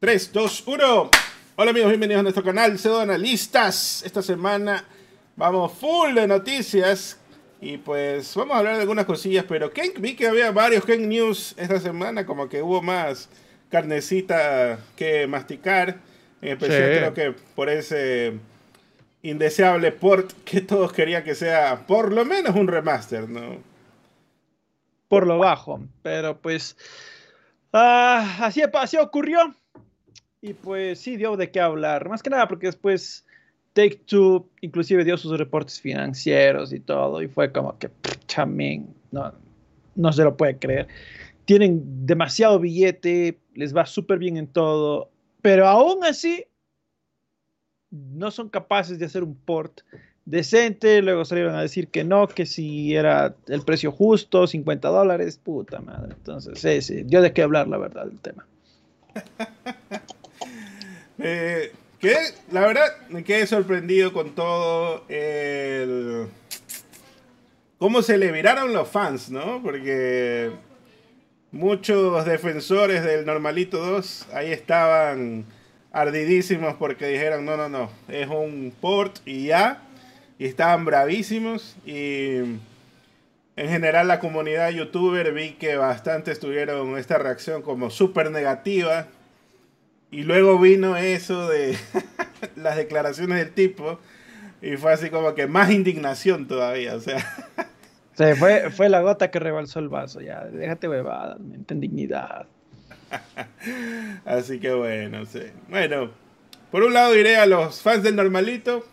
3, 0.00 0.32
2, 0.32 0.62
1. 0.66 1.10
Hola 1.56 1.70
amigos, 1.72 1.90
bienvenidos 1.90 2.20
a 2.20 2.22
nuestro 2.22 2.42
canal 2.42 2.78
Pseudo 2.78 3.00
Analistas. 3.00 4.02
Esta 4.02 4.22
semana 4.22 4.82
vamos 5.36 5.74
full 5.74 6.14
de 6.14 6.26
noticias 6.26 7.20
y 7.60 7.76
pues 7.76 8.34
vamos 8.34 8.54
a 8.54 8.60
hablar 8.60 8.76
de 8.76 8.80
algunas 8.80 9.04
cosillas, 9.04 9.44
pero 9.46 9.70
Ken, 9.70 9.92
vi 9.98 10.16
que 10.16 10.26
había 10.26 10.52
varios 10.52 10.86
Ken 10.86 11.06
News 11.06 11.54
esta 11.58 11.78
semana, 11.80 12.24
como 12.24 12.48
que 12.48 12.62
hubo 12.62 12.80
más 12.80 13.28
carnecita 13.68 14.78
que 14.96 15.26
masticar, 15.26 15.98
en 16.40 16.52
especial 16.52 17.12
creo 17.12 17.12
que 17.12 17.34
por 17.54 17.68
ese 17.68 18.38
indeseable 19.20 19.92
port 19.92 20.32
que 20.46 20.62
todos 20.62 20.94
querían 20.94 21.24
que 21.24 21.34
sea 21.34 21.86
por 21.86 22.10
lo 22.10 22.24
menos 22.24 22.56
un 22.56 22.68
remaster, 22.68 23.28
¿no? 23.28 23.58
Por 25.08 25.26
lo 25.26 25.36
bajo, 25.36 25.78
pero 26.00 26.38
pues 26.40 26.78
ah, 27.74 28.38
así, 28.40 28.62
así 28.72 28.96
ocurrió. 28.96 29.54
Y 30.42 30.54
pues 30.54 30.98
sí, 31.00 31.16
dio 31.16 31.36
de 31.36 31.50
qué 31.50 31.60
hablar. 31.60 32.08
Más 32.08 32.22
que 32.22 32.30
nada 32.30 32.48
porque 32.48 32.66
después 32.66 33.26
Take 33.72 34.00
Two 34.06 34.48
inclusive 34.62 35.04
dio 35.04 35.16
sus 35.16 35.38
reportes 35.38 35.80
financieros 35.80 36.72
y 36.72 36.80
todo. 36.80 37.22
Y 37.22 37.28
fue 37.28 37.52
como 37.52 37.78
que, 37.78 37.90
chamín, 38.26 38.94
no, 39.10 39.32
no 39.94 40.12
se 40.12 40.24
lo 40.24 40.36
puede 40.36 40.56
creer. 40.56 40.88
Tienen 41.44 42.06
demasiado 42.06 42.58
billete, 42.58 43.38
les 43.54 43.76
va 43.76 43.86
súper 43.86 44.18
bien 44.18 44.36
en 44.36 44.46
todo. 44.46 45.10
Pero 45.42 45.66
aún 45.66 46.04
así, 46.04 46.44
no 47.90 48.30
son 48.30 48.48
capaces 48.48 48.98
de 48.98 49.06
hacer 49.06 49.22
un 49.22 49.34
port 49.34 49.82
decente. 50.24 51.02
Luego 51.02 51.24
salieron 51.24 51.54
a 51.54 51.62
decir 51.62 51.88
que 51.88 52.04
no, 52.04 52.28
que 52.28 52.46
si 52.46 52.94
era 52.94 53.34
el 53.48 53.62
precio 53.62 53.92
justo, 53.92 54.46
50 54.46 54.88
dólares. 54.88 55.38
Puta 55.42 55.80
madre. 55.80 56.14
Entonces, 56.16 56.58
sí, 56.58 56.80
sí, 56.80 57.02
dio 57.02 57.20
de 57.20 57.32
qué 57.32 57.42
hablar, 57.42 57.68
la 57.68 57.78
verdad, 57.78 58.06
del 58.06 58.20
tema. 58.20 58.46
Eh, 61.22 61.72
que 61.98 62.16
la 62.50 62.62
verdad 62.62 62.86
me 63.10 63.22
quedé 63.24 63.46
sorprendido 63.46 64.12
con 64.12 64.34
todo 64.34 65.04
el. 65.08 66.28
cómo 67.78 68.02
se 68.02 68.16
le 68.16 68.32
viraron 68.32 68.72
los 68.72 68.88
fans, 68.88 69.30
¿no? 69.30 69.62
Porque 69.62 70.50
muchos 71.52 72.24
defensores 72.24 73.04
del 73.04 73.26
Normalito 73.26 73.78
2 73.78 74.28
ahí 74.32 74.50
estaban 74.50 75.44
ardidísimos 75.92 76.74
porque 76.74 77.06
dijeron: 77.08 77.44
no, 77.44 77.56
no, 77.56 77.68
no, 77.68 77.90
es 78.08 78.28
un 78.28 78.72
port 78.80 79.18
y 79.26 79.46
ya. 79.46 79.82
Y 80.38 80.46
estaban 80.46 80.86
bravísimos. 80.86 81.76
Y 81.84 82.36
en 83.56 83.68
general, 83.68 84.08
la 84.08 84.20
comunidad 84.20 84.70
youtuber 84.70 85.34
vi 85.34 85.52
que 85.52 85.76
bastante 85.76 86.34
tuvieron 86.34 86.96
esta 86.96 87.18
reacción 87.18 87.60
como 87.60 87.90
súper 87.90 88.30
negativa 88.30 89.06
y 90.10 90.22
luego 90.24 90.58
vino 90.58 90.96
eso 90.96 91.48
de 91.48 91.76
las 92.56 92.76
declaraciones 92.76 93.38
del 93.38 93.52
tipo 93.52 93.98
y 94.62 94.76
fue 94.76 94.92
así 94.92 95.10
como 95.10 95.34
que 95.34 95.46
más 95.46 95.70
indignación 95.70 96.46
todavía, 96.46 96.94
o 96.94 97.00
sea. 97.00 97.18
Sí, 98.14 98.24
fue, 98.36 98.70
fue 98.70 98.88
la 98.88 99.00
gota 99.00 99.30
que 99.30 99.38
rebalsó 99.38 99.78
el 99.78 99.88
vaso, 99.88 100.20
ya, 100.20 100.44
déjate 100.44 100.88
bebada, 100.88 101.38
en 101.38 101.80
dignidad. 101.80 102.46
así 104.24 104.60
que 104.60 104.72
bueno, 104.72 105.24
sí. 105.24 105.42
Bueno, 105.68 106.10
por 106.70 106.82
un 106.82 106.92
lado 106.92 107.12
diré 107.12 107.36
a 107.36 107.46
los 107.46 107.80
fans 107.80 108.02
del 108.02 108.16
normalito, 108.16 108.84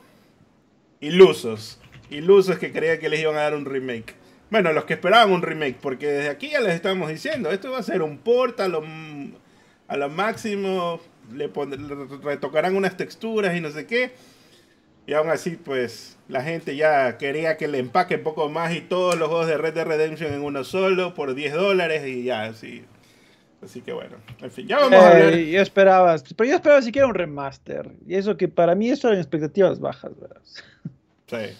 ilusos, 1.02 1.80
ilusos 2.10 2.58
que 2.58 2.72
creían 2.72 3.00
que 3.00 3.10
les 3.10 3.20
iban 3.20 3.36
a 3.36 3.42
dar 3.42 3.56
un 3.56 3.66
remake. 3.66 4.16
Bueno, 4.50 4.72
los 4.72 4.86
que 4.86 4.94
esperaban 4.94 5.32
un 5.32 5.42
remake, 5.42 5.78
porque 5.82 6.08
desde 6.08 6.30
aquí 6.30 6.52
ya 6.52 6.62
les 6.62 6.74
estamos 6.74 7.10
diciendo, 7.10 7.52
esto 7.52 7.72
va 7.72 7.80
a 7.80 7.84
ser 7.84 8.02
un 8.02 8.18
port 8.20 8.60
a 8.62 8.70
lo 8.70 8.82
a 9.88 9.98
lo 9.98 10.10
máximo 10.10 11.00
le, 11.34 11.52
retocarán 12.24 12.76
unas 12.76 12.98
texturas 12.98 13.56
y 13.56 13.62
no 13.62 13.72
sé 13.72 13.86
qué. 13.86 14.12
Y 15.06 15.14
aún 15.14 15.30
así, 15.30 15.52
pues, 15.52 16.18
la 16.28 16.44
gente 16.44 16.76
ya 16.76 17.18
quería 17.18 17.56
que 17.56 17.70
le 17.70 17.80
empaque 17.80 18.16
un 18.16 18.24
poco 18.24 18.50
más 18.50 18.76
y 18.76 18.82
todos 18.82 19.18
los 19.18 19.30
juegos 19.30 19.48
de 19.48 19.58
Red 19.58 19.74
Dead 19.74 19.88
Redemption 19.88 20.34
en 20.34 20.42
uno 20.42 20.66
solo 20.66 21.14
por 21.14 21.34
10 21.34 21.54
dólares 21.54 22.06
y 22.06 22.24
ya, 22.24 22.44
así. 22.44 22.84
Así 23.64 23.82
que 23.82 23.92
bueno, 23.92 24.18
en 24.42 24.52
fin, 24.52 24.68
ya 24.68 24.78
vamos 24.78 25.00
a 25.00 25.14
ver. 25.14 25.34
Eh, 25.34 25.50
yo 25.50 25.62
esperaba, 25.62 26.16
pero 26.36 26.50
yo 26.50 26.56
esperaba 26.56 26.82
siquiera 26.82 27.08
un 27.08 27.16
remaster. 27.16 27.90
Y 28.06 28.16
eso 28.16 28.38
que 28.38 28.48
para 28.48 28.76
mí 28.76 28.90
eso 28.90 29.08
eran 29.08 29.20
expectativas 29.20 29.80
bajas, 29.80 30.12
¿verdad? 30.20 30.42
Sí. 31.28 31.58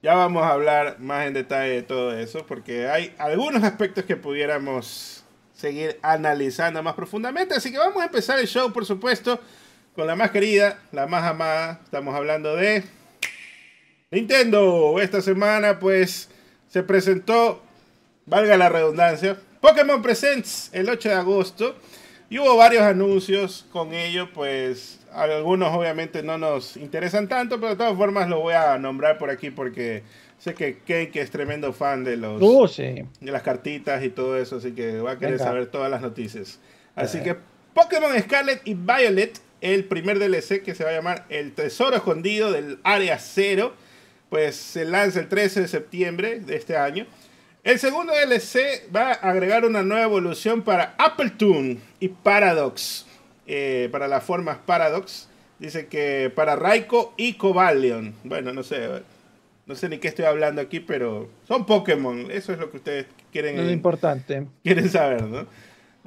Ya 0.00 0.14
vamos 0.14 0.44
a 0.44 0.52
hablar 0.52 0.98
más 0.98 1.26
en 1.26 1.34
detalle 1.34 1.72
de 1.72 1.82
todo 1.82 2.16
eso, 2.16 2.46
porque 2.46 2.88
hay 2.88 3.14
algunos 3.18 3.62
aspectos 3.64 4.04
que 4.04 4.16
pudiéramos 4.16 5.24
seguir 5.58 5.98
analizando 6.02 6.82
más 6.82 6.94
profundamente. 6.94 7.54
Así 7.54 7.70
que 7.72 7.78
vamos 7.78 8.00
a 8.00 8.06
empezar 8.06 8.38
el 8.38 8.46
show, 8.46 8.72
por 8.72 8.86
supuesto, 8.86 9.40
con 9.94 10.06
la 10.06 10.14
más 10.14 10.30
querida, 10.30 10.78
la 10.92 11.06
más 11.06 11.24
amada. 11.24 11.80
Estamos 11.84 12.14
hablando 12.14 12.54
de 12.54 12.84
Nintendo. 14.10 15.00
Esta 15.00 15.20
semana, 15.20 15.80
pues, 15.80 16.30
se 16.68 16.82
presentó, 16.84 17.60
valga 18.24 18.56
la 18.56 18.68
redundancia, 18.68 19.36
Pokémon 19.60 20.00
Presents 20.00 20.70
el 20.72 20.88
8 20.88 21.08
de 21.08 21.14
agosto. 21.16 21.76
Y 22.30 22.38
hubo 22.38 22.56
varios 22.56 22.82
anuncios 22.82 23.66
con 23.72 23.94
ello, 23.94 24.30
pues 24.34 25.00
algunos 25.14 25.74
obviamente 25.74 26.22
no 26.22 26.36
nos 26.36 26.76
interesan 26.76 27.26
tanto, 27.26 27.58
pero 27.58 27.70
de 27.70 27.76
todas 27.76 27.96
formas 27.96 28.28
lo 28.28 28.40
voy 28.40 28.52
a 28.52 28.76
nombrar 28.76 29.16
por 29.16 29.30
aquí 29.30 29.50
porque 29.50 30.02
Sé 30.38 30.54
que 30.54 30.78
Cake 30.78 31.16
es 31.16 31.30
tremendo 31.30 31.72
fan 31.72 32.04
de 32.04 32.16
los 32.16 32.40
uh, 32.40 32.68
de 33.20 33.32
las 33.32 33.42
cartitas 33.42 34.04
y 34.04 34.08
todo 34.08 34.38
eso, 34.38 34.56
así 34.56 34.72
que 34.72 35.00
va 35.00 35.12
a 35.12 35.18
querer 35.18 35.38
saber 35.38 35.66
todas 35.66 35.90
las 35.90 36.00
noticias. 36.00 36.60
Así 36.94 37.20
que 37.22 37.36
Pokémon 37.74 38.16
Scarlet 38.20 38.60
y 38.64 38.74
Violet, 38.74 39.40
el 39.60 39.84
primer 39.84 40.18
DLC 40.18 40.62
que 40.62 40.74
se 40.74 40.84
va 40.84 40.90
a 40.90 40.92
llamar 40.92 41.26
El 41.28 41.52
Tesoro 41.52 41.96
Escondido 41.96 42.52
del 42.52 42.78
Área 42.84 43.18
Cero, 43.18 43.74
pues 44.30 44.56
se 44.56 44.84
lanza 44.84 45.20
el 45.20 45.28
13 45.28 45.62
de 45.62 45.68
septiembre 45.68 46.40
de 46.40 46.56
este 46.56 46.76
año. 46.76 47.06
El 47.64 47.78
segundo 47.80 48.12
DLC 48.12 48.88
va 48.94 49.10
a 49.10 49.30
agregar 49.30 49.64
una 49.64 49.82
nueva 49.82 50.04
evolución 50.04 50.62
para 50.62 50.94
Apple 50.98 51.30
Toon 51.30 51.80
y 51.98 52.08
Paradox, 52.08 53.06
eh, 53.46 53.88
para 53.90 54.06
las 54.06 54.22
formas 54.22 54.58
Paradox. 54.64 55.28
Dice 55.58 55.86
que 55.88 56.32
para 56.34 56.54
Raiko 56.54 57.12
y 57.16 57.34
Cobalion. 57.34 58.14
Bueno, 58.22 58.52
no 58.52 58.62
sé. 58.62 59.02
No 59.68 59.74
sé 59.74 59.88
ni 59.90 59.98
qué 59.98 60.08
estoy 60.08 60.24
hablando 60.24 60.62
aquí, 60.62 60.80
pero 60.80 61.28
son 61.46 61.66
Pokémon. 61.66 62.30
Eso 62.30 62.52
es 62.52 62.58
lo 62.58 62.70
que 62.70 62.78
ustedes 62.78 63.06
quieren. 63.30 63.58
Es 63.58 63.70
importante. 63.70 64.46
Quieren 64.64 64.88
saber, 64.88 65.22
¿no? 65.22 65.46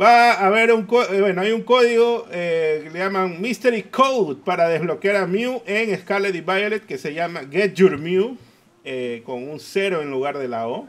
Va 0.02 0.34
a 0.34 0.48
haber 0.48 0.72
un 0.74 0.88
eh, 1.12 1.22
bueno, 1.22 1.42
hay 1.42 1.52
un 1.52 1.62
código 1.62 2.26
eh, 2.32 2.82
que 2.84 2.90
le 2.90 3.00
llaman 3.00 3.40
Mystery 3.40 3.84
Code 3.84 4.42
para 4.44 4.68
desbloquear 4.68 5.16
a 5.18 5.28
Mew 5.28 5.62
en 5.68 5.96
Scarlet 6.00 6.34
y 6.34 6.42
Violet 6.42 6.86
que 6.88 6.98
se 6.98 7.14
llama 7.14 7.42
Get 7.52 7.76
Your 7.76 8.00
Mew 8.00 8.36
eh, 8.84 9.22
con 9.26 9.48
un 9.48 9.60
cero 9.60 10.02
en 10.02 10.10
lugar 10.10 10.40
de 10.40 10.48
la 10.48 10.68
O. 10.68 10.88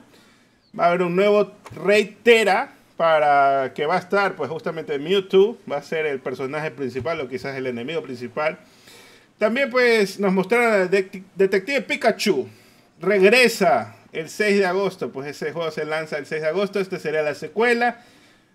Va 0.78 0.84
a 0.84 0.88
haber 0.88 1.02
un 1.02 1.14
nuevo 1.14 1.52
Rey 1.84 2.16
Tera 2.22 2.72
para 2.96 3.72
que 3.74 3.84
va 3.84 3.96
a 3.96 3.98
estar 3.98 4.34
pues 4.34 4.48
justamente 4.48 4.98
Mewtwo, 4.98 5.58
va 5.70 5.76
a 5.76 5.82
ser 5.82 6.06
el 6.06 6.20
personaje 6.20 6.70
principal 6.70 7.20
o 7.20 7.28
quizás 7.28 7.54
el 7.56 7.66
enemigo 7.66 8.00
principal. 8.02 8.58
También 9.36 9.68
pues 9.68 10.18
nos 10.20 10.32
mostraron 10.32 10.72
a 10.72 10.86
Detective 10.86 11.82
Pikachu, 11.82 12.48
regresa 13.02 13.96
el 14.12 14.30
6 14.30 14.58
de 14.58 14.66
agosto, 14.66 15.10
pues 15.10 15.28
ese 15.28 15.52
juego 15.52 15.70
se 15.70 15.84
lanza 15.84 16.16
el 16.18 16.26
6 16.26 16.42
de 16.42 16.48
agosto, 16.48 16.80
este 16.80 16.98
sería 16.98 17.22
la 17.22 17.34
secuela. 17.34 18.02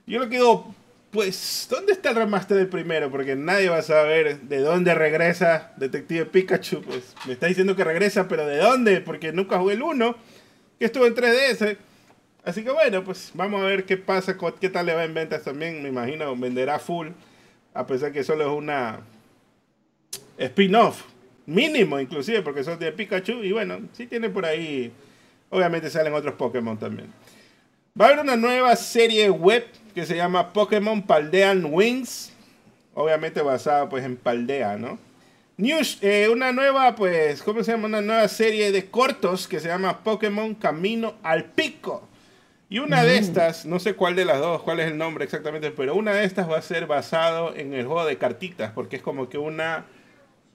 Yo 0.08 0.20
lo 0.20 0.30
que 0.30 0.38
digo, 0.38 0.74
pues, 1.12 1.68
¿dónde 1.70 1.92
está 1.92 2.10
el 2.10 2.16
remaster 2.16 2.58
del 2.58 2.68
primero? 2.68 3.12
Porque 3.12 3.36
nadie 3.36 3.70
va 3.70 3.78
a 3.78 3.84
saber 3.84 4.40
de 4.42 4.60
dónde 4.60 4.96
regresa 4.96 5.74
Detective 5.78 6.26
Pikachu. 6.26 6.82
Pues 6.82 7.14
me 7.26 7.34
está 7.34 7.48
diciendo 7.48 7.76
que 7.76 7.84
regresa, 7.84 8.28
pero 8.28 8.46
¿de 8.46 8.58
dónde? 8.58 9.02
Porque 9.02 9.32
nunca 9.34 9.58
jugué 9.58 9.74
el 9.74 9.84
1, 9.84 10.16
que 10.80 10.86
estuvo 10.86 11.06
en 11.06 11.16
3DS. 11.16 11.78
Así 12.46 12.64
que 12.64 12.72
bueno, 12.72 13.04
pues 13.04 13.32
vamos 13.34 13.62
a 13.62 13.66
ver 13.66 13.84
qué 13.84 13.98
pasa, 13.98 14.38
qué 14.62 14.70
tal 14.70 14.86
le 14.86 14.94
va 14.94 15.04
en 15.04 15.14
ventas 15.14 15.44
también. 15.44 15.84
Me 15.84 15.90
imagino 15.90 16.34
venderá 16.38 16.80
full, 16.80 17.10
a 17.74 17.86
pesar 17.86 18.14
que 18.14 18.24
solo 18.24 18.46
es 18.50 18.58
una 18.58 19.02
spin-off 20.38 21.04
Mínimo, 21.48 21.98
inclusive, 21.98 22.42
porque 22.42 22.64
son 22.64 22.78
de 22.78 22.92
Pikachu. 22.92 23.42
Y 23.44 23.54
bueno, 23.54 23.80
sí 23.94 24.06
tiene 24.06 24.30
por 24.30 24.46
ahí. 24.46 24.92
Obviamente 25.50 25.90
salen 25.90 26.14
otros 26.14 26.36
Pokémon 26.36 26.78
también. 26.78 27.08
Va 28.00 28.06
a 28.06 28.08
haber 28.10 28.20
una 28.20 28.36
nueva 28.36 28.76
serie 28.76 29.30
web 29.30 29.66
que 29.96 30.06
se 30.06 30.18
llama 30.18 30.52
Pokémon 30.52 31.02
Paldean 31.02 31.66
Wings. 31.66 32.34
Obviamente 32.94 33.42
basada 33.42 33.88
pues 33.88 34.04
en 34.04 34.18
Paldea, 34.18 34.78
¿no? 34.78 35.00
News, 35.56 36.00
eh, 36.02 36.28
una 36.30 36.52
nueva, 36.52 36.96
pues, 36.96 37.42
¿cómo 37.42 37.64
se 37.64 37.72
llama? 37.72 37.88
Una 37.88 38.02
nueva 38.02 38.28
serie 38.28 38.72
de 38.72 38.92
cortos 38.92 39.48
que 39.48 39.60
se 39.60 39.70
llama 39.70 40.04
Pokémon 40.04 40.54
Camino 40.54 41.16
al 41.24 41.46
Pico. 41.46 42.08
Y 42.70 42.80
una 42.80 43.04
de 43.04 43.18
estas, 43.18 43.66
no 43.66 43.80
sé 43.80 43.96
cuál 43.96 44.16
de 44.16 44.26
las 44.26 44.40
dos, 44.40 44.62
cuál 44.62 44.82
es 44.82 44.92
el 44.92 44.98
nombre 44.98 45.24
exactamente, 45.24 45.72
pero 45.72 45.96
una 45.96 46.14
de 46.14 46.26
estas 46.26 46.50
va 46.52 46.58
a 46.58 46.62
ser 46.62 46.86
basado 46.86 47.56
en 47.56 47.74
el 47.74 47.86
juego 47.86 48.06
de 48.06 48.18
cartitas, 48.18 48.72
porque 48.74 48.98
es 48.98 49.02
como 49.02 49.30
que 49.30 49.38
una 49.38 49.86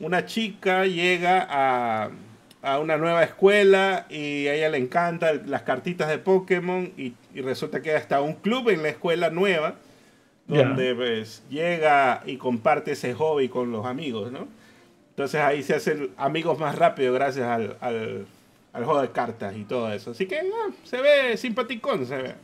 una 0.03 0.27
chica 0.27 0.85
llega 0.85 1.47
a, 1.49 2.79
una 2.79 2.97
nueva 2.97 3.23
escuela 3.23 4.07
y 4.11 4.49
a 4.49 4.55
ella 4.55 4.69
le 4.69 4.79
encantan 4.79 5.43
las 5.47 5.63
cartitas 5.63 6.09
de 6.09 6.19
Pokémon 6.19 6.93
y, 6.97 7.15
resulta 7.41 7.81
que 7.81 7.91
hay 7.91 7.97
hasta 7.97 8.21
un 8.21 8.35
club 8.35 8.69
en 8.69 8.83
la 8.83 8.91
escuela 8.91 9.31
nueva 9.31 9.77
donde 10.47 10.95
pues 10.95 11.43
llega 11.49 12.23
y 12.27 12.37
comparte 12.37 12.93
ese 12.93 13.15
hobby 13.15 13.49
con 13.49 13.73
los 13.73 13.87
amigos, 13.87 14.31
¿no? 14.33 14.49
Entonces 15.11 15.41
ahí 15.41 15.63
se 15.63 15.77
hacen 15.77 16.11
amigos 16.17 16.59
más 16.59 16.77
rápido 16.77 17.13
gracias 17.15 17.47
al, 17.47 17.77
al, 17.81 18.27
juego 18.85 19.01
de 19.01 19.11
cartas 19.13 19.57
y 19.57 19.65
todo 19.65 19.91
eso. 19.93 20.11
Así 20.11 20.27
que 20.27 20.41
se 20.85 21.01
ve 21.01 21.37
simpaticón, 21.37 22.07
se 22.07 22.17
ve. 22.17 22.35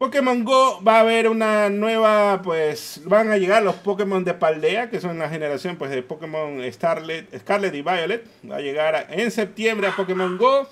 Pokémon 0.00 0.44
Go 0.44 0.80
va 0.82 0.96
a 0.96 1.00
haber 1.00 1.28
una 1.28 1.68
nueva, 1.68 2.40
pues 2.40 3.02
van 3.04 3.30
a 3.32 3.36
llegar 3.36 3.62
los 3.62 3.74
Pokémon 3.74 4.24
de 4.24 4.32
Paldea, 4.32 4.88
que 4.88 4.98
son 4.98 5.18
la 5.18 5.28
generación 5.28 5.76
pues 5.76 5.90
de 5.90 6.02
Pokémon 6.02 6.58
Scarlet, 6.72 7.28
y 7.74 7.82
Violet. 7.82 8.24
Va 8.50 8.56
a 8.56 8.60
llegar 8.62 9.08
en 9.10 9.30
septiembre 9.30 9.88
a 9.88 9.94
Pokémon 9.94 10.38
Go. 10.38 10.66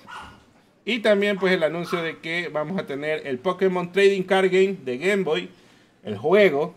Y 0.87 1.01
también 1.01 1.37
pues 1.37 1.53
el 1.53 1.63
anuncio 1.63 2.01
de 2.01 2.21
que 2.21 2.49
vamos 2.49 2.81
a 2.81 2.87
tener 2.87 3.27
el 3.27 3.39
Pokémon 3.39 3.93
Trading 3.93 4.23
Card 4.23 4.47
Game 4.47 4.79
de 4.83 4.97
Game 4.97 5.25
Boy. 5.25 5.51
El 6.05 6.17
juego 6.17 6.75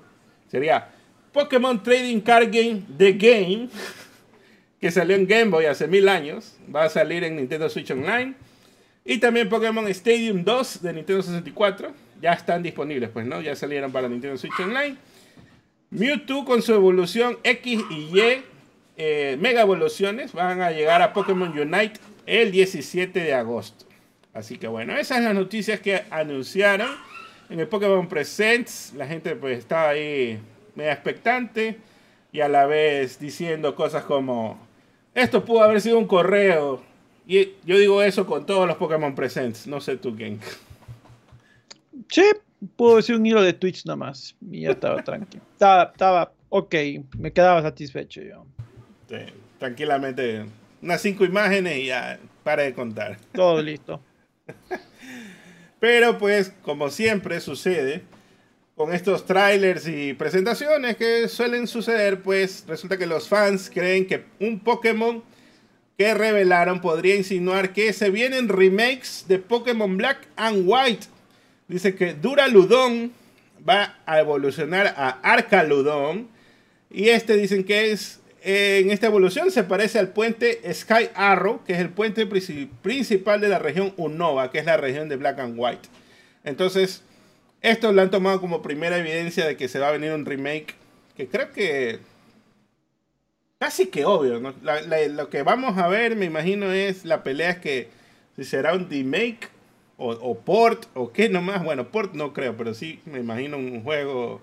sería 0.49 0.89
Pokémon 1.31 1.81
Trading 1.81 2.19
Card 2.19 2.49
Game 2.51 2.81
The 2.97 3.13
Game, 3.13 3.69
que 4.81 4.91
salió 4.91 5.15
en 5.15 5.25
Game 5.25 5.51
Boy 5.51 5.67
hace 5.67 5.87
mil 5.87 6.09
años. 6.09 6.57
Va 6.75 6.83
a 6.83 6.89
salir 6.89 7.23
en 7.23 7.37
Nintendo 7.37 7.69
Switch 7.69 7.91
Online. 7.91 8.33
Y 9.05 9.19
también 9.19 9.47
Pokémon 9.47 9.87
Stadium 9.87 10.43
2 10.43 10.81
de 10.81 10.91
Nintendo 10.91 11.23
64. 11.23 12.10
Ya 12.21 12.33
están 12.33 12.63
disponibles, 12.63 13.09
pues, 13.09 13.25
¿no? 13.25 13.41
Ya 13.41 13.55
salieron 13.55 13.91
para 13.91 14.07
Nintendo 14.07 14.37
Switch 14.37 14.59
Online. 14.59 14.95
Mewtwo 15.89 16.45
con 16.45 16.61
su 16.61 16.73
evolución 16.73 17.37
X 17.43 17.81
y 17.89 18.17
Y, 18.17 18.43
eh, 18.97 19.37
mega 19.39 19.61
evoluciones, 19.61 20.31
van 20.31 20.61
a 20.61 20.71
llegar 20.71 21.01
a 21.01 21.11
Pokémon 21.11 21.49
Unite 21.49 21.99
el 22.25 22.51
17 22.51 23.19
de 23.19 23.33
agosto. 23.33 23.85
Así 24.33 24.57
que 24.57 24.67
bueno, 24.67 24.93
esas 24.93 25.17
son 25.17 25.25
las 25.25 25.33
noticias 25.33 25.79
que 25.81 26.03
anunciaron 26.09 26.89
en 27.49 27.59
el 27.59 27.67
Pokémon 27.67 28.07
Presents. 28.07 28.93
La 28.95 29.05
gente 29.05 29.35
pues 29.35 29.59
estaba 29.59 29.89
ahí 29.89 30.39
media 30.75 30.93
expectante 30.93 31.77
y 32.31 32.39
a 32.39 32.47
la 32.47 32.65
vez 32.65 33.19
diciendo 33.19 33.75
cosas 33.75 34.03
como, 34.05 34.57
esto 35.13 35.43
pudo 35.43 35.63
haber 35.63 35.81
sido 35.81 35.97
un 35.97 36.07
correo 36.07 36.81
y 37.27 37.53
yo 37.65 37.77
digo 37.77 38.01
eso 38.01 38.25
con 38.25 38.45
todos 38.45 38.67
los 38.67 38.77
Pokémon 38.77 39.13
Presents, 39.13 39.67
no 39.67 39.81
sé 39.81 39.97
tú, 39.97 40.15
quién. 40.15 40.39
Sí, 42.11 42.23
pudo 42.75 42.97
decir 42.97 43.15
un 43.15 43.25
hilo 43.25 43.41
de 43.41 43.53
Twitch 43.53 43.85
nomás 43.85 44.35
y 44.51 44.61
ya 44.61 44.71
estaba 44.71 45.03
tranquilo. 45.03 45.43
Estaba, 45.53 45.83
estaba 45.91 46.33
ok, 46.49 46.75
me 47.17 47.31
quedaba 47.31 47.61
satisfecho 47.61 48.21
yo. 48.21 48.45
Sí, 49.09 49.17
tranquilamente, 49.57 50.45
unas 50.81 51.01
cinco 51.01 51.23
imágenes 51.25 51.77
y 51.77 51.85
ya 51.87 52.19
para 52.43 52.63
de 52.63 52.73
contar. 52.73 53.17
Todo 53.31 53.61
listo. 53.61 54.01
Pero 55.79 56.17
pues, 56.17 56.53
como 56.61 56.89
siempre 56.89 57.39
sucede, 57.39 58.03
con 58.75 58.93
estos 58.93 59.25
trailers 59.25 59.87
y 59.87 60.13
presentaciones 60.13 60.97
que 60.97 61.27
suelen 61.27 61.67
suceder, 61.67 62.21
pues 62.21 62.65
resulta 62.67 62.97
que 62.97 63.05
los 63.05 63.27
fans 63.27 63.69
creen 63.73 64.05
que 64.05 64.25
un 64.39 64.59
Pokémon 64.59 65.23
que 65.97 66.13
revelaron 66.13 66.81
podría 66.81 67.15
insinuar 67.15 67.73
que 67.73 67.93
se 67.93 68.09
vienen 68.09 68.49
remakes 68.49 69.25
de 69.27 69.39
Pokémon 69.39 69.97
Black 69.97 70.27
and 70.35 70.63
White. 70.65 71.07
Dice 71.71 71.95
que 71.95 72.13
Duraludon 72.13 73.13
va 73.67 73.97
a 74.05 74.19
evolucionar 74.19 74.93
a 74.97 75.21
Arcaludon. 75.23 76.27
Y 76.89 77.07
este 77.09 77.37
dicen 77.37 77.63
que 77.63 77.91
es 77.91 78.19
en 78.43 78.91
esta 78.91 79.07
evolución 79.07 79.51
se 79.51 79.63
parece 79.63 79.99
al 79.99 80.09
puente 80.09 80.61
Sky 80.73 81.09
Arrow, 81.13 81.63
que 81.63 81.73
es 81.73 81.79
el 81.79 81.89
puente 81.89 82.25
principal 82.25 83.39
de 83.39 83.47
la 83.47 83.59
región 83.59 83.93
Unova, 83.95 84.51
que 84.51 84.59
es 84.59 84.65
la 84.65 84.75
región 84.77 85.07
de 85.07 85.15
Black 85.15 85.39
and 85.39 85.55
White. 85.57 85.87
Entonces, 86.43 87.03
esto 87.61 87.93
lo 87.93 88.01
han 88.01 88.11
tomado 88.11 88.41
como 88.41 88.61
primera 88.61 88.97
evidencia 88.97 89.45
de 89.45 89.55
que 89.55 89.69
se 89.69 89.79
va 89.79 89.89
a 89.89 89.91
venir 89.91 90.11
un 90.11 90.25
remake, 90.25 90.73
que 91.15 91.27
creo 91.27 91.51
que 91.51 91.99
casi 93.59 93.85
que 93.85 94.03
obvio, 94.03 94.41
lo 94.41 95.29
que 95.29 95.43
vamos 95.43 95.77
a 95.77 95.87
ver, 95.87 96.17
me 96.17 96.25
imagino, 96.25 96.71
es 96.71 97.05
la 97.05 97.23
pelea 97.23 97.61
que 97.61 97.89
si 98.35 98.43
será 98.43 98.73
un 98.73 98.89
remake 98.89 99.47
o, 100.03 100.37
port 100.39 100.85
o 100.93 101.11
qué 101.11 101.29
nomás. 101.29 101.63
Bueno, 101.63 101.89
port 101.89 102.13
no 102.13 102.33
creo, 102.33 102.57
pero 102.57 102.73
sí 102.73 102.99
me 103.05 103.19
imagino 103.19 103.57
un 103.57 103.83
juego, 103.83 104.41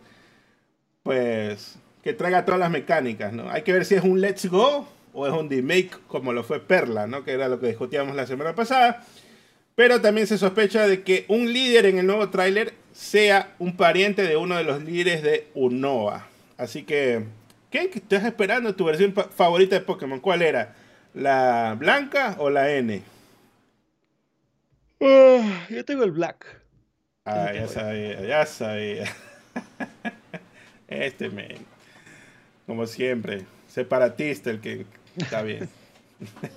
pues, 1.03 1.79
que 2.03 2.13
traiga 2.13 2.45
todas 2.45 2.61
las 2.61 2.71
mecánicas, 2.71 3.33
¿no? 3.33 3.51
Hay 3.51 3.63
que 3.63 3.73
ver 3.73 3.85
si 3.85 3.95
es 3.95 4.05
un 4.05 4.21
Let's 4.21 4.47
Go 4.47 4.89
o 5.13 5.27
es 5.27 5.33
un 5.33 5.51
remake 5.51 5.91
como 6.07 6.33
lo 6.33 6.45
fue 6.45 6.61
Perla, 6.61 7.07
¿no? 7.07 7.25
Que 7.25 7.33
era 7.33 7.49
lo 7.49 7.61
que 7.61 7.69
discutíamos 7.69 8.15
la 8.15 8.27
semana 8.27 8.55
pasada. 8.55 9.05
Pero 9.75 10.01
también 10.01 10.27
se 10.27 10.39
sospecha 10.39 10.87
de 10.87 11.03
que 11.03 11.25
un 11.29 11.53
líder 11.53 11.87
en 11.87 11.99
el 11.99 12.07
nuevo 12.07 12.31
tráiler 12.31 12.75
sea 12.93 13.55
un 13.59 13.77
pariente 13.77 14.23
de 14.23 14.37
uno 14.37 14.57
de 14.57 14.65
los 14.65 14.83
líderes 14.83 15.23
de 15.23 15.47
Unova. 15.55 16.29
Así 16.57 16.83
que 16.83 17.25
¿Qué 17.71 17.91
estás 17.95 18.25
esperando 18.25 18.75
tu 18.75 18.87
versión 18.87 19.13
favorita 19.13 19.75
de 19.75 19.83
Pokémon? 19.83 20.21
¿Cuál 20.21 20.41
era? 20.41 20.75
¿La 21.13 21.77
blanca 21.79 22.37
o 22.39 22.49
la 22.49 22.71
N? 22.71 23.03
Ah, 25.01 25.67
yo 25.71 25.85
tengo 25.85 26.05
el 26.05 26.13
black. 26.13 26.45
Ah, 27.25 27.53
ya 27.55 27.69
sabía, 27.69 28.21
ya 28.23 28.47
sabía. 28.47 29.05
Este 30.89 31.29
men. 31.29 31.59
Como 32.67 32.87
siempre, 32.87 33.45
separatista 33.69 34.51
el 34.51 34.61
que 34.61 34.87
está 35.17 35.43
bien. 35.43 35.69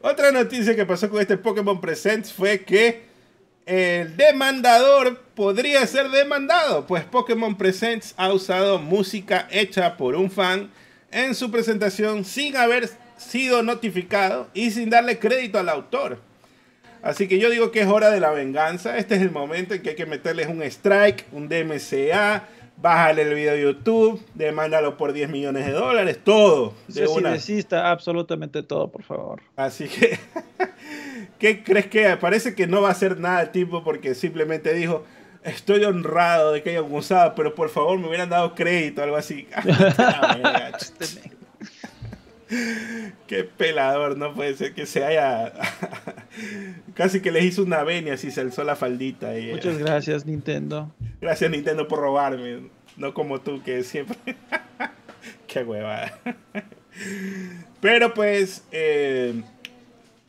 Otra 0.00 0.32
noticia 0.32 0.74
que 0.74 0.86
pasó 0.86 1.10
con 1.10 1.20
este 1.20 1.36
Pokémon 1.36 1.80
Presents 1.80 2.32
fue 2.32 2.62
que 2.62 3.02
el 3.66 4.16
demandador 4.16 5.20
podría 5.34 5.86
ser 5.86 6.10
demandado, 6.10 6.86
pues 6.86 7.04
Pokémon 7.04 7.56
Presents 7.56 8.14
ha 8.16 8.32
usado 8.32 8.78
música 8.78 9.46
hecha 9.50 9.96
por 9.96 10.16
un 10.16 10.30
fan 10.30 10.70
en 11.10 11.34
su 11.34 11.50
presentación 11.50 12.24
sin 12.24 12.56
haber 12.56 12.88
sido 13.16 13.62
notificado 13.62 14.48
y 14.54 14.70
sin 14.72 14.90
darle 14.90 15.18
crédito 15.18 15.58
al 15.58 15.68
autor. 15.68 16.18
Así 17.02 17.28
que 17.28 17.38
yo 17.38 17.50
digo 17.50 17.70
que 17.70 17.80
es 17.80 17.88
hora 17.88 18.10
de 18.10 18.20
la 18.20 18.30
venganza. 18.30 18.96
Este 18.96 19.16
es 19.16 19.22
el 19.22 19.30
momento 19.30 19.74
en 19.74 19.82
que 19.82 19.90
hay 19.90 19.96
que 19.96 20.06
meterles 20.06 20.46
un 20.46 20.62
strike, 20.62 21.26
un 21.32 21.48
DMCA, 21.48 22.44
bájale 22.76 23.22
el 23.22 23.34
video 23.34 23.54
de 23.54 23.62
YouTube, 23.62 24.22
demándalo 24.34 24.96
por 24.96 25.12
10 25.12 25.28
millones 25.28 25.66
de 25.66 25.72
dólares, 25.72 26.18
todo. 26.22 26.74
De 26.88 27.06
sí, 27.06 27.22
desista 27.22 27.90
absolutamente 27.90 28.62
todo, 28.62 28.88
por 28.88 29.02
favor. 29.02 29.42
Así 29.56 29.88
que 29.88 30.18
¿Qué 31.42 31.64
crees 31.64 31.86
que? 31.86 32.16
Parece 32.18 32.54
que 32.54 32.68
no 32.68 32.82
va 32.82 32.90
a 32.90 32.92
hacer 32.92 33.18
nada 33.18 33.42
el 33.42 33.50
tipo 33.50 33.82
porque 33.82 34.14
simplemente 34.14 34.74
dijo, 34.74 35.04
estoy 35.42 35.82
honrado 35.84 36.52
de 36.52 36.62
que 36.62 36.70
hayan 36.70 36.92
usado, 36.92 37.34
pero 37.34 37.56
por 37.56 37.68
favor 37.68 37.98
me 37.98 38.06
hubieran 38.06 38.30
dado 38.30 38.54
crédito, 38.54 39.02
algo 39.02 39.16
así. 39.16 39.48
Qué 43.26 43.44
pelador, 43.44 44.16
no 44.16 44.34
puede 44.34 44.54
ser 44.54 44.74
que 44.74 44.86
se 44.86 45.04
haya. 45.04 45.52
Casi 46.94 47.20
que 47.20 47.30
les 47.30 47.44
hizo 47.44 47.62
una 47.62 47.82
venia 47.82 48.16
si 48.16 48.30
se 48.30 48.40
alzó 48.40 48.64
la 48.64 48.76
faldita. 48.76 49.38
Y... 49.38 49.52
Muchas 49.52 49.78
gracias, 49.78 50.26
Nintendo. 50.26 50.92
Gracias, 51.20 51.50
Nintendo, 51.50 51.88
por 51.88 52.00
robarme. 52.00 52.70
No 52.96 53.14
como 53.14 53.40
tú, 53.40 53.62
que 53.62 53.82
siempre. 53.82 54.16
Qué 55.46 55.64
hueva. 55.64 56.12
Pero 57.80 58.12
pues. 58.14 58.64
Eh, 58.70 59.42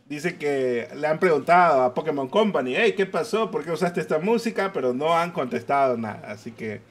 dice 0.07 0.37
que 0.37 0.87
le 0.95 1.07
han 1.07 1.19
preguntado 1.19 1.81
a 1.81 1.93
Pokémon 1.93 2.27
Company, 2.29 2.75
hey, 2.75 2.93
¿qué 2.95 3.05
pasó? 3.05 3.49
¿Por 3.49 3.63
qué 3.63 3.71
usaste 3.71 3.99
esta 3.99 4.19
música? 4.19 4.71
Pero 4.71 4.93
no 4.93 5.17
han 5.17 5.31
contestado 5.31 5.97
nada, 5.97 6.21
así 6.27 6.51
que 6.51 6.81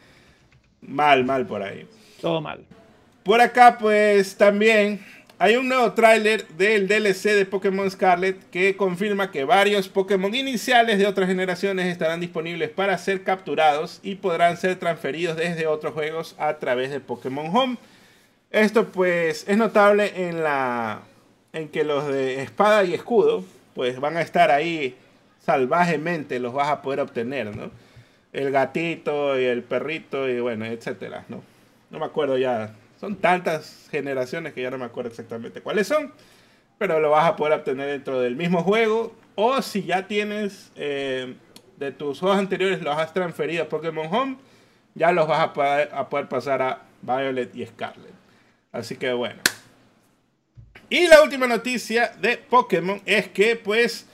mal, 0.81 1.25
mal 1.25 1.47
por 1.47 1.63
ahí. 1.63 1.87
Todo 2.21 2.41
mal. 2.41 2.65
Por 3.23 3.41
acá, 3.41 3.79
pues 3.79 4.37
también 4.37 5.01
hay 5.43 5.57
un 5.57 5.69
nuevo 5.69 5.91
tráiler 5.93 6.47
del 6.51 6.87
DLC 6.87 7.33
de 7.33 7.45
Pokémon 7.45 7.91
Scarlet 7.91 8.49
que 8.51 8.77
confirma 8.77 9.33
que 9.33 9.43
varios 9.43 9.89
Pokémon 9.89 10.33
iniciales 10.33 11.01
de 11.01 11.07
otras 11.09 11.27
generaciones 11.27 11.87
estarán 11.87 12.21
disponibles 12.21 12.71
para 12.71 12.97
ser 12.97 13.25
capturados 13.25 13.99
y 14.05 14.15
podrán 14.15 14.57
ser 14.57 14.79
transferidos 14.79 15.37
desde 15.37 15.67
otros 15.67 15.95
juegos 15.95 16.37
a 16.39 16.59
través 16.59 16.93
de 16.93 17.01
Pokémon 17.01 17.49
Home. 17.57 17.77
Esto 18.53 18.93
pues 18.93 19.45
es 19.49 19.57
notable 19.57 20.29
en 20.29 20.45
la 20.45 21.01
en 21.53 21.69
que 21.71 21.83
los 21.83 22.07
de 22.07 22.41
espada 22.41 22.85
y 22.85 22.95
escudo, 22.95 23.45
pues 23.75 23.99
van 23.99 24.19
a 24.19 24.21
estar 24.21 24.53
ahí 24.53 24.95
salvajemente, 25.45 26.39
los 26.39 26.55
vas 26.55 26.69
a 26.69 26.83
poder 26.83 27.01
obtener, 27.01 27.57
¿no? 27.57 27.73
El 28.33 28.53
gatito 28.53 29.37
y 29.41 29.47
el 29.47 29.65
perrito 29.65 30.29
y 30.29 30.39
bueno, 30.39 30.67
etcétera, 30.67 31.25
¿no? 31.29 31.43
No 31.91 31.99
me 31.99 32.05
acuerdo 32.05 32.39
ya. 32.39 32.77
Son 33.03 33.17
tantas 33.17 33.89
generaciones 33.91 34.53
que 34.53 34.63
ya 34.63 34.71
no 34.71 34.79
me 34.79 34.85
acuerdo 34.85 35.11
exactamente 35.11 35.61
cuáles 35.61 35.89
son. 35.89 36.13
Pero 36.79 37.01
lo 37.01 37.11
vas 37.11 37.27
a 37.27 37.35
poder 37.35 37.55
obtener 37.55 37.89
dentro 37.89 38.21
del 38.21 38.37
mismo 38.37 38.63
juego. 38.63 39.13
O 39.35 39.61
si 39.61 39.83
ya 39.83 40.07
tienes 40.07 40.71
eh, 40.77 41.35
de 41.79 41.91
tus 41.91 42.21
juegos 42.21 42.39
anteriores, 42.39 42.81
los 42.81 42.97
has 42.97 43.13
transferido 43.13 43.65
a 43.65 43.69
Pokémon 43.69 44.07
Home, 44.07 44.37
ya 44.95 45.11
los 45.11 45.27
vas 45.27 45.41
a 45.41 45.53
poder, 45.53 45.91
a 45.93 46.09
poder 46.09 46.29
pasar 46.29 46.63
a 46.63 46.83
Violet 47.03 47.53
y 47.57 47.67
Scarlet. 47.67 48.15
Así 48.71 48.95
que 48.95 49.13
bueno. 49.13 49.43
Y 50.89 51.09
la 51.09 51.23
última 51.25 51.49
noticia 51.49 52.13
de 52.21 52.37
Pokémon 52.37 53.03
es 53.05 53.27
que 53.27 53.57
pues 53.57 54.07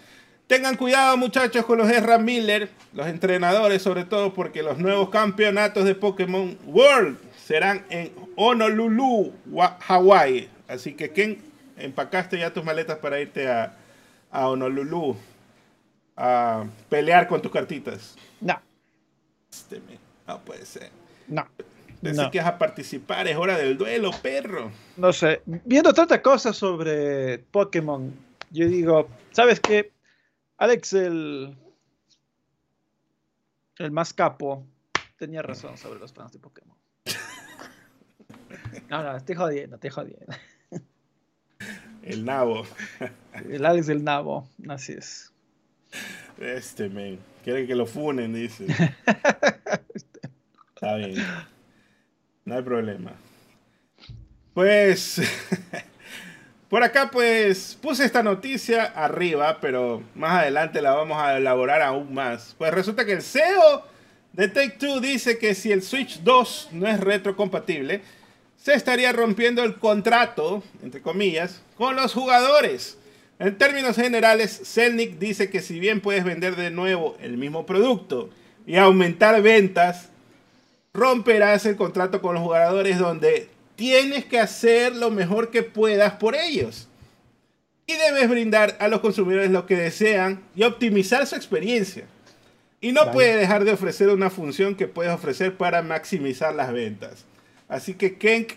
Tengan 0.47 0.76
cuidado 0.76 1.14
muchachos 1.18 1.66
con 1.66 1.76
los 1.76 1.90
Ezra 1.90 2.16
Miller, 2.16 2.71
los 2.95 3.07
entrenadores 3.07 3.83
sobre 3.83 4.07
todo 4.07 4.33
porque 4.33 4.62
los 4.62 4.78
nuevos 4.78 5.11
campeonatos 5.11 5.85
de 5.85 5.95
Pokémon 5.95 6.57
World 6.64 7.18
serán 7.49 7.87
en 7.88 8.12
Honolulu, 8.37 9.33
Hawaii. 9.88 10.50
Así 10.69 10.93
que 10.93 11.12
Ken, 11.12 11.38
empacaste 11.78 12.38
ya 12.38 12.52
tus 12.52 12.62
maletas 12.62 12.99
para 12.99 13.21
irte 13.21 13.49
a, 13.49 13.75
a 14.31 14.49
Honolulu 14.50 15.17
a 16.14 16.67
pelear 16.90 17.26
con 17.26 17.40
tus 17.40 17.50
cartitas. 17.50 18.17
No. 18.43 18.61
Este, 19.50 19.81
no 20.26 20.40
puede 20.40 20.67
ser. 20.67 20.90
No. 21.26 21.49
Pensé 22.02 22.31
que 22.31 22.38
vas 22.38 22.49
a 22.49 22.59
participar, 22.59 23.26
es 23.26 23.37
hora 23.38 23.57
del 23.57 23.78
duelo, 23.78 24.11
perro. 24.23 24.71
No 24.99 25.11
sé, 25.14 25.40
viendo 25.47 25.95
tantas 25.95 26.21
cosas 26.21 26.55
sobre 26.55 27.38
Pokémon, 27.38 28.14
yo 28.50 28.69
digo, 28.69 29.09
¿sabes 29.31 29.59
qué? 29.59 29.90
Alex, 30.59 30.93
el, 30.93 31.57
el 33.78 33.90
más 33.90 34.12
capo, 34.12 34.67
tenía 35.17 35.40
razón 35.40 35.78
sobre 35.78 35.99
los 35.99 36.12
fans 36.12 36.33
de 36.33 36.40
Pokémon. 36.40 36.76
No, 38.88 39.02
no, 39.02 39.16
estoy 39.16 39.35
jodiendo, 39.35 39.76
estoy 39.76 39.90
jodiendo. 39.90 40.35
El 42.02 42.25
nabo. 42.25 42.64
El 43.49 43.66
Alex 43.66 43.87
del 43.87 44.02
nabo, 44.02 44.49
así 44.68 44.92
es. 44.92 45.33
Este, 46.38 46.88
men. 46.88 47.18
Quieren 47.45 47.66
que 47.66 47.75
lo 47.75 47.87
funen, 47.87 48.33
dice. 48.33 48.66
Está 50.75 50.97
bien. 50.97 51.16
No 52.45 52.54
hay 52.54 52.62
problema. 52.62 53.12
Pues 54.54 55.21
Por 56.68 56.83
acá 56.83 57.11
pues 57.11 57.78
puse 57.80 58.04
esta 58.04 58.23
noticia 58.23 58.85
arriba, 58.85 59.59
pero 59.59 60.02
más 60.14 60.42
adelante 60.42 60.83
la 60.83 60.92
vamos 60.92 61.16
a 61.18 61.38
elaborar 61.38 61.80
aún 61.80 62.12
más. 62.12 62.54
Pues 62.59 62.75
resulta 62.75 63.07
que 63.07 63.12
el 63.12 63.23
CEO 63.23 63.87
de 64.35 64.49
Take 64.49 64.76
Two 64.78 65.00
dice 65.00 65.38
que 65.38 65.54
si 65.54 65.73
el 65.73 65.83
Switch 65.83 66.21
2 66.21 66.68
no 66.73 66.87
es 66.87 67.00
retrocompatible, 67.00 68.02
se 68.62 68.75
estaría 68.75 69.12
rompiendo 69.12 69.62
el 69.62 69.77
contrato, 69.77 70.62
entre 70.83 71.00
comillas, 71.00 71.62
con 71.77 71.97
los 71.97 72.12
jugadores. 72.12 72.99
En 73.38 73.57
términos 73.57 73.97
generales, 73.97 74.61
Celnic 74.65 75.19
dice 75.19 75.49
que 75.49 75.62
si 75.62 75.79
bien 75.79 76.00
puedes 76.00 76.25
vender 76.25 76.57
de 76.57 76.71
nuevo 76.71 77.17
el 77.21 77.38
mismo 77.38 77.65
producto 77.67 78.31
y 78.67 78.77
aumentar 78.77 79.41
ventas, 79.43 80.09
romperás 80.93 81.65
el 81.67 81.77
contrato 81.77 82.21
con 82.21 82.35
los 82.35 82.43
jugadores 82.43 82.99
donde 82.99 83.49
tienes 83.77 84.25
que 84.25 84.41
hacer 84.41 84.97
lo 84.97 85.11
mejor 85.11 85.50
que 85.50 85.62
puedas 85.62 86.15
por 86.15 86.35
ellos. 86.35 86.88
Y 87.87 87.95
debes 87.95 88.29
brindar 88.29 88.77
a 88.81 88.88
los 88.88 89.00
consumidores 89.00 89.50
lo 89.50 89.67
que 89.67 89.77
desean 89.77 90.43
y 90.57 90.65
optimizar 90.65 91.27
su 91.27 91.37
experiencia. 91.37 92.05
Y 92.81 92.93
no 92.93 93.12
puedes 93.12 93.37
dejar 93.37 93.65
de 93.65 93.73
ofrecer 93.73 94.09
una 94.09 94.31
función 94.31 94.75
que 94.75 94.88
puedes 94.88 95.12
ofrecer 95.12 95.57
para 95.57 95.81
maximizar 95.83 96.55
las 96.55 96.73
ventas. 96.73 97.25
Así 97.68 97.94
que 97.94 98.18
Kenk, 98.18 98.54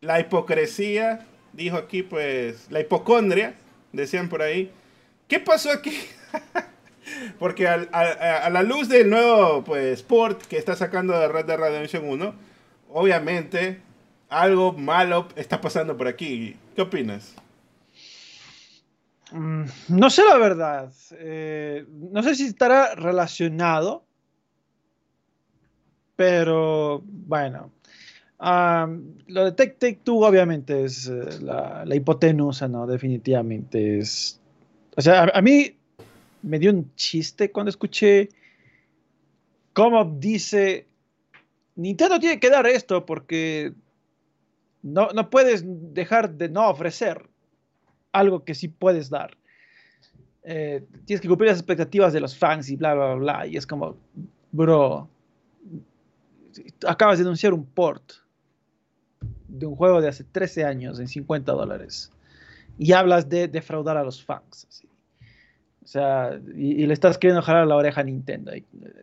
la 0.00 0.20
hipocresía, 0.20 1.26
dijo 1.52 1.76
aquí 1.76 2.02
pues, 2.02 2.70
la 2.70 2.80
hipocondria, 2.80 3.54
decían 3.92 4.28
por 4.28 4.42
ahí. 4.42 4.72
¿Qué 5.28 5.40
pasó 5.40 5.70
aquí? 5.70 5.96
Porque 7.38 7.68
a, 7.68 8.50
la 8.50 8.62
luz 8.62 8.88
del 8.88 9.10
nuevo 9.10 9.62
pues, 9.62 10.02
port 10.02 10.42
que 10.42 10.58
está 10.58 10.74
sacando 10.74 11.18
de 11.18 11.28
Red 11.28 11.46
Dead 11.46 11.58
Redemption 11.58 12.08
1, 12.08 12.34
obviamente 12.90 13.80
algo 14.28 14.72
malo 14.72 15.28
está 15.36 15.60
pasando 15.60 15.96
por 15.96 16.08
aquí. 16.08 16.56
¿Qué 16.74 16.82
opinas? 16.82 17.34
Mm, 19.30 19.64
no 19.88 20.10
sé 20.10 20.24
la 20.24 20.38
verdad. 20.38 20.92
Eh, 21.12 21.86
no 21.88 22.22
sé 22.22 22.34
si 22.34 22.46
estará 22.46 22.94
relacionado. 22.94 24.04
Pero 26.16 27.02
bueno. 27.04 27.73
Lo 28.44 29.44
de 29.44 29.52
Tech 29.52 29.78
Tech 29.78 30.00
2 30.04 30.28
obviamente 30.28 30.84
es 30.84 31.08
eh, 31.08 31.40
la, 31.40 31.84
hipotenusa, 31.94 32.68
¿no? 32.68 32.86
Definitivamente 32.86 33.98
es... 33.98 34.40
O 34.96 35.00
sea, 35.00 35.24
a, 35.32 35.42
mí 35.42 35.76
me 36.42 36.58
dio 36.58 36.70
un 36.70 36.94
chiste 36.94 37.50
cuando 37.50 37.70
escuché 37.70 38.28
cómo 39.72 40.04
dice, 40.04 40.86
Nintendo 41.74 42.20
tiene 42.20 42.38
que 42.38 42.50
dar 42.50 42.66
esto 42.66 43.04
porque 43.06 43.72
no, 44.82 45.08
no 45.14 45.30
puedes 45.30 45.64
dejar 45.66 46.34
de 46.34 46.48
no 46.48 46.68
ofrecer 46.68 47.28
algo 48.12 48.44
que 48.44 48.54
sí 48.54 48.68
puedes 48.68 49.10
dar. 49.10 49.36
Eh, 50.44 50.84
tienes 51.06 51.22
que 51.22 51.28
cumplir 51.28 51.50
las 51.50 51.58
expectativas 51.58 52.12
de 52.12 52.20
los 52.20 52.36
fans 52.36 52.68
y 52.68 52.76
bla, 52.76 52.94
bla, 52.94 53.14
bla. 53.14 53.46
Y 53.46 53.56
es 53.56 53.66
como, 53.66 53.96
bro, 54.52 55.08
acabas 56.86 57.18
de 57.18 57.24
anunciar 57.24 57.54
un 57.54 57.64
port 57.64 58.23
de 59.58 59.66
un 59.66 59.76
juego 59.76 60.00
de 60.00 60.08
hace 60.08 60.24
13 60.24 60.64
años 60.64 60.98
en 60.98 61.08
50 61.08 61.52
dólares 61.52 62.10
y 62.78 62.92
hablas 62.92 63.28
de 63.28 63.48
defraudar 63.48 63.96
a 63.96 64.04
los 64.04 64.22
fans. 64.22 64.84
O 65.82 65.86
sea, 65.86 66.40
y, 66.56 66.86
le 66.86 66.94
estás 66.94 67.18
queriendo 67.18 67.42
jalar 67.42 67.66
la 67.66 67.76
oreja 67.76 68.00
a 68.00 68.04
Nintendo. 68.04 68.52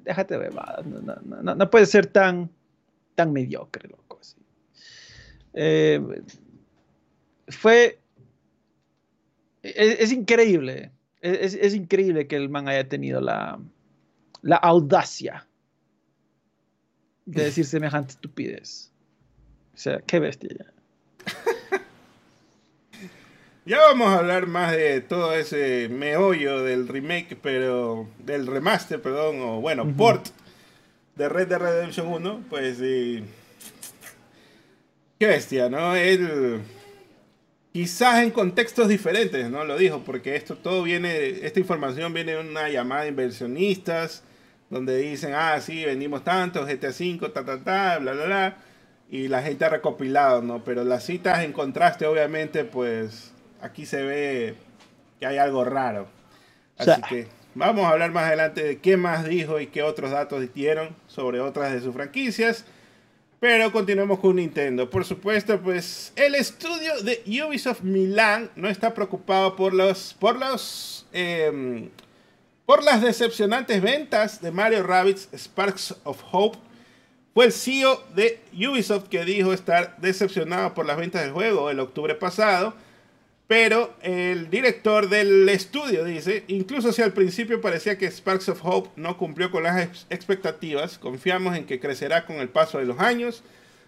déjate 0.01 0.37
de 0.37 0.49
no, 0.49 1.41
no, 1.43 1.55
no, 1.55 1.69
puede 1.69 1.85
ser 1.85 2.07
tan, 2.07 2.49
tan 3.15 3.31
mediocre, 3.31 3.87
loco. 3.87 4.17
Así. 4.19 4.37
Eh, 5.53 6.01
fue. 7.47 7.99
Es, 9.61 10.11
increíble. 10.11 10.91
Es, 11.21 11.75
increíble 11.75 12.25
que 12.25 12.35
el 12.35 12.49
man 12.49 12.67
haya 12.67 12.89
tenido 12.89 13.21
la, 13.21 13.59
la 14.41 14.55
audacia 14.55 15.47
de 17.25 17.43
decir 17.43 17.65
semejante 17.65 18.13
estupidez. 18.13 18.90
O 19.73 19.77
sea, 19.77 19.99
qué 20.05 20.19
bestia 20.19 20.49
ya. 20.57 20.65
Ya 23.63 23.77
vamos 23.77 24.07
a 24.07 24.17
hablar 24.17 24.47
más 24.47 24.71
de 24.71 25.01
todo 25.01 25.35
ese 25.35 25.87
meollo 25.87 26.63
del 26.63 26.87
remake, 26.87 27.37
pero 27.39 28.09
del 28.17 28.47
remaster, 28.47 28.99
perdón, 28.99 29.39
o 29.39 29.61
bueno, 29.61 29.87
port 29.95 30.29
de 31.15 31.29
Red 31.29 31.47
Dead 31.49 31.59
Redemption 31.59 32.07
1, 32.07 32.45
pues 32.49 32.79
sí. 32.79 33.23
Qué 35.19 35.27
bestia, 35.27 35.69
¿no? 35.69 35.95
Él 35.95 36.61
quizás 37.71 38.23
en 38.23 38.31
contextos 38.31 38.87
diferentes, 38.87 39.49
¿no? 39.49 39.63
Lo 39.63 39.77
dijo, 39.77 40.03
porque 40.03 40.35
esto 40.35 40.55
todo 40.55 40.81
viene, 40.81 41.45
esta 41.45 41.59
información 41.59 42.13
viene 42.13 42.33
de 42.33 42.39
una 42.39 42.67
llamada 42.69 43.03
de 43.03 43.09
inversionistas, 43.09 44.23
donde 44.71 44.97
dicen, 44.97 45.33
ah, 45.35 45.59
sí, 45.61 45.85
vendimos 45.85 46.23
tanto, 46.23 46.65
GTA 46.65 46.89
V, 46.89 47.29
ta, 47.29 47.45
ta, 47.45 47.63
ta, 47.63 47.99
bla, 47.99 48.13
bla, 48.13 48.25
bla, 48.25 48.57
y 49.11 49.27
la 49.27 49.43
gente 49.43 49.65
ha 49.65 49.69
recopilado, 49.69 50.41
¿no? 50.41 50.63
Pero 50.63 50.85
las 50.85 51.03
citas 51.03 51.43
en 51.43 51.51
contraste, 51.51 52.05
obviamente, 52.05 52.63
pues 52.63 53.33
aquí 53.61 53.85
se 53.85 54.01
ve 54.03 54.55
que 55.19 55.25
hay 55.25 55.37
algo 55.37 55.65
raro. 55.65 56.07
Así 56.77 57.01
que 57.09 57.27
vamos 57.53 57.83
a 57.83 57.89
hablar 57.89 58.11
más 58.11 58.23
adelante 58.23 58.63
de 58.63 58.79
qué 58.79 58.95
más 58.95 59.25
dijo 59.25 59.59
y 59.59 59.67
qué 59.67 59.83
otros 59.83 60.11
datos 60.11 60.53
dieron 60.53 60.95
sobre 61.07 61.41
otras 61.41 61.73
de 61.73 61.81
sus 61.81 61.93
franquicias. 61.93 62.63
Pero 63.41 63.69
continuemos 63.73 64.17
con 64.19 64.37
Nintendo. 64.37 64.89
Por 64.89 65.03
supuesto, 65.03 65.59
pues 65.59 66.13
el 66.15 66.33
estudio 66.33 67.01
de 67.01 67.21
Ubisoft 67.43 67.81
Milan 67.81 68.49
no 68.55 68.69
está 68.69 68.93
preocupado 68.93 69.57
por 69.57 69.73
los, 69.73 70.13
por 70.13 70.37
los, 70.37 71.05
em, 71.11 71.89
por 72.65 72.81
las 72.81 73.01
decepcionantes 73.01 73.81
ventas 73.81 74.41
de 74.41 74.51
Mario 74.51 74.83
Rabbids 74.83 75.27
Sparks 75.33 75.95
of 76.05 76.23
Hope. 76.31 76.70
Fue 77.33 77.45
el 77.45 77.51
CEO 77.53 78.03
de 78.15 78.39
Ubisoft 78.53 79.07
que 79.07 79.23
dijo 79.25 79.53
estar 79.53 79.97
decepcionado 79.97 80.73
por 80.73 80.85
las 80.85 80.97
ventas 80.97 81.21
del 81.21 81.31
juego 81.31 81.69
el 81.69 81.79
octubre 81.79 82.15
pasado 82.15 82.73
pero 83.51 83.93
el 84.01 84.49
director 84.49 85.09
del 85.09 85.49
estudio 85.49 86.05
dice, 86.05 86.45
incluso 86.47 86.93
si 86.93 87.01
al 87.01 87.11
principio 87.11 87.59
parecía 87.59 87.97
que 87.97 88.09
Sparks 88.09 88.47
of 88.47 88.61
Hope 88.63 88.91
no 88.95 89.17
cumplió 89.17 89.51
con 89.51 89.63
las 89.63 90.05
expectativas, 90.09 90.97
confiamos 90.97 91.57
en 91.57 91.65
que 91.65 91.81
crecerá 91.81 92.25
con 92.25 92.37
el 92.37 92.47
paso 92.47 92.77
de 92.77 92.85
los 92.85 93.01
años, 93.01 93.43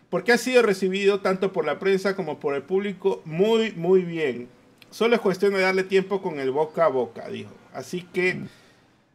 porque 0.09 0.33
ha 0.33 0.37
sido 0.37 0.63
recibido 0.63 1.21
tanto 1.21 1.53
por 1.53 1.63
la 1.63 1.79
prensa 1.79 2.13
como 2.13 2.41
por 2.41 2.55
el 2.55 2.63
público 2.63 3.21
muy, 3.23 3.71
muy 3.71 4.01
bien. 4.01 4.49
Solo 4.91 5.15
es 5.15 5.21
cuestión 5.21 5.53
de 5.53 5.61
darle 5.61 5.85
tiempo 5.85 6.21
con 6.21 6.41
el 6.41 6.51
boca 6.51 6.83
a 6.83 6.89
boca, 6.89 7.29
dijo. 7.29 7.53
Así 7.73 8.01
que, 8.13 8.41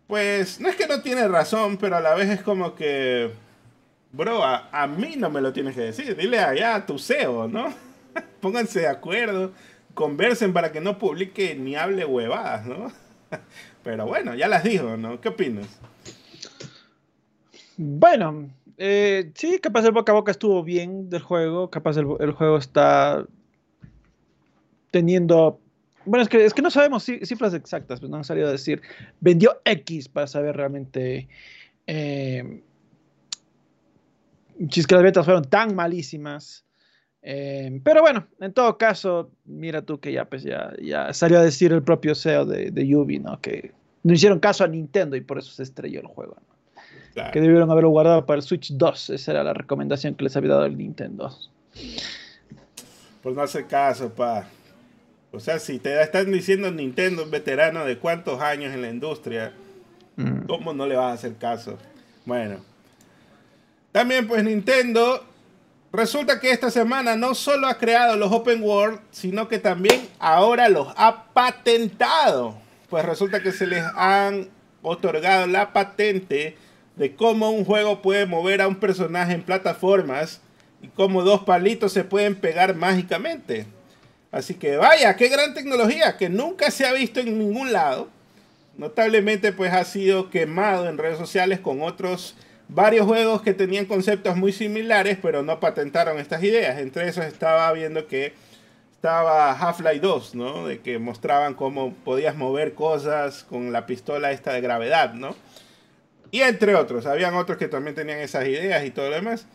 pues, 0.07 0.61
no 0.61 0.71
es 0.71 0.77
que 0.77 0.87
no 0.87 1.03
tiene 1.03 1.29
razón, 1.29 1.77
pero 1.77 1.99
a 1.99 2.01
la 2.01 2.15
vez 2.15 2.31
es 2.31 2.41
como 2.41 2.75
que, 2.75 3.33
bro, 4.13 4.43
a, 4.45 4.87
mí 4.87 5.17
no 5.17 5.31
me 5.31 5.41
lo 5.41 5.53
tienes 5.53 5.75
que 5.75 5.83
decir. 5.83 6.17
Dile 6.17 6.39
allá 6.39 6.77
a 6.77 6.87
tu 6.87 6.99
CEO, 6.99 7.49
¿no? 7.49 7.73
Pónganse 8.41 8.81
de 8.81 8.89
acuerdo 8.89 9.53
conversen 9.99 10.53
para 10.53 10.71
que 10.71 10.81
no 10.81 10.97
publique 10.97 11.57
ni 11.57 11.75
hable 11.75 12.05
huevadas, 12.05 12.65
¿no? 12.65 12.93
Pero 13.83 14.07
bueno, 14.07 14.33
ya 14.37 14.47
las 14.47 14.63
dijo, 14.63 14.97
¿no? 14.97 15.21
¿Qué 15.21 15.31
opinas? 15.31 15.67
Bueno, 17.77 18.49
eh, 18.77 19.33
sí, 19.35 19.59
capaz 19.59 19.85
el 19.85 19.91
boca 19.91 20.13
a 20.13 20.15
boca 20.15 20.31
estuvo 20.31 20.63
bien 20.63 21.11
del 21.11 21.23
juego, 21.23 21.69
capaz 21.69 21.97
el, 21.97 22.05
juego 22.05 22.59
está 22.59 23.27
teniendo 24.93 25.59
Bueno, 26.05 26.23
es 26.23 26.29
que, 26.29 26.45
es 26.45 26.55
que 26.55 26.63
no 26.63 26.71
sabemos 26.71 27.03
cifras 27.03 27.53
exactas, 27.55 27.99
pues 27.99 28.09
no 28.09 28.19
han 28.19 28.25
salido 28.25 28.47
a 28.47 28.53
decir, 28.53 28.81
vendió 29.19 29.61
X 29.65 30.09
para 30.09 30.29
saber 30.29 30.57
realmente 30.57 31.27
eh, 31.89 32.63
si 34.71 34.81
es 34.81 34.87
que 34.87 34.95
las 34.95 35.05
ventas 35.05 35.25
fueron 35.25 35.45
tan 35.45 35.75
malísimas. 35.75 36.65
Eh, 37.23 37.81
pero 37.83 38.01
bueno, 38.01 38.27
en 38.41 38.53
todo 38.53 38.79
caso, 38.79 39.31
mira 39.45 39.83
tú 39.83 40.01
que 40.01 40.13
ya, 40.13 40.25
pues 40.25 40.43
ya, 40.43 40.73
ya 40.81 41.13
salió 41.13 41.39
a 41.39 41.43
decir 41.43 41.73
el 41.73 41.83
propio 41.83 42.15
CEO 42.15 42.47
de, 42.47 42.71
de 42.71 42.87
Yubi, 42.87 43.19
¿no? 43.19 43.41
Que 43.41 43.73
no 44.03 44.15
hicieron 44.15 44.39
caso 44.39 44.65
a 44.65 44.69
Nintendo 44.69 45.17
y 45.17 45.21
por 45.21 45.39
eso 45.39 45.51
se 45.51 45.63
estrelló 45.63 46.01
el 46.01 46.07
juego. 46.07 46.37
Que 47.33 47.41
debieron 47.41 47.71
haberlo 47.71 47.91
guardado 47.91 48.25
para 48.27 48.37
el 48.37 48.43
Switch 48.43 48.73
2. 48.73 49.11
Esa 49.11 49.33
era 49.33 49.43
la 49.43 49.53
recomendación 49.53 50.15
que 50.15 50.25
les 50.25 50.37
había 50.37 50.51
dado 50.51 50.67
el 50.67 50.79
Nintendo. 50.79 51.37
Pues 53.23 53.35
no 53.35 53.43
hace 53.43 53.67
caso, 53.67 54.13
pa. 54.15 54.47
O 55.33 55.41
sea, 55.41 55.59
si 55.59 55.79
te 55.79 56.01
están 56.01 56.31
diciendo 56.33 56.71
Nintendo, 56.71 57.25
un 57.25 57.31
veterano 57.31 57.85
de 57.85 57.99
cuántos 57.99 58.41
años 58.41 58.73
en 58.73 58.83
la 58.83 58.89
industria, 58.89 59.53
mm. 60.17 60.47
¿cómo 60.47 60.73
no 60.73 60.87
le 60.87 60.97
vas 60.97 61.11
a 61.11 61.13
hacer 61.15 61.35
caso? 61.35 61.77
Bueno. 62.25 62.61
También 63.93 64.29
pues 64.29 64.45
Nintendo 64.45 65.25
resulta 65.93 66.41
que 66.41 66.51
esta 66.51 66.71
semana 66.71 67.17
no 67.17 67.35
solo 67.35 67.67
ha 67.67 67.79
creado 67.79 68.17
los 68.17 68.31
Open 68.33 68.63
World, 68.63 69.01
sino 69.11 69.49
que 69.49 69.59
también 69.59 70.09
ahora 70.19 70.69
los 70.69 70.89
ha 70.97 71.25
patentado. 71.33 72.59
Pues 72.91 73.05
resulta 73.05 73.43
que 73.43 73.53
se 73.53 73.67
les 73.67 73.85
han 73.95 74.49
otorgado 74.83 75.47
la 75.47 75.73
patente 75.73 76.57
de 76.97 77.15
cómo 77.15 77.51
un 77.51 77.65
juego 77.65 78.03
puede 78.03 78.27
mover 78.27 78.61
a 78.61 78.69
un 78.69 78.77
personaje 78.77 79.33
en 79.33 79.43
plataformas 79.43 80.41
y 80.83 80.89
cómo 80.89 81.23
dos 81.23 81.45
palitos 81.45 81.93
se 81.93 82.05
pueden 82.05 82.35
pegar 82.35 82.75
mágicamente. 82.75 83.67
Así 84.31 84.55
que 84.55 84.77
vaya, 84.77 85.17
qué 85.17 85.29
gran 85.29 85.55
tecnología 85.55 86.17
que 86.17 86.29
nunca 86.29 86.71
se 86.71 86.87
ha 86.87 86.93
visto 86.93 87.21
en 87.21 87.39
ningún 87.39 87.73
lado. 87.73 88.09
Notablemente 88.77 89.53
pues 89.53 89.73
ha 89.73 89.85
sido 89.85 90.31
quemado 90.31 90.89
en 90.89 90.99
redes 90.99 91.19
sociales 91.19 91.61
con 91.61 91.83
otros 91.83 92.37
varios 92.69 93.07
juegos 93.07 93.43
que 93.43 93.55
tenían 93.55 93.87
conceptos 93.87 94.37
muy 94.37 94.53
similares 94.53 95.19
pero 95.21 95.43
no 95.43 95.61
patentaron 95.61 96.19
estas 96.19 96.43
ideas. 96.43 96.79
Entre 96.79 97.09
esos 97.09 97.25
estaba 97.25 97.73
viendo 97.73 98.07
que 98.07 98.35
estaba 98.93 99.53
Half-Life 99.53 100.01
2, 100.01 100.35
¿no? 100.35 100.67
De 100.67 100.81
que 100.81 100.99
mostraban 100.99 101.55
cómo 101.55 101.95
podías 102.05 102.37
mover 102.37 102.75
cosas 102.75 103.45
con 103.45 103.73
la 103.73 103.87
pistola 103.87 104.33
esta 104.33 104.53
de 104.53 104.61
gravedad, 104.61 105.15
¿no? 105.15 105.35
Y 106.31 106.41
entre 106.41 106.75
otros, 106.75 107.07
habían 107.07 107.35
otros 107.35 107.59
que 107.59 107.69
también 107.69 107.95
tenían 107.95 108.19
esas 108.19 108.47
ideas 108.47 108.85
y 108.85 108.91
todo 108.91 109.09
lo 109.09 109.15
demás. 109.15 109.47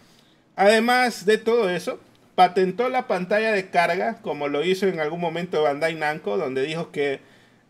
Además 0.55 1.25
de 1.25 1.37
todo 1.37 1.69
eso, 1.69 1.99
patentó 2.35 2.89
la 2.89 3.07
pantalla 3.07 3.51
de 3.51 3.69
carga, 3.69 4.19
como 4.21 4.47
lo 4.47 4.63
hizo 4.63 4.87
en 4.87 4.99
algún 4.99 5.19
momento 5.19 5.61
Bandai 5.61 5.95
Namco, 5.95 6.37
donde 6.37 6.63
dijo 6.63 6.91
que 6.91 7.19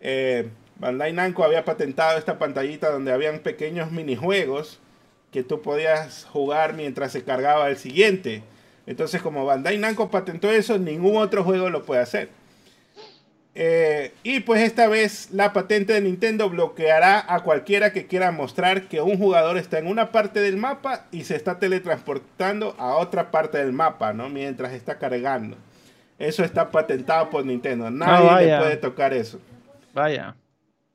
eh, 0.01 0.49
Bandai 0.77 1.11
Namco 1.11 1.43
había 1.43 1.65
patentado 1.65 2.17
esta 2.17 2.37
pantallita 2.37 2.91
donde 2.91 3.11
habían 3.11 3.39
pequeños 3.39 3.91
minijuegos 3.91 4.79
que 5.33 5.43
tú 5.43 5.61
podías 5.61 6.25
jugar 6.25 6.73
mientras 6.73 7.11
se 7.11 7.23
cargaba 7.23 7.69
el 7.69 7.77
siguiente. 7.77 8.43
Entonces, 8.85 9.21
como 9.21 9.45
Bandai 9.45 9.77
Namco 9.77 10.09
patentó 10.09 10.51
eso, 10.51 10.77
ningún 10.77 11.17
otro 11.17 11.43
juego 11.43 11.69
lo 11.69 11.83
puede 11.83 12.01
hacer. 12.01 12.29
Eh, 13.55 14.13
y 14.23 14.39
pues 14.39 14.61
esta 14.61 14.87
vez 14.87 15.29
la 15.31 15.53
patente 15.53 15.93
de 15.93 16.01
Nintendo 16.01 16.49
bloqueará 16.49 17.23
a 17.27 17.41
cualquiera 17.41 17.93
que 17.93 18.07
quiera 18.07 18.31
mostrar 18.31 18.87
que 18.87 18.99
un 18.99 19.17
jugador 19.17 19.57
está 19.57 19.77
en 19.77 19.87
una 19.87 20.11
parte 20.11 20.39
del 20.39 20.57
mapa 20.57 21.05
y 21.11 21.23
se 21.23 21.35
está 21.35 21.59
teletransportando 21.59 22.75
a 22.79 22.95
otra 22.95 23.29
parte 23.29 23.59
del 23.59 23.71
mapa, 23.71 24.11
¿no? 24.13 24.29
Mientras 24.29 24.73
está 24.73 24.97
cargando. 24.97 25.55
Eso 26.17 26.43
está 26.43 26.71
patentado 26.71 27.29
por 27.29 27.45
Nintendo. 27.45 27.91
Nadie 27.91 28.29
ah, 28.29 28.41
le 28.41 28.57
puede 28.57 28.77
tocar 28.77 29.13
eso. 29.13 29.39
Vaya. 29.93 30.35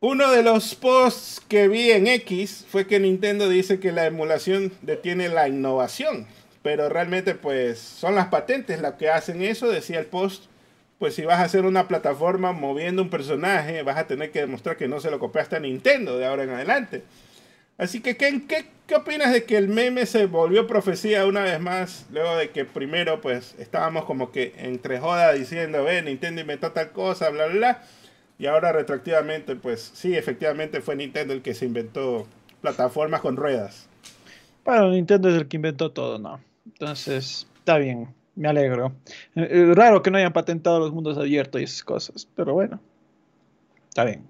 Uno 0.01 0.31
de 0.31 0.45
los 0.45 0.77
posts 0.77 1.43
que 1.49 1.67
vi 1.67 1.91
en 1.91 2.07
X 2.07 2.65
fue 2.71 2.87
que 2.87 3.01
Nintendo 3.01 3.49
dice 3.49 3.81
que 3.81 3.91
la 3.91 4.07
emulación 4.07 4.73
detiene 4.83 5.29
la 5.29 5.49
innovación. 5.49 6.29
Pero 6.63 6.89
realmente 6.89 7.35
pues 7.35 7.81
son 7.81 8.15
las 8.15 8.29
patentes 8.29 8.81
las 8.81 8.95
que 8.95 9.11
hacen 9.11 9.43
eso, 9.43 9.69
decía 9.69 9.99
el 9.99 10.07
post 10.07 10.45
pues 11.01 11.15
si 11.15 11.25
vas 11.25 11.41
a 11.41 11.45
hacer 11.45 11.65
una 11.65 11.89
plataforma 11.89 12.53
moviendo 12.53 13.03
un 13.03 13.11
personaje, 13.11 13.83
vas 13.83 13.99
a 13.99 14.07
tener 14.07 14.31
que 14.31 14.41
demostrar 14.41 14.77
que 14.77 14.89
no 14.89 15.01
se 15.01 15.11
lo 15.11 15.19
copiaste 15.19 15.57
a 15.57 15.61
Nintendo 15.61 16.17
de 16.17 16.27
ahora 16.27 16.45
en 16.45 16.51
adelante. 16.51 17.03
Así 17.77 18.01
que, 18.01 18.17
¿qué, 18.17 18.43
qué, 18.49 18.95
opinas 18.97 19.33
de 19.33 19.45
que 19.45 19.57
el 19.57 19.69
meme 19.69 20.07
se 20.07 20.27
volvió 20.27 20.67
profecía 20.67 21.27
una 21.27 21.43
vez 21.43 21.61
más? 21.61 22.07
Luego 22.11 22.37
de 22.37 22.51
que 22.51 22.65
primero, 22.65 23.21
pues, 23.21 23.55
estábamos 23.59 24.05
como 24.05 24.33
que 24.33 24.55
entre 24.59 24.99
joda 24.99 25.33
diciendo, 25.33 25.85
ve, 25.85 26.03
Nintendo 26.03 26.41
inventó 26.41 26.73
tal 26.73 26.91
cosa, 26.91 27.31
bla, 27.31 27.47
bla, 27.47 27.57
bla. 27.57 27.83
Y 28.39 28.47
ahora 28.47 28.73
retroactivamente, 28.73 29.57
pues, 29.57 29.91
sí, 29.95 30.17
efectivamente 30.17 30.81
fue 30.81 30.97
Nintendo 30.97 31.35
el 31.35 31.43
que 31.43 31.55
se 31.55 31.67
inventó 31.67 32.27
plataformas 32.61 33.21
con 33.21 33.37
ruedas. 33.37 33.89
Bueno, 34.65 34.91
Nintendo 34.91 35.29
es 35.29 35.37
el 35.37 35.49
que 35.49 35.57
inventó 35.57 35.91
todo, 35.91 36.19
¿no? 36.19 36.41
Entonces, 36.67 37.47
está 37.59 37.79
bien 37.79 38.09
me 38.39 38.49
alegro. 38.49 38.93
Eh, 39.35 39.49
eh, 39.51 39.73
raro 39.75 40.01
que 40.01 40.11
no 40.11 40.19
hayan 40.19 40.33
patentado 40.33 40.79
los 40.79 40.93
mundos 40.93 41.19
abiertos 41.19 41.61
y 41.61 41.65
esas 41.65 41.83
cosas, 41.83 42.29
pero 42.37 42.55
bueno, 42.55 42.81
está 43.89 44.05
bien. 44.05 44.23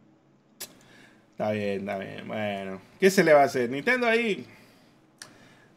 Está 1.33 1.53
bien, 1.53 1.81
está 1.81 1.99
bien. 1.99 2.27
Bueno, 2.27 2.81
¿qué 2.99 3.11
se 3.11 3.23
le 3.23 3.35
va 3.35 3.43
a 3.43 3.45
hacer? 3.45 3.71
Nintendo 3.71 4.07
ahí 4.07 4.47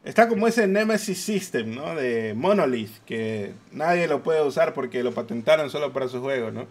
está 0.06 0.30
como 0.30 0.48
ese 0.48 0.66
Nemesis 0.66 1.22
System, 1.22 1.76
¿no? 1.76 1.94
De 1.94 2.34
Monolith, 2.34 3.04
que 3.06 3.52
nadie 3.72 4.08
lo 4.08 4.24
puede 4.24 4.42
usar 4.42 4.74
porque 4.74 5.04
lo 5.04 5.12
patentaron 5.12 5.70
solo 5.70 5.92
para 5.92 6.08
su 6.08 6.22
juego, 6.22 6.52
¿no? 6.52 6.68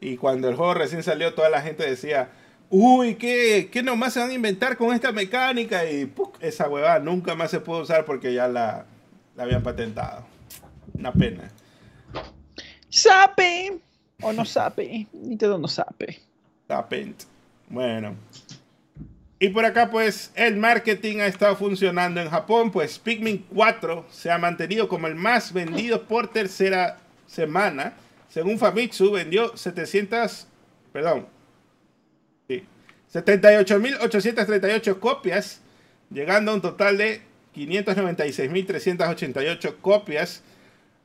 Y 0.00 0.16
cuando 0.16 0.48
el 0.48 0.56
juego 0.56 0.74
recién 0.74 1.02
salió, 1.02 1.34
toda 1.34 1.50
la 1.50 1.60
gente 1.60 1.88
decía, 1.88 2.30
uy, 2.70 3.16
¿qué, 3.16 3.68
qué 3.70 3.82
nomás 3.82 4.14
se 4.14 4.20
van 4.20 4.30
a 4.30 4.34
inventar 4.34 4.76
con 4.76 4.94
esta 4.94 5.12
mecánica? 5.12 5.84
Y 5.84 6.12
esa 6.40 6.68
huevada 6.68 6.98
nunca 6.98 7.34
más 7.34 7.50
se 7.50 7.60
puede 7.60 7.82
usar 7.82 8.04
porque 8.04 8.32
ya 8.32 8.48
la, 8.48 8.86
la 9.36 9.42
habían 9.42 9.62
patentado. 9.62 10.24
Una 10.94 11.12
pena. 11.12 11.50
Sape. 12.88 13.78
O 14.22 14.32
no 14.32 14.44
sape. 14.44 15.06
Nintendo 15.12 15.58
no 15.58 15.68
sape. 15.68 16.20
Sapent. 16.68 17.22
Bueno. 17.68 18.14
Y 19.38 19.48
por 19.48 19.64
acá, 19.64 19.90
pues, 19.90 20.32
el 20.34 20.56
marketing 20.56 21.18
ha 21.18 21.26
estado 21.26 21.56
funcionando 21.56 22.20
en 22.20 22.28
Japón. 22.28 22.70
Pues 22.70 22.98
Pikmin 22.98 23.46
4 23.54 24.06
se 24.10 24.30
ha 24.30 24.38
mantenido 24.38 24.88
como 24.88 25.06
el 25.06 25.14
más 25.14 25.52
vendido 25.52 26.02
por 26.02 26.28
tercera 26.28 26.98
semana. 27.26 27.94
Según 28.30 28.58
Famitsu, 28.58 29.12
vendió 29.12 29.54
700. 29.54 30.46
Perdón. 30.92 31.26
Sí. 32.48 32.64
78.838 33.12 34.98
copias, 34.98 35.60
llegando 36.10 36.52
a 36.52 36.54
un 36.54 36.62
total 36.62 36.96
de 36.96 37.20
596.388 37.54 39.74
copias 39.82 40.42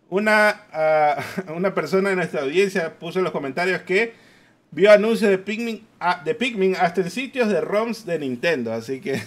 una, 0.10 1.24
uh, 1.48 1.54
una 1.54 1.74
persona 1.74 2.12
en 2.12 2.18
nuestra 2.18 2.42
audiencia 2.42 2.98
puso 2.98 3.20
en 3.20 3.24
los 3.24 3.34
comentarios 3.34 3.82
que 3.82 4.14
vio 4.72 4.92
anuncios 4.92 5.30
de 5.30 5.38
Pikmin, 5.38 5.86
uh, 6.02 6.24
de 6.24 6.36
Pikmin 6.36 6.76
hasta 6.76 7.02
en 7.02 7.10
sitios 7.10 7.50
de 7.50 7.62
ROMs 7.62 8.06
de 8.06 8.20
Nintendo. 8.20 8.74
Así 8.74 9.02
que 9.02 9.22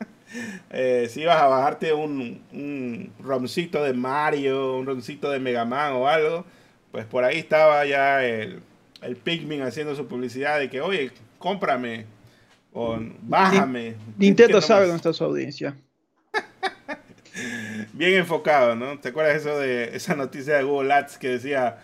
eh, 0.70 1.08
si 1.10 1.22
ibas 1.22 1.40
a 1.40 1.46
bajarte 1.46 1.92
un, 1.92 2.42
un 2.52 3.12
ROMcito 3.20 3.82
de 3.82 3.92
Mario, 3.92 4.76
un 4.76 4.86
ROMcito 4.86 5.30
de 5.30 5.38
Mega 5.38 5.64
Man 5.64 5.92
o 5.94 6.08
algo, 6.08 6.44
pues 6.96 7.04
por 7.04 7.24
ahí 7.24 7.40
estaba 7.40 7.84
ya 7.84 8.24
el, 8.24 8.62
el 9.02 9.16
Pikmin 9.16 9.60
haciendo 9.60 9.94
su 9.94 10.06
publicidad 10.06 10.58
de 10.58 10.70
que, 10.70 10.80
oye, 10.80 11.10
cómprame 11.38 12.06
o 12.72 12.96
bájame. 13.20 13.96
Nintendo 14.16 14.62
sabe 14.62 14.86
dónde 14.86 14.96
está 14.96 15.12
su 15.12 15.22
audiencia 15.22 15.76
bien 17.92 18.14
enfocado, 18.14 18.74
¿no? 18.76 18.98
¿Te 18.98 19.10
acuerdas 19.10 19.36
eso 19.36 19.58
de 19.58 19.94
esa 19.94 20.14
noticia 20.16 20.56
de 20.56 20.62
Google 20.62 20.94
Ads 20.94 21.18
que 21.18 21.28
decía, 21.28 21.80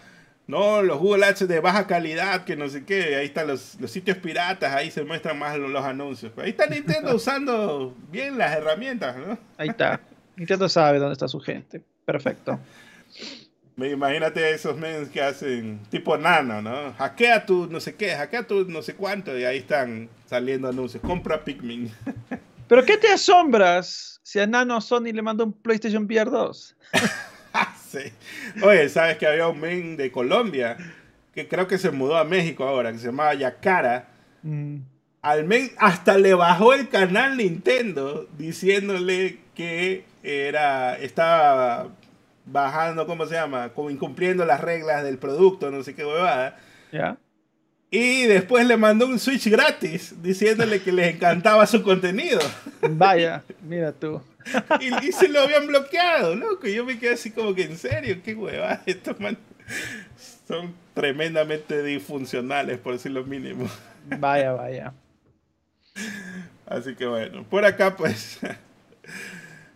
no, 0.46 0.80
los 0.80 0.98
Google 0.98 1.26
Ads 1.26 1.46
de 1.46 1.60
baja 1.60 1.86
calidad, 1.86 2.44
que 2.44 2.56
no 2.56 2.70
sé 2.70 2.86
qué, 2.86 3.16
ahí 3.16 3.26
están 3.26 3.48
los, 3.48 3.76
sitios 3.88 4.16
piratas, 4.16 4.74
ahí 4.74 4.90
se 4.90 5.04
muestran 5.04 5.38
más 5.38 5.58
los, 5.58 5.84
anuncios. 5.84 6.32
ahí 6.38 6.48
está 6.48 6.64
Nintendo 6.68 7.14
usando 7.14 7.94
bien 8.10 8.38
las 8.38 8.56
herramientas, 8.56 9.14
¿no? 9.18 9.36
Ahí 9.58 9.68
está. 9.68 10.00
Nintendo 10.36 10.70
sabe 10.70 10.98
dónde 10.98 11.12
está 11.12 11.28
su 11.28 11.38
gente. 11.38 11.82
Perfecto. 12.06 12.58
Me 13.76 13.88
imagínate 13.88 14.50
esos 14.50 14.76
memes 14.76 15.08
que 15.08 15.22
hacen 15.22 15.80
tipo 15.90 16.16
nano, 16.18 16.60
¿no? 16.60 16.92
Hackea 16.92 17.46
tu 17.46 17.66
no 17.68 17.80
sé 17.80 17.94
qué, 17.94 18.14
hackea 18.14 18.46
tu 18.46 18.64
no 18.68 18.82
sé 18.82 18.94
cuánto 18.94 19.38
y 19.38 19.44
ahí 19.44 19.58
están 19.58 20.08
saliendo 20.26 20.68
anuncios. 20.68 21.02
Compra 21.02 21.42
Pikmin. 21.42 21.90
Pero 22.68 22.84
¿qué 22.84 22.96
te 22.96 23.08
asombras 23.08 24.12
si 24.22 24.38
a 24.38 24.46
Nano 24.46 24.80
Sony 24.80 25.12
le 25.12 25.20
mandó 25.20 25.44
un 25.44 25.52
PlayStation 25.52 26.04
VR 26.04 26.30
2. 26.30 26.76
sí. 27.90 27.98
Oye, 28.62 28.88
¿sabes 28.88 29.18
que 29.18 29.26
había 29.26 29.48
un 29.48 29.60
men 29.60 29.96
de 29.96 30.10
Colombia 30.10 30.76
que 31.34 31.48
creo 31.48 31.66
que 31.66 31.78
se 31.78 31.90
mudó 31.90 32.16
a 32.16 32.24
México 32.24 32.64
ahora, 32.64 32.92
que 32.92 32.98
se 32.98 33.06
llamaba 33.06 33.34
Yacara? 33.34 34.08
Mm. 34.42 34.76
Al 35.20 35.44
men 35.44 35.70
hasta 35.76 36.18
le 36.18 36.34
bajó 36.34 36.72
el 36.72 36.88
canal 36.88 37.36
Nintendo 37.36 38.26
diciéndole 38.38 39.38
que 39.54 40.04
era 40.22 40.98
estaba 40.98 41.90
bajando, 42.44 43.06
¿cómo 43.06 43.26
se 43.26 43.34
llama? 43.34 43.70
Como 43.70 43.90
incumpliendo 43.90 44.44
las 44.44 44.60
reglas 44.60 45.04
del 45.04 45.18
producto, 45.18 45.70
no 45.70 45.82
sé 45.82 45.94
qué 45.94 46.04
huevada. 46.04 46.58
¿Ya? 46.92 47.16
Y 47.90 48.24
después 48.24 48.66
le 48.66 48.78
mandó 48.78 49.06
un 49.06 49.18
Switch 49.18 49.46
gratis 49.48 50.14
diciéndole 50.22 50.80
que 50.80 50.92
les 50.92 51.14
encantaba 51.14 51.66
su 51.66 51.82
contenido. 51.82 52.40
Vaya, 52.90 53.42
mira 53.62 53.92
tú. 53.92 54.22
y, 54.80 55.12
se 55.12 55.28
lo 55.28 55.40
habían 55.40 55.66
bloqueado, 55.66 56.34
loco. 56.34 56.66
Y 56.66 56.74
yo 56.74 56.86
me 56.86 56.98
quedé 56.98 57.12
así 57.12 57.30
como 57.30 57.54
que 57.54 57.64
en 57.64 57.76
serio, 57.76 58.16
qué 58.24 58.34
huevada. 58.34 58.82
Estos 58.86 59.20
man 59.20 59.36
son 60.48 60.74
tremendamente 60.94 61.82
disfuncionales, 61.82 62.78
por 62.78 62.94
decir 62.94 63.12
lo 63.12 63.24
mínimo. 63.24 63.68
Vaya, 64.18 64.52
vaya. 64.52 64.94
Así 66.66 66.94
que 66.94 67.06
bueno, 67.06 67.44
por 67.44 67.64
acá 67.66 67.94
pues. 67.94 68.40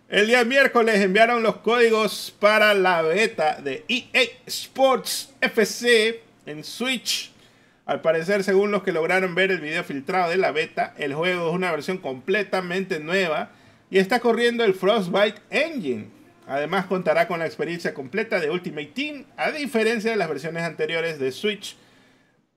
El 0.09 0.29
día 0.29 0.45
miércoles 0.45 1.01
enviaron 1.01 1.43
los 1.43 1.57
códigos 1.57 2.33
para 2.39 2.75
la 2.75 3.03
beta 3.03 3.61
de 3.61 3.85
EA 3.89 4.23
Sports 4.47 5.35
FC 5.41 6.21
en 6.47 6.63
Switch. 6.63 7.33
Al 7.87 8.03
parecer, 8.03 8.45
según 8.45 8.71
los 8.71 8.85
que 8.85 8.93
lograron 8.93 9.35
ver 9.35 9.51
el 9.51 9.61
video 9.61 9.83
filtrado 9.83 10.31
de 10.31 10.37
la 10.37 10.53
beta, 10.53 10.95
el 10.97 11.13
juego 11.13 11.49
es 11.49 11.55
una 11.57 11.73
versión 11.73 11.99
completamente 11.99 13.01
nueva 13.01 13.51
y 13.91 13.99
está 13.99 14.21
corriendo 14.21 14.63
el 14.63 14.75
Frostbite 14.75 15.41
Engine. 15.51 16.07
Además 16.47 16.87
contará 16.87 17.27
con 17.27 17.41
la 17.41 17.47
experiencia 17.47 17.93
completa 17.93 18.39
de 18.39 18.49
Ultimate 18.49 18.93
Team, 18.95 19.25
a 19.37 19.51
diferencia 19.51 20.13
de 20.13 20.17
las 20.17 20.29
versiones 20.29 20.63
anteriores 20.63 21.19
de 21.19 21.33
Switch. 21.33 21.77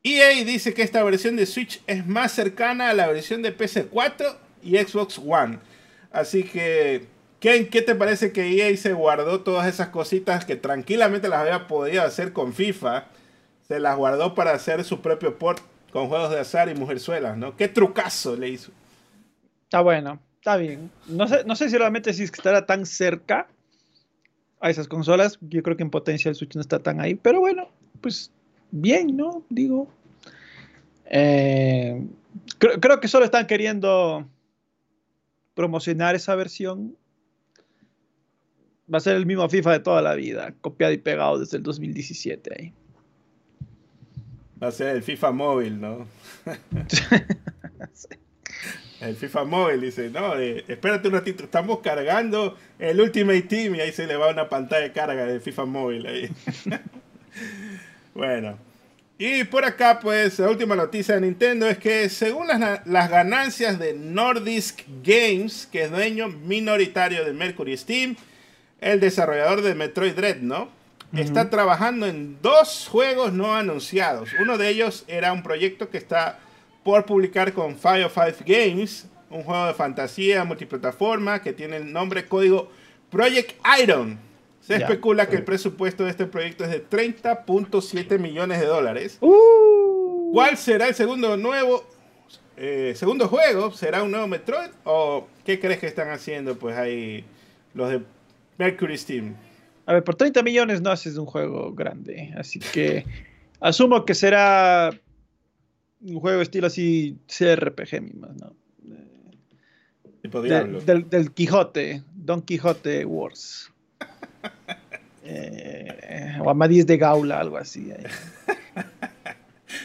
EA 0.04 0.46
dice 0.46 0.76
que 0.76 0.84
esta 0.84 1.04
versión 1.04 1.36
de 1.36 1.48
Switch 1.48 1.82
es 1.88 2.06
más 2.06 2.32
cercana 2.32 2.92
a 2.92 2.94
la 2.94 3.08
versión 3.08 3.42
de 3.42 3.58
PC4 3.58 4.36
y 4.62 4.78
Xbox 4.78 5.18
One. 5.18 5.58
Así 6.12 6.44
que, 6.44 7.08
¿qué, 7.40 7.70
¿qué 7.70 7.82
te 7.82 7.96
parece 7.96 8.32
que 8.32 8.48
EA 8.48 8.76
se 8.78 8.94
guardó 8.94 9.42
todas 9.42 9.68
esas 9.68 9.90
cositas 9.90 10.46
que 10.46 10.56
tranquilamente 10.56 11.30
las 11.30 11.40
había 11.40 11.68
podido 11.68 12.04
hacer 12.04 12.34
con 12.34 12.54
FIFA? 12.54 13.06
Se 13.68 13.80
las 13.80 13.98
guardó 13.98 14.36
para 14.36 14.52
hacer 14.52 14.84
su 14.84 15.02
propio 15.02 15.38
port 15.38 15.62
con 15.92 16.08
juegos 16.08 16.32
de 16.32 16.40
azar 16.40 16.70
y 16.70 16.76
mujerzuelas, 16.76 17.38
¿no? 17.38 17.56
¿Qué 17.56 17.68
trucazo 17.68 18.36
le 18.36 18.50
hizo? 18.50 18.72
Está 19.64 19.82
bueno, 19.82 20.20
está 20.36 20.58
bien. 20.58 20.92
No 21.08 21.28
sé, 21.28 21.44
no 21.46 21.56
sé 21.56 21.70
si 21.70 21.78
realmente 21.78 22.14
si 22.14 22.24
estará 22.24 22.66
tan 22.66 22.86
cerca 22.86 23.48
a 24.60 24.70
esas 24.70 24.88
consolas. 24.88 25.38
Yo 25.42 25.64
creo 25.64 25.78
que 25.78 25.84
en 25.84 25.90
potencia 25.90 26.30
el 26.30 26.36
Switch 26.36 26.56
no 26.56 26.62
está 26.62 26.80
tan 26.80 27.00
ahí, 27.00 27.16
pero 27.16 27.40
bueno, 27.40 27.70
pues 28.02 28.32
bien, 28.72 29.16
¿no? 29.16 29.44
Digo. 29.50 29.88
Eh, 31.06 32.06
creo, 32.58 33.00
que 33.00 33.08
solo 33.08 33.26
están 33.26 33.48
queriendo 33.48 34.28
promocionar 35.56 36.16
esa 36.16 36.36
versión. 36.36 36.96
Va 38.92 38.98
a 38.98 39.02
ser 39.02 39.16
el 39.16 39.26
mismo 39.26 39.48
FIFA 39.48 39.74
de 39.74 39.80
toda 39.80 40.02
la 40.02 40.16
vida, 40.16 40.54
copiado 40.62 40.94
y 40.94 40.98
pegado 40.98 41.40
desde 41.40 41.58
el 41.58 41.64
2017 41.64 42.56
ahí. 42.58 42.74
Va 44.62 44.68
a 44.68 44.72
ser 44.72 44.96
el 44.96 45.04
FIFA 45.04 45.32
móvil, 45.32 45.80
¿no? 45.80 46.08
El 49.02 49.16
FIFA 49.16 49.46
móvil 49.46 49.80
dice, 49.80 50.10
no, 50.10 50.38
eh, 50.38 50.66
espérate 50.68 51.08
un 51.08 51.14
ratito, 51.14 51.46
estamos 51.46 51.80
cargando 51.80 52.58
el 52.78 53.00
Ultimate 53.00 53.44
Team 53.44 53.76
y 53.76 53.80
ahí 53.80 53.94
se 53.94 54.06
le 54.06 54.18
va 54.18 54.30
una 54.30 54.50
pantalla 54.50 54.84
de 54.84 54.92
carga 54.92 55.26
del 55.26 55.40
FIFA 55.40 55.66
móvil 55.66 56.06
ahí. 56.06 56.30
bueno. 58.14 58.58
Y 59.18 59.46
por 59.46 59.64
acá, 59.66 60.00
pues, 60.02 60.40
la 60.40 60.50
última 60.50 60.76
noticia 60.76 61.16
de 61.16 61.22
Nintendo 61.22 61.68
es 61.68 61.78
que 61.78 62.10
según 62.10 62.48
las, 62.48 62.86
las 62.86 63.10
ganancias 63.10 63.80
de 63.80 63.94
Nordisk 63.94 64.82
Games, 65.04 65.68
que 65.72 65.84
es 65.84 65.92
dueño 65.92 66.28
minoritario 66.28 67.24
de 67.24 67.34
Mercury 67.34 67.78
Steam, 67.78 68.18
el 68.82 69.00
desarrollador 69.00 69.62
de 69.62 69.76
Metroid 69.76 70.14
Dread, 70.14 70.38
¿no? 70.38 70.70
Está 71.14 71.50
trabajando 71.50 72.06
en 72.06 72.40
dos 72.42 72.88
juegos 72.88 73.34
no 73.34 73.56
anunciados. 73.56 74.30
Uno 74.40 74.60
de 74.60 74.70
ellos 74.70 75.06
era 75.08 75.34
un 75.34 75.42
proyecto 75.42 75.90
que 75.90 75.98
está 75.98 76.38
por 76.84 77.06
publicar 77.06 77.52
con 77.54 77.76
Fire 77.76 78.10
Five 78.10 78.36
Games, 78.46 79.08
un 79.32 79.44
juego 79.44 79.66
de 79.66 79.74
fantasía 79.74 80.44
multiplataforma 80.44 81.42
que 81.42 81.52
tiene 81.52 81.78
el 81.78 81.92
nombre 81.92 82.26
código 82.26 82.70
Project 83.10 83.56
Iron. 83.82 84.20
Se 84.62 84.76
especula 84.76 85.28
que 85.28 85.38
el 85.38 85.44
presupuesto 85.44 86.04
de 86.04 86.12
este 86.12 86.28
proyecto 86.28 86.64
es 86.64 86.70
de 86.70 86.88
30.7 86.88 88.20
millones 88.20 88.60
de 88.60 88.68
dólares. 88.68 89.18
Uh. 89.22 90.32
¿Cuál 90.32 90.58
será 90.58 90.88
el 90.88 90.94
segundo 90.94 91.38
nuevo 91.38 91.84
eh, 92.56 92.94
segundo 92.96 93.28
juego? 93.28 93.72
¿Será 93.72 94.04
un 94.04 94.12
nuevo 94.12 94.28
Metroid? 94.28 94.70
¿O 94.84 95.28
qué 95.44 95.60
crees 95.60 95.80
que 95.80 95.88
están 95.88 96.10
haciendo 96.10 96.60
pues 96.60 96.78
ahí 96.78 97.26
los 97.74 97.90
de 97.90 98.02
Mercury 98.60 98.98
Steam? 98.98 99.36
A 99.86 99.94
ver, 99.94 100.04
por 100.04 100.16
30 100.16 100.44
millones 100.44 100.82
no 100.82 100.92
haces 100.92 101.18
un 101.18 101.26
juego 101.26 101.74
grande, 101.74 102.32
así 102.38 102.60
que 102.60 103.06
asumo 103.60 104.06
que 104.06 104.14
será 104.14 104.92
un 106.02 106.20
juego 106.20 106.42
estilo 106.42 106.68
así 106.68 107.18
CRPG 107.28 108.02
mismo, 108.02 108.28
¿no? 108.28 108.54
del, 110.22 111.32
Quijote, 111.32 112.04
Don 112.14 112.42
Quijote 112.42 113.06
Wars. 113.06 113.72
eh, 115.24 116.38
o 116.42 116.50
Amadís 116.50 116.86
de 116.86 116.98
Gaula, 116.98 117.40
algo 117.40 117.58
así. 117.58 117.92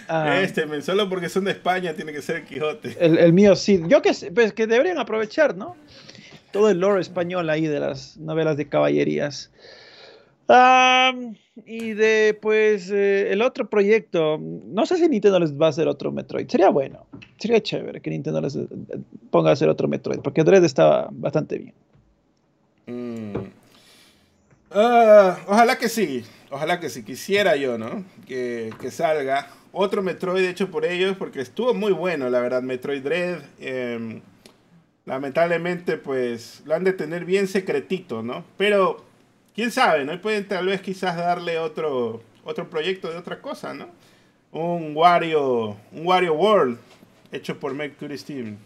Ah, 0.08 0.40
este, 0.42 0.82
solo 0.82 1.08
porque 1.08 1.28
son 1.28 1.44
de 1.44 1.52
España 1.52 1.94
tiene 1.94 2.12
que 2.12 2.20
ser 2.20 2.36
el 2.36 2.44
Quijote. 2.44 2.96
El, 2.98 3.32
mío 3.32 3.54
sí. 3.56 3.82
Yo 3.86 4.02
que 4.02 4.12
pues 4.34 4.52
que 4.52 4.66
deberían 4.66 4.98
aprovechar, 4.98 5.56
¿no? 5.56 5.76
Todo 6.54 6.70
el 6.70 6.78
lore 6.78 7.00
español 7.00 7.50
ahí 7.50 7.66
de 7.66 7.80
las 7.80 8.16
novelas 8.16 8.56
de 8.56 8.68
caballerías 8.68 9.50
y 11.66 11.94
de 11.94 12.38
pues 12.40 12.90
eh, 12.92 13.32
el 13.32 13.42
otro 13.42 13.68
proyecto, 13.68 14.38
no 14.38 14.86
sé 14.86 14.98
si 14.98 15.08
Nintendo 15.08 15.40
les 15.40 15.52
va 15.52 15.66
a 15.66 15.70
hacer 15.70 15.88
otro 15.88 16.12
Metroid. 16.12 16.46
Sería 16.46 16.68
bueno, 16.68 17.06
sería 17.38 17.60
chévere 17.60 18.00
que 18.00 18.10
Nintendo 18.10 18.40
les 18.40 18.54
eh, 18.54 18.68
ponga 19.32 19.50
a 19.50 19.54
hacer 19.54 19.68
otro 19.68 19.88
Metroid, 19.88 20.20
porque 20.20 20.44
Dread 20.44 20.62
estaba 20.62 21.08
bastante 21.10 21.58
bien. 21.58 21.74
Mm. 22.86 23.48
Ah, 24.70 25.36
ojalá 25.48 25.76
que 25.76 25.88
sí, 25.88 26.24
ojalá 26.52 26.78
que 26.78 26.88
sí, 26.88 27.02
quisiera 27.02 27.56
yo, 27.56 27.78
¿no? 27.78 28.04
Que, 28.28 28.70
salga 28.92 29.48
otro 29.72 30.04
Metroid 30.04 30.44
hecho 30.44 30.70
por 30.70 30.84
ellos, 30.84 31.16
porque 31.16 31.40
estuvo 31.40 31.74
muy 31.74 31.90
bueno, 31.90 32.30
la 32.30 32.38
verdad, 32.38 32.62
Metroid 32.62 33.02
Dread. 33.02 33.42
Em, 33.58 34.22
lamentablemente, 35.06 35.96
pues 35.96 36.62
lo 36.64 36.74
han 36.74 36.84
de 36.84 36.92
tener 36.92 37.24
bien 37.24 37.46
secretito, 37.48 38.22
¿no? 38.22 38.44
Pero 38.56 39.04
quién 39.54 39.70
sabe, 39.70 40.04
¿no? 40.04 40.20
Pueden 40.20 40.46
tal 40.46 40.66
vez 40.66 40.80
quizás 40.80 41.16
darle 41.16 41.58
otro, 41.58 42.22
otro 42.44 42.70
proyecto 42.70 43.10
de 43.10 43.18
otra 43.18 43.40
cosa, 43.40 43.74
¿no? 43.74 43.88
Un 44.52 44.96
Wario, 44.96 45.76
un 45.92 46.06
Wario 46.06 46.34
World 46.34 46.78
hecho 47.32 47.58
por 47.58 47.74
Mercury 47.74 48.16
Steam. 48.16 48.56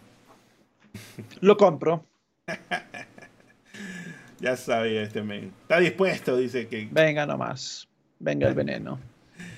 Lo 1.40 1.56
compro. 1.56 2.04
ya 4.40 4.56
sabía 4.56 5.02
este 5.02 5.22
men. 5.22 5.52
Está 5.62 5.78
dispuesto, 5.80 6.36
dice 6.36 6.68
que. 6.68 6.88
Venga 6.90 7.26
nomás. 7.26 7.88
Venga 8.18 8.48
el 8.48 8.54
veneno. 8.54 8.98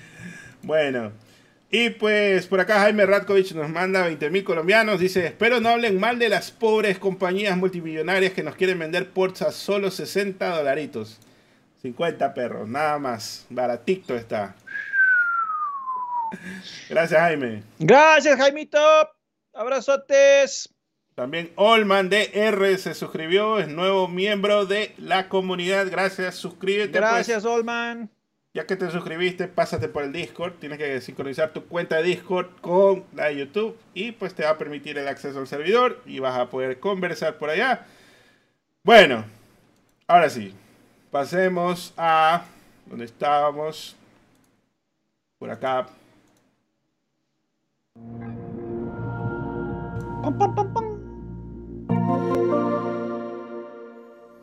bueno. 0.63 1.11
Y 1.73 1.91
pues 1.91 2.47
por 2.47 2.59
acá 2.59 2.81
Jaime 2.81 3.05
Radkovich 3.05 3.53
nos 3.53 3.69
manda 3.69 4.03
20 4.03 4.29
mil 4.29 4.43
colombianos. 4.43 4.99
Dice, 4.99 5.25
espero 5.25 5.61
no 5.61 5.69
hablen 5.69 5.99
mal 6.01 6.19
de 6.19 6.27
las 6.27 6.51
pobres 6.51 6.99
compañías 6.99 7.55
multimillonarias 7.57 8.33
que 8.33 8.43
nos 8.43 8.55
quieren 8.55 8.77
vender 8.77 9.09
ports 9.09 9.41
a 9.41 9.53
solo 9.53 9.89
60 9.89 10.57
dolaritos. 10.57 11.17
50 11.81 12.33
perros, 12.33 12.67
nada 12.67 12.99
más. 12.99 13.45
Baratito 13.49 14.15
está. 14.15 14.53
Gracias 16.89 17.19
Jaime. 17.19 17.63
Gracias 17.79 18.37
Jaimito. 18.37 19.09
Abrazotes. 19.53 20.69
También 21.15 21.51
Olman 21.55 22.09
DR 22.09 22.77
se 22.77 22.93
suscribió, 22.93 23.59
es 23.59 23.69
nuevo 23.69 24.09
miembro 24.09 24.65
de 24.65 24.93
la 24.97 25.29
comunidad. 25.29 25.87
Gracias, 25.89 26.35
suscríbete. 26.35 26.99
Pues. 26.99 27.01
Gracias, 27.01 27.45
Olman. 27.45 28.09
Ya 28.53 28.67
que 28.67 28.75
te 28.75 28.91
suscribiste, 28.91 29.47
pásate 29.47 29.87
por 29.87 30.03
el 30.03 30.11
Discord. 30.11 30.55
Tienes 30.59 30.77
que 30.77 30.99
sincronizar 30.99 31.53
tu 31.53 31.65
cuenta 31.65 31.97
de 31.97 32.03
Discord 32.03 32.47
con 32.59 33.05
la 33.13 33.27
de 33.27 33.37
YouTube 33.37 33.77
y 33.93 34.11
pues 34.11 34.33
te 34.33 34.43
va 34.43 34.49
a 34.49 34.57
permitir 34.57 34.97
el 34.97 35.07
acceso 35.07 35.39
al 35.39 35.47
servidor 35.47 36.01
y 36.05 36.19
vas 36.19 36.37
a 36.37 36.49
poder 36.49 36.79
conversar 36.79 37.37
por 37.37 37.49
allá. 37.49 37.85
Bueno, 38.83 39.23
ahora 40.05 40.29
sí, 40.29 40.53
pasemos 41.11 41.93
a 41.95 42.43
donde 42.87 43.05
estábamos. 43.05 43.95
Por 45.39 45.49
acá. 45.49 45.87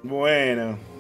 Bueno. 0.03 0.98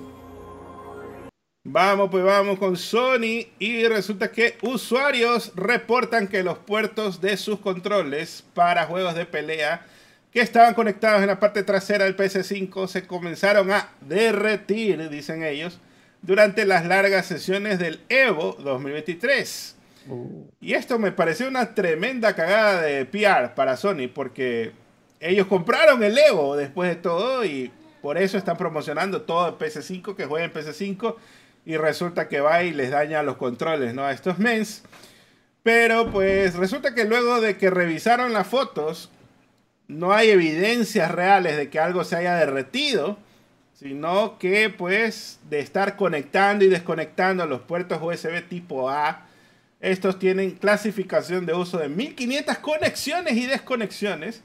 Vamos, 1.70 2.08
pues 2.10 2.24
vamos 2.24 2.58
con 2.58 2.78
Sony 2.78 3.46
y 3.58 3.86
resulta 3.86 4.32
que 4.32 4.56
usuarios 4.62 5.52
reportan 5.54 6.26
que 6.26 6.42
los 6.42 6.56
puertos 6.56 7.20
de 7.20 7.36
sus 7.36 7.60
controles 7.60 8.42
para 8.54 8.86
juegos 8.86 9.14
de 9.14 9.26
pelea 9.26 9.84
que 10.32 10.40
estaban 10.40 10.72
conectados 10.72 11.20
en 11.20 11.26
la 11.26 11.38
parte 11.38 11.62
trasera 11.62 12.06
del 12.06 12.16
PS5 12.16 12.86
se 12.86 13.06
comenzaron 13.06 13.70
a 13.70 13.90
derretir, 14.00 15.10
dicen 15.10 15.42
ellos, 15.42 15.78
durante 16.22 16.64
las 16.64 16.86
largas 16.86 17.26
sesiones 17.26 17.78
del 17.78 18.00
Evo 18.08 18.56
2023. 18.60 19.76
Uh. 20.08 20.46
Y 20.62 20.72
esto 20.72 20.98
me 20.98 21.12
pareció 21.12 21.48
una 21.48 21.74
tremenda 21.74 22.34
cagada 22.34 22.80
de 22.80 23.04
PR 23.04 23.54
para 23.54 23.76
Sony, 23.76 24.08
porque 24.14 24.72
ellos 25.20 25.46
compraron 25.46 26.02
el 26.02 26.16
Evo 26.16 26.56
después 26.56 26.88
de 26.88 26.96
todo 26.96 27.44
y 27.44 27.70
por 28.00 28.16
eso 28.16 28.38
están 28.38 28.56
promocionando 28.56 29.20
todo 29.20 29.48
en 29.48 29.54
PS5, 29.56 30.14
que 30.14 30.24
jueguen 30.24 30.50
en 30.50 30.56
PS5 30.56 31.16
y 31.68 31.76
resulta 31.76 32.28
que 32.28 32.40
va 32.40 32.62
y 32.62 32.72
les 32.72 32.90
daña 32.90 33.22
los 33.22 33.36
controles 33.36 33.92
¿no? 33.92 34.02
a 34.02 34.12
estos 34.12 34.38
mens. 34.38 34.82
Pero 35.62 36.10
pues 36.10 36.54
resulta 36.54 36.94
que 36.94 37.04
luego 37.04 37.42
de 37.42 37.58
que 37.58 37.68
revisaron 37.68 38.32
las 38.32 38.46
fotos, 38.46 39.10
no 39.86 40.14
hay 40.14 40.30
evidencias 40.30 41.10
reales 41.10 41.58
de 41.58 41.68
que 41.68 41.78
algo 41.78 42.04
se 42.04 42.16
haya 42.16 42.36
derretido, 42.36 43.18
sino 43.74 44.38
que 44.38 44.70
pues 44.70 45.40
de 45.50 45.60
estar 45.60 45.96
conectando 45.96 46.64
y 46.64 46.68
desconectando 46.68 47.44
los 47.44 47.60
puertos 47.60 48.00
USB 48.00 48.48
tipo 48.48 48.88
A, 48.88 49.26
estos 49.78 50.18
tienen 50.18 50.52
clasificación 50.52 51.44
de 51.44 51.52
uso 51.52 51.76
de 51.76 51.90
1500 51.90 52.56
conexiones 52.58 53.36
y 53.36 53.44
desconexiones. 53.44 54.42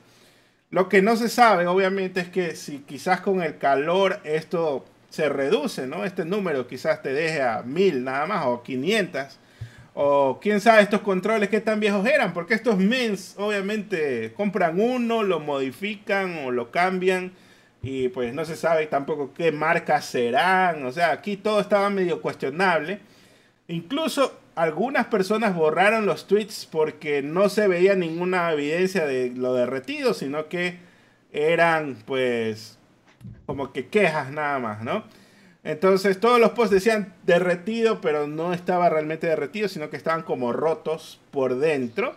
Lo 0.72 0.90
que 0.90 1.02
no 1.02 1.16
se 1.16 1.30
sabe, 1.30 1.68
obviamente, 1.68 2.20
es 2.20 2.28
que 2.28 2.58
si 2.58 2.80
quizás 2.80 3.22
con 3.22 3.42
el 3.42 3.60
calor 3.60 4.20
esto 4.26 4.84
se 5.14 5.30
reduce, 5.30 5.86
¿no? 5.86 6.06
Este 6.06 6.26
número 6.26 6.66
quizás 6.66 7.04
te 7.04 7.14
deje 7.14 7.40
a 7.40 7.62
1000 7.62 8.04
nada 8.04 8.26
más 8.26 8.48
o 8.48 8.64
500 8.64 9.38
o 9.94 10.40
quién 10.42 10.60
sabe 10.60 10.82
estos 10.82 11.02
controles 11.02 11.50
qué 11.50 11.62
tan 11.62 11.80
viejos 11.80 12.04
eran, 12.08 12.34
porque 12.34 12.56
estos 12.56 12.80
mens 12.80 13.36
obviamente 13.38 14.34
compran 14.34 14.80
uno, 14.82 15.22
lo 15.22 15.40
modifican 15.40 16.40
o 16.40 16.50
lo 16.50 16.72
cambian 16.72 17.32
y 17.84 18.08
pues 18.08 18.34
no 18.34 18.44
se 18.44 18.56
sabe 18.56 18.88
tampoco 18.88 19.36
qué 19.36 19.52
marcas 19.52 20.06
serán. 20.06 20.84
O 20.84 20.92
sea, 20.92 21.12
aquí 21.12 21.38
todo 21.38 21.60
estaba 21.60 21.92
medio 21.92 22.20
cuestionable. 22.20 23.00
Incluso 23.68 24.40
algunas 24.56 25.06
personas 25.06 25.54
borraron 25.54 26.08
los 26.08 26.26
tweets 26.26 26.68
porque 26.72 27.22
no 27.22 27.50
se 27.50 27.68
veía 27.68 27.94
ninguna 27.94 28.52
evidencia 28.52 29.06
de 29.06 29.30
lo 29.30 29.54
derretido, 29.54 30.16
sino 30.16 30.48
que 30.48 30.80
eran 31.32 31.98
pues 32.08 32.80
como 33.46 33.72
que 33.72 33.88
quejas 33.88 34.32
nada 34.32 34.60
más, 34.60 34.84
¿no? 34.84 35.04
Entonces 35.64 36.20
todos 36.20 36.40
los 36.40 36.52
posts 36.52 36.74
decían 36.74 37.14
derretido, 37.26 38.02
pero 38.02 38.28
no 38.28 38.54
estaba 38.54 38.90
realmente 38.90 39.28
derretido, 39.28 39.70
sino 39.70 39.90
que 39.90 39.98
estaban 39.98 40.24
como 40.24 40.52
rotos 40.52 41.20
por 41.32 41.58
dentro. 41.58 42.16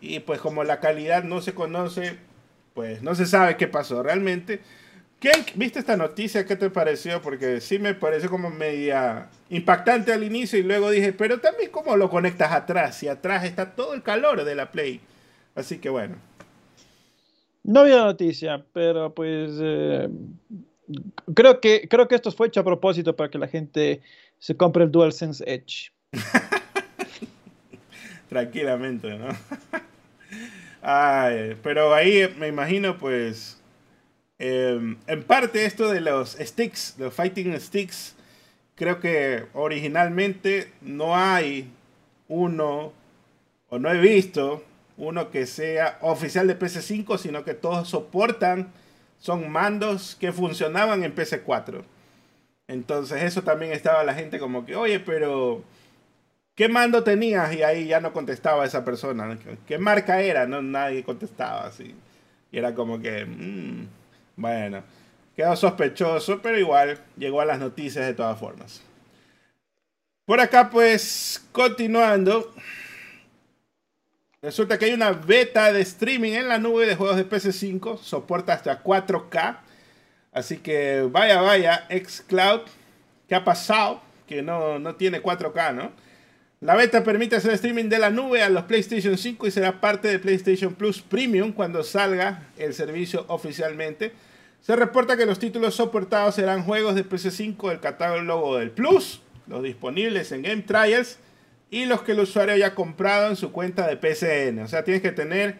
Y 0.00 0.20
pues 0.20 0.40
como 0.40 0.64
la 0.64 0.80
calidad 0.80 1.22
no 1.24 1.40
se 1.40 1.54
conoce, 1.54 2.18
pues 2.74 3.02
no 3.02 3.14
se 3.14 3.26
sabe 3.26 3.56
qué 3.56 3.68
pasó 3.68 4.02
realmente. 4.02 4.60
¿Qué, 5.20 5.30
¿Viste 5.54 5.78
esta 5.78 5.96
noticia? 5.96 6.44
¿Qué 6.44 6.56
te 6.56 6.68
pareció? 6.68 7.22
Porque 7.22 7.60
sí 7.60 7.78
me 7.78 7.94
pareció 7.94 8.28
como 8.28 8.50
media 8.50 9.28
impactante 9.48 10.12
al 10.12 10.24
inicio 10.24 10.58
y 10.58 10.62
luego 10.62 10.90
dije, 10.90 11.12
pero 11.12 11.40
también 11.40 11.70
cómo 11.70 11.96
lo 11.96 12.10
conectas 12.10 12.52
atrás. 12.52 13.02
Y 13.02 13.08
atrás 13.08 13.44
está 13.44 13.74
todo 13.74 13.94
el 13.94 14.02
calor 14.02 14.44
de 14.44 14.54
la 14.54 14.72
Play. 14.72 15.00
Así 15.54 15.78
que 15.78 15.88
bueno. 15.88 16.16
No 17.66 17.80
había 17.80 18.04
noticia, 18.04 18.64
pero 18.72 19.12
pues 19.12 19.58
eh, 19.60 20.08
creo 21.34 21.60
que, 21.60 21.88
creo 21.88 22.06
que 22.06 22.14
esto 22.14 22.30
fue 22.30 22.46
hecho 22.46 22.60
a 22.60 22.64
propósito 22.64 23.16
para 23.16 23.28
que 23.28 23.38
la 23.38 23.48
gente 23.48 24.02
se 24.38 24.56
compre 24.56 24.84
el 24.84 24.92
DualSense 24.92 25.42
Edge. 25.44 25.90
Tranquilamente, 28.28 29.18
¿no? 29.18 29.26
pero 31.64 31.92
ahí 31.92 32.32
me 32.38 32.46
imagino, 32.46 32.98
pues, 32.98 33.60
em, 34.38 34.96
en 35.08 35.24
parte 35.24 35.64
esto 35.64 35.90
de 35.90 36.00
los 36.00 36.36
sticks, 36.38 36.94
los 36.98 37.12
fighting 37.12 37.58
sticks, 37.58 38.14
creo 38.76 39.00
que 39.00 39.46
originalmente 39.54 40.70
no 40.82 41.16
hay 41.16 41.68
uno, 42.28 42.92
o 43.68 43.78
no 43.80 43.90
he 43.90 43.98
visto 43.98 44.62
uno 44.96 45.30
que 45.30 45.46
sea 45.46 45.98
oficial 46.00 46.46
de 46.46 46.58
PC5, 46.58 47.18
sino 47.18 47.44
que 47.44 47.54
todos 47.54 47.88
soportan 47.88 48.72
son 49.18 49.50
mandos 49.50 50.16
que 50.18 50.32
funcionaban 50.32 51.04
en 51.04 51.14
PC4. 51.14 51.82
Entonces 52.68 53.22
eso 53.22 53.42
también 53.42 53.72
estaba 53.72 54.04
la 54.04 54.14
gente 54.14 54.38
como 54.38 54.66
que, 54.66 54.76
oye, 54.76 55.00
pero 55.00 55.62
¿qué 56.54 56.68
mando 56.68 57.04
tenías? 57.04 57.54
Y 57.54 57.62
ahí 57.62 57.86
ya 57.86 58.00
no 58.00 58.12
contestaba 58.12 58.64
esa 58.64 58.84
persona. 58.84 59.38
¿Qué 59.66 59.78
marca 59.78 60.20
era? 60.20 60.46
No, 60.46 60.62
nadie 60.62 61.04
contestaba 61.04 61.66
así. 61.66 61.94
Y 62.50 62.58
era 62.58 62.74
como 62.74 63.00
que, 63.00 63.24
mm, 63.24 63.88
bueno, 64.36 64.82
quedó 65.36 65.54
sospechoso, 65.56 66.40
pero 66.42 66.58
igual 66.58 66.98
llegó 67.16 67.40
a 67.40 67.44
las 67.44 67.58
noticias 67.58 68.06
de 68.06 68.14
todas 68.14 68.38
formas. 68.38 68.82
Por 70.24 70.40
acá 70.40 70.70
pues, 70.70 71.46
continuando. 71.52 72.52
Resulta 74.46 74.78
que 74.78 74.84
hay 74.84 74.92
una 74.92 75.10
beta 75.10 75.72
de 75.72 75.80
streaming 75.80 76.34
en 76.34 76.46
la 76.46 76.58
nube 76.60 76.86
de 76.86 76.94
juegos 76.94 77.16
de 77.16 77.28
PS5, 77.28 77.98
soporta 77.98 78.52
hasta 78.52 78.80
4K. 78.80 79.58
Así 80.32 80.58
que 80.58 81.04
vaya, 81.10 81.40
vaya, 81.40 81.84
Xcloud, 81.90 82.60
¿qué 83.28 83.34
ha 83.34 83.42
pasado? 83.42 84.02
Que 84.28 84.42
no, 84.42 84.78
no 84.78 84.94
tiene 84.94 85.20
4K, 85.20 85.74
¿no? 85.74 85.90
La 86.60 86.76
beta 86.76 87.02
permite 87.02 87.34
hacer 87.34 87.54
streaming 87.54 87.88
de 87.88 87.98
la 87.98 88.10
nube 88.10 88.40
a 88.40 88.48
los 88.48 88.62
PlayStation 88.66 89.18
5 89.18 89.48
y 89.48 89.50
será 89.50 89.80
parte 89.80 90.06
de 90.06 90.20
PlayStation 90.20 90.74
Plus 90.74 91.02
Premium 91.02 91.50
cuando 91.50 91.82
salga 91.82 92.44
el 92.56 92.72
servicio 92.72 93.24
oficialmente. 93.26 94.12
Se 94.60 94.76
reporta 94.76 95.16
que 95.16 95.26
los 95.26 95.40
títulos 95.40 95.74
soportados 95.74 96.36
serán 96.36 96.62
juegos 96.62 96.94
de 96.94 97.04
PS5 97.04 97.70
del 97.70 97.80
catálogo 97.80 98.58
del 98.58 98.70
Plus, 98.70 99.22
los 99.48 99.64
disponibles 99.64 100.30
en 100.30 100.42
Game 100.42 100.62
Trials 100.62 101.18
y 101.70 101.86
los 101.86 102.02
que 102.02 102.12
el 102.12 102.20
usuario 102.20 102.54
haya 102.54 102.74
comprado 102.74 103.28
en 103.28 103.36
su 103.36 103.52
cuenta 103.52 103.86
de 103.86 103.96
PCN. 103.96 104.60
O 104.60 104.68
sea, 104.68 104.84
tienes 104.84 105.02
que 105.02 105.12
tener 105.12 105.58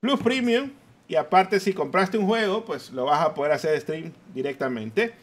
Plus 0.00 0.20
Premium 0.20 0.70
y 1.08 1.16
aparte 1.16 1.60
si 1.60 1.72
compraste 1.72 2.18
un 2.18 2.26
juego, 2.26 2.64
pues 2.64 2.90
lo 2.90 3.04
vas 3.04 3.24
a 3.24 3.34
poder 3.34 3.52
hacer 3.52 3.80
stream 3.80 4.12
directamente. 4.34 5.14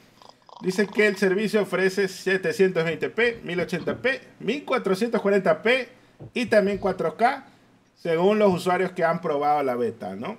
Dice 0.61 0.87
que 0.87 1.07
el 1.07 1.17
servicio 1.17 1.61
ofrece 1.61 2.05
720p, 2.05 3.41
1080p, 3.43 4.19
1440p 4.41 5.87
y 6.33 6.45
también 6.45 6.79
4K, 6.79 7.43
según 7.95 8.39
los 8.39 8.53
usuarios 8.53 8.91
que 8.91 9.03
han 9.03 9.19
probado 9.19 9.61
la 9.63 9.75
beta, 9.75 10.15
¿no? 10.15 10.37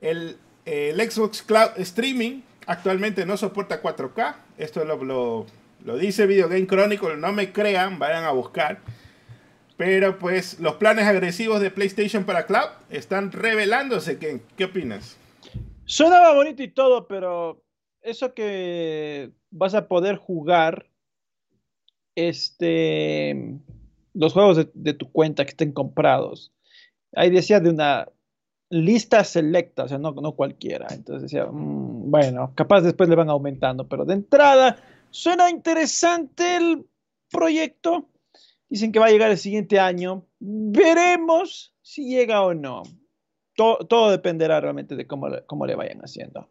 El, 0.00 0.38
Xbox 0.66 1.42
Cloud 1.42 1.70
Streaming 1.76 2.40
actualmente 2.66 3.26
no 3.26 3.36
soporta 3.36 3.82
4K. 3.82 4.34
Esto 4.56 4.84
lo, 4.84 5.02
lo, 5.02 5.46
lo 5.84 5.98
dice 5.98 6.26
Video 6.26 6.48
Game 6.48 6.66
Chronicle, 6.66 7.16
no 7.16 7.32
me 7.32 7.52
crean, 7.52 7.98
vayan 7.98 8.24
a 8.24 8.32
buscar. 8.32 8.80
Pero 9.76 10.18
pues 10.18 10.58
los 10.58 10.74
planes 10.76 11.04
agresivos 11.04 11.60
de 11.60 11.70
PlayStation 11.70 12.24
para 12.24 12.46
Cloud 12.46 12.70
están 12.90 13.32
revelándose. 13.32 14.18
¿Qué, 14.18 14.40
qué 14.56 14.64
opinas? 14.64 15.18
Sonaba 15.84 16.34
bonito 16.34 16.62
y 16.62 16.68
todo, 16.68 17.06
pero 17.06 17.62
eso 18.00 18.32
que 18.32 19.32
vas 19.50 19.74
a 19.74 19.86
poder 19.86 20.16
jugar 20.16 20.86
este, 22.14 23.58
los 24.14 24.32
juegos 24.32 24.68
de, 24.72 24.94
tu 24.94 25.12
cuenta 25.12 25.44
que 25.44 25.50
estén 25.50 25.72
comprados. 25.72 26.52
Ahí 27.14 27.30
decía 27.30 27.60
de 27.60 27.70
una 27.70 28.08
lista 28.70 29.22
selecta, 29.24 29.84
o 29.84 29.88
sea, 29.88 29.98
no, 29.98 30.12
no 30.12 30.32
cualquiera. 30.32 30.86
Entonces 30.92 31.30
decía, 31.30 31.46
mm, 31.46 32.10
bueno, 32.10 32.52
capaz 32.54 32.80
después 32.80 33.08
le 33.08 33.16
van 33.16 33.28
aumentando, 33.28 33.86
pero 33.86 34.04
de 34.04 34.14
entrada 34.14 34.78
Suena 35.14 35.48
interesante 35.48 36.56
el 36.56 36.88
proyecto. 37.30 38.10
Dicen 38.68 38.90
que 38.90 38.98
va 38.98 39.06
a 39.06 39.10
llegar 39.10 39.30
el 39.30 39.38
siguiente 39.38 39.78
año. 39.78 40.26
Veremos 40.40 41.72
si 41.82 42.08
llega 42.08 42.42
o 42.42 42.52
no. 42.52 42.82
Todo, 43.54 44.10
dependerá 44.10 44.60
realmente 44.60 44.96
de 44.96 45.06
cómo, 45.06 45.28
cómo 45.46 45.66
le 45.66 45.76
vayan 45.76 46.00
haciendo. 46.00 46.50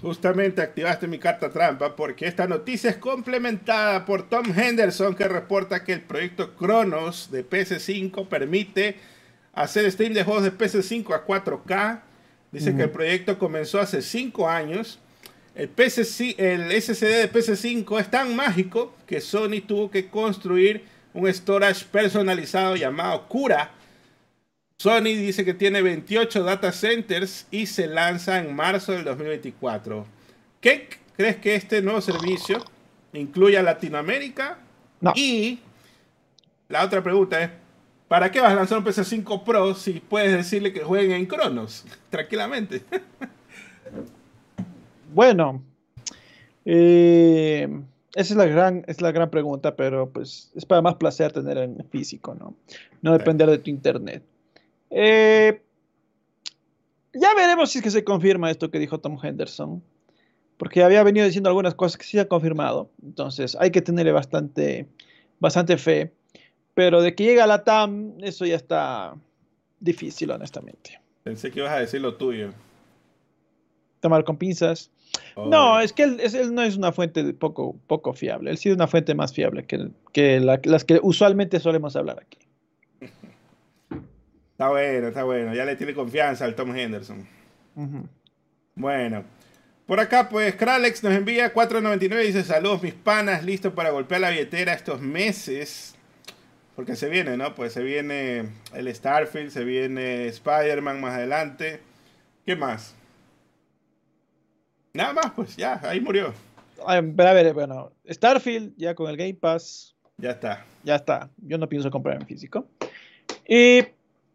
Justamente 0.00 0.62
activaste 0.62 1.06
mi 1.06 1.18
carta 1.18 1.50
trampa 1.50 1.94
porque 1.94 2.26
esta 2.26 2.46
noticia 2.46 2.88
es 2.88 2.96
complementada 2.96 4.06
por 4.06 4.30
Tom 4.30 4.46
Henderson 4.58 5.14
que 5.14 5.28
reporta 5.28 5.84
que 5.84 5.92
el 5.92 6.04
proyecto 6.04 6.56
Cronos 6.56 7.30
de 7.30 7.46
PS5 7.46 8.28
permite 8.28 8.96
hacer 9.52 9.90
stream 9.92 10.14
de 10.14 10.24
juegos 10.24 10.44
de 10.44 10.56
PS5 10.56 11.14
a 11.14 11.26
4K. 11.26 12.00
Dice 12.50 12.74
que 12.74 12.84
el 12.84 12.90
proyecto 12.90 13.38
comenzó 13.38 13.78
hace 13.78 14.00
5 14.00 14.48
años 14.48 15.00
el, 15.56 15.70
el 16.38 16.82
SSD 16.82 17.06
de 17.06 17.32
PS5 17.32 18.00
es 18.00 18.10
tan 18.10 18.36
mágico 18.36 18.94
que 19.06 19.20
Sony 19.22 19.62
tuvo 19.66 19.90
que 19.90 20.08
construir 20.08 20.84
un 21.14 21.32
storage 21.32 21.86
personalizado 21.86 22.76
llamado 22.76 23.26
Cura. 23.26 23.70
Sony 24.78 25.14
dice 25.16 25.46
que 25.46 25.54
tiene 25.54 25.80
28 25.80 26.44
data 26.44 26.70
centers 26.72 27.46
y 27.50 27.64
se 27.64 27.86
lanza 27.86 28.38
en 28.38 28.54
marzo 28.54 28.92
del 28.92 29.04
2024. 29.04 30.06
¿Qué 30.60 30.90
crees 31.16 31.36
que 31.36 31.54
este 31.54 31.80
nuevo 31.80 32.02
servicio 32.02 32.62
incluye 33.14 33.56
a 33.56 33.62
Latinoamérica? 33.62 34.58
Y 35.14 35.60
la 36.68 36.84
otra 36.84 37.02
pregunta 37.02 37.42
es, 37.42 37.50
¿para 38.08 38.30
qué 38.30 38.40
vas 38.40 38.52
a 38.52 38.56
lanzar 38.56 38.76
un 38.76 38.84
PS5 38.84 39.42
Pro 39.42 39.74
si 39.74 40.00
puedes 40.00 40.32
decirle 40.36 40.74
que 40.74 40.80
jueguen 40.80 41.12
en 41.12 41.24
Cronos? 41.24 41.86
Tranquilamente. 42.10 42.84
Bueno, 45.16 45.62
eh, 46.66 47.66
Esa 48.14 48.34
es 48.34 48.36
la 48.36 48.44
gran, 48.44 48.84
es 48.86 49.00
la 49.00 49.12
gran 49.12 49.30
pregunta, 49.30 49.74
pero 49.74 50.10
pues 50.10 50.52
es 50.54 50.66
para 50.66 50.82
más 50.82 50.96
placer 50.96 51.32
tener 51.32 51.56
en 51.56 51.82
físico, 51.88 52.34
¿no? 52.34 52.54
No 53.00 53.16
depender 53.16 53.48
de 53.48 53.56
tu 53.56 53.70
internet. 53.70 54.22
Eh, 54.90 55.62
ya 57.14 57.34
veremos 57.34 57.70
si 57.70 57.78
es 57.78 57.84
que 57.84 57.90
se 57.90 58.04
confirma 58.04 58.50
esto 58.50 58.70
que 58.70 58.78
dijo 58.78 59.00
Tom 59.00 59.18
Henderson, 59.22 59.82
porque 60.58 60.82
había 60.82 61.02
venido 61.02 61.24
diciendo 61.24 61.48
algunas 61.48 61.74
cosas 61.74 61.96
que 61.96 62.04
sí 62.04 62.10
se 62.10 62.20
ha 62.20 62.28
confirmado, 62.28 62.90
entonces 63.02 63.56
hay 63.58 63.70
que 63.70 63.80
tenerle 63.80 64.12
bastante, 64.12 64.86
bastante 65.40 65.78
fe, 65.78 66.12
pero 66.74 67.00
de 67.00 67.14
que 67.14 67.24
llega 67.24 67.44
a 67.44 67.46
la 67.46 67.64
TAM, 67.64 68.18
eso 68.20 68.44
ya 68.44 68.56
está 68.56 69.14
difícil, 69.80 70.30
honestamente. 70.30 71.00
Pensé 71.22 71.50
que 71.50 71.60
ibas 71.60 71.72
a 71.72 71.78
decir 71.78 72.02
lo 72.02 72.16
tuyo. 72.16 72.52
Tomar 74.00 74.22
con 74.24 74.36
pinzas. 74.36 74.90
No, 75.36 75.80
es 75.80 75.92
que 75.92 76.04
él, 76.04 76.20
no 76.52 76.62
es 76.62 76.76
una 76.76 76.92
fuente 76.92 77.32
poco, 77.34 77.76
poco 77.86 78.12
fiable. 78.12 78.50
Él 78.50 78.58
sí 78.58 78.68
es 78.68 78.74
una 78.74 78.86
fuente 78.86 79.14
más 79.14 79.32
fiable 79.32 79.64
que, 79.64 79.88
que 80.12 80.40
las 80.40 80.84
que 80.84 81.00
usualmente 81.02 81.60
solemos 81.60 81.96
hablar 81.96 82.18
aquí. 82.20 82.38
Está 84.52 84.70
bueno, 84.70 85.08
está 85.08 85.22
bueno. 85.24 85.54
Ya 85.54 85.66
le 85.66 85.76
tiene 85.76 85.92
confianza 85.92 86.46
al 86.46 86.54
Tom 86.54 86.74
Henderson. 86.74 87.28
Bueno. 88.74 89.22
Por 89.84 90.00
acá, 90.00 90.30
pues, 90.30 90.54
Kralex 90.56 91.04
nos 91.04 91.12
envía 91.12 91.52
4.99 91.52 92.22
y 92.22 92.26
dice: 92.28 92.42
Saludos, 92.42 92.82
mis 92.82 92.94
panas, 92.94 93.44
listo 93.44 93.74
para 93.74 93.90
golpear 93.90 94.22
la 94.22 94.30
billetera 94.30 94.72
estos 94.72 95.02
meses. 95.02 95.94
Porque 96.74 96.96
se 96.96 97.10
viene, 97.10 97.36
¿no? 97.36 97.54
Pues 97.54 97.74
se 97.74 97.82
viene 97.82 98.48
el 98.74 98.94
Starfield, 98.94 99.50
se 99.50 99.64
viene 99.64 100.26
Spider-Man 100.28 101.02
más 101.02 101.14
adelante. 101.14 101.80
¿Qué 102.46 102.56
más? 102.56 102.94
Nada 104.96 105.12
más, 105.12 105.32
pues 105.32 105.56
ya, 105.56 105.78
ahí 105.84 106.00
murió. 106.00 106.32
Ver, 106.86 107.26
a 107.26 107.32
ver, 107.34 107.52
bueno, 107.52 107.92
Starfield 108.08 108.74
ya 108.76 108.94
con 108.94 109.10
el 109.10 109.16
Game 109.16 109.34
Pass. 109.34 109.94
Ya 110.16 110.30
está. 110.30 110.64
Ya 110.84 110.96
está. 110.96 111.30
Yo 111.36 111.58
no 111.58 111.68
pienso 111.68 111.90
comprar 111.90 112.16
en 112.16 112.26
físico. 112.26 112.66
Y 113.46 113.84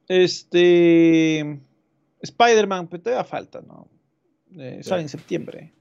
este 0.08 1.60
Spider-Man, 2.22 2.88
pues 2.88 3.02
todavía 3.02 3.24
falta, 3.24 3.62
¿no? 3.62 3.88
Eh, 4.58 4.82
sale 4.84 5.02
en 5.02 5.10
septiembre. 5.10 5.74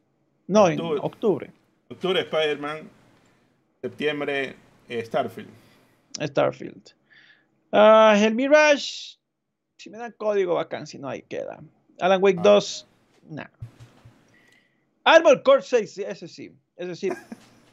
No, 0.47 0.69
en 0.69 0.81
octubre. 0.81 1.51
Octubre 1.91 2.21
Spider-Man, 2.21 2.89
septiembre 3.83 4.57
eh, 4.89 5.05
Starfield. 5.05 5.51
Starfield. 6.19 6.95
Uh, 7.73 8.15
el 8.17 8.35
Mirage, 8.35 9.19
si 9.77 9.91
me 9.91 9.99
dan 9.99 10.15
código 10.17 10.55
bacán, 10.55 10.87
si 10.87 10.99
no 10.99 11.09
ahí 11.09 11.23
queda. 11.23 11.61
Alan 12.01 12.23
Wake 12.23 12.41
2, 12.43 12.87
ah. 12.87 13.27
nada. 13.29 13.51
Armor 15.05 15.43
Core 15.43 15.63
6, 15.63 15.99
ese 15.99 16.29
sí, 16.29 16.53
ese 16.77 16.97
sí. 16.97 17.11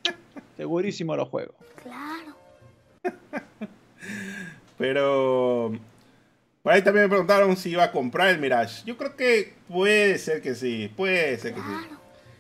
Segurísimo 0.58 1.16
lo 1.16 1.26
juego. 1.26 1.54
Claro. 1.84 2.36
Pero 4.78 5.72
por 6.64 6.74
ahí 6.74 6.82
también 6.82 7.06
me 7.06 7.10
preguntaron 7.10 7.56
si 7.58 7.72
iba 7.72 7.84
a 7.84 7.92
comprar 7.92 8.30
el 8.30 8.40
Mirage. 8.40 8.84
Yo 8.86 8.98
creo 8.98 9.16
que 9.16 9.54
puede 9.68 10.18
ser 10.18 10.42
que 10.42 10.56
sí, 10.56 10.92
puede 10.96 11.38
ser 11.38 11.54
que 11.54 11.62
sí. 11.62 11.96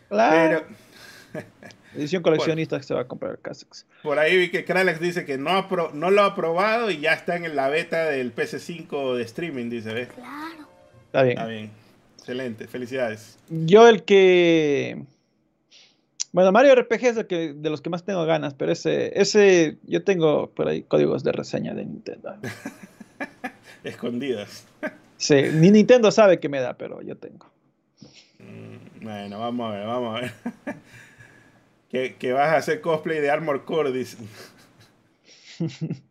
Claro. 0.09 0.65
Edición 1.95 2.21
coleccionista 2.21 2.77
que 2.77 2.83
se 2.83 2.93
va 2.93 3.01
a 3.01 3.07
comprar 3.07 3.31
el 3.31 3.39
Casex. 3.39 3.85
Por 4.03 4.19
ahí 4.19 4.37
vi 4.37 4.51
que 4.51 4.65
Kralex 4.65 4.99
dice 4.99 5.25
que 5.25 5.37
no, 5.37 5.67
no 5.93 6.11
lo 6.11 6.23
ha 6.23 6.35
probado 6.35 6.91
y 6.91 6.99
ya 6.99 7.13
está 7.13 7.35
en 7.35 7.55
la 7.55 7.69
beta 7.69 8.05
del 8.05 8.35
PC5 8.35 9.15
de 9.15 9.23
streaming, 9.23 9.69
dice, 9.69 9.93
¿ves? 9.93 10.09
Claro. 10.09 10.67
Está 11.05 11.23
bien. 11.23 11.37
Está 11.37 11.47
bien. 11.47 11.71
Excelente, 12.27 12.67
felicidades. 12.67 13.39
Yo 13.47 13.87
el 13.87 14.03
que... 14.03 15.01
Bueno, 16.33 16.51
Mario 16.51 16.75
RPG 16.75 17.05
es 17.05 17.15
el 17.15 17.25
que, 17.25 17.53
de 17.53 17.69
los 17.69 17.79
que 17.79 17.89
más 17.89 18.03
tengo 18.03 18.25
ganas, 18.25 18.53
pero 18.53 18.73
ese, 18.73 19.17
ese 19.17 19.77
yo 19.83 20.03
tengo 20.03 20.49
por 20.49 20.67
ahí 20.67 20.83
códigos 20.83 21.23
de 21.23 21.31
reseña 21.31 21.73
de 21.73 21.85
Nintendo. 21.85 22.35
Escondidas. 23.85 24.67
sí, 25.15 25.35
ni 25.53 25.71
Nintendo 25.71 26.11
sabe 26.11 26.41
que 26.41 26.49
me 26.49 26.59
da, 26.59 26.77
pero 26.77 27.01
yo 27.01 27.15
tengo. 27.15 27.49
Mm, 28.39 29.05
bueno, 29.05 29.39
vamos 29.39 29.71
a 29.71 29.77
ver, 29.77 29.87
vamos 29.87 30.17
a 30.17 30.19
ver. 30.19 30.33
que, 32.19 32.33
vas 32.33 32.49
a 32.49 32.57
hacer 32.57 32.81
cosplay 32.81 33.21
de 33.21 33.31
Armor 33.31 33.63
Core, 33.63 33.93
dicen. 33.93 34.27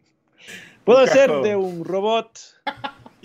Puedo 0.86 1.00
hacer 1.00 1.30
de 1.42 1.56
un 1.56 1.84
robot 1.84 2.40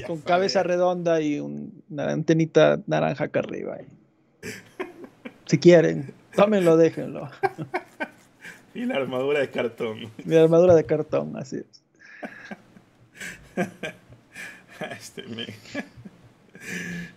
con 0.07 0.21
cabeza 0.21 0.63
redonda 0.63 1.21
y 1.21 1.39
una 1.39 2.11
antenita 2.11 2.79
naranja 2.87 3.25
acá 3.25 3.39
arriba. 3.39 3.77
Si 5.47 5.57
quieren, 5.57 6.13
tómenlo, 6.33 6.77
déjenlo. 6.77 7.29
y 8.73 8.85
la 8.85 8.95
armadura 8.95 9.41
de 9.41 9.49
cartón. 9.49 10.09
Mi 10.23 10.37
armadura 10.37 10.75
de 10.75 10.85
cartón, 10.85 11.35
así 11.35 11.57
es. 11.57 11.83
este, 15.01 15.25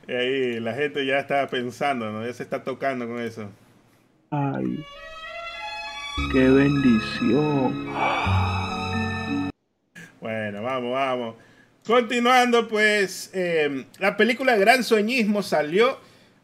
y 0.09 0.12
ahí 0.12 0.61
la 0.61 0.75
gente 0.75 1.07
ya 1.07 1.18
está 1.18 1.47
pensando, 1.47 2.11
¿no? 2.11 2.27
Ya 2.27 2.33
se 2.33 2.42
está 2.42 2.64
tocando 2.64 3.07
con 3.07 3.20
eso. 3.20 3.49
Ay, 4.31 4.85
qué 6.33 6.49
bendición. 6.49 7.87
Bueno, 10.20 10.62
vamos, 10.62 10.92
vamos. 10.92 11.35
Continuando, 11.87 12.66
pues, 12.66 13.31
eh, 13.35 13.85
la 13.99 14.16
película 14.16 14.57
Gran 14.57 14.83
Sueñismo 14.83 15.42
salió 15.42 15.99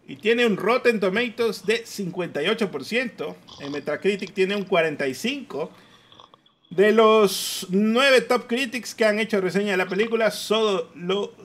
y 0.07 0.17
tiene 0.17 0.45
un 0.45 0.59
Rotten 0.59 1.01
Tomatoes 1.01 1.65
de 1.65 1.83
58%. 1.85 3.37
En 3.61 3.73
Metacritic 3.73 4.35
tiene 4.35 4.55
un 4.55 4.67
45%. 4.67 5.71
De 6.69 6.93
los 6.93 7.67
nueve 7.71 8.21
top 8.21 8.47
critics 8.47 8.95
que 8.95 9.05
han 9.05 9.19
hecho 9.19 9.41
reseña 9.41 9.73
de 9.73 9.77
la 9.77 9.89
película, 9.89 10.31
solo 10.31 10.89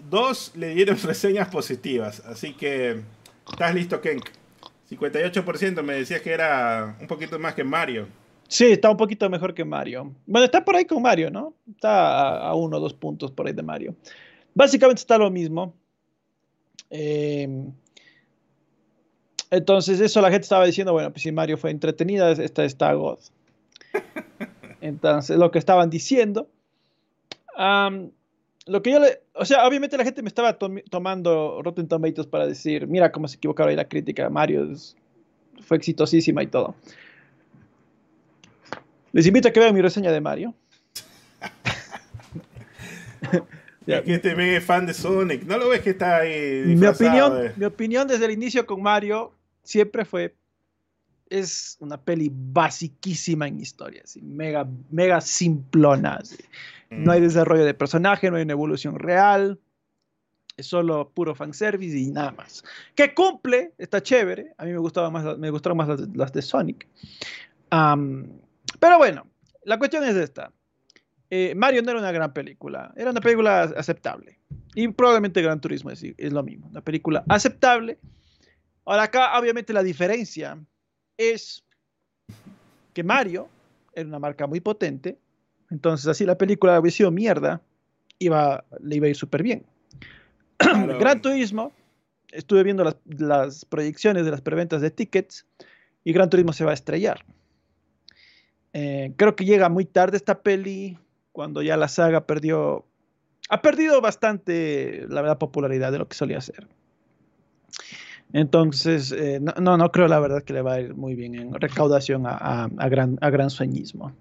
dos 0.09 0.51
le 0.55 0.75
dieron 0.75 0.97
reseñas 1.03 1.47
positivas. 1.47 2.19
Así 2.27 2.53
que, 2.53 3.01
¿estás 3.49 3.73
listo, 3.73 4.01
Kenk? 4.01 4.29
58% 4.91 5.81
me 5.81 5.95
decías 5.95 6.21
que 6.21 6.31
era 6.31 6.95
un 6.99 7.07
poquito 7.07 7.39
más 7.39 7.55
que 7.55 7.63
Mario. 7.63 8.07
Sí, 8.47 8.65
está 8.65 8.89
un 8.91 8.97
poquito 8.97 9.29
mejor 9.29 9.53
que 9.53 9.65
Mario. 9.65 10.13
Bueno, 10.25 10.45
está 10.45 10.63
por 10.63 10.75
ahí 10.75 10.85
con 10.85 11.01
Mario, 11.01 11.31
¿no? 11.31 11.53
Está 11.71 12.37
a, 12.37 12.53
uno 12.55 12.77
o 12.77 12.79
dos 12.79 12.93
puntos 12.93 13.31
por 13.31 13.47
ahí 13.47 13.53
de 13.53 13.63
Mario. 13.63 13.95
Básicamente 14.53 14.99
está 14.99 15.17
lo 15.17 15.31
mismo. 15.31 15.73
Em, 16.89 17.71
entonces, 19.49 19.99
eso 19.99 20.21
la 20.21 20.29
gente 20.29 20.43
estaba 20.43 20.65
diciendo, 20.65 20.93
bueno, 20.93 21.11
pues 21.11 21.23
si 21.23 21.31
Mario 21.31 21.57
fue 21.57 21.71
entretenida, 21.71 22.31
esta 22.31 22.63
está 22.63 22.93
God. 22.93 23.19
Entonces, 24.81 25.37
lo 25.37 25.49
que 25.49 25.59
estaban 25.59 25.89
diciendo. 25.89 26.47
lo 27.57 28.81
que 28.81 28.91
yo 28.91 28.99
le. 28.99 29.21
O 29.33 29.45
sea, 29.45 29.67
obviamente 29.67 29.97
la 29.97 30.03
gente 30.03 30.21
me 30.21 30.27
estaba 30.27 30.57
tomando 30.57 31.61
Rotten 31.63 31.87
Tomatoes 31.87 32.27
para 32.27 32.45
decir, 32.45 32.87
mira 32.87 33.11
cómo 33.11 33.27
se 33.27 33.37
equivocaron 33.37 33.71
ahí 33.71 33.75
la 33.75 33.87
crítica. 33.87 34.29
Mario 34.29 34.71
fue 35.61 35.77
exitosísima 35.77 36.43
y 36.43 36.47
todo. 36.47 36.75
Les 39.15 39.25
invito 39.25 39.47
a 39.47 39.51
que 39.51 39.61
vean 39.61 39.73
mi 39.73 39.81
reseña 39.81 40.11
de 40.11 40.19
Mario. 40.19 40.53
Es 43.87 44.01
que 44.01 44.15
este 44.15 44.55
es 44.55 44.63
fan 44.63 44.87
de 44.87 44.95
Sonic. 44.95 45.43
¿No 45.43 45.59
lo 45.59 45.69
ves 45.69 45.81
que 45.81 45.91
está 45.91 46.17
ahí? 46.17 46.63
Mi 46.65 46.87
opinión, 46.87 47.51
mi 47.55 47.65
opinión 47.65 48.07
desde 48.07 48.25
el 48.25 48.31
inicio 48.31 48.65
con 48.65 48.81
Mario 48.81 49.31
siempre 49.61 50.05
fue. 50.05 50.35
Es 51.29 51.77
una 51.79 52.01
peli 52.01 52.31
basiquísima 52.33 53.47
en 53.47 53.59
historia, 53.59 54.01
mega, 54.23 54.67
mega 54.89 55.21
simplona. 55.21 56.19
No 56.89 57.11
hay 57.11 57.21
mm. 57.21 57.25
desarrollo 57.25 57.63
de 57.63 57.75
personaje, 57.75 58.31
no 58.31 58.37
hay 58.37 58.43
una 58.43 58.53
evolución 58.53 58.97
real. 58.97 59.59
Es 60.57 60.65
solo 60.65 61.11
puro 61.13 61.35
fanservice 61.35 61.95
y 61.95 62.09
nada 62.09 62.31
más. 62.31 62.63
Que 62.95 63.13
cumple, 63.13 63.73
está 63.77 64.01
chévere. 64.01 64.55
A 64.57 64.65
mí 64.65 64.71
me, 64.71 64.79
gustaba 64.79 65.11
más, 65.11 65.37
me 65.37 65.51
gustaron 65.51 65.77
más 65.77 65.89
las, 66.15 66.33
de 66.33 66.41
Sonic. 66.41 66.87
Pero 68.79 68.97
bueno, 68.97 69.27
la 69.63 69.77
cuestión 69.77 70.03
es 70.03 70.15
esta. 70.15 70.51
Eh, 71.29 71.53
Mario 71.55 71.81
no 71.81 71.91
era 71.91 71.99
una 71.99 72.11
gran 72.11 72.33
película, 72.33 72.93
era 72.95 73.11
una 73.11 73.21
película 73.21 73.63
aceptable. 73.63 74.39
Y 74.75 74.87
probablemente 74.89 75.41
Gran 75.41 75.59
Turismo 75.59 75.89
es, 75.89 76.03
es 76.03 76.33
lo 76.33 76.43
mismo, 76.43 76.67
una 76.67 76.81
película 76.81 77.23
aceptable. 77.27 77.97
Ahora 78.85 79.03
acá 79.03 79.37
obviamente 79.39 79.73
la 79.73 79.81
diferencia 79.81 80.57
es 81.17 81.63
que 82.93 83.03
Mario 83.03 83.49
era 83.93 84.07
una 84.07 84.19
marca 84.19 84.47
muy 84.47 84.59
potente, 84.59 85.17
entonces 85.71 86.07
así 86.07 86.25
la 86.25 86.37
película 86.37 86.79
hubiera 86.79 86.95
sido 86.95 87.11
mierda, 87.11 87.61
iba, 88.19 88.63
le 88.81 88.97
iba 88.97 89.07
a 89.07 89.09
ir 89.09 89.15
súper 89.15 89.41
bien. 89.41 89.65
Gran 90.99 91.21
Turismo, 91.21 91.73
estuve 92.31 92.63
viendo 92.63 92.83
las, 92.83 92.97
las 93.05 93.65
proyecciones 93.65 94.25
de 94.25 94.31
las 94.31 94.41
preventas 94.41 94.81
de 94.81 94.91
tickets 94.91 95.45
y 96.03 96.13
Gran 96.13 96.29
Turismo 96.29 96.53
se 96.53 96.65
va 96.65 96.71
a 96.71 96.75
estrellar. 96.75 97.25
Eh, 98.77 99.13
creo 99.15 99.37
que 99.37 99.45
llega 99.45 99.69
muy 99.69 99.85
tarde 99.85 100.17
esta 100.17 100.41
peli, 100.41 100.99
cuando 101.31 101.61
ya 101.61 101.77
la 101.77 101.87
saga 101.87 102.27
perdió, 102.27 102.85
ha 103.47 103.61
perdido 103.61 104.01
bastante, 104.01 105.05
la 105.07 105.21
verdad, 105.21 105.37
popularidad 105.37 105.93
de 105.93 105.99
lo 105.99 106.09
que 106.09 106.17
solía 106.17 106.41
ser. 106.41 106.67
Entonces, 108.33 109.13
eh, 109.13 109.39
no, 109.39 109.77
no, 109.77 109.91
creo 109.93 110.09
la 110.09 110.19
verdad 110.19 110.43
que 110.43 110.51
le 110.51 110.61
va 110.61 110.73
a 110.73 110.81
ir 110.81 110.93
muy 110.93 111.15
bien 111.15 111.35
en 111.35 111.53
recaudación 111.53 112.23
a, 112.25 112.67
gran, 112.89 113.49
sueñismo. 113.49 114.11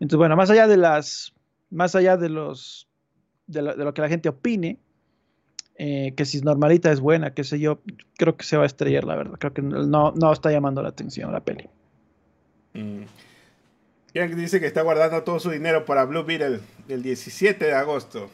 Entonces, 0.00 0.16
bueno, 0.16 0.34
más 0.34 0.48
allá 0.48 0.66
de 0.66 0.78
las, 0.78 1.34
más 1.68 1.94
allá 1.94 2.16
de 2.16 2.30
los, 2.30 2.88
de 3.48 3.60
lo, 3.60 3.92
que 3.92 4.00
la 4.00 4.08
gente 4.08 4.30
opine, 4.30 4.78
eh, 5.76 6.14
que 6.16 6.24
si 6.24 6.40
normalita 6.40 6.90
es 6.90 7.00
buena, 7.00 7.34
qué 7.34 7.44
sé 7.44 7.60
yo, 7.60 7.82
creo 8.16 8.34
que 8.34 8.46
se 8.46 8.56
va 8.56 8.62
a 8.62 8.66
estrellar, 8.66 9.04
la 9.04 9.16
verdad. 9.16 9.36
Creo 9.38 9.52
que 9.52 9.60
no, 9.60 10.12
no 10.12 10.32
está 10.32 10.50
llamando 10.50 10.82
la 10.82 10.88
atención 10.88 11.32
la 11.32 11.40
peli. 11.40 11.68
Mm. 12.72 13.02
Dice 14.14 14.60
que 14.60 14.66
está 14.66 14.82
guardando 14.82 15.22
todo 15.22 15.40
su 15.40 15.50
dinero 15.50 15.84
para 15.84 16.04
Blue 16.04 16.24
Beetle 16.24 16.60
el 16.88 17.02
17 17.02 17.64
de 17.64 17.74
agosto. 17.74 18.30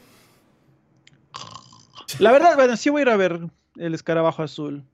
La 2.19 2.33
verdad, 2.33 2.57
bueno, 2.57 2.77
sí 2.77 2.91
voy 2.91 3.01
a 3.01 3.03
ir 3.03 3.09
a 3.09 3.17
ver 3.17 3.41
el 3.77 3.95
escarabajo 3.95 4.43
azul 4.43 4.85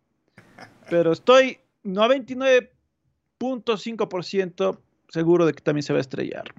pero 0.88 1.12
estoy 1.12 1.58
99.5% 1.84 4.78
seguro 5.08 5.44
de 5.46 5.52
que 5.52 5.62
también 5.62 5.82
se 5.82 5.92
va 5.92 5.98
a 5.98 6.00
estrellar. 6.00 6.54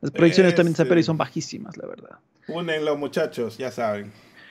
Las 0.00 0.12
proyecciones 0.12 0.54
también 0.54 0.74
de 0.74 0.82
esa 0.82 0.88
peli 0.88 1.02
son 1.02 1.18
bajísimas, 1.18 1.76
la 1.76 1.86
verdad. 1.86 2.18
Fúnenlo, 2.46 2.96
muchachos, 2.96 3.58
ya 3.58 3.70
saben. 3.70 4.10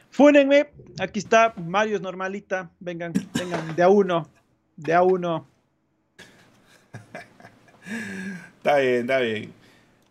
Fúnenme, 0.10 0.70
aquí 1.00 1.20
está, 1.20 1.54
Mario 1.58 1.98
es 1.98 2.02
normalita, 2.02 2.72
vengan, 2.80 3.12
vengan, 3.34 3.76
de 3.76 3.84
a 3.84 3.90
uno, 3.90 4.30
de 4.76 4.94
a 4.94 5.04
uno. 5.04 5.48
está 8.62 8.78
bien, 8.78 9.02
está 9.02 9.20
bien. 9.20 9.54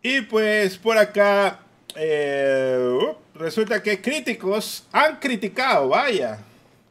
Y 0.03 0.21
pues 0.21 0.77
por 0.77 0.97
acá, 0.97 1.59
eh, 1.95 2.77
uh, 2.79 3.37
resulta 3.37 3.81
que 3.81 4.01
críticos 4.01 4.87
han 4.91 5.19
criticado, 5.19 5.89
vaya, 5.89 6.39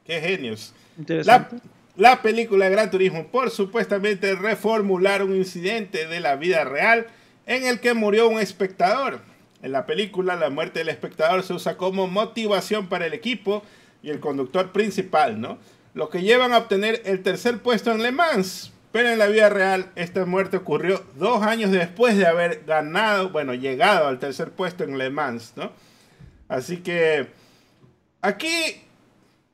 qué 0.05 0.21
genios. 0.21 0.73
Interesante 0.99 1.57
la 2.01 2.23
película 2.23 2.71
Gran 2.71 2.91
Turismo 2.91 3.27
por 3.27 3.51
supuestamente 3.51 4.35
reformular 4.35 5.23
un 5.23 5.37
incidente 5.37 6.07
de 6.07 6.21
la 6.21 6.35
vida 6.35 6.65
real 6.65 7.09
en 7.47 7.67
el 7.67 7.81
que 7.81 7.93
murió 7.93 8.27
un 8.27 8.41
espectador. 8.41 9.21
En 9.63 9.73
la 9.73 9.85
película, 9.85 10.35
la 10.35 10.49
muerte 10.49 10.79
del 10.79 10.89
espectador 10.89 11.43
se 11.43 11.53
usa 11.53 11.77
como 11.77 12.07
motivación 12.07 12.89
para 12.89 13.05
el 13.05 13.13
equipo 13.13 13.63
y 14.03 14.09
el 14.09 14.19
conductor 14.19 14.73
principal, 14.73 15.43
¿no? 15.43 15.59
Lo 15.93 16.09
que 16.09 16.23
llevan 16.23 16.55
a 16.55 16.59
obtener 16.59 17.03
el 17.05 17.23
tercer 17.23 17.59
puesto 17.59 17.93
en 17.93 18.03
Le 18.03 18.13
Mans. 18.13 18.73
Pero 18.93 19.09
en 19.09 19.19
la 19.19 19.29
vida 19.29 19.49
real, 19.49 19.91
esta 19.95 20.25
muerte 20.27 20.57
ocurrió 20.57 21.05
dos 21.15 21.43
años 21.43 21.71
después 21.71 22.17
de 22.17 22.27
haber 22.27 22.65
ganado, 22.67 23.31
bueno, 23.31 23.55
llegado 23.55 24.09
al 24.09 24.19
tercer 24.19 24.51
puesto 24.51 24.83
en 24.83 24.99
Le 24.99 25.11
Mans, 25.11 25.53
¿no? 25.57 25.73
Así 26.49 26.79
que 26.79 27.29
aquí 28.21 28.83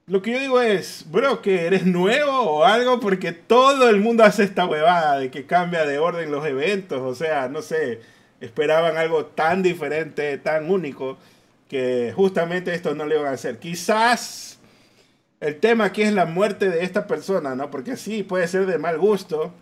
lo 0.06 0.22
que 0.22 0.32
yo 0.32 0.38
digo 0.38 0.62
es, 0.62 1.04
bro, 1.10 1.42
que 1.42 1.66
eres 1.66 1.84
nuevo 1.84 2.30
o 2.30 2.64
algo, 2.64 3.00
porque 3.00 3.32
todo 3.32 3.90
el 3.90 4.00
mundo 4.00 4.22
hace 4.22 4.44
esta 4.44 4.64
huevada 4.64 5.18
de 5.18 5.30
que 5.32 5.46
cambia 5.46 5.84
de 5.84 5.98
orden 5.98 6.30
los 6.30 6.46
eventos. 6.46 7.00
O 7.00 7.14
sea, 7.14 7.48
no 7.48 7.60
sé, 7.60 8.00
esperaban 8.40 8.96
algo 8.96 9.26
tan 9.26 9.62
diferente, 9.62 10.38
tan 10.38 10.70
único, 10.70 11.18
que 11.68 12.12
justamente 12.14 12.72
esto 12.72 12.94
no 12.94 13.04
le 13.04 13.16
iban 13.16 13.26
a 13.26 13.32
hacer. 13.32 13.58
Quizás 13.58 14.55
el 15.40 15.60
tema 15.60 15.84
aquí 15.86 16.02
es 16.02 16.12
la 16.12 16.24
muerte 16.24 16.70
de 16.70 16.84
esta 16.84 17.06
persona, 17.06 17.54
¿no? 17.54 17.70
Porque 17.70 17.96
sí, 17.96 18.22
puede 18.22 18.48
ser 18.48 18.66
de 18.66 18.78
mal 18.78 18.98
gusto, 18.98 19.52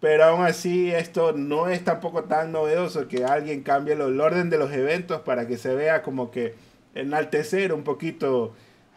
pero 0.00 0.24
aún 0.24 0.44
así 0.44 0.90
esto 0.90 1.32
no 1.32 1.68
es 1.68 1.84
tampoco 1.84 2.24
tan 2.24 2.52
novedoso 2.52 3.08
que 3.08 3.24
alguien 3.24 3.62
cambie 3.62 3.94
el 3.94 4.20
orden 4.20 4.50
de 4.50 4.58
los 4.58 4.72
eventos 4.72 5.20
para 5.22 5.46
que 5.46 5.56
se 5.56 5.74
vea 5.74 6.02
como 6.02 6.30
que 6.30 6.54
enaltecer 6.94 7.72
un 7.72 7.84
poquito 7.84 8.54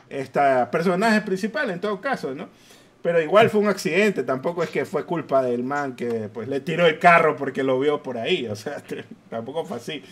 esta 0.09 0.69
personaje 0.71 1.21
principal 1.21 1.69
en 1.69 1.79
todo 1.79 2.01
caso, 2.01 2.35
¿no? 2.35 2.49
Pero 3.01 3.21
igual 3.21 3.51
fue 3.51 3.61
un 3.61 3.67
accidente, 3.67 4.23
tampoco 4.23 4.63
es 4.63 4.69
que 4.71 4.83
fue 4.83 5.05
culpa 5.05 5.43
del 5.43 5.63
man 5.63 5.95
que 5.95 6.27
pues 6.33 6.47
le 6.47 6.59
tiró 6.59 6.87
el 6.87 6.97
carro 6.97 7.35
porque 7.35 7.63
lo 7.63 7.79
vio 7.79 8.01
por 8.01 8.17
ahí, 8.17 8.47
o 8.47 8.55
sea, 8.55 8.81
tampoco 9.29 9.63
fue 9.63 9.77
así. 9.77 10.03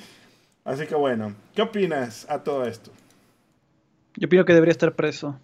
Así 0.64 0.86
que 0.86 0.96
bueno, 0.96 1.36
¿qué 1.56 1.64
opinas 1.64 2.26
a 2.30 2.44
todo 2.44 2.66
esto? 2.66 2.92
Yo 4.16 4.28
opino 4.28 4.46
que 4.46 4.54
debería 4.54 4.72
estar 4.72 4.94
preso. 4.94 5.40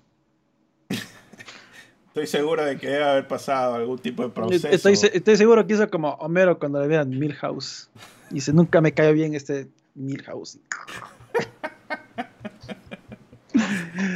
Estoy 2.22 2.40
seguro 2.40 2.66
de 2.66 2.78
que 2.78 2.88
debe 2.88 3.04
haber 3.06 3.28
pasado 3.28 3.76
algún 3.76 3.98
tipo 3.98 4.24
de 4.24 4.30
proceso. 4.30 4.68
Estoy, 4.68 4.94
estoy 4.94 5.38
seguro 5.38 5.66
que 5.66 5.74
hizo 5.74 5.90
como 5.90 6.10
Homero 6.16 6.60
cuando 6.60 6.82
le 6.82 6.88
vean 6.88 7.10
Milhouse. 7.10 7.90
Y 8.30 8.36
dice, 8.36 8.52
nunca 8.52 8.82
me 8.82 8.94
cayó 8.94 9.14
bien 9.14 9.36
este 9.36 9.70
Milhouse. 9.96 10.60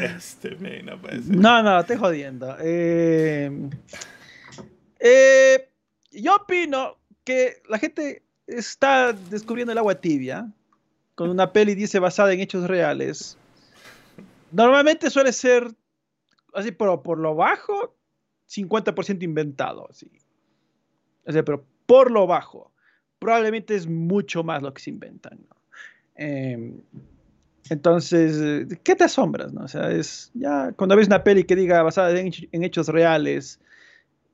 Este, 0.03 0.57
no 0.83 0.97
No, 1.27 1.63
no, 1.63 1.79
estoy 1.79 1.97
jodiendo. 1.97 2.57
Eh, 2.59 3.69
eh, 4.99 5.69
yo 6.11 6.35
opino 6.35 6.97
que 7.23 7.61
la 7.69 7.79
gente 7.79 8.23
está 8.47 9.13
descubriendo 9.13 9.71
el 9.71 9.77
agua 9.77 9.95
tibia 9.95 10.51
con 11.15 11.29
una 11.29 11.53
peli, 11.53 11.73
dice, 11.73 11.99
basada 11.99 12.33
en 12.33 12.41
hechos 12.41 12.67
reales. 12.67 13.37
Normalmente 14.51 15.09
suele 15.09 15.31
ser 15.31 15.73
así, 16.53 16.71
pero 16.71 17.03
por 17.03 17.17
lo 17.17 17.35
bajo, 17.35 17.95
50% 18.49 19.23
inventado. 19.23 19.87
Así. 19.89 20.11
pero 21.25 21.65
por 21.85 22.11
lo 22.11 22.27
bajo. 22.27 22.71
Probablemente 23.19 23.75
es 23.75 23.87
mucho 23.87 24.43
más 24.43 24.61
lo 24.61 24.73
que 24.73 24.81
se 24.81 24.89
inventan. 24.89 25.39
Eh, 26.15 26.73
entonces, 27.69 28.67
¿qué 28.83 28.95
te 28.95 29.05
asombras? 29.05 29.53
No? 29.53 29.63
O 29.63 29.67
sea, 29.67 29.89
es 29.91 30.31
ya 30.33 30.73
cuando 30.73 30.95
ves 30.95 31.07
una 31.07 31.23
peli 31.23 31.45
que 31.45 31.55
diga 31.55 31.81
basada 31.81 32.11
en, 32.19 32.63
hechos 32.63 32.89
reales, 32.89 33.59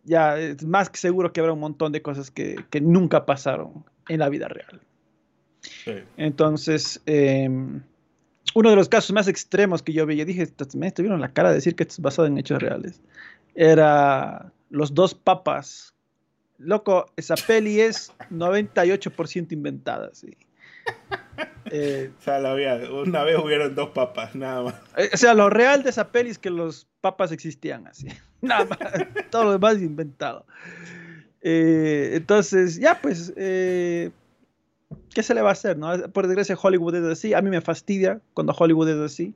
ya 0.04 0.38
es 0.40 0.66
más 0.66 0.90
que 0.90 0.98
seguro 0.98 1.32
que 1.32 1.40
habrá 1.40 1.54
un 1.54 1.60
montón 1.60 1.92
de 1.92 2.02
cosas 2.02 2.32
que, 2.32 2.56
nunca 2.82 3.26
pasaron 3.26 3.86
en 4.08 4.20
la 4.20 4.30
vida 4.30 4.48
real. 4.48 4.82
Entonces, 6.18 7.02
em, 7.06 7.84
uno 8.54 8.70
de 8.70 8.76
los 8.76 8.90
casos 8.90 9.12
más 9.12 9.28
extremos 9.28 9.82
que 9.82 9.94
yo 9.94 10.06
vi, 10.06 10.18
yo 10.18 10.26
dije, 10.26 10.48
me 10.76 10.88
estuvieron 10.88 11.22
la 11.22 11.34
cara 11.34 11.50
de 11.50 11.56
decir 11.56 11.76
que 11.76 11.84
esto 11.84 11.94
es 11.94 12.02
basado 12.02 12.28
en 12.28 12.38
hechos 12.38 12.62
reales, 12.62 13.02
era 13.56 14.52
Los 14.70 14.94
dos 14.94 15.14
papas. 15.14 15.94
Loco, 16.58 17.06
esa 17.16 17.36
peli 17.36 17.80
es 17.80 18.12
98% 18.32 19.52
inventada, 19.52 20.10
sí. 20.14 20.36
Eh, 21.72 22.12
o 22.18 22.22
sea, 22.22 22.40
una 22.92 23.24
vez 23.24 23.38
hubieron 23.38 23.76
dos 23.76 23.90
papas, 23.90 24.34
nada 24.34 24.64
más. 24.64 24.74
Eh, 24.98 25.10
o 25.14 25.18
sea, 25.18 25.34
lo 25.36 25.50
real 25.50 25.84
de 25.84 25.92
esa 25.92 26.12
peli 26.12 26.32
es 26.32 26.40
que 26.40 26.50
los 26.50 26.88
papas 27.00 27.32
existían 27.32 27.86
así. 27.86 28.08
Nada 28.42 28.66
más. 28.66 28.80
todo 29.30 29.44
lo 29.44 29.52
demás 29.52 29.78
inventado. 29.78 30.46
Eh, 31.42 32.12
entonces, 32.14 32.78
ya 32.78 33.00
pues, 33.00 33.34
¿qué 35.14 35.24
se 35.24 35.34
le 35.34 35.42
va 35.42 35.50
a 35.50 35.54
hacer? 35.54 35.78
No? 35.78 35.92
Por 36.12 36.28
desgracia, 36.28 36.58
Hollywood 36.62 36.96
es 36.96 37.06
así. 37.06 37.34
A 37.34 37.42
mí 37.42 37.50
me 37.50 37.62
fastidia 37.62 38.22
cuando 38.34 38.54
Hollywood 38.58 38.90
es 38.90 39.12
así. 39.12 39.36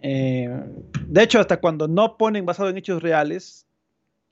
de 0.00 1.22
hecho, 1.22 1.40
hasta 1.40 1.58
cuando 1.58 1.88
no 1.88 2.16
ponen 2.16 2.46
basado 2.46 2.68
en 2.68 2.76
hechos 2.76 3.02
reales, 3.02 3.66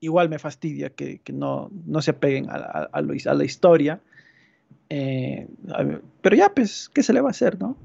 igual 0.01 0.29
me 0.29 0.39
fastidia 0.39 0.91
que, 0.91 1.21
no, 1.33 1.71
no, 1.87 2.03
se 2.03 2.13
apeguen 2.13 2.49
a, 2.51 2.57
a, 2.57 2.89
a 2.93 3.35
la 3.35 3.45
historia. 3.45 4.01
Eh, 4.91 5.49
pero 6.21 6.37
ya, 6.37 6.51
pues, 6.55 6.91
¿qué 6.93 7.03
se 7.03 7.13
le 7.13 7.21
va 7.21 7.29
a 7.29 7.31
hacer, 7.31 7.59
no? 7.59 7.77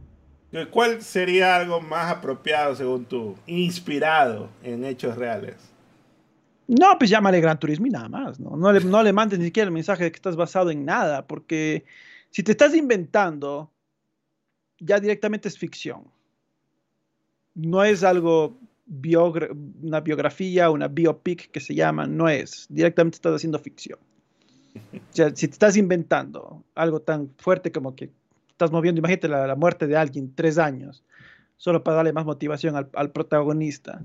¿Cuál 0.71 1.01
sería 1.01 1.55
algo 1.55 1.79
más 1.79 2.11
apropiado, 2.11 2.75
según 2.75 3.05
tú, 3.05 3.35
inspirado 3.45 4.49
en 4.63 4.83
hechos 4.83 5.15
reales? 5.15 5.55
No, 6.67 6.97
pues 6.97 7.09
llámale 7.09 7.39
Gran 7.39 7.59
Turismo 7.59 7.87
y 7.87 7.91
nada 7.91 8.09
más, 8.09 8.39
¿no? 8.39 8.55
No 8.55 8.71
le, 8.71 8.81
no 8.81 9.01
le 9.03 9.13
mandes 9.13 9.39
ni 9.39 9.45
siquiera 9.45 9.67
el 9.67 9.73
mensaje 9.73 10.05
de 10.05 10.11
que 10.11 10.15
estás 10.15 10.35
basado 10.35 10.71
en 10.71 10.85
nada, 10.85 11.25
porque 11.25 11.83
si 12.31 12.43
te 12.43 12.51
estás 12.51 12.75
inventando, 12.75 13.71
ya 14.79 14.99
directamente 14.99 15.47
es 15.47 15.57
ficción. 15.57 16.05
No 17.55 17.83
es 17.83 18.03
algo, 18.03 18.57
una 19.81 19.99
biografía, 19.99 20.69
una 20.69 20.87
biopic 20.87 21.51
que 21.51 21.59
se 21.59 21.75
llama, 21.75 22.05
no 22.05 22.29
es. 22.29 22.67
Directamente 22.69 23.15
estás 23.15 23.35
haciendo 23.35 23.59
ficción. 23.59 23.99
O 24.93 25.13
sea, 25.13 25.35
si 25.35 25.47
te 25.47 25.53
estás 25.53 25.75
inventando 25.75 26.63
algo 26.75 27.01
tan 27.01 27.31
fuerte 27.37 27.71
como 27.71 27.95
que 27.95 28.11
estás 28.49 28.71
moviendo, 28.71 28.99
imagínate 28.99 29.27
la, 29.27 29.55
muerte 29.55 29.87
de 29.87 29.97
alguien, 29.97 30.33
tres 30.35 30.57
años, 30.57 31.03
solo 31.57 31.83
para 31.83 31.97
darle 31.97 32.13
más 32.13 32.25
motivación 32.25 32.75
al, 32.75 33.11
protagonista. 33.11 34.01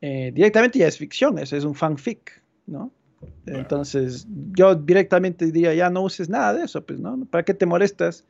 Eh, 0.00 0.32
directamente 0.34 0.78
ya 0.78 0.88
es 0.88 0.98
ficción, 0.98 1.38
eso 1.38 1.56
es 1.56 1.64
un 1.64 1.74
fanfic, 1.74 2.42
¿no? 2.66 2.90
Entonces, 3.46 4.26
yo 4.52 4.74
directamente 4.74 5.46
diría, 5.46 5.74
ya 5.74 5.90
no 5.90 6.02
uses 6.02 6.28
nada 6.28 6.54
de 6.54 6.64
eso, 6.64 6.84
pues, 6.84 6.98
¿no? 6.98 7.24
¿Para 7.26 7.44
qué 7.44 7.54
te 7.54 7.66
molestas 7.66 8.24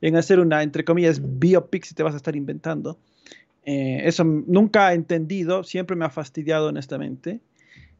en 0.00 0.16
hacer 0.16 0.40
una, 0.40 0.62
entre 0.62 0.84
comillas, 0.84 1.20
biopic 1.22 1.84
si 1.84 1.94
te 1.94 2.02
vas 2.02 2.14
a 2.14 2.16
estar 2.16 2.36
inventando? 2.36 2.98
Eh, 3.64 4.02
eso 4.04 4.24
nunca 4.24 4.92
he 4.92 4.94
entendido, 4.94 5.62
siempre 5.62 5.96
me 5.96 6.04
ha 6.04 6.10
fastidiado, 6.10 6.68
honestamente. 6.68 7.40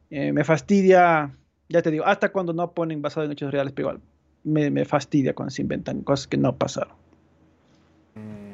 Eh, 0.09 0.33
me 0.33 0.43
fastidia 0.43 1.31
ya 1.69 1.81
te 1.81 1.91
digo, 1.91 2.05
hasta 2.05 2.31
cuando 2.31 2.53
no 2.53 2.71
ponen 2.71 3.01
basado 3.01 3.25
en 3.25 3.31
hechos 3.31 3.51
reales, 3.51 3.73
pero 3.73 3.89
igual 3.89 4.01
me, 4.43 4.85
fastidia 4.85 5.33
cuando 5.33 5.51
se 5.51 5.61
inventan 5.61 6.01
cosas 6.01 6.27
que 6.27 6.37
no 6.37 6.55
pasaron. 6.55 6.93
Mm. 8.15 8.53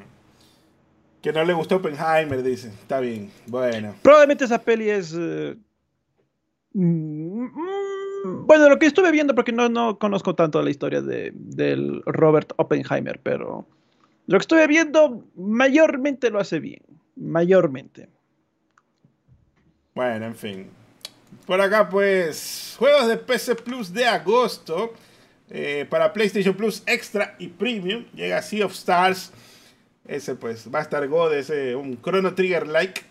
Que 1.21 1.33
no 1.33 1.43
le 1.43 1.53
gustó 1.53 1.77
Oppenheimer, 1.77 2.41
dice. 2.43 2.69
Está 2.69 3.01
bien, 3.01 3.29
bueno. 3.47 3.95
Probablemente 4.01 4.45
esa 4.45 4.59
peli 4.59 4.89
es. 4.89 5.13
Eh, 5.17 5.57
Mm, 6.73 7.45
mm, 7.45 7.88
bueno, 8.23 8.69
lo 8.69 8.79
que 8.79 8.85
estuve 8.85 9.11
viendo, 9.11 9.35
porque 9.35 9.51
no, 9.51 9.69
no 9.69 9.99
conozco 9.99 10.35
tanto 10.35 10.61
la 10.61 10.69
historia 10.69 11.01
de, 11.01 11.31
del 11.33 12.01
Robert 12.05 12.53
Oppenheimer, 12.57 13.19
pero 13.21 13.67
lo 14.27 14.37
que 14.37 14.41
estuve 14.41 14.67
viendo 14.67 15.23
mayormente 15.35 16.29
lo 16.29 16.39
hace 16.39 16.59
bien. 16.59 16.81
Mayormente. 17.15 18.09
Bueno, 19.95 20.25
en 20.25 20.35
fin. 20.35 20.67
Por 21.45 21.59
acá, 21.61 21.89
pues, 21.89 22.75
juegos 22.77 23.07
de 23.07 23.17
PC 23.17 23.55
Plus 23.55 23.93
de 23.93 24.05
agosto. 24.05 24.93
Eh, 25.51 25.87
para 25.89 26.13
PlayStation 26.13 26.53
Plus 26.53 26.83
Extra 26.85 27.35
y 27.39 27.47
Premium 27.47 28.05
llega 28.13 28.41
Sea 28.41 28.65
of 28.65 28.73
Stars. 28.73 29.31
Ese 30.05 30.35
pues 30.35 30.69
va 30.73 30.79
a 30.79 30.81
estar 30.83 31.07
God, 31.07 31.33
ese 31.33 31.75
un 31.75 31.99
Chrono 32.01 32.33
Trigger 32.33 32.67
like. 32.67 33.01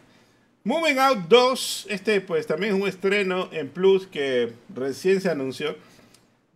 Moving 0.68 0.98
Out 0.98 1.28
2, 1.30 1.86
este 1.88 2.20
pues 2.20 2.46
también 2.46 2.74
es 2.74 2.82
un 2.82 2.86
estreno 2.86 3.48
en 3.52 3.70
Plus 3.70 4.06
que 4.06 4.52
recién 4.74 5.18
se 5.18 5.30
anunció. 5.30 5.74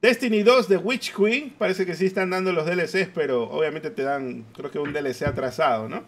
Destiny 0.03 0.43
2 0.43 0.69
de 0.69 0.77
Witch 0.77 1.15
Queen, 1.15 1.55
parece 1.57 1.87
que 1.87 1.95
sí 1.95 2.05
están 2.05 2.29
dando 2.29 2.53
los 2.53 2.67
DLCs, 2.67 3.09
pero 3.15 3.45
obviamente 3.45 3.91
te 3.91 4.03
dan, 4.03 4.45
creo 4.55 4.71
que 4.71 4.79
un 4.79 4.93
DLC 4.93 5.23
atrasado, 5.23 5.89
¿no? 5.89 6.05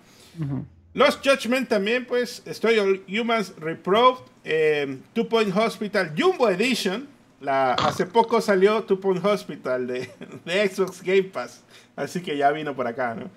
Lost 0.93 1.27
Judgment 1.27 1.67
también, 1.67 2.05
pues, 2.05 2.43
Story 2.45 2.79
of 2.79 2.99
Humans 3.09 3.55
Reproved, 3.57 4.25
eh, 4.45 4.99
Two 5.15 5.27
Point 5.27 5.57
Hospital 5.57 6.13
Jumbo 6.15 6.51
Edition, 6.51 7.09
la, 7.41 7.73
hace 7.73 8.05
poco 8.05 8.43
salió 8.43 8.85
Two 8.85 9.01
Point 9.01 9.25
Hospital 9.25 9.87
de, 9.87 10.11
de, 10.45 10.69
Xbox 10.69 11.03
Game 11.03 11.23
Pass, 11.23 11.63
así 11.97 12.21
que 12.21 12.37
ya 12.37 12.51
vino 12.51 12.77
por 12.77 12.87
acá, 12.87 13.15
¿no? 13.15 13.31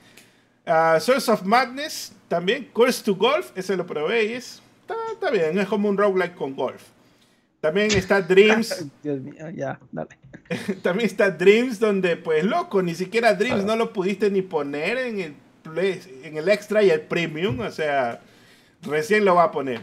Uh, 0.66 1.00
Source 1.00 1.32
of 1.32 1.44
Madness, 1.44 2.12
también, 2.28 2.70
Course 2.74 3.04
to 3.04 3.16
Golf, 3.16 3.52
ese 3.56 3.78
lo 3.78 3.86
probé 3.86 4.26
y 4.26 4.34
es, 4.34 4.62
está, 5.14 5.32
bien, 5.32 5.58
es 5.58 5.68
como 5.68 5.90
un 5.90 5.98
roguelike 5.98 6.36
con 6.36 6.56
golf. 6.56 6.84
También 7.62 7.92
está 7.92 8.22
Dreams. 8.22 8.86
Dios 9.02 9.20
mío, 9.22 9.50
ya, 9.50 9.80
dale. 9.92 10.18
También 10.82 11.08
está 11.08 11.32
Dreams, 11.32 11.80
donde, 11.80 12.18
pues, 12.18 12.44
loco, 12.44 12.82
ni 12.82 12.96
siquiera 12.96 13.34
Dreams 13.34 13.64
no 13.64 13.76
lo 13.76 13.94
pudiste 13.94 14.30
ni 14.30 14.42
poner 14.42 14.98
en 14.98 15.20
el, 15.20 15.36
en 16.24 16.38
el 16.38 16.50
extra 16.50 16.84
y 16.84 16.90
el 16.90 17.02
premium, 17.02 17.60
o 17.60 17.72
sea, 17.72 18.22
recién 18.82 19.26
lo 19.26 19.36
va 19.36 19.44
a 19.44 19.52
poner. 19.52 19.82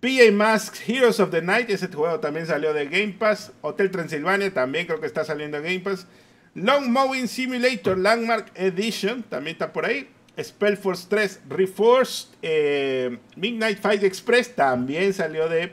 PA 0.00 0.30
Mask 0.32 0.76
Heroes 0.86 1.18
of 1.18 1.30
the 1.30 1.40
Night, 1.40 1.70
ese 1.70 1.88
juego 1.88 2.20
también 2.20 2.46
salió 2.46 2.74
de 2.74 2.86
Game 2.86 3.14
Pass. 3.18 3.52
Hotel 3.62 3.90
Transilvania 3.90 4.52
también 4.52 4.86
creo 4.86 5.00
que 5.00 5.06
está 5.06 5.24
saliendo 5.24 5.58
de 5.58 5.62
Game 5.62 5.80
Pass. 5.80 6.06
Long 6.54 6.90
Mowing 6.90 7.26
Simulator 7.26 7.96
Landmark 7.96 8.52
Edition 8.54 9.22
también 9.22 9.54
está 9.54 9.72
por 9.72 9.86
ahí. 9.86 10.08
Spellforce 10.36 11.06
3 11.08 11.40
Reforced. 11.48 12.34
Eh, 12.42 13.18
Midnight 13.36 13.78
Fight 13.78 14.02
Express 14.02 14.54
también 14.54 15.12
salió 15.12 15.48
de 15.48 15.72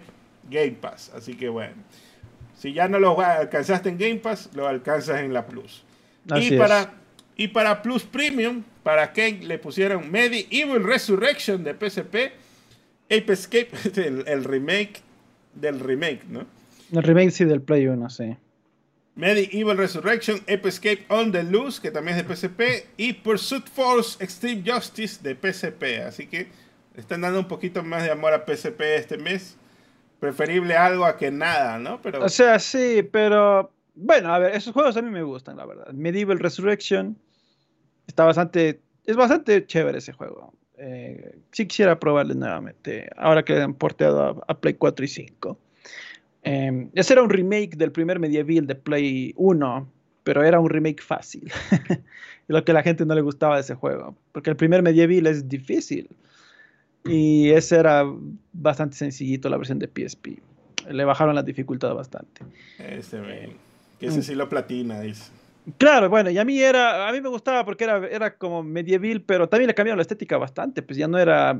Game 0.49 0.77
Pass. 0.79 1.11
Así 1.15 1.35
que 1.35 1.49
bueno. 1.49 1.75
Si 2.57 2.73
ya 2.73 2.87
no 2.87 2.99
lo 2.99 3.19
alcanzaste 3.19 3.89
en 3.89 3.97
Game 3.97 4.17
Pass, 4.17 4.49
lo 4.53 4.67
alcanzas 4.67 5.21
en 5.21 5.33
la 5.33 5.47
Plus. 5.47 5.83
y 6.35 6.57
para, 6.57 6.93
y 7.35 7.47
para 7.47 7.81
Plus 7.81 8.03
Premium, 8.03 8.63
para 8.83 9.13
Ken 9.13 9.47
le 9.47 9.57
pusieron 9.57 10.11
Medieval 10.11 10.83
Resurrection 10.83 11.63
de 11.63 11.73
PSP 11.73 12.15
Ape 13.11 13.33
Escape, 13.33 13.69
el, 13.95 14.23
el, 14.27 14.43
remake 14.43 15.01
del 15.55 15.79
remake, 15.79 16.23
¿no? 16.29 16.45
El 16.93 17.03
remake 17.03 17.31
sí 17.31 17.45
del 17.45 17.61
Play 17.61 17.87
1, 17.87 18.09
sí. 18.09 18.37
Medieval 19.15 19.77
Resurrection, 19.77 20.37
Ape 20.47 21.05
on 21.09 21.31
the 21.31 21.43
Loose, 21.43 21.81
que 21.81 21.91
también 21.91 22.17
es 22.17 22.27
de 22.27 22.35
PSP, 22.35 22.87
y 22.97 23.13
Pursuit 23.13 23.67
Force 23.67 24.23
Extreme 24.23 24.63
Justice 24.65 25.21
de 25.21 25.35
PSP. 25.35 26.05
Así 26.05 26.27
que 26.27 26.47
están 26.95 27.21
dando 27.21 27.39
un 27.39 27.47
poquito 27.47 27.83
más 27.83 28.03
de 28.03 28.11
amor 28.11 28.33
a 28.33 28.45
PSP 28.45 28.81
este 28.95 29.17
mes. 29.17 29.57
Preferible 30.19 30.75
algo 30.75 31.05
a 31.05 31.17
que 31.17 31.31
nada, 31.31 31.79
¿no? 31.79 32.01
Pero... 32.01 32.23
O 32.23 32.29
sea, 32.29 32.59
sí, 32.59 33.07
pero 33.11 33.71
bueno, 33.95 34.33
a 34.33 34.39
ver, 34.39 34.55
esos 34.55 34.73
juegos 34.73 34.95
a 34.97 35.01
mí 35.01 35.09
me 35.09 35.23
gustan, 35.23 35.57
la 35.57 35.65
verdad. 35.65 35.91
Medieval 35.93 36.39
Resurrection 36.39 37.17
está 38.07 38.23
bastante, 38.25 38.81
es 39.05 39.15
bastante 39.15 39.65
chévere 39.65 39.97
ese 39.97 40.13
juego. 40.13 40.53
Eh, 40.77 41.39
sí 41.51 41.67
quisiera 41.67 41.99
probarle 41.99 42.33
nuevamente, 42.33 43.09
ahora 43.17 43.43
que 43.43 43.59
han 43.59 43.73
porteado 43.73 44.43
a, 44.47 44.59
Play 44.59 44.75
4 44.75 45.05
y 45.05 45.07
5. 45.07 45.57
Eh, 46.43 46.89
ese 46.93 47.13
era 47.13 47.23
un 47.23 47.29
remake 47.29 47.75
del 47.75 47.91
primer 47.91 48.19
Medieval 48.19 48.67
de 48.67 48.75
Play 48.75 49.33
1, 49.37 49.87
pero 50.23 50.43
era 50.43 50.59
un 50.59 50.69
remake 50.69 51.01
fácil. 51.01 51.51
lo 52.47 52.63
que 52.63 52.71
a 52.71 52.75
la 52.75 52.83
gente 52.83 53.05
no 53.05 53.15
le 53.15 53.21
gustaba 53.21 53.55
de 53.55 53.61
ese 53.61 53.75
juego, 53.75 54.15
porque 54.31 54.49
el 54.49 54.55
primer 54.55 54.81
Medieval 54.81 55.27
es 55.27 55.47
difícil. 55.47 56.09
Y 57.05 57.49
ese 57.49 57.77
era 57.77 58.05
bastante 58.53 58.95
sencillito, 58.95 59.49
la 59.49 59.57
versión 59.57 59.79
de 59.79 59.87
PSP. 59.87 60.39
Le 60.89 61.05
bajaron 61.05 61.33
la 61.33 61.43
dificultad 61.43 61.93
bastante. 61.95 62.43
Ese, 62.77 63.19
que 63.99 64.07
ese 64.07 64.21
sí 64.21 64.35
lo 64.35 64.49
platina, 64.49 65.01
dice. 65.01 65.31
Claro, 65.77 66.09
bueno, 66.09 66.29
y 66.31 66.37
a 66.37 66.45
mí 66.45 66.59
era, 66.59 67.07
a 67.07 67.11
mí 67.11 67.21
me 67.21 67.29
gustaba 67.29 67.63
porque 67.65 67.83
era, 67.83 68.07
era 68.07 68.35
como 68.35 68.63
medieval, 68.63 69.21
pero 69.21 69.47
también 69.47 69.67
le 69.67 69.75
cambiaron 69.75 69.97
la 69.97 70.01
estética 70.01 70.37
bastante, 70.37 70.81
pues 70.81 70.97
ya 70.97 71.07
no 71.07 71.19
era 71.19 71.59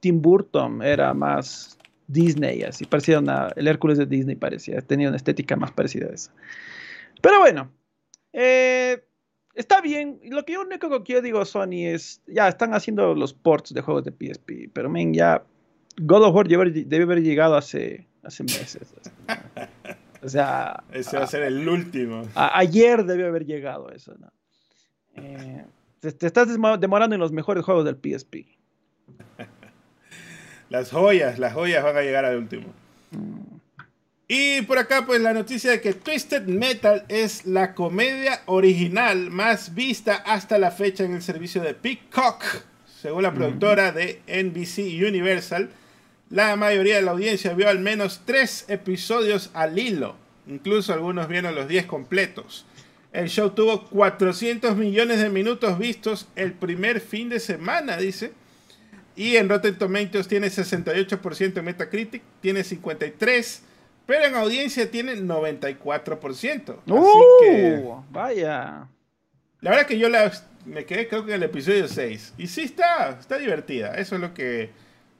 Tim 0.00 0.20
Burton, 0.22 0.82
era 0.82 1.12
más 1.12 1.75
Disney, 2.08 2.62
así 2.62 2.84
parecía 2.84 3.18
una, 3.18 3.48
el 3.56 3.66
Hércules 3.66 3.98
de 3.98 4.06
Disney 4.06 4.36
parecía, 4.36 4.80
tenía 4.80 5.08
una 5.08 5.16
estética 5.16 5.56
más 5.56 5.72
parecida 5.72 6.06
a 6.06 6.14
esa. 6.14 6.32
Pero 7.20 7.40
bueno, 7.40 7.70
eh, 8.32 9.02
está 9.54 9.80
bien, 9.80 10.20
lo 10.24 10.44
que 10.44 10.54
yo 10.54 10.60
único 10.60 11.02
que 11.02 11.14
yo 11.14 11.22
digo 11.22 11.44
Sony 11.44 11.86
es, 11.86 12.22
ya 12.26 12.48
están 12.48 12.74
haciendo 12.74 13.14
los 13.14 13.32
ports 13.32 13.74
de 13.74 13.80
juegos 13.80 14.04
de 14.04 14.12
PSP, 14.12 14.70
pero 14.72 14.88
men, 14.88 15.14
ya 15.14 15.44
God 15.98 16.24
of 16.24 16.34
War 16.34 16.46
debe 16.46 17.02
haber 17.02 17.22
llegado 17.22 17.56
hace, 17.56 18.06
hace 18.22 18.42
meses. 18.44 18.94
O 20.22 20.28
sea. 20.28 20.82
Ese 20.92 21.16
va 21.16 21.24
a 21.24 21.26
ser 21.26 21.44
el 21.44 21.68
último. 21.68 22.22
ayer 22.34 23.04
debió 23.04 23.28
haber 23.28 23.46
llegado 23.46 23.90
eso, 23.90 24.14
¿no? 24.18 24.32
Eh, 25.14 25.64
te, 26.00 26.26
estás 26.26 26.48
demorando 26.80 27.14
en 27.14 27.20
los 27.20 27.32
mejores 27.32 27.64
juegos 27.64 27.84
del 27.84 27.96
PSP. 27.96 28.46
las 30.68 30.90
joyas, 30.90 31.38
las 31.38 31.52
joyas 31.52 31.82
van 31.84 31.96
a 31.96 32.02
llegar 32.02 32.24
al 32.24 32.36
último. 32.36 32.72
Y 34.28 34.62
por 34.62 34.78
acá, 34.78 35.06
pues 35.06 35.20
la 35.20 35.32
noticia 35.32 35.70
de 35.70 35.80
que 35.80 35.92
Twisted 35.92 36.46
Metal 36.46 37.04
es 37.08 37.46
la 37.46 37.74
comedia 37.74 38.42
original 38.46 39.30
más 39.30 39.74
vista 39.74 40.16
hasta 40.16 40.58
la 40.58 40.72
fecha 40.72 41.04
en 41.04 41.14
el 41.14 41.22
servicio 41.22 41.62
de 41.62 41.74
Peacock, 41.74 42.44
según 43.00 43.22
la 43.22 43.32
productora 43.32 43.92
de 43.92 44.22
NBC 44.26 45.06
Universal. 45.06 45.70
La 46.28 46.56
mayoría 46.56 46.96
de 46.96 47.02
la 47.02 47.12
audiencia 47.12 47.54
vio 47.54 47.68
al 47.68 47.78
menos 47.78 48.22
tres 48.24 48.64
episodios 48.66 49.50
al 49.54 49.78
hilo. 49.78 50.16
Incluso 50.48 50.92
algunos 50.92 51.28
vieron 51.28 51.54
los 51.54 51.68
10 51.68 51.86
completos. 51.86 52.66
El 53.12 53.28
show 53.28 53.50
tuvo 53.50 53.84
400 53.84 54.76
millones 54.76 55.20
de 55.20 55.28
minutos 55.28 55.78
vistos 55.78 56.26
el 56.34 56.52
primer 56.52 57.00
fin 57.00 57.28
de 57.28 57.38
semana, 57.38 57.96
dice. 57.96 58.32
Y 59.16 59.36
en 59.36 59.48
Rotten 59.48 59.76
Tomatoes 59.76 60.28
tiene 60.28 60.48
68% 60.48 61.56
en 61.56 61.64
Metacritic, 61.64 62.22
tiene 62.42 62.60
53%, 62.60 63.60
pero 64.06 64.26
en 64.26 64.34
audiencia 64.34 64.90
tiene 64.90 65.16
94%. 65.16 66.60
Así 66.60 66.92
¡Uh! 66.92 67.40
que, 67.40 67.84
vaya. 68.10 68.86
La 69.62 69.70
verdad 69.70 69.86
que 69.86 69.98
yo 69.98 70.10
la, 70.10 70.30
me 70.66 70.84
quedé 70.84 71.08
creo 71.08 71.24
que 71.24 71.32
en 71.32 71.42
el 71.42 71.48
episodio 71.48 71.88
6. 71.88 72.34
Y 72.36 72.46
sí 72.46 72.62
está, 72.62 73.16
está 73.18 73.38
divertida. 73.38 73.94
Eso 73.94 74.16
es 74.16 74.20
lo 74.20 74.34
que 74.34 74.70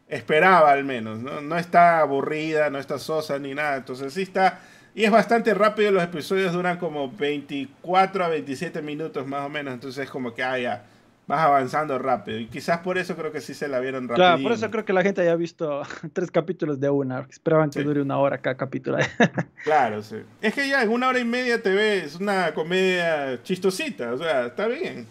esperaba 0.09 0.73
al 0.73 0.85
menos. 0.85 1.19
¿no? 1.19 1.41
no 1.41 1.59
está 1.59 2.01
aburrida, 2.01 2.69
no 2.71 2.79
está 2.79 2.99
sosa 2.99 3.39
ni 3.39 3.55
nada. 3.55 3.77
Entonces 3.77 4.13
sí 4.13 4.23
está... 4.23 4.61
Y 4.95 5.05
es 5.05 5.11
bastante 5.11 5.53
rápido, 5.53 5.91
los 5.91 6.03
episodios 6.03 6.55
duran 6.55 6.79
como 6.79 7.11
24 7.11 8.25
a 8.25 8.29
27 8.29 8.81
minutos 8.81 9.27
más 9.27 9.45
o 9.45 9.51
menos, 9.51 9.75
entonces 9.75 10.05
es 10.05 10.11
como 10.11 10.33
que, 10.33 10.43
ah, 10.43 10.59
ya, 10.59 10.87
vas 11.27 11.41
avanzando 11.41 11.99
rápido. 11.99 12.39
Y 12.39 12.47
quizás 12.47 12.79
por 12.81 12.99
eso 12.99 13.17
creo 13.17 13.33
que 13.33 13.41
sí 13.41 13.55
se 13.55 13.69
la 13.69 13.81
vieron 13.81 14.09
rápido. 14.09 14.17
Claro, 14.17 14.43
por 14.43 14.53
eso 14.53 14.71
creo 14.71 14.85
que 14.85 14.93
la 14.93 15.03
gente 15.03 15.21
haya 15.21 15.35
visto 15.37 15.83
tres 16.13 16.31
capítulos 16.31 16.79
de 16.81 16.89
una, 16.89 17.27
esperaban 17.29 17.71
que 17.71 17.83
dure 17.83 18.01
una 18.01 18.19
hora 18.19 18.39
cada 18.39 18.57
capítulo. 18.57 18.99
claro, 19.65 20.03
sí. 20.03 20.17
Es 20.41 20.55
que 20.55 20.69
ya 20.69 20.83
en 20.83 20.91
una 20.91 21.09
hora 21.09 21.19
y 21.19 21.25
media 21.25 21.61
te 21.61 21.71
ves 21.71 22.17
una 22.17 22.55
comedia 22.55 23.43
chistosita, 23.43 24.13
o 24.13 24.19
sea, 24.19 24.47
está 24.47 24.69
bien. 24.69 25.07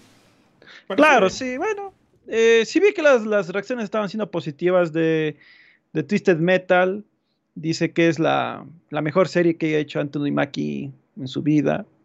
claro, 0.95 1.29
sí, 1.29 1.57
bueno, 1.57 1.93
eh, 2.27 2.63
sí 2.65 2.79
vi 2.79 2.93
que 2.93 3.01
las, 3.01 3.25
las, 3.25 3.49
reacciones 3.49 3.83
estaban 3.83 4.09
siendo 4.09 4.31
positivas 4.31 4.93
de, 4.93 5.35
de, 5.93 6.03
Twisted 6.03 6.37
Metal. 6.37 7.03
Dice 7.55 7.91
que 7.91 8.09
es 8.09 8.19
la, 8.19 8.65
la 8.89 9.01
mejor 9.01 9.29
serie 9.29 9.55
que 9.55 9.75
ha 9.75 9.79
hecho 9.79 9.99
Anthony 9.99 10.31
Mackie 10.31 10.91
en 11.17 11.27
su 11.27 11.41
vida. 11.41 11.85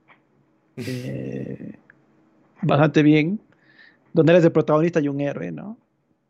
Eh, 0.76 1.74
bastante 2.62 3.02
bien. 3.02 3.38
Donde 4.12 4.32
eres 4.32 4.44
el 4.44 4.52
protagonista 4.52 5.00
y 5.00 5.08
un 5.08 5.20
héroe, 5.20 5.52
¿no? 5.52 5.78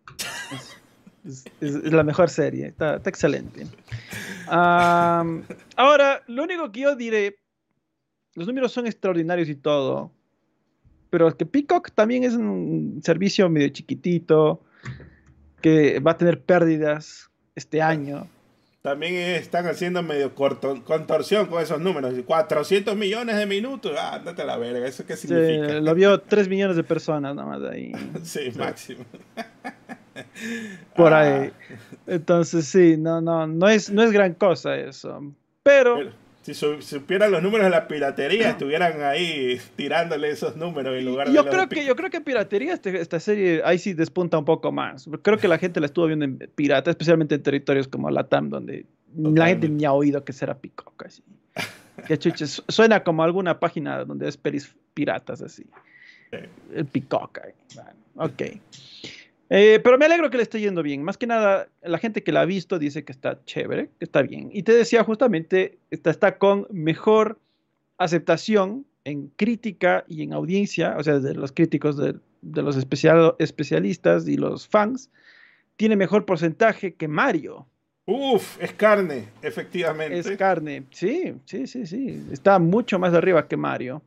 Es, 1.22 1.44
la 1.60 2.02
mejor 2.02 2.30
serie. 2.30 2.68
Está, 2.68 2.96
está 2.96 3.10
excelente. 3.10 3.66
ahora, 4.46 6.22
lo 6.26 6.42
único 6.42 6.72
que 6.72 6.80
yo 6.80 6.96
diré, 6.96 7.36
los 8.34 8.46
números 8.46 8.72
son 8.72 8.86
extraordinarios 8.86 9.50
y 9.50 9.54
todo, 9.54 10.10
pero 11.10 11.36
que 11.36 11.44
Peacock 11.44 11.90
también 11.90 12.24
es 12.24 12.34
un 12.34 13.00
servicio 13.04 13.50
medio 13.50 13.68
chiquitito, 13.68 14.62
que 15.60 16.00
va 16.00 16.12
a 16.12 16.16
tener 16.16 16.42
pérdidas 16.42 17.30
este 17.54 17.82
año. 17.82 18.26
También 18.82 19.14
están 19.14 19.66
haciendo 19.66 20.02
medio 20.02 20.34
contorsión 20.34 21.46
con 21.46 21.62
esos 21.62 21.80
números. 21.80 22.14
400 22.24 22.96
millones 22.96 23.36
de 23.36 23.46
minutos. 23.46 23.92
Ah, 23.98 24.14
andate 24.14 24.42
a 24.42 24.46
la 24.46 24.56
verga. 24.56 24.86
¿Eso 24.86 25.04
qué 25.04 25.16
significa? 25.16 25.74
Sí, 25.74 25.80
lo 25.80 25.94
vio 25.94 26.20
3 26.20 26.48
millones 26.48 26.76
de 26.76 26.84
personas 26.84 27.34
nomás 27.34 27.62
ahí. 27.70 27.92
sí, 28.22 28.50
máximo. 28.56 29.04
Por 30.96 31.12
ahí. 31.12 31.50
Ah. 31.52 31.74
Entonces, 32.06 32.66
sí, 32.66 32.96
no, 32.96 33.20
no, 33.20 33.46
no 33.46 33.68
es, 33.68 33.90
no 33.90 34.02
es 34.02 34.12
gran 34.12 34.34
cosa 34.34 34.76
eso. 34.76 35.32
Pero 35.62 36.10
si 36.54 36.82
supieran 36.82 37.30
los 37.30 37.42
números 37.42 37.66
de 37.66 37.70
la 37.70 37.88
piratería, 37.88 38.50
estuvieran 38.50 39.02
ahí 39.02 39.60
tirándole 39.76 40.30
esos 40.30 40.56
números 40.56 40.96
en 40.96 41.04
lugar 41.04 41.28
de. 41.28 41.34
Yo 41.34 41.44
creo 41.46 41.68
que 41.68 41.84
yo 41.84 41.96
creo 41.96 42.10
que 42.10 42.20
piratería 42.20 42.74
este, 42.74 43.00
esta 43.00 43.20
serie 43.20 43.62
ahí 43.64 43.78
sí 43.78 43.92
despunta 43.92 44.38
un 44.38 44.44
poco 44.44 44.72
más. 44.72 45.08
Creo 45.22 45.38
que 45.38 45.48
la 45.48 45.58
gente 45.58 45.80
la 45.80 45.86
estuvo 45.86 46.06
viendo 46.06 46.24
en 46.24 46.38
pirata, 46.54 46.90
especialmente 46.90 47.34
en 47.34 47.42
territorios 47.42 47.88
como 47.88 48.10
Latam, 48.10 48.48
donde 48.48 48.86
la 49.16 49.46
gente 49.48 49.68
ni 49.68 49.84
ha 49.84 49.92
oído 49.92 50.24
que 50.24 50.32
será 50.32 50.56
Peacock 50.56 51.06
así. 51.06 51.22
Que 52.06 52.18
chuches, 52.18 52.62
suena 52.68 53.02
como 53.02 53.22
alguna 53.22 53.60
página 53.60 54.04
donde 54.04 54.28
es 54.28 54.36
peris 54.36 54.74
piratas 54.94 55.42
así. 55.42 55.66
El 56.72 56.86
Peacock. 56.86 57.40
Bueno, 57.74 57.90
ok. 58.16 58.42
Eh, 59.52 59.80
pero 59.82 59.98
me 59.98 60.04
alegro 60.04 60.30
que 60.30 60.36
le 60.36 60.44
esté 60.44 60.60
yendo 60.60 60.82
bien. 60.82 61.02
Más 61.02 61.18
que 61.18 61.26
nada, 61.26 61.68
la 61.82 61.98
gente 61.98 62.22
que 62.22 62.30
la 62.30 62.42
ha 62.42 62.44
visto 62.44 62.78
dice 62.78 63.04
que 63.04 63.10
está 63.10 63.44
chévere, 63.44 63.90
que 63.98 64.04
está 64.04 64.22
bien. 64.22 64.48
Y 64.52 64.62
te 64.62 64.72
decía 64.72 65.02
justamente, 65.02 65.78
está, 65.90 66.10
está 66.10 66.38
con 66.38 66.68
mejor 66.70 67.38
aceptación 67.98 68.86
en 69.04 69.28
crítica 69.36 70.04
y 70.06 70.22
en 70.22 70.32
audiencia, 70.32 70.96
o 70.96 71.02
sea, 71.02 71.18
de 71.18 71.34
los 71.34 71.50
críticos, 71.50 71.96
de, 71.96 72.14
los 72.42 72.76
especialistas 72.76 74.28
y 74.28 74.36
los 74.36 74.68
fans, 74.68 75.10
tiene 75.76 75.96
mejor 75.96 76.24
porcentaje 76.24 76.94
que 76.94 77.08
Mario. 77.08 77.66
Uf, 78.06 78.56
es 78.62 78.72
carne, 78.72 79.28
efectivamente. 79.42 80.18
Es 80.18 80.30
carne, 80.36 80.84
sí, 80.90 81.34
sí, 81.44 81.66
sí, 81.66 81.86
sí. 81.86 82.24
Está 82.30 82.58
mucho 82.58 82.98
más 82.98 83.14
arriba 83.14 83.48
que 83.48 83.56
Mario. 83.56 84.02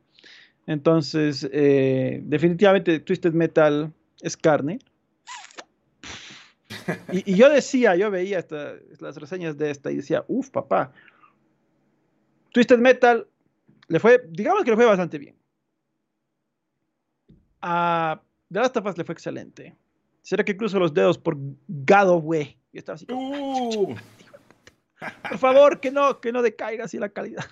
Entonces, 0.66 1.46
eh, 1.52 2.20
definitivamente 2.24 2.98
Twisted 3.00 3.32
Metal 3.32 3.92
es 4.22 4.36
carne. 4.36 4.78
Y, 7.12 7.34
yo 7.34 7.48
decía, 7.48 7.96
yo 7.96 8.10
veía 8.10 8.44
las 9.00 9.16
reseñas 9.16 9.56
de 9.56 9.70
esta 9.70 9.90
y 9.90 9.96
decía, 9.96 10.24
uff, 10.28 10.50
papá, 10.50 10.92
Twisted 12.52 12.78
Metal 12.78 13.26
le 13.88 14.00
fue, 14.00 14.22
digamos 14.30 14.64
que 14.64 14.70
le 14.70 14.76
fue 14.76 14.86
bastante 14.86 15.18
bien. 15.18 15.36
A 17.60 18.20
The 18.52 18.58
Last 18.60 18.76
of 18.76 18.86
Us 18.86 18.98
le 18.98 19.04
fue 19.04 19.14
excelente. 19.14 19.74
¿Será 20.22 20.44
que 20.44 20.56
cruzo 20.56 20.78
los 20.78 20.94
dedos 20.94 21.18
por 21.18 21.36
God 21.36 22.08
of 22.08 22.22
War? 22.24 22.46
Y 22.72 22.78
estaba 22.78 22.96
así. 22.96 23.06
Uh. 23.10 23.94
Por 25.28 25.38
favor, 25.38 25.80
que 25.80 25.90
no, 25.90 26.20
que 26.20 26.32
no 26.32 26.40
decaiga 26.42 26.84
así 26.84 26.98
la 26.98 27.08
calidad. 27.08 27.44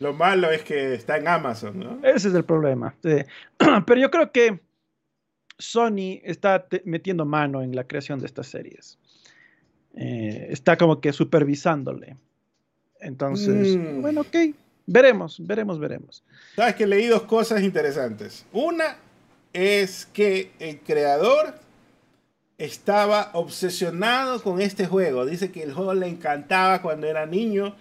Lo 0.00 0.12
malo 0.12 0.50
es 0.50 0.62
que 0.62 0.94
está 0.94 1.18
en 1.18 1.28
Amazon, 1.28 1.78
¿no? 1.78 2.00
Ese 2.02 2.28
es 2.28 2.34
el 2.34 2.44
problema. 2.44 2.94
Pero 3.02 4.00
yo 4.00 4.10
creo 4.10 4.32
que 4.32 4.60
Sony 5.58 6.20
está 6.24 6.66
metiendo 6.84 7.24
mano 7.24 7.62
en 7.62 7.74
la 7.74 7.84
creación 7.84 8.20
de 8.20 8.26
estas 8.26 8.48
series. 8.48 8.98
Eh, 9.96 10.48
está 10.50 10.76
como 10.76 11.00
que 11.00 11.12
supervisándole. 11.12 12.16
Entonces, 13.00 13.76
mm. 13.76 14.02
bueno, 14.02 14.22
ok, 14.22 14.36
veremos, 14.86 15.36
veremos, 15.46 15.78
veremos. 15.78 16.24
Sabes 16.56 16.74
que 16.74 16.86
leí 16.86 17.06
dos 17.06 17.22
cosas 17.22 17.62
interesantes. 17.62 18.44
Una 18.52 18.96
es 19.52 20.06
que 20.06 20.50
el 20.58 20.80
creador 20.80 21.54
estaba 22.58 23.30
obsesionado 23.34 24.42
con 24.42 24.60
este 24.60 24.86
juego. 24.86 25.26
Dice 25.26 25.52
que 25.52 25.62
el 25.62 25.72
juego 25.72 25.94
le 25.94 26.08
encantaba 26.08 26.82
cuando 26.82 27.06
era 27.06 27.26
niño 27.26 27.76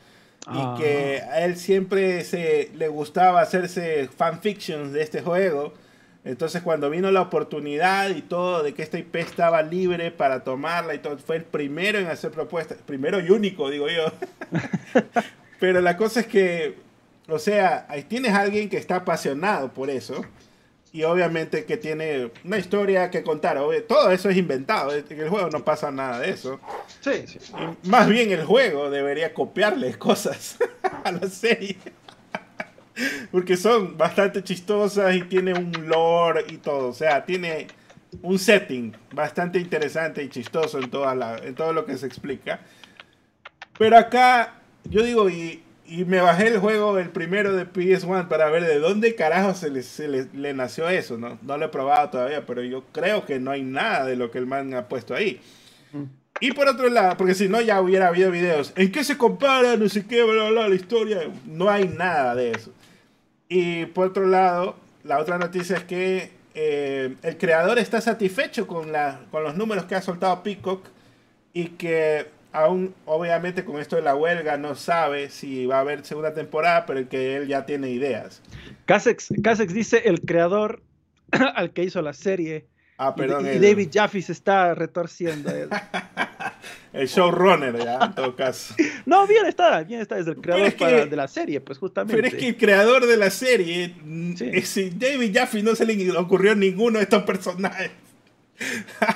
y 0.52 0.82
que 0.82 1.24
ah. 1.24 1.34
a 1.34 1.46
él 1.46 1.58
siempre 1.58 2.24
se, 2.26 2.70
le 2.76 2.90
gustaba 2.90 3.42
hacerse 3.42 4.10
fanfictions 4.10 4.92
de 4.92 5.02
este 5.02 5.22
juego 5.22 5.74
entonces 6.26 6.62
cuando 6.62 6.90
vino 6.90 7.12
la 7.12 7.22
oportunidad 7.22 8.10
y 8.10 8.22
todo 8.22 8.64
de 8.64 8.74
que 8.74 8.82
esta 8.82 8.98
IP 8.98 9.16
estaba 9.18 9.62
libre 9.62 10.10
para 10.12 10.44
tomarla 10.44 10.94
y 10.96 11.00
todo, 11.00 11.18
fue 11.18 11.38
el 11.38 11.44
primero 11.44 12.00
en 12.00 12.08
hacer 12.08 12.32
propuestas, 12.32 12.78
primero 12.86 13.20
y 13.20 13.30
único, 13.30 13.70
digo 13.70 13.88
yo. 13.90 14.12
Pero 15.60 15.82
la 15.82 15.98
cosa 15.98 16.22
es 16.22 16.28
que, 16.28 16.78
o 17.28 17.40
sea, 17.40 17.86
ahí 17.90 18.04
tienes 18.04 18.32
a 18.34 18.42
alguien 18.42 18.70
que 18.70 18.78
está 18.78 18.98
apasionado 18.98 19.74
por 19.74 19.90
eso 19.90 20.24
y 20.94 21.04
obviamente 21.04 21.66
que 21.66 21.76
tiene 21.76 22.32
una 22.46 22.58
historia 22.58 23.10
que 23.10 23.24
contar. 23.24 23.60
Todo 23.88 24.12
eso 24.12 24.30
es 24.30 24.38
inventado, 24.38 24.94
en 24.94 25.06
el 25.10 25.30
juego 25.30 25.50
no 25.50 25.66
pasa 25.66 25.92
nada 25.92 26.20
de 26.20 26.30
eso. 26.30 26.60
Sí, 27.02 27.26
sí. 27.28 27.40
más 27.84 28.08
bien 28.08 28.32
el 28.32 28.46
juego 28.46 28.90
debería 28.92 29.34
copiarle 29.34 29.98
cosas 29.98 30.58
a 31.04 31.12
la 31.12 31.28
serie. 31.28 31.78
Porque 33.32 33.58
son 33.58 33.98
bastante 33.98 34.44
chistosas 34.44 35.16
y 35.16 35.22
tiene 35.22 35.54
un 35.54 35.72
lore 35.88 36.46
y 36.50 36.58
todo. 36.58 36.90
O 36.90 36.94
sea, 36.94 37.26
tiene 37.26 37.68
un 38.22 38.38
setting 38.38 38.96
bastante 39.14 39.60
interesante 39.60 40.24
y 40.24 40.30
chistoso 40.30 40.80
en, 40.80 40.90
toda 40.90 41.16
la, 41.16 41.38
en 41.38 41.56
todo 41.56 41.74
lo 41.74 41.86
que 41.86 41.98
se 41.98 42.06
explica. 42.06 42.60
Pero 43.78 43.98
acá, 43.98 44.56
yo 44.84 45.04
digo, 45.04 45.30
y, 45.30 45.64
y 45.86 46.06
me 46.06 46.22
bajé 46.22 46.48
el 46.48 46.60
juego, 46.60 46.98
el 47.00 47.10
primero 47.10 47.54
de 47.54 47.68
PS1, 47.68 48.28
para 48.28 48.50
ver 48.50 48.66
de 48.66 48.80
dónde 48.80 49.16
carajo 49.16 49.54
se 49.54 49.70
le, 49.70 49.84
se 49.84 50.08
le, 50.08 50.54
nació 50.54 50.90
eso. 50.90 51.18
¿no? 51.18 51.40
no 51.42 51.58
lo 51.58 51.66
he 51.66 51.70
probado 51.70 52.10
todavía, 52.10 52.46
pero 52.46 52.64
yo 52.64 52.84
creo 52.92 53.26
que 53.26 53.40
no 53.40 53.52
hay 53.52 53.64
nada 53.64 54.06
de 54.06 54.16
lo 54.16 54.32
que 54.32 54.38
el 54.38 54.46
man 54.46 54.74
ha 54.74 54.88
puesto 54.88 55.16
ahí. 55.16 55.42
Mm. 55.92 56.04
Y 56.40 56.52
por 56.52 56.68
otro 56.68 56.90
lado, 56.90 57.16
porque 57.18 57.36
si 57.36 57.48
no 57.48 57.62
ya 57.62 57.80
hubiera 57.82 58.08
habido 58.08 58.32
videos, 58.32 58.74
¿en 58.76 58.92
qué 58.92 59.04
se 59.04 59.18
compara? 59.18 59.78
No 59.78 59.88
sé 59.88 60.06
qué, 60.06 60.24
bla, 60.24 60.50
bla, 60.50 60.68
la 60.68 60.76
historia. 60.76 61.20
No 61.46 61.70
hay 61.70 61.88
nada 61.88 62.36
de 62.36 62.52
eso. 62.52 62.74
Y 63.50 63.86
por 63.88 64.08
otro 64.08 64.26
lado, 64.26 64.76
la 65.04 65.20
otra 65.20 65.38
noticia 65.38 65.78
es 65.78 65.84
que 65.84 66.32
eh, 66.56 67.16
el 67.22 67.38
creador 67.38 67.80
está 67.80 68.02
satisfecho 68.02 68.68
con, 68.68 68.92
la, 68.92 69.22
con 69.32 69.44
los 69.44 69.56
números 69.56 69.86
que 69.86 69.96
ha 69.96 70.02
soltado 70.02 70.44
Peacock 70.44 70.86
y 71.54 71.70
que 71.70 72.28
aún, 72.52 72.94
obviamente, 73.06 73.66
con 73.66 73.80
esto 73.80 73.96
de 73.96 74.04
la 74.04 74.16
huelga 74.16 74.58
no 74.58 74.76
sabe 74.76 75.30
si 75.30 75.66
va 75.66 75.78
a 75.78 75.80
haber 75.82 76.06
segunda 76.06 76.34
temporada, 76.34 76.86
pero 76.86 77.10
que 77.10 77.36
él 77.36 77.48
ya 77.48 77.66
tiene 77.66 77.90
ideas. 77.90 78.42
Casex, 78.86 79.30
dice 79.74 80.04
el 80.06 80.22
creador 80.22 80.82
al 81.56 81.72
que 81.72 81.84
hizo 81.84 82.02
la 82.02 82.14
serie. 82.14 82.68
Ah, 82.98 83.16
perdón. 83.16 83.48
Y, 83.48 83.60
David 83.60 83.90
Jaffe 83.92 84.22
se 84.22 84.32
está 84.32 84.76
retorciendo. 84.76 85.52
el 86.94 87.08
showrunner, 87.08 87.76
ya, 87.78 87.98
en 88.06 88.16
todo 88.16 88.36
caso. 88.36 88.76
No, 89.06 89.28
bien 89.28 89.46
está, 89.46 89.84
bien 89.84 90.00
está, 90.00 90.18
es 90.18 90.28
el 90.28 90.38
creador 90.38 91.10
de 91.10 91.16
la 91.16 91.28
serie, 91.28 91.60
pues 91.60 91.78
justamente. 91.78 92.16
Pero 92.16 92.28
es 92.28 92.36
que 92.36 92.50
el 92.50 92.58
creador 92.58 93.06
de 93.06 93.18
la 93.18 93.30
serie, 93.32 93.94
sí. 94.64 94.92
David 94.96 95.32
Jaffe 95.34 95.64
no 95.64 95.76
se 95.76 95.86
le 95.86 96.12
ocurrió 96.18 96.56
ninguno 96.56 97.00
de 97.00 97.04
estos 97.04 97.24
personajes. 97.24 97.92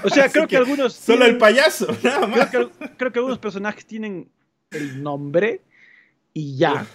O 0.04 0.10
sea, 0.10 0.30
creo 0.32 0.48
que, 0.48 0.58
algunos. 0.58 0.94
Solo 0.94 1.26
el 1.26 1.38
payaso, 1.38 1.88
nada 2.04 2.28
más. 2.28 2.50
Creo 2.50 2.72
que, 3.14 3.20
algunos 3.20 3.40
personajes 3.40 3.86
tienen 3.86 4.30
el 4.72 5.02
nombre 5.02 5.62
y 6.34 6.58
ya. 6.58 6.86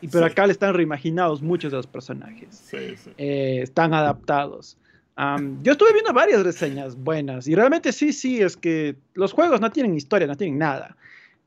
Y, 0.00 0.08
pero 0.08 0.26
acá 0.26 0.46
le 0.46 0.52
están 0.52 0.74
reimaginados 0.74 1.42
muchos 1.42 1.72
de 1.72 1.76
los 1.76 1.86
personajes. 1.86 2.48
Sí, 2.70 2.96
sí. 2.96 3.10
Eh, 3.18 3.60
están 3.62 3.94
adaptados 3.94 4.78
yo 5.62 5.72
estuve 5.72 5.92
viendo 5.92 6.12
varias 6.12 6.42
reseñas 6.42 6.96
buenas 6.96 7.46
y 7.46 7.54
realmente 7.54 7.92
sí, 7.92 8.12
sí, 8.12 8.40
es 8.40 8.56
que 8.56 8.96
los 9.14 9.32
juegos 9.32 9.60
no 9.60 9.70
tienen 9.70 9.94
historia, 9.94 10.26
no 10.26 10.36
tienen 10.36 10.58
nada. 10.58 10.96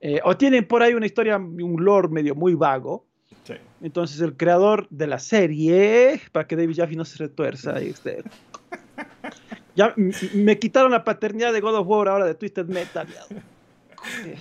Eh, 0.01 0.19
o 0.23 0.35
tienen 0.35 0.65
por 0.65 0.83
ahí 0.83 0.93
una 0.93 1.05
historia, 1.05 1.37
un 1.37 1.83
lore 1.83 2.09
medio 2.09 2.35
muy 2.35 2.55
vago. 2.55 3.05
Entonces 3.81 4.21
el 4.21 4.37
creador 4.37 4.87
de 4.89 5.07
la 5.07 5.19
serie, 5.19 6.21
para 6.31 6.47
que 6.47 6.55
David 6.55 6.77
Jaffe 6.77 6.95
no 6.95 7.03
se 7.03 7.17
retuerza, 7.17 7.77
este, 7.79 8.23
ya 9.75 9.93
me 10.33 10.57
quitaron 10.57 10.91
la 10.91 11.03
paternidad 11.03 11.51
de 11.51 11.59
God 11.59 11.75
of 11.75 11.87
War 11.87 12.07
ahora 12.07 12.25
de 12.25 12.35
Twisted 12.35 12.67
Metal. 12.67 13.07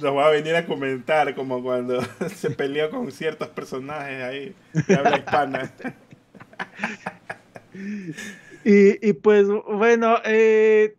Lo 0.01 0.13
voy 0.13 0.25
a 0.25 0.29
venir 0.29 0.55
a 0.55 0.67
comentar 0.67 1.35
como 1.35 1.63
cuando 1.63 2.01
se 2.35 2.51
peleó 2.51 2.91
con 2.91 3.11
ciertos 3.11 3.49
personajes 3.49 4.23
ahí 4.23 4.55
de 4.87 4.95
habla 4.95 5.19
hispana. 5.19 5.73
Y, 8.65 9.13
pues 9.15 9.49
bueno, 9.49 10.17
eh, 10.25 10.97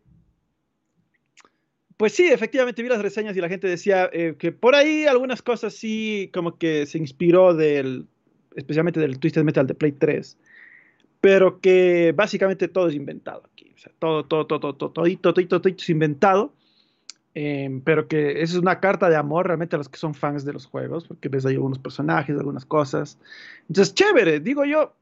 pues 1.98 2.14
sí, 2.14 2.28
efectivamente 2.28 2.82
vi 2.82 2.90
las 2.90 3.02
reseñas 3.02 3.36
y 3.38 3.42
la 3.42 3.50
gente 3.50 3.68
decía 3.68 4.10
eh, 4.12 4.36
que 4.38 4.52
por 4.52 4.76
ahí 4.76 5.06
algunas 5.06 5.42
cosas 5.42 5.74
sí 5.74 6.30
como 6.34 6.58
que 6.58 6.86
se 6.86 6.98
inspiró 6.98 7.54
del, 7.54 8.08
especialmente 8.56 9.00
del 9.00 9.20
Twisted 9.20 9.44
Metal 9.44 9.68
de 9.68 9.76
Play 9.76 9.94
3, 9.94 10.38
pero 11.22 11.60
que 11.62 12.14
básicamente 12.16 12.68
todo 12.68 12.90
es 12.90 12.96
inventado 12.96 13.44
aquí, 13.54 13.72
o 13.74 13.78
sea, 13.78 13.92
todo, 14.00 14.26
todo, 14.26 14.46
todo, 14.48 14.60
todo, 14.60 14.76
todo, 14.76 14.92
todo, 14.94 15.34
todo, 15.34 15.62
todo 15.62 15.74
es 15.76 15.90
inventado. 15.90 16.54
Eh, 17.36 17.82
pero 17.84 18.08
que 18.08 18.44
esa 18.44 18.54
es 18.54 18.60
una 18.60 18.80
carta 18.80 19.10
de 19.10 19.16
amor 19.16 19.48
realmente 19.48 19.76
a 19.76 19.80
los 19.80 19.90
que 19.90 19.98
son 19.98 20.14
fans 20.14 20.46
de 20.46 20.54
los 20.54 20.68
juegos, 20.68 21.08
porque 21.08 21.30
ves 21.30 21.46
ahí 21.46 21.56
algunos 21.56 21.80
personajes, 21.80 22.38
algunas 22.38 22.66
cosas. 22.66 23.18
Entonces, 23.68 23.96
chévere, 23.96 24.40
digo 24.40 24.66
yo, 24.66 24.96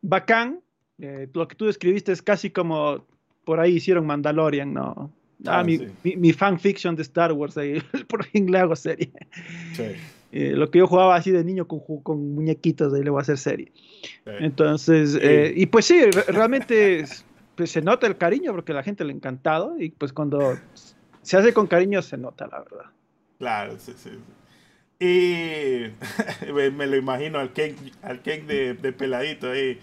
bacán, 0.00 0.60
eh, 0.98 1.28
lo 1.32 1.46
que 1.46 1.56
tú 1.56 1.66
describiste 1.66 2.12
es 2.12 2.22
casi 2.22 2.50
como 2.50 3.04
por 3.44 3.60
ahí 3.60 3.76
hicieron 3.76 4.06
Mandalorian, 4.06 4.72
¿no? 4.72 5.12
Ah, 5.44 5.62
mi, 5.62 5.78
mi, 6.02 6.32
fanfiction 6.32 6.96
de 6.96 7.02
Star 7.02 7.32
Wars, 7.32 7.58
ahí, 7.58 7.80
por 8.08 8.24
fin 8.24 8.50
le 8.50 8.58
hago 8.58 8.74
serie. 8.74 9.12
Eh, 10.32 10.52
lo 10.52 10.70
que 10.70 10.78
yo 10.78 10.86
jugaba 10.86 11.14
así 11.14 11.30
de 11.30 11.44
niño 11.44 11.68
con, 11.68 11.80
con 12.02 12.34
muñequitos, 12.34 12.92
ahí 12.94 13.02
le 13.02 13.10
voy 13.10 13.20
a 13.20 13.22
hacer 13.22 13.38
serie. 13.38 13.70
Entonces, 14.24 15.16
eh, 15.20 15.52
y 15.54 15.66
pues 15.66 15.84
sí, 15.84 16.02
realmente 16.28 17.04
pues, 17.54 17.70
se 17.70 17.82
nota 17.82 18.06
el 18.06 18.16
cariño 18.16 18.52
porque 18.52 18.72
a 18.72 18.76
la 18.76 18.82
gente 18.82 19.04
le 19.04 19.12
ha 19.12 19.16
encantado 19.16 19.78
y 19.78 19.90
pues 19.90 20.12
cuando 20.12 20.58
se 21.22 21.36
hace 21.36 21.52
con 21.52 21.66
cariño 21.66 22.00
se 22.02 22.16
nota, 22.16 22.48
la 22.48 22.60
verdad. 22.60 22.90
Claro, 23.38 23.76
sí, 23.78 23.92
sí. 23.96 24.10
Y 24.98 26.50
me 26.72 26.86
lo 26.86 26.96
imagino 26.96 27.38
al 27.38 27.52
cake, 27.52 27.76
al 28.02 28.22
cake 28.22 28.46
de, 28.46 28.74
de 28.74 28.92
peladito 28.92 29.50
ahí. 29.50 29.78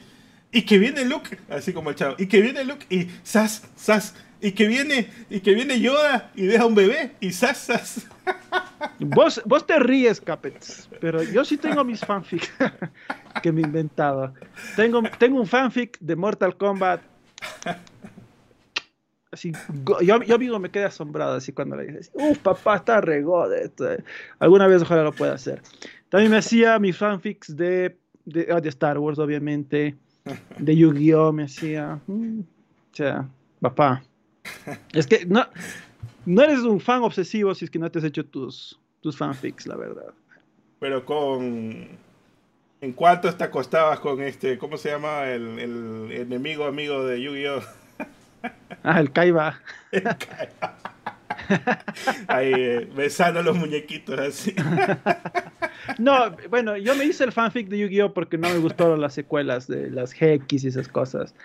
Y 0.54 0.62
que 0.64 0.78
viene 0.78 1.04
Luke, 1.06 1.38
así 1.49 1.74
como 1.74 1.89
el 1.89 1.95
chavo. 1.95 2.16
Y 2.18 2.28
que 2.28 2.41
viene 2.41 2.64
Luke 2.64 2.86
y 2.89 3.10
sas, 3.24 3.68
sas. 3.76 4.16
Y 4.39 4.51
que 4.51 4.68
viene, 4.68 5.10
y 5.30 5.39
que 5.39 5.54
viene 5.54 5.80
Yoda 5.80 6.32
y 6.36 6.45
deja 6.45 6.66
un 6.66 6.76
bebé 6.76 7.14
y 7.20 7.32
sas, 7.32 7.58
sas. 7.58 8.08
Vos, 8.99 9.41
vos 9.45 9.66
te 9.66 9.80
ríes, 9.80 10.22
Capets, 10.22 10.89
pero 10.99 11.24
yo 11.24 11.43
sí 11.43 11.58
tengo 11.58 11.84
mis 11.84 12.01
fanfics 12.01 12.51
que 13.43 13.51
me 13.51 13.62
he 13.62 13.64
inventado. 13.64 14.34
Tengo, 14.76 15.01
tengo 15.18 15.39
un 15.39 15.47
fanfic 15.47 15.97
de 15.99 16.16
Mortal 16.16 16.56
Kombat 16.56 17.01
Así, 19.32 19.51
yo, 20.04 20.22
yo 20.22 20.38
mismo 20.38 20.60
me 20.60 20.70
quedé 20.70 20.86
asombrado 20.86 21.34
así 21.34 21.54
cuando 21.54 21.76
le 21.76 21.88
dije, 21.88 21.99
uff, 22.14 22.38
papá, 22.38 22.76
está 22.76 23.01
regó 23.01 23.49
de 23.49 23.64
esto. 23.64 23.91
Eh". 23.91 24.04
Alguna 24.38 24.68
vez 24.68 24.84
ojalá 24.84 25.04
lo 25.04 25.12
pueda 25.12 25.34
hacer. 25.34 25.64
También 26.10 26.30
me 26.30 26.38
hacía 26.38 26.78
mis 26.78 26.95
fanfics 26.95 27.56
de, 27.56 27.97
de, 28.26 28.47
ah, 28.51 28.62
de 28.62 28.70
Star 28.70 28.99
Wars, 28.99 29.18
obviamente, 29.18 29.95
de 30.57 30.76
Yu-Gi-Oh! 30.76 31.32
me 31.32 31.43
hacía. 31.43 31.99
Mm, 32.07 32.41
o 32.41 32.95
sea, 32.95 33.28
papá. 33.59 34.03
Es 34.93 35.07
que 35.07 35.26
no, 35.26 35.45
no 36.26 36.41
eres 36.41 36.59
un 36.59 36.80
fan 36.80 37.01
obsesivo 37.03 37.55
si 37.55 37.65
es 37.65 37.71
que 37.71 37.80
no 37.80 37.89
te 37.89 37.99
has 37.99 38.05
hecho 38.05 38.26
tus, 38.26 38.80
tus 39.01 39.17
fanfics, 39.17 39.67
la 39.67 39.76
verdad. 39.76 40.13
Pero 40.80 41.05
con. 41.05 41.88
¿En 42.82 42.91
cuánto 42.91 43.34
te 43.34 43.43
acostabas 43.43 43.99
con 43.99 44.21
este. 44.21 44.57
¿Cómo 44.57 44.78
se 44.78 44.89
llama? 44.89 45.30
El, 45.30 45.59
el 45.59 46.11
enemigo 46.11 46.65
amigo 46.65 47.05
de 47.05 47.21
Yu-Gi-Oh! 47.21 47.61
Ah, 48.84 48.99
el 48.99 49.11
Kaiba. 49.11 49.59
Ahí, 52.27 52.53
eh, 52.55 52.89
besando 52.95 53.41
los 53.43 53.57
muñequitos 53.57 54.19
así. 54.19 54.55
no, 55.97 56.35
bueno, 56.49 56.77
yo 56.77 56.95
me 56.95 57.05
hice 57.05 57.23
el 57.23 57.31
fanfic 57.31 57.67
de 57.67 57.79
Yu-Gi-Oh! 57.79 58.13
porque 58.13 58.37
no 58.37 58.49
me 58.49 58.57
gustaron 58.57 59.01
las 59.01 59.13
secuelas 59.13 59.67
de 59.67 59.89
las 59.89 60.13
GX 60.13 60.63
y 60.63 60.67
esas 60.67 60.87
cosas. 60.87 61.35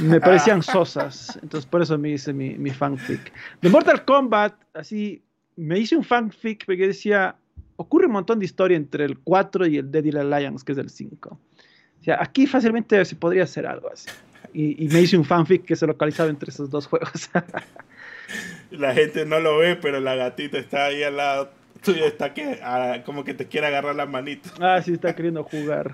Me 0.00 0.18
parecían 0.20 0.62
sosas, 0.62 1.38
entonces 1.42 1.66
por 1.66 1.82
eso 1.82 1.98
me 1.98 2.10
hice 2.10 2.32
mi, 2.32 2.54
mi 2.54 2.70
fanfic. 2.70 3.32
De 3.60 3.68
Mortal 3.68 4.04
Kombat, 4.04 4.54
así, 4.72 5.22
me 5.56 5.78
hice 5.78 5.96
un 5.96 6.04
fanfic 6.04 6.64
porque 6.64 6.86
decía, 6.86 7.36
ocurre 7.76 8.06
un 8.06 8.12
montón 8.12 8.38
de 8.38 8.46
historia 8.46 8.76
entre 8.78 9.04
el 9.04 9.18
4 9.18 9.66
y 9.66 9.78
el 9.78 9.90
Deadly 9.90 10.16
Alliance, 10.18 10.64
que 10.64 10.72
es 10.72 10.78
el 10.78 10.88
5. 10.88 11.28
O 11.28 12.04
sea, 12.04 12.18
aquí 12.22 12.46
fácilmente 12.46 13.04
se 13.04 13.16
podría 13.16 13.44
hacer 13.44 13.66
algo 13.66 13.90
así 13.92 14.08
y, 14.54 14.88
me 14.88 15.02
hice 15.02 15.16
un 15.16 15.24
fanfic 15.24 15.64
que 15.64 15.76
se 15.76 15.86
localizaba 15.86 16.30
entre 16.30 16.50
esos 16.50 16.70
dos 16.70 16.86
juegos. 16.86 17.30
la 18.70 18.94
gente 18.94 19.24
no 19.26 19.40
lo 19.40 19.58
ve, 19.58 19.76
pero 19.76 20.00
la 20.00 20.14
gatita 20.14 20.58
está 20.58 20.86
ahí 20.86 21.02
al 21.02 21.16
lado 21.16 21.50
tuyo, 21.82 22.06
está 22.06 22.32
que, 22.32 22.60
como 23.04 23.24
que 23.24 23.34
te 23.34 23.46
quiere 23.46 23.66
agarrar 23.66 23.94
la 23.94 24.06
manito. 24.06 24.48
Ah, 24.60 24.80
sí, 24.82 24.94
está 24.94 25.14
queriendo 25.14 25.44
jugar. 25.44 25.92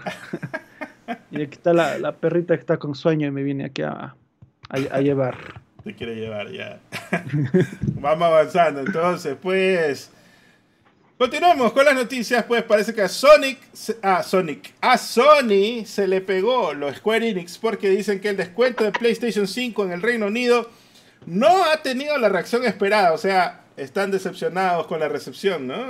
y 1.31 1.43
aquí 1.43 1.55
está 1.55 1.73
la, 1.73 1.99
la, 1.99 2.13
perrita 2.13 2.55
que 2.55 2.61
está 2.61 2.77
con 2.77 2.95
sueño 2.95 3.27
y 3.27 3.31
me 3.33 3.43
viene 3.43 3.65
aquí 3.65 3.83
a, 3.83 4.15
a 4.69 5.01
llevar. 5.01 5.37
Te 5.83 5.95
quiere 5.95 6.15
llevar 6.15 6.51
ya. 6.53 6.79
Vamos 7.95 8.23
avanzando. 8.23 8.81
Entonces, 8.81 9.37
pues 9.41 10.13
Continuamos 11.21 11.73
con 11.73 11.85
las 11.85 11.95
noticias, 11.95 12.45
pues 12.45 12.63
parece 12.63 12.95
que 12.95 13.03
a 13.03 13.09
Sonic, 13.09 13.59
a 14.01 14.23
Sonic, 14.23 14.73
a 14.81 14.97
Sony 14.97 15.85
se 15.85 16.09
le 16.09 16.23
pegó 16.23 16.73
los 16.73 16.97
Square 16.97 17.29
Enix 17.29 17.59
porque 17.59 17.91
dicen 17.91 18.21
que 18.21 18.31
el 18.31 18.39
descuento 18.39 18.85
de 18.85 18.91
PlayStation 18.91 19.47
5 19.47 19.85
en 19.85 19.93
el 19.93 20.01
Reino 20.01 20.29
Unido 20.29 20.71
no 21.27 21.65
ha 21.65 21.83
tenido 21.83 22.17
la 22.19 22.29
reacción 22.29 22.65
esperada, 22.65 23.13
o 23.13 23.19
sea, 23.19 23.63
están 23.77 24.11
decepcionados 24.11 24.87
con 24.87 25.01
la 25.01 25.09
recepción, 25.09 25.67
¿no? 25.67 25.87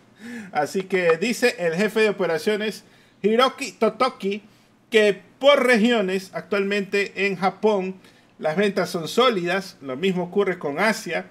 Así 0.52 0.82
que 0.82 1.16
dice 1.18 1.56
el 1.58 1.74
jefe 1.74 2.00
de 2.00 2.10
operaciones 2.10 2.84
Hiroki 3.22 3.72
Totoki 3.72 4.42
que 4.90 5.20
por 5.38 5.66
regiones, 5.66 6.30
actualmente 6.34 7.26
en 7.26 7.36
Japón, 7.36 7.96
las 8.38 8.56
ventas 8.56 8.90
son 8.90 9.08
sólidas, 9.08 9.78
lo 9.80 9.96
mismo 9.96 10.24
ocurre 10.24 10.58
con 10.58 10.78
Asia, 10.78 11.26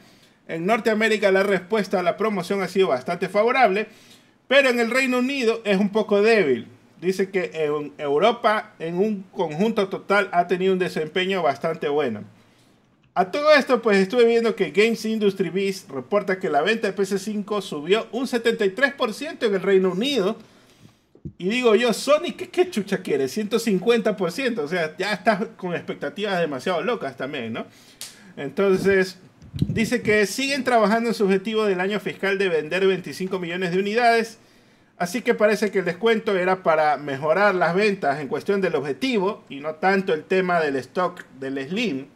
en 0.48 0.66
Norteamérica 0.66 1.32
la 1.32 1.44
respuesta 1.44 2.00
a 2.00 2.04
la 2.04 2.18
promoción 2.18 2.62
ha 2.62 2.68
sido 2.68 2.90
bastante 2.90 3.30
favorable, 3.30 3.88
pero 4.48 4.70
en 4.70 4.80
el 4.80 4.92
Reino 4.92 5.20
Unido 5.20 5.62
es 5.64 5.78
un 5.78 5.90
poco 5.90 6.22
débil. 6.22 6.68
Dice 7.00 7.30
que 7.30 7.52
en 7.54 7.94
Europa 7.98 8.74
en 8.80 8.98
un 8.98 9.24
conjunto 9.32 9.88
total 9.88 10.30
ha 10.34 10.48
tenido 10.48 10.74
un 10.74 10.80
desempeño 10.80 11.42
bastante 11.42 11.88
bueno. 11.88 12.24
A 13.14 13.30
todo 13.30 13.52
esto, 13.52 13.82
pues 13.82 13.98
estuve 13.98 14.26
viendo 14.26 14.56
que 14.56 14.72
Games 14.72 15.04
Industry 15.06 15.50
Beast 15.50 15.90
reporta 15.90 16.40
que 16.40 16.50
la 16.50 16.62
venta 16.62 16.90
de 16.90 16.96
PS5 16.96 17.62
subió 17.62 18.08
un 18.12 18.26
73% 18.26 19.46
en 19.46 19.54
el 19.54 19.62
Reino 19.62 19.92
Unido. 19.92 20.38
Y 21.38 21.50
digo 21.50 21.76
yo, 21.76 21.94
Sony, 21.94 22.34
¿qué, 22.38 22.50
qué 22.50 22.70
chucha 22.70 23.02
quiere? 23.02 23.26
150%. 23.26 24.60
O 24.60 24.68
sea, 24.68 24.96
ya 24.98 25.14
estás 25.14 25.46
con 25.58 25.74
expectativas 25.76 26.40
demasiado 26.40 26.82
locas 26.82 27.18
también, 27.18 27.54
¿no? 27.54 27.66
Entonces, 28.38 29.18
Dice 29.54 30.02
que 30.02 30.26
siguen 30.28 30.64
trabajando 30.64 31.10
en 31.10 31.14
su 31.14 31.26
objetivo 31.26 31.66
del 31.66 31.82
año 31.82 32.00
fiscal 32.00 32.38
de 32.38 32.48
vender 32.48 32.88
25 32.88 33.38
millones 33.38 33.72
de 33.72 33.80
unidades. 33.80 34.38
Así 34.98 35.22
que 35.22 35.34
parece 35.34 35.72
que 35.72 35.80
el 35.80 35.86
descuento 35.86 36.38
era 36.38 36.64
para 36.64 36.96
mejorar 36.98 37.56
las 37.56 37.76
ventas 37.76 38.20
en 38.22 38.28
cuestión 38.28 38.62
del 38.62 38.76
objetivo 38.76 39.44
y 39.50 39.60
no 39.60 39.76
tanto 39.76 40.14
el 40.14 40.24
tema 40.24 40.62
del 40.62 40.78
stock 40.78 41.26
del 41.40 41.68
Slim. 41.68 42.08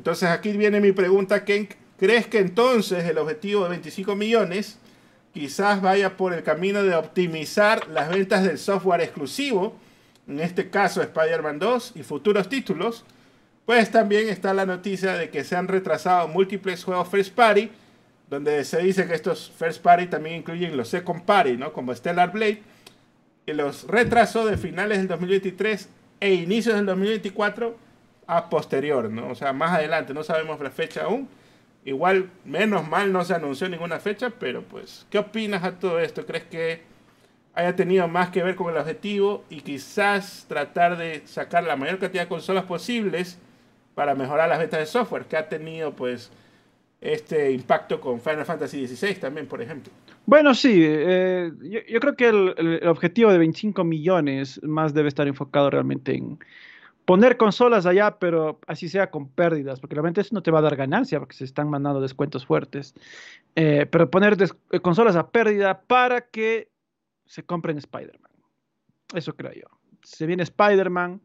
Entonces 0.00 0.30
aquí 0.30 0.52
viene 0.52 0.80
mi 0.80 0.92
pregunta, 0.92 1.44
Ken. 1.44 1.68
¿Crees 1.98 2.26
que 2.26 2.38
entonces 2.38 3.04
el 3.04 3.18
objetivo 3.18 3.64
de 3.64 3.68
25 3.68 4.16
millones 4.16 4.78
quizás 5.34 5.82
vaya 5.82 6.16
por 6.16 6.32
el 6.32 6.42
camino 6.42 6.82
de 6.82 6.94
optimizar 6.94 7.86
las 7.88 8.08
ventas 8.08 8.42
del 8.42 8.56
software 8.56 9.02
exclusivo? 9.02 9.76
En 10.26 10.40
este 10.40 10.70
caso 10.70 11.02
Spider-Man 11.02 11.58
2 11.58 11.92
y 11.96 12.02
futuros 12.02 12.48
títulos 12.48 13.04
pues 13.66 13.90
también 13.90 14.30
está 14.30 14.54
la 14.54 14.64
noticia 14.64 15.18
de 15.18 15.28
que 15.28 15.44
se 15.44 15.54
han 15.54 15.68
retrasado 15.68 16.26
múltiples 16.28 16.82
juegos 16.82 17.06
First 17.10 17.34
Party, 17.34 17.70
donde 18.30 18.64
se 18.64 18.78
dice 18.78 19.06
que 19.06 19.12
estos 19.12 19.52
First 19.58 19.82
Party 19.82 20.06
también 20.06 20.36
incluyen 20.36 20.78
los 20.78 20.88
Second 20.88 21.24
Party, 21.24 21.58
¿no? 21.58 21.74
Como 21.74 21.94
Stellar 21.94 22.32
Blade, 22.32 22.62
y 23.44 23.52
los 23.52 23.86
retrasó 23.86 24.46
de 24.46 24.56
finales 24.56 24.96
del 24.96 25.08
2023 25.08 25.90
e 26.20 26.32
inicios 26.32 26.74
del 26.76 26.86
2024 26.86 27.89
a 28.36 28.48
posterior, 28.50 29.10
¿no? 29.10 29.28
O 29.28 29.34
sea, 29.34 29.52
más 29.52 29.72
adelante, 29.72 30.14
no 30.14 30.22
sabemos 30.22 30.60
la 30.60 30.70
fecha 30.70 31.04
aún. 31.04 31.28
Igual, 31.84 32.30
menos 32.44 32.86
mal 32.88 33.12
no 33.12 33.24
se 33.24 33.34
anunció 33.34 33.68
ninguna 33.68 34.00
fecha, 34.00 34.30
pero 34.30 34.62
pues, 34.62 35.06
¿qué 35.10 35.18
opinas 35.18 35.64
a 35.64 35.78
todo 35.78 35.98
esto? 36.00 36.26
¿Crees 36.26 36.44
que 36.44 36.82
haya 37.54 37.74
tenido 37.74 38.06
más 38.08 38.30
que 38.30 38.42
ver 38.42 38.54
con 38.54 38.72
el 38.72 38.78
objetivo 38.78 39.44
y 39.48 39.62
quizás 39.62 40.44
tratar 40.48 40.96
de 40.98 41.22
sacar 41.26 41.64
la 41.64 41.76
mayor 41.76 41.98
cantidad 41.98 42.24
de 42.24 42.28
consolas 42.28 42.64
posibles? 42.64 43.38
para 44.00 44.14
mejorar 44.14 44.48
las 44.48 44.58
ventas 44.58 44.80
de 44.80 44.86
software, 44.86 45.24
que 45.24 45.36
ha 45.36 45.46
tenido 45.46 45.92
pues 45.92 46.30
este 47.02 47.52
impacto 47.52 48.00
con 48.00 48.18
Final 48.18 48.46
Fantasy 48.46 48.86
XVI 48.86 49.14
también, 49.16 49.46
por 49.46 49.60
ejemplo. 49.60 49.92
Bueno, 50.24 50.54
sí, 50.54 50.82
eh, 50.82 51.50
yo, 51.60 52.00
creo 52.00 52.16
que 52.16 52.28
el, 52.28 52.88
objetivo 52.88 53.30
de 53.30 53.36
25 53.38 53.84
millones 53.84 54.58
más 54.62 54.94
debe 54.94 55.08
estar 55.08 55.28
enfocado 55.28 55.68
realmente 55.68 56.14
en 56.14 56.38
poner 57.10 57.36
consolas 57.36 57.86
allá, 57.86 58.20
pero 58.20 58.60
así 58.68 58.88
sea 58.88 59.10
con 59.10 59.26
pérdidas, 59.28 59.80
porque 59.80 59.96
realmente 59.96 60.20
eso 60.20 60.32
no 60.32 60.44
te 60.44 60.52
va 60.52 60.60
a 60.60 60.62
dar 60.62 60.76
ganancia, 60.76 61.18
porque 61.18 61.34
se 61.34 61.44
están 61.44 61.68
mandando 61.68 62.00
descuentos 62.00 62.46
fuertes. 62.46 62.94
Eh, 63.56 63.84
pero 63.90 64.08
poner 64.08 64.36
eh, 64.70 64.78
consolas 64.78 65.16
a 65.16 65.28
pérdida 65.28 65.80
para 65.80 66.20
que 66.20 66.70
se 67.26 67.42
compren 67.42 67.78
Spider-Man. 67.78 68.30
Eso 69.12 69.34
creo 69.34 69.52
yo. 69.52 69.66
Se 70.04 70.24
viene 70.24 70.44
Spider-Man, 70.44 71.20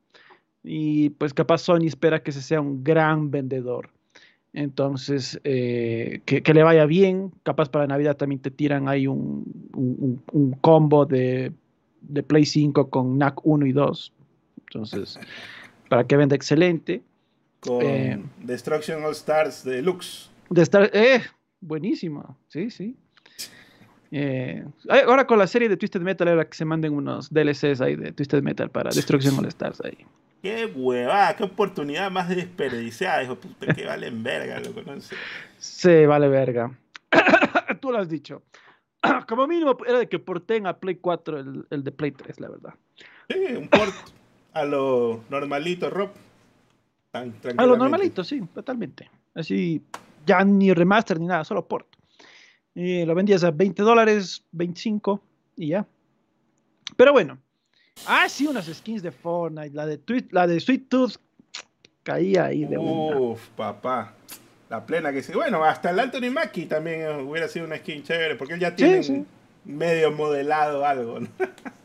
y 0.64 1.12
pues 1.12 1.36
capaz 1.36 1.60
Sony 1.60 1.86
espera 1.86 2.24
que 2.24 2.32
se 2.32 2.42
sea 2.42 2.62
un 2.62 2.84
gran 2.84 3.30
vendedor. 3.30 3.92
Entonces, 4.54 5.40
eh, 5.44 6.22
que, 6.26 6.42
le 6.52 6.64
vaya 6.64 6.88
bien. 6.88 7.32
Capaz 7.44 7.70
para 7.70 7.86
Navidad 7.86 8.18
también 8.18 8.42
te 8.42 8.50
tiran 8.50 8.90
ahí 8.90 9.06
un, 9.06 9.46
un, 10.32 10.52
combo 10.62 11.06
de, 11.06 11.52
de, 12.02 12.24
Play 12.24 12.46
5 12.46 12.90
con 12.90 13.20
NAC 13.20 13.46
1 13.46 13.68
y 13.68 13.72
2. 13.72 14.14
Entonces, 14.62 15.20
para 15.96 16.06
que 16.06 16.18
venda 16.18 16.36
excelente. 16.36 17.02
Con 17.62 17.82
eh, 17.82 18.22
Destruction 18.44 19.02
All 19.06 19.14
Stars 19.14 19.64
Deluxe. 19.64 20.30
De 20.50 20.62
Star, 20.62 20.90
eh, 20.92 21.22
buenísimo. 21.62 22.38
Sí, 22.50 22.70
sí. 22.70 22.98
Eh, 24.12 24.66
ahora 24.90 25.26
con 25.26 25.40
la 25.40 25.48
serie 25.48 25.70
de 25.70 25.78
Twisted 25.78 26.02
Metal 26.02 26.28
era 26.28 26.44
que 26.50 26.58
se 26.58 26.66
manden 26.66 26.94
unos 26.94 27.34
DLCs 27.34 27.80
ahí 27.80 27.96
de 27.96 28.12
Twisted 28.12 28.44
Metal 28.44 28.70
para 28.70 28.90
Destruction 28.90 29.40
All 29.40 29.46
Stars 29.46 29.82
ahí. 29.86 29.98
Qué 30.42 30.66
huevada, 30.66 31.34
qué 31.38 31.46
oportunidad 31.46 32.12
más 32.12 32.28
desperdiciada, 32.28 33.24
hijo 33.24 33.38
puta, 33.38 33.74
que 33.74 33.86
valen 33.86 34.22
verga, 34.22 34.60
lo 34.60 34.74
conoce. 34.74 35.16
Sí, 35.58 36.06
vale 36.06 36.28
verga. 36.28 36.78
Tú 37.80 37.94
lo 37.94 38.00
has 38.00 38.10
dicho. 38.10 38.44
Como 39.30 39.48
mínimo 39.48 39.78
era 39.88 40.00
de 40.00 40.10
que 40.10 40.20
porten 40.20 40.68
a 40.68 40.78
Play 40.78 40.96
4 40.96 41.40
el, 41.40 41.68
el 41.70 41.84
de 41.86 41.92
Play 41.94 42.12
3, 42.12 42.42
la 42.42 42.50
verdad. 42.50 42.74
Sí, 43.30 43.56
un 43.56 43.70
port 43.70 43.94
a 44.56 44.64
lo 44.64 45.24
normalito, 45.30 45.90
Rob. 45.90 46.12
Tan, 47.12 47.36
a 47.58 47.66
lo 47.66 47.78
normalito, 47.78 48.24
sí, 48.24 48.42
totalmente. 48.54 49.10
Así, 49.34 49.82
ya 50.26 50.44
ni 50.44 50.74
remaster 50.74 51.20
ni 51.20 51.28
nada, 51.28 51.44
solo 51.44 51.68
port. 51.68 51.88
Y 52.74 53.06
lo 53.06 53.14
vendías 53.14 53.44
a 53.44 53.52
20 53.52 53.84
dólares, 53.84 54.44
25 54.54 55.22
y 55.58 55.68
ya. 55.70 55.86
Pero 56.96 57.12
bueno. 57.12 57.38
Ah, 58.08 58.28
sí, 58.28 58.48
unas 58.48 58.66
skins 58.66 59.04
de 59.04 59.12
Fortnite. 59.12 59.76
La 59.76 59.86
de, 59.86 60.00
la 60.32 60.48
de 60.48 60.60
Sweet 60.60 60.90
Tooth 60.90 61.16
caía 62.04 62.46
ahí 62.46 62.66
de 62.66 62.78
Uf, 62.78 63.48
papá. 63.58 64.14
La 64.70 64.86
plena 64.86 65.12
que 65.12 65.22
sí. 65.22 65.34
Bueno, 65.34 65.64
hasta 65.64 65.92
el 65.92 66.00
Anthony 66.00 66.32
Mackie 66.32 66.66
también 66.66 67.28
hubiera 67.28 67.48
sido 67.48 67.66
una 67.66 67.78
skin 67.78 68.04
chévere, 68.04 68.36
porque 68.36 68.54
él 68.54 68.60
ya 68.60 68.76
tiene 68.76 69.26
medio 69.66 70.12
modelado 70.12 70.86
algo. 70.86 71.20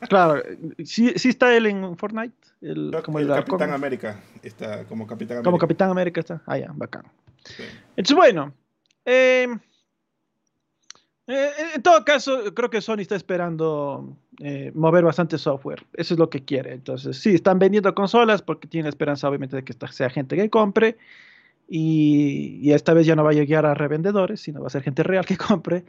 Claro, 0.09 0.43
sí, 0.85 1.13
sí 1.17 1.29
está 1.29 1.57
él 1.57 1.67
en 1.67 1.97
Fortnite. 1.97 2.35
El, 2.61 2.95
como 3.05 3.19
el, 3.19 3.29
Capitán 3.29 3.73
América. 3.73 4.21
Está 4.43 4.85
como 4.85 5.07
Capitán 5.07 5.39
América. 5.39 5.45
Como 5.45 5.59
Capitán 5.59 5.91
América 5.91 6.21
está. 6.21 6.43
Ah, 6.47 6.59
ya, 6.59 6.71
bacán. 6.75 7.05
Entonces, 7.97 8.17
bueno. 8.17 8.53
Eh, 9.05 9.49
eh, 11.27 11.51
en 11.77 11.83
todo 11.83 12.05
caso, 12.05 12.53
creo 12.55 12.71
que 12.71 12.81
Sony 12.81 13.01
está 13.01 13.15
esperando 13.15 14.17
eh, 14.41 14.73
mover 14.75 15.05
bastante 15.05 15.39
software. 15.39 15.87
Eso 15.95 16.15
es 16.15 16.19
lo 16.19 16.29
que 16.29 16.45
quiere. 16.45 16.73
Entonces, 16.73 17.19
sí, 17.19 17.35
están 17.35 17.59
vendiendo 17.59 17.95
consolas 17.95 18.43
porque 18.43 18.67
tienen 18.67 18.89
esperanza, 18.89 19.29
obviamente, 19.29 19.57
de 19.57 19.65
que 19.65 19.75
sea 19.93 20.11
gente 20.11 20.37
que 20.37 20.51
compre. 20.51 20.97
Y, 21.69 22.73
esta 22.73 22.95
vez 22.95 23.07
ya 23.07 23.15
no 23.15 23.23
va 23.23 23.31
a 23.31 23.35
llegar 23.35 23.65
a 23.65 23.75
revendedores, 23.75 24.41
sino 24.41 24.61
va 24.61 24.67
a 24.67 24.71
ser 24.71 24.83
gente 24.83 25.05
real 25.05 25.25
que 25.25 25.37
compre. 25.37 25.85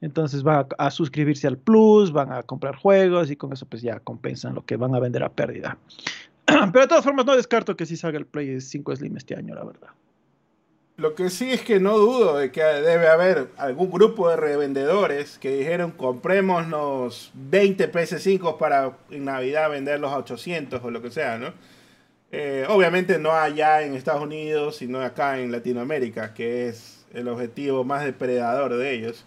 Entonces 0.00 0.42
van 0.42 0.66
a, 0.78 0.90
suscribirse 0.90 1.46
al 1.46 1.58
Plus, 1.58 2.12
van 2.12 2.32
a 2.32 2.42
comprar 2.42 2.76
juegos 2.76 3.30
y 3.30 3.36
con 3.36 3.52
eso 3.52 3.66
pues 3.66 3.82
ya 3.82 4.00
compensan 4.00 4.54
lo 4.54 4.64
que 4.64 4.76
van 4.76 4.94
a 4.94 5.00
vender 5.00 5.22
a 5.22 5.30
pérdida. 5.30 5.76
Pero 6.46 6.80
de 6.80 6.86
todas 6.86 7.04
formas 7.04 7.26
no 7.26 7.36
descarto 7.36 7.76
que 7.76 7.86
sí 7.86 7.96
salga 7.96 8.18
el 8.18 8.26
Play 8.26 8.60
5 8.60 8.96
Slim 8.96 9.16
este 9.16 9.36
año, 9.36 9.54
la 9.54 9.64
verdad. 9.64 9.88
Lo 10.96 11.14
que 11.14 11.30
sí 11.30 11.50
es 11.50 11.62
que 11.62 11.80
no 11.80 11.96
dudo 11.96 12.36
de 12.36 12.52
que 12.52 12.62
debe 12.62 13.08
haber 13.08 13.48
algún 13.56 13.90
grupo 13.90 14.28
de 14.28 14.36
revendedores 14.36 15.38
que 15.38 15.56
dijeron 15.56 15.92
comprémonos 15.92 17.30
20 17.34 17.90
PS5 17.90 18.58
para 18.58 18.98
en 19.10 19.24
Navidad 19.24 19.70
venderlos 19.70 20.12
a 20.12 20.18
800 20.18 20.84
o 20.84 20.90
lo 20.90 21.00
que 21.00 21.10
sea, 21.10 21.38
¿no? 21.38 21.54
Eh, 22.32 22.66
obviamente 22.68 23.18
no 23.18 23.32
allá 23.32 23.82
en 23.82 23.94
Estados 23.94 24.22
Unidos, 24.22 24.76
sino 24.76 25.00
acá 25.00 25.40
en 25.40 25.50
Latinoamérica, 25.50 26.34
que 26.34 26.68
es 26.68 27.06
el 27.14 27.28
objetivo 27.28 27.82
más 27.82 28.04
depredador 28.04 28.76
de 28.76 28.94
ellos. 28.94 29.24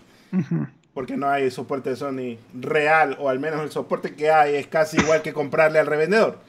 Porque 0.94 1.18
no 1.18 1.28
hay 1.28 1.50
soporte 1.50 1.92
de 1.92 1.96
Sony 1.96 2.38
real, 2.54 3.18
o 3.20 3.30
al 3.30 3.40
menos 3.40 3.62
el 3.62 3.72
soporte 3.72 4.14
que 4.14 4.30
hay 4.30 4.56
es 4.56 4.68
casi 4.68 4.98
igual 4.98 5.22
que 5.22 5.34
comprarle 5.34 5.80
al 5.80 5.88
revendedor. 5.88 6.40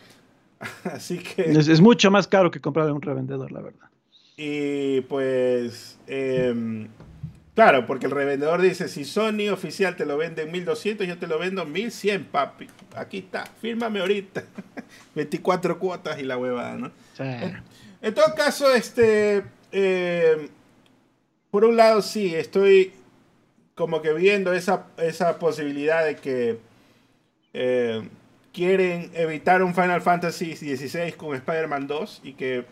Así 0.85 1.19
que... 1.19 1.51
es 1.51 1.81
mucho 1.81 2.11
más 2.11 2.29
caro 2.29 2.51
que 2.51 2.61
comprarle 2.61 2.93
a 2.93 2.95
un 2.95 3.03
revendedor, 3.03 3.51
la 3.53 3.61
verdad. 3.61 3.89
Y 4.37 5.03
pues, 5.03 5.99
em, 6.07 6.89
claro, 7.55 7.87
porque 7.87 8.07
el 8.07 8.13
revendedor 8.13 8.61
dice, 8.61 8.89
si 8.89 9.05
Sony 9.05 9.49
oficial 9.53 9.97
te 9.97 10.05
lo 10.05 10.17
vende 10.17 10.43
en 10.43 10.53
1200, 10.53 11.07
yo 11.07 11.19
te 11.19 11.27
lo 11.27 11.39
vendo 11.39 11.63
en 11.63 11.73
1100, 11.73 12.25
papi. 12.25 12.67
Aquí 12.97 13.19
está, 13.19 13.45
fírmame 13.61 14.01
ahorita. 14.01 14.45
24 15.15 15.79
cuotas 15.79 16.19
y 16.19 16.25
la 16.25 16.37
huevada, 16.37 16.77
¿no? 16.77 16.91
En, 18.03 18.13
todo 18.13 18.35
caso, 18.35 18.73
este, 18.75 19.45
em, 19.73 20.49
por 21.51 21.65
un 21.65 21.77
lado 21.77 22.03
sí, 22.03 22.35
estoy 22.35 22.93
como 23.75 24.03
que 24.03 24.13
viendo 24.13 24.53
esa, 24.53 24.87
esa 24.97 25.39
posibilidad 25.39 26.05
de 26.05 26.17
que 26.17 26.59
em, 27.53 28.09
quieren 28.53 29.11
evitar 29.15 29.63
un 29.63 29.75
Final 29.75 30.01
Fantasy 30.01 30.57
XVI 30.57 31.13
con 31.13 31.35
Spider-Man 31.35 31.87
2 31.87 32.21
y 32.25 32.33
que 32.35 32.65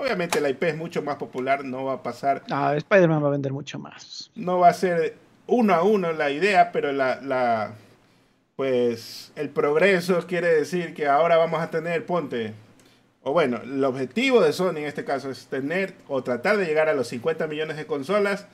Obviamente 0.00 0.40
la 0.40 0.48
IP 0.48 0.62
es 0.62 0.76
mucho 0.76 1.02
más 1.02 1.16
popular, 1.16 1.62
no 1.62 1.84
va 1.84 1.94
a 1.94 2.02
pasar. 2.02 2.42
Ah, 2.50 2.74
Spider-Man 2.74 3.22
va 3.22 3.28
a 3.28 3.32
vender 3.32 3.52
mucho 3.52 3.78
más. 3.78 4.30
No 4.34 4.58
va 4.58 4.68
a 4.68 4.72
ser 4.72 5.16
uno 5.46 5.74
a 5.74 5.82
uno 5.82 6.12
la 6.12 6.30
idea, 6.30 6.72
pero 6.72 6.90
la, 6.90 7.20
la, 7.20 7.74
pues 8.56 9.30
el 9.36 9.50
progreso 9.50 10.26
quiere 10.26 10.48
decir 10.48 10.94
que 10.94 11.06
ahora 11.06 11.36
vamos 11.36 11.60
a 11.60 11.70
tener, 11.70 12.06
ponte, 12.06 12.54
o 13.22 13.32
bueno, 13.32 13.60
el 13.62 13.84
objetivo 13.84 14.40
de 14.40 14.54
Sony 14.54 14.78
en 14.78 14.86
este 14.86 15.04
caso 15.04 15.30
es 15.30 15.48
tener 15.48 15.92
o 16.08 16.22
tratar 16.22 16.56
de 16.56 16.64
llegar 16.64 16.88
a 16.88 16.94
los 16.94 17.08
50 17.08 17.46
millones 17.46 17.76
de 17.76 17.86
consolas 17.86 18.46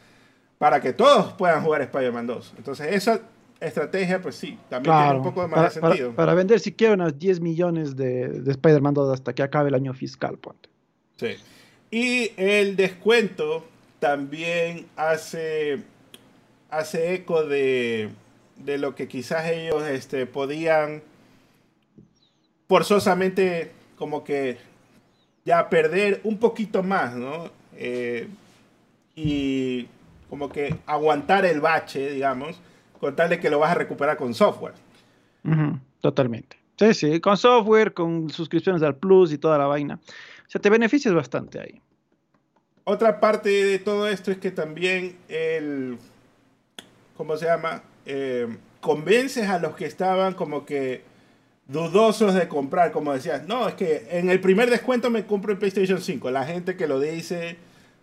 para 0.58 0.80
que 0.80 0.92
todos 0.92 1.32
puedan 1.34 1.62
jugar 1.62 1.82
Spider-Man 1.82 2.26
2. 2.26 2.54
Entonces 2.58 2.88
esa 2.94 3.20
estrategia, 3.60 4.20
pues 4.20 4.36
sí, 4.36 4.58
también 4.68 4.94
tiene 4.94 5.14
un 5.16 5.22
poco 5.22 5.42
de 5.42 5.48
más 5.48 5.72
sentido. 5.72 6.12
Para, 6.12 6.34
vender 6.34 6.60
siquiera 6.60 6.94
unos 6.94 7.18
10 7.18 7.40
millones 7.40 7.96
de, 7.96 8.28
de 8.28 8.50
Spider-Man 8.50 8.94
2 8.94 9.12
hasta 9.14 9.34
que 9.34 9.42
acabe 9.42 9.68
el 9.68 9.74
año 9.74 9.92
fiscal, 9.94 10.38
ponte. 10.38 10.68
Sí. 11.16 11.36
Y 11.90 12.32
el 12.36 12.76
descuento 12.76 13.64
también 13.98 14.86
hace, 14.96 15.82
hace 16.70 17.14
eco 17.14 17.44
de, 17.44 18.10
de 18.56 18.78
lo 18.78 18.94
que 18.94 19.08
quizás 19.08 19.46
ellos 19.46 19.82
este, 19.84 20.26
podían 20.26 21.02
forzosamente 22.68 23.72
como 23.96 24.24
que 24.24 24.58
ya 25.44 25.68
perder 25.70 26.20
un 26.24 26.38
poquito 26.38 26.82
más, 26.82 27.14
¿no? 27.14 27.50
Eh, 27.76 28.28
y 29.14 29.88
como 30.36 30.52
que 30.52 30.76
aguantar 30.84 31.46
el 31.46 31.62
bache, 31.62 32.10
digamos, 32.10 32.60
con 33.00 33.16
tal 33.16 33.30
de 33.30 33.40
que 33.40 33.48
lo 33.48 33.58
vas 33.58 33.70
a 33.70 33.74
recuperar 33.74 34.18
con 34.18 34.34
software. 34.34 34.74
totalmente. 36.02 36.58
Sí, 36.78 36.92
sí, 36.92 37.20
con 37.20 37.38
software, 37.38 37.94
con 37.94 38.28
suscripciones 38.28 38.82
al 38.82 38.96
Plus 38.96 39.32
y 39.32 39.38
toda 39.38 39.56
la 39.56 39.66
vaina. 39.66 39.94
O 39.94 40.50
sea, 40.50 40.60
te 40.60 40.68
beneficias 40.68 41.14
bastante 41.14 41.58
ahí. 41.58 41.80
Otra 42.84 43.18
parte 43.18 43.48
de 43.48 43.78
todo 43.78 44.06
esto 44.08 44.30
es 44.30 44.36
que 44.36 44.50
también 44.50 45.16
el, 45.28 45.96
¿cómo 47.16 47.38
se 47.38 47.46
llama? 47.46 47.82
Eh, 48.04 48.46
convences 48.82 49.48
a 49.48 49.58
los 49.58 49.74
que 49.74 49.86
estaban 49.86 50.34
como 50.34 50.66
que 50.66 51.02
dudosos 51.66 52.34
de 52.34 52.46
comprar, 52.46 52.92
como 52.92 53.14
decías, 53.14 53.48
no, 53.48 53.68
es 53.68 53.74
que 53.74 54.06
en 54.10 54.28
el 54.28 54.40
primer 54.40 54.68
descuento 54.68 55.08
me 55.08 55.24
compro 55.24 55.50
el 55.50 55.58
PlayStation 55.58 56.02
5, 56.02 56.30
la 56.30 56.44
gente 56.44 56.76
que 56.76 56.86
lo 56.86 57.00
dice, 57.00 57.56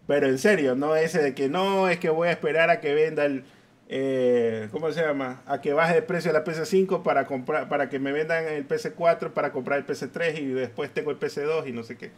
pero 0.07 0.27
en 0.27 0.37
serio, 0.37 0.75
no 0.75 0.95
ese 0.95 1.21
de 1.21 1.33
que 1.33 1.49
no, 1.49 1.87
es 1.87 1.99
que 1.99 2.09
voy 2.09 2.27
a 2.27 2.31
esperar 2.31 2.69
a 2.69 2.79
que 2.79 2.93
venda 2.93 3.25
el, 3.25 3.43
eh, 3.87 4.69
¿cómo 4.71 4.91
se 4.91 5.01
llama? 5.01 5.41
A 5.45 5.61
que 5.61 5.73
baje 5.73 5.97
el 5.97 6.03
precio 6.03 6.33
de 6.33 6.39
la 6.39 6.43
PS5 6.43 7.03
para 7.03 7.25
comprar, 7.25 7.69
para 7.69 7.89
que 7.89 7.99
me 7.99 8.11
vendan 8.11 8.45
el 8.45 8.67
PS4 8.67 9.31
para 9.31 9.51
comprar 9.51 9.79
el 9.79 9.85
PS3 9.85 10.39
y 10.39 10.45
después 10.47 10.91
tengo 10.93 11.11
el 11.11 11.19
PS2 11.19 11.67
y 11.67 11.71
no 11.71 11.83
sé 11.83 11.97
qué. 11.97 12.11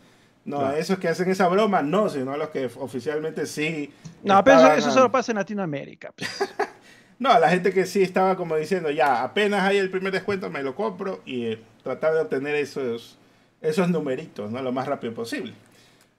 No, 0.46 0.62
a 0.64 0.78
esos 0.78 1.00
que 1.00 1.08
hacen 1.08 1.30
esa 1.30 1.48
broma, 1.48 1.82
no, 1.82 2.08
sino 2.08 2.32
a 2.32 2.38
los 2.38 2.50
que 2.50 2.70
oficialmente 2.78 3.48
sí. 3.48 3.92
No, 4.24 4.44
pero 4.44 4.74
eso, 4.74 4.92
solo 4.92 5.12
pasa 5.12 5.32
en 5.32 5.40
Latinoamérica. 5.40 6.14
Pues. 6.16 6.30
no, 7.20 7.32
a 7.32 7.40
la 7.40 7.50
gente 7.50 7.74
que 7.74 7.88
sí 7.88 8.04
estaba 8.04 8.38
como 8.38 8.56
diciendo, 8.56 8.92
ya, 8.92 9.24
apenas 9.24 9.64
hay 9.64 9.78
el 9.78 9.90
primer 9.90 10.14
descuento, 10.14 10.52
me 10.52 10.62
lo 10.62 10.76
compro 10.76 11.22
y 11.26 11.46
eh, 11.46 11.60
tratar 11.84 12.14
de 12.14 12.22
obtener 12.22 12.54
esos, 12.56 13.18
esos 13.60 13.90
numeritos, 13.90 14.52
¿no? 14.52 14.62
Lo 14.62 14.72
más 14.72 14.88
rápido 14.88 15.16
posible. 15.16 15.54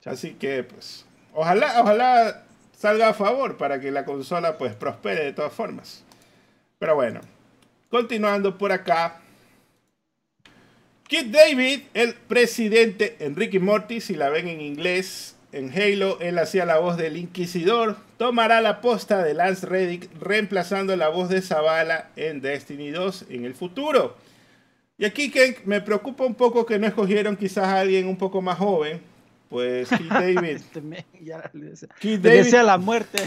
Así 0.04 0.34
que, 0.34 0.64
pues, 0.64 1.05
ojalá, 1.36 1.80
ojalá 1.80 2.42
salga 2.76 3.10
a 3.10 3.14
favor 3.14 3.56
para 3.56 3.78
que 3.80 3.92
la 3.92 4.04
consola, 4.04 4.58
pues, 4.58 4.74
prospere 4.74 5.24
de 5.24 5.32
todas 5.32 5.52
formas. 5.52 6.02
Pero 6.78 6.94
bueno, 6.94 7.20
continuando 7.90 8.58
por 8.58 8.72
acá. 8.72 9.20
Kid 11.06 11.26
David, 11.26 11.82
el 11.94 12.14
presidente 12.14 13.16
Enrique 13.20 13.60
Morty, 13.60 14.00
si 14.00 14.14
la 14.14 14.28
ven 14.28 14.48
en 14.48 14.60
inglés, 14.60 15.36
en 15.52 15.70
Halo, 15.72 16.18
él 16.20 16.38
hacía 16.38 16.66
la 16.66 16.78
voz 16.78 16.96
del 16.96 17.16
Inquisidor, 17.16 17.96
tomará 18.18 18.60
la 18.60 18.80
posta 18.80 19.22
de 19.22 19.32
Lance 19.32 19.66
Reddick, 19.66 20.10
reemplazando 20.20 20.96
la 20.96 21.08
voz 21.08 21.28
de 21.28 21.40
Zavala 21.42 22.10
en 22.16 22.40
Destiny 22.40 22.90
2 22.90 23.26
en 23.30 23.44
el 23.44 23.54
futuro. 23.54 24.16
Y 24.98 25.04
aquí 25.04 25.30
que 25.30 25.60
me 25.64 25.80
preocupa 25.80 26.24
un 26.24 26.34
poco 26.34 26.66
que 26.66 26.78
no 26.78 26.86
escogieron 26.86 27.36
quizás 27.36 27.64
a 27.64 27.80
alguien 27.80 28.08
un 28.08 28.16
poco 28.16 28.42
más 28.42 28.58
joven, 28.58 29.00
pues 29.56 29.88
Kid 29.88 30.10
David. 30.10 30.60
Kid 31.98 32.18
David 32.20 32.54
la 32.56 32.76
muerte. 32.76 33.22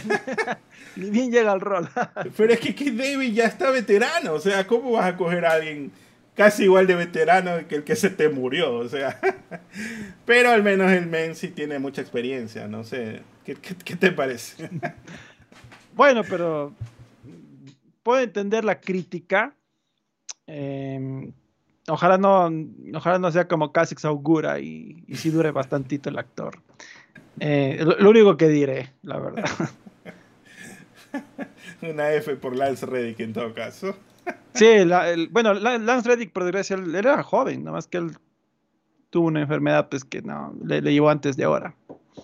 Ni 0.96 1.10
bien 1.10 1.32
llega 1.32 1.52
al 1.52 1.60
rol. 1.60 1.90
pero 2.38 2.54
es 2.54 2.60
que 2.60 2.76
Kid 2.76 2.94
David 2.94 3.34
ya 3.34 3.46
está 3.46 3.72
veterano, 3.72 4.34
o 4.34 4.40
sea, 4.40 4.68
¿cómo 4.68 4.92
vas 4.92 5.08
a 5.08 5.18
coger 5.18 5.44
a 5.44 5.54
alguien? 5.54 5.92
casi 6.36 6.66
igual 6.66 6.88
de 6.88 6.96
veterano 6.96 7.68
que 7.68 7.76
el 7.76 7.84
que 7.84 7.96
se 7.98 8.12
te 8.12 8.30
murió, 8.30 8.76
o 8.76 8.88
sea. 8.88 9.20
Pero 10.26 10.52
al 10.52 10.64
menos 10.64 10.90
el 10.92 11.08
men 11.08 11.36
sí 11.36 11.50
tiene 11.50 11.80
mucha 11.80 12.02
experiencia, 12.02 12.68
no 12.68 12.84
sé. 12.86 13.22
¿Qué, 13.44 13.56
te 13.56 14.12
parece? 14.12 14.70
Bueno, 15.96 16.22
pero 16.24 16.74
puedo 18.04 18.22
entender 18.22 18.64
la 18.64 18.80
crítica. 18.80 19.54
Em, 20.48 21.34
Ojalá 21.90 22.18
no, 22.18 22.50
ojalá 22.94 23.20
no 23.20 23.32
sea 23.32 23.48
como 23.48 23.72
Kha'Zix 23.72 24.06
augura 24.06 24.60
y, 24.60 25.04
y 25.08 25.16
sí 25.16 25.30
dure 25.30 25.52
bastantito 25.52 26.10
el 26.10 26.20
actor. 26.20 26.60
Eh, 27.40 27.84
lo, 28.00 28.10
único 28.10 28.38
que 28.38 28.48
diré, 28.48 28.92
la 29.04 29.20
verdad. 29.20 29.46
Una 31.82 32.14
F 32.14 32.36
por 32.36 32.56
Lance 32.56 32.86
Reddick 32.86 33.20
en 33.22 33.34
todo 33.34 33.54
caso. 33.54 33.96
sí, 34.54 34.68
bueno, 35.32 35.54
Lance 35.54 36.10
Reddick 36.10 36.32
por 36.32 36.44
desgracia, 36.44 36.76
él, 36.76 36.94
era 36.94 37.24
joven, 37.24 37.64
nada 37.64 37.78
más 37.78 37.88
que 37.88 37.98
él 37.98 38.18
tuvo 39.10 39.28
una 39.28 39.42
enfermedad 39.42 39.90
pues 39.90 40.04
que 40.04 40.22
no, 40.22 40.54
le, 40.64 40.82
le 40.82 40.94
llevó 40.94 41.10
antes 41.10 41.38
de 41.38 41.46
ahora. 41.46 41.74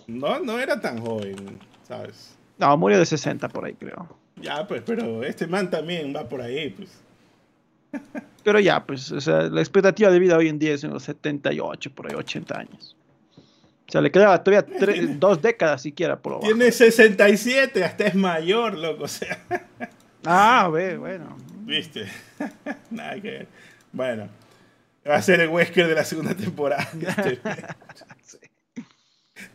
No, 0.06 0.38
no 0.40 0.58
era 0.58 0.80
tan 0.80 0.98
joven, 0.98 1.58
¿sabes? 1.82 2.36
No, 2.58 2.76
murió 2.76 2.98
de 2.98 3.06
60 3.06 3.48
por 3.48 3.64
ahí, 3.64 3.74
creo. 3.74 4.08
Ya, 4.36 4.66
pues, 4.66 4.82
pero 4.84 5.22
este 5.24 5.46
man 5.46 5.70
también 5.70 6.14
va 6.14 6.28
por 6.28 6.42
ahí, 6.42 6.70
pues. 6.70 7.02
Pero 8.46 8.60
ya, 8.60 8.86
pues, 8.86 9.10
o 9.10 9.20
sea, 9.20 9.42
la 9.48 9.60
expectativa 9.60 10.08
de 10.08 10.20
vida 10.20 10.36
hoy 10.36 10.46
en 10.46 10.60
día 10.60 10.72
es 10.72 10.84
en 10.84 10.92
los 10.92 11.02
78, 11.02 11.92
por 11.92 12.06
ahí, 12.06 12.14
80 12.14 12.56
años. 12.56 12.96
O 13.36 13.90
sea, 13.90 14.00
le 14.00 14.12
quedaba 14.12 14.44
todavía 14.44 14.64
dos 15.18 15.42
décadas 15.42 15.82
siquiera 15.82 16.16
por 16.16 16.34
abajo. 16.34 16.46
Tiene 16.46 16.70
67, 16.70 17.82
hasta 17.82 18.06
es 18.06 18.14
mayor, 18.14 18.78
loco, 18.78 19.02
o 19.02 19.08
sea. 19.08 19.42
Ah, 20.24 20.68
ve, 20.72 20.96
bueno. 20.96 21.36
Viste. 21.62 22.06
Nada 22.90 23.20
que 23.20 23.30
ver. 23.30 23.48
Bueno, 23.90 24.28
va 25.08 25.16
a 25.16 25.22
ser 25.22 25.40
el 25.40 25.48
Wesker 25.48 25.88
de 25.88 25.94
la 25.96 26.04
segunda 26.04 26.34
temporada. 26.36 26.88
sí. 28.22 28.38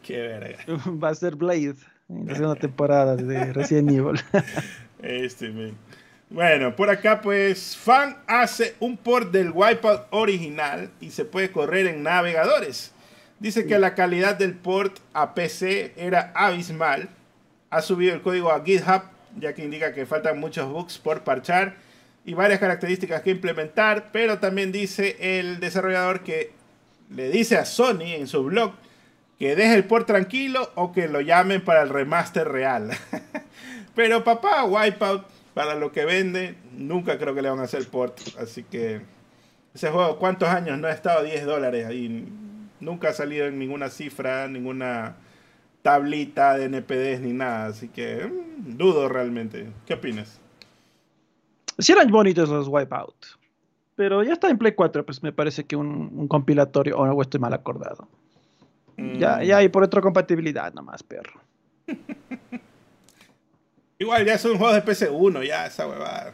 Qué 0.03 0.17
verga. 0.17 0.65
Va 1.01 1.09
a 1.09 1.15
ser 1.15 1.37
Blade 1.37 1.75
en 2.09 2.27
la 2.27 2.35
segunda 2.35 2.55
temporada 2.59 3.15
de 3.15 3.53
Resident 3.53 3.89
Evil. 3.89 4.21
este, 5.01 5.73
Bueno, 6.31 6.77
por 6.77 6.89
acá 6.89 7.19
pues 7.19 7.75
Fan 7.75 8.15
hace 8.25 8.75
un 8.79 8.95
port 8.95 9.31
del 9.31 9.51
Wipeout 9.51 10.03
original 10.11 10.89
y 11.01 11.11
se 11.11 11.25
puede 11.25 11.51
correr 11.51 11.87
en 11.87 12.03
navegadores. 12.03 12.93
Dice 13.39 13.67
que 13.67 13.77
la 13.77 13.95
calidad 13.95 14.37
del 14.37 14.53
port 14.53 14.97
a 15.11 15.35
PC 15.35 15.91
era 15.97 16.31
abismal. 16.33 17.09
Ha 17.69 17.81
subido 17.81 18.13
el 18.13 18.21
código 18.21 18.49
a 18.49 18.63
GitHub, 18.63 19.01
ya 19.37 19.53
que 19.53 19.65
indica 19.65 19.91
que 19.91 20.05
faltan 20.05 20.39
muchos 20.39 20.71
bugs 20.71 20.99
por 20.99 21.25
parchar 21.25 21.75
y 22.23 22.33
varias 22.33 22.61
características 22.61 23.23
que 23.23 23.31
implementar, 23.31 24.09
pero 24.13 24.39
también 24.39 24.71
dice 24.71 25.17
el 25.19 25.59
desarrollador 25.59 26.21
que 26.21 26.53
le 27.09 27.29
dice 27.29 27.57
a 27.57 27.65
Sony 27.65 28.13
en 28.15 28.27
su 28.27 28.41
blog 28.45 28.71
que 29.37 29.57
deje 29.57 29.73
el 29.73 29.83
port 29.83 30.07
tranquilo 30.07 30.71
o 30.75 30.93
que 30.93 31.09
lo 31.09 31.19
llamen 31.19 31.59
para 31.59 31.81
el 31.81 31.89
remaster 31.89 32.47
real. 32.47 32.91
Pero 33.95 34.23
papá, 34.23 34.63
Wipeout, 34.63 35.25
para 35.53 35.75
lo 35.75 35.91
que 35.91 36.05
vende, 36.05 36.55
nunca 36.77 37.17
creo 37.17 37.35
que 37.35 37.41
le 37.41 37.49
van 37.49 37.59
a 37.59 37.63
hacer 37.63 37.87
port. 37.87 38.19
Así 38.39 38.63
que 38.63 39.01
ese 39.73 39.89
juego, 39.89 40.17
¿cuántos 40.17 40.49
años 40.49 40.77
no 40.79 40.87
ha 40.87 40.91
estado 40.91 41.23
10 41.23 41.45
dólares 41.45 41.85
ahí? 41.85 42.27
Nunca 42.79 43.09
ha 43.09 43.13
salido 43.13 43.47
en 43.47 43.59
ninguna 43.59 43.89
cifra, 43.89 44.47
ninguna 44.47 45.15
tablita 45.81 46.57
de 46.57 46.65
NPDs 46.65 47.21
ni 47.21 47.33
nada. 47.33 47.67
Así 47.67 47.89
que 47.89 48.25
mm, 48.25 48.77
dudo 48.77 49.09
realmente. 49.09 49.71
¿Qué 49.85 49.93
opinas? 49.93 50.39
Sí 51.77 51.91
eran 51.91 52.09
bonitos 52.11 52.49
los 52.49 52.67
Wipeout. 52.67 53.15
Pero 53.95 54.23
ya 54.23 54.33
está 54.33 54.49
en 54.49 54.57
Play 54.57 54.73
4, 54.73 55.05
pues 55.05 55.21
me 55.21 55.31
parece 55.31 55.65
que 55.65 55.75
un, 55.75 56.11
un 56.15 56.27
compilatorio, 56.27 56.97
o 56.97 57.05
no 57.05 57.21
estoy 57.21 57.39
mal 57.39 57.53
acordado. 57.53 58.07
Ya, 58.97 59.43
ya, 59.43 59.63
y 59.63 59.69
por 59.69 59.83
compatibilidad 60.01 60.73
nomás, 60.73 61.01
perro. 61.03 61.41
Igual 64.01 64.25
ya 64.25 64.35
son 64.39 64.57
juegos 64.57 64.83
de 64.83 64.83
PC1, 64.83 65.45
ya 65.45 65.67
esa 65.67 65.87
huevada. 65.87 66.33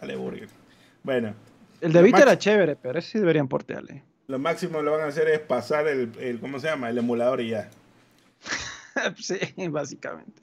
Vale, 0.00 0.14
burger. 0.14 0.48
Bueno. 1.02 1.34
El 1.80 1.92
de 1.92 2.00
Vita 2.00 2.22
era 2.22 2.38
chévere, 2.38 2.76
pero 2.76 2.96
ese 2.96 3.10
sí 3.10 3.18
deberían 3.18 3.48
portearle. 3.48 4.04
Lo 4.28 4.38
máximo 4.38 4.82
lo 4.82 4.92
van 4.92 5.00
a 5.00 5.06
hacer 5.06 5.26
es 5.26 5.40
pasar 5.40 5.88
el, 5.88 6.12
el 6.20 6.38
¿cómo 6.38 6.60
se 6.60 6.68
llama? 6.68 6.90
El 6.90 6.98
emulador 6.98 7.40
y 7.40 7.48
ya. 7.48 7.70
sí, 9.16 9.36
básicamente. 9.68 10.42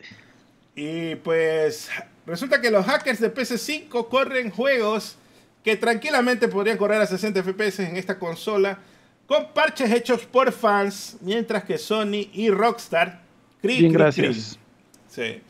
Y 0.76 1.16
pues 1.16 1.90
resulta 2.26 2.60
que 2.60 2.70
los 2.70 2.86
hackers 2.86 3.22
de 3.22 3.34
PC5 3.34 4.10
corren 4.10 4.52
juegos 4.52 5.16
que 5.64 5.78
tranquilamente 5.78 6.50
podrían 6.50 6.78
correr 6.78 7.02
a 7.02 7.08
60 7.08 7.42
FPS 7.42 7.80
en 7.88 7.96
esta 7.96 8.20
consola 8.20 8.80
con 9.28 9.54
parches 9.54 9.90
hechos 9.94 10.26
por 10.26 10.52
fans, 10.52 11.16
mientras 11.22 11.64
que 11.64 11.78
Sony 11.78 12.28
y 12.34 12.50
Rockstar... 12.50 13.22
Bien, 13.64 13.94
gracias. 13.94 14.60
Sí, 15.08 15.42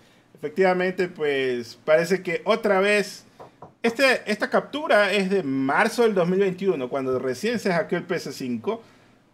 efectivamente, 0.46 1.08
pues 1.08 1.78
parece 1.84 2.22
que 2.22 2.42
otra 2.46 2.80
vez... 2.80 3.24
Este, 3.82 4.24
esta 4.26 4.50
captura 4.50 5.12
es 5.14 5.30
de 5.30 5.44
marzo 5.44 6.04
del 6.04 6.16
2021, 6.16 6.90
cuando 6.90 7.20
recién 7.20 7.60
se 7.60 7.72
hackeó 7.72 8.00
el 8.00 8.08
PS5, 8.08 8.80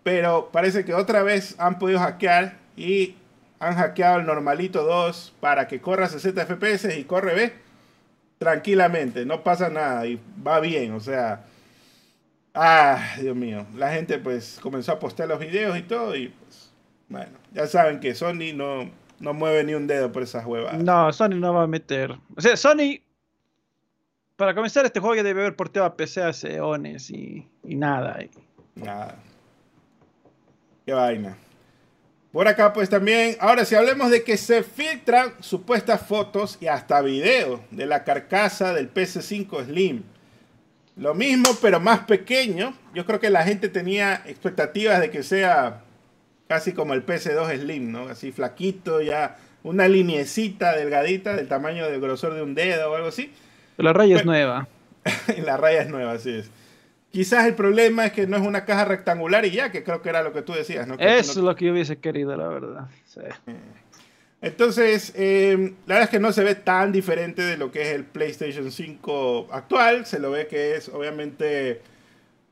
pero 0.03 0.49
parece 0.51 0.84
que 0.84 0.93
otra 0.93 1.24
vez 1.24 1.55
han 1.57 1.80
podido 1.80 1.99
hackear 1.99 2.57
y 2.76 3.16
han 3.59 3.76
hackeado 3.76 4.20
el 4.20 4.26
normalito 4.26 4.84
2 4.84 5.36
para 5.39 5.68
que 5.68 5.80
corra 5.80 6.09
60 6.09 6.45
FPS 6.45 6.97
y 6.97 7.05
corre 7.05 7.34
B 7.34 7.53
tranquilamente, 8.39 9.26
no 9.26 9.41
pasa 9.41 9.70
nada 9.70 10.05
y 10.05 10.20
va 10.45 10.59
bien, 10.59 10.93
o 10.93 10.99
sea, 10.99 11.45
Ah, 12.53 13.16
Dios 13.20 13.36
mío. 13.36 13.66
La 13.76 13.93
gente 13.93 14.18
pues 14.20 14.59
comenzó 14.62 14.91
a 14.91 14.99
postear 14.99 15.30
los 15.30 15.39
videos 15.39 15.78
y 15.78 15.84
todo 15.84 16.16
y 16.16 16.28
pues 16.28 16.70
bueno, 17.07 17.32
ya 17.53 17.68
saben 17.68 17.99
que 17.99 18.14
Sony 18.14 18.53
no, 18.53 18.89
no 19.22 19.34
mueve 19.34 19.63
ni 19.63 19.74
un 19.74 19.88
dedo 19.88 20.11
por 20.11 20.24
esas 20.24 20.45
huevas. 20.45 20.78
No, 20.84 21.13
Sony 21.13 21.36
no 21.36 21.53
va 21.53 21.63
a 21.63 21.67
meter. 21.67 22.17
O 22.36 22.41
sea, 22.41 22.57
Sony 22.57 22.99
para 24.36 24.55
comenzar 24.55 24.86
este 24.86 24.99
juego 24.99 25.15
ya 25.15 25.24
debe 25.24 25.41
haber 25.41 25.55
porteado 25.55 25.88
a 25.88 25.95
PC 25.95 26.24
hace 26.24 26.59
ones 26.59 27.11
y, 27.11 27.47
y 27.63 27.76
nada. 27.76 28.19
Nada. 28.74 29.15
Qué 30.84 30.93
vaina. 30.93 31.38
Por 32.32 32.47
acá 32.47 32.74
pues 32.74 32.89
también, 32.89 33.36
ahora 33.39 33.65
si 33.65 33.76
hablemos 33.76 34.09
de 34.09 34.24
que 34.24 34.38
se 34.38 34.63
filtran 34.63 35.34
supuestas 35.41 36.01
fotos 36.01 36.57
y 36.59 36.67
hasta 36.67 37.01
videos 37.01 37.59
de 37.69 37.86
la 37.86 38.03
carcasa 38.03 38.74
del 38.74 38.91
PS5 38.91 39.65
Slim. 39.65 40.03
Lo 40.95 41.13
mismo, 41.13 41.49
pero 41.61 41.80
más 41.80 41.99
pequeño. 41.99 42.74
Yo 42.95 43.05
creo 43.05 43.19
que 43.19 43.30
la 43.30 43.43
gente 43.43 43.69
tenía 43.69 44.24
expectativas 44.26 45.01
de 45.01 45.11
que 45.11 45.24
sea 45.24 45.84
casi 46.52 46.74
como 46.74 46.93
el 46.93 47.06
PS2 47.06 47.62
Slim, 47.62 47.93
¿no? 47.93 48.10
Así 48.10 48.34
flaquito, 48.34 49.02
ya 49.02 49.38
una 49.64 49.88
liniecita 49.88 50.76
delgadita 50.76 51.34
del 51.34 51.47
tamaño 51.47 51.89
del 51.89 52.02
grosor 52.02 52.34
de 52.34 52.41
un 52.41 52.56
dedo 52.56 52.91
o 52.91 52.95
algo 52.95 53.08
así. 53.08 53.32
La 53.78 53.93
raya 53.93 54.18
es 54.18 54.26
nueva. 54.26 54.68
la 55.45 55.56
raya 55.56 55.84
es 55.84 55.88
nueva, 55.88 56.12
así 56.12 56.32
es. 56.32 56.52
Quizás 57.10 57.45
el 57.45 57.54
problema 57.54 58.08
es 58.08 58.12
que 58.12 58.28
no 58.28 58.36
es 58.36 58.43
una 58.43 58.66
caja 58.66 58.84
rectangular 58.84 59.45
y 59.45 59.52
ya, 59.52 59.72
que 59.72 59.86
creo 59.86 60.02
que 60.02 60.10
era 60.10 60.24
lo 60.24 60.34
que 60.34 60.41
tú 60.41 60.52
decías, 60.52 60.86
¿no? 60.86 60.95
Eso 60.95 61.32
es 61.32 61.38
lo 61.38 61.56
que 61.56 61.68
yo 61.68 61.72
hubiese 61.72 61.99
querido, 61.99 62.36
la 62.36 62.49
verdad. 62.49 62.89
Sí. 63.06 63.22
Mm. 63.45 63.52
Entonces, 64.41 65.14
eh, 65.16 65.56
la 65.86 65.95
verdad 65.95 66.04
es 66.04 66.10
que 66.10 66.20
no 66.20 66.34
se 66.34 66.43
ve 66.43 66.56
tan 66.56 66.91
diferente 66.91 67.43
de 67.43 67.56
lo 67.56 67.72
que 67.72 67.84
es 67.84 67.88
el 67.93 68.04
PlayStation 68.04 68.70
5 68.70 69.47
actual. 69.54 70.06
Se 70.06 70.20
lo 70.20 70.32
ve 70.32 70.47
que 70.47 70.76
es 70.76 70.89
obviamente 70.89 71.80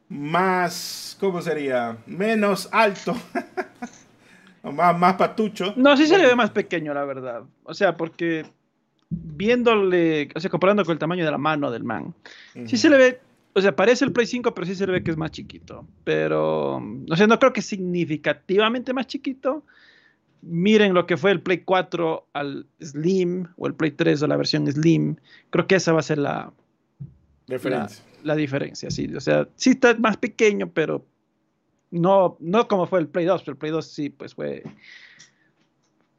más, 0.10 1.16
¿cómo 1.20 1.42
sería? 1.42 1.98
Menos 2.06 2.68
alto. 2.72 3.16
o 4.64 4.72
más, 4.72 4.98
más 4.98 5.16
patucho. 5.16 5.74
No, 5.78 5.96
sí 5.96 6.08
se 6.08 6.18
le 6.18 6.28
ve 6.28 6.36
más 6.36 6.50
pequeño, 6.50 6.94
la 6.94 7.06
verdad. 7.06 7.44
O 7.64 7.74
sea, 7.74 7.96
porque 7.96 8.46
viéndole, 9.10 10.30
o 10.36 10.40
sea, 10.40 10.50
comparando 10.50 10.84
con 10.84 10.94
el 10.94 11.00
tamaño 11.00 11.26
de 11.26 11.32
la 11.32 11.38
mano 11.38 11.72
del 11.72 11.84
man, 11.84 12.14
sí 12.66 12.78
se 12.78 12.90
le 12.90 12.98
ve, 12.98 13.22
o 13.54 13.62
sea, 13.62 13.76
parece 13.76 14.06
el 14.06 14.12
Play 14.12 14.28
5, 14.28 14.54
pero 14.54 14.68
sí 14.68 14.76
se 14.76 14.86
le 14.86 14.94
ve 14.94 15.04
que 15.04 15.12
es 15.12 15.18
más 15.18 15.32
chiquito. 15.32 15.88
Pero, 16.04 16.78
o 16.78 17.16
sea, 17.16 17.28
no 17.28 17.40
creo 17.40 17.54
que 17.54 17.62
significativamente 17.62 18.94
más 18.94 19.08
chiquito 19.08 19.64
miren 20.42 20.94
lo 20.94 21.06
que 21.06 21.18
fue 21.18 21.32
el 21.32 21.42
Play 21.42 21.60
4 21.60 22.28
al 22.34 22.66
Slim 22.82 23.48
o 23.58 23.68
el 23.68 23.74
Play 23.74 23.92
3 23.92 24.22
o 24.24 24.28
la 24.28 24.38
versión 24.38 24.72
Slim. 24.72 25.18
Creo 25.50 25.68
que 25.68 25.76
esa 25.76 25.94
va 25.94 26.00
a 26.00 26.04
ser 26.04 26.18
la 26.18 26.52
diferencia. 27.48 28.04
La, 28.04 28.09
diferencia, 28.36 28.92
sí. 28.92 29.14
O 29.16 29.20
sea, 29.20 29.48
sí 29.56 29.72
está 29.72 29.96
más 29.96 30.18
pequeño, 30.18 30.72
pero 30.72 31.06
no, 31.92 32.38
no 32.40 32.68
como 32.68 32.88
fue 32.88 33.00
el 33.00 33.08
Play 33.08 33.26
2. 33.26 33.42
Pero 33.42 33.54
el 33.54 33.58
Play 33.58 33.72
2 33.72 33.86
sí, 33.86 34.10
pues 34.10 34.36
fue, 34.36 34.64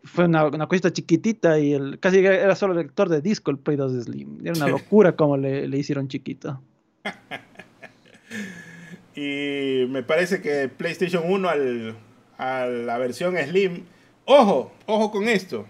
fue 0.04 0.24
una, 0.24 0.46
una 0.46 0.66
cosita 0.66 0.92
chiquitita 0.92 1.58
y 1.58 1.72
el, 1.72 1.98
casi 1.98 2.18
era 2.18 2.54
solo 2.56 2.72
el 2.72 2.80
lector 2.80 3.08
de 3.08 3.20
disco 3.20 3.50
el 3.50 3.58
Play 3.58 3.76
2 3.76 4.04
Slim. 4.04 4.38
Era 4.44 4.54
una 4.54 4.68
locura 4.68 5.16
como 5.16 5.36
le, 5.36 5.68
le 5.68 5.78
hicieron 5.78 6.08
chiquito. 6.08 6.60
y 9.14 9.86
me 9.88 10.02
parece 10.02 10.40
que 10.40 10.68
PlayStation 10.68 11.24
1 11.26 11.48
al, 11.48 11.96
a 12.38 12.66
la 12.66 12.98
versión 12.98 13.36
Slim 13.36 13.84
Ojo, 14.32 14.70
ojo 14.86 15.10
con 15.10 15.28
esto. 15.28 15.66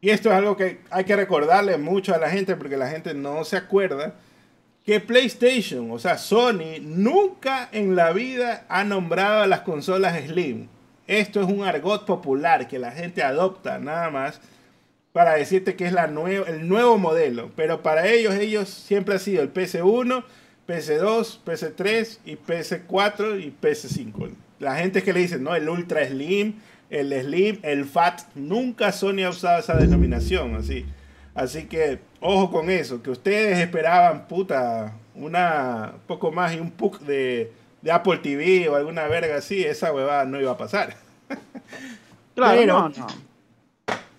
Y 0.00 0.10
esto 0.10 0.28
es 0.28 0.34
algo 0.34 0.56
que 0.56 0.80
hay 0.90 1.04
que 1.04 1.14
recordarle 1.14 1.78
mucho 1.78 2.12
a 2.12 2.18
la 2.18 2.30
gente 2.30 2.56
porque 2.56 2.76
la 2.76 2.88
gente 2.88 3.14
no 3.14 3.44
se 3.44 3.56
acuerda 3.56 4.16
que 4.88 5.00
PlayStation, 5.00 5.90
o 5.90 5.98
sea, 5.98 6.16
Sony, 6.16 6.80
nunca 6.80 7.68
en 7.72 7.94
la 7.94 8.10
vida 8.14 8.64
ha 8.70 8.84
nombrado 8.84 9.42
a 9.42 9.46
las 9.46 9.60
consolas 9.60 10.18
Slim. 10.18 10.68
Esto 11.06 11.42
es 11.42 11.46
un 11.46 11.62
argot 11.62 12.06
popular 12.06 12.66
que 12.68 12.78
la 12.78 12.90
gente 12.90 13.22
adopta 13.22 13.78
nada 13.78 14.08
más 14.08 14.40
para 15.12 15.34
decirte 15.34 15.76
que 15.76 15.84
es 15.84 15.92
la 15.92 16.06
el 16.06 16.66
nuevo 16.66 16.96
modelo. 16.96 17.50
Pero 17.54 17.82
para 17.82 18.08
ellos, 18.08 18.34
ellos 18.36 18.70
siempre 18.70 19.16
ha 19.16 19.18
sido 19.18 19.42
el 19.42 19.52
PS1, 19.52 20.24
PS2, 20.66 21.40
PS3 21.44 22.18
y 22.24 22.36
PS4 22.36 23.44
y 23.44 23.54
PS5. 23.60 24.30
La 24.58 24.76
gente 24.76 25.02
que 25.02 25.12
le 25.12 25.20
dice, 25.20 25.38
no, 25.38 25.54
el 25.54 25.68
Ultra 25.68 26.02
Slim, 26.06 26.60
el 26.88 27.12
Slim, 27.12 27.58
el 27.60 27.84
Fat, 27.84 28.22
nunca 28.34 28.90
Sony 28.92 29.24
ha 29.26 29.28
usado 29.28 29.60
esa 29.60 29.76
denominación 29.76 30.54
así. 30.56 30.86
Así 31.34 31.66
que 31.66 31.98
ojo 32.20 32.50
con 32.50 32.70
eso, 32.70 33.02
que 33.02 33.10
ustedes 33.10 33.58
esperaban, 33.58 34.26
puta, 34.26 34.94
una 35.14 35.94
poco 36.06 36.32
más 36.32 36.54
y 36.54 36.60
un 36.60 36.70
puck 36.70 37.00
de, 37.00 37.52
de 37.82 37.92
Apple 37.92 38.18
TV 38.18 38.68
o 38.68 38.76
alguna 38.76 39.06
verga 39.08 39.36
así, 39.36 39.64
esa 39.64 39.92
huevada 39.92 40.24
no 40.24 40.40
iba 40.40 40.52
a 40.52 40.56
pasar. 40.56 40.96
Claro, 42.34 42.64
no, 42.66 42.88
no. 42.90 43.06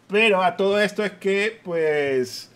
Pero 0.10 0.43
a 0.43 0.58
todo 0.58 0.82
esto 0.82 1.06
es 1.06 1.14
que, 1.14 1.58
pues, 1.64 2.52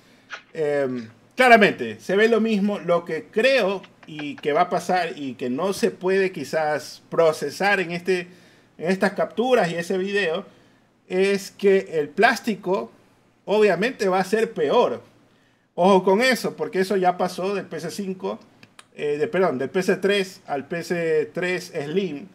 em, 0.54 1.08
claramente, 1.38 2.02
se 2.02 2.18
ve 2.18 2.28
lo 2.28 2.42
mismo. 2.42 2.80
Lo 2.80 3.06
que 3.06 3.28
creo 3.32 3.82
y 4.06 4.36
que 4.36 4.52
va 4.52 4.62
a 4.62 4.70
pasar 4.70 5.18
y 5.18 5.36
que 5.36 5.50
no 5.50 5.72
se 5.72 5.92
puede 5.92 6.34
quizás 6.34 7.02
procesar 7.10 7.80
en, 7.80 7.92
este, 7.92 8.28
en 8.78 8.92
estas 8.92 9.14
capturas 9.14 9.72
y 9.72 9.76
ese 9.76 9.98
video 9.98 10.46
es 11.08 11.52
que 11.52 11.88
el 11.94 12.10
plástico 12.10 12.92
obviamente 13.46 14.10
va 14.10 14.20
a 14.20 14.26
ser 14.26 14.52
peor. 14.54 15.02
Ojo 15.76 16.04
con 16.04 16.22
eso, 16.22 16.56
porque 16.56 16.80
eso 16.82 16.96
ya 16.98 17.18
pasó 17.18 17.56
del 17.56 17.70
PS5, 17.70 18.38
eh, 18.96 19.18
de, 19.18 19.28
perdón, 19.28 19.58
del 19.58 19.72
PS3 19.72 20.42
al 20.46 20.70
PS3 20.70 21.86
Slim, 21.86 22.28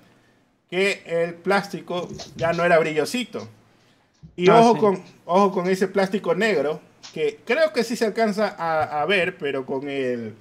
que 0.69 1.03
el 1.07 1.35
plástico 1.35 2.09
ya 2.37 2.53
no 2.53 2.65
era 2.65 2.79
brillosito. 2.79 3.49
Y 4.37 4.51
Ah, 4.51 4.61
ojo, 4.61 4.75
sí. 4.75 4.81
con, 4.81 5.03
ojo 5.27 5.53
con 5.53 5.69
ese 5.69 5.87
plástico 5.89 6.35
negro, 6.35 6.81
que 7.15 7.39
creo 7.45 7.73
que 7.73 7.85
sí 7.85 7.95
se 7.97 8.07
alcanza 8.07 8.55
a, 8.59 9.01
a 9.03 9.07
ver, 9.07 9.39
pero 9.39 9.65
con, 9.65 9.89
el, 9.89 10.35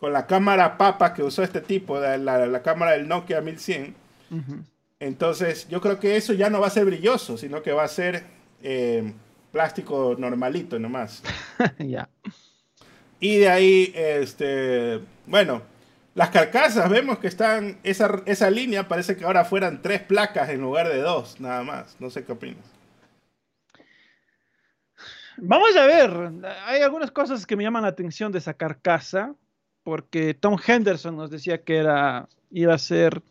con 0.00 0.12
la 0.14 0.26
cámara 0.26 0.78
papa 0.78 1.12
que 1.12 1.22
usó 1.22 1.42
este 1.42 1.60
tipo, 1.60 1.98
la, 2.00 2.16
la- 2.16 2.46
la 2.46 2.62
cámara 2.62 2.92
del 2.92 3.06
Nokia 3.06 3.40
1100, 3.42 3.94
Ujú. 4.30 4.56
entonces 5.00 5.68
yo 5.68 5.80
creo 5.82 6.00
que 6.00 6.16
eso 6.16 6.32
ya 6.32 6.48
no 6.50 6.60
va 6.60 6.68
a 6.68 6.70
ser 6.70 6.86
brilloso, 6.86 7.36
sino 7.36 7.62
que 7.62 7.72
va 7.72 7.84
a 7.84 7.88
ser 7.88 8.24
eh, 8.62 9.12
plástico 9.52 10.16
normalito 10.18 10.78
nomás. 10.78 11.22
ya. 11.78 12.08
Y 13.20 13.38
de 13.38 13.48
ahí, 13.48 13.92
este, 13.94 15.00
bueno, 15.26 15.62
las 16.14 16.30
carcasas, 16.30 16.88
vemos 16.88 17.18
que 17.18 17.28
están, 17.28 17.78
esa, 17.82 18.22
esa 18.26 18.50
línea 18.50 18.88
parece 18.88 19.16
que 19.16 19.24
ahora 19.24 19.44
fueran 19.44 19.82
tres 19.82 20.02
placas 20.02 20.48
en 20.50 20.60
lugar 20.60 20.88
de 20.88 20.98
dos, 20.98 21.40
nada 21.40 21.62
más. 21.62 21.96
No 22.00 22.10
sé 22.10 22.24
qué 22.24 22.32
opinas. 22.32 22.64
Vamos 25.40 25.76
a 25.76 25.86
ver, 25.86 26.32
hay 26.66 26.82
algunas 26.82 27.12
cosas 27.12 27.46
que 27.46 27.54
me 27.54 27.62
llaman 27.62 27.82
la 27.82 27.88
atención 27.88 28.32
de 28.32 28.38
esa 28.38 28.54
carcasa, 28.54 29.34
porque 29.84 30.34
Tom 30.34 30.56
Henderson 30.64 31.16
nos 31.16 31.30
decía 31.30 31.62
que 31.62 31.76
era, 31.76 32.28
iba 32.50 32.74
a 32.74 32.78
ser 32.78 33.22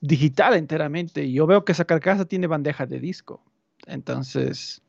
digital 0.00 0.54
enteramente, 0.54 1.24
y 1.24 1.34
yo 1.34 1.46
veo 1.46 1.64
que 1.64 1.72
esa 1.72 1.84
carcasa 1.84 2.24
tiene 2.24 2.46
bandeja 2.46 2.86
de 2.86 3.00
disco. 3.00 3.42
Entonces, 3.86 4.80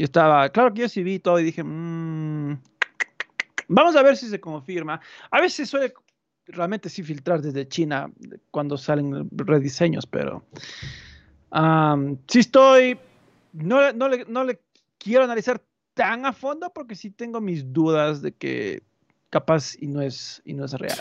yo 0.00 0.04
estaba, 0.04 0.48
claro 0.48 0.72
que 0.72 0.80
yo 0.80 0.88
sí 0.88 1.02
vi 1.02 1.18
todo 1.18 1.38
y 1.38 1.44
dije, 1.44 1.62
"Mm, 1.62 2.58
vamos 3.68 3.94
a 3.96 4.02
ver 4.02 4.16
si 4.16 4.28
se 4.30 4.40
confirma. 4.40 4.98
A 5.30 5.40
veces 5.42 5.68
suele 5.68 5.92
realmente 6.46 6.88
sí 6.88 7.02
filtrar 7.02 7.42
desde 7.42 7.68
China 7.68 8.10
cuando 8.50 8.78
salen 8.78 9.28
rediseños, 9.30 10.06
pero 10.06 10.42
am, 11.50 12.16
sí 12.26 12.38
estoy, 12.38 12.98
no, 13.52 13.92
no 13.92 14.08
le, 14.08 14.24
no 14.24 14.42
le 14.42 14.58
quiero 14.96 15.24
analizar 15.24 15.60
tan 15.92 16.24
a 16.24 16.32
fondo 16.32 16.72
porque 16.72 16.94
sí 16.94 17.10
tengo 17.10 17.42
mis 17.42 17.70
dudas 17.70 18.22
de 18.22 18.32
que 18.32 18.82
capaz 19.28 19.74
y 19.78 19.86
no 19.86 20.00
es, 20.00 20.40
y 20.46 20.54
no 20.54 20.64
es 20.64 20.72
real. 20.72 20.98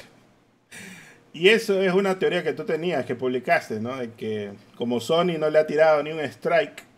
Y 1.31 1.47
eso 1.47 1.81
es 1.81 1.93
una 1.93 2.19
teoría 2.19 2.43
que 2.43 2.51
tú 2.51 2.65
tenías, 2.65 3.05
que 3.05 3.15
publicaste, 3.15 3.79
¿no? 3.79 3.95
De 3.95 4.11
que 4.11 4.51
como 4.75 4.99
Sony 4.99 5.37
no 5.39 5.49
le 5.49 5.59
ha 5.59 5.65
tirado 5.65 6.03
ni 6.03 6.11
un 6.11 6.19
strike, 6.19 6.88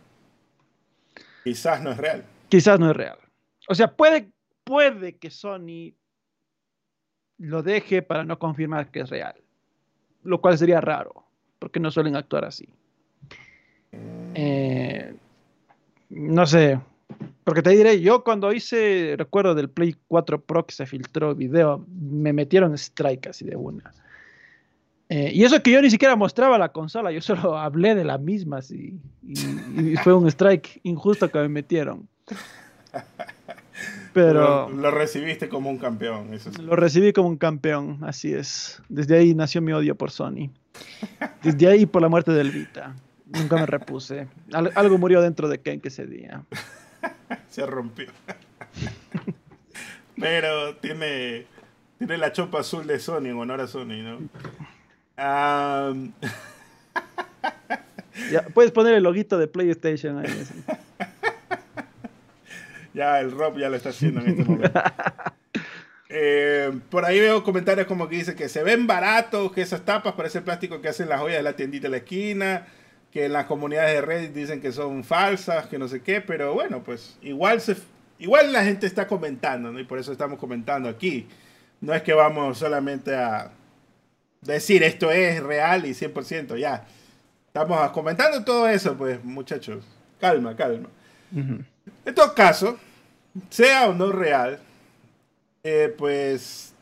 quizás 1.44 1.82
no 1.82 1.92
es 1.92 1.96
real. 1.96 2.24
Quizás 2.48 2.78
no 2.78 2.90
es 2.90 2.96
real. 2.96 3.18
O 3.68 3.74
sea, 3.74 3.94
puede, 3.94 4.30
puede 4.64 5.16
que 5.16 5.30
Sony 5.30 5.94
lo 7.38 7.62
deje 7.62 8.02
para 8.02 8.24
no 8.24 8.38
confirmar 8.38 8.90
que 8.90 9.00
es 9.00 9.10
real. 9.10 9.34
Lo 10.24 10.40
cual 10.40 10.56
sería 10.58 10.80
raro, 10.80 11.24
porque 11.58 11.80
no 11.80 11.90
suelen 11.90 12.16
actuar 12.16 12.44
así. 12.44 12.68
Eh, 14.34 15.14
no 16.10 16.46
sé, 16.46 16.78
porque 17.44 17.62
te 17.62 17.70
diré, 17.70 18.00
yo 18.00 18.22
cuando 18.22 18.52
hice, 18.52 19.14
recuerdo 19.18 19.54
del 19.54 19.68
Play 19.68 19.96
4 20.08 20.42
Pro 20.42 20.66
que 20.66 20.74
se 20.74 20.86
filtró 20.86 21.34
video, 21.34 21.84
me 21.88 22.32
metieron 22.32 22.74
strike 22.74 23.28
así 23.28 23.44
de 23.44 23.56
una. 23.56 23.92
Eh, 25.14 25.30
y 25.34 25.44
eso 25.44 25.62
que 25.62 25.70
yo 25.72 25.82
ni 25.82 25.90
siquiera 25.90 26.16
mostraba 26.16 26.56
la 26.56 26.70
consola, 26.70 27.12
yo 27.12 27.20
solo 27.20 27.58
hablé 27.58 27.94
de 27.94 28.04
la 28.04 28.16
misma 28.16 28.58
así, 28.58 28.98
y, 29.22 29.92
y 29.92 29.96
fue 29.96 30.14
un 30.14 30.26
strike 30.28 30.80
injusto 30.84 31.28
que 31.30 31.38
me 31.40 31.48
metieron. 31.48 32.08
Pero 34.14 34.68
Lo, 34.68 34.70
lo 34.70 34.90
recibiste 34.90 35.48
como 35.48 35.68
un 35.70 35.78
campeón, 35.78 36.32
eso 36.34 36.52
sí. 36.52 36.60
lo 36.62 36.76
recibí 36.76 37.12
como 37.12 37.28
un 37.28 37.36
campeón, 37.38 37.98
así 38.02 38.32
es. 38.32 38.80
Desde 38.88 39.16
ahí 39.18 39.34
nació 39.34 39.60
mi 39.62 39.72
odio 39.72 39.94
por 39.96 40.10
Sony. 40.10 40.50
Desde 41.42 41.66
ahí 41.68 41.86
por 41.86 42.00
la 42.02 42.08
muerte 42.08 42.30
del 42.32 42.50
Vita. 42.50 42.94
Nunca 43.26 43.56
me 43.56 43.66
repuse. 43.66 44.28
Al- 44.52 44.70
algo 44.74 44.98
murió 44.98 45.20
dentro 45.22 45.48
de 45.48 45.58
Ken 45.60 45.80
que 45.80 45.88
ese 45.88 46.06
día. 46.06 46.42
Se 47.50 47.64
rompió. 47.66 48.06
Pero 50.18 50.76
tiene, 50.76 51.46
tiene 51.98 52.18
la 52.18 52.32
chopa 52.32 52.60
azul 52.60 52.86
de 52.86 52.98
Sony 52.98 53.26
en 53.28 53.38
honor 53.38 53.62
a 53.62 53.66
Sony, 53.66 54.02
¿no? 54.02 54.18
Ya, 58.30 58.42
puedes 58.42 58.72
poner 58.72 58.94
el 58.94 59.02
loguito 59.02 59.38
de 59.38 59.46
PlayStation 59.46 60.18
ahí. 60.18 60.26
así. 60.26 60.54
ya 62.94 63.20
el 63.20 63.30
Rob 63.30 63.58
ya 63.58 63.70
lo 63.70 63.76
está 63.76 63.88
haciendo 63.88 64.20
en 64.20 64.28
este 64.28 64.44
momento. 64.44 64.82
Eh, 66.14 66.70
por 66.90 67.06
ahí 67.06 67.18
veo 67.20 67.42
comentarios 67.42 67.86
como 67.86 68.06
que 68.06 68.16
dice 68.16 68.34
que 68.34 68.50
se 68.50 68.62
ven 68.62 68.86
baratos, 68.86 69.50
que 69.50 69.62
esas 69.62 69.86
tapas 69.86 70.12
parecen 70.12 70.44
plástico 70.44 70.82
que 70.82 70.88
hacen 70.88 71.08
las 71.08 71.18
joyas 71.18 71.38
de 71.38 71.42
la 71.42 71.56
tiendita 71.56 71.84
de 71.84 71.90
la 71.90 71.96
esquina, 71.96 72.66
que 73.10 73.24
en 73.24 73.32
las 73.32 73.46
comunidades 73.46 73.94
de 73.94 74.02
Reddit 74.02 74.34
dicen 74.34 74.60
que 74.60 74.72
son 74.72 75.04
falsas, 75.04 75.68
que 75.68 75.78
no 75.78 75.88
sé 75.88 76.02
qué, 76.02 76.20
pero 76.20 76.52
bueno, 76.52 76.84
pues 76.84 77.16
igual 77.22 77.62
se, 77.62 77.76
igual 78.18 78.52
la 78.52 78.62
gente 78.62 78.86
está 78.86 79.06
comentando, 79.06 79.72
¿no? 79.72 79.80
Y 79.80 79.84
por 79.84 79.98
eso 79.98 80.12
estamos 80.12 80.38
comentando 80.38 80.86
aquí. 80.86 81.28
No 81.80 81.94
es 81.94 82.02
que 82.02 82.12
vamos 82.12 82.58
solamente 82.58 83.16
a 83.16 83.50
decir 84.42 84.82
esto 84.82 85.10
es 85.10 85.42
real 85.42 85.86
y 85.86 85.90
100%, 85.94 86.56
ya. 86.58 86.86
Estamos 87.46 87.90
comentando 87.92 88.44
todo 88.44 88.68
eso, 88.68 88.96
pues 88.96 89.22
muchachos. 89.24 89.84
Calma, 90.20 90.54
calma. 90.56 90.88
Ujú. 91.32 91.64
En 92.04 92.14
todo 92.14 92.34
caso, 92.34 92.78
sea 93.50 93.88
o 93.88 93.94
no 93.94 94.12
real, 94.12 94.58
eh, 95.64 95.94
pues 95.96 96.74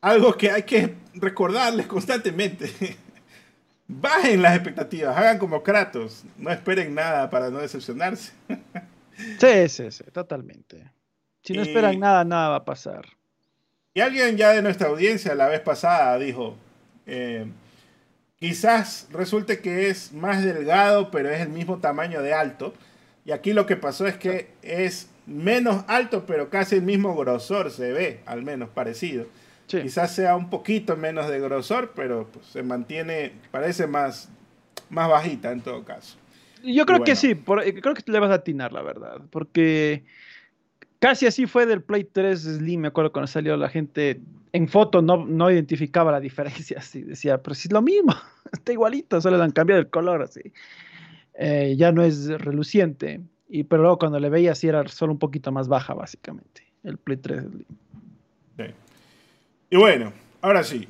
algo 0.00 0.34
que 0.34 0.50
hay 0.50 0.62
que 0.62 0.94
recordarles 1.14 1.86
constantemente. 1.86 2.70
Bajen 3.92 4.40
las 4.40 4.54
expectativas, 4.54 5.16
hagan 5.16 5.38
como 5.38 5.62
Kratos, 5.64 6.22
no 6.38 6.50
esperen 6.50 6.94
nada 6.94 7.28
para 7.30 7.50
no 7.50 7.58
decepcionarse. 7.58 8.32
Sí, 9.38 9.68
sí, 9.68 9.90
sí, 9.90 10.04
totalmente. 10.14 10.90
Si 11.42 11.52
no 11.52 11.62
Y- 11.62 11.68
esperan 11.68 12.00
nada, 12.00 12.24
nada 12.24 12.48
va 12.48 12.56
a 12.56 12.64
pasar. 12.64 13.04
Y 13.94 14.00
alguien 14.00 14.36
ya 14.36 14.50
de 14.52 14.62
nuestra 14.62 14.88
audiencia 14.88 15.34
la 15.34 15.48
vez 15.48 15.60
pasada 15.60 16.16
dijo, 16.18 16.56
eh, 17.06 17.46
quizás 18.38 19.08
resulte 19.10 19.60
que 19.60 19.88
es 19.90 20.12
más 20.12 20.44
delgado, 20.44 21.10
pero 21.10 21.30
es 21.30 21.40
el 21.40 21.48
mismo 21.48 21.78
tamaño 21.78 22.22
de 22.22 22.32
alto. 22.32 22.72
Y 23.24 23.32
aquí 23.32 23.52
lo 23.52 23.66
que 23.66 23.76
pasó 23.76 24.06
es 24.06 24.16
que 24.16 24.50
es 24.62 25.08
menos 25.26 25.84
alto, 25.88 26.24
pero 26.26 26.50
casi 26.50 26.76
el 26.76 26.82
mismo 26.82 27.16
grosor 27.16 27.70
se 27.70 27.92
ve, 27.92 28.20
al 28.26 28.42
menos 28.42 28.68
parecido. 28.70 29.26
Sí. 29.66 29.82
Quizás 29.82 30.14
sea 30.14 30.36
un 30.36 30.50
poquito 30.50 30.96
menos 30.96 31.28
de 31.28 31.38
grosor, 31.40 31.92
pero 31.94 32.26
pues, 32.32 32.46
se 32.46 32.62
mantiene, 32.62 33.32
parece 33.50 33.86
más, 33.86 34.28
más 34.88 35.08
bajita 35.08 35.52
en 35.52 35.60
todo 35.60 35.84
caso. 35.84 36.16
Yo 36.62 36.84
creo 36.86 37.02
que 37.04 37.16
sí, 37.16 37.34
por- 37.34 37.62
creo 37.62 37.94
que 37.94 38.02
le 38.10 38.18
vas 38.18 38.30
a 38.30 38.34
atinar, 38.34 38.72
la 38.72 38.82
verdad, 38.82 39.20
porque 39.30 40.04
casi 41.00 41.26
así 41.26 41.46
fue 41.46 41.66
del 41.66 41.82
Play 41.82 42.04
3 42.04 42.40
Slim, 42.40 42.82
me 42.82 42.88
acuerdo 42.88 43.10
cuando 43.12 43.26
salió 43.26 43.56
la 43.56 43.68
gente 43.68 44.20
en 44.52 44.68
foto 44.68 45.00
no, 45.02 45.24
no 45.26 45.50
identificaba 45.50 46.12
la 46.12 46.20
diferencia, 46.20 46.78
así 46.80 47.02
decía, 47.02 47.42
pero 47.42 47.54
si 47.54 47.66
es 47.68 47.72
lo 47.72 47.82
mismo, 47.82 48.14
está 48.52 48.72
igualito, 48.72 49.20
solo 49.20 49.36
le 49.36 49.42
han 49.44 49.50
cambiado 49.50 49.80
el 49.80 49.90
color, 49.90 50.22
así. 50.22 50.40
Eh, 51.34 51.74
ya 51.76 51.90
no 51.90 52.02
es 52.04 52.28
reluciente, 52.28 53.20
y, 53.48 53.64
pero 53.64 53.82
luego 53.82 53.98
cuando 53.98 54.20
le 54.20 54.28
veía 54.28 54.52
así 54.52 54.68
era 54.68 54.86
solo 54.88 55.12
un 55.12 55.18
poquito 55.18 55.50
más 55.52 55.66
baja, 55.68 55.94
básicamente, 55.94 56.62
el 56.84 56.98
Play 56.98 57.16
3 57.18 57.40
Slim. 57.42 57.64
Sí. 58.58 58.64
Y 59.70 59.76
bueno, 59.76 60.12
ahora 60.42 60.62
sí. 60.64 60.86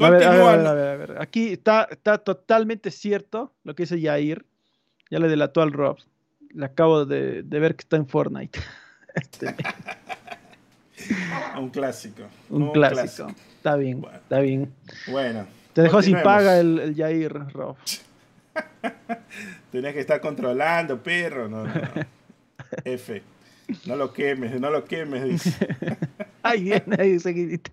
A 0.00 0.10
ver, 0.10 0.24
a 0.24 0.30
ver, 0.30 0.40
a 0.40 0.44
Continúan- 0.44 0.56
ver, 0.58 0.66
a 0.66 0.74
ver, 0.74 0.88
a 0.88 0.96
ver. 0.96 1.22
Aquí 1.22 1.52
está, 1.52 1.86
está 1.90 2.18
totalmente 2.18 2.90
cierto 2.90 3.52
lo 3.62 3.74
que 3.76 3.84
dice 3.84 4.00
Yair. 4.00 4.44
Ya 5.10 5.20
le 5.20 5.28
delató 5.28 5.62
al 5.62 5.70
Rob. 5.72 5.98
Le 6.52 6.64
acabo 6.64 7.04
de, 7.04 7.44
de 7.44 7.58
ver 7.60 7.76
que 7.76 7.82
está 7.82 7.96
en 7.96 8.08
Fortnite. 8.08 8.58
Este, 9.14 9.54
Un 11.58 11.70
clásico. 11.70 12.22
un 12.50 12.72
clásico. 12.72 13.28
Está 13.56 13.76
bien, 13.76 14.04
está 14.14 14.40
bien. 14.40 14.72
Bueno. 15.08 15.46
Te 15.72 15.82
dejó 15.82 16.02
sin 16.02 16.20
paga 16.22 16.58
el, 16.58 16.78
el 16.78 16.94
Jair, 16.96 17.32
Rob. 17.52 17.76
Tenías 19.72 19.92
que 19.92 20.00
estar 20.00 20.20
controlando, 20.20 21.02
perro. 21.02 21.48
No, 21.48 21.64
no, 21.66 21.74
no. 21.74 21.80
F. 22.84 23.22
No 23.86 23.96
lo 23.96 24.12
quemes, 24.12 24.60
no 24.60 24.70
lo 24.70 24.84
quemes, 24.84 25.24
dice. 25.24 25.68
Ahí 26.42 26.64
viene, 26.64 26.96
ahí 26.98 27.18
seguidita. 27.18 27.70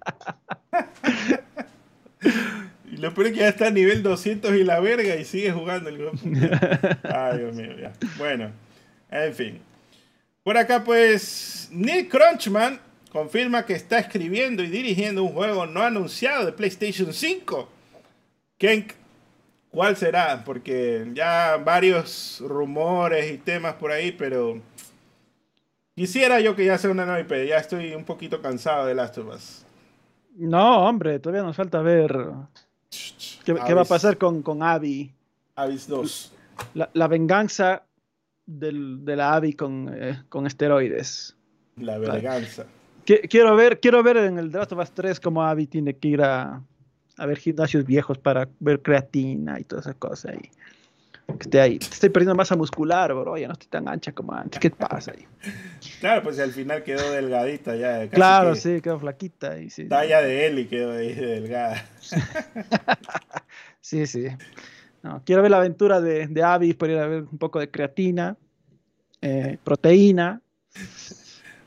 Y 2.89 2.95
lo 2.97 3.13
peor 3.13 3.27
es 3.27 3.33
que 3.33 3.39
ya 3.39 3.49
está 3.49 3.67
a 3.67 3.71
nivel 3.71 4.01
200 4.01 4.53
y 4.53 4.63
la 4.63 4.79
verga 4.79 5.15
y 5.17 5.25
sigue 5.25 5.51
jugando 5.51 5.89
el 5.89 5.97
grupo. 5.97 6.17
Ay, 7.03 7.39
Dios 7.39 7.53
mío, 7.53 7.77
ya. 7.77 7.91
Bueno, 8.17 8.49
en 9.09 9.33
fin. 9.33 9.59
Por 10.43 10.57
acá, 10.57 10.83
pues, 10.83 11.69
Nick 11.71 12.09
Crunchman 12.09 12.79
confirma 13.11 13.65
que 13.65 13.73
está 13.73 13.99
escribiendo 13.99 14.63
y 14.63 14.67
dirigiendo 14.67 15.23
un 15.23 15.33
juego 15.33 15.67
no 15.67 15.83
anunciado 15.83 16.45
de 16.45 16.51
PlayStation 16.51 17.13
5. 17.13 17.69
Kenk, 18.57 18.93
¿cuál 19.69 19.95
será? 19.97 20.43
Porque 20.43 21.07
ya 21.13 21.57
varios 21.57 22.41
rumores 22.41 23.31
y 23.31 23.37
temas 23.37 23.75
por 23.75 23.91
ahí, 23.91 24.11
pero 24.11 24.59
quisiera 25.95 26.39
yo 26.39 26.55
que 26.55 26.65
ya 26.65 26.77
sea 26.79 26.89
una 26.89 27.05
nueva 27.05 27.21
IP. 27.21 27.47
Ya 27.47 27.57
estoy 27.57 27.93
un 27.93 28.05
poquito 28.05 28.41
cansado 28.41 28.87
de 28.87 28.95
Last 28.95 29.19
of 29.19 29.35
Us. 29.35 29.65
No, 30.37 30.87
hombre, 30.87 31.19
todavía 31.19 31.43
nos 31.43 31.55
falta 31.55 31.81
ver 31.81 32.15
qué, 33.45 33.53
qué 33.53 33.73
va 33.75 33.81
a 33.81 33.85
pasar 33.85 34.17
con, 34.17 34.41
con 34.41 34.63
Abby. 34.63 35.11
Avis 35.55 35.87
2. 35.87 36.33
La, 36.73 36.89
la 36.93 37.07
venganza 37.07 37.83
del, 38.59 39.03
de 39.05 39.15
la 39.15 39.33
Abby 39.35 39.53
con, 39.53 39.89
eh, 39.93 40.21
con 40.29 40.45
esteroides. 40.47 41.35
La 41.77 41.97
venganza. 41.97 42.65
Qui- 43.05 43.27
Quiero 43.29 43.55
ver, 43.55 43.79
quiero 43.79 44.03
ver 44.03 44.17
en 44.17 44.37
el 44.37 44.51
Last 44.51 44.71
of 44.73 44.79
Us 44.79 44.91
3 44.91 45.19
cómo 45.19 45.43
Abby 45.43 45.67
tiene 45.67 45.95
que 45.95 46.07
ir 46.09 46.21
a, 46.21 46.61
a 47.17 47.25
ver 47.25 47.37
gimnasios 47.37 47.85
viejos 47.85 48.17
para 48.17 48.47
ver 48.59 48.81
creatina 48.81 49.59
y 49.59 49.63
todas 49.63 49.85
esas 49.85 49.95
cosas 49.95 50.33
ahí. 50.33 50.49
Que 51.27 51.43
esté 51.43 51.61
ahí. 51.61 51.79
Estoy 51.81 52.09
perdiendo 52.09 52.35
masa 52.35 52.57
muscular, 52.57 53.13
bro. 53.13 53.37
Ya 53.37 53.47
no 53.47 53.53
estoy 53.53 53.69
tan 53.69 53.87
ancha 53.87 54.11
como 54.11 54.33
antes. 54.33 54.59
¿Qué 54.59 54.69
pasa 54.69 55.11
ahí? 55.11 55.25
Claro, 55.99 56.23
pues 56.23 56.39
al 56.39 56.51
final 56.51 56.83
quedó 56.83 57.11
delgadita 57.11 57.75
ya. 57.75 57.99
casi 58.01 58.09
claro, 58.09 58.53
que 58.53 58.59
sí, 58.59 58.81
quedó 58.81 58.99
flaquita. 58.99 59.59
Y 59.59 59.69
sí, 59.69 59.85
Talla 59.85 60.21
de 60.21 60.47
Eli 60.47 60.65
quedó 60.67 60.93
ahí 60.93 61.13
delgada. 61.13 61.85
sí, 63.81 64.05
sí. 64.07 64.27
No, 65.03 65.21
quiero 65.25 65.41
ver 65.41 65.51
la 65.51 65.57
aventura 65.57 65.99
de, 65.99 66.27
de 66.27 66.43
Abby 66.43 66.73
por 66.73 66.89
ir 66.89 66.97
a 66.97 67.07
ver 67.07 67.23
un 67.23 67.37
poco 67.37 67.59
de 67.59 67.69
creatina, 67.69 68.37
eh, 69.21 69.57
proteína. 69.63 70.41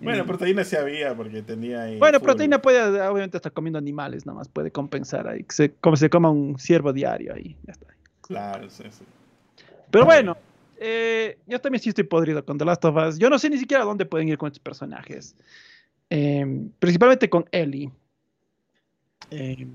Bueno, 0.00 0.22
Eh, 0.22 0.26
proteína 0.26 0.64
sí 0.64 0.76
había 0.76 1.14
porque 1.16 1.42
tenía 1.42 1.82
ahí. 1.82 1.98
Bueno, 1.98 2.18
full. 2.18 2.26
proteína 2.26 2.60
puede, 2.60 2.80
obviamente, 2.82 3.38
estar 3.38 3.52
comiendo 3.52 3.78
animales, 3.78 4.26
nada 4.26 4.38
más 4.38 4.48
puede 4.48 4.70
compensar 4.70 5.26
ahí. 5.26 5.44
Se, 5.48 5.72
como 5.72 5.96
se 5.96 6.10
coma 6.10 6.30
un 6.30 6.58
ciervo 6.58 6.92
diario 6.92 7.34
ahí, 7.34 7.56
ya 7.66 7.72
está. 7.72 7.86
Claro, 8.20 8.70
sí, 8.70 8.84
sí. 8.90 9.04
Pero 9.90 10.04
bueno, 10.04 10.36
eh, 10.78 11.38
yo 11.46 11.60
también 11.60 11.80
sí 11.82 11.88
estoy 11.88 12.04
podrido 12.04 12.44
con 12.44 12.58
The 12.58 12.64
Last 12.64 12.84
of 12.84 12.96
Us. 12.96 13.18
Yo 13.18 13.30
no 13.30 13.38
sé 13.38 13.48
ni 13.50 13.58
siquiera 13.58 13.82
a 13.82 13.86
dónde 13.86 14.06
pueden 14.06 14.28
ir 14.28 14.38
con 14.38 14.48
estos 14.48 14.60
personajes. 14.60 15.36
Eh, 16.10 16.68
principalmente 16.78 17.30
con 17.30 17.46
Ellie. 17.50 17.90
Eh, 19.30 19.66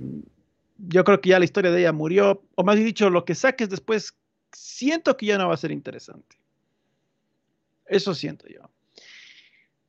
yo 0.88 1.04
creo 1.04 1.22
que 1.22 1.30
ya 1.30 1.40
la 1.40 1.46
historia 1.46 1.72
de 1.72 1.82
ella 1.82 1.94
murió, 1.94 2.44
o 2.56 2.64
más 2.64 2.78
dicho, 2.78 3.10
lo 3.10 3.26
que 3.26 3.36
saques 3.36 3.70
después, 3.70 4.16
siento 4.52 5.18
que 5.18 5.28
ya 5.28 5.38
no 5.38 5.48
va 5.48 5.54
a 5.54 5.58
ser 5.58 5.72
interesante. 5.72 6.38
Eso 7.86 8.14
siento 8.14 8.48
yo. 8.48 8.70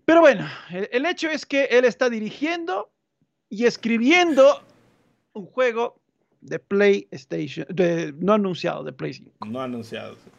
Pero 0.05 0.21
bueno, 0.21 0.49
el, 0.71 0.89
el 0.93 1.07
hecho 1.07 1.29
es 1.29 1.47
que 1.47 1.65
él 1.65 1.85
está 1.85 2.11
dirigiendo 2.11 2.91
y 3.49 3.67
escribiendo 3.67 4.63
un 5.33 5.47
juego 5.47 6.01
de 6.41 6.59
PlayStation, 6.59 7.67
de, 7.69 8.15
no 8.19 8.33
anunciado, 8.33 8.83
de 8.85 8.93
Play 8.93 9.15
5. 9.15 9.47
No 9.47 9.61
anunciado. 9.61 10.15
sí. 10.15 10.31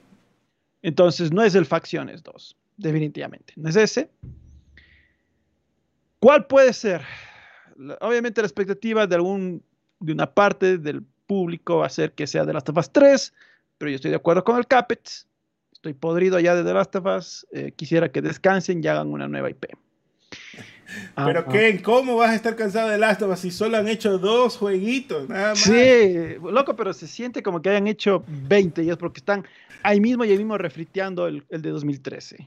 Entonces 0.81 1.31
no 1.31 1.43
es 1.43 1.53
el 1.53 1.65
Facciones 1.65 2.23
2, 2.23 2.57
definitivamente. 2.77 3.53
No 3.55 3.69
es 3.69 3.75
ese. 3.75 4.09
¿Cuál 6.19 6.47
puede 6.47 6.73
ser? 6.73 7.01
Obviamente 7.99 8.41
la 8.41 8.47
expectativa 8.47 9.05
de 9.05 9.15
algún 9.15 9.63
de 10.01 10.11
una 10.13 10.33
parte 10.33 10.77
del 10.77 11.03
público 11.27 11.77
va 11.77 11.85
a 11.85 11.89
ser 11.89 12.11
que 12.11 12.27
sea 12.27 12.43
de 12.45 12.53
Last 12.53 12.69
of 12.69 12.77
Us 12.77 12.91
3, 12.91 13.33
pero 13.77 13.89
yo 13.89 13.95
estoy 13.95 14.11
de 14.11 14.17
acuerdo 14.17 14.43
con 14.43 14.57
el 14.57 14.67
Capet. 14.67 15.09
Estoy 15.71 15.93
podrido 15.93 16.39
ya 16.39 16.53
de 16.55 16.63
The 16.63 16.73
Last 16.73 16.95
of 16.95 17.05
Us. 17.05 17.47
eh, 17.51 17.71
quisiera 17.75 18.11
que 18.11 18.21
descansen 18.21 18.83
y 18.83 18.87
hagan 18.87 19.07
una 19.07 19.27
nueva 19.27 19.49
IP. 19.49 19.65
Pero 21.15 21.45
Ken, 21.45 21.77
¿cómo 21.77 22.17
vas 22.17 22.31
a 22.31 22.35
estar 22.35 22.55
cansado 22.57 22.89
de 22.89 22.97
Last 22.97 23.21
of 23.21 23.31
Us 23.31 23.39
si 23.39 23.49
solo 23.51 23.77
han 23.77 23.87
hecho 23.87 24.17
dos 24.17 24.57
jueguitos? 24.57 25.29
Nada 25.29 25.49
más. 25.51 25.59
Sí, 25.59 26.35
loco, 26.43 26.75
pero 26.75 26.91
se 26.91 27.07
siente 27.07 27.41
como 27.41 27.61
que 27.61 27.69
hayan 27.69 27.87
hecho 27.87 28.25
20 28.27 28.83
y 28.83 28.89
es 28.89 28.97
porque 28.97 29.19
están 29.19 29.45
ahí 29.83 30.01
mismo 30.01 30.25
y 30.25 30.31
ahí 30.31 30.37
mismo 30.37 30.57
refriteando 30.57 31.27
el, 31.27 31.45
el 31.49 31.61
de 31.61 31.69
2013. 31.69 32.45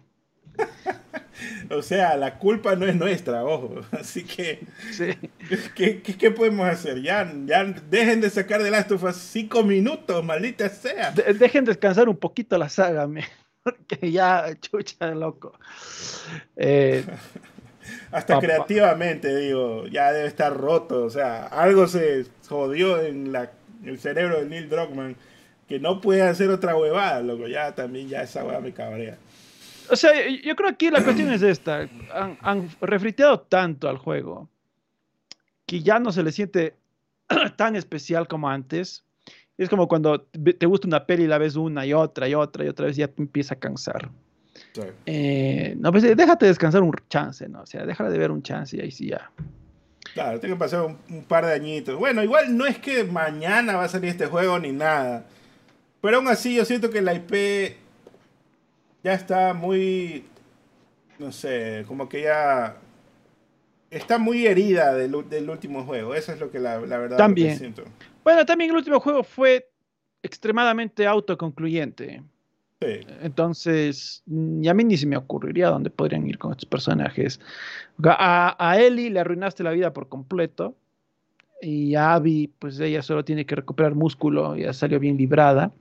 O 1.70 1.82
sea, 1.82 2.16
la 2.16 2.38
culpa 2.38 2.76
no 2.76 2.86
es 2.86 2.94
nuestra, 2.94 3.44
ojo. 3.44 3.80
Así 3.92 4.24
que, 4.24 4.60
Sí. 4.92 5.10
¿qué, 5.74 6.02
qué, 6.02 6.16
qué 6.16 6.30
podemos 6.30 6.66
hacer? 6.68 7.00
Ya, 7.02 7.30
ya 7.46 7.64
dejen 7.64 8.20
de 8.20 8.30
sacar 8.30 8.62
de 8.62 8.70
Last 8.70 8.92
of 8.92 9.02
Us 9.04 9.16
cinco 9.16 9.62
minutos, 9.62 10.24
maldita 10.24 10.68
sea. 10.68 11.10
De- 11.12 11.34
dejen 11.34 11.64
descansar 11.64 12.08
un 12.08 12.16
poquito 12.16 12.56
la 12.58 12.68
saga, 12.68 13.06
me, 13.06 13.24
porque 13.62 14.10
ya, 14.12 14.46
chucha, 14.60 15.14
loco. 15.14 15.58
Eh, 16.56 17.04
Hasta 18.12 18.34
Papá. 18.36 18.46
creativamente, 18.46 19.36
digo, 19.36 19.86
ya 19.88 20.12
debe 20.12 20.28
estar 20.28 20.56
roto. 20.56 21.04
O 21.04 21.10
sea, 21.10 21.46
algo 21.46 21.86
se 21.86 22.24
jodió 22.48 23.02
en 23.02 23.32
la, 23.32 23.50
el 23.84 23.98
cerebro 23.98 24.40
de 24.40 24.46
Neil 24.46 24.68
Druckmann 24.70 25.16
que 25.68 25.78
no 25.80 26.00
puede 26.00 26.22
hacer 26.22 26.48
otra 26.50 26.76
huevada, 26.76 27.20
loco. 27.20 27.46
Ya 27.48 27.74
también, 27.74 28.08
ya 28.08 28.22
esa 28.22 28.40
huevada 28.44 28.60
me 28.60 28.72
cabrea. 28.72 29.16
O 29.90 29.96
sea, 29.96 30.12
yo- 30.28 30.56
creo 30.56 30.68
que 30.70 30.74
aquí 30.74 30.90
la 30.90 31.02
cuestión 31.04 31.32
es 31.32 31.42
esta. 31.42 31.88
Han, 32.14 32.38
han 32.40 32.68
refriteado 32.80 33.40
tanto 33.40 33.88
al 33.88 33.98
juego 33.98 34.48
que 35.66 35.80
ya 35.82 35.98
no 35.98 36.12
se 36.12 36.22
le 36.22 36.32
siente 36.32 36.74
tan 37.56 37.76
especial 37.76 38.28
como 38.28 38.48
antes. 38.48 39.04
Es 39.56 39.68
como 39.68 39.86
cuando 39.86 40.20
te 40.22 40.66
gusta 40.66 40.88
una 40.88 41.06
peli 41.06 41.24
y 41.24 41.26
la 41.28 41.38
ves 41.38 41.54
una 41.56 41.86
y 41.86 41.92
otra 41.92 42.28
y 42.28 42.34
otra 42.34 42.64
y 42.64 42.68
otra 42.68 42.86
vez 42.86 42.96
y 42.98 43.00
ya 43.00 43.08
te 43.08 43.22
empieza 43.22 43.54
a 43.54 43.58
cansar. 43.58 44.10
Sí. 44.72 44.82
Eh, 45.06 45.74
no, 45.78 45.92
pues 45.92 46.02
déjate 46.16 46.46
descansar 46.46 46.82
un 46.82 46.92
chance, 47.08 47.48
¿no? 47.48 47.62
O 47.62 47.66
sea, 47.66 47.86
déjala 47.86 48.10
de 48.10 48.18
ver 48.18 48.30
un 48.32 48.42
chance 48.42 48.76
y 48.76 48.80
ahí 48.80 48.90
sí 48.90 49.08
ya. 49.10 49.30
Claro, 50.12 50.38
tengo 50.40 50.54
que 50.56 50.58
pasar 50.58 50.82
un, 50.82 50.98
un 51.08 51.24
par 51.24 51.46
de 51.46 51.52
añitos. 51.52 51.96
Bueno, 51.98 52.22
igual 52.22 52.56
no 52.56 52.66
es 52.66 52.78
que 52.78 53.04
mañana 53.04 53.76
va 53.76 53.84
a 53.84 53.88
salir 53.88 54.10
este 54.10 54.26
juego 54.26 54.58
ni 54.58 54.72
nada. 54.72 55.24
Pero 56.00 56.18
aún 56.18 56.28
así 56.28 56.54
yo 56.56 56.64
siento 56.64 56.90
que 56.90 57.00
la 57.00 57.14
IP 57.14 57.76
ya 59.04 59.12
está 59.12 59.52
muy, 59.54 60.24
no 61.18 61.30
sé, 61.30 61.84
como 61.86 62.08
que 62.08 62.22
ya 62.22 62.78
está 63.90 64.18
muy 64.18 64.46
herida 64.46 64.94
del, 64.94 65.28
del 65.28 65.50
último 65.50 65.84
juego. 65.84 66.14
Eso 66.14 66.32
es 66.32 66.40
lo 66.40 66.50
que 66.50 66.58
la, 66.58 66.80
la 66.80 66.98
verdad 66.98 67.10
lo 67.10 67.16
que 67.16 67.22
También. 67.22 67.58
siento. 67.58 67.84
Bueno, 68.24 68.44
también 68.46 68.70
el 68.70 68.76
último 68.76 68.98
juego 68.98 69.22
fue 69.22 69.70
extremadamente 70.22 71.06
autoconcluyente. 71.06 72.22
Sí. 72.80 73.00
Entonces, 73.22 74.22
mm, 74.26 74.64
y 74.64 74.68
a 74.68 74.74
mí 74.74 74.84
ni 74.84 74.96
se 74.96 75.06
me 75.06 75.16
ocurriría 75.16 75.68
dónde 75.68 75.90
podrían 75.90 76.26
ir 76.26 76.38
con 76.38 76.52
estos 76.52 76.66
personajes. 76.66 77.38
A, 78.02 78.56
a 78.58 78.80
Ellie 78.80 79.10
le 79.10 79.20
arruinaste 79.20 79.62
la 79.62 79.70
vida 79.70 79.92
por 79.92 80.08
completo. 80.08 80.74
Y 81.60 81.94
a 81.94 82.14
Abby, 82.14 82.50
pues 82.58 82.80
ella 82.80 83.02
solo 83.02 83.24
tiene 83.24 83.46
que 83.46 83.54
recuperar 83.54 83.94
músculo, 83.94 84.56
ya 84.56 84.72
salió 84.72 84.98
bien 84.98 85.16
librada. 85.16 85.72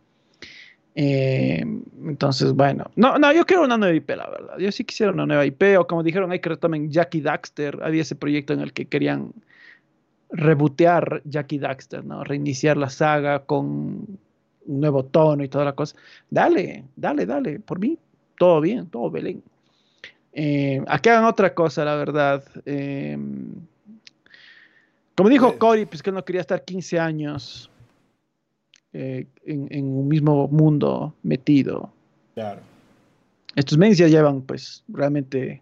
Eh, 0.95 1.63
entonces, 2.05 2.53
bueno, 2.53 2.91
no, 2.95 3.17
no, 3.17 3.33
yo 3.33 3.45
quiero 3.45 3.63
una 3.63 3.77
nueva 3.77 3.95
IP, 3.95 4.09
la 4.11 4.29
verdad. 4.29 4.57
Yo 4.59 4.71
sí 4.71 4.83
quisiera 4.83 5.11
una 5.11 5.25
nueva 5.25 5.45
IP, 5.45 5.77
o 5.79 5.87
como 5.87 6.03
dijeron, 6.03 6.31
hay 6.31 6.39
que 6.39 6.49
retomen 6.49 6.91
Jackie 6.91 7.21
Daxter. 7.21 7.79
Había 7.81 8.01
ese 8.01 8.15
proyecto 8.15 8.53
en 8.53 8.59
el 8.59 8.73
que 8.73 8.85
querían 8.85 9.33
rebotear 10.29 11.21
Jackie 11.25 11.59
Daxter, 11.59 12.03
¿no? 12.05 12.23
Reiniciar 12.23 12.77
la 12.77 12.89
saga 12.89 13.39
con 13.45 13.65
un 14.65 14.79
nuevo 14.79 15.03
tono 15.05 15.43
y 15.43 15.49
toda 15.49 15.65
la 15.65 15.73
cosa. 15.73 15.95
Dale, 16.29 16.85
dale, 16.95 17.25
dale, 17.25 17.59
por 17.59 17.79
mí, 17.79 17.97
todo 18.37 18.61
bien, 18.61 18.87
todo 18.87 19.09
Belén. 19.11 19.43
Eh, 20.33 20.81
a 20.87 20.99
que 20.99 21.11
hagan 21.11 21.25
otra 21.25 21.53
cosa, 21.53 21.85
la 21.85 21.95
verdad. 21.95 22.43
Eh, 22.65 23.17
como 25.15 25.29
dijo 25.29 25.49
Eh. 25.49 25.57
Cory, 25.57 25.85
pues 25.85 26.01
que 26.01 26.09
él 26.09 26.15
no 26.15 26.25
quería 26.25 26.41
estar 26.41 26.63
15 26.63 26.99
años 26.99 27.69
eh, 28.93 29.25
en, 29.45 29.67
en 29.71 29.85
un 29.85 30.07
mismo 30.07 30.47
mundo 30.47 31.13
metido. 31.23 31.91
Claro. 32.35 32.61
Estos 33.55 33.77
men 33.77 33.93
ya 33.93 34.07
llevan, 34.07 34.41
pues, 34.41 34.83
realmente, 34.87 35.61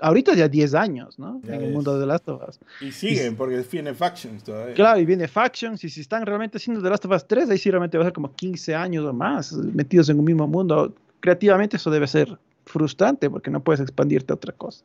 ahorita 0.00 0.34
ya 0.34 0.48
10 0.48 0.74
años, 0.74 1.18
¿no? 1.18 1.40
Ya 1.44 1.54
en 1.54 1.62
el 1.64 1.72
mundo 1.72 1.94
de 1.94 2.00
The 2.00 2.06
Last 2.06 2.28
of 2.28 2.42
Us. 2.48 2.60
Y 2.80 2.92
siguen, 2.92 3.36
porque 3.36 3.62
tiene 3.62 3.94
factions 3.94 4.44
todavía. 4.44 4.74
Claro, 4.74 5.00
y 5.00 5.06
viene 5.06 5.26
Factions, 5.26 5.82
y 5.84 5.88
si 5.88 6.02
están 6.02 6.26
realmente 6.26 6.58
haciendo 6.58 6.82
The 6.82 6.90
Last 6.90 7.04
of 7.06 7.12
Us 7.12 7.26
3, 7.26 7.50
ahí 7.50 7.58
sí 7.58 7.70
realmente 7.70 7.96
va 7.96 8.04
a 8.04 8.06
ser 8.06 8.12
como 8.12 8.34
15 8.34 8.74
años 8.74 9.04
o 9.04 9.12
más 9.12 9.52
metidos 9.52 10.08
en 10.10 10.18
un 10.18 10.24
mismo 10.24 10.46
mundo. 10.46 10.94
Creativamente 11.20 11.76
eso 11.76 11.90
debe 11.90 12.06
ser 12.06 12.38
frustrante 12.66 13.30
porque 13.30 13.50
no 13.50 13.60
puedes 13.60 13.80
expandirte 13.80 14.32
a 14.32 14.36
otra 14.36 14.52
cosa. 14.52 14.84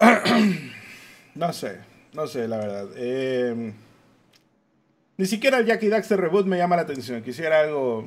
No 1.34 1.52
sé. 1.52 1.80
no 2.14 2.26
sé, 2.26 2.48
la 2.48 2.56
verdad. 2.56 2.88
Eh, 2.96 3.74
ni 5.16 5.26
siquiera 5.26 5.58
el 5.58 5.66
Jackie 5.66 5.88
Daxter 5.88 6.20
reboot 6.20 6.46
me 6.46 6.58
llama 6.58 6.76
la 6.76 6.82
atención. 6.82 7.22
Quisiera 7.22 7.60
algo 7.60 8.06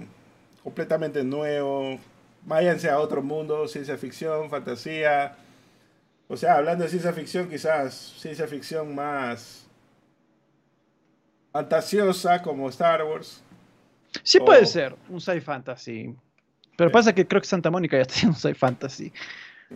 completamente 0.64 1.24
nuevo. 1.24 2.00
Váyanse 2.46 2.90
a 2.90 3.00
otro 3.00 3.22
mundo, 3.22 3.68
ciencia 3.68 3.98
ficción, 3.98 4.50
fantasía. 4.50 5.36
O 6.28 6.38
sea, 6.38 6.56
hablando 6.56 6.84
de 6.84 6.90
ciencia 6.90 7.12
ficción, 7.12 7.50
quizás 7.50 8.16
ciencia 8.18 8.48
ficción 8.48 8.94
más 8.94 9.68
fantasiosa 11.52 12.42
como 12.42 12.70
Star 12.70 13.04
Wars. 13.04 13.44
Sí 14.24 14.40
puede 14.40 14.66
ser 14.66 14.96
un 15.10 15.20
sci 15.20 15.42
fantasy. 15.42 16.16
Pero 16.78 16.92
pasa 16.92 17.14
que 17.14 17.28
creo 17.28 17.42
que 17.42 17.48
Santa 17.48 17.72
Mónica 17.72 17.98
ya 17.98 18.04
está 18.04 18.14
haciendo 18.14 18.38
un 18.38 18.42
sci 18.42 18.54
fantasy. 18.54 19.12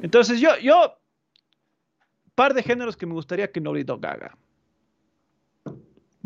Entonces 0.01 0.39
yo, 0.39 0.57
yo, 0.59 0.97
par 2.35 2.53
de 2.53 2.63
géneros 2.63 2.95
que 2.95 3.05
me 3.05 3.13
gustaría 3.13 3.51
que 3.51 3.59
Naughty 3.59 3.83
Dog 3.83 4.05
haga. 4.05 4.37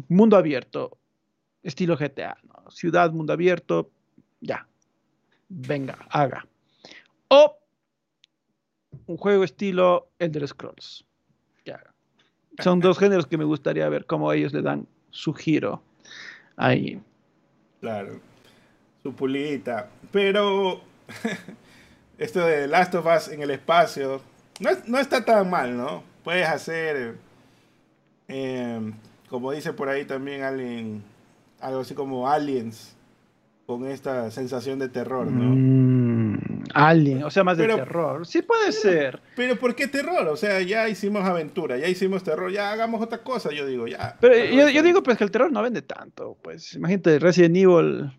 Mundo 0.10 0.38
abierto, 0.38 0.98
estilo 1.64 1.98
GTA, 1.98 2.38
ciudad, 2.70 3.12
mundo 3.12 3.34
abierto, 3.34 3.92
ya. 4.40 4.68
Venga, 5.50 5.98
haga. 6.10 6.46
O 7.30 7.58
un 9.06 9.18
juego 9.18 9.44
estilo 9.44 10.10
Elder 10.20 10.48
Scrolls. 10.48 11.06
Ya. 11.66 11.82
Son 12.60 12.80
dos 12.80 12.98
géneros 12.98 13.28
que 13.28 13.38
me 13.38 13.46
gustaría 13.46 13.88
ver 13.90 14.06
cómo 14.06 14.32
ellos 14.32 14.54
le 14.54 14.62
dan 14.62 14.88
su 15.10 15.34
giro 15.34 15.82
ahí. 16.56 17.02
Claro, 17.80 18.20
su 19.04 19.14
pulita. 19.14 19.90
Pero 20.12 20.82
esto 22.18 22.46
de 22.46 22.68
Last 22.68 22.96
of 22.96 23.06
Us 23.06 23.28
en 23.30 23.42
el 23.42 23.52
espacio 23.52 24.22
no, 24.60 24.98
está 24.98 25.24
tan 25.24 25.50
mal, 25.50 25.78
¿no? 25.78 26.04
Puedes 26.24 26.48
hacer, 26.48 27.16
em, 28.28 28.94
como 29.30 29.52
dice 29.52 29.74
por 29.74 29.90
ahí 29.90 30.06
también 30.06 30.44
alguien, 30.44 31.04
algo 31.60 31.82
así 31.82 31.94
como 31.94 32.30
Aliens, 32.30 32.96
con 33.66 33.86
esta 33.86 34.32
sensación 34.32 34.80
de 34.80 34.90
terror, 34.90 35.28
¿no? 35.28 35.56
Mm, 35.56 36.64
alien, 36.74 37.24
o 37.24 37.30
sea, 37.30 37.44
más 37.44 37.58
de 37.58 37.68
terror. 37.68 38.26
Sí 38.26 38.42
puede 38.42 38.72
ser. 38.72 39.22
Pero 39.36 39.58
¿por 39.58 39.76
qué 39.76 39.88
terror? 39.88 40.28
O 40.30 40.38
sea, 40.38 40.62
ya 40.62 40.88
hicimos 40.88 41.26
aventura, 41.26 41.78
ya 41.78 41.88
hicimos 41.88 42.24
terror, 42.24 42.52
ya 42.52 42.72
hagamos 42.72 43.02
otra 43.02 43.24
cosa, 43.24 43.52
yo 43.52 43.66
digo, 43.66 43.88
ya. 43.88 44.18
Pero 44.22 44.36
yo, 44.36 44.70
yo, 44.70 44.84
digo 44.84 45.04
pues 45.04 45.18
que 45.18 45.26
el 45.26 45.32
terror 45.32 45.52
no 45.52 45.62
vende 45.62 45.82
tanto, 45.82 46.38
pues 46.42 46.76
imagínate 46.76 47.20
Resident 47.20 47.58
Evil 47.58 48.12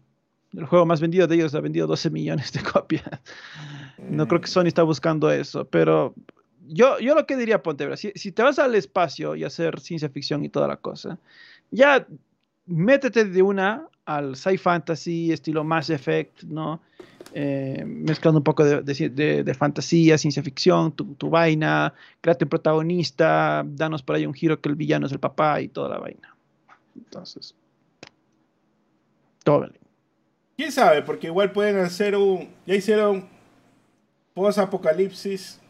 el 0.55 0.67
juego 0.67 0.87
más 0.87 1.01
vendido 1.01 1.27
de 1.27 1.35
ellos 1.35 1.55
ha 1.55 1.61
vendido 1.61 1.87
12 1.87 2.11
millones 2.11 2.53
de 2.53 2.63
copias. 2.73 3.05
No 3.99 4.27
creo 4.29 4.41
que 4.41 4.47
Sony 4.47 4.67
está 4.67 4.83
buscando 4.83 5.31
eso, 5.31 5.67
pero 5.67 6.15
yo, 6.69 6.99
yo 6.99 7.15
lo 7.15 7.27
que 7.27 7.37
diría, 7.37 7.63
Ponte, 7.63 7.97
si, 7.97 8.13
si 8.15 8.33
te 8.33 8.43
vas 8.43 8.59
al 8.59 8.75
espacio 8.75 9.35
y 9.35 9.45
hacer 9.45 9.81
ciencia 9.81 10.09
ficción 10.09 10.45
y 10.45 10.49
toda 10.49 10.69
la 10.69 10.77
cosa, 10.77 11.19
ya 11.71 12.07
métete 12.67 13.25
de 13.25 13.43
una 13.43 13.89
al 14.05 14.37
sci 14.37 14.57
fantasy, 14.57 15.33
estilo 15.33 15.65
Mass 15.65 15.91
Effect, 15.91 16.45
¿no? 16.45 16.81
Eh, 17.35 17.85
mezclando 17.87 18.39
un 18.39 18.45
poco 18.45 18.65
de, 18.65 18.83
de, 18.83 19.55
fantasía, 19.55 20.17
ciencia 20.17 20.43
ficción, 20.43 20.93
tu, 20.93 21.15
tu, 21.15 21.29
vaina, 21.29 21.93
créate 22.23 22.45
un 22.45 22.49
protagonista, 22.49 23.63
danos 23.67 24.03
por 24.03 24.17
ahí 24.17 24.25
un 24.25 24.33
giro 24.33 24.61
que 24.61 24.69
el 24.71 24.77
villano 24.77 25.07
es 25.07 25.13
el 25.13 25.19
papá 25.19 25.61
y 25.61 25.69
toda 25.69 25.91
la 25.91 25.99
vaina. 25.99 26.35
Entonces, 26.97 27.55
todo. 29.45 29.69
¿Quién 30.57 30.73
sabe? 30.73 31.03
Porque 31.03 31.29
igual 31.29 31.53
pueden 31.53 31.79
hacer 31.79 32.17
un... 32.17 32.49
Ya 32.67 32.75
hicieron 32.75 33.29
post-apocalipsis. 34.35 35.61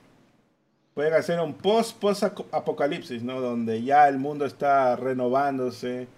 Pueden 0.98 1.14
hacer 1.14 1.38
un 1.38 1.54
post-post-apocalipsis, 1.54 3.22
¿no? 3.22 3.40
Donde 3.40 3.84
ya 3.84 4.08
el 4.08 4.18
mundo 4.18 4.44
está 4.44 4.96
renovándose. 4.96 6.08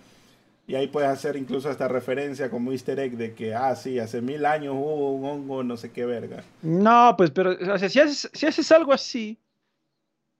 Y 0.67 0.75
ahí 0.75 0.87
puedes 0.87 1.11
hacer 1.11 1.37
incluso 1.37 1.71
esta 1.71 1.87
referencia 1.87 2.51
como 2.51 2.73
easter 2.73 2.99
egg 2.99 3.19
de 3.19 3.35
que, 3.35 3.55
ah, 3.55 3.77
sí, 3.77 3.99
hace 3.99 4.23
mil 4.23 4.47
años 4.47 4.73
hubo 4.75 5.13
un 5.13 5.27
hongo, 5.27 5.63
no 5.63 5.77
sé 5.77 5.93
qué 5.93 6.07
verga. 6.07 6.45
No, 6.63 7.15
pues, 7.19 7.31
pero, 7.31 7.51
o 7.51 7.79
sea, 7.79 7.91
si 7.91 8.01
haces, 8.01 8.31
si 8.33 8.47
haces 8.47 8.73
algo 8.73 8.95
así... 8.95 9.39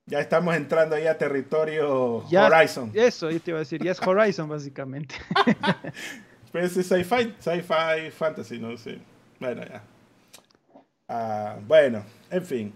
Ya 0.07 0.21
estamos 0.21 0.57
entrando 0.57 0.97
ahí 0.97 1.07
a 1.07 1.19
territorio 1.19 2.25
Horizon. 2.25 2.93
Eso, 2.95 3.31
yo 3.31 3.43
te 3.43 3.51
iba 3.51 3.59
a 3.59 3.61
decir, 3.61 3.85
ya 3.85 3.93
es 3.93 4.01
Horizon, 4.01 4.49
básicamente. 4.49 5.17
Pero 6.51 6.65
es 6.65 6.73
sci-fi, 6.73 7.35
sci-fi 7.39 8.11
fantasy, 8.11 8.59
no 8.59 8.75
sé. 8.79 9.01
Bueno, 9.39 9.67
ya. 9.67 9.83
Ah, 11.09 11.57
bueno, 11.69 12.03
en 12.31 12.43
fin. 12.43 12.73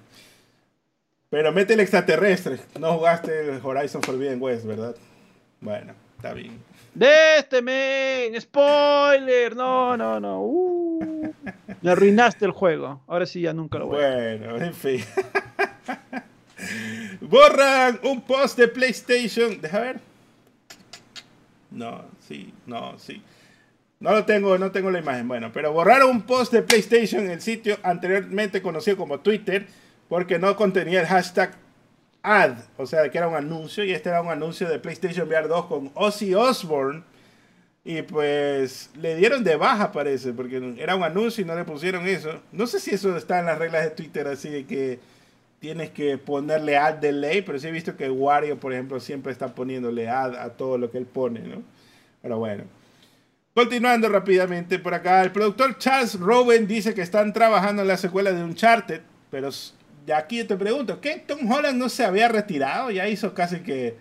Pero 1.34 1.50
mete 1.50 1.74
el 1.74 1.80
extraterrestre. 1.80 2.60
No 2.78 2.92
jugaste 2.92 3.40
el 3.40 3.60
Horizon 3.60 4.00
Forbidden 4.04 4.40
West, 4.40 4.64
¿verdad? 4.64 4.94
Bueno, 5.60 5.92
está 6.16 6.32
bien. 6.32 6.62
De 6.94 7.38
este 7.38 7.60
men, 7.60 8.40
spoiler. 8.40 9.56
No, 9.56 9.96
no, 9.96 10.20
no. 10.20 10.42
Uh, 10.42 11.34
me 11.82 11.90
arruinaste 11.90 12.44
el 12.44 12.52
juego. 12.52 13.02
Ahora 13.08 13.26
sí 13.26 13.40
ya 13.40 13.52
nunca 13.52 13.80
lo 13.80 13.86
voy 13.88 13.96
Bueno, 13.96 14.64
en 14.64 14.74
fin. 14.74 15.04
Borran 17.20 17.98
un 18.04 18.20
post 18.20 18.56
de 18.56 18.68
PlayStation. 18.68 19.60
Deja 19.60 19.80
ver. 19.80 20.00
No, 21.72 22.04
sí, 22.20 22.54
no, 22.64 22.96
sí. 22.96 23.20
No 23.98 24.12
lo 24.12 24.24
tengo, 24.24 24.56
no 24.56 24.70
tengo 24.70 24.88
la 24.88 25.00
imagen. 25.00 25.26
Bueno, 25.26 25.50
pero 25.52 25.72
borraron 25.72 26.10
un 26.10 26.22
post 26.22 26.52
de 26.52 26.62
PlayStation 26.62 27.24
en 27.24 27.32
el 27.32 27.40
sitio 27.40 27.76
anteriormente 27.82 28.62
conocido 28.62 28.96
como 28.96 29.18
Twitter 29.18 29.66
porque 30.08 30.38
no 30.38 30.56
contenía 30.56 31.00
el 31.00 31.06
hashtag 31.06 31.56
ad, 32.22 32.56
o 32.76 32.86
sea, 32.86 33.08
que 33.10 33.18
era 33.18 33.28
un 33.28 33.34
anuncio 33.34 33.84
y 33.84 33.92
este 33.92 34.08
era 34.08 34.22
un 34.22 34.30
anuncio 34.30 34.68
de 34.68 34.78
PlayStation 34.78 35.28
VR 35.28 35.46
2 35.46 35.66
con 35.66 35.90
Ozzy 35.94 36.34
Osbourne 36.34 37.02
y 37.84 38.00
pues 38.00 38.90
le 38.96 39.14
dieron 39.14 39.44
de 39.44 39.56
baja 39.56 39.92
parece 39.92 40.32
porque 40.32 40.74
era 40.78 40.96
un 40.96 41.02
anuncio 41.02 41.42
y 41.42 41.46
no 41.46 41.54
le 41.54 41.64
pusieron 41.64 42.06
eso. 42.08 42.40
No 42.50 42.66
sé 42.66 42.80
si 42.80 42.92
eso 42.92 43.14
está 43.16 43.40
en 43.40 43.46
las 43.46 43.58
reglas 43.58 43.84
de 43.84 43.90
Twitter 43.90 44.26
así 44.26 44.48
de 44.48 44.64
que 44.64 44.98
tienes 45.60 45.90
que 45.90 46.16
ponerle 46.18 46.76
ad 46.76 46.94
de 46.94 47.12
ley, 47.12 47.42
pero 47.42 47.58
sí 47.58 47.68
he 47.68 47.70
visto 47.70 47.96
que 47.96 48.10
Wario, 48.10 48.58
por 48.58 48.72
ejemplo, 48.72 49.00
siempre 49.00 49.32
está 49.32 49.54
poniéndole 49.54 50.08
ad 50.08 50.34
a 50.34 50.50
todo 50.50 50.78
lo 50.78 50.90
que 50.90 50.98
él 50.98 51.06
pone, 51.06 51.40
¿no? 51.40 51.62
Pero 52.22 52.38
bueno. 52.38 52.64
Continuando 53.54 54.08
rápidamente 54.08 54.78
por 54.78 54.94
acá, 54.94 55.22
el 55.22 55.30
productor 55.30 55.78
Charles 55.78 56.18
Rowan 56.18 56.66
dice 56.66 56.92
que 56.92 57.02
están 57.02 57.32
trabajando 57.32 57.82
en 57.82 57.88
la 57.88 57.96
secuela 57.96 58.32
de 58.32 58.42
Uncharted, 58.42 59.00
pero 59.30 59.50
aquí 60.12 60.38
yo 60.38 60.46
te 60.46 60.56
pregunto, 60.56 61.00
¿qué 61.00 61.22
Tom 61.26 61.50
Holland 61.50 61.78
no 61.78 61.88
se 61.88 62.04
había 62.04 62.28
retirado? 62.28 62.90
Ya 62.90 63.08
hizo 63.08 63.34
casi 63.34 63.60
que 63.60 63.96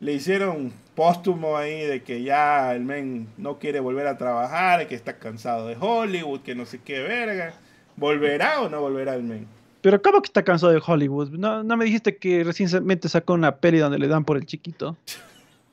le 0.00 0.12
hicieron 0.12 0.72
póstumo 0.94 1.56
ahí 1.56 1.82
de 1.82 2.02
que 2.02 2.22
ya 2.22 2.74
el 2.74 2.84
men 2.84 3.28
no 3.36 3.58
quiere 3.58 3.80
volver 3.80 4.06
a 4.06 4.16
trabajar, 4.16 4.86
que 4.88 4.94
está 4.94 5.18
cansado 5.18 5.66
de 5.66 5.76
Hollywood, 5.78 6.40
que 6.40 6.54
no 6.54 6.66
sé 6.66 6.80
qué 6.84 7.00
verga. 7.00 7.54
¿Volverá 7.96 8.60
o 8.60 8.68
no 8.68 8.80
volverá 8.80 9.14
el 9.14 9.22
men? 9.22 9.46
Pero 9.80 10.00
¿cómo 10.00 10.22
que 10.22 10.28
está 10.28 10.42
cansado 10.42 10.72
de 10.72 10.82
Hollywood? 10.84 11.30
¿No, 11.30 11.62
no 11.62 11.76
me 11.76 11.84
dijiste 11.84 12.16
que 12.16 12.42
recientemente 12.42 13.08
sacó 13.08 13.34
una 13.34 13.56
peli 13.56 13.78
donde 13.78 13.98
le 13.98 14.08
dan 14.08 14.24
por 14.24 14.36
el 14.36 14.46
chiquito? 14.46 14.96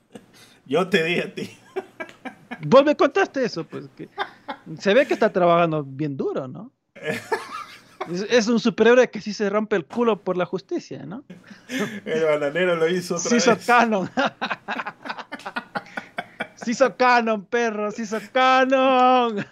yo 0.65 0.87
te 0.89 1.03
dije 1.03 1.21
a 1.21 1.33
ti. 1.33 1.49
Vos 2.65 2.83
me 2.83 2.95
contaste 2.95 3.43
eso, 3.43 3.63
pues. 3.63 3.85
Que 3.95 4.09
se 4.77 4.93
ve 4.93 5.05
que 5.05 5.13
está 5.13 5.31
trabajando 5.31 5.83
bien 5.83 6.17
duro, 6.17 6.47
¿no? 6.47 6.71
Es, 8.29 8.47
un 8.47 8.59
superhéroe 8.59 9.09
que 9.09 9.21
sí 9.21 9.33
se 9.33 9.49
rompe 9.49 9.75
el 9.75 9.85
culo 9.85 10.21
por 10.21 10.37
la 10.37 10.45
justicia, 10.45 11.05
¿no? 11.05 11.23
El 12.05 12.23
bananero 12.25 12.75
lo 12.75 12.89
hizo 12.89 13.15
otra 13.15 13.29
sí 13.29 13.35
hizo 13.37 13.57
canon. 13.65 14.09
Se 16.55 16.71
hizo 16.71 16.95
canon, 16.95 17.45
perro, 17.45 17.91
se 17.91 18.03
hizo 18.03 18.19
canon. 18.31 19.45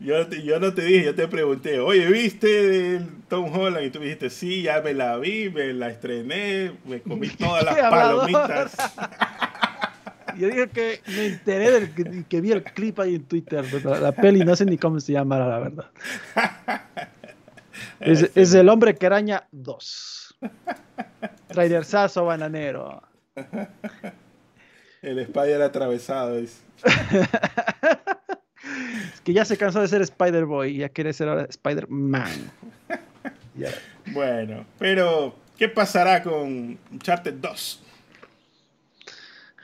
Yo, 0.00 0.28
yo 0.30 0.60
no 0.60 0.72
te 0.72 0.82
dije, 0.82 1.06
yo 1.06 1.14
te 1.14 1.26
pregunté, 1.26 1.80
oye, 1.80 2.06
¿viste 2.06 3.00
Tom 3.28 3.52
Holland? 3.52 3.86
Y 3.86 3.90
tú 3.90 3.98
dijiste, 3.98 4.30
sí, 4.30 4.62
ya 4.62 4.80
me 4.80 4.94
la 4.94 5.16
vi, 5.18 5.50
me 5.50 5.72
la 5.72 5.88
estrené, 5.88 6.72
me 6.84 7.00
comí 7.00 7.28
todas 7.38 7.64
las 7.64 7.76
palomitas. 7.76 8.76
Yo 10.38 10.48
dije 10.48 10.68
que 10.68 11.00
me 11.06 11.26
enteré 11.26 11.70
del 11.72 12.24
que, 12.26 12.40
vi 12.40 12.52
el 12.52 12.62
clip 12.62 12.98
ahí 13.00 13.16
en 13.16 13.24
Twitter, 13.24 13.64
la, 13.84 14.12
peli, 14.12 14.44
no 14.44 14.56
sé 14.56 14.64
ni 14.64 14.78
cómo 14.78 15.00
se 15.00 15.12
llama, 15.12 15.38
la 15.38 15.58
verdad. 15.58 15.90
Es, 18.00 18.30
es 18.34 18.54
el 18.54 18.68
hombre 18.68 18.94
que 18.94 19.06
araña 19.06 19.48
2. 19.50 20.36
Sasso 21.82 22.24
bananero. 22.24 23.02
El 25.02 25.18
Spider 25.18 25.62
atravesado. 25.62 26.38
Es. 26.38 26.62
que 29.24 29.32
ya 29.32 29.44
se 29.44 29.56
cansó 29.56 29.80
de 29.80 29.88
ser 29.88 30.02
Spider-Boy 30.02 30.76
y 30.76 30.78
ya 30.78 30.88
quiere 30.88 31.12
ser 31.12 31.28
ahora 31.28 31.46
Spider-Man. 31.48 32.30
Bueno, 34.12 34.64
pero 34.78 35.34
¿qué 35.58 35.68
pasará 35.68 36.22
con 36.22 36.78
Uncharted 36.92 37.34
2? 37.34 37.82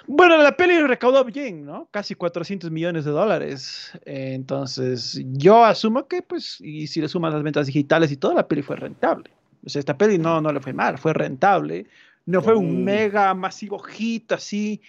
Bueno, 0.06 0.36
la 0.38 0.56
peli 0.56 0.78
recaudó 0.80 1.24
bien, 1.24 1.64
¿no? 1.64 1.88
Casi 1.90 2.14
400 2.14 2.70
millones 2.70 3.04
de 3.04 3.10
dólares. 3.10 3.92
entonces, 4.04 5.20
yo 5.32 5.64
asumo 5.64 6.06
que, 6.08 6.22
pues, 6.22 6.60
y 6.60 6.86
si 6.86 7.00
le 7.00 7.08
suman 7.08 7.32
las 7.32 7.42
ventas 7.42 7.66
digitales 7.66 8.12
y 8.12 8.16
todo, 8.16 8.34
la 8.34 8.46
peli 8.46 8.62
fue 8.62 8.76
rentable. 8.76 9.30
O 9.64 9.68
sea, 9.68 9.80
esta 9.80 9.96
peli 9.96 10.18
no, 10.18 10.40
no 10.40 10.52
le 10.52 10.60
fue 10.60 10.72
mal, 10.72 10.98
fue 10.98 11.14
rentable. 11.14 11.86
No 12.26 12.42
fue 12.42 12.54
un 12.54 12.84
mega 12.84 13.34
masivo 13.34 13.78
hit 13.78 14.32
así, 14.32 14.80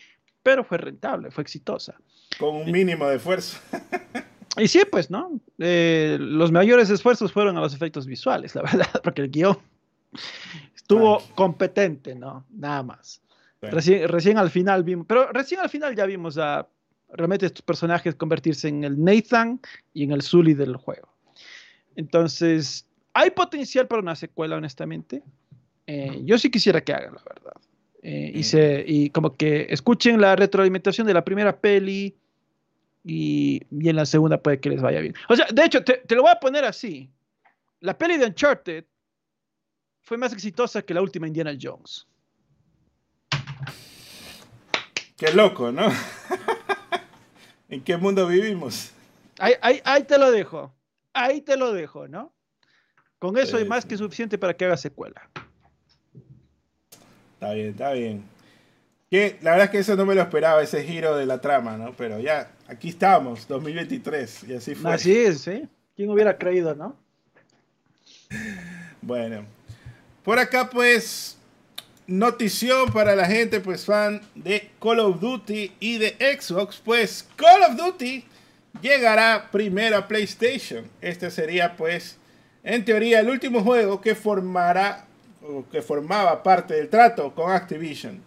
pero 0.42 0.64
fue 0.64 0.78
rentable, 0.78 1.32
fue 1.32 1.42
exitosa. 1.42 1.96
Con 2.40 2.56
un 2.56 2.72
mínimo 2.72 3.08
de 3.08 3.18
esfuerzo. 3.18 3.58
Y 4.58 4.70
sí, 4.70 4.84
pues, 4.90 5.12
¿no? 5.12 5.40
Eh, 5.60 6.18
los 6.20 6.52
mayores 6.52 6.90
esfuerzos 6.90 7.34
fueron 7.34 7.58
a 7.58 7.62
los 7.62 7.74
efectos 7.74 8.06
visuales, 8.06 8.56
la 8.56 8.62
verdad, 8.72 9.02
porque 9.04 9.22
el 9.22 9.30
guion 9.30 9.58
estuvo 10.74 11.22
competente, 11.36 12.16
¿no? 12.16 12.46
Nada 12.52 12.84
más. 12.84 13.22
Recién, 13.72 14.08
recién, 14.08 14.38
al 14.38 14.50
final 14.50 14.84
vimos, 14.84 15.06
pero 15.08 15.32
recién 15.32 15.62
al 15.62 15.70
final 15.70 15.96
ya 15.96 16.06
vimos 16.06 16.38
a 16.38 16.68
realmente 17.10 17.46
estos 17.46 17.62
personajes 17.62 18.16
convertirse 18.16 18.68
en 18.68 18.84
el 18.84 19.02
Nathan 19.04 19.60
y 19.94 20.04
en 20.04 20.12
el 20.12 20.22
Zully 20.22 20.54
del 20.54 20.76
juego. 20.76 21.10
Entonces, 21.96 22.86
hay 23.14 23.32
potencial 23.32 23.88
para 23.88 24.02
una 24.02 24.16
secuela, 24.16 24.58
honestamente. 24.58 25.24
Eh, 25.88 26.22
yo 26.24 26.38
sí 26.38 26.50
quisiera 26.50 26.82
que 26.82 26.94
hagan, 26.94 27.16
la 27.16 27.24
verdad. 27.24 27.54
Eh, 28.02 28.32
y, 28.36 28.44
se, 28.44 28.84
y 28.86 29.10
como 29.10 29.36
que 29.36 29.68
escuchen 29.70 30.22
la 30.22 30.36
retroalimentación 30.36 31.08
de 31.08 31.14
la 31.14 31.26
primera 31.26 31.58
peli 31.58 32.16
y, 33.04 33.62
y, 33.72 33.90
en 33.90 33.96
la 33.96 34.06
segunda 34.06 34.38
puede 34.38 34.60
que 34.60 34.70
les 34.70 34.82
vaya 34.82 35.00
bien. 35.00 35.16
O 35.30 35.36
sea, 35.36 35.48
de 35.52 35.66
hecho, 35.66 35.84
te, 35.84 36.04
te, 36.06 36.16
lo 36.16 36.24
voy 36.24 36.32
a 36.32 36.40
poner 36.40 36.66
así. 36.66 37.10
La 37.80 37.98
peli 37.98 38.18
de 38.18 38.26
Uncharted 38.26 38.86
fue 40.02 40.18
más 40.18 40.34
exitosa 40.34 40.82
que 40.82 40.94
la 40.94 41.02
última 41.02 41.28
Indiana 41.28 41.58
Jones. 41.60 42.08
Qué 45.18 45.32
loco, 45.32 45.72
¿no? 45.72 45.88
¿En 47.70 47.84
qué 47.84 47.96
mundo 47.98 48.28
vivimos? 48.28 48.92
Ahí, 49.40 49.54
ahí, 49.62 49.82
ahí, 49.86 50.04
te 50.04 50.18
lo 50.18 50.32
dejo. 50.32 50.74
Ahí 51.14 51.42
te 51.42 51.56
lo 51.56 51.74
dejo, 51.74 52.08
¿no? 52.08 52.34
Con 53.20 53.38
eso 53.38 53.58
sí, 53.58 53.64
hay 53.64 53.70
más 53.70 53.84
sí. 53.84 53.90
que 53.90 53.98
suficiente 53.98 54.38
para 54.38 54.54
que 54.54 54.66
haga 54.66 54.78
secuela. 54.78 55.30
Está 57.34 57.54
bien, 57.54 57.68
está 57.70 57.92
bien. 57.94 58.24
Que 59.10 59.38
la 59.42 59.52
verdad 59.52 59.66
es 59.66 59.72
que 59.72 59.80
eso 59.80 59.96
no 59.96 60.06
me 60.06 60.16
lo 60.16 60.22
esperaba, 60.22 60.62
ese 60.62 60.84
giro 60.84 61.16
de 61.16 61.26
la 61.26 61.40
trama, 61.40 61.78
¿no? 61.78 61.94
Pero 61.96 62.20
ya, 62.20 62.52
aquí 62.68 62.90
estamos, 62.90 63.48
2023, 63.48 64.44
y 64.50 64.54
así 64.56 64.76
fue. 64.76 64.94
Así 64.94 65.16
es, 65.16 65.42
¿sí? 65.42 65.68
¿Quién 65.96 66.10
hubiera 66.10 66.38
creído, 66.38 66.76
no? 66.76 66.96
Bueno, 69.02 69.46
por 70.24 70.40
acá 70.40 70.68
pues, 70.68 71.38
notición 72.08 72.92
para 72.92 73.16
la 73.16 73.26
gente 73.26 73.60
pues 73.60 73.86
fan 73.86 74.22
de 74.36 74.70
Call 74.82 75.00
of 75.00 75.20
Duty 75.20 75.72
y 75.80 75.98
de 75.98 76.38
Xbox, 76.40 76.82
pues 76.84 77.28
Call 77.36 77.64
of 77.64 77.78
Duty 77.78 78.26
llegará 78.82 79.50
primero 79.52 79.98
a 79.98 80.08
PlayStation. 80.08 80.90
Este 81.02 81.32
sería 81.32 81.76
pues, 81.76 82.18
en 82.64 82.86
teoría, 82.86 83.20
el 83.20 83.30
último 83.30 83.62
juego 83.62 84.02
que 84.02 84.16
formará 84.16 85.06
que 85.72 85.82
formaba 85.82 86.42
parte 86.42 86.74
del 86.74 86.90
trato 86.90 87.34
con 87.34 87.52
Activision. 87.52 88.22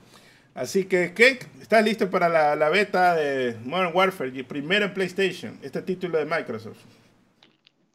Así 0.54 0.84
que. 0.84 1.12
¿Estás 1.60 1.84
listo 1.84 2.10
para 2.10 2.28
la, 2.28 2.56
la, 2.56 2.68
beta 2.68 3.14
de 3.14 3.56
Modern 3.64 3.94
Warfare? 3.94 4.44
Primero 4.44 4.86
en 4.86 4.94
PlayStation, 4.94 5.58
este 5.62 5.82
título 5.82 6.18
de 6.18 6.24
Microsoft. 6.24 6.78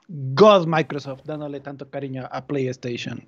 God 0.07 0.67
Microsoft, 0.67 1.21
dándole 1.25 1.59
tanto 1.59 1.89
cariño 1.89 2.27
a 2.31 2.45
PlayStation. 2.45 3.25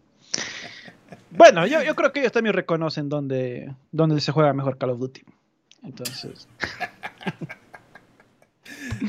Bueno, 1.32 1.66
yo, 1.68 1.84
yo 1.84 1.96
creo 1.96 2.12
que 2.12 2.20
ellos 2.20 2.32
también 2.32 2.54
reconocen 2.54 3.10
dónde, 3.10 3.74
dónde 3.92 4.22
se 4.22 4.32
juega 4.32 4.54
mejor 4.54 4.78
Call 4.78 4.92
of 4.92 5.00
Duty. 5.00 5.24
Entonces. 5.84 6.48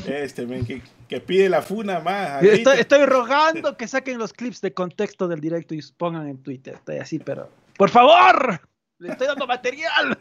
Este, 0.06 0.46
men, 0.46 0.64
que, 0.64 0.82
que, 1.08 1.20
pide 1.20 1.48
la 1.48 1.62
funa 1.62 2.00
más. 2.00 2.42
Estoy, 2.42 2.78
estoy, 2.78 3.04
rogando 3.04 3.76
que 3.76 3.86
saquen 3.86 4.18
los 4.18 4.32
clips 4.32 4.60
de 4.60 4.72
contexto 4.72 5.28
del 5.28 5.40
directo 5.40 5.74
y 5.74 5.82
pongan 5.96 6.28
en 6.28 6.38
Twitter. 6.42 6.74
Estoy 6.74 6.96
así, 6.96 7.18
pero. 7.18 7.50
¡Por 7.76 7.90
favor! 7.90 8.60
¡Le 8.98 9.12
estoy 9.12 9.26
dando 9.26 9.46
material! 9.46 10.18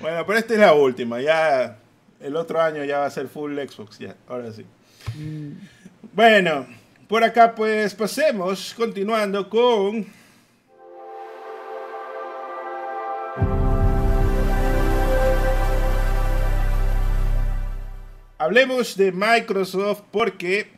Bueno, 0.00 0.24
pero 0.26 0.38
esta 0.38 0.54
es 0.54 0.60
la 0.60 0.74
última. 0.74 1.20
Ya 1.20 1.78
el 2.20 2.36
otro 2.36 2.60
año 2.60 2.84
ya 2.84 3.00
va 3.00 3.06
a 3.06 3.10
ser 3.10 3.28
full 3.28 3.58
Xbox. 3.58 3.98
Ya, 3.98 4.14
ahora 4.28 4.52
sí. 4.52 4.64
Mm. 5.16 5.52
Bueno, 6.12 6.66
por 7.08 7.24
acá 7.24 7.54
pues 7.54 7.94
pasemos, 7.94 8.74
continuando 8.74 9.48
con 9.48 10.06
hablemos 18.38 18.96
de 18.96 19.12
Microsoft 19.12 20.02
porque 20.10 20.70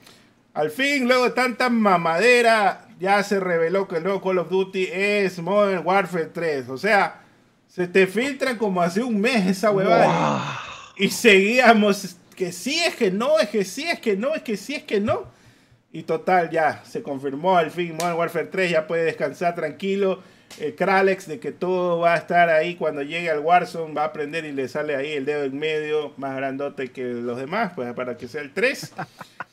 al 0.53 0.71
fin, 0.71 1.07
luego 1.07 1.25
de 1.25 1.31
tanta 1.31 1.71
mamadera, 1.71 2.89
ya 2.99 3.23
se 3.23 3.39
reveló 3.39 3.87
que 3.87 3.97
el 3.97 4.05
nuevo 4.05 4.21
Call 4.21 4.39
of 4.39 4.51
Duty 4.51 4.89
es 4.93 5.39
Modern 5.39 5.87
Warfare 5.87 6.27
3. 6.27 6.69
O 6.71 6.77
sea, 6.77 7.23
se 7.69 7.87
te 7.87 8.07
filtran 8.07 8.59
como 8.59 8.83
hace 8.83 9.03
un 9.03 9.21
mes 9.21 9.47
esa 9.47 9.71
huevada. 9.71 10.07
Wow. 10.07 11.07
Y 11.07 11.11
seguíamos 11.11 12.17
que 12.35 12.51
sí, 12.53 12.81
es 12.81 12.97
que 12.97 13.11
no, 13.11 13.39
es 13.39 13.49
que 13.49 13.65
sí, 13.65 13.85
es 13.85 14.01
que 14.01 14.17
no, 14.17 14.35
es 14.35 14.43
que 14.43 14.57
sí, 14.57 14.75
es 14.75 14.83
que 14.83 15.01
no. 15.01 15.27
Y 15.93 16.03
total, 16.03 16.51
ya 16.51 16.83
se 16.85 17.03
confirmó 17.03 17.57
al 17.57 17.71
fin 17.71 17.95
Modern 17.95 18.19
Warfare 18.19 18.47
3, 18.47 18.71
ya 18.73 18.87
puede 18.87 19.05
descansar 19.05 19.55
tranquilo 19.55 20.21
el 20.59 20.75
Kralex 20.75 21.27
de 21.27 21.39
que 21.39 21.53
todo 21.53 22.01
va 22.01 22.15
a 22.15 22.17
estar 22.17 22.49
ahí 22.49 22.75
cuando 22.75 23.03
llegue 23.03 23.31
al 23.31 23.41
Warzone, 23.41 23.95
va 23.95 24.03
a 24.03 24.07
aprender 24.07 24.45
y 24.45 24.53
le 24.53 24.69
sale 24.69 24.97
ahí 24.97 25.13
el 25.13 25.25
dedo 25.25 25.45
en 25.45 25.59
medio 25.59 26.13
más 26.17 26.37
grandote 26.37 26.91
que 26.91 27.05
los 27.05 27.39
demás, 27.39 27.73
pues 27.75 27.93
para 27.95 28.17
que 28.17 28.29
sea 28.29 28.43
el 28.43 28.53
3. 28.53 28.93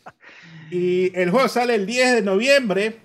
y 0.71 1.17
el 1.17 1.29
juego 1.29 1.47
sale 1.47 1.75
el 1.75 1.85
10 1.85 2.15
de 2.15 2.21
noviembre 2.23 2.97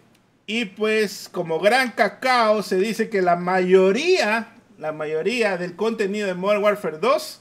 y 0.46 0.64
pues 0.66 1.28
como 1.30 1.60
gran 1.60 1.92
cacao 1.92 2.62
se 2.62 2.76
dice 2.76 3.08
que 3.08 3.22
la 3.22 3.36
mayoría, 3.36 4.48
la 4.78 4.92
mayoría 4.92 5.56
del 5.56 5.76
contenido 5.76 6.26
de 6.26 6.34
Modern 6.34 6.62
Warfare 6.62 6.98
2 6.98 7.40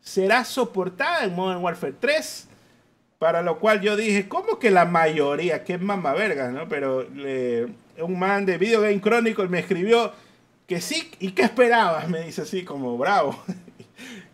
será 0.00 0.44
soportada 0.44 1.24
en 1.24 1.34
Modern 1.34 1.62
Warfare 1.62 1.94
3. 1.98 2.46
Para 3.18 3.42
lo 3.42 3.58
cual 3.58 3.80
yo 3.80 3.96
dije, 3.96 4.28
¿cómo 4.28 4.60
que 4.60 4.70
la 4.70 4.84
mayoría? 4.84 5.64
Que 5.64 5.74
es 5.74 5.80
mama 5.80 6.12
verga, 6.12 6.50
¿no? 6.52 6.68
Pero 6.68 7.04
un 8.02 8.18
man 8.18 8.46
de 8.46 8.58
Video 8.58 8.80
Game 8.80 9.00
Chronicle 9.00 9.48
me 9.48 9.60
escribió 9.60 10.12
que 10.66 10.80
sí, 10.80 11.10
¿y 11.18 11.32
qué 11.32 11.42
esperabas? 11.42 12.08
Me 12.08 12.24
dice 12.24 12.42
así 12.42 12.64
como 12.64 12.96
bravo. 12.98 13.42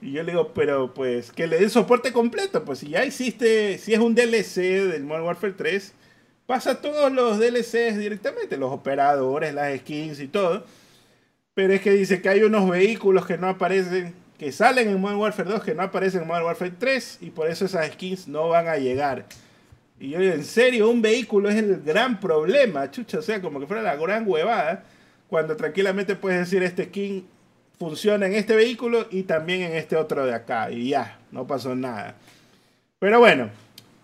Y 0.03 0.13
yo 0.13 0.23
le 0.23 0.33
digo, 0.33 0.53
pero 0.53 0.93
pues 0.93 1.33
que 1.33 1.47
le 1.47 1.59
den 1.59 1.71
soporte 1.71 2.13
completo, 2.13 2.63
pues 2.67 2.81
si 2.81 2.91
ya 2.91 3.07
hiciste, 3.07 3.79
si 3.79 3.95
es 3.95 3.99
un 3.99 4.15
DLC 4.15 4.57
del 4.91 5.05
Modern 5.05 5.25
Warfare 5.25 5.55
3, 5.55 5.95
pasa 6.45 6.83
todos 6.83 7.11
los 7.11 7.39
DLCs 7.39 7.97
directamente, 7.97 8.59
los 8.59 8.71
operadores, 8.71 9.55
las 9.55 9.79
skins 9.81 10.21
y 10.21 10.29
todo. 10.29 10.67
Pero 11.55 11.73
es 11.73 11.81
que 11.81 11.93
dice 11.93 12.21
que 12.21 12.29
hay 12.29 12.43
unos 12.43 12.69
vehículos 12.69 13.25
que 13.25 13.39
no 13.39 13.49
aparecen, 13.49 14.15
que 14.37 14.53
salen 14.53 14.91
en 14.91 15.01
Modern 15.01 15.21
Warfare 15.21 15.49
2, 15.49 15.63
que 15.65 15.75
no 15.75 15.83
aparecen 15.83 16.23
en 16.23 16.29
Modern 16.29 16.45
Warfare 16.45 16.75
3, 16.79 17.19
y 17.23 17.31
por 17.31 17.49
eso 17.49 17.65
esas 17.65 17.91
skins 17.93 18.29
no 18.29 18.49
van 18.49 18.69
a 18.69 18.77
llegar. 18.77 19.25
Y 19.99 20.11
yo 20.11 20.19
digo, 20.19 20.35
en 20.35 20.45
serio, 20.45 20.91
un 20.91 21.03
vehículo 21.03 21.49
es 21.49 21.57
el 21.57 21.83
gran 21.83 22.19
problema, 22.21 22.91
chucha, 22.91 23.19
o 23.19 23.23
sea, 23.23 23.41
como 23.41 23.61
que 23.61 23.67
fuera 23.67 23.83
la 23.83 23.97
gran 23.97 24.29
huevada, 24.29 24.85
cuando 25.29 25.57
tranquilamente 25.57 26.17
puedes 26.17 26.41
decir 26.41 26.63
este 26.63 26.85
skin 26.87 27.27
funciona 27.79 28.27
en 28.27 28.35
este 28.35 28.55
vehículo 28.55 29.07
y 29.11 29.23
también 29.25 29.63
en 29.63 29.75
este 29.75 29.97
otro 29.97 30.27
de 30.27 30.35
acá, 30.35 30.71
y 30.71 30.91
ya, 30.91 31.19
no 31.31 31.47
pasó 31.47 31.75
nada. 31.75 32.17
Pero 32.99 33.19
bueno, 33.19 33.51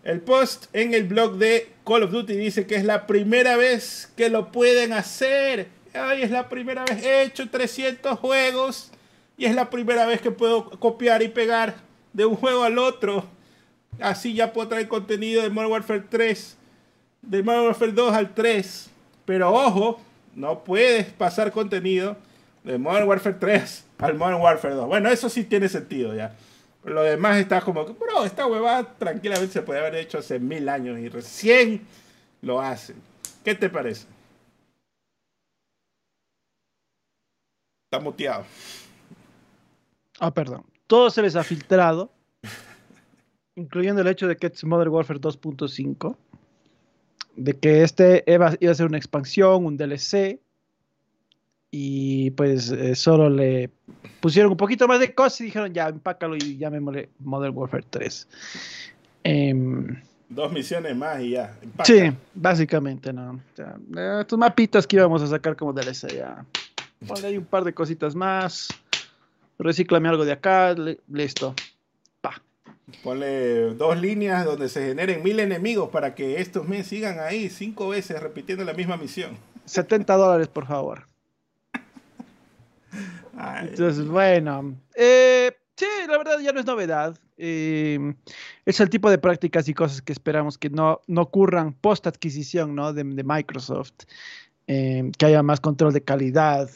el 0.05 0.21
post 0.21 0.67
en 0.73 0.95
el 0.95 1.05
blog 1.05 1.37
de 1.37 1.69
Call 1.85 2.05
of 2.05 2.11
Duty 2.11 2.35
dice 2.35 2.67
que 2.67 2.77
es 2.77 2.85
la 2.85 3.07
primera 3.07 3.57
vez 3.57 4.13
que 4.17 4.31
lo 4.31 4.51
pueden 4.51 4.93
hacer. 4.93 5.69
Ay, 5.93 6.23
es 6.23 6.31
la 6.31 6.49
primera 6.49 6.85
vez, 6.85 7.03
he 7.05 7.23
hecho 7.23 7.51
300 7.51 8.19
juegos 8.19 8.91
y 9.37 9.47
es 9.47 9.55
la 9.55 9.71
primera 9.71 10.07
vez 10.07 10.21
que 10.21 10.31
puedo 10.31 10.71
copiar 10.71 11.23
y 11.23 11.29
pegar 11.29 11.75
de 12.13 12.25
un 12.25 12.37
juego 12.37 12.65
al 12.65 12.79
otro 12.79 13.27
Así 13.99 14.35
ya 14.35 14.53
puedo 14.53 14.69
traer 14.69 14.89
contenido 14.89 15.43
de 15.43 15.51
Modern 15.51 15.73
Warfare 15.73 16.05
3, 16.09 16.57
de 17.23 17.43
Modern 17.43 17.67
Warfare 17.67 17.93
2 17.93 18.15
al 18.15 18.35
3. 18.35 18.91
Pero 19.25 19.53
ojo, 19.53 20.01
no 20.35 20.65
puedes 20.65 21.07
pasar 21.07 21.53
contenido 21.53 22.17
de 22.65 22.79
Modern 22.79 23.09
Warfare 23.09 23.37
3 23.39 23.85
al 23.99 24.15
Modern 24.15 24.41
Warfare 24.41 24.75
2. 24.75 24.87
Bueno, 24.87 25.11
eso 25.11 25.29
sí 25.29 25.45
tiene 25.45 25.69
sentido 25.69 26.15
ya. 26.15 26.35
Lo 26.85 27.03
demás 27.03 27.37
está 27.37 27.61
como 27.61 27.85
que, 27.85 27.93
bro, 27.93 28.25
esta 28.25 28.47
huevada 28.47 28.85
tranquilamente 28.99 29.53
se 29.53 29.63
puede 29.63 29.81
haber 29.81 29.97
hecho 29.97 30.19
hace 30.19 30.39
mil 30.39 30.69
años 30.69 30.99
y 30.99 31.09
recién 31.09 31.87
lo 32.41 32.61
hacen. 32.61 32.97
¿Qué 33.45 33.55
te 33.55 33.69
parece? 33.69 34.07
Está 37.85 38.03
muteado. 38.03 38.45
Ah, 40.19 40.33
perdón. 40.33 40.65
Todo 40.87 41.11
se 41.11 41.23
les 41.23 41.37
ha 41.37 41.45
filtrado 41.45 42.11
incluyendo 43.57 44.03
el 44.03 44.09
hecho 44.09 44.29
de 44.29 44.37
que 44.37 44.49
es 44.49 44.65
Modern 44.65 44.91
Warfare 44.91 45.21
2.5, 45.21 46.17
de 47.37 47.55
que 47.55 47.83
este 47.83 48.25
iba, 48.27 48.55
iba, 48.61 48.73
a 48.73 48.75
ser 48.75 48.87
una 48.87 48.99
expansión, 48.99 49.65
un 49.65 49.77
DLC, 49.77 50.41
y 51.71 52.31
pues 52.33 52.71
eh, 52.71 52.95
solo 52.97 53.31
le 53.31 53.71
pusieron 54.21 54.51
un 54.53 54.57
poquito 54.57 54.89
más 54.89 54.99
de 54.99 55.15
cosas 55.15 55.41
y 55.43 55.45
dijeron 55.45 55.73
ya, 55.73 55.89
empácalo 55.89 56.37
y 56.37 56.59
llamémosle 56.59 57.11
Modern 57.21 57.57
Warfare 57.57 57.85
3. 57.89 58.29
Eh, 59.25 59.55
Dos 60.31 60.53
misiones 60.53 60.97
más 60.97 61.21
y 61.21 61.31
ya. 61.31 61.57
Sí, 61.83 62.13
básicamente, 62.35 63.13
¿no? 63.13 63.41
estos 64.21 64.39
mapitas 64.39 64.87
que 64.87 64.95
íbamos 64.95 65.23
a 65.23 65.27
sacar 65.27 65.57
como 65.57 65.73
DLC 65.73 66.15
ya. 66.15 66.45
Ponle 67.05 67.27
ahí 67.27 67.37
un 67.37 67.45
par 67.45 67.65
de 67.65 67.73
cositas 67.73 68.15
más. 68.15 68.69
Recíclame 69.59 70.09
algo 70.09 70.25
de 70.25 70.31
acá. 70.31 70.75
listo. 71.09 71.55
Ponle 73.03 73.75
dos 73.75 74.01
líneas 74.01 74.45
donde 74.45 74.69
se 74.69 74.89
generen 74.89 75.23
mil 75.23 75.41
enemigos 75.41 75.91
para 75.91 76.15
que 76.15 76.41
estos 76.41 76.69
meses 76.69 76.89
sigan 76.89 77.19
ahí 77.21 77.49
cinco 77.49 77.89
veces 77.89 78.21
repitiendo 78.21 78.65
la 78.65 78.75
misma 78.75 78.97
misión. 78.97 79.37
70 79.65 80.17
dólares, 80.17 80.49
por 80.49 80.67
favor. 80.67 81.07
Entonces, 83.63 84.07
bueno. 84.07 84.75
Eh, 84.95 85.53
sí, 85.77 85.87
la 86.09 86.19
verdad 86.19 86.39
ya 86.41 86.53
no 86.53 86.61
es 86.61 86.67
novedad. 86.67 87.19
Eh, 87.37 88.15
es 88.67 88.81
el 88.81 88.91
tipo 88.91 89.11
de 89.11 89.19
prácticas 89.19 89.69
y 89.69 89.75
cosas 89.75 90.03
que 90.03 90.13
esperamos 90.13 90.59
que 90.59 90.69
no, 90.69 91.01
no 91.07 91.23
ocurran 91.23 91.73
post 91.73 92.07
adquisición 92.07 92.75
¿no? 92.75 92.93
de, 92.93 93.05
Microsoft. 93.05 94.05
Eh, 94.67 95.11
que 95.17 95.27
haya 95.27 95.43
más 95.43 95.61
control 95.61 95.93
de 95.93 96.03
calidad. 96.03 96.69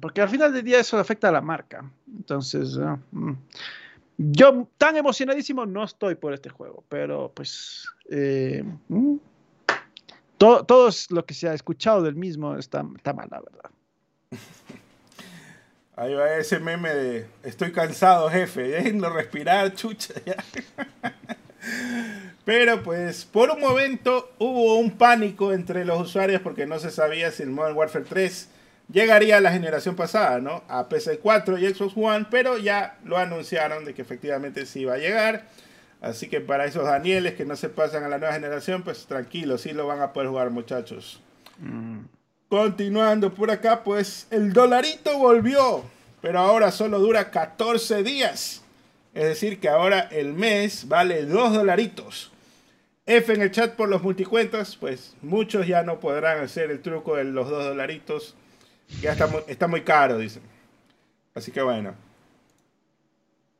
porque 0.00 0.20
al 0.20 0.28
final 0.28 0.52
del 0.52 0.64
día 0.64 0.80
eso 0.80 0.98
afecta 0.98 1.28
a 1.28 1.32
la 1.32 1.40
marca. 1.40 1.90
Entonces, 2.08 2.78
mm. 3.12 3.32
Yo 4.18 4.68
tan 4.78 4.96
emocionadísimo 4.96 5.66
no 5.66 5.84
estoy 5.84 6.14
por 6.14 6.32
este 6.32 6.48
juego, 6.48 6.84
pero 6.88 7.32
pues 7.34 7.86
mm, 8.88 9.16
todo, 10.38 10.64
todo 10.64 10.90
lo 11.10 11.24
que 11.24 11.34
se 11.34 11.48
ha 11.48 11.54
escuchado 11.54 12.02
del 12.02 12.16
mismo 12.16 12.56
está, 12.56 12.84
está 12.96 13.12
mal, 13.12 13.28
la 13.30 13.40
verdad. 13.40 13.70
Ahí 15.96 16.12
va 16.12 16.36
ese 16.36 16.60
meme 16.60 16.94
de 16.94 17.26
estoy 17.42 17.72
cansado, 17.72 18.28
jefe, 18.28 18.62
déjenlo 18.68 19.08
respirar, 19.10 19.74
chucha. 19.74 20.14
Pero 22.44 22.82
pues 22.82 23.24
por 23.24 23.50
un 23.50 23.60
momento 23.60 24.30
hubo 24.38 24.78
un 24.78 24.90
pánico 24.92 25.54
entre 25.54 25.86
los 25.86 26.00
usuarios 26.00 26.42
porque 26.42 26.66
no 26.66 26.78
se 26.78 26.90
sabía 26.90 27.32
si 27.32 27.42
el 27.42 27.50
Modern 27.50 27.76
Warfare 27.76 28.04
3 28.04 28.48
llegaría 28.92 29.36
a 29.38 29.40
la 29.40 29.52
generación 29.52 29.96
pasada, 29.96 30.40
¿no? 30.40 30.62
A 30.68 30.88
PC4 30.88 31.60
y 31.60 31.74
Xbox 31.74 31.94
One, 31.96 32.26
pero 32.30 32.58
ya 32.58 32.98
lo 33.04 33.16
anunciaron 33.16 33.84
de 33.84 33.94
que 33.94 34.02
efectivamente 34.02 34.66
sí 34.66 34.80
iba 34.80 34.94
a 34.94 34.98
llegar. 34.98 35.46
Así 36.00 36.28
que 36.28 36.40
para 36.40 36.66
esos 36.66 36.84
Danieles 36.84 37.34
que 37.34 37.44
no 37.44 37.56
se 37.56 37.68
pasan 37.68 38.04
a 38.04 38.08
la 38.08 38.18
nueva 38.18 38.34
generación, 38.34 38.82
pues 38.82 39.06
tranquilos, 39.06 39.62
sí 39.62 39.72
lo 39.72 39.86
van 39.86 40.00
a 40.00 40.12
poder 40.12 40.28
jugar 40.28 40.50
muchachos. 40.50 41.20
Mm. 41.58 42.00
Continuando 42.48 43.34
por 43.34 43.50
acá, 43.50 43.82
pues 43.82 44.28
el 44.30 44.52
dolarito 44.52 45.18
volvió, 45.18 45.82
pero 46.22 46.38
ahora 46.38 46.70
solo 46.70 47.00
dura 47.00 47.30
14 47.30 48.04
días. 48.04 48.62
Es 49.14 49.24
decir, 49.24 49.58
que 49.58 49.68
ahora 49.68 50.00
el 50.00 50.32
mes 50.34 50.86
vale 50.86 51.24
2 51.24 51.54
dolaritos. 51.54 52.30
F 53.06 53.32
en 53.32 53.40
el 53.40 53.50
chat 53.50 53.74
por 53.74 53.88
los 53.88 54.02
multicuentas, 54.02 54.76
pues 54.76 55.14
muchos 55.22 55.66
ya 55.66 55.82
no 55.82 56.00
podrán 56.00 56.40
hacer 56.40 56.70
el 56.70 56.82
truco 56.82 57.16
de 57.16 57.24
los 57.24 57.48
2 57.48 57.64
dolaritos. 57.64 58.36
Ya 59.00 59.12
está 59.12 59.26
muy, 59.26 59.42
está 59.46 59.66
muy 59.66 59.82
caro, 59.82 60.18
dicen. 60.18 60.42
Así 61.34 61.50
que 61.50 61.62
bueno. 61.62 61.94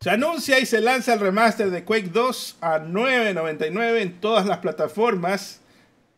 Se 0.01 0.11
anuncia 0.11 0.59
y 0.59 0.67
se 0.67 0.81
lanza 0.81 1.15
el 1.15 1.21
remaster 1.21 1.71
de 1.71 1.85
Quake 1.85 2.11
2 2.11 2.59
a 2.61 2.79
9.99 2.79 4.01
en 4.01 4.21
todas 4.21 4.47
las 4.47 4.59
plataformas 4.59 5.61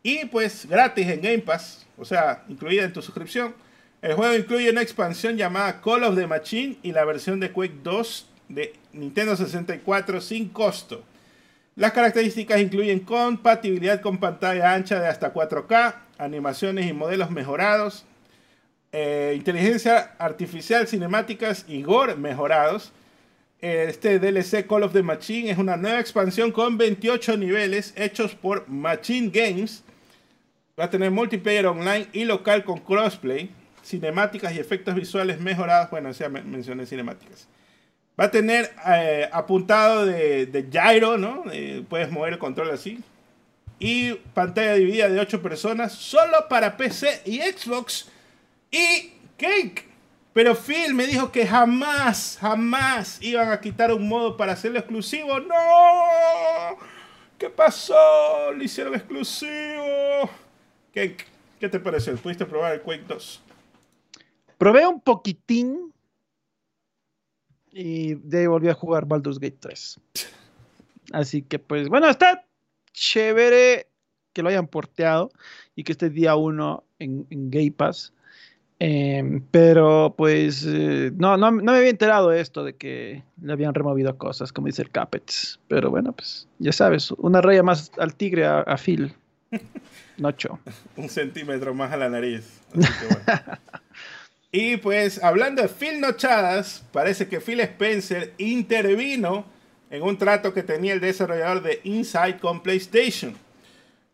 y 0.03 0.25
pues 0.25 0.67
gratis 0.67 1.07
en 1.07 1.21
Game 1.21 1.39
Pass 1.39 1.87
o 1.99 2.05
sea, 2.05 2.43
incluida 2.47 2.83
en 2.83 2.93
tu 2.93 3.01
suscripción. 3.01 3.53
El 4.01 4.13
juego 4.13 4.33
incluye 4.33 4.69
una 4.69 4.81
expansión 4.81 5.35
llamada 5.35 5.81
Call 5.81 6.05
of 6.05 6.15
the 6.15 6.25
Machine 6.25 6.77
y 6.81 6.93
la 6.93 7.03
versión 7.03 7.39
de 7.39 7.51
Quake 7.51 7.79
2 7.83 8.29
de 8.47 8.73
Nintendo 8.93 9.35
64 9.35 10.21
sin 10.21 10.49
costo. 10.49 11.03
Las 11.75 11.91
características 11.91 12.61
incluyen 12.61 13.01
compatibilidad 13.01 14.01
con 14.01 14.17
pantalla 14.17 14.73
ancha 14.73 14.99
de 14.99 15.07
hasta 15.07 15.33
4K, 15.33 15.95
animaciones 16.17 16.87
y 16.87 16.93
modelos 16.93 17.29
mejorados, 17.31 18.05
eh, 18.91 19.33
inteligencia 19.35 20.15
artificial, 20.17 20.87
cinemáticas 20.87 21.65
y 21.67 21.81
gore 21.83 22.15
mejorados. 22.15 22.91
Este 23.61 24.19
DLC 24.19 24.65
Call 24.65 24.83
of 24.83 24.93
the 24.93 25.03
Machine 25.03 25.51
es 25.51 25.57
una 25.57 25.75
nueva 25.75 25.99
expansión 25.99 26.51
con 26.51 26.77
28 26.77 27.35
niveles 27.35 27.93
hechos 27.97 28.33
por 28.33 28.69
Machine 28.69 29.29
Games 29.33 29.83
Va 30.79 30.85
a 30.85 30.89
tener 30.89 31.11
multiplayer 31.11 31.65
online 31.65 32.07
y 32.13 32.23
local 32.23 32.63
con 32.63 32.79
crossplay, 32.79 33.49
cinemáticas 33.83 34.53
y 34.53 34.59
efectos 34.59 34.95
visuales 34.95 35.41
mejorados. 35.41 35.89
Bueno, 35.89 36.09
ya 36.11 36.29
mencioné 36.29 36.85
cinemáticas. 36.85 37.49
Va 38.17 38.25
a 38.25 38.31
tener 38.31 38.71
eh, 38.87 39.27
apuntado 39.29 40.05
de, 40.05 40.67
gyro, 40.71 41.17
¿no? 41.17 41.43
puedes 41.89 42.09
mover 42.09 42.33
el 42.33 42.39
control 42.39 42.71
así. 42.71 42.99
Y 43.77 44.13
pantalla 44.33 44.75
dividida 44.75 45.09
de 45.09 45.19
8 45.19 45.41
personas, 45.41 45.91
solo 45.91 46.47
para 46.49 46.77
PC 46.77 47.23
y 47.25 47.39
Xbox 47.39 48.09
y 48.71 49.13
Cake. 49.37 49.89
Pero 50.33 50.55
Phil 50.55 50.93
me 50.93 51.07
dijo 51.07 51.31
que 51.31 51.45
jamás, 51.45 52.37
jamás 52.39 53.21
iban 53.21 53.51
a 53.51 53.59
quitar 53.59 53.91
un 53.91 54.07
modo 54.07 54.37
para 54.37 54.53
hacerlo 54.53 54.79
exclusivo. 54.79 55.39
¡No! 55.39 56.77
¿Qué 57.37 57.49
pasó? 57.49 58.51
Lo 58.53 58.63
hicieron 58.63 58.95
exclusivo. 58.95 60.29
¿Qué, 60.93 61.15
te 61.59 61.79
pareció? 61.79 62.15
¿Pudiste 62.17 62.45
probar 62.45 62.73
el 62.73 62.81
Quake 62.81 63.05
2? 63.07 63.41
Probé 64.57 64.85
un 64.85 65.01
poquitín 65.01 65.93
y 67.71 68.15
de 68.15 68.39
ahí 68.39 68.47
volví 68.47 68.69
a 68.69 68.73
jugar 68.73 69.05
Baldur's 69.05 69.39
Gate 69.39 69.57
3. 69.59 69.99
Así 71.13 71.41
que 71.41 71.59
pues 71.59 71.89
bueno, 71.89 72.07
está 72.09 72.45
chévere 72.91 73.87
que 74.33 74.43
lo 74.43 74.49
hayan 74.49 74.67
porteado 74.67 75.31
y 75.75 75.83
que 75.83 75.93
esté 75.93 76.09
día 76.09 76.35
1 76.35 76.83
en, 76.99 77.25
en 77.29 77.49
Game 77.49 77.71
Pass. 77.71 78.13
Em, 78.81 79.43
pero 79.51 80.15
pues 80.17 80.65
eh, 80.65 81.11
no, 81.17 81.35
no, 81.35 81.51
me 81.51 81.71
había 81.71 81.89
enterado 81.89 82.29
de 82.29 82.39
esto, 82.39 82.63
de 82.63 82.75
que 82.77 83.23
le 83.41 83.51
habían 83.51 83.73
removido 83.73 84.17
cosas, 84.17 84.53
como 84.53 84.67
dice 84.67 84.81
el 84.81 84.89
Capets. 84.89 85.59
Pero 85.67 85.89
bueno, 85.89 86.13
pues 86.13 86.47
ya 86.59 86.71
sabes, 86.71 87.11
una 87.11 87.41
raya 87.41 87.61
más 87.61 87.91
al 87.97 88.15
tigre 88.15 88.45
a, 88.45 88.59
a 88.59 88.77
Phil. 88.77 89.13
Nocho. 90.17 90.59
Un 90.95 91.09
centímetro 91.09 91.73
más 91.73 91.91
a 91.91 91.97
la 91.97 92.09
nariz. 92.09 92.61
y 94.51 94.77
pues, 94.77 95.21
hablando 95.23 95.61
de 95.61 95.67
Phil 95.67 95.99
Nochadas, 95.99 96.83
parece 96.91 97.27
que 97.27 97.41
Phil 97.41 97.59
Spencer 97.59 98.33
intervino 98.37 99.45
en 99.89 100.03
un 100.03 100.17
trato 100.17 100.53
que 100.53 100.63
tenía 100.63 100.93
el 100.93 101.01
desarrollador 101.01 101.63
de 101.63 101.81
Inside 101.83 102.37
con 102.39 102.61
PlayStation. 102.61 103.35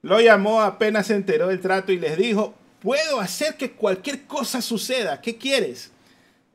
Lo 0.01 0.21
llamó 0.21 0.61
apenas 0.61 1.07
se 1.07 1.15
enteró 1.15 1.47
del 1.47 1.59
trato 1.59 1.91
y 1.91 1.99
les 1.99 2.17
dijo, 2.17 2.53
puedo 2.85 3.19
hacer 3.19 3.55
que 3.55 3.71
cualquier 3.71 4.25
cosa 4.25 4.61
suceda, 4.61 5.19
¿qué 5.19 5.35
quieres? 5.35 5.91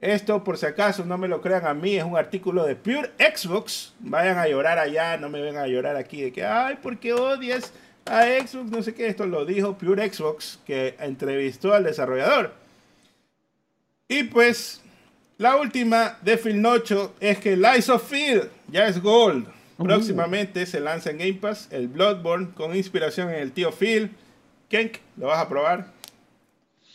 Esto, 0.01 0.45
por 0.45 0.57
si 0.57 0.65
acaso, 0.65 1.05
no 1.05 1.19
me 1.19 1.27
lo 1.27 1.43
crean 1.43 1.67
a 1.67 1.75
mí, 1.75 1.97
es 1.97 2.05
un 2.05 2.17
artículo 2.17 2.65
de 2.65 2.77
Pure 2.77 3.11
Xbox. 3.19 3.93
Vayan 3.99 4.39
a 4.39 4.47
llorar 4.47 4.79
allá, 4.79 5.17
no 5.17 5.29
me 5.29 5.43
vengan 5.43 5.65
a 5.65 5.67
llorar 5.67 5.97
aquí 5.97 6.23
de 6.23 6.33
que, 6.33 6.45
ay, 6.45 6.77
¿por 6.81 6.99
qué 6.99 7.13
odias 7.13 7.73
a 8.07 8.23
Xbox, 8.23 8.71
no 8.71 8.81
sé 8.81 8.95
qué, 8.95 9.09
esto 9.09 9.27
lo 9.27 9.45
dijo 9.45 9.77
Pure 9.77 10.09
Xbox, 10.09 10.61
que 10.65 10.95
entrevistó 11.01 11.75
al 11.75 11.83
desarrollador. 11.83 12.55
Y 14.07 14.23
pues, 14.23 14.81
la 15.37 15.57
última 15.57 16.17
de 16.23 16.39
Phil 16.39 16.63
Nocho 16.63 17.13
es 17.19 17.39
que 17.39 17.57
Lies 17.57 17.89
of 17.89 18.09
Fear 18.09 18.49
ya 18.69 18.87
es 18.87 19.03
Gold. 19.03 19.49
Uh. 19.79 19.85
Próximamente 19.85 20.65
se 20.65 20.79
lanza 20.79 21.11
en 21.11 21.19
Game 21.19 21.35
Pass 21.35 21.67
el 21.73 21.89
Bloodborne 21.89 22.51
con 22.55 22.77
inspiración 22.77 23.31
en 23.31 23.41
el 23.41 23.51
tío 23.51 23.73
Phil. 23.73 24.13
Kenk, 24.69 24.99
¿lo 25.17 25.27
vas 25.27 25.41
a 25.41 25.49
probar? 25.49 26.00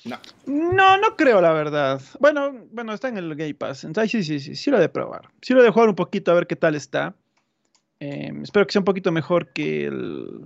No. 0.05 0.17
No, 0.45 0.97
no 0.97 1.15
creo, 1.15 1.41
la 1.41 1.51
verdad. 1.51 2.01
Bueno, 2.19 2.53
bueno, 2.71 2.93
está 2.93 3.07
en 3.09 3.17
el 3.17 3.35
Game 3.35 3.55
Pass. 3.55 3.83
Entonces, 3.83 4.11
sí, 4.11 4.23
sí, 4.23 4.39
sí, 4.39 4.55
sí 4.55 4.71
lo 4.71 4.79
de 4.79 4.89
probar. 4.89 5.29
Sí 5.41 5.53
lo 5.53 5.63
de 5.63 5.69
jugar 5.69 5.89
un 5.89 5.95
poquito 5.95 6.31
a 6.31 6.35
ver 6.35 6.47
qué 6.47 6.55
tal 6.55 6.75
está. 6.75 7.15
Eh, 7.99 8.31
espero 8.43 8.65
que 8.67 8.73
sea 8.73 8.81
un 8.81 8.85
poquito 8.85 9.11
mejor 9.11 9.47
que 9.49 9.85
el, 9.85 10.41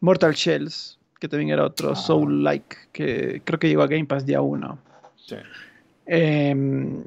Mortal 0.00 0.34
Shells, 0.34 0.98
que 1.20 1.28
también 1.28 1.50
era 1.50 1.64
otro 1.64 1.92
ah. 1.92 1.96
Soul-like, 1.96 2.76
que 2.92 3.42
creo 3.44 3.58
que 3.58 3.68
llegó 3.68 3.82
a 3.82 3.86
Game 3.86 4.06
Pass 4.06 4.24
día 4.24 4.40
1. 4.40 4.78
Sí. 5.16 5.36
Em, 6.06 7.04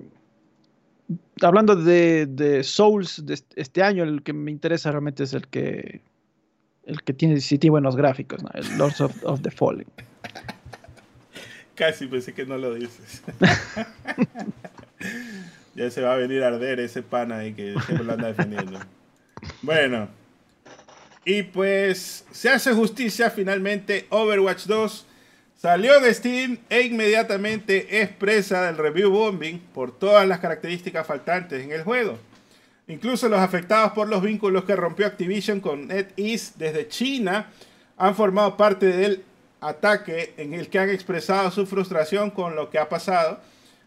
hablando 1.41 1.75
de, 1.75 2.61
Souls 2.63 3.25
de 3.25 3.39
este 3.55 3.83
año, 3.83 4.03
el 4.03 4.23
que 4.23 4.33
me 4.33 4.51
interesa 4.51 4.91
realmente 4.91 5.23
es 5.23 5.33
el 5.33 5.47
que 5.47 6.01
el 6.83 7.03
que 7.03 7.13
tiene, 7.13 7.39
sí 7.39 7.59
tiene 7.59 7.71
buenos 7.71 7.95
gráficos, 7.95 8.41
el 8.53 8.77
Lords 8.77 9.01
of, 9.01 9.41
the 9.41 9.51
Fallen. 9.51 9.87
Casi 11.75 12.07
pensé 12.07 12.33
que 12.33 12.45
no 12.45 12.57
lo 12.57 12.73
dices. 12.73 13.21
ya 15.75 15.89
se 15.89 16.01
va 16.01 16.13
a 16.13 16.17
venir 16.17 16.43
a 16.43 16.47
arder 16.47 16.79
ese 16.79 17.01
pana 17.01 17.37
ahí 17.37 17.53
que 17.53 17.75
siempre 17.85 18.05
lo 18.05 18.13
anda 18.13 18.27
defendiendo. 18.27 18.79
Bueno, 19.61 20.09
y 21.23 21.43
pues 21.43 22.25
se 22.31 22.49
hace 22.49 22.73
justicia 22.73 23.29
finalmente. 23.29 24.07
Overwatch 24.09 24.65
2 24.65 25.05
salió 25.55 26.03
en 26.03 26.13
Steam 26.13 26.57
e 26.69 26.81
inmediatamente 26.81 28.01
es 28.01 28.09
presa 28.09 28.63
del 28.63 28.77
review 28.77 29.11
bombing 29.11 29.59
por 29.73 29.97
todas 29.97 30.27
las 30.27 30.39
características 30.39 31.05
faltantes 31.05 31.63
en 31.63 31.71
el 31.71 31.83
juego. 31.83 32.17
Incluso 32.87 33.29
los 33.29 33.39
afectados 33.39 33.93
por 33.93 34.09
los 34.09 34.21
vínculos 34.21 34.65
que 34.65 34.75
rompió 34.75 35.05
Activision 35.05 35.61
con 35.61 35.87
NetEase 35.87 36.53
desde 36.57 36.87
China 36.87 37.49
han 37.97 38.15
formado 38.15 38.57
parte 38.57 38.87
del 38.87 39.23
ataque 39.61 40.33
en 40.37 40.53
el 40.53 40.69
que 40.69 40.79
han 40.79 40.89
expresado 40.89 41.51
su 41.51 41.65
frustración 41.65 42.31
con 42.31 42.55
lo 42.55 42.69
que 42.69 42.79
ha 42.79 42.89
pasado, 42.89 43.39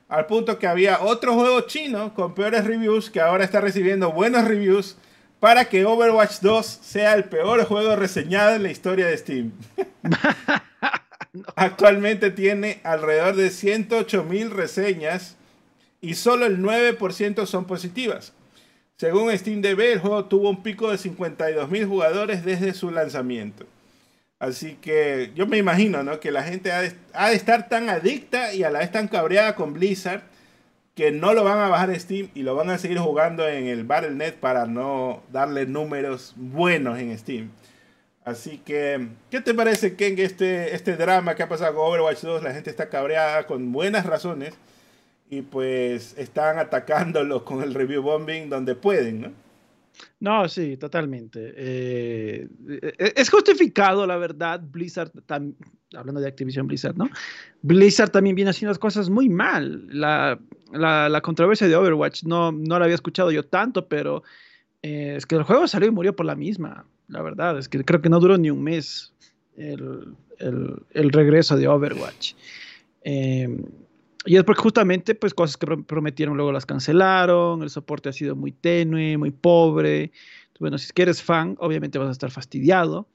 al 0.09 0.27
punto 0.27 0.59
que 0.59 0.67
había 0.67 1.01
otro 1.03 1.35
juego 1.35 1.61
chino 1.63 2.15
con 2.15 2.35
peores 2.35 2.65
reviews 2.65 3.11
que 3.11 3.21
ahora 3.21 3.45
está 3.45 3.61
recibiendo 3.61 4.13
buenos 4.13 4.45
reviews 4.45 4.97
para 5.41 5.67
que 5.67 5.85
Overwatch 5.85 6.41
2 6.41 6.67
sea 6.67 7.15
el 7.15 7.25
peor 7.25 7.65
juego 7.65 7.97
reseñado 7.97 8.55
en 8.55 8.63
la 8.63 8.71
historia 8.71 9.07
de 9.07 9.19
Steam. 9.19 9.53
Actualmente 11.57 12.31
tiene 12.31 12.81
alrededor 12.85 13.35
de 13.35 13.51
108 13.51 14.25
mil 14.25 14.51
reseñas 14.51 15.37
y 16.01 16.15
solo 16.15 16.47
el 16.47 16.61
9% 16.61 17.47
son 17.47 17.65
positivas. 17.65 18.33
Según 18.97 19.37
SteamDB, 19.37 19.81
el 19.81 19.99
juego 19.99 20.27
tuvo 20.27 20.49
un 20.51 20.63
pico 20.63 20.91
de 20.91 20.99
52 20.99 21.69
mil 21.69 21.87
jugadores 21.87 22.45
desde 22.45 22.73
su 22.73 22.91
lanzamiento. 22.91 23.67
Así 24.45 24.75
que 24.75 25.33
yo 25.35 25.47
me 25.47 25.57
imagino, 25.57 26.03
¿no? 26.03 26.21
Que 26.21 26.31
la 26.31 26.43
gente 26.43 26.71
ha 26.71 26.83
de, 26.83 26.93
estar 27.35 27.66
tan 27.71 27.89
adicta 27.89 28.53
y 28.53 28.62
a 28.62 28.69
la 28.69 28.81
vez 28.81 28.93
tan 28.93 29.09
cabreada 29.09 29.55
con 29.55 29.73
Blizzard 29.73 30.21
que 30.95 31.12
no 31.12 31.33
lo 31.33 31.45
van 31.45 31.61
a 31.61 31.69
bajar 31.69 31.99
Steam 31.99 32.29
y 32.35 32.43
lo 32.43 32.55
van 32.55 32.69
a 32.69 32.77
seguir 32.77 32.99
jugando 32.99 33.49
en 33.49 33.69
el 33.69 33.85
Battle.net 33.85 34.35
para 34.35 34.66
no 34.66 35.23
darle 35.33 35.65
números 35.65 36.35
buenos 36.37 36.99
en 36.99 37.16
Steam. 37.19 37.53
Así 38.23 38.59
que, 38.59 39.09
¿qué 39.31 39.41
te 39.41 39.55
parece, 39.55 39.97
Ken, 39.97 40.19
este, 40.19 40.75
este 40.75 40.97
drama 40.97 41.35
que 41.35 41.43
ha 41.43 41.49
pasado 41.49 41.75
con 41.77 41.87
Overwatch 41.87 42.21
2? 42.21 42.43
La 42.43 42.53
gente 42.53 42.69
está 42.69 42.91
cabreada 42.91 43.47
con 43.47 43.73
buenas 43.73 44.05
razones 44.05 44.53
y 45.31 45.41
pues 45.41 46.19
están 46.19 46.59
atacándolo 46.59 47.47
con 47.47 47.62
el 47.62 47.73
review 47.73 48.03
bombing 48.03 48.51
donde 48.51 48.75
pueden, 48.75 49.23
¿no? 49.23 49.44
No, 50.21 50.49
sí, 50.49 50.77
totalmente. 50.77 51.53
Eh, 51.57 52.49
e-, 52.69 53.12
es 53.16 53.31
justificado, 53.31 54.07
la 54.07 54.16
verdad. 54.16 54.61
Blizzard, 54.61 55.12
hablando 55.97 56.21
de 56.21 56.29
Activision 56.29 56.66
Blizzard, 56.66 56.97
¿no? 56.97 57.09
Blizzard 57.62 58.11
también 58.11 58.37
viene 58.37 58.51
haciendo 58.51 58.71
las 58.71 58.79
cosas 58.79 59.11
muy 59.11 59.29
mal. 59.29 59.87
La, 59.91 60.39
controversia 61.23 61.69
de 61.69 61.77
Overwatch 61.77 62.25
no, 62.25 62.53
no 62.53 62.79
la 62.79 62.85
había 62.85 62.95
escuchado 62.95 63.31
yo 63.31 63.45
tanto, 63.45 63.89
pero 63.89 64.23
eh, 64.83 65.15
es 65.16 65.27
que 65.27 65.37
el 65.37 65.43
juego 65.45 65.66
salió 65.69 65.89
y 65.89 65.93
murió 65.93 66.15
por 66.15 66.27
la 66.27 66.35
misma. 66.35 66.87
La 67.09 67.23
verdad, 67.23 67.59
es 67.59 67.69
que 67.69 67.85
creo 67.85 68.01
que 68.01 68.09
no 68.09 68.19
duró 68.21 68.39
ni 68.39 68.51
un 68.51 68.62
mes 68.62 69.12
el, 69.57 70.16
regreso 71.12 71.57
de 71.57 71.69
Overwatch. 71.69 72.35
Eh, 73.03 73.49
y 74.27 74.37
es 74.37 74.45
porque 74.45 74.63
justamente, 74.63 75.15
pues, 75.15 75.35
cosas 75.35 75.57
que 75.57 75.67
prometieron 75.67 76.37
luego 76.37 76.53
las 76.53 76.67
cancelaron, 76.67 77.63
el 77.63 77.71
soporte 77.71 78.09
ha 78.09 78.13
sido 78.13 78.35
muy 78.37 78.53
tenue, 78.53 79.19
muy 79.19 79.31
pobre. 79.31 80.13
Bueno, 80.59 80.79
si 80.79 80.91
eres 80.97 81.23
fan, 81.23 81.57
obviamente 81.59 81.99
vas 81.99 82.09
a 82.09 82.13
estar 82.13 82.31
fastidiado. 82.31 83.09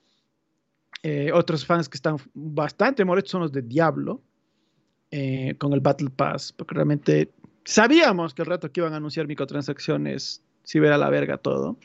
Eh, 1.01 1.31
otros 1.33 1.65
fans 1.65 1.87
que 1.87 1.95
están 1.95 2.17
bastante 2.33 3.05
molestos 3.05 3.31
son 3.31 3.41
los 3.41 3.51
de 3.51 3.61
Diablo, 3.61 4.21
eh, 5.11 5.55
con 5.57 5.73
el 5.73 5.79
Battle 5.79 6.09
Pass, 6.09 6.51
porque 6.51 6.75
realmente 6.75 7.31
sabíamos 7.63 8.33
que 8.33 8.41
el 8.41 8.47
rato 8.47 8.71
que 8.71 8.81
iban 8.81 8.93
a 8.93 8.97
anunciar 8.97 9.25
microtransacciones 9.27 10.43
si 10.63 10.77
iba 10.77 10.93
a 10.93 10.97
la 10.97 11.09
verga 11.09 11.37
todo. 11.37 11.77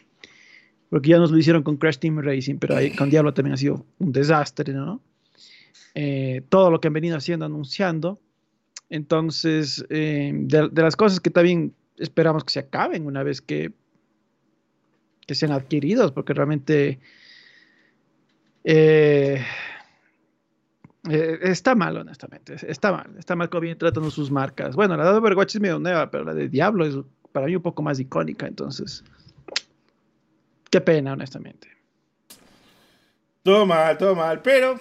Porque 0.91 1.11
ya 1.11 1.19
nos 1.19 1.31
lo 1.31 1.39
hicieron 1.39 1.63
con 1.63 1.77
Crash 1.77 1.99
Team 1.99 2.19
Racing, 2.19 2.57
pero 2.57 2.77
ahí 2.77 2.95
con 2.95 3.09
Diablo 3.09 3.33
también 3.33 3.55
ha 3.55 3.57
sido 3.57 3.87
un 3.99 4.13
desastre, 4.13 4.73
¿no? 4.73 5.01
Eh, 5.95 6.43
todo 6.49 6.71
lo 6.71 6.81
que 6.81 6.89
han 6.89 6.95
venido 6.95 7.17
haciendo, 7.17 7.47
anunciando. 7.47 8.21
Entonces, 8.91 9.85
eh, 9.91 10.31
de, 10.35 10.71
las 10.75 10.97
cosas 10.97 11.21
que 11.21 11.31
también 11.31 11.75
esperamos 11.99 12.45
que 12.45 12.53
se 12.53 12.61
acaben 12.61 13.07
una 13.07 13.23
vez 13.23 13.41
que, 13.41 13.73
que 15.27 15.35
sean 15.35 15.53
adquiridos, 15.53 16.13
porque 16.13 16.35
realmente 16.35 17.01
eh, 18.65 19.43
eh, 21.11 21.39
está 21.43 21.75
mal, 21.75 21.97
honestamente. 21.97 22.57
Está 22.67 22.93
mal. 22.93 23.11
Está 23.19 23.37
mal 23.37 23.49
cómo 23.51 23.63
vienen 23.63 23.79
tratando 23.79 24.11
sus 24.11 24.31
marcas. 24.31 24.75
Bueno, 24.75 24.97
la 24.97 25.05
de 25.05 25.19
Overwatch 25.19 25.57
es 25.57 25.61
medio 25.61 25.79
nueva, 25.79 26.11
pero 26.11 26.25
la 26.25 26.35
de 26.35 26.49
Diablo 26.49 26.85
es 26.87 26.97
para 27.33 27.47
mí 27.47 27.57
un 27.57 27.63
poco 27.63 27.83
más 27.83 27.99
icónica, 28.01 28.47
entonces. 28.47 29.05
Qué 30.71 30.81
pena, 30.81 31.13
honestamente. 31.13 31.69
Todo 33.43 33.67
mal, 33.67 33.99
todo 33.99 34.15
mal, 34.15 34.41
pero 34.41 34.81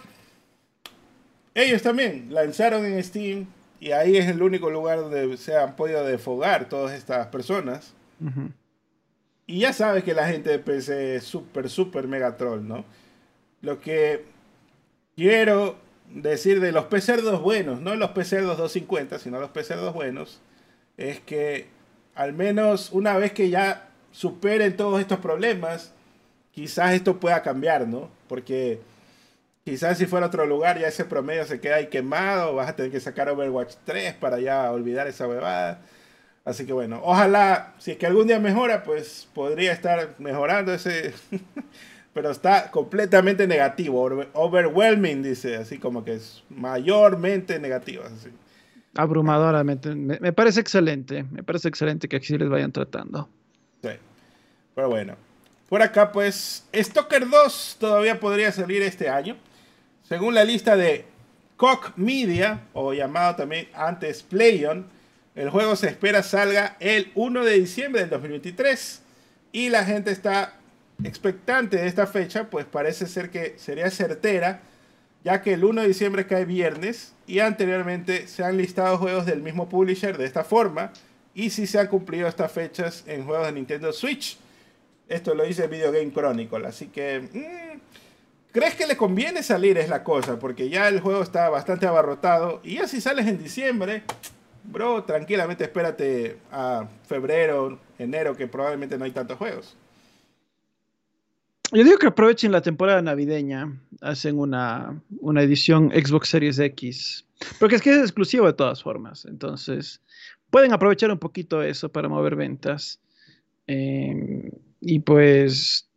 ellos 1.54 1.82
también 1.82 2.28
lanzaron 2.32 2.86
en 2.86 3.04
Steam 3.04 3.46
y 3.84 3.92
ahí 3.92 4.16
es 4.16 4.30
el 4.30 4.42
único 4.42 4.70
lugar 4.70 5.02
donde 5.02 5.36
se 5.36 5.58
han 5.58 5.76
podido 5.76 6.06
defogar 6.06 6.70
todas 6.70 6.94
estas 6.94 7.28
personas. 7.28 7.94
Y 9.46 9.60
ya 9.60 9.74
sabes 9.74 10.06
que 10.06 10.14
la 10.14 10.26
gente 10.26 10.52
de 10.52 10.60
PC 10.60 11.18
es 11.18 11.26
súper, 11.26 11.70
súper 11.70 12.08
mega 12.08 12.38
troll, 12.38 12.66
¿no? 12.66 12.86
Lo 13.60 13.82
que 13.82 14.24
quiero 15.18 15.76
decir 16.10 16.62
de 16.62 16.72
los 16.72 16.86
pecerdos 16.86 17.42
buenos, 17.42 17.82
no 17.82 17.94
los 17.96 18.12
pecerdos 18.12 18.58
250, 18.58 19.20
sino 19.20 19.42
los 19.42 19.50
pecerdos 19.50 19.94
buenos, 19.94 20.40
es 20.96 21.20
que 21.20 21.68
al 22.16 22.32
menos 22.32 22.90
una 22.94 23.18
vez 23.18 23.34
que 23.34 23.50
ya 23.50 23.90
superen 24.14 24.78
todos 24.78 25.02
estos 25.02 25.20
problemas, 25.20 25.92
quizás 26.54 26.94
esto 26.94 27.20
pueda 27.20 27.42
cambiar, 27.42 27.86
¿no? 27.86 28.10
Porque 28.30 28.80
Quizás 29.64 29.98
si 29.98 30.06
fuera 30.06 30.26
otro 30.26 30.46
lugar 30.46 30.78
ya 30.78 30.88
ese 30.88 31.06
promedio 31.06 31.46
se 31.46 31.62
queda 31.62 31.76
ahí 31.76 31.88
quemado, 31.88 32.54
vas 32.54 32.70
a 32.70 32.76
tener 32.76 32.92
que 32.92 33.00
sacar 33.00 33.30
Overwatch 33.30 33.76
3 33.86 34.16
para 34.16 34.40
ya 34.40 34.70
olvidar 34.72 35.08
esa 35.08 35.28
huevada. 35.28 35.82
Así 36.44 36.66
que 36.66 36.74
bueno, 36.74 37.00
ojalá, 37.02 37.74
si 37.80 37.92
es 37.92 37.98
que 37.98 38.06
algún 38.06 38.28
día 38.28 38.40
mejora, 38.40 38.84
pues 38.84 39.30
podría 39.34 39.72
estar 39.72 40.16
mejorando 40.20 40.74
ese... 40.74 41.14
Pero 42.14 42.30
está 42.30 42.70
completamente 42.70 43.48
negativo, 43.48 44.28
overwhelming, 44.34 45.24
dice, 45.24 45.56
así 45.56 45.80
como 45.80 46.04
que 46.04 46.14
es 46.14 46.44
mayormente 46.50 47.58
negativo. 47.58 48.04
Así. 48.04 48.30
Abrumadoramente. 48.94 49.96
Me, 49.96 50.32
parece 50.32 50.60
excelente, 50.60 51.24
me 51.24 51.42
parece 51.42 51.70
excelente 51.70 52.08
que 52.08 52.18
así 52.18 52.38
les 52.38 52.50
vayan 52.50 52.72
tratando. 52.72 53.28
Sí, 53.82 53.90
pero 54.76 54.90
bueno. 54.90 55.16
Por 55.68 55.82
acá, 55.82 56.12
pues, 56.12 56.68
Stalker 56.72 57.28
2 57.28 57.78
todavía 57.80 58.20
podría 58.20 58.52
salir 58.52 58.84
este 58.84 59.10
año. 59.10 59.36
Según 60.14 60.36
la 60.36 60.46
lista 60.46 60.78
de 60.78 61.06
Koch 61.58 61.94
Media, 61.96 62.68
o 62.74 62.94
llamado 62.94 63.36
también 63.36 63.68
antes 63.74 64.22
Playon, 64.22 64.86
el 65.34 65.50
juego 65.50 65.76
se 65.76 65.88
espera 65.88 66.22
salga 66.22 66.78
el 66.80 67.12
1 67.16 67.44
de 67.44 67.54
diciembre 67.54 68.02
del 68.02 68.12
2023 68.12 69.02
y 69.54 69.70
la 69.70 69.84
gente 69.84 70.12
está 70.12 70.54
expectante 71.04 71.78
de 71.78 71.88
esta 71.88 72.06
fecha, 72.06 72.52
pues 72.52 72.68
parece 72.68 73.08
ser 73.08 73.32
que 73.32 73.56
sería 73.58 73.90
certera, 73.90 74.62
ya 75.24 75.42
que 75.42 75.54
el 75.54 75.66
1 75.66 75.82
de 75.82 75.88
diciembre 75.88 76.28
cae 76.28 76.46
viernes 76.46 77.16
y 77.26 77.40
anteriormente 77.40 78.28
se 78.28 78.44
han 78.44 78.58
listado 78.58 79.00
juegos 79.00 79.26
del 79.26 79.42
mismo 79.42 79.68
publisher 79.68 80.16
de 80.20 80.26
esta 80.26 80.44
forma 80.44 80.94
y 81.34 81.50
si 81.50 81.66
se 81.66 81.80
han 81.80 81.88
cumplido 81.88 82.28
estas 82.28 82.52
fechas 82.52 83.04
en 83.08 83.26
juegos 83.26 83.48
de 83.48 83.54
Nintendo 83.54 83.92
Switch. 83.92 84.38
Esto 85.10 85.34
lo 85.34 85.44
dice 85.44 85.66
Video 85.66 85.92
Game 85.92 86.12
Chronicle, 86.12 86.68
así 86.68 86.90
que... 86.90 87.20
Mm, 87.34 87.73
¿Crees 88.54 88.76
que 88.76 88.86
le 88.86 88.96
conviene 88.96 89.42
salir? 89.42 89.80
Es 89.80 89.90
la 89.90 90.04
cosa, 90.04 90.38
porque 90.38 90.70
ya 90.70 90.88
el 90.88 91.00
juego 91.00 91.24
está 91.24 91.50
bastante 91.50 91.88
abarrotado. 91.88 92.62
Y 92.64 92.76
ya 92.76 92.88
si 92.88 93.02
sales 93.02 93.26
en 93.26 93.42
diciembre, 93.42 94.04
bro, 94.64 95.04
tranquilamente 95.06 95.64
espérate 95.64 96.38
a 96.52 96.88
febrero, 97.08 97.80
enero, 97.98 98.38
que 98.38 98.46
probablemente 98.46 98.96
no 98.96 99.06
hay 99.06 99.12
tantos 99.12 99.40
juegos. 99.40 99.76
Yo 101.72 101.84
digo 101.84 101.98
que 101.98 102.06
aprovechen 102.06 102.52
la 102.52 102.62
temporada 102.62 103.02
navideña, 103.02 103.76
hacen 104.02 104.38
una, 104.38 105.02
edición 105.38 105.90
Xbox 105.90 106.30
Series 106.30 106.60
X, 106.60 107.26
porque 107.60 107.78
es 107.78 107.82
que 107.82 107.90
es 107.90 107.98
exclusivo 107.98 108.46
de 108.46 108.54
todas 108.54 108.84
formas, 108.84 109.26
entonces 109.26 110.00
pueden 110.52 110.74
aprovechar 110.74 111.10
un 111.10 111.18
poquito 111.18 111.64
eso 111.64 111.90
para 111.90 112.08
mover 112.08 112.36
ventas. 112.36 113.00
Eh, 113.66 114.52
y 114.80 115.00
pues 115.00 115.90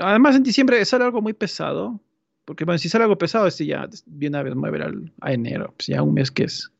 Además, 0.00 0.36
en 0.36 0.42
diciembre 0.42 0.84
sale 0.84 1.04
algo 1.04 1.22
muy 1.22 1.32
pesado. 1.32 2.00
Porque, 2.44 2.64
bueno, 2.64 2.78
si 2.78 2.88
sale 2.88 3.04
algo 3.04 3.18
pesado, 3.18 3.46
este 3.46 3.66
ya 3.66 3.88
viene 4.06 4.38
a 4.38 4.54
mover 4.54 4.90
a 5.20 5.32
enero, 5.32 5.74
pues 5.76 5.88
ya 5.88 6.02
un 6.02 6.14
mes 6.14 6.30
que 6.30 6.44
es. 6.44 6.72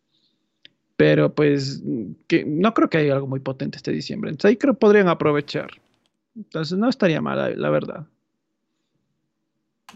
Pero, 0.97 1.35
pues, 1.35 1.83
que 2.27 2.45
no 2.47 2.73
creo 2.73 2.89
que 2.89 2.97
haya 2.97 3.15
algo 3.15 3.27
muy 3.27 3.41
potente 3.41 3.77
este 3.77 3.93
diciembre. 3.93 4.31
Entonces, 4.31 4.49
ahí 4.49 4.57
creo 4.57 4.73
que 4.73 4.81
podrían 4.81 5.09
aprovechar. 5.09 5.69
Entonces, 6.35 6.79
no 6.79 6.89
estaría 6.89 7.21
mal, 7.21 7.61
la, 7.61 7.69
verdad. 7.69 8.07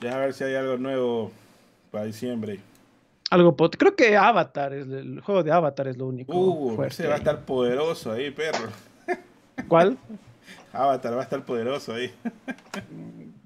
Ya 0.02 0.16
a 0.16 0.18
ver 0.18 0.34
si 0.34 0.44
hay 0.44 0.56
algo 0.56 0.76
nuevo 0.76 1.32
para 1.90 2.04
diciembre. 2.04 2.60
Algo 3.30 3.56
pot 3.56 3.74
Creo 3.78 3.96
que 3.96 4.14
Avatar, 4.14 4.74
es 4.74 4.86
el 4.88 5.22
juego 5.22 5.42
de 5.42 5.52
Avatar 5.52 5.88
es 5.88 5.96
lo 5.96 6.06
único. 6.06 6.38
Uh, 6.38 6.82
ese 6.82 7.06
va 7.06 7.14
a 7.14 7.18
estar 7.18 7.46
poderoso 7.46 8.12
ahí, 8.12 8.30
perro. 8.30 8.68
¿Cuál? 9.68 9.96
Avatar 10.72 11.14
va 11.14 11.20
a 11.20 11.24
estar 11.24 11.44
poderoso 11.44 11.94
ahí. 11.94 12.12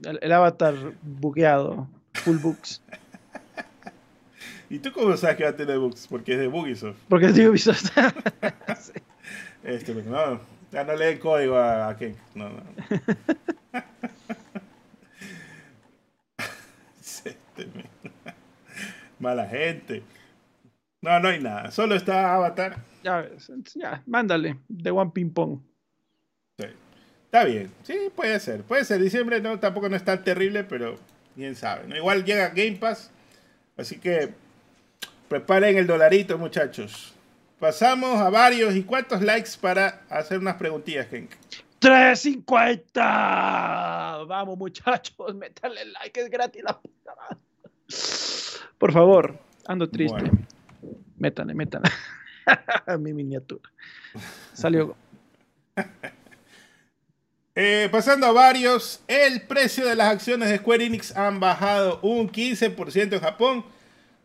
El, 0.03 0.33
avatar 0.33 0.75
bugueado, 1.03 1.89
full 2.13 2.37
books. 2.37 2.83
¿Y 4.71 4.79
tú 4.79 4.93
cómo 4.93 5.17
sabes 5.17 5.37
que 5.37 5.45
va 5.45 5.51
a 5.51 5.57
tener 5.57 5.79
bugs? 5.79 6.07
Porque 6.07 6.35
es 6.35 6.39
de 6.39 6.49
Ubisoft. 6.49 6.99
Porque 7.09 7.27
es 7.27 7.35
de 7.35 7.49
Ubisoft. 7.49 7.91
este, 9.65 9.95
no, 9.95 10.41
Ya 10.71 10.85
no 10.85 10.95
le 10.95 11.07
den 11.07 11.19
código 11.19 11.57
a, 11.57 11.89
a 11.89 11.97
Ken. 11.97 12.17
No, 12.35 12.51
no. 12.51 12.63
Este, 16.99 17.67
Mala 19.19 19.47
gente. 19.49 20.03
No, 21.01 21.19
no 21.21 21.29
hay 21.29 21.41
nada. 21.41 21.71
Solo 21.71 21.95
está 21.95 22.35
Avatar. 22.35 22.77
Ya 23.03 23.29
ya, 23.75 24.03
mándale, 24.07 24.59
de 24.69 24.91
One 24.91 25.11
Ping 25.13 25.31
Pong. 25.31 25.61
Está 27.37 27.49
bien. 27.49 27.71
Sí, 27.83 28.11
puede 28.17 28.41
ser. 28.41 28.63
Puede 28.63 28.87
ser. 28.87 28.99
Diciembre 28.99 29.43
no, 29.43 29.61
tampoco 29.61 29.91
no 29.91 29.97
es 29.97 30.03
tan 30.03 30.25
terrible, 30.25 30.65
pero 30.65 30.99
quién 31.35 31.55
sabe. 31.55 31.87
¿no? 31.87 31.95
Igual 31.95 32.25
llega 32.25 32.49
Game 32.49 32.77
Pass. 32.77 33.11
Así 33.77 33.99
que 33.99 34.33
preparen 35.29 35.77
el 35.77 35.87
dolarito, 35.87 36.39
muchachos. 36.39 37.13
Pasamos 37.61 38.23
a 38.23 38.31
varios. 38.31 38.75
¿Y 38.75 38.85
cuántos 38.85 39.21
likes 39.21 39.51
para 39.61 40.01
hacer 40.09 40.39
unas 40.39 40.55
preguntillas, 40.55 41.13
Henk? 41.13 41.33
350. 41.79 44.25
Vamos, 44.27 44.57
muchachos, 44.57 45.35
métale 45.39 45.85
like, 45.85 46.19
es 46.19 46.31
gratis 46.31 46.63
la 46.65 46.81
puta 46.81 47.15
madre. 47.17 47.37
Por 48.79 48.95
favor, 48.95 49.39
ando 49.67 49.91
triste. 49.91 50.23
Bueno. 50.23 50.39
Métale, 51.19 51.53
métale. 51.53 51.91
Mi 52.99 53.13
miniatura. 53.13 53.71
Salió. 54.55 54.97
Eh, 57.59 57.89
pasando 57.91 58.27
a 58.27 58.33
varios, 58.33 59.01
el 59.09 59.41
precio 59.41 59.87
de 59.87 59.97
las 59.97 60.09
acciones 60.09 60.51
de 60.51 60.59
Square 60.59 60.85
Enix 60.85 61.17
han 61.17 61.41
bajado 61.41 61.99
un 62.03 62.31
15% 62.31 63.15
en 63.15 63.21
Japón, 63.21 63.65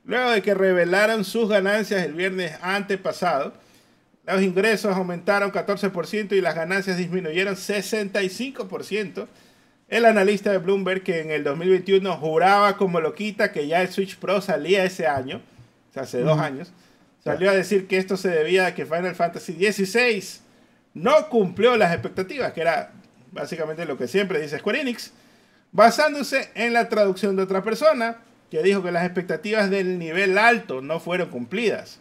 luego 0.04 0.32
de 0.32 0.42
que 0.42 0.54
revelaron 0.54 1.24
sus 1.24 1.48
ganancias 1.48 2.04
el 2.04 2.14
viernes 2.14 2.52
antepasado. 2.62 3.54
Los 4.26 4.42
ingresos 4.42 4.94
aumentaron 4.98 5.50
14% 5.50 6.34
y 6.34 6.42
las 6.42 6.56
ganancias 6.56 6.98
disminuyeron 6.98 7.56
65%. 7.56 9.28
El 9.88 10.04
analista 10.04 10.52
de 10.52 10.58
Bloomberg, 10.58 11.02
que 11.02 11.22
en 11.22 11.32
el 11.32 11.46
2021 11.46 12.18
juraba 12.18 12.76
como 12.76 13.00
loquita 13.00 13.54
que 13.54 13.66
ya 13.66 13.82
el 13.82 13.88
Switch 13.88 14.18
Pro 14.18 14.42
salía 14.42 14.84
ese 14.84 15.08
año, 15.08 15.42
o 15.90 15.94
sea, 15.94 16.04
hace 16.04 16.20
dos 16.20 16.38
años, 16.38 16.74
salió 17.24 17.50
a 17.50 17.54
decir 17.54 17.88
que 17.88 17.96
esto 17.96 18.18
se 18.18 18.28
debía 18.28 18.66
a 18.66 18.76
que 18.76 18.86
Final 18.86 19.16
Fantasy 19.16 19.54
XVI 19.54 20.42
no 20.94 21.30
cumplió 21.30 21.78
las 21.78 21.94
expectativas, 21.94 22.52
que 22.52 22.60
era 22.60 22.92
básicamente 23.32 23.86
lo 23.86 23.98
que 23.98 24.08
siempre 24.08 24.42
dice 24.42 24.60
Square 24.60 24.82
Enix, 24.82 25.12
basándose 25.72 26.50
en 26.56 26.74
la 26.74 26.90
traducción 26.90 27.36
de 27.36 27.44
otra 27.44 27.64
persona 27.64 28.18
que 28.50 28.62
dijo 28.62 28.84
que 28.84 28.92
las 28.92 29.06
expectativas 29.06 29.70
del 29.70 29.98
nivel 29.98 30.38
alto 30.38 30.82
no 30.82 31.00
fueron 31.00 31.30
cumplidas. 31.30 32.00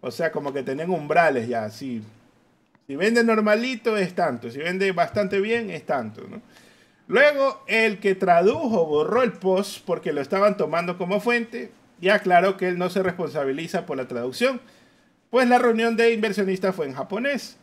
O 0.00 0.10
sea, 0.10 0.30
como 0.30 0.52
que 0.52 0.62
tenían 0.62 0.90
umbrales 0.90 1.48
ya, 1.48 1.68
si, 1.68 2.02
si 2.86 2.96
vende 2.96 3.24
normalito 3.24 3.96
es 3.96 4.14
tanto, 4.14 4.50
si 4.50 4.58
vende 4.58 4.92
bastante 4.92 5.40
bien 5.40 5.68
es 5.70 5.84
tanto, 5.84 6.22
¿no? 6.28 6.40
Luego, 7.06 7.62
el 7.66 7.98
que 7.98 8.14
tradujo 8.14 8.86
borró 8.86 9.22
el 9.22 9.32
post 9.32 9.84
porque 9.84 10.12
lo 10.12 10.20
estaban 10.20 10.56
tomando 10.56 10.96
como 10.96 11.20
fuente 11.20 11.70
y 12.00 12.08
aclaró 12.08 12.56
que 12.56 12.68
él 12.68 12.78
no 12.78 12.88
se 12.88 13.02
responsabiliza 13.02 13.84
por 13.84 13.96
la 13.96 14.08
traducción, 14.08 14.60
pues 15.30 15.48
la 15.48 15.58
reunión 15.58 15.96
de 15.96 16.12
inversionistas 16.12 16.74
fue 16.74 16.86
en 16.86 16.94
japonés. 16.94 17.58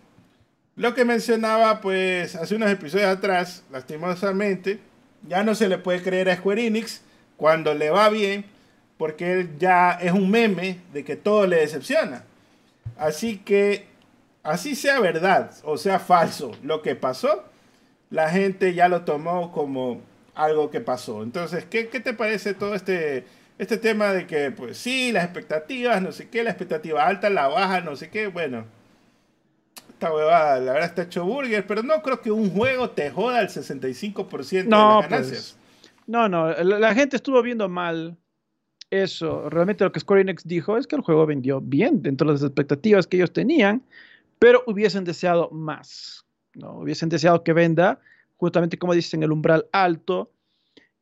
Lo 0.81 0.95
que 0.95 1.05
mencionaba, 1.05 1.79
pues, 1.79 2.35
hace 2.35 2.55
unos 2.55 2.71
episodios 2.71 3.07
atrás, 3.07 3.63
lastimosamente, 3.71 4.79
ya 5.27 5.43
no 5.43 5.53
se 5.53 5.69
le 5.69 5.77
puede 5.77 6.01
creer 6.01 6.27
a 6.27 6.37
Square 6.37 6.65
Enix 6.65 7.03
cuando 7.37 7.75
le 7.75 7.91
va 7.91 8.09
bien, 8.09 8.45
porque 8.97 9.31
él 9.31 9.59
ya 9.59 9.91
es 9.91 10.11
un 10.11 10.31
meme 10.31 10.79
de 10.91 11.03
que 11.03 11.15
todo 11.15 11.45
le 11.45 11.57
decepciona. 11.57 12.23
Así 12.97 13.37
que, 13.37 13.85
así 14.41 14.73
sea 14.73 14.99
verdad 14.99 15.51
o 15.65 15.77
sea 15.77 15.99
falso 15.99 16.49
lo 16.63 16.81
que 16.81 16.95
pasó, 16.95 17.45
la 18.09 18.31
gente 18.31 18.73
ya 18.73 18.87
lo 18.87 19.01
tomó 19.01 19.51
como 19.51 20.01
algo 20.33 20.71
que 20.71 20.81
pasó. 20.81 21.21
Entonces, 21.21 21.63
¿qué, 21.63 21.83
te 21.83 22.13
parece 22.15 22.55
todo 22.55 22.73
este, 22.73 23.25
este 23.59 23.77
tema 23.77 24.13
de 24.13 24.25
que, 24.25 24.49
pues 24.49 24.79
sí, 24.79 25.11
las 25.11 25.25
expectativas, 25.25 26.01
no 26.01 26.11
sé 26.11 26.27
qué, 26.29 26.43
la 26.43 26.49
expectativa 26.49 27.05
alta, 27.05 27.29
la 27.29 27.49
baja, 27.49 27.81
no 27.81 27.95
sé 27.95 28.09
qué? 28.09 28.25
Bueno, 28.25 28.65
esta 30.01 30.13
huevada, 30.15 30.59
la 30.59 30.73
verdad 30.73 30.89
está 30.89 31.03
hecho 31.03 31.23
burger, 31.25 31.67
pero 31.67 31.83
no 31.83 32.01
creo 32.01 32.19
que 32.21 32.31
un 32.31 32.49
juego 32.49 32.89
te 32.89 33.11
joda 33.11 33.39
el 33.39 33.49
65% 33.49 34.65
No, 34.65 34.95
de 34.95 35.01
las 35.03 35.09
ganancias. 35.09 35.57
pues, 35.59 35.91
no, 36.07 36.27
no, 36.27 36.49
la, 36.51 36.79
la 36.79 36.95
gente 36.95 37.17
estuvo 37.17 37.39
viendo 37.43 37.69
mal 37.69 38.17
eso. 38.89 39.47
Realmente 39.51 39.83
lo 39.83 39.91
que 39.91 39.99
Square 39.99 40.21
Enix 40.21 40.43
dijo 40.43 40.75
es 40.75 40.87
que 40.87 40.95
el 40.95 41.03
juego 41.03 41.27
vendió 41.27 41.61
bien 41.61 42.01
dentro 42.01 42.25
de 42.27 42.33
las 42.33 42.41
expectativas 42.43 43.05
que 43.05 43.17
ellos 43.17 43.31
tenían, 43.31 43.83
pero 44.39 44.63
hubiesen 44.65 45.03
deseado 45.03 45.49
más. 45.51 46.25
¿no? 46.55 46.79
Hubiesen 46.79 47.07
deseado 47.09 47.43
que 47.43 47.53
venda, 47.53 47.99
justamente 48.37 48.79
como 48.79 48.95
dicen, 48.95 49.21
el 49.21 49.31
umbral 49.31 49.67
alto. 49.71 50.31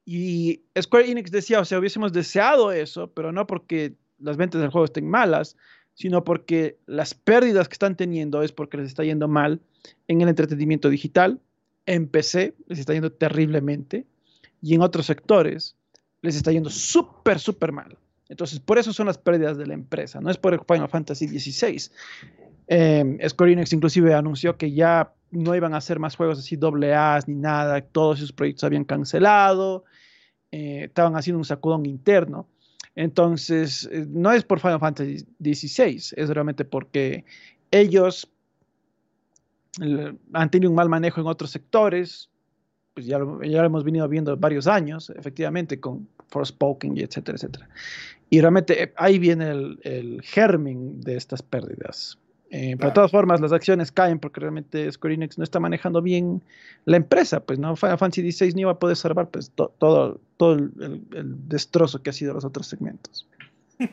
Y 0.04 0.62
Square 0.80 1.10
Enix 1.10 1.32
decía, 1.32 1.62
o 1.62 1.66
sea, 1.66 1.80
hubiésemos 1.80 2.12
deseado 2.12 2.74
eso, 2.74 3.10
pero 3.14 3.32
no 3.32 3.48
porque 3.48 3.94
las 4.20 4.36
ventas 4.36 4.60
del 4.60 4.72
juego 4.72 4.84
estén 4.84 5.10
malas, 5.10 5.56
sino 6.00 6.24
porque 6.24 6.78
las 6.86 7.14
pérdidas 7.14 7.68
que 7.68 7.74
están 7.74 7.98
teniendo 7.98 8.42
es 8.42 8.54
porque 8.54 8.78
les 8.78 8.88
está 8.88 9.04
yendo 9.04 9.28
mal 9.28 9.60
en 10.08 10.22
el 10.22 10.30
entretenimiento 10.30 10.90
digital, 10.90 11.42
en 11.86 12.08
PC 12.08 12.56
les 12.68 12.80
está 12.80 12.94
yendo 12.94 13.12
terriblemente 13.12 14.06
y 14.62 14.76
en 14.76 14.82
otros 14.82 15.08
sectores 15.08 15.76
les 16.22 16.38
está 16.38 16.54
yendo 16.54 16.70
súper, 16.70 17.38
súper 17.38 17.74
mal. 17.74 17.98
Entonces, 18.30 18.62
por 18.62 18.80
eso 18.80 18.94
son 18.94 19.08
las 19.08 19.18
pérdidas 19.18 19.58
de 19.58 19.68
la 19.68 19.74
empresa, 19.74 20.22
no 20.22 20.30
es 20.32 20.38
por 20.38 20.54
el 20.54 20.62
Final 20.66 20.88
Fantasy 20.88 21.28
XVI. 21.38 21.92
Eh, 22.70 23.18
Square 23.28 23.52
Enix 23.52 23.74
inclusive 23.74 24.14
anunció 24.14 24.56
que 24.56 24.72
ya 24.72 25.12
no 25.32 25.54
iban 25.54 25.74
a 25.74 25.78
hacer 25.78 26.00
más 26.00 26.16
juegos 26.16 26.40
así 26.40 26.56
doble 26.56 26.94
A 26.96 27.20
ni 27.28 27.36
nada, 27.36 27.82
todos 27.82 28.20
esos 28.20 28.32
proyectos 28.32 28.64
habían 28.64 28.86
cancelado, 28.86 29.84
eh, 30.50 30.86
estaban 30.86 31.18
haciendo 31.18 31.40
un 31.40 31.46
sacudón 31.46 31.86
interno. 31.86 32.48
Entonces, 33.02 33.88
eh, 33.94 34.06
no 34.10 34.30
es 34.34 34.44
por 34.44 34.60
Final 34.60 34.78
Fantasy 34.82 35.26
XVI, 35.42 35.96
es 36.18 36.30
realmente 36.32 36.66
porque 36.66 37.24
ellos 37.72 38.30
el- 39.80 40.20
han 40.34 40.52
tenido 40.52 40.70
un 40.70 40.76
mal 40.76 40.90
manejo 40.90 41.22
en 41.22 41.28
otros 41.28 41.50
sectores, 41.52 42.30
pues 42.94 43.06
ya 43.06 43.18
ya 43.18 43.60
lo 43.62 43.66
hemos 43.66 43.86
venido 43.86 44.06
viendo 44.10 44.36
varios 44.36 44.68
años, 44.68 45.10
efectivamente, 45.12 45.80
con 45.80 46.10
Forspoken 46.28 46.98
y 46.98 47.02
etcétera, 47.02 47.38
etcétera. 47.38 47.70
Y 48.30 48.42
realmente 48.42 48.84
eh, 48.84 48.94
ahí 48.98 49.18
viene 49.18 49.50
el, 49.50 49.80
el 49.84 50.22
germen 50.22 51.00
de 51.00 51.16
estas 51.16 51.42
pérdidas. 51.42 52.18
Eh, 52.52 52.76
Pero 52.78 52.90
de 52.90 52.94
todas 52.96 53.12
formas, 53.12 53.40
las 53.42 53.52
acciones 53.52 53.92
caen 53.92 54.18
porque 54.20 54.40
realmente 54.40 54.92
Square 54.92 55.14
Enix 55.14 55.38
no 55.38 55.44
está 55.44 55.60
manejando 55.60 56.02
bien 56.02 56.42
la 56.86 56.98
empresa, 56.98 57.42
pues 57.42 57.60
no 57.60 57.76
Final 57.76 57.98
Fantasy 58.00 58.32
XVI 58.32 58.54
ni 58.56 58.62
iba 58.62 58.72
a 58.72 58.80
poder 58.80 58.96
salvar 58.96 59.30
pues 59.30 59.52
to- 59.52 59.72
todo, 59.78 60.20
todo 60.38 60.54
el, 60.54 60.72
el- 60.80 61.02
el 61.16 61.48
destrozo 61.48 62.02
que 62.02 62.10
ha 62.10 62.14
sido 62.14 62.34
los 62.34 62.46
otros 62.46 62.66
segmentos. 62.68 63.28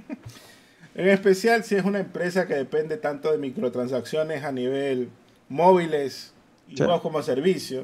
En 0.95 1.11
especial 1.11 1.62
si 1.62 1.74
es 1.74 1.85
una 1.85 1.99
empresa 1.99 2.47
que 2.47 2.55
depende 2.55 2.97
tanto 2.97 3.31
de 3.31 3.37
microtransacciones 3.37 4.43
a 4.45 4.51
nivel 4.53 5.11
móviles 5.51 6.33
y 6.69 6.70
Sí. 6.77 6.83
juegos 6.85 7.03
como 7.03 7.23
servicio. 7.23 7.81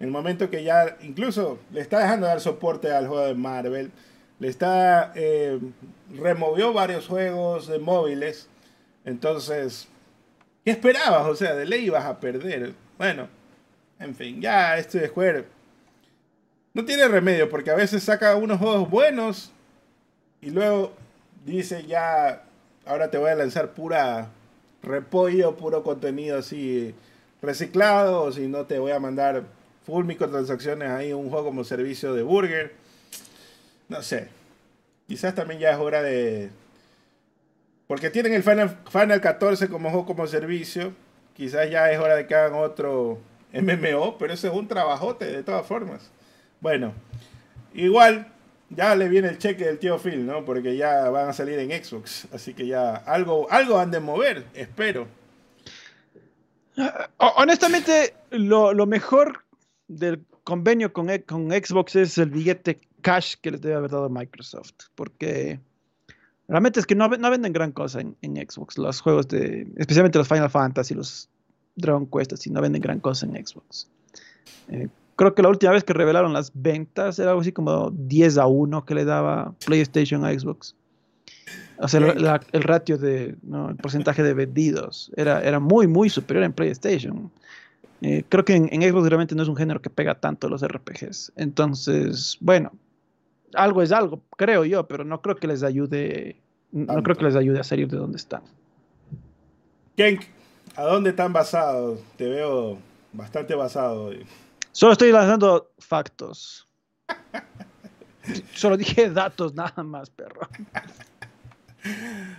En 0.00 0.06
el 0.06 0.10
momento 0.10 0.48
que 0.48 0.64
ya 0.64 0.96
incluso 1.02 1.58
le 1.74 1.82
está 1.82 1.98
dejando 1.98 2.24
de 2.24 2.32
dar 2.32 2.40
soporte 2.40 2.90
al 2.90 3.06
juego 3.06 3.26
de 3.26 3.34
Marvel, 3.34 3.90
le 4.38 4.48
está 4.48 5.12
eh, 5.14 5.58
removió 6.18 6.72
varios 6.72 7.06
juegos 7.06 7.66
de 7.66 7.80
móviles. 7.80 8.48
Entonces, 9.04 9.86
¿qué 10.68 10.72
esperabas? 10.72 11.26
O 11.26 11.34
sea, 11.34 11.54
de 11.54 11.64
ley 11.64 11.86
ibas 11.86 12.04
a 12.04 12.20
perder. 12.20 12.74
Bueno, 12.98 13.26
en 13.98 14.14
fin, 14.14 14.38
ya 14.38 14.76
este 14.76 14.98
de 14.98 15.08
Square 15.08 15.46
no 16.74 16.84
tiene 16.84 17.08
remedio 17.08 17.48
porque 17.48 17.70
a 17.70 17.74
veces 17.74 18.02
saca 18.02 18.36
unos 18.36 18.58
juegos 18.58 18.90
buenos 18.90 19.50
y 20.42 20.50
luego 20.50 20.92
dice 21.46 21.86
ya, 21.86 22.42
ahora 22.84 23.10
te 23.10 23.16
voy 23.16 23.30
a 23.30 23.34
lanzar 23.34 23.72
pura 23.72 24.28
repollo, 24.82 25.56
puro 25.56 25.82
contenido 25.82 26.36
así 26.36 26.94
reciclado, 27.40 28.24
o 28.24 28.30
si 28.30 28.46
no 28.46 28.66
te 28.66 28.78
voy 28.78 28.92
a 28.92 29.00
mandar 29.00 29.44
full 29.86 30.04
microtransacciones 30.04 30.90
ahí, 30.90 31.14
un 31.14 31.30
juego 31.30 31.46
como 31.46 31.64
servicio 31.64 32.12
de 32.12 32.22
burger. 32.22 32.74
No 33.88 34.02
sé. 34.02 34.28
Quizás 35.06 35.34
también 35.34 35.60
ya 35.60 35.70
es 35.70 35.78
hora 35.78 36.02
de... 36.02 36.50
Porque 37.88 38.10
tienen 38.10 38.34
el 38.34 38.42
Final, 38.44 38.78
Final 38.88 39.20
14 39.20 39.68
como 39.68 40.06
como 40.06 40.26
servicio. 40.28 40.92
Quizás 41.34 41.68
ya 41.70 41.90
es 41.90 41.98
hora 41.98 42.14
de 42.16 42.26
que 42.26 42.34
hagan 42.36 42.54
otro 42.60 43.18
MMO, 43.52 44.18
pero 44.18 44.32
ese 44.34 44.46
es 44.48 44.54
un 44.54 44.68
trabajote 44.68 45.24
de 45.24 45.42
todas 45.42 45.66
formas. 45.66 46.10
Bueno, 46.60 46.92
igual 47.74 48.28
ya 48.70 48.94
le 48.94 49.08
viene 49.08 49.28
el 49.28 49.38
cheque 49.38 49.64
del 49.64 49.78
tío 49.78 49.98
Phil, 49.98 50.26
¿no? 50.26 50.44
Porque 50.44 50.76
ya 50.76 51.08
van 51.10 51.28
a 51.30 51.32
salir 51.32 51.58
en 51.58 51.70
Xbox. 51.82 52.28
Así 52.32 52.52
que 52.54 52.66
ya 52.66 52.94
algo, 52.96 53.50
algo 53.50 53.78
han 53.78 53.90
de 53.90 54.00
mover, 54.00 54.44
espero. 54.54 55.08
Ho- 56.76 57.32
Honestamente, 57.36 58.14
lo, 58.30 58.72
lo 58.74 58.86
mejor 58.86 59.44
del 59.88 60.24
convenio 60.44 60.92
con, 60.92 61.08
e- 61.10 61.22
con 61.24 61.50
Xbox 61.50 61.96
es 61.96 62.18
el 62.18 62.30
billete 62.30 62.80
cash 63.00 63.34
que 63.40 63.50
les 63.52 63.60
debe 63.60 63.76
haber 63.76 63.90
dado 63.90 64.08
Microsoft, 64.10 64.74
porque 64.94 65.60
realmente 66.48 66.80
es 66.80 66.86
que 66.86 66.94
no, 66.94 67.08
no 67.08 67.30
venden 67.30 67.52
gran 67.52 67.72
cosa 67.72 68.00
en, 68.00 68.16
en 68.22 68.36
Xbox, 68.36 68.78
los 68.78 69.00
juegos 69.00 69.28
de, 69.28 69.66
especialmente 69.76 70.18
los 70.18 70.28
Final 70.28 70.50
Fantasy, 70.50 70.94
los, 70.94 71.28
Dragon 71.78 72.06
Quest, 72.06 72.32
así 72.32 72.50
no 72.50 72.60
venden 72.60 72.82
gran 72.82 73.00
cosa 73.00 73.26
en 73.26 73.46
Xbox. 73.46 73.88
Eh, 74.68 74.88
creo 75.16 75.34
que 75.34 75.42
la 75.42 75.48
última 75.48 75.72
vez 75.72 75.84
que 75.84 75.92
revelaron 75.92 76.32
las 76.32 76.50
ventas 76.54 77.18
era 77.18 77.30
algo 77.30 77.40
así 77.40 77.52
como 77.52 77.90
10 77.90 78.38
a 78.38 78.46
1 78.46 78.84
que 78.84 78.94
le 78.94 79.04
daba 79.04 79.54
PlayStation 79.64 80.24
a 80.24 80.32
Xbox. 80.32 80.74
O 81.78 81.86
sea, 81.86 82.00
el 82.00 82.62
ratio 82.64 82.98
de, 82.98 83.36
¿no? 83.42 83.70
el 83.70 83.76
porcentaje 83.76 84.22
de 84.24 84.34
vendidos 84.34 85.12
era, 85.16 85.40
era 85.42 85.60
muy, 85.60 85.86
muy 85.86 86.10
superior 86.10 86.44
en 86.44 86.52
PlayStation. 86.52 87.30
Eh, 88.02 88.24
creo 88.28 88.44
que 88.44 88.54
en, 88.56 88.82
Xbox 88.82 89.08
realmente 89.08 89.36
no 89.36 89.42
es 89.44 89.48
un 89.48 89.56
género 89.56 89.80
que 89.80 89.88
pega 89.88 90.16
tanto 90.16 90.48
los 90.48 90.66
RPGs. 90.66 91.32
Entonces, 91.36 92.36
bueno, 92.40 92.72
algo 93.54 93.82
es 93.82 93.92
algo, 93.92 94.22
creo 94.36 94.64
yo, 94.64 94.86
pero 94.86 95.04
no 95.04 95.20
creo 95.22 95.36
que 95.36 95.46
les 95.46 95.62
ayude, 95.62 96.40
no 96.72 97.02
creo 97.02 97.16
que 97.16 97.24
les 97.24 97.36
ayude 97.36 97.60
a 97.60 97.64
salir 97.64 97.88
de 97.88 97.96
donde 97.96 98.18
están. 98.18 98.42
Kenk, 99.96 100.22
¿a 100.76 100.84
dónde 100.84 101.10
están 101.10 101.32
basados? 101.32 102.00
Te 102.16 102.28
veo 102.28 102.78
bastante 103.12 103.54
basado 103.54 104.04
hoy. 104.04 104.24
Solo 104.72 104.92
estoy 104.92 105.10
lanzando 105.12 105.72
factos. 105.78 106.68
Solo 108.54 108.76
dije 108.76 109.10
datos 109.10 109.54
nada 109.54 109.82
más, 109.82 110.10
perro. 110.10 110.48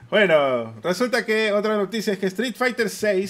Bueno, 0.09 0.73
resulta 0.83 1.25
que 1.25 1.51
otra 1.53 1.77
noticia 1.77 2.13
es 2.13 2.19
que 2.19 2.27
Street 2.27 2.55
Fighter 2.55 2.87
VI 2.87 3.29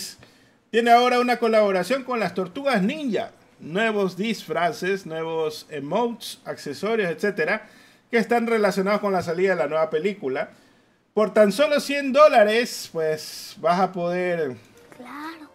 tiene 0.72 0.92
ahora 0.92 1.20
una 1.20 1.38
colaboración 1.38 2.04
con 2.04 2.20
las 2.20 2.34
Tortugas 2.34 2.82
Ninja. 2.82 3.32
Nuevos 3.60 4.16
disfraces, 4.16 5.06
nuevos 5.06 5.68
emotes, 5.70 6.40
accesorios, 6.46 7.12
etcétera, 7.12 7.68
que 8.10 8.18
están 8.18 8.48
relacionados 8.48 9.02
con 9.02 9.14
la 9.14 9.22
salida 9.22 9.52
de 9.52 9.56
la 9.58 9.68
nueva 9.68 9.90
película. 9.90 10.52
Por 11.14 11.34
tan 11.34 11.52
solo 11.52 11.80
100 11.80 12.14
dólares, 12.14 12.90
pues 12.92 13.56
vas 13.60 13.80
a 13.80 13.92
poder. 13.92 14.56
Claro. 14.96 15.50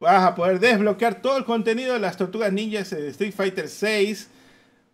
Vas 0.00 0.24
a 0.24 0.34
poder 0.34 0.60
desbloquear 0.60 1.20
todo 1.20 1.38
el 1.38 1.44
contenido 1.44 1.94
de 1.94 2.00
las 2.00 2.16
Tortugas 2.16 2.52
Ninjas 2.52 2.90
de 2.90 3.08
Street 3.08 3.34
Fighter 3.34 3.68
6 3.68 4.30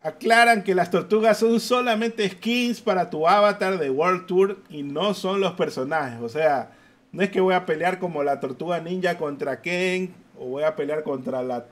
aclaran 0.02 0.62
que 0.64 0.74
las 0.74 0.90
tortugas 0.90 1.39
son 1.39 1.60
solamente 1.60 2.28
skins 2.28 2.81
para 2.81 3.09
tu 3.09 3.27
avatar 3.27 3.78
de 3.78 3.90
World 3.90 4.27
Tour 4.27 4.59
y 4.69 4.82
no 4.82 5.14
son 5.14 5.40
los 5.40 5.52
personajes. 5.52 6.20
O 6.20 6.28
sea, 6.28 6.73
no 7.12 7.23
es 7.23 7.31
que 7.31 7.40
voy 7.40 7.55
a 7.55 7.66
pelear 7.66 7.98
como 7.98 8.23
la 8.23 8.40
tortuga 8.40 8.81
ninja 8.81 9.16
contra 9.16 9.60
Ken 9.60 10.12
o 10.39 10.47
voy 10.47 10.64
a 10.64 10.74
pelear 10.74 11.02
contra, 11.05 11.43
la, 11.43 11.66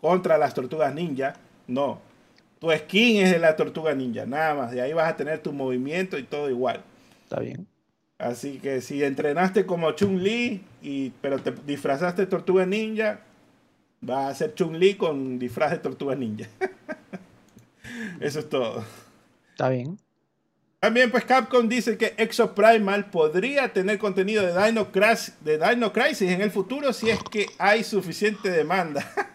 contra 0.00 0.38
las 0.38 0.54
tortugas 0.54 0.94
ninja. 0.94 1.34
No. 1.66 2.00
Tu 2.60 2.70
skin 2.70 3.22
es 3.22 3.30
de 3.30 3.38
la 3.38 3.56
tortuga 3.56 3.94
ninja, 3.94 4.26
nada 4.26 4.54
más. 4.54 4.72
De 4.72 4.80
ahí 4.80 4.92
vas 4.92 5.12
a 5.12 5.16
tener 5.16 5.40
tu 5.40 5.52
movimiento 5.52 6.18
y 6.18 6.24
todo 6.24 6.50
igual. 6.50 6.82
Está 7.24 7.40
bien. 7.40 7.66
Así 8.18 8.58
que 8.58 8.80
si 8.80 9.04
entrenaste 9.04 9.64
como 9.64 9.92
Chun-Li, 9.92 10.64
y, 10.82 11.10
pero 11.20 11.38
te 11.38 11.52
disfrazaste 11.52 12.22
de 12.22 12.26
tortuga 12.26 12.66
ninja, 12.66 13.20
vas 14.00 14.32
a 14.32 14.34
ser 14.34 14.54
Chun-Li 14.54 14.94
con 14.94 15.38
disfraz 15.38 15.70
de 15.70 15.78
tortuga 15.78 16.16
ninja. 16.16 16.48
Eso 18.20 18.40
es 18.40 18.48
todo. 18.48 18.84
Está 19.50 19.68
bien. 19.68 19.98
También 20.80 21.10
pues 21.10 21.24
Capcom 21.24 21.68
dice 21.68 21.96
que 21.96 22.14
Exo 22.18 22.54
Primal 22.54 23.10
podría 23.10 23.72
tener 23.72 23.98
contenido 23.98 24.44
de 24.44 24.64
Dino, 24.64 24.92
Crisis, 24.92 25.34
de 25.40 25.58
Dino 25.58 25.92
Crisis 25.92 26.30
en 26.30 26.40
el 26.40 26.52
futuro 26.52 26.92
si 26.92 27.10
es 27.10 27.20
que 27.24 27.46
hay 27.58 27.82
suficiente 27.82 28.50
demanda. 28.50 29.04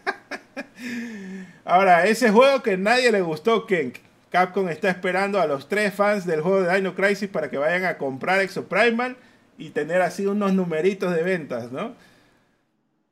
Ahora, 1.66 2.06
ese 2.06 2.32
juego 2.32 2.62
que 2.62 2.78
nadie 2.78 3.12
le 3.12 3.22
gustó, 3.22 3.66
que 3.66 3.94
Capcom 4.30 4.68
está 4.70 4.90
esperando 4.90 5.40
a 5.40 5.48
los 5.48 5.70
tres 5.70 5.94
fans 5.94 6.26
del 6.26 6.42
juego 6.42 6.64
de 6.64 6.76
Dino 6.76 6.96
Crisis 6.96 7.30
para 7.30 7.50
que 7.50 7.58
vayan 7.58 7.86
a 7.86 7.98
comprar 7.98 8.42
Exo 8.42 8.68
Primal 8.68 9.16
y 9.58 9.70
tener 9.70 10.02
así 10.02 10.26
unos 10.26 10.54
numeritos 10.54 11.14
de 11.14 11.24
ventas, 11.24 11.72
¿no? 11.72 11.94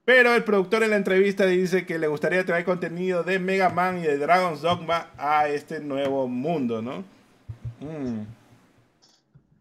Pero 0.04 0.34
el 0.34 0.44
productor 0.44 0.84
en 0.84 0.90
la 0.90 0.96
entrevista 0.96 1.46
dice 1.46 1.86
que 1.86 2.00
le 2.00 2.08
gustaría 2.08 2.44
traer 2.44 2.66
contenido 2.66 3.24
de 3.24 3.40
Mega 3.40 3.70
Man 3.70 4.00
y 4.00 4.02
de 4.02 4.18
Dragon's 4.18 4.62
Dogma 4.62 5.08
a 5.18 5.48
este 5.48 5.80
nuevo 5.80 6.28
mundo, 6.28 6.82
¿no? 6.82 7.04
Mm. 7.80 8.26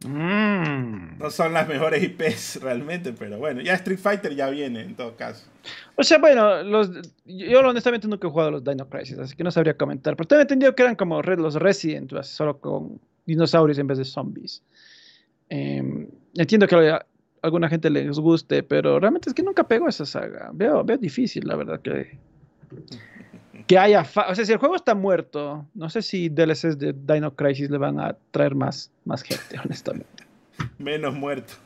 Mm. 0.07 1.19
No 1.19 1.31
son 1.31 1.53
las 1.53 1.69
mejores 1.69 2.03
IPs 2.03 2.61
realmente, 2.63 3.13
pero 3.13 3.39
bueno, 3.39 3.61
ya 3.61 3.75
Street 3.75 3.99
Fighter 3.99 4.35
ya 4.35 4.49
viene 4.49 4.81
en 4.81 4.95
todo 4.95 5.15
caso. 5.17 5.47
O 5.97 6.03
sea, 6.03 6.19
bueno, 6.19 6.63
los, 6.63 6.91
yo 7.27 7.61
honestamente 7.61 8.09
nunca 8.09 8.27
he 8.27 8.31
jugado 8.31 8.51
los 8.51 8.65
Dino 8.65 8.89
Crisis, 8.89 9.19
así 9.19 9.37
que 9.37 9.45
no 9.45 9.51
sabría 9.51 9.77
comentar. 9.77 10.17
Pero 10.17 10.27
tengo 10.27 10.43
entendido 10.43 10.75
que 10.75 10.83
eran 10.83 10.97
como 10.97 11.21
los 11.21 11.55
Resident, 11.55 12.13
solo 12.23 12.59
con 12.59 12.99
dinosaurios 13.27 13.79
en 13.79 13.87
vez 13.87 13.99
de 13.99 14.05
zombies. 14.05 14.63
Em, 15.51 16.09
entiendo 16.35 16.67
que 16.67 16.99
alguna 17.43 17.69
gente 17.69 17.91
les 17.91 18.19
guste, 18.19 18.63
pero 18.63 18.99
realmente 18.99 19.29
es 19.29 19.35
que 19.35 19.43
nunca 19.43 19.65
pego 19.69 19.89
esa 19.89 20.07
saga. 20.07 20.51
Veo, 20.55 20.83
veo 20.83 20.97
difícil, 20.97 21.47
la 21.47 21.57
verdad, 21.57 21.81
que, 21.81 22.19
que 23.71 23.79
haya... 23.79 24.01
O 24.01 24.35
sea, 24.35 24.45
si 24.45 24.51
el 24.51 24.59
juego 24.59 24.75
está 24.75 24.97
muerto, 24.97 25.65
no 25.75 25.89
sé 25.91 26.03
si 26.03 26.29
DLCs 26.29 26.77
de 26.77 26.93
Dino 26.93 27.37
Crisis 27.37 27.71
le 27.71 27.79
van 27.79 28.01
a 28.01 28.17
traer 28.33 28.57
más, 28.57 28.91
más 29.05 29.23
gente, 29.23 29.61
honestamente. 29.65 30.25
Menos 30.79 31.15
muerto. 31.15 31.55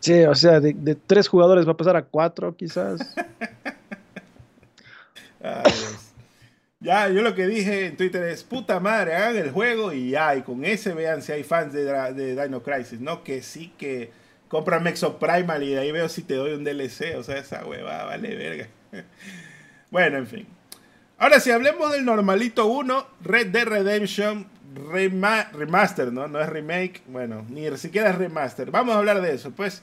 Sí, 0.00 0.22
o 0.22 0.34
sea, 0.34 0.60
de, 0.60 0.74
de, 0.74 0.94
tres 0.94 1.26
jugadores 1.26 1.66
va 1.66 1.72
a 1.72 1.76
pasar 1.76 1.96
a 1.96 2.02
cuatro, 2.02 2.56
quizás. 2.56 3.14
ya, 6.80 7.08
yo 7.08 7.22
lo 7.22 7.34
que 7.34 7.48
dije 7.48 7.86
en 7.86 7.96
Twitter 7.96 8.22
es, 8.24 8.44
puta 8.44 8.78
madre, 8.78 9.14
hagan 9.14 9.36
el 9.36 9.50
juego 9.50 9.92
y 9.92 10.10
ya, 10.10 10.36
y 10.36 10.42
con 10.42 10.64
ese 10.64 10.94
vean 10.94 11.20
si 11.20 11.32
hay 11.32 11.42
fans 11.42 11.72
de, 11.72 11.84
de 11.84 12.40
Dino 12.40 12.62
Crisis, 12.62 13.00
¿no? 13.00 13.24
Que 13.24 13.42
sí 13.42 13.72
que 13.76 14.10
cómprame 14.48 14.94
Primal 15.18 15.62
y 15.64 15.70
de 15.70 15.80
ahí 15.80 15.92
veo 15.92 16.08
si 16.08 16.22
te 16.22 16.34
doy 16.34 16.52
un 16.52 16.64
DLC. 16.64 17.16
O 17.16 17.24
sea, 17.24 17.38
esa 17.38 17.64
hueva 17.66 18.04
vale 18.04 18.36
verga. 18.36 18.68
bueno, 19.90 20.18
en 20.18 20.26
fin. 20.26 20.57
Ahora, 21.20 21.40
si 21.40 21.50
hablemos 21.50 21.90
del 21.90 22.04
normalito 22.04 22.66
1, 22.66 23.06
Red 23.22 23.48
Dead 23.48 23.66
Redemption 23.66 24.46
Remaster, 25.52 26.12
¿no? 26.12 26.28
No 26.28 26.40
es 26.40 26.48
remake, 26.48 27.02
bueno, 27.08 27.44
ni 27.48 27.76
siquiera 27.76 28.10
es 28.10 28.14
remaster. 28.16 28.70
Vamos 28.70 28.94
a 28.94 28.98
hablar 28.98 29.20
de 29.20 29.34
eso. 29.34 29.50
Pues, 29.50 29.82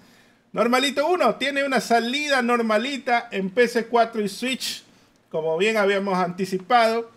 normalito 0.53 1.06
1 1.06 1.36
tiene 1.36 1.66
una 1.66 1.82
salida 1.82 2.41
normalita 2.41 3.28
en 3.32 3.53
PC4 3.53 4.24
y 4.24 4.30
Switch, 4.30 4.86
como 5.30 5.57
bien 5.57 5.76
habíamos 5.76 6.18
anticipado. 6.18 7.12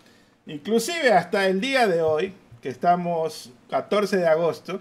Inclusive 0.46 1.12
hasta 1.12 1.46
el 1.46 1.60
día 1.60 1.86
de 1.86 2.02
hoy, 2.02 2.32
que 2.60 2.70
estamos 2.70 3.52
14 3.70 4.16
de 4.16 4.26
agosto, 4.26 4.80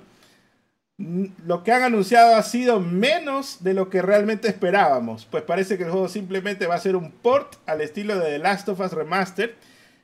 lo 0.97 1.63
que 1.63 1.71
han 1.71 1.83
anunciado 1.83 2.35
ha 2.35 2.43
sido 2.43 2.79
menos 2.79 3.63
de 3.63 3.73
lo 3.73 3.89
que 3.89 4.01
realmente 4.01 4.47
esperábamos. 4.47 5.25
Pues 5.25 5.43
parece 5.43 5.77
que 5.77 5.83
el 5.83 5.91
juego 5.91 6.09
simplemente 6.09 6.65
va 6.65 6.75
a 6.75 6.79
ser 6.79 6.95
un 6.95 7.11
port 7.11 7.55
al 7.67 7.81
estilo 7.81 8.17
de 8.17 8.31
The 8.31 8.39
Last 8.39 8.67
of 8.69 8.79
Us 8.79 8.93
Remastered. 8.93 9.51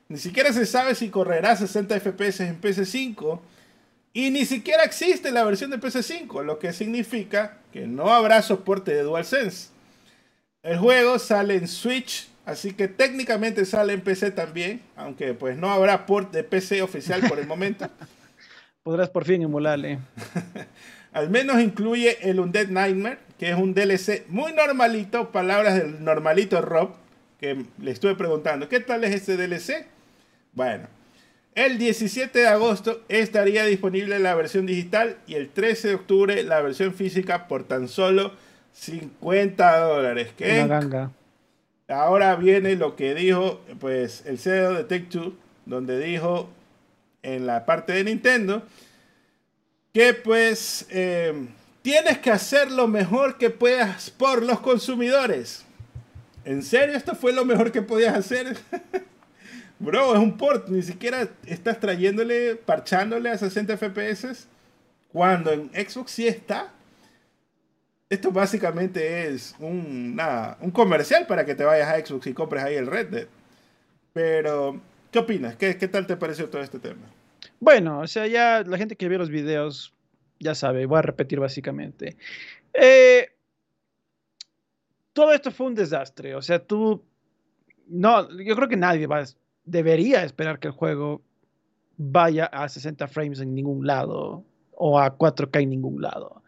Ni 0.08 0.18
siquiera 0.18 0.52
se 0.52 0.66
sabe 0.66 0.94
si 0.94 1.08
correrá 1.08 1.56
60 1.56 1.98
FPS 1.98 2.40
en 2.40 2.60
PS5. 2.60 3.40
Y 4.12 4.30
ni 4.30 4.44
siquiera 4.44 4.84
existe 4.84 5.32
la 5.32 5.42
versión 5.42 5.72
de 5.72 5.80
PS5, 5.80 6.44
lo 6.44 6.60
que 6.60 6.72
significa 6.72 7.58
que 7.72 7.88
no 7.88 8.14
habrá 8.14 8.42
soporte 8.42 8.94
de 8.94 9.02
DualSense. 9.02 9.70
El 10.62 10.78
juego 10.78 11.18
sale 11.18 11.56
en 11.56 11.66
Switch, 11.66 12.28
así 12.46 12.72
que 12.72 12.86
técnicamente 12.86 13.64
sale 13.64 13.92
en 13.92 14.02
PC 14.02 14.30
también, 14.30 14.82
aunque 14.94 15.34
pues 15.34 15.56
no 15.56 15.72
habrá 15.72 16.06
port 16.06 16.32
de 16.32 16.44
PC 16.44 16.80
oficial 16.82 17.22
por 17.28 17.40
el 17.40 17.48
momento. 17.48 17.90
podrás 18.84 19.08
por 19.08 19.24
fin 19.24 19.42
emularle. 19.42 19.98
Al 21.12 21.30
menos 21.30 21.60
incluye 21.60 22.18
el 22.28 22.38
Undead 22.38 22.68
Nightmare, 22.68 23.18
que 23.38 23.50
es 23.50 23.56
un 23.56 23.72
DLC 23.72 24.26
muy 24.28 24.52
normalito, 24.52 25.32
palabras 25.32 25.76
del 25.76 26.04
normalito 26.04 26.60
Rob, 26.60 26.90
que 27.40 27.64
le 27.80 27.90
estuve 27.90 28.14
preguntando, 28.14 28.68
¿qué 28.68 28.80
tal 28.80 29.02
es 29.04 29.14
este 29.14 29.36
DLC? 29.36 29.86
Bueno, 30.52 30.86
el 31.54 31.78
17 31.78 32.38
de 32.38 32.46
agosto 32.46 33.00
estaría 33.08 33.64
disponible 33.64 34.18
la 34.18 34.34
versión 34.34 34.66
digital 34.66 35.16
y 35.26 35.34
el 35.34 35.48
13 35.48 35.88
de 35.88 35.94
octubre 35.94 36.42
la 36.42 36.60
versión 36.60 36.92
física 36.92 37.48
por 37.48 37.64
tan 37.64 37.88
solo 37.88 38.32
50 38.74 39.78
dólares. 39.78 40.34
Una 40.40 40.66
ganga. 40.66 41.10
Ahora 41.88 42.34
viene 42.36 42.74
lo 42.76 42.96
que 42.96 43.14
dijo 43.14 43.60
pues 43.78 44.26
el 44.26 44.38
CEO 44.38 44.74
de 44.74 44.84
Take 44.84 45.06
Two, 45.10 45.34
donde 45.64 45.98
dijo 45.98 46.50
en 47.24 47.46
la 47.46 47.66
parte 47.66 47.92
de 47.92 48.04
Nintendo, 48.04 48.62
que 49.92 50.14
pues 50.14 50.86
eh, 50.90 51.48
tienes 51.82 52.18
que 52.18 52.30
hacer 52.30 52.70
lo 52.70 52.86
mejor 52.86 53.38
que 53.38 53.50
puedas 53.50 54.10
por 54.10 54.42
los 54.42 54.60
consumidores. 54.60 55.64
¿En 56.44 56.62
serio 56.62 56.96
esto 56.96 57.14
fue 57.14 57.32
lo 57.32 57.44
mejor 57.44 57.72
que 57.72 57.82
podías 57.82 58.14
hacer? 58.14 58.56
Bro, 59.78 60.14
es 60.14 60.20
un 60.20 60.36
port, 60.36 60.68
ni 60.68 60.82
siquiera 60.82 61.28
estás 61.46 61.80
trayéndole, 61.80 62.56
parchándole 62.56 63.30
a 63.30 63.38
60 63.38 63.76
FPS, 63.76 64.46
cuando 65.12 65.50
en 65.52 65.70
Xbox 65.70 66.12
sí 66.12 66.28
está. 66.28 66.72
Esto 68.10 68.30
básicamente 68.30 69.28
es 69.28 69.54
un, 69.58 70.20
un 70.60 70.70
comercial 70.70 71.26
para 71.26 71.44
que 71.44 71.54
te 71.54 71.64
vayas 71.64 71.88
a 71.88 72.06
Xbox 72.06 72.26
y 72.26 72.34
compres 72.34 72.62
ahí 72.62 72.74
el 72.74 72.86
Red 72.86 73.08
Dead. 73.08 73.26
Pero 74.12 74.80
¿Qué 75.14 75.20
opinas? 75.20 75.54
¿Qué, 75.54 75.74
tal 75.74 76.08
te 76.08 76.16
pareció 76.16 76.48
todo 76.48 76.60
este 76.60 76.80
tema? 76.80 77.06
Bueno, 77.64 78.00
o 78.00 78.06
sea, 78.06 78.26
ya 78.26 78.62
la 78.62 78.76
gente 78.76 78.94
que 78.94 79.08
vio 79.08 79.16
los 79.16 79.30
videos 79.30 79.94
ya 80.38 80.54
sabe, 80.54 80.84
voy 80.84 80.98
a 80.98 81.02
repetir 81.02 81.40
básicamente. 81.40 82.18
Eh, 82.74 83.26
todo 85.14 85.32
esto 85.32 85.50
fue 85.50 85.68
un 85.68 85.74
desastre. 85.74 86.34
O 86.34 86.42
sea, 86.42 86.58
tú, 86.58 87.02
no, 87.86 88.28
yo 88.38 88.54
creo 88.54 88.68
que 88.68 88.76
nadie 88.76 89.06
va, 89.06 89.24
debería 89.64 90.24
esperar 90.24 90.58
que 90.58 90.68
el 90.68 90.74
juego 90.74 91.22
vaya 91.96 92.44
a 92.44 92.68
60 92.68 93.08
frames 93.08 93.40
en 93.40 93.54
ningún 93.54 93.86
lado 93.86 94.44
o 94.72 95.00
a 95.00 95.16
4K 95.16 95.62
en 95.62 95.70
ningún 95.70 96.02
lado. 96.02 96.42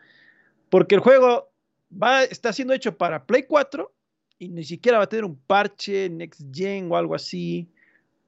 Porque 0.68 0.96
el 0.96 1.00
juego 1.00 1.50
va, 1.90 2.24
está 2.24 2.52
siendo 2.52 2.74
hecho 2.74 2.98
para 2.98 3.24
Play 3.24 3.44
4 3.44 3.90
y 4.38 4.50
ni 4.50 4.64
siquiera 4.64 4.98
va 4.98 5.04
a 5.04 5.08
tener 5.08 5.24
un 5.24 5.38
parche 5.46 6.10
Next 6.10 6.42
Gen 6.52 6.92
o 6.92 6.96
algo 6.98 7.14
así 7.14 7.70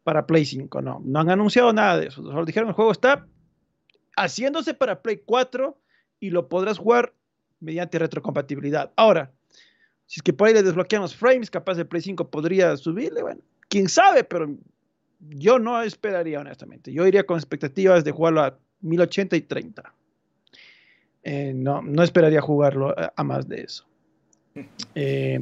para 0.09 0.26
Play 0.26 0.47
5. 0.47 0.80
No, 0.80 1.02
no 1.05 1.20
han 1.20 1.28
anunciado 1.28 1.70
nada 1.70 1.98
de 1.98 2.06
eso. 2.06 2.22
Solo 2.22 2.47
dijeron 2.47 2.70
el 2.70 2.74
juego 2.74 2.93
está 2.93 3.26
haciéndose 4.16 4.72
para 4.72 5.02
Play 5.02 5.20
4 5.22 5.78
y 6.18 6.30
lo 6.30 6.48
podrás 6.48 6.78
jugar 6.78 7.12
mediante 7.60 7.98
retrocompatibilidad. 7.98 8.90
Ahora, 8.97 9.30
si 10.06 10.20
es 10.20 10.22
que 10.22 10.32
por 10.32 10.48
ahí 10.48 10.55
le 10.55 10.62
desbloquean 10.62 11.02
los 11.02 11.14
frames, 11.14 11.51
capaz 11.51 11.74
de 11.74 11.85
Play 11.85 12.01
5 12.01 12.30
podría 12.30 12.74
subirle, 12.78 13.20
bueno, 13.20 13.43
quién 13.68 13.86
sabe, 13.86 14.24
pero 14.24 14.56
yo 15.20 15.59
no 15.59 15.82
esperaría 15.82 16.40
honestamente. 16.40 16.90
Yo 16.90 17.06
iría 17.06 17.26
con 17.26 17.36
expectativas 17.36 18.02
de 18.02 18.10
jugarlo 18.10 18.40
a 18.40 18.59
1080 18.80 19.36
y 19.36 19.43
30. 19.43 19.94
Eh, 21.24 21.52
no, 21.55 21.82
no 21.82 22.02
esperaría 22.02 22.40
jugarlo 22.40 22.94
a, 23.14 23.24
más 23.24 23.47
de 23.47 23.60
eso. 23.60 23.85
Eh, 24.94 25.39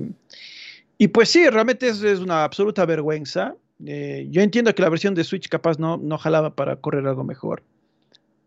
y 0.99 1.09
pues 1.09 1.29
sí, 1.29 1.49
realmente 1.49 1.89
es, 1.89 2.03
una 2.03 2.45
absoluta 2.45 2.85
vergüenza. 2.85 3.55
Eh, 3.85 4.27
yo 4.31 4.43
entiendo 4.43 4.75
que 4.75 4.83
la 4.83 4.89
versión 4.89 5.15
de 5.15 5.25
Switch 5.25 5.49
capaz 5.49 5.79
no, 5.79 5.97
no 5.97 6.19
jalaba 6.19 6.55
para 6.55 6.77
correr 6.77 7.07
algo 7.07 7.25
mejor. 7.25 7.63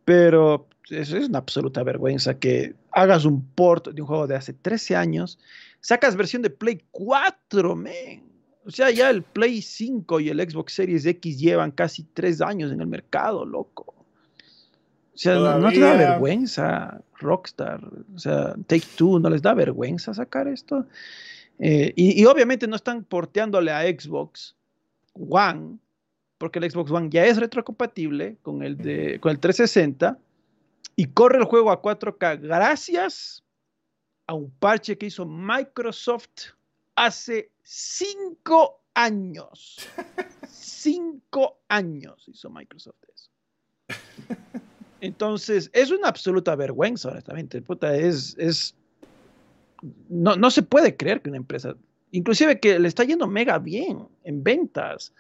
Pero 0.06 0.68
es, 0.90 1.12
es 1.12 1.30
una 1.30 1.40
absoluta 1.40 1.84
vergüenza 1.84 2.40
que 2.40 2.76
hagas 2.92 3.26
un 3.26 3.46
port 3.46 3.90
de 3.90 4.02
un 4.02 4.08
juego 4.08 4.28
de 4.28 4.36
hace 4.36 4.54
13 4.54 4.96
años, 4.96 5.40
sacas 5.82 6.16
versión 6.16 6.42
de 6.42 6.50
Play 6.50 6.84
4, 6.92 7.76
men. 7.76 8.24
O 8.66 8.72
sea, 8.72 8.92
ya 8.92 9.10
el 9.10 9.24
Play 9.24 9.62
5 9.62 10.20
y 10.20 10.30
el 10.30 10.40
Xbox 10.40 10.74
Series 10.74 11.06
X 11.06 11.40
llevan 11.40 11.72
casi 11.72 12.04
3 12.04 12.42
años 12.42 12.72
en 12.72 12.82
el 12.82 12.88
mercado, 12.88 13.46
loco. 13.46 13.96
O 15.20 15.22
sea, 15.22 15.36
no 15.58 15.70
te 15.70 15.80
da 15.80 15.98
vergüenza 15.98 17.02
Rockstar, 17.18 17.82
o 18.16 18.18
sea, 18.18 18.56
Take 18.68 18.86
Two, 18.96 19.20
¿no 19.20 19.30
les 19.30 19.42
da 19.42 19.54
vergüenza 19.54 20.14
sacar 20.14 20.48
esto? 20.48 20.86
Eh, 21.60 21.92
y, 21.98 22.24
obviamente 22.24 22.68
no 22.68 22.78
están 22.78 23.04
porteándole 23.04 23.72
a 23.72 23.82
Xbox 23.82 24.56
One, 25.20 25.78
porque 26.38 26.60
el 26.60 26.72
Xbox 26.72 26.92
One 26.92 27.10
ya 27.10 27.26
es 27.26 27.38
retrocompatible 27.38 28.38
con 28.42 28.64
el, 28.64 28.78
de, 28.78 29.20
con 29.20 29.32
el 29.32 29.40
360 29.40 30.18
y 30.96 31.06
corre 31.08 31.38
el 31.38 31.46
juego 31.46 31.72
a 31.72 31.82
4K 31.82 32.42
gracias 32.42 33.44
a 34.28 34.34
un 34.34 34.50
parche 34.52 34.98
que 34.98 35.08
hizo 35.08 35.26
Microsoft 35.26 36.54
hace 36.96 37.52
cinco 37.64 38.82
años. 38.94 39.88
cinco 40.50 41.60
años 41.68 42.28
hizo 42.28 42.50
Microsoft 42.50 42.98
eso. 43.14 43.30
Entonces, 45.02 45.70
es 45.74 45.92
una 45.92 46.10
absoluta 46.10 46.56
vergüenza, 46.56 47.10
honestamente. 47.10 47.62
Puta, 47.62 47.96
es, 47.96 48.36
es 48.38 48.76
no, 50.10 50.36
no, 50.36 50.52
se 50.52 50.62
puede 50.62 50.96
creer 50.96 51.22
que 51.22 51.30
una 51.30 51.38
empresa, 51.38 51.76
inclusive 52.12 52.60
que 52.60 52.80
le 52.80 52.88
está 52.88 53.04
yendo 53.04 53.28
mega 53.28 53.60
bien 53.60 54.08
en 54.24 54.44
ventas. 54.44 55.14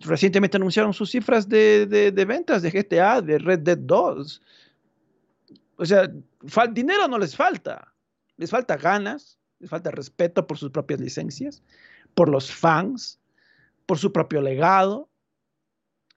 Recientemente 0.00 0.56
anunciaron 0.56 0.94
sus 0.94 1.10
cifras 1.10 1.48
de, 1.48 1.86
de, 1.86 2.24
ventas 2.24 2.62
de 2.62 2.70
GTA, 2.70 3.20
de 3.20 3.38
Red 3.38 3.60
Dead 3.60 3.78
2. 3.78 4.42
O 5.76 5.84
sea, 5.84 6.08
dinero 6.70 7.08
no 7.08 7.18
les 7.18 7.34
falta. 7.34 7.92
Les 8.36 8.50
falta 8.50 8.76
ganas, 8.76 9.38
les 9.58 9.68
falta 9.68 9.90
respeto 9.90 10.46
por 10.46 10.56
sus 10.56 10.70
propias 10.70 11.00
licencias, 11.00 11.62
por 12.14 12.28
los 12.28 12.50
fans, 12.50 13.18
por 13.86 13.98
su 13.98 14.12
propio 14.12 14.40
legado 14.40 15.08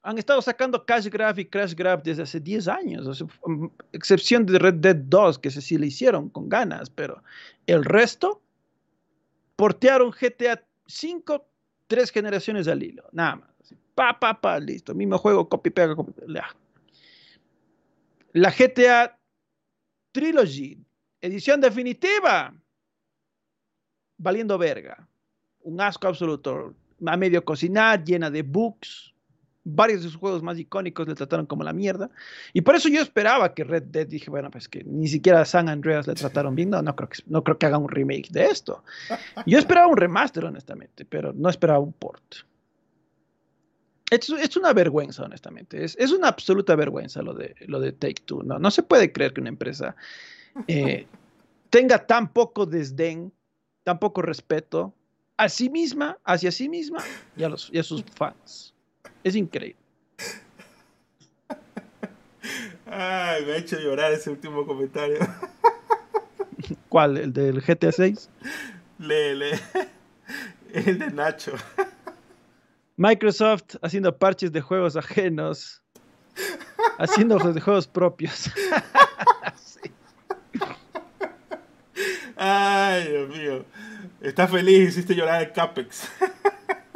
han 0.03 0.17
estado 0.17 0.41
sacando 0.41 0.85
Cash 0.85 1.07
Grab 1.07 1.37
y 1.39 1.45
Crash 1.45 1.75
Grab 1.75 2.03
desde 2.03 2.23
hace 2.23 2.39
10 2.39 2.67
años, 2.67 3.23
mm, 3.45 3.65
excepción 3.93 4.45
de 4.45 4.57
Red 4.57 4.75
Dead 4.75 4.95
2, 4.95 5.39
que 5.39 5.51
sí 5.51 5.77
le 5.77 5.87
hicieron 5.87 6.29
con 6.29 6.49
ganas, 6.49 6.89
pero 6.89 7.23
el 7.67 7.85
resto 7.85 8.41
portearon 9.55 10.11
GTA 10.11 10.63
5 10.85 11.51
tres 11.91 12.09
generaciones 12.09 12.69
al 12.69 12.81
hilo, 12.81 13.03
nada 13.11 13.35
más. 13.35 13.49
Pa, 13.93 14.17
pa, 14.17 14.39
pa, 14.39 14.57
listo, 14.59 14.95
mismo 14.95 15.17
juego, 15.17 15.49
copy, 15.49 15.69
pega, 15.71 15.93
pega. 15.93 16.55
La 18.31 18.49
GTA 18.49 19.19
Trilogy, 20.13 20.77
edición 21.19 21.59
definitiva, 21.59 22.53
valiendo 24.17 24.57
verga, 24.57 25.05
un 25.63 25.81
asco 25.81 26.07
absoluto, 26.07 26.73
a 27.05 27.17
medio 27.17 27.43
cocinar, 27.43 28.01
llena 28.05 28.31
de 28.31 28.43
bugs, 28.43 29.10
varios 29.63 30.01
de 30.01 30.09
sus 30.09 30.17
juegos 30.17 30.41
más 30.41 30.57
icónicos 30.57 31.07
le 31.07 31.15
trataron 31.15 31.45
como 31.45 31.63
la 31.63 31.73
mierda. 31.73 32.09
Y 32.53 32.61
por 32.61 32.75
eso 32.75 32.89
yo 32.89 33.01
esperaba 33.01 33.53
que 33.53 33.63
Red 33.63 33.83
Dead, 33.83 34.07
dije, 34.07 34.29
bueno, 34.29 34.49
pues 34.49 34.67
que 34.67 34.83
ni 34.83 35.07
siquiera 35.07 35.45
San 35.45 35.69
Andreas 35.69 36.07
le 36.07 36.13
trataron 36.13 36.55
bien. 36.55 36.69
No, 36.69 36.81
no 36.81 36.95
creo, 36.95 37.09
que, 37.09 37.19
no 37.27 37.43
creo 37.43 37.57
que 37.57 37.65
hagan 37.65 37.83
un 37.83 37.89
remake 37.89 38.29
de 38.31 38.45
esto. 38.45 38.83
Yo 39.45 39.59
esperaba 39.59 39.87
un 39.87 39.97
remaster, 39.97 40.45
honestamente, 40.45 41.05
pero 41.05 41.33
no 41.33 41.49
esperaba 41.49 41.79
un 41.79 41.93
port. 41.93 42.23
Es, 44.09 44.29
es 44.29 44.57
una 44.57 44.73
vergüenza, 44.73 45.23
honestamente. 45.23 45.83
Es, 45.83 45.95
es, 45.97 46.11
una 46.11 46.27
absoluta 46.27 46.75
vergüenza 46.75 47.21
lo 47.21 47.33
de, 47.33 47.55
lo 47.67 47.79
de 47.79 47.93
Take 47.93 48.23
Two. 48.25 48.43
No, 48.43 48.59
no 48.59 48.69
se 48.69 48.83
puede 48.83 49.11
creer 49.11 49.33
que 49.33 49.39
una 49.41 49.49
empresa 49.49 49.95
eh, 50.67 51.07
tenga 51.69 52.05
tan 52.05 52.33
poco 52.33 52.65
desdén, 52.65 53.31
tan 53.83 53.99
poco 53.99 54.21
respeto 54.21 54.93
a 55.37 55.47
sí 55.49 55.69
misma, 55.69 56.19
hacia 56.25 56.51
sí 56.51 56.67
misma 56.67 57.03
y 57.37 57.43
a, 57.43 57.49
los, 57.49 57.69
y 57.71 57.79
a 57.79 57.83
sus 57.83 58.03
fans. 58.03 58.75
Es 59.23 59.35
increíble. 59.35 59.77
Ay, 62.85 63.45
me 63.45 63.53
ha 63.53 63.57
hecho 63.57 63.79
llorar 63.79 64.11
ese 64.11 64.29
último 64.29 64.65
comentario. 64.65 65.19
¿Cuál? 66.89 67.17
¿El 67.17 67.31
del 67.31 67.61
GTA 67.61 67.91
6? 67.91 68.29
Le, 68.99 69.35
le. 69.35 69.59
El 70.73 70.99
de 70.99 71.11
Nacho. 71.11 71.53
Microsoft 72.97 73.77
haciendo 73.81 74.17
parches 74.17 74.51
de 74.51 74.59
juegos 74.61 74.95
ajenos. 74.97 75.81
Haciendo 76.97 77.37
de 77.37 77.61
juegos 77.61 77.87
propios. 77.87 78.51
Ay, 82.35 83.07
Dios 83.07 83.29
mío. 83.29 83.65
Estás 84.19 84.51
feliz, 84.51 84.89
hiciste 84.89 85.15
llorar 85.15 85.43
el 85.43 85.51
Capex. 85.51 86.09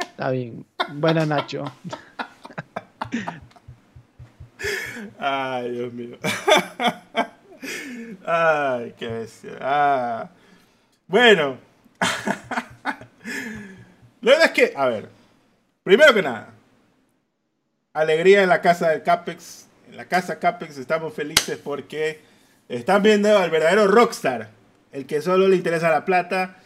Está 0.00 0.30
bien. 0.30 0.66
Buena, 0.92 1.26
Nacho. 1.26 1.64
Ay, 5.18 5.70
Dios 5.70 5.92
mío. 5.92 6.18
Ay, 8.26 8.94
qué 8.98 9.08
bestia. 9.08 9.52
Ah. 9.60 10.30
Bueno. 11.06 11.58
La 14.20 14.32
verdad 14.32 14.46
es 14.46 14.52
que, 14.52 14.72
a 14.76 14.86
ver, 14.86 15.08
primero 15.82 16.12
que 16.12 16.22
nada, 16.22 16.50
alegría 17.92 18.42
en 18.42 18.48
la 18.48 18.60
casa 18.60 18.90
del 18.90 19.02
Capex. 19.02 19.66
En 19.88 19.96
la 19.96 20.06
casa 20.06 20.38
Capex 20.38 20.78
estamos 20.78 21.14
felices 21.14 21.58
porque 21.62 22.20
están 22.68 23.02
viendo 23.02 23.38
al 23.38 23.50
verdadero 23.50 23.86
rockstar, 23.86 24.50
el 24.92 25.06
que 25.06 25.22
solo 25.22 25.48
le 25.48 25.56
interesa 25.56 25.90
la 25.90 26.04
plata. 26.04 26.56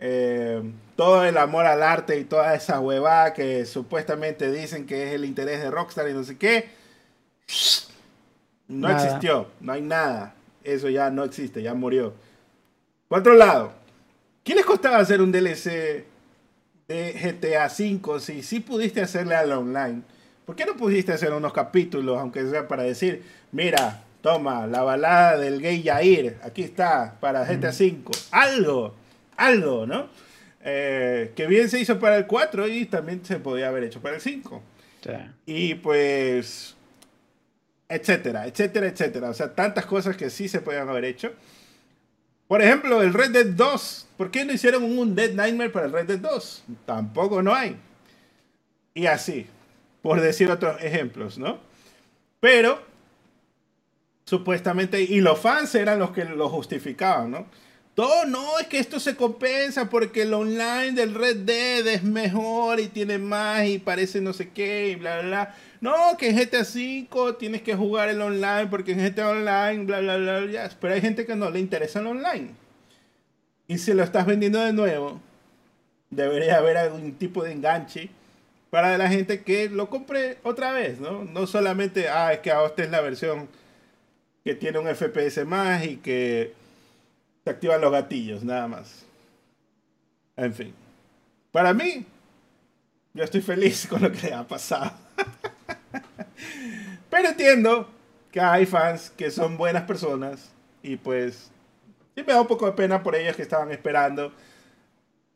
Eh, 0.00 0.62
todo 0.98 1.24
el 1.24 1.38
amor 1.38 1.64
al 1.64 1.84
arte 1.84 2.18
y 2.18 2.24
toda 2.24 2.56
esa 2.56 2.80
huevada 2.80 3.32
que 3.32 3.66
supuestamente 3.66 4.50
dicen 4.50 4.84
que 4.84 5.04
es 5.04 5.14
el 5.14 5.24
interés 5.24 5.60
de 5.60 5.70
Rockstar 5.70 6.08
y 6.08 6.12
no 6.12 6.24
sé 6.24 6.36
qué. 6.36 6.70
No 8.66 8.90
existió, 8.90 9.46
no 9.60 9.74
hay 9.74 9.80
nada. 9.80 10.34
Eso 10.64 10.88
ya 10.88 11.08
no 11.10 11.22
existe, 11.22 11.62
ya 11.62 11.72
murió. 11.72 12.14
Por 13.06 13.20
otro 13.20 13.34
lado, 13.34 13.74
¿qué 14.42 14.56
les 14.56 14.64
costaba 14.66 14.96
hacer 14.96 15.22
un 15.22 15.30
DLC 15.30 16.04
de 16.88 17.12
GTA 17.12 17.66
V 17.66 18.18
si 18.18 18.42
sí 18.42 18.58
pudiste 18.58 19.00
hacerle 19.00 19.36
al 19.36 19.52
online? 19.52 20.02
¿Por 20.44 20.56
qué 20.56 20.66
no 20.66 20.74
pudiste 20.74 21.12
hacer 21.12 21.32
unos 21.32 21.52
capítulos, 21.52 22.18
aunque 22.18 22.44
sea 22.50 22.66
para 22.66 22.82
decir, 22.82 23.22
mira, 23.52 24.02
toma, 24.20 24.66
la 24.66 24.82
balada 24.82 25.36
del 25.36 25.62
gay 25.62 25.80
Yair, 25.80 26.40
aquí 26.42 26.64
está, 26.64 27.14
para 27.20 27.44
GTA 27.44 27.70
V? 27.70 28.02
Algo, 28.32 28.96
algo, 29.36 29.86
¿no? 29.86 30.27
Eh, 30.64 31.32
que 31.36 31.46
bien 31.46 31.68
se 31.68 31.80
hizo 31.80 31.98
para 31.98 32.16
el 32.16 32.26
4 32.26 32.68
y 32.68 32.86
también 32.86 33.24
se 33.24 33.38
podía 33.38 33.68
haber 33.68 33.84
hecho 33.84 34.00
para 34.00 34.16
el 34.16 34.20
5. 34.20 34.62
Y 35.46 35.74
pues, 35.76 36.76
etcétera, 37.88 38.46
etcétera, 38.46 38.86
etcétera. 38.86 39.30
O 39.30 39.34
sea, 39.34 39.54
tantas 39.54 39.86
cosas 39.86 40.16
que 40.16 40.30
sí 40.30 40.48
se 40.48 40.60
podían 40.60 40.88
haber 40.88 41.04
hecho. 41.04 41.32
Por 42.46 42.62
ejemplo, 42.62 43.02
el 43.02 43.12
Red 43.12 43.30
Dead 43.30 43.46
2. 43.46 44.08
¿Por 44.16 44.30
qué 44.30 44.44
no 44.44 44.52
hicieron 44.52 44.82
un 44.82 45.14
Dead 45.14 45.32
Nightmare 45.32 45.70
para 45.70 45.86
el 45.86 45.92
Red 45.92 46.06
Dead 46.06 46.18
2? 46.18 46.64
Tampoco 46.86 47.42
no 47.42 47.54
hay. 47.54 47.76
Y 48.94 49.06
así, 49.06 49.46
por 50.02 50.20
decir 50.20 50.50
otros 50.50 50.82
ejemplos, 50.82 51.38
¿no? 51.38 51.58
Pero, 52.40 52.82
supuestamente, 54.24 55.00
y 55.02 55.20
los 55.20 55.38
fans 55.38 55.74
eran 55.74 55.98
los 55.98 56.10
que 56.10 56.24
lo 56.24 56.48
justificaban, 56.48 57.30
¿no? 57.30 57.46
Todo 57.98 58.26
no, 58.26 58.60
es 58.60 58.68
que 58.68 58.78
esto 58.78 59.00
se 59.00 59.16
compensa 59.16 59.90
porque 59.90 60.22
el 60.22 60.32
online 60.32 60.92
del 60.92 61.16
Red 61.16 61.38
Dead 61.38 61.84
es 61.88 62.04
mejor 62.04 62.78
y 62.78 62.86
tiene 62.86 63.18
más 63.18 63.66
y 63.66 63.80
parece 63.80 64.20
no 64.20 64.32
sé 64.32 64.50
qué 64.50 64.90
y 64.90 64.94
bla, 64.94 65.18
bla, 65.18 65.26
bla. 65.26 65.54
No, 65.80 66.16
que 66.16 66.28
en 66.28 66.36
GTA 66.36 66.64
5 66.64 67.34
tienes 67.34 67.62
que 67.62 67.74
jugar 67.74 68.08
el 68.08 68.22
online 68.22 68.68
porque 68.68 68.92
en 68.92 69.04
GTA 69.04 69.30
Online, 69.30 69.84
bla, 69.84 69.98
bla, 69.98 70.16
bla, 70.16 70.38
bla. 70.38 70.70
Pero 70.80 70.94
hay 70.94 71.00
gente 71.00 71.26
que 71.26 71.34
no 71.34 71.50
le 71.50 71.58
interesa 71.58 71.98
el 71.98 72.06
online. 72.06 72.50
Y 73.66 73.78
si 73.78 73.92
lo 73.92 74.04
estás 74.04 74.26
vendiendo 74.26 74.60
de 74.60 74.72
nuevo, 74.72 75.20
debería 76.08 76.58
haber 76.58 76.76
algún 76.76 77.14
tipo 77.14 77.42
de 77.42 77.50
enganche 77.50 78.10
para 78.70 78.96
la 78.96 79.08
gente 79.08 79.42
que 79.42 79.68
lo 79.68 79.90
compre 79.90 80.38
otra 80.44 80.70
vez, 80.70 81.00
¿no? 81.00 81.24
No 81.24 81.48
solamente, 81.48 82.08
ah, 82.08 82.32
es 82.32 82.38
que 82.38 82.52
ahora 82.52 82.68
esta 82.68 82.84
es 82.84 82.90
la 82.90 83.00
versión 83.00 83.48
que 84.44 84.54
tiene 84.54 84.78
un 84.78 84.86
FPS 84.86 85.44
más 85.44 85.84
y 85.84 85.96
que 85.96 86.54
activan 87.50 87.80
los 87.80 87.92
gatillos, 87.92 88.44
nada 88.44 88.68
más. 88.68 89.04
En 90.36 90.54
fin. 90.54 90.74
Para 91.50 91.74
mí, 91.74 92.06
yo 93.14 93.24
estoy 93.24 93.40
feliz 93.40 93.86
con 93.88 94.02
lo 94.02 94.12
que 94.12 94.32
ha 94.32 94.46
pasado. 94.46 94.92
Pero 97.10 97.28
entiendo 97.28 97.88
que 98.30 98.40
hay 98.40 98.66
fans 98.66 99.10
que 99.10 99.30
son 99.30 99.56
buenas 99.56 99.84
personas 99.84 100.52
y 100.82 100.96
pues 100.96 101.50
sí 102.14 102.22
me 102.26 102.32
da 102.32 102.40
un 102.40 102.46
poco 102.46 102.66
de 102.66 102.72
pena 102.72 103.02
por 103.02 103.16
ellos 103.16 103.34
que 103.34 103.42
estaban 103.42 103.70
esperando 103.72 104.32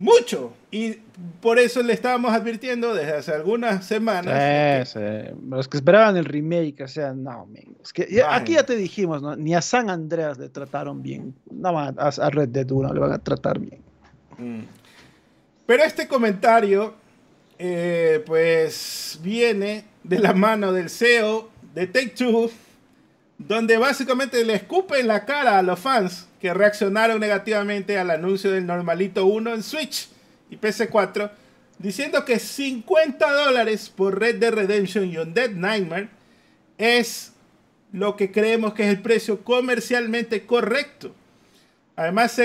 mucho. 0.03 0.53
Y 0.71 0.97
por 1.41 1.59
eso 1.59 1.83
le 1.83 1.93
estábamos 1.93 2.33
advirtiendo 2.33 2.93
desde 2.95 3.13
hace 3.13 3.33
algunas 3.33 3.87
semanas. 3.87 4.95
Los 5.49 5.69
que 5.69 5.77
esperaban 5.77 6.17
el 6.17 6.25
remake, 6.25 6.83
o 6.83 6.89
sea, 6.89 7.13
no, 7.13 7.49
es 7.83 7.93
que 7.93 8.23
aquí 8.29 8.55
ya 8.55 8.65
te 8.65 8.77
dijimos, 8.77 9.23
¿no? 9.23 9.37
ni 9.37 9.55
a 9.55 9.63
San 9.63 9.89
Andreas 9.91 10.39
le 10.39 10.49
trataron 10.49 11.03
bien. 11.03 11.35
No 11.51 11.79
a, 11.79 11.89
a 11.89 12.31
Red 12.31 12.49
Dead 12.49 12.71
1 12.71 12.93
le 12.93 13.01
van 13.01 13.13
a 13.13 13.19
tratar 13.19 13.59
bien. 13.59 13.81
Mm. 14.39 14.63
Pero 15.67 15.85
este 15.85 16.09
comentario, 16.09 16.95
eh, 17.59 18.23
pues, 18.27 19.21
viene 19.23 19.85
de 20.03 20.19
la 20.19 20.33
mano 20.33 20.73
del 20.73 20.91
CEO 20.91 21.49
de 21.75 21.87
Take 21.87 22.09
Two, 22.09 22.51
donde 23.49 23.77
básicamente 23.77 24.45
le 24.45 24.55
escupen 24.55 25.07
la 25.07 25.25
cara 25.25 25.59
a 25.59 25.63
los 25.63 25.81
fans 25.81 26.29
que 26.41 26.55
reaccionaron 26.55 27.21
negativamente 27.21 27.99
al 27.99 28.11
anuncio 28.11 28.51
del 28.51 28.67
Normalito 28.67 29.27
1 29.27 29.55
en 29.55 29.63
Switch 29.63 30.09
y 30.51 30.57
PC4, 30.57 31.31
diciendo 31.79 32.25
que 32.25 32.39
50 32.39 33.33
dólares 33.33 33.91
por 33.95 34.19
Red 34.19 34.37
Dead 34.37 34.53
Redemption 34.53 35.07
y 35.11 35.17
Undead 35.17 35.51
Nightmare 35.51 36.09
es 36.79 37.33
lo 37.93 38.17
que 38.17 38.31
creemos 38.31 38.75
que 38.75 38.85
es 38.85 38.89
el 38.91 39.03
precio 39.03 39.43
comercialmente 39.45 40.47
correcto. 40.47 41.15
Además, 41.97 42.39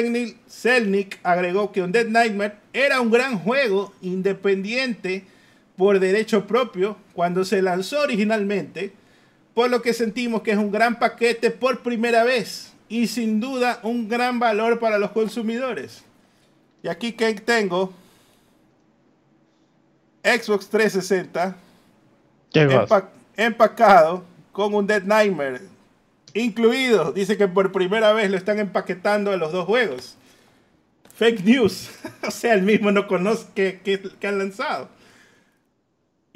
Selnick 0.48 1.20
agregó 1.24 1.72
que 1.72 1.82
Undead 1.82 2.08
Nightmare 2.08 2.56
era 2.74 3.00
un 3.02 3.12
gran 3.12 3.40
juego 3.40 3.94
independiente 4.02 5.26
por 5.78 6.00
derecho 6.00 6.48
propio 6.48 6.98
cuando 7.14 7.46
se 7.46 7.62
lanzó 7.62 8.02
originalmente, 8.02 8.92
por 9.58 9.72
lo 9.72 9.82
que 9.82 9.92
sentimos 9.92 10.44
que 10.44 10.52
es 10.52 10.58
un 10.60 10.70
gran 10.70 11.00
paquete 11.00 11.50
por 11.50 11.80
primera 11.80 12.24
vez 12.24 12.74
y 12.88 13.08
sin 13.08 13.40
duda 13.40 13.80
un 13.82 14.08
gran 14.08 14.38
valor 14.38 14.78
para 14.78 15.00
los 15.00 15.10
consumidores. 15.10 16.04
Y 16.84 16.88
aquí 16.90 17.14
que 17.14 17.34
tengo 17.34 17.92
Xbox 20.24 20.70
360 20.70 21.56
empacado 23.36 24.24
con 24.52 24.76
un 24.76 24.86
Dead 24.86 25.02
Nightmare 25.02 25.62
incluido. 26.36 27.12
Dice 27.12 27.36
que 27.36 27.48
por 27.48 27.72
primera 27.72 28.14
vez 28.14 28.30
lo 28.30 28.38
están 28.38 28.60
empaquetando 28.60 29.32
a 29.32 29.38
los 29.38 29.52
dos 29.52 29.66
juegos. 29.66 30.18
Fake 31.16 31.44
news. 31.44 31.90
o 32.22 32.30
sea, 32.30 32.54
el 32.54 32.62
mismo 32.62 32.92
no 32.92 33.08
conoce 33.08 33.48
que, 33.56 33.80
que, 34.20 34.28
han 34.28 34.38
lanzado. 34.38 34.88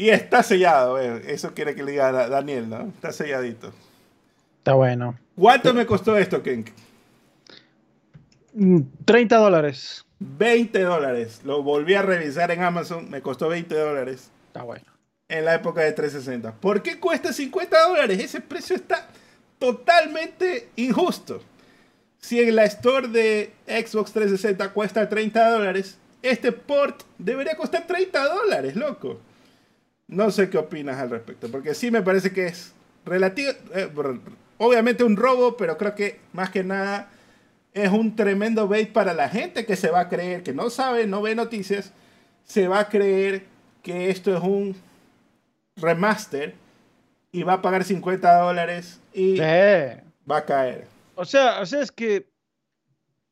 Y 0.02 0.10
está 0.10 0.42
sellado. 0.42 0.98
Eso 0.98 1.54
quiere 1.54 1.76
que 1.76 1.84
le 1.84 1.92
diga 1.92 2.12
Daniel, 2.28 2.68
¿no? 2.68 2.88
Está 2.88 3.12
selladito. 3.12 3.72
Está 4.58 4.74
bueno. 4.74 5.20
¿Cuánto 5.36 5.76
me 5.76 5.86
costó 5.86 6.18
esto, 6.18 6.42
Ken? 6.42 6.66
30 9.06 9.38
mm, 9.38 9.40
dólares. 9.40 10.04
20 10.18 10.82
dólares. 10.82 11.42
Lo 11.44 11.62
volví 11.62 11.94
a 11.94 12.02
revisar 12.02 12.50
en 12.50 12.64
Amazon. 12.64 13.12
Me 13.12 13.22
costó 13.22 13.48
20 13.48 13.76
dólares. 13.76 14.32
Está 14.48 14.64
bueno. 14.64 14.86
En 15.30 15.46
la 15.46 15.54
época 15.54 15.82
de 15.82 15.92
360. 15.92 16.54
¿Por 16.54 16.82
qué 16.82 17.00
cuesta 17.00 17.32
50 17.32 17.88
dólares? 17.88 18.20
Ese 18.20 18.42
precio 18.42 18.76
está 18.76 19.08
totalmente 19.60 20.70
injusto. 20.78 21.44
Si 22.18 22.42
en 22.42 22.56
la 22.56 22.66
store 22.66 23.08
de 23.08 23.54
Xbox 23.68 24.14
360 24.14 24.74
cuesta 24.74 25.08
30 25.08 25.48
dólares, 25.52 26.00
este 26.24 26.52
port 26.52 27.04
debería 27.20 27.56
costar 27.56 27.86
30 27.86 28.28
dólares, 28.28 28.76
loco. 28.76 29.20
No 30.12 30.30
sé 30.30 30.50
qué 30.50 30.60
opinas 30.60 31.00
al 31.00 31.10
respecto, 31.10 31.50
porque 31.50 31.74
sí 31.74 31.90
me 31.90 32.04
parece 32.04 32.32
que 32.32 32.46
es 32.48 32.74
relativo, 33.06 33.52
eh, 33.74 33.90
obviamente 34.58 35.04
un 35.04 35.16
robo, 35.16 35.58
pero 35.58 35.78
creo 35.78 35.96
que 35.96 36.20
más 36.34 36.52
que 36.52 36.64
nada 36.64 37.10
es 37.74 37.90
un 37.90 38.16
tremendo 38.16 38.68
bait 38.68 38.92
para 38.92 39.14
la 39.14 39.30
gente 39.30 39.66
que 39.66 39.76
se 39.76 39.90
va 39.90 40.02
a 40.02 40.10
creer, 40.10 40.44
que 40.44 40.54
no 40.54 40.70
sabe, 40.70 41.08
no 41.08 41.22
ve 41.22 41.34
noticias, 41.34 41.94
se 42.44 42.68
va 42.68 42.82
a 42.82 42.90
creer 42.90 43.46
que 43.82 44.10
esto 44.10 44.36
es 44.36 44.44
un 44.44 44.76
remaster 45.78 46.54
y 47.32 47.44
va 47.44 47.54
a 47.54 47.62
pagar 47.62 47.84
50 47.84 48.40
dólares 48.40 49.00
y 49.14 49.40
va 49.40 50.38
a 50.38 50.46
caer. 50.46 50.88
O 51.16 51.26
sea, 51.26 51.62
o 51.62 51.66
sea, 51.66 51.82
es 51.82 51.92
que 51.92 52.28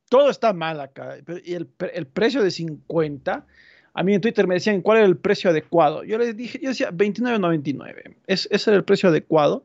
todo 0.09 0.29
está 0.29 0.53
mal 0.53 0.79
acá. 0.79 1.17
Y 1.43 1.53
el, 1.53 1.69
el, 1.93 2.07
precio 2.07 2.41
de 2.41 2.51
50, 2.51 3.45
a 3.93 4.03
mí 4.03 4.13
en 4.13 4.21
Twitter 4.21 4.47
me 4.47 4.55
decían 4.55 4.81
cuál 4.81 4.99
era 4.99 5.07
el 5.07 5.17
precio 5.17 5.49
adecuado. 5.49 6.03
Yo 6.03 6.17
les 6.17 6.35
dije, 6.35 6.59
yo 6.61 6.69
decía 6.69 6.91
29.99. 6.91 8.15
Es, 8.27 8.47
ese 8.51 8.69
era 8.69 8.77
el 8.77 8.83
precio 8.83 9.09
adecuado. 9.09 9.63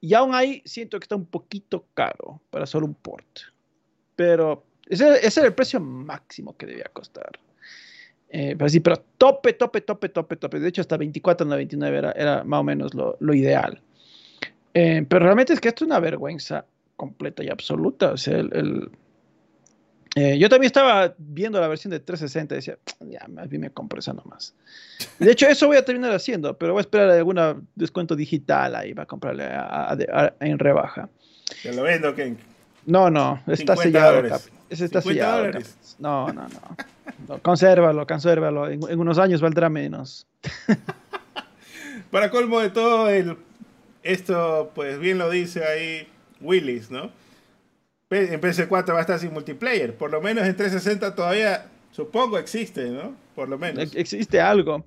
Y 0.00 0.14
aún 0.14 0.34
ahí 0.34 0.62
siento 0.64 0.98
que 0.98 1.04
está 1.04 1.16
un 1.16 1.26
poquito 1.26 1.84
caro 1.94 2.40
para 2.50 2.66
solo 2.66 2.86
un 2.86 2.94
port. 2.94 3.40
Pero 4.16 4.64
ese, 4.86 5.26
ese 5.26 5.40
era 5.40 5.48
el 5.48 5.54
precio 5.54 5.80
máximo 5.80 6.56
que 6.56 6.66
debía 6.66 6.90
costar. 6.92 7.30
Eh, 8.36 8.56
pero 8.58 8.68
sí, 8.68 8.80
pero 8.80 8.96
tope, 9.16 9.52
tope, 9.52 9.80
tope, 9.82 10.08
tope, 10.08 10.36
tope. 10.36 10.58
De 10.58 10.68
hecho, 10.68 10.80
hasta 10.80 10.98
24.99 10.98 11.86
era, 11.86 12.10
era 12.12 12.42
más 12.42 12.60
o 12.60 12.64
menos 12.64 12.92
lo, 12.92 13.34
ideal. 13.34 13.80
Eh, 14.74 15.06
pero 15.08 15.24
realmente 15.24 15.52
es 15.52 15.60
que 15.60 15.68
esto 15.68 15.84
es 15.84 15.86
una 15.86 16.00
vergüenza 16.00 16.64
completa 16.96 17.44
y 17.44 17.48
absoluta. 17.48 18.10
O 18.10 18.16
sea, 18.16 18.38
el, 18.38 18.90
eh, 20.14 20.38
yo 20.38 20.48
también 20.48 20.66
estaba 20.66 21.14
viendo 21.18 21.60
la 21.60 21.66
versión 21.66 21.90
de 21.90 22.00
360 22.00 22.54
y 22.54 22.56
decía, 22.56 22.78
ya, 23.00 23.26
más 23.28 23.48
bien 23.48 23.62
me 23.62 23.70
compro 23.70 23.98
esa 23.98 24.12
nomás. 24.12 24.54
De 25.18 25.32
hecho, 25.32 25.46
eso 25.48 25.66
voy 25.66 25.76
a 25.76 25.84
terminar 25.84 26.12
haciendo, 26.12 26.56
pero 26.56 26.72
voy 26.72 26.80
a 26.80 26.82
esperar 26.82 27.10
algún 27.10 27.66
descuento 27.74 28.14
digital 28.14 28.76
ahí 28.76 28.94
para 28.94 29.06
comprarle 29.06 29.48
en 30.40 30.58
rebaja. 30.58 31.08
¿Te 31.62 31.74
lo 31.74 31.82
vendo, 31.82 32.14
Ken? 32.14 32.38
No, 32.86 33.10
no, 33.10 33.42
está 33.46 33.76
sellado. 33.76 34.22
Ese 34.70 34.84
está 34.84 35.00
sellado. 35.00 35.50
No, 35.98 36.32
no, 36.32 36.46
no, 37.28 37.38
Consérvalo, 37.40 38.06
consérvalo. 38.06 38.68
En, 38.68 38.80
en, 38.88 38.98
unos 38.98 39.18
años 39.18 39.40
valdrá 39.40 39.68
menos. 39.68 40.26
para 42.10 42.30
colmo 42.30 42.60
de 42.60 42.70
todo, 42.70 43.08
el, 43.08 43.36
esto, 44.02 44.70
pues 44.74 44.98
bien 44.98 45.18
lo 45.18 45.30
dice 45.30 45.64
ahí 45.64 46.08
Willis, 46.40 46.90
¿no? 46.90 47.10
En 48.14 48.40
PS4 48.40 48.92
va 48.92 48.98
a 48.98 49.00
estar 49.00 49.18
sin 49.18 49.32
multiplayer. 49.32 49.96
Por 49.96 50.10
lo 50.10 50.20
menos 50.20 50.46
en 50.46 50.56
360 50.56 51.14
todavía, 51.14 51.66
supongo, 51.90 52.38
existe, 52.38 52.90
¿no? 52.90 53.14
Por 53.34 53.48
lo 53.48 53.58
menos. 53.58 53.94
Existe 53.94 54.40
algo. 54.40 54.84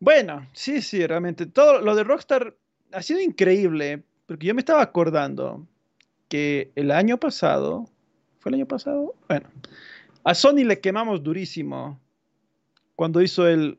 Bueno, 0.00 0.46
sí, 0.52 0.82
sí, 0.82 1.06
realmente. 1.06 1.46
Todo 1.46 1.80
lo 1.80 1.94
de 1.94 2.04
Rockstar 2.04 2.54
ha 2.92 3.02
sido 3.02 3.20
increíble, 3.20 4.02
porque 4.26 4.46
yo 4.46 4.54
me 4.54 4.60
estaba 4.60 4.82
acordando 4.82 5.66
que 6.28 6.70
el 6.74 6.90
año 6.90 7.18
pasado, 7.18 7.88
¿fue 8.38 8.50
el 8.50 8.56
año 8.56 8.66
pasado? 8.66 9.14
Bueno, 9.28 9.48
a 10.24 10.34
Sony 10.34 10.64
le 10.64 10.80
quemamos 10.80 11.22
durísimo 11.22 12.00
cuando 12.94 13.22
hizo 13.22 13.46
el 13.48 13.78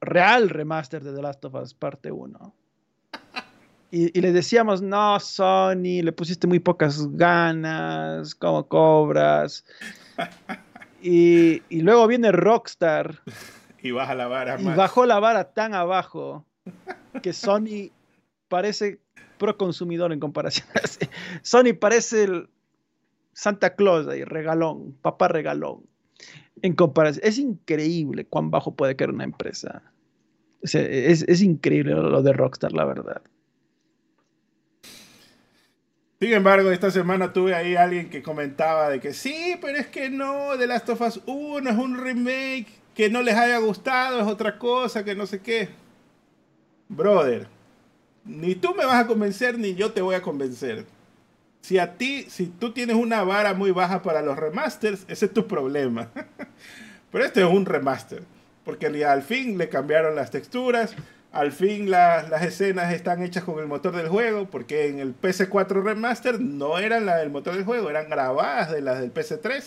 real 0.00 0.48
remaster 0.50 1.02
de 1.02 1.14
The 1.14 1.22
Last 1.22 1.44
of 1.44 1.54
Us 1.54 1.74
parte 1.74 2.12
1. 2.12 2.54
Y, 3.90 4.20
le 4.20 4.32
decíamos, 4.32 4.82
no, 4.82 5.18
Sony, 5.18 6.02
le 6.02 6.12
pusiste 6.12 6.46
muy 6.46 6.58
pocas 6.58 7.10
ganas, 7.16 8.34
¿cómo 8.34 8.68
cobras? 8.68 9.64
Y, 11.00 11.62
luego 11.70 12.06
viene 12.06 12.32
Rockstar. 12.32 13.20
Y 13.80 13.92
baja 13.92 14.16
la 14.16 14.26
vara 14.26 14.60
Y 14.60 14.64
bajó 14.64 15.06
la 15.06 15.20
vara 15.20 15.52
tan 15.52 15.72
abajo 15.72 16.44
que 17.22 17.32
Sony 17.32 17.92
parece 18.48 18.98
pro 19.38 19.56
consumidor 19.56 20.12
en 20.12 20.18
comparación. 20.18 20.66
Sony 21.42 21.74
parece 21.78 22.24
el 22.24 22.48
Santa 23.34 23.76
Claus 23.76 24.08
ahí, 24.08 24.24
regalón, 24.24 24.98
papá 25.00 25.28
regalón. 25.28 25.86
En 26.60 26.74
comparación, 26.74 27.24
es 27.24 27.38
increíble 27.38 28.26
cuán 28.26 28.50
bajo 28.50 28.74
puede 28.74 28.96
caer 28.96 29.10
una 29.10 29.22
empresa. 29.22 29.80
es 30.62 31.40
increíble 31.40 31.92
lo 31.92 32.20
de 32.20 32.32
Rockstar, 32.32 32.72
la 32.72 32.84
verdad. 32.84 33.22
Sin 36.20 36.32
embargo, 36.32 36.72
esta 36.72 36.90
semana 36.90 37.32
tuve 37.32 37.54
ahí 37.54 37.76
alguien 37.76 38.10
que 38.10 38.22
comentaba 38.22 38.90
de 38.90 38.98
que 38.98 39.12
sí, 39.12 39.56
pero 39.60 39.78
es 39.78 39.86
que 39.86 40.10
no, 40.10 40.58
The 40.58 40.66
Last 40.66 40.88
of 40.88 41.00
Us 41.00 41.20
1 41.26 41.70
es 41.70 41.76
un 41.76 41.96
remake, 41.96 42.66
que 42.92 43.08
no 43.08 43.22
les 43.22 43.36
haya 43.36 43.58
gustado 43.58 44.20
es 44.20 44.26
otra 44.26 44.58
cosa, 44.58 45.04
que 45.04 45.14
no 45.14 45.26
sé 45.26 45.40
qué. 45.40 45.68
Brother, 46.88 47.46
ni 48.24 48.56
tú 48.56 48.74
me 48.74 48.84
vas 48.84 49.04
a 49.04 49.06
convencer 49.06 49.56
ni 49.56 49.76
yo 49.76 49.92
te 49.92 50.00
voy 50.00 50.16
a 50.16 50.22
convencer. 50.22 50.86
Si 51.60 51.78
a 51.78 51.96
ti, 51.96 52.24
si 52.28 52.46
tú 52.46 52.72
tienes 52.72 52.96
una 52.96 53.22
vara 53.22 53.54
muy 53.54 53.70
baja 53.70 54.02
para 54.02 54.20
los 54.20 54.36
remasters, 54.36 55.04
ese 55.06 55.26
es 55.26 55.32
tu 55.32 55.46
problema. 55.46 56.10
pero 57.12 57.24
este 57.24 57.42
es 57.42 57.46
un 57.46 57.64
remaster, 57.64 58.24
porque 58.64 58.86
al 59.04 59.22
fin 59.22 59.56
le 59.56 59.68
cambiaron 59.68 60.16
las 60.16 60.32
texturas, 60.32 60.96
al 61.32 61.52
fin 61.52 61.90
las 61.90 62.42
escenas 62.42 62.92
están 62.92 63.22
hechas 63.22 63.44
con 63.44 63.58
el 63.58 63.66
motor 63.66 63.94
del 63.94 64.08
juego, 64.08 64.48
porque 64.50 64.88
en 64.88 64.98
el 64.98 65.14
PS4 65.18 65.82
Remaster 65.82 66.40
no 66.40 66.78
eran 66.78 67.06
las 67.06 67.20
del 67.20 67.30
motor 67.30 67.54
del 67.54 67.64
juego, 67.64 67.90
eran 67.90 68.08
grabadas 68.08 68.70
de 68.70 68.80
las 68.80 69.00
del 69.00 69.12
PS3 69.12 69.62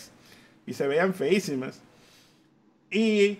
y 0.65 0.73
se 0.73 0.87
veían 0.87 1.13
feísimas. 1.13 1.81
Y 2.89 3.39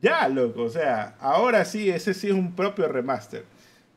ya, 0.00 0.28
loco, 0.28 0.64
o 0.64 0.70
sea, 0.70 1.16
ahora 1.20 1.64
sí, 1.64 1.90
ese 1.90 2.14
sí 2.14 2.28
es 2.28 2.32
un 2.32 2.54
propio 2.54 2.88
remaster. 2.88 3.44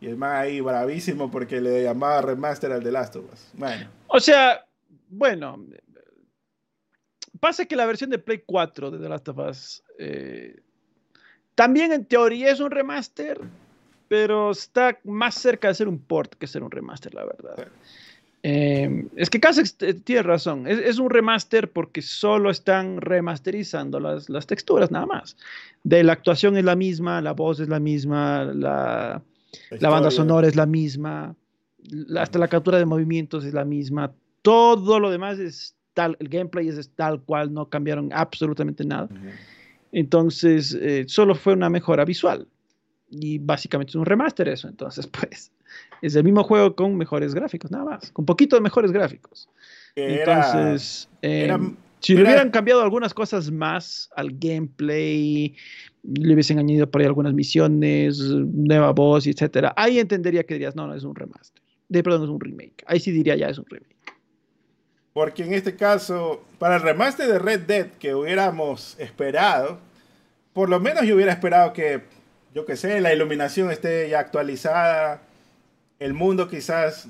Y 0.01 0.07
el 0.07 0.17
más 0.17 0.41
ahí 0.41 0.59
bravísimo 0.59 1.31
porque 1.31 1.61
le 1.61 1.83
llamaba 1.83 2.21
remaster 2.21 2.71
al 2.71 2.83
de 2.83 2.91
Last 2.91 3.15
of 3.15 3.25
Us. 3.33 3.49
Bueno. 3.53 3.89
O 4.07 4.19
sea, 4.19 4.63
bueno, 5.07 5.65
pasa 7.39 7.65
que 7.65 7.75
la 7.75 7.85
versión 7.85 8.09
de 8.09 8.19
Play 8.19 8.43
4 8.45 8.91
de 8.91 8.99
The 8.99 9.09
Last 9.09 9.29
of 9.29 9.37
Us 9.37 9.83
eh, 9.97 10.61
también 11.55 11.91
en 11.91 12.05
teoría 12.05 12.51
es 12.51 12.59
un 12.59 12.71
remaster, 12.71 13.39
pero 14.07 14.51
está 14.51 14.99
más 15.03 15.35
cerca 15.35 15.69
de 15.69 15.75
ser 15.75 15.87
un 15.87 15.99
port 15.99 16.35
que 16.35 16.47
ser 16.47 16.63
un 16.63 16.71
remaster, 16.71 17.13
la 17.13 17.25
verdad. 17.25 17.67
Eh, 18.47 19.07
es 19.15 19.31
que 19.31 19.39
casi 19.39 19.63
tiene 20.03 20.21
razón. 20.21 20.67
Es, 20.67 20.99
un 20.99 21.09
remaster 21.09 21.71
porque 21.71 22.03
solo 22.03 22.51
están 22.51 23.01
remasterizando 23.01 23.99
las, 23.99 24.45
texturas, 24.45 24.91
nada 24.91 25.07
más. 25.07 25.35
De 25.83 26.03
la 26.03 26.13
actuación 26.13 26.55
es 26.55 26.63
la 26.63 26.75
misma, 26.75 27.21
la 27.21 27.31
voz 27.31 27.59
es 27.59 27.69
la 27.69 27.79
misma, 27.79 28.43
la, 28.43 29.23
banda 29.79 30.11
sonora 30.11 30.47
es 30.47 30.55
la 30.55 30.67
misma, 30.67 31.35
hasta 32.15 32.37
la 32.37 32.47
captura 32.47 32.77
de 32.77 32.85
movimientos 32.85 33.45
es 33.45 33.53
la 33.55 33.65
misma. 33.65 34.11
Todo 34.43 34.99
lo 34.99 35.09
demás 35.09 35.39
es 35.39 35.75
tal, 35.95 36.15
el 36.19 36.29
gameplay 36.29 36.67
es 36.67 36.89
tal 36.91 37.21
cual, 37.21 37.51
no 37.51 37.67
cambiaron 37.69 38.11
absolutamente 38.13 38.85
nada. 38.85 39.09
Entonces, 39.95 40.77
eh, 40.81 41.05
solo 41.07 41.35
fue 41.35 41.53
una 41.53 41.69
mejora 41.69 42.03
visual. 42.03 42.45
Y 43.09 43.37
básicamente 43.37 43.91
es 43.91 43.95
un 43.95 44.05
remaster 44.05 44.49
eso. 44.49 44.67
Entonces, 44.67 45.07
pues, 45.19 45.53
es 46.01 46.15
el 46.17 46.23
mismo 46.25 46.43
juego 46.43 46.75
con 46.75 46.97
mejores 46.97 47.33
gráficos, 47.33 47.71
nada 47.71 47.85
más. 47.85 48.11
Con 48.11 48.25
poquito 48.25 48.57
de 48.57 48.61
mejores 48.61 48.91
gráficos. 48.91 49.47
Entonces, 49.95 51.07
em, 51.21 51.77
si 52.01 52.13
le 52.13 52.23
hubieran 52.23 52.49
cambiado 52.49 52.81
algunas 52.81 53.13
cosas 53.13 53.49
más 53.49 54.09
al 54.17 54.31
gameplay, 54.37 55.55
le 56.03 56.33
hubiesen 56.33 56.59
añadido 56.59 56.91
por 56.91 56.99
ahí 56.99 57.07
algunas 57.07 57.33
misiones, 57.33 58.19
nueva 58.19 58.91
voz, 58.91 59.25
etcétera, 59.25 59.73
ahí 59.77 59.99
entendería 59.99 60.43
que 60.43 60.55
dirías, 60.55 60.75
no, 60.75 60.87
no, 60.87 60.93
es 60.93 61.05
un 61.05 61.15
remaster. 61.15 61.61
De 61.87 62.03
perdón, 62.03 62.23
es 62.23 62.29
un 62.29 62.41
remake. 62.41 62.83
Ahí 62.85 62.99
sí 62.99 63.11
diría 63.11 63.37
ya 63.37 63.47
es 63.47 63.57
un 63.57 63.65
remake. 63.69 63.94
Porque 65.15 65.43
en 65.43 65.53
este 65.53 65.77
caso, 65.77 66.43
para 66.59 66.75
el 66.75 66.81
remaster 66.81 67.25
de 67.25 67.39
Red 67.39 67.61
Dead 67.61 67.87
que 67.99 68.13
hubiéramos 68.13 68.99
esperado, 68.99 69.79
por 70.51 70.67
lo 70.67 70.81
menos 70.81 71.05
yo 71.05 71.15
hubiera 71.15 71.31
esperado 71.31 71.71
que, 71.71 72.01
yo 72.53 72.65
que 72.65 72.75
sé, 72.75 72.99
la 72.99 73.13
iluminación 73.13 73.71
esté 73.71 74.09
ya 74.09 74.19
actualizada, 74.19 75.21
el 75.99 76.13
mundo 76.13 76.49
quizás 76.49 77.07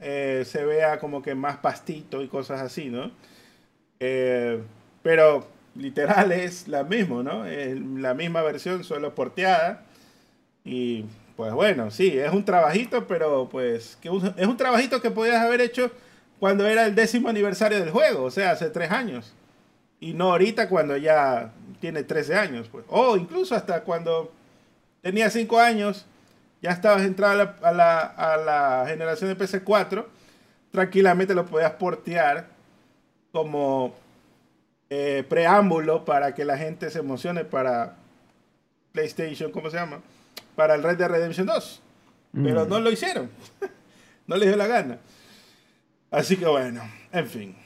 eh, 0.00 0.44
se 0.46 0.64
vea 0.64 0.98
como 0.98 1.20
que 1.20 1.34
más 1.34 1.58
pastito 1.58 2.22
y 2.22 2.28
cosas 2.28 2.62
así, 2.62 2.86
¿no? 2.88 3.10
Eh, 4.00 4.62
pero 5.02 5.46
literal 5.74 6.32
es 6.32 6.68
la 6.68 6.84
misma, 6.84 7.22
¿no? 7.22 7.44
Es 7.44 7.78
la 7.78 8.14
misma 8.14 8.40
versión, 8.40 8.82
solo 8.82 9.14
porteada. 9.14 9.84
Y 10.64 11.04
pues 11.36 11.52
bueno, 11.52 11.90
sí, 11.90 12.18
es 12.18 12.32
un 12.32 12.46
trabajito, 12.46 13.06
pero 13.06 13.50
pues 13.50 13.98
que 14.00 14.08
es 14.38 14.46
un 14.46 14.56
trabajito 14.56 15.02
que 15.02 15.10
podías 15.10 15.42
haber 15.42 15.60
hecho 15.60 15.90
cuando 16.42 16.66
era 16.66 16.86
el 16.86 16.96
décimo 16.96 17.28
aniversario 17.28 17.78
del 17.78 17.90
juego, 17.92 18.24
o 18.24 18.30
sea, 18.32 18.50
hace 18.50 18.68
tres 18.68 18.90
años. 18.90 19.32
Y 20.00 20.12
no 20.12 20.32
ahorita 20.32 20.68
cuando 20.68 20.96
ya 20.96 21.52
tiene 21.80 22.02
13 22.02 22.34
años, 22.34 22.68
pues. 22.68 22.84
O 22.88 23.16
incluso 23.16 23.54
hasta 23.54 23.84
cuando 23.84 24.32
tenía 25.02 25.30
cinco 25.30 25.60
años, 25.60 26.04
ya 26.60 26.70
estabas 26.70 27.02
entrado 27.02 27.54
a 27.62 27.72
la, 27.72 28.84
generación 28.88 29.30
de 29.30 29.38
PC4, 29.38 30.04
tranquilamente 30.72 31.32
lo 31.32 31.46
podías 31.46 31.74
portear 31.74 32.48
como 33.30 33.94
eh, 34.90 35.24
preámbulo 35.28 36.04
para 36.04 36.34
que 36.34 36.44
la 36.44 36.58
gente 36.58 36.90
se 36.90 36.98
emocione 36.98 37.44
para 37.44 37.94
PlayStation, 38.90 39.52
¿cómo 39.52 39.70
se 39.70 39.76
llama? 39.76 40.00
Para 40.56 40.74
el 40.74 40.82
Red 40.82 40.96
Dead 40.96 41.08
Redemption 41.08 41.46
2. 41.46 41.82
Pero 42.42 42.66
mm. 42.66 42.68
no 42.68 42.80
lo 42.80 42.90
hicieron. 42.90 43.30
no 44.26 44.34
les 44.34 44.48
dio 44.48 44.56
la 44.56 44.66
gana. 44.66 44.98
Así 46.12 46.36
que 46.36 46.44
bueno, 46.44 46.82
en 47.10 47.26
fin. 47.26 47.56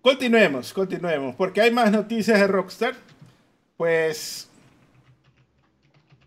Continuemos, 0.00 0.72
continuemos, 0.72 1.36
porque 1.36 1.60
hay 1.60 1.70
más 1.70 1.92
noticias 1.92 2.40
de 2.40 2.46
Rockstar. 2.46 2.94
Pues 3.76 4.48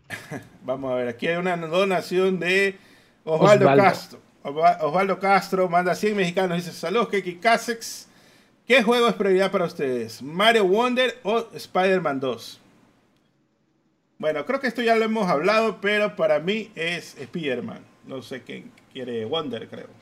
vamos 0.62 0.92
a 0.92 0.94
ver, 0.94 1.08
aquí 1.08 1.26
hay 1.26 1.36
una 1.36 1.56
donación 1.56 2.38
de 2.38 2.78
Osvaldo, 3.24 3.66
Castro. 3.66 4.20
Osvaldo 4.44 5.18
Castro 5.18 5.68
manda 5.68 5.92
100 5.92 6.16
mexicanos, 6.16 6.56
dice, 6.56 6.72
saludos, 6.72 7.08
Keki 7.08 7.36
Casex. 7.36 8.06
¿Qué 8.64 8.82
juego 8.84 9.08
es 9.08 9.14
prioridad 9.14 9.50
para 9.50 9.64
ustedes? 9.64 10.22
¿Mario 10.22 10.66
Wonder 10.66 11.18
o 11.24 11.48
Spider-Man 11.52 12.20
2? 12.20 12.60
Bueno, 14.18 14.46
creo 14.46 14.60
que 14.60 14.68
esto 14.68 14.82
ya 14.82 14.94
lo 14.94 15.04
hemos 15.04 15.28
hablado, 15.28 15.80
pero 15.80 16.14
para 16.14 16.38
mí 16.38 16.70
es 16.76 17.16
Spider-Man. 17.18 17.80
No 18.06 18.22
sé 18.22 18.42
quién 18.42 18.70
quiere 18.92 19.24
Wonder, 19.24 19.68
creo. 19.68 19.95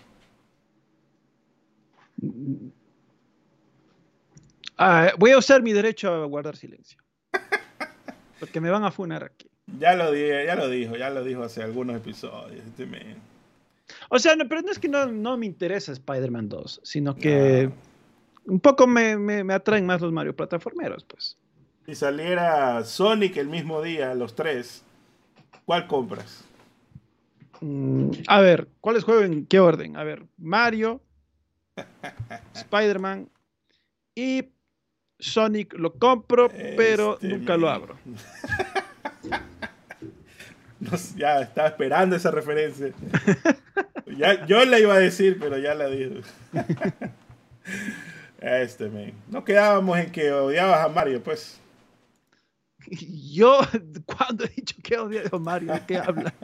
Ah, 4.76 5.12
voy 5.18 5.30
a 5.30 5.38
usar 5.38 5.62
mi 5.62 5.72
derecho 5.72 6.12
a 6.12 6.26
guardar 6.26 6.56
silencio. 6.56 6.98
Porque 8.40 8.60
me 8.60 8.70
van 8.70 8.84
a 8.84 8.90
funar 8.90 9.24
aquí. 9.24 9.48
Ya 9.78 9.94
lo, 9.94 10.12
dije, 10.12 10.44
ya 10.46 10.56
lo 10.56 10.68
dijo, 10.68 10.96
ya 10.96 11.10
lo 11.10 11.24
dijo 11.24 11.42
hace 11.42 11.62
algunos 11.62 11.96
episodios. 11.96 12.64
Este 12.66 12.86
o 14.08 14.18
sea, 14.18 14.36
no, 14.36 14.48
pero 14.48 14.62
no 14.62 14.70
es 14.70 14.78
que 14.78 14.88
no, 14.88 15.36
me 15.36 15.46
interesa 15.46 15.92
Spider-Man 15.92 16.48
2, 16.48 16.80
sino 16.82 17.14
que 17.14 17.70
un 18.46 18.60
poco 18.60 18.86
me, 18.86 19.16
me, 19.16 19.54
atraen 19.54 19.86
más 19.86 20.00
los 20.00 20.12
Mario 20.12 20.36
plataformeros, 20.36 21.04
pues. 21.04 21.36
Si 21.86 21.94
saliera 21.94 22.82
Sonic 22.84 23.36
el 23.36 23.48
mismo 23.48 23.82
día, 23.82 24.14
los 24.14 24.34
tres, 24.34 24.82
¿cuál 25.64 25.86
compras? 25.86 26.44
Mm, 27.60 28.10
a 28.26 28.40
ver, 28.40 28.68
¿cuáles 28.80 29.04
juego 29.04 29.22
en 29.22 29.46
qué 29.46 29.60
orden? 29.60 29.96
A 29.96 30.04
ver, 30.04 30.24
Mario, 30.38 31.00
Spider-Man 32.54 33.28
y 34.14 34.48
Sonic 35.18 35.74
lo 35.74 35.94
compro, 35.94 36.48
pero 36.76 37.14
este 37.14 37.28
nunca 37.28 37.56
lo 37.56 37.70
abro. 37.70 37.96
ya 41.16 41.40
estaba 41.40 41.68
esperando 41.68 42.16
esa 42.16 42.30
referencia. 42.30 42.92
ya, 44.16 44.44
yo 44.46 44.64
le 44.64 44.80
iba 44.80 44.94
a 44.94 44.98
decir, 44.98 45.38
pero 45.40 45.58
ya 45.58 45.74
la 45.74 45.88
dijo. 45.88 46.20
este, 48.40 48.88
man. 48.88 49.12
No 49.28 49.44
quedábamos 49.44 49.98
en 49.98 50.12
que 50.12 50.32
odiabas 50.32 50.84
a 50.84 50.88
Mario, 50.88 51.22
pues. 51.22 51.60
Yo, 53.32 53.60
cuando 54.04 54.44
he 54.44 54.48
dicho 54.48 54.76
que 54.82 54.98
odiaba 54.98 55.30
a 55.32 55.38
Mario? 55.38 55.72
¿De 55.72 55.86
qué 55.86 55.96
habla? 55.96 56.34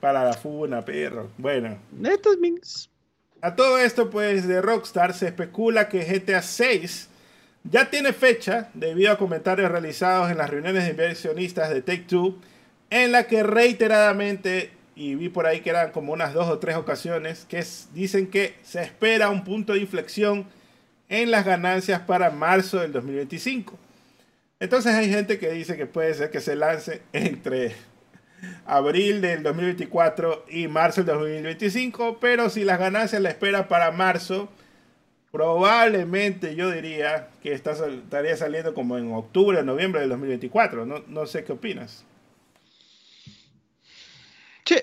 Para 0.00 0.24
la 0.24 0.32
funa, 0.32 0.84
perro. 0.84 1.30
Bueno. 1.38 1.78
Netos, 1.92 2.36
mings. 2.38 2.91
A 3.44 3.56
todo 3.56 3.76
esto, 3.76 4.08
pues, 4.08 4.46
de 4.46 4.62
Rockstar 4.62 5.14
se 5.14 5.26
especula 5.26 5.88
que 5.88 6.04
GTA 6.04 6.42
6 6.42 7.08
ya 7.64 7.90
tiene 7.90 8.12
fecha 8.12 8.70
debido 8.72 9.10
a 9.10 9.18
comentarios 9.18 9.68
realizados 9.68 10.30
en 10.30 10.38
las 10.38 10.48
reuniones 10.48 10.84
de 10.84 10.90
inversionistas 10.90 11.68
de 11.70 11.82
Take 11.82 12.04
Two, 12.06 12.38
en 12.88 13.10
la 13.10 13.26
que 13.26 13.42
reiteradamente, 13.42 14.70
y 14.94 15.16
vi 15.16 15.28
por 15.28 15.46
ahí 15.46 15.60
que 15.60 15.70
eran 15.70 15.90
como 15.90 16.12
unas 16.12 16.34
dos 16.34 16.46
o 16.46 16.60
tres 16.60 16.76
ocasiones, 16.76 17.44
que 17.48 17.64
dicen 17.92 18.28
que 18.28 18.54
se 18.62 18.80
espera 18.80 19.28
un 19.28 19.42
punto 19.42 19.72
de 19.72 19.80
inflexión 19.80 20.46
en 21.08 21.32
las 21.32 21.44
ganancias 21.44 22.00
para 22.02 22.30
marzo 22.30 22.78
del 22.78 22.92
2025. 22.92 23.76
Entonces 24.60 24.94
hay 24.94 25.10
gente 25.10 25.40
que 25.40 25.50
dice 25.50 25.76
que 25.76 25.86
puede 25.86 26.14
ser 26.14 26.30
que 26.30 26.40
se 26.40 26.54
lance 26.54 27.02
entre 27.12 27.74
abril 28.64 29.20
del 29.20 29.42
2024 29.42 30.46
y 30.48 30.68
marzo 30.68 31.02
del 31.04 31.18
2025, 31.18 32.18
pero 32.20 32.50
si 32.50 32.64
las 32.64 32.78
ganancias 32.78 33.22
la 33.22 33.30
espera 33.30 33.68
para 33.68 33.90
marzo, 33.92 34.48
probablemente 35.30 36.54
yo 36.54 36.70
diría 36.70 37.28
que 37.42 37.52
estaría 37.52 38.36
saliendo 38.36 38.74
como 38.74 38.98
en 38.98 39.12
octubre 39.12 39.58
o 39.58 39.62
noviembre 39.62 40.00
del 40.00 40.10
2024. 40.10 40.86
No, 40.86 41.02
no 41.08 41.26
sé 41.26 41.44
qué 41.44 41.52
opinas. 41.52 42.04
Sí, 44.64 44.76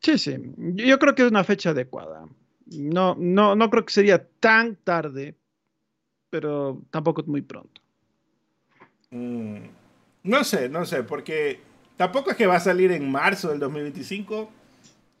sí, 0.00 0.18
sí. 0.18 0.36
Yo 0.56 0.98
creo 0.98 1.14
que 1.14 1.22
es 1.22 1.30
una 1.30 1.44
fecha 1.44 1.70
adecuada. 1.70 2.26
No, 2.66 3.14
no, 3.18 3.54
no 3.54 3.70
creo 3.70 3.84
que 3.84 3.92
sería 3.92 4.26
tan 4.40 4.76
tarde, 4.76 5.34
pero 6.30 6.82
tampoco 6.90 7.22
muy 7.26 7.42
pronto. 7.42 7.80
Mm, 9.10 9.58
no 10.24 10.44
sé, 10.44 10.68
no 10.68 10.84
sé, 10.84 11.04
porque 11.04 11.60
tampoco 11.96 12.30
es 12.30 12.36
que 12.36 12.46
va 12.46 12.56
a 12.56 12.60
salir 12.60 12.92
en 12.92 13.10
marzo 13.10 13.50
del 13.50 13.58
2025. 13.60 14.50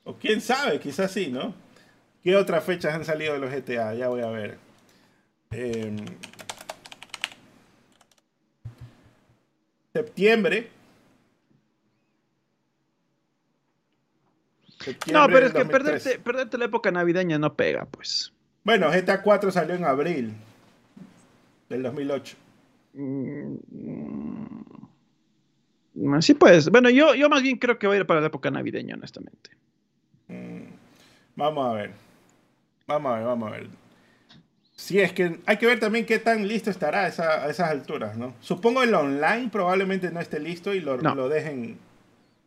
O 0.04 0.14
quién 0.16 0.40
sabe, 0.40 0.78
quizás 0.80 1.10
sí, 1.12 1.28
¿no? 1.28 1.54
¿Qué 2.22 2.36
otras 2.36 2.64
fechas 2.64 2.94
han 2.94 3.04
salido 3.04 3.34
de 3.34 3.38
los 3.38 3.50
GTA? 3.50 3.94
Ya 3.94 4.08
voy 4.08 4.22
a 4.22 4.28
ver. 4.28 4.58
Em, 5.50 5.96
septiembre. 9.92 10.70
no, 15.12 15.26
pero 15.28 15.46
es 15.46 15.52
que 15.52 15.64
perderte, 15.64 16.18
perderte, 16.18 16.58
la 16.58 16.66
época 16.66 16.90
navideña 16.90 17.38
no 17.38 17.54
pega, 17.54 17.86
pues. 17.86 18.32
Bueno, 18.64 18.90
GTA 18.90 19.22
4 19.22 19.50
salió 19.50 19.74
en 19.74 19.84
abril 19.84 20.34
del 21.68 21.82
2008. 21.82 22.36
Mm, 22.94 23.54
sí, 26.20 26.34
pues. 26.34 26.68
Bueno, 26.70 26.90
yo, 26.90 27.14
yo 27.14 27.28
más 27.28 27.42
bien 27.42 27.58
creo 27.58 27.78
que 27.78 27.86
va 27.86 27.94
a 27.94 27.96
ir 27.96 28.06
para 28.06 28.20
la 28.20 28.26
época 28.28 28.50
navideña, 28.50 28.94
honestamente. 28.94 29.50
Mm, 30.28 30.64
vamos 31.36 31.66
a 31.66 31.72
ver. 31.74 31.92
Vamos 32.86 33.12
a 33.12 33.16
ver, 33.16 33.24
vamos 33.26 33.48
a 33.48 33.52
ver. 33.52 33.68
Sí, 34.76 34.98
es 35.00 35.12
que 35.12 35.38
hay 35.46 35.56
que 35.56 35.66
ver 35.66 35.78
también 35.78 36.04
qué 36.04 36.18
tan 36.18 36.46
listo 36.46 36.68
estará 36.68 37.04
a, 37.04 37.08
esas 37.08 37.60
alturas, 37.60 38.16
¿no? 38.16 38.34
Supongo 38.40 38.82
el 38.82 38.92
online 38.94 39.48
probablemente 39.50 40.10
no 40.10 40.20
esté 40.20 40.40
listo 40.40 40.74
y 40.74 40.80
lo, 40.80 40.96
lo 40.96 41.28
dejen 41.28 41.78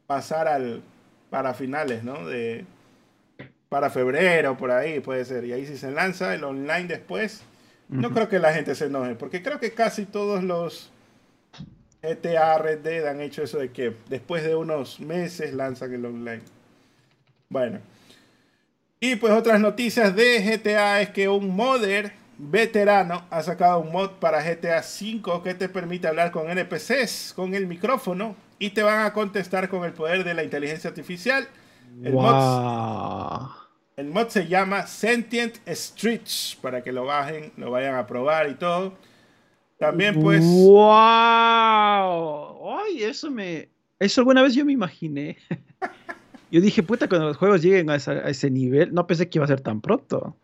pasar 0.07 0.47
al 0.47 0.81
para 1.29 1.53
finales, 1.53 2.03
¿no? 2.03 2.25
De, 2.27 2.65
para 3.69 3.89
febrero, 3.89 4.57
por 4.57 4.71
ahí 4.71 4.99
puede 4.99 5.25
ser. 5.25 5.45
Y 5.45 5.53
ahí 5.53 5.65
si 5.65 5.77
se 5.77 5.91
lanza 5.91 6.33
el 6.33 6.43
online 6.43 6.87
después, 6.87 7.43
no 7.89 8.11
creo 8.11 8.29
que 8.29 8.39
la 8.39 8.53
gente 8.53 8.75
se 8.75 8.85
enoje, 8.85 9.15
porque 9.15 9.41
creo 9.41 9.59
que 9.59 9.71
casi 9.71 10.05
todos 10.05 10.43
los 10.43 10.91
GTA 12.07 12.57
Red 12.57 12.79
Dead 12.79 13.07
han 13.07 13.21
hecho 13.21 13.43
eso 13.43 13.57
de 13.59 13.71
que 13.71 13.93
después 14.09 14.43
de 14.43 14.55
unos 14.55 14.99
meses 14.99 15.53
lanzan 15.53 15.93
el 15.93 16.05
online. 16.05 16.41
Bueno. 17.49 17.79
Y 18.99 19.15
pues 19.15 19.33
otras 19.33 19.59
noticias 19.59 20.15
de 20.15 20.39
GTA 20.41 21.01
es 21.01 21.09
que 21.09 21.29
un 21.29 21.55
modder 21.55 22.13
veterano 22.37 23.25
ha 23.29 23.41
sacado 23.43 23.79
un 23.79 23.91
mod 23.91 24.11
para 24.19 24.41
GTA 24.41 24.81
V 24.81 25.41
que 25.43 25.53
te 25.53 25.69
permite 25.69 26.07
hablar 26.07 26.31
con 26.31 26.49
NPCs 26.49 27.33
con 27.35 27.53
el 27.53 27.67
micrófono 27.67 28.35
y 28.59 28.71
te 28.71 28.83
van 28.83 29.05
a 29.05 29.13
contestar 29.13 29.69
con 29.69 29.83
el 29.85 29.93
poder 29.93 30.23
de 30.23 30.33
la 30.33 30.43
inteligencia 30.43 30.89
artificial. 30.89 31.47
El, 32.03 32.13
mod, 32.13 33.49
el 33.95 34.07
mod 34.07 34.27
se 34.29 34.47
llama 34.47 34.85
Sentient 34.87 35.57
Stretch 35.67 36.57
para 36.57 36.81
que 36.81 36.91
lo 36.91 37.05
bajen, 37.05 37.51
lo 37.57 37.71
vayan 37.71 37.95
a 37.95 38.07
probar 38.07 38.49
y 38.49 38.55
todo. 38.55 38.93
También 39.77 40.19
pues... 40.21 40.43
¡Wow! 40.43 40.87
Ay, 42.79 43.03
eso 43.03 43.29
me... 43.29 43.69
Eso 43.99 44.21
alguna 44.21 44.41
vez 44.41 44.53
yo 44.53 44.65
me 44.65 44.73
imaginé. 44.73 45.37
Yo 46.49 46.61
dije, 46.61 46.81
puta, 46.81 47.09
cuando 47.09 47.27
los 47.27 47.35
juegos 47.35 47.61
lleguen 47.61 47.89
a, 47.89 47.95
ese 47.95 48.49
nivel, 48.49 48.93
no 48.93 49.05
pensé 49.05 49.27
que 49.27 49.37
iba 49.37 49.43
a 49.43 49.49
ser 49.49 49.59
tan 49.59 49.81
pronto. 49.81 50.37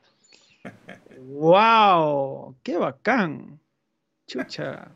¡Wow! 1.28 2.56
¡Qué 2.62 2.78
bacán! 2.78 3.58
Chucha. 4.28 4.90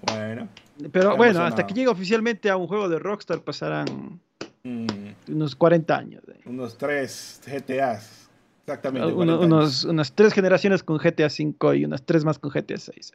Bueno. 0.00 0.48
Pero 0.92 1.16
bueno, 1.16 1.42
hasta 1.42 1.66
que 1.66 1.74
llegue 1.74 1.88
oficialmente 1.88 2.48
a 2.48 2.56
un 2.56 2.66
juego 2.66 2.88
de 2.88 2.98
Rockstar 2.98 3.42
pasarán 3.42 4.20
mm. 4.62 5.32
unos 5.32 5.56
40 5.56 5.96
años. 5.96 6.22
Unos 6.44 6.76
3 6.78 7.42
GTAs. 7.46 8.25
Exactamente. 8.66 9.12
unos, 9.12 9.84
unas 9.84 10.12
3 10.12 10.32
generaciones 10.32 10.82
con 10.82 10.98
GTA 10.98 11.30
5 11.30 11.74
y 11.74 11.84
unas 11.84 12.02
3 12.04 12.24
más 12.24 12.40
con 12.40 12.50
GTA 12.50 12.76
6. 12.76 13.12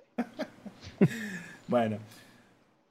bueno. 1.68 1.98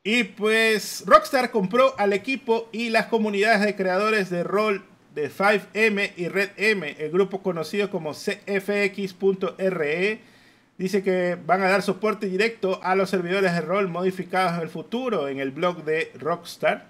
Y 0.04 0.24
pues 0.24 1.04
Rockstar 1.06 1.50
compró 1.50 1.94
al 1.98 2.12
equipo 2.12 2.68
y 2.70 2.90
las 2.90 3.06
comunidades 3.06 3.62
de 3.62 3.74
creadores 3.76 4.28
de 4.28 4.44
rol 4.44 4.84
de 5.14 5.30
5M 5.30 6.12
y 6.16 6.28
Red 6.28 6.50
M, 6.58 6.96
el 6.98 7.10
grupo 7.10 7.42
conocido 7.42 7.88
como 7.88 8.12
CFX.RE. 8.12 8.60
Dice 10.76 11.02
que 11.02 11.38
van 11.46 11.62
a 11.62 11.68
dar 11.70 11.80
soporte 11.80 12.26
directo 12.26 12.78
a 12.82 12.94
los 12.94 13.08
servidores 13.08 13.54
de 13.54 13.62
rol 13.62 13.88
modificados 13.88 14.54
en 14.56 14.60
el 14.60 14.68
futuro 14.68 15.28
en 15.28 15.40
el 15.40 15.50
blog 15.50 15.82
de 15.84 16.12
Rockstar. 16.18 16.84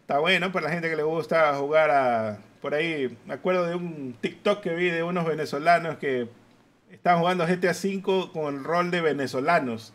Está 0.00 0.20
bueno 0.20 0.52
para 0.52 0.68
la 0.68 0.72
gente 0.72 0.88
que 0.88 0.96
le 0.96 1.02
gusta 1.02 1.54
jugar 1.56 1.90
a... 1.90 2.38
Por 2.66 2.74
ahí, 2.74 3.16
me 3.26 3.34
acuerdo 3.34 3.64
de 3.64 3.76
un 3.76 4.16
TikTok 4.20 4.60
que 4.60 4.74
vi 4.74 4.90
de 4.90 5.04
unos 5.04 5.24
venezolanos 5.24 5.98
que 5.98 6.26
estaban 6.90 7.20
jugando 7.20 7.46
GTA 7.46 7.70
V 7.70 8.32
con 8.32 8.56
el 8.56 8.64
rol 8.64 8.90
de 8.90 9.00
venezolanos 9.00 9.92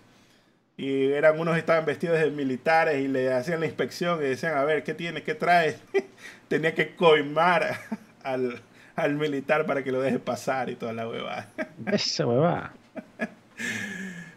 y 0.78 1.12
eran 1.12 1.38
unos 1.38 1.56
que 1.56 1.60
estaban 1.60 1.84
vestidos 1.84 2.18
de 2.22 2.32
militares 2.32 3.04
y 3.04 3.10
le 3.10 3.34
hacían 3.34 3.60
la 3.60 3.66
inspección 3.66 4.22
y 4.22 4.30
decían, 4.30 4.58
a 4.58 4.64
ver, 4.64 4.86
¿qué 4.86 4.94
tiene? 4.94 5.22
¿Qué 5.22 5.36
trae? 5.36 5.80
Tenía 6.48 6.74
que 6.74 6.96
coimar 6.96 7.78
al, 8.24 8.62
al, 8.96 9.16
militar 9.16 9.66
para 9.66 9.84
que 9.84 9.92
lo 9.92 10.00
deje 10.00 10.20
pasar 10.20 10.70
y 10.70 10.78
toda 10.78 10.94
la 10.94 11.10
huevada. 11.10 11.50
Esa 11.88 12.26
huevada. 12.26 12.72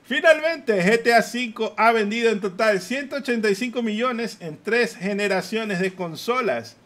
Finalmente, 0.02 0.82
GTA 0.82 1.20
V 1.20 1.72
ha 1.76 1.92
vendido 1.92 2.32
en 2.32 2.40
total 2.40 2.80
185 2.80 3.80
millones 3.80 4.38
en 4.40 4.58
tres 4.60 4.96
generaciones 4.96 5.78
de 5.78 5.94
consolas. 5.94 6.76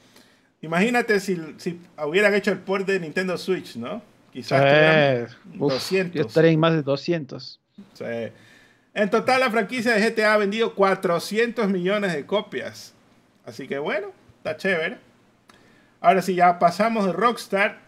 Imagínate 0.60 1.20
si, 1.20 1.40
si 1.58 1.80
hubieran 2.04 2.34
hecho 2.34 2.50
el 2.50 2.58
port 2.58 2.86
de 2.86 2.98
Nintendo 2.98 3.38
Switch, 3.38 3.76
¿no? 3.76 4.02
Quizás 4.32 4.62
eh, 4.64 5.26
200. 5.44 6.14
Yo 6.14 6.26
estaría 6.26 6.50
en 6.50 6.60
más 6.60 6.72
de 6.72 6.82
200. 6.82 7.60
Sí. 7.94 8.04
En 8.94 9.10
total, 9.10 9.40
la 9.40 9.50
franquicia 9.50 9.94
de 9.94 10.10
GTA 10.10 10.34
ha 10.34 10.36
vendido 10.36 10.74
400 10.74 11.68
millones 11.68 12.12
de 12.12 12.26
copias. 12.26 12.94
Así 13.44 13.68
que 13.68 13.78
bueno, 13.78 14.08
está 14.38 14.56
chévere. 14.56 14.98
Ahora 16.00 16.22
sí, 16.22 16.34
ya 16.34 16.58
pasamos 16.58 17.06
de 17.06 17.12
Rockstar 17.12 17.78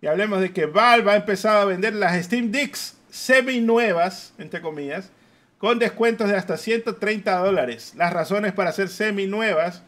y 0.00 0.06
hablemos 0.06 0.40
de 0.40 0.52
que 0.52 0.66
Valve 0.66 1.10
ha 1.10 1.16
empezado 1.16 1.60
a 1.60 1.64
vender 1.64 1.94
las 1.94 2.24
Steam 2.24 2.50
Decks 2.50 2.96
semi 3.10 3.60
nuevas, 3.60 4.34
entre 4.38 4.60
comillas, 4.60 5.10
con 5.58 5.78
descuentos 5.78 6.28
de 6.28 6.36
hasta 6.36 6.56
130 6.56 7.36
dólares. 7.38 7.94
Las 7.96 8.12
razones 8.12 8.52
para 8.52 8.72
ser 8.72 8.88
semi 8.88 9.26
nuevas 9.26 9.82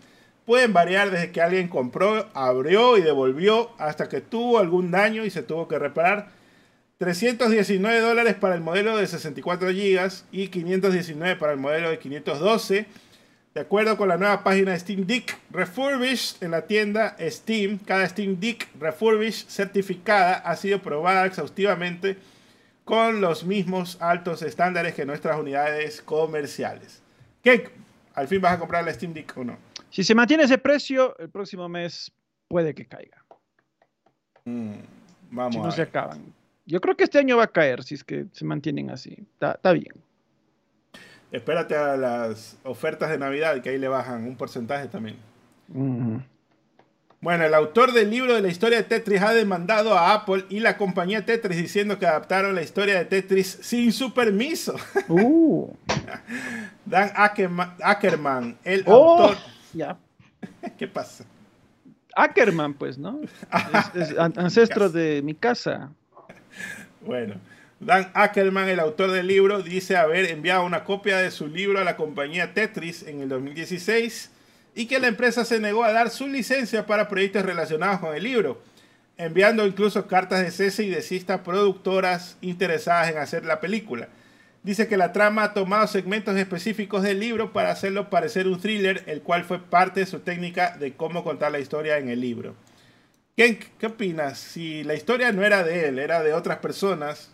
pueden 0.48 0.72
variar 0.72 1.10
desde 1.10 1.30
que 1.30 1.42
alguien 1.42 1.68
compró, 1.68 2.26
abrió 2.32 2.96
y 2.96 3.02
devolvió 3.02 3.70
hasta 3.76 4.08
que 4.08 4.22
tuvo 4.22 4.58
algún 4.58 4.90
daño 4.90 5.26
y 5.26 5.30
se 5.30 5.42
tuvo 5.42 5.68
que 5.68 5.78
reparar 5.78 6.30
319 6.96 8.00
dólares 8.00 8.34
para 8.34 8.54
el 8.54 8.62
modelo 8.62 8.96
de 8.96 9.06
64 9.06 9.68
GB 9.68 10.10
y 10.32 10.48
519 10.48 11.36
para 11.36 11.52
el 11.52 11.58
modelo 11.58 11.90
de 11.90 11.98
512. 11.98 12.86
De 13.52 13.60
acuerdo 13.60 13.98
con 13.98 14.08
la 14.08 14.16
nueva 14.16 14.42
página 14.42 14.78
Steam 14.78 15.06
Deck 15.06 15.36
Refurbished 15.50 16.42
en 16.42 16.52
la 16.52 16.62
tienda 16.62 17.14
Steam, 17.20 17.78
cada 17.78 18.08
Steam 18.08 18.40
Deck 18.40 18.68
Refurbished 18.80 19.50
certificada 19.50 20.36
ha 20.36 20.56
sido 20.56 20.78
probada 20.80 21.26
exhaustivamente 21.26 22.16
con 22.86 23.20
los 23.20 23.44
mismos 23.44 23.98
altos 24.00 24.40
estándares 24.40 24.94
que 24.94 25.04
nuestras 25.04 25.38
unidades 25.38 26.00
comerciales. 26.00 27.02
¿Qué? 27.44 27.68
¿Al 28.14 28.28
fin 28.28 28.40
vas 28.40 28.54
a 28.54 28.58
comprar 28.58 28.82
la 28.82 28.94
Steam 28.94 29.12
Deck 29.12 29.36
o 29.36 29.44
no? 29.44 29.67
Si 29.90 30.04
se 30.04 30.14
mantiene 30.14 30.44
ese 30.44 30.58
precio, 30.58 31.16
el 31.18 31.30
próximo 31.30 31.68
mes 31.68 32.12
puede 32.48 32.74
que 32.74 32.86
caiga. 32.86 33.24
Mm, 34.44 34.74
vamos 35.30 35.54
si 35.54 35.60
no 35.60 35.70
se 35.70 35.82
acaban. 35.82 36.32
Yo 36.66 36.80
creo 36.80 36.96
que 36.96 37.04
este 37.04 37.18
año 37.18 37.38
va 37.38 37.44
a 37.44 37.48
caer 37.48 37.82
si 37.82 37.94
es 37.94 38.04
que 38.04 38.26
se 38.32 38.44
mantienen 38.44 38.90
así. 38.90 39.26
Está, 39.40 39.72
bien. 39.72 39.94
Espérate 41.32 41.76
a 41.76 41.96
las 41.96 42.58
ofertas 42.62 43.10
de 43.10 43.18
Navidad, 43.18 43.60
que 43.62 43.70
ahí 43.70 43.78
le 43.78 43.88
bajan 43.88 44.24
un 44.24 44.36
porcentaje 44.36 44.86
también. 44.88 45.16
Bueno, 47.20 47.44
el 47.44 47.54
autor 47.54 47.92
del 47.92 48.10
libro 48.10 48.34
de 48.34 48.42
la 48.42 48.48
historia 48.48 48.78
de 48.78 48.84
Tetris 48.84 49.22
ha 49.22 49.32
demandado 49.32 49.96
a 49.96 50.12
Apple 50.12 50.44
y 50.50 50.60
la 50.60 50.76
compañía 50.76 51.24
Tetris 51.24 51.56
diciendo 51.56 51.98
que 51.98 52.06
adaptaron 52.06 52.54
la 52.54 52.62
historia 52.62 52.96
de 52.98 53.06
Tetris 53.06 53.58
sin 53.62 53.92
su 53.92 54.12
permiso. 54.12 54.76
Uh. 55.08 55.72
Dan 56.84 57.10
Ackerman, 57.16 58.58
el 58.62 58.84
oh, 58.86 59.22
autor. 59.22 59.38
Ya. 59.74 59.98
¿Qué 60.76 60.88
pasa? 60.88 61.24
Ackerman, 62.14 62.74
pues, 62.74 62.98
¿no? 62.98 63.20
es 63.94 64.18
ancestro 64.18 64.88
de 64.88 65.22
mi 65.22 65.34
casa. 65.34 65.90
Bueno, 67.00 67.36
Dan 67.80 68.10
Ackerman, 68.14 68.68
el 68.68 68.80
autor 68.80 69.12
del 69.12 69.28
libro, 69.28 69.62
dice 69.62 69.96
haber 69.96 70.30
enviado 70.30 70.64
una 70.64 70.82
copia 70.82 71.18
de 71.18 71.30
su 71.30 71.46
libro 71.46 71.78
a 71.78 71.84
la 71.84 71.96
compañía 71.96 72.52
Tetris 72.54 73.04
en 73.04 73.20
el 73.20 73.28
2016 73.28 74.30
y 74.74 74.86
que 74.86 74.98
la 74.98 75.06
empresa 75.06 75.44
se 75.44 75.60
negó 75.60 75.84
a 75.84 75.92
dar 75.92 76.10
su 76.10 76.26
licencia 76.26 76.86
para 76.86 77.08
proyectos 77.08 77.44
relacionados 77.44 78.00
con 78.00 78.16
el 78.16 78.24
libro, 78.24 78.60
enviando 79.16 79.64
incluso 79.64 80.08
cartas 80.08 80.40
de 80.40 80.50
cese 80.50 80.84
y 80.84 80.90
desista 80.90 81.34
a 81.34 81.42
productoras 81.44 82.36
interesadas 82.40 83.10
en 83.10 83.18
hacer 83.18 83.44
la 83.44 83.60
película. 83.60 84.08
Dice 84.68 84.86
que 84.86 84.98
la 84.98 85.14
trama 85.14 85.44
ha 85.44 85.54
tomado 85.54 85.86
segmentos 85.86 86.36
específicos 86.36 87.02
del 87.02 87.20
libro 87.20 87.54
para 87.54 87.70
hacerlo 87.70 88.10
parecer 88.10 88.46
un 88.46 88.60
thriller, 88.60 89.02
el 89.06 89.22
cual 89.22 89.44
fue 89.44 89.60
parte 89.60 90.00
de 90.00 90.04
su 90.04 90.18
técnica 90.18 90.76
de 90.76 90.92
cómo 90.92 91.24
contar 91.24 91.52
la 91.52 91.58
historia 91.58 91.96
en 91.96 92.10
el 92.10 92.20
libro. 92.20 92.54
¿Qué, 93.34 93.58
¿Qué 93.78 93.86
opinas? 93.86 94.38
Si 94.38 94.84
la 94.84 94.92
historia 94.92 95.32
no 95.32 95.42
era 95.42 95.64
de 95.64 95.88
él, 95.88 95.98
era 95.98 96.22
de 96.22 96.34
otras 96.34 96.58
personas, 96.58 97.32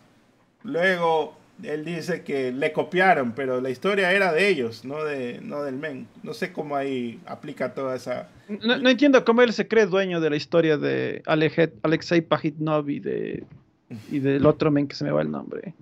luego 0.63 1.37
él 1.61 1.83
dice 1.83 2.23
que 2.23 2.53
le 2.53 2.71
copiaron, 2.71 3.33
pero 3.33 3.59
la 3.59 3.69
historia 3.69 4.13
era 4.13 4.31
de 4.31 4.47
ellos, 4.47 4.85
no, 4.85 5.03
de, 5.03 5.41
no 5.41 5.61
del 5.61 5.75
men. 5.75 6.07
No 6.23 6.33
sé 6.33 6.53
cómo 6.53 6.77
ahí 6.77 7.19
aplica 7.25 7.73
toda 7.73 7.97
esa... 7.97 8.29
No, 8.47 8.89
entiendo 8.89 9.25
cómo 9.25 9.41
él 9.41 9.51
se 9.51 9.67
cree 9.67 9.87
dueño 9.87 10.21
de 10.21 10.29
la 10.29 10.37
historia 10.37 10.77
de 10.77 11.21
Alexei 11.25 12.21
Pajitnov 12.21 12.89
y, 12.89 13.01
de, 13.01 13.43
y 14.09 14.19
del 14.19 14.45
otro 14.45 14.71
men 14.71 14.87
que 14.87 14.95
se 14.95 15.03
me 15.03 15.11
va 15.11 15.21
el 15.21 15.31
nombre. 15.31 15.73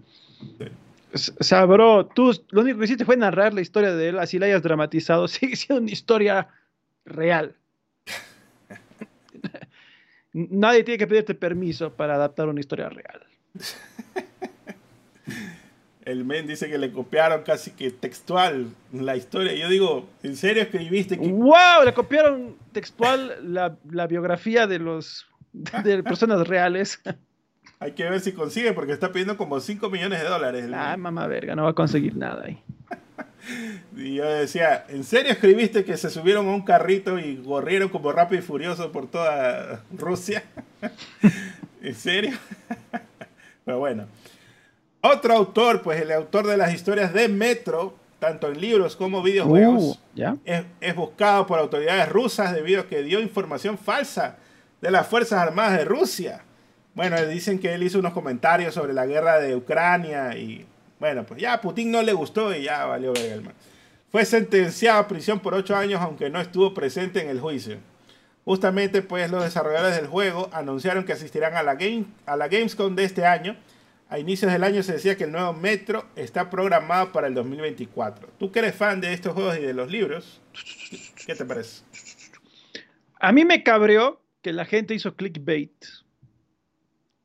O 1.13 1.43
sea, 1.43 1.65
bro, 1.65 2.07
tú 2.07 2.31
lo 2.49 2.61
único 2.61 2.79
que 2.79 2.85
hiciste 2.85 3.05
fue 3.05 3.15
narrar 3.15 3.53
la 3.53 3.61
historia 3.61 3.93
de 3.93 4.09
él, 4.09 4.19
así 4.19 4.39
la 4.39 4.47
hayas 4.47 4.63
dramatizado, 4.63 5.27
sigue 5.27 5.55
siendo 5.55 5.81
una 5.81 5.91
historia 5.91 6.47
real. 7.05 7.55
Nadie 10.33 10.83
tiene 10.83 10.97
que 10.97 11.07
pedirte 11.07 11.35
permiso 11.35 11.93
para 11.93 12.15
adaptar 12.15 12.47
una 12.47 12.59
historia 12.59 12.89
real. 12.89 13.23
el 16.05 16.25
men 16.25 16.47
dice 16.47 16.69
que 16.69 16.77
le 16.77 16.91
copiaron 16.91 17.43
casi 17.43 17.71
que 17.71 17.91
textual 17.91 18.67
la 18.91 19.15
historia. 19.15 19.53
Yo 19.53 19.69
digo, 19.69 20.09
¿en 20.23 20.35
serio 20.35 20.63
escribiste 20.63 21.19
que... 21.19 21.27
¡Wow! 21.27 21.85
Le 21.85 21.93
copiaron 21.93 22.57
textual 22.71 23.53
la, 23.53 24.07
biografía 24.07 24.65
de 24.65 24.79
los 24.79 25.27
de 25.83 26.01
personas 26.01 26.47
reales. 26.47 26.99
Hay 27.83 27.91
que 27.91 28.09
ver 28.09 28.21
si 28.21 28.31
consigue 28.31 28.71
porque 28.71 28.93
está 28.93 29.11
pidiendo 29.11 29.35
como 29.35 29.59
5 29.59 29.89
millones 29.89 30.21
de 30.21 30.29
dólares. 30.29 30.69
Ah, 30.73 30.95
mamá 30.95 31.27
verga, 31.27 31.53
no 31.53 31.63
va 31.63 31.71
a 31.71 31.73
conseguir 31.73 32.15
nada 32.15 32.45
ahí. 32.45 32.63
y 33.97 34.15
yo 34.15 34.25
decía, 34.25 34.85
¿en 34.87 35.03
serio 35.03 35.33
escribiste 35.33 35.83
que 35.83 35.97
se 35.97 36.09
subieron 36.09 36.47
a 36.47 36.51
un 36.51 36.61
carrito 36.61 37.19
y 37.19 37.43
corrieron 37.43 37.89
como 37.89 38.13
rápido 38.13 38.41
y 38.41 38.45
furioso 38.45 38.89
por 38.93 39.07
toda 39.07 39.83
Rusia? 39.97 40.43
¿En 41.81 41.93
serio? 41.93 42.37
Pero 43.65 43.79
bueno. 43.79 44.05
Otro 45.01 45.33
autor, 45.33 45.81
pues 45.81 46.01
el 46.01 46.13
autor 46.13 46.47
de 46.47 46.55
las 46.55 46.73
historias 46.73 47.13
de 47.13 47.27
Metro, 47.27 47.95
tanto 48.19 48.49
en 48.49 48.61
libros 48.61 48.95
como 48.95 49.21
videojuegos, 49.21 49.99
uh, 50.15 50.31
es, 50.79 50.95
buscado 50.95 51.45
por 51.45 51.59
autoridades 51.59 52.07
rusas 52.07 52.53
debido 52.53 52.83
a 52.83 52.87
que 52.87 53.03
dio 53.03 53.19
información 53.19 53.77
falsa 53.77 54.37
de 54.79 54.89
las 54.89 55.05
Fuerzas 55.05 55.41
Armadas 55.41 55.79
de 55.79 55.83
Rusia. 55.83 56.43
Bueno, 56.95 57.23
dicen 57.25 57.59
que 57.59 57.73
él 57.73 57.83
hizo 57.83 57.99
unos 57.99 58.13
comentarios 58.13 58.73
sobre 58.73 58.93
la 58.93 59.05
guerra 59.05 59.39
de 59.39 59.55
Ucrania 59.55 60.37
y 60.37 60.65
bueno, 60.99 61.25
pues 61.25 61.41
ya 61.41 61.53
a 61.53 61.61
Putin 61.61 61.91
no 61.91 62.01
le 62.01 62.13
gustó 62.13 62.55
y 62.55 62.63
ya 62.63 62.85
valió 62.85 63.13
verga 63.13 63.51
Fue 64.11 64.25
sentenciado 64.25 64.99
a 64.99 65.07
prisión 65.07 65.39
por 65.39 65.53
ocho 65.53 65.75
años 65.75 66.01
aunque 66.01 66.29
no 66.29 66.39
estuvo 66.39 66.73
presente 66.73 67.21
en 67.21 67.29
el 67.29 67.39
juicio. 67.39 67.77
Justamente 68.45 69.01
pues 69.01 69.31
los 69.31 69.43
desarrolladores 69.43 69.95
del 69.95 70.07
juego 70.07 70.49
anunciaron 70.53 71.03
que 71.03 71.13
asistirán 71.13 71.55
a 71.55 71.63
la, 71.63 71.75
game, 71.75 72.05
a 72.25 72.37
la 72.37 72.47
Gamescom 72.47 72.95
de 72.95 73.05
este 73.05 73.25
año 73.25 73.55
a 74.13 74.19
inicios 74.19 74.51
del 74.51 74.63
año 74.63 74.83
se 74.83 74.93
decía 74.93 75.17
que 75.17 75.23
el 75.23 75.31
nuevo 75.31 75.53
Metro 75.53 76.05
está 76.15 76.51
programado 76.51 77.11
para 77.11 77.25
el 77.25 77.33
2024. 77.33 78.29
Tú 78.37 78.51
que 78.51 78.59
eres 78.59 78.75
fan 78.75 79.01
de 79.01 79.11
estos 79.11 79.33
juegos 79.33 79.57
y 79.57 79.61
de 79.61 79.73
los 79.73 79.89
libros, 79.89 80.39
¿qué 81.25 81.33
te 81.33 81.43
parece? 81.45 81.81
A 83.19 83.31
mí 83.31 83.43
me 83.43 83.63
cabreó 83.63 84.21
que 84.43 84.53
la 84.53 84.65
gente 84.65 84.93
hizo 84.93 85.15
clickbait 85.15 85.73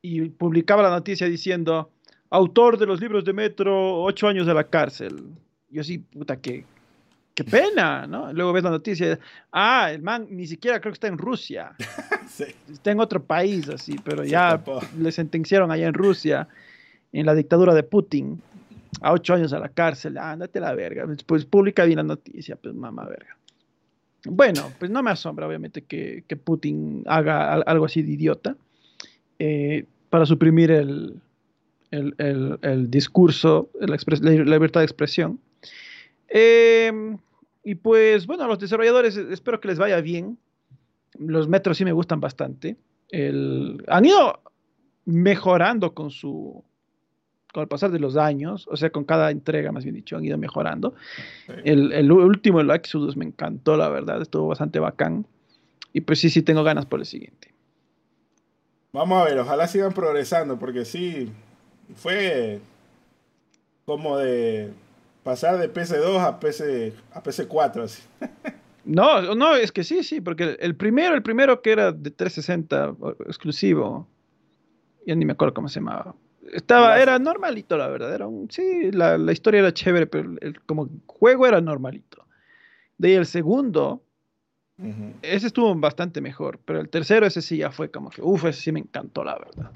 y 0.03 0.29
publicaba 0.29 0.83
la 0.83 0.91
noticia 0.91 1.27
diciendo, 1.27 1.91
autor 2.31 2.79
de 2.79 2.87
los 2.87 3.01
libros 3.01 3.25
de 3.25 3.33
Metro, 3.33 4.03
ocho 4.03 4.29
años 4.29 4.47
de 4.47 4.55
la 4.55 4.65
cárcel. 4.65 5.25
Yo 5.70 5.83
sí, 5.83 5.99
puta, 5.99 6.37
qué, 6.37 6.65
qué 7.35 7.45
pena, 7.45 8.07
¿no? 8.07 8.33
Luego 8.33 8.53
ves 8.53 8.65
la 8.65 8.70
noticia, 8.70 9.19
ah, 9.53 9.91
el 9.93 10.03
man 10.03 10.27
ni 10.31 10.47
siquiera 10.47 10.81
creo 10.81 10.93
que 10.93 10.97
está 10.97 11.09
en 11.09 11.19
Rusia. 11.19 11.73
Está 12.70 12.93
en 12.93 13.01
otro 13.01 13.23
país, 13.25 13.69
así, 13.69 13.97
pero 14.05 14.23
ya 14.23 14.62
le 14.97 15.11
sentenciaron 15.11 15.73
allá 15.73 15.89
en 15.89 15.95
Rusia 15.95 16.47
en 17.11 17.27
la 17.27 17.35
dictadura 17.35 17.75
de 17.75 17.83
Putin 17.83 18.41
a 19.01 19.12
ocho 19.12 19.35
años 19.35 19.53
a 19.53 19.59
la 19.59 19.70
cárcel. 19.70 20.19
Ándate 20.19 20.61
la 20.61 20.73
verga. 20.75 21.05
Pues 21.27 21.45
publica 21.45 21.85
bien 21.85 21.97
la 21.97 22.05
noticia, 22.05 22.55
pues 22.55 22.75
mamá 22.75 23.07
verga. 23.07 23.37
Bueno, 24.25 24.73
pues 24.79 24.91
no 24.91 25.03
me 25.03 25.11
asombra, 25.11 25.49
obviamente, 25.49 25.83
que, 25.83 26.23
Putin 26.45 27.03
haga 27.07 27.55
algo 27.55 27.87
así 27.87 28.03
de 28.03 28.12
idiota 28.12 28.57
eh, 29.39 29.85
para 30.10 30.27
suprimir 30.27 30.70
el, 30.70 31.20
el, 31.90 32.90
discurso, 32.90 33.70
la, 33.81 33.97
libertad 34.31 34.81
de 34.81 34.85
expresión. 34.85 35.40
Eh, 36.28 37.16
y 37.65 37.74
pues, 37.77 38.27
bueno, 38.27 38.44
a 38.44 38.48
los 38.48 38.59
desarrolladores 38.59 39.16
espero 39.16 39.60
que 39.60 39.69
les 39.69 39.78
vaya 39.78 40.01
bien. 40.01 40.39
Los 41.19 41.48
metros 41.48 41.77
sí 41.77 41.85
me 41.85 41.93
gustan 41.93 42.20
bastante. 42.20 42.77
han 43.12 44.05
ido 44.05 44.40
mejorando 45.05 45.94
con 45.94 46.10
su, 46.10 46.62
con 47.52 47.62
el 47.62 47.69
pasar 47.69 47.90
de 47.90 47.98
los 47.98 48.16
años, 48.16 48.69
o 48.70 48.77
sea, 48.77 48.90
con 48.90 49.05
cada 49.05 49.31
entrega, 49.31 49.73
más 49.73 49.85
bien 49.85 49.97
dicho, 49.97 50.16
han 50.16 50.24
ido 50.24 50.36
mejorando. 50.36 50.94
El, 51.65 52.12
último, 52.12 52.60
el 52.60 52.70
Exodus, 52.70 53.16
me 53.16 53.24
encantó, 53.24 53.77
la 53.77 53.89
verdad, 53.89 54.20
estuvo 54.20 54.48
bastante 54.48 54.78
bacán. 54.78 55.27
Y 55.93 56.02
pues 56.02 56.20
sí, 56.20 56.28
sí 56.28 56.43
tengo 56.43 56.62
ganas 56.62 56.85
por 56.85 57.01
el 57.01 57.06
siguiente. 57.06 57.48
Vamos 58.93 59.20
a 59.20 59.24
ver, 59.24 59.39
ojalá 59.39 59.66
sigan 59.66 59.93
progresando, 59.93 60.59
porque 60.59 60.85
sí, 60.85 61.31
fue 61.94 62.60
como 63.85 64.16
de 64.19 64.73
pasar 65.23 65.59
de 65.59 65.73
PC2 65.73 66.20
a, 66.20 66.40
PC, 66.40 66.93
a 67.12 67.23
PC4. 67.23 67.82
Así. 67.82 68.02
No, 68.85 69.35
no, 69.35 69.55
es 69.55 69.70
que 69.70 69.85
sí, 69.85 70.02
sí, 70.02 70.23
porque 70.23 70.56
el 70.60 70.74
primero, 70.74 71.15
el 71.15 71.23
primero 71.23 71.60
que 71.60 71.73
era 71.73 71.93
de 71.93 72.10
360 72.10 72.97
exclusivo, 73.27 74.09
ya 75.06 75.15
ni 75.15 75.27
me 75.27 75.32
acuerdo 75.32 75.52
cómo 75.52 75.69
se 75.69 75.81
llamaba. 75.81 76.15
Estaba, 76.55 76.98
era 76.98 77.19
normalito, 77.19 77.77
la 77.77 77.89
verdad. 77.89 78.15
Era 78.15 78.27
un, 78.27 78.51
sí, 78.51 78.90
la, 78.93 79.19
historia 79.31 79.60
era 79.60 79.74
chévere, 79.74 80.06
pero 80.06 80.35
el, 80.40 80.60
como 80.62 80.89
juego 81.05 81.47
era 81.47 81.60
normalito. 81.60 82.24
De 82.97 83.09
ahí 83.09 83.15
el 83.15 83.27
segundo, 83.27 84.02
ese 85.23 85.47
estuvo 85.49 85.75
bastante 85.75 86.21
mejor. 86.21 86.59
Pero 86.65 86.81
el 86.81 86.89
tercero, 86.89 87.27
ese 87.27 87.43
sí 87.43 87.59
ya 87.59 87.71
fue 87.71 87.91
como 87.91 88.11
que, 88.11 88.23
uff, 88.23 88.45
ese 88.45 88.61
sí 88.61 88.73
me 88.73 88.81
encantó, 88.81 89.25
la 89.25 89.39
verdad. 89.39 89.71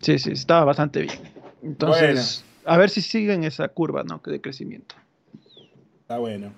Sí, 0.00 0.18
sí, 0.18 0.32
estaba 0.32 0.64
bastante 0.64 1.02
bien. 1.02 1.18
Entonces, 1.62 2.44
a 2.64 2.76
ver 2.76 2.90
si 2.90 3.00
siguen 3.02 3.44
esa 3.44 3.68
curva, 3.68 4.02
¿no? 4.02 4.20
De 4.24 4.40
crecimiento. 4.40 4.94
Está 6.00 6.18
bueno. 6.18 6.52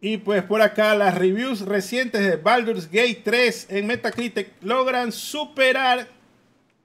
Y 0.00 0.18
pues 0.18 0.42
por 0.42 0.62
acá 0.62 0.94
las 0.94 1.16
reviews 1.16 1.62
recientes 1.62 2.20
de 2.20 2.36
Baldur's 2.36 2.90
Gate 2.90 3.22
3 3.24 3.68
en 3.70 3.86
Metacritic 3.86 4.52
logran 4.62 5.10
superar 5.10 6.06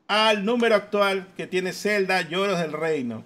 al 0.07 0.43
número 0.43 0.75
actual 0.75 1.27
que 1.37 1.45
tiene 1.45 1.73
Zelda 1.73 2.21
Lloros 2.21 2.59
del 2.59 2.73
Reino. 2.73 3.23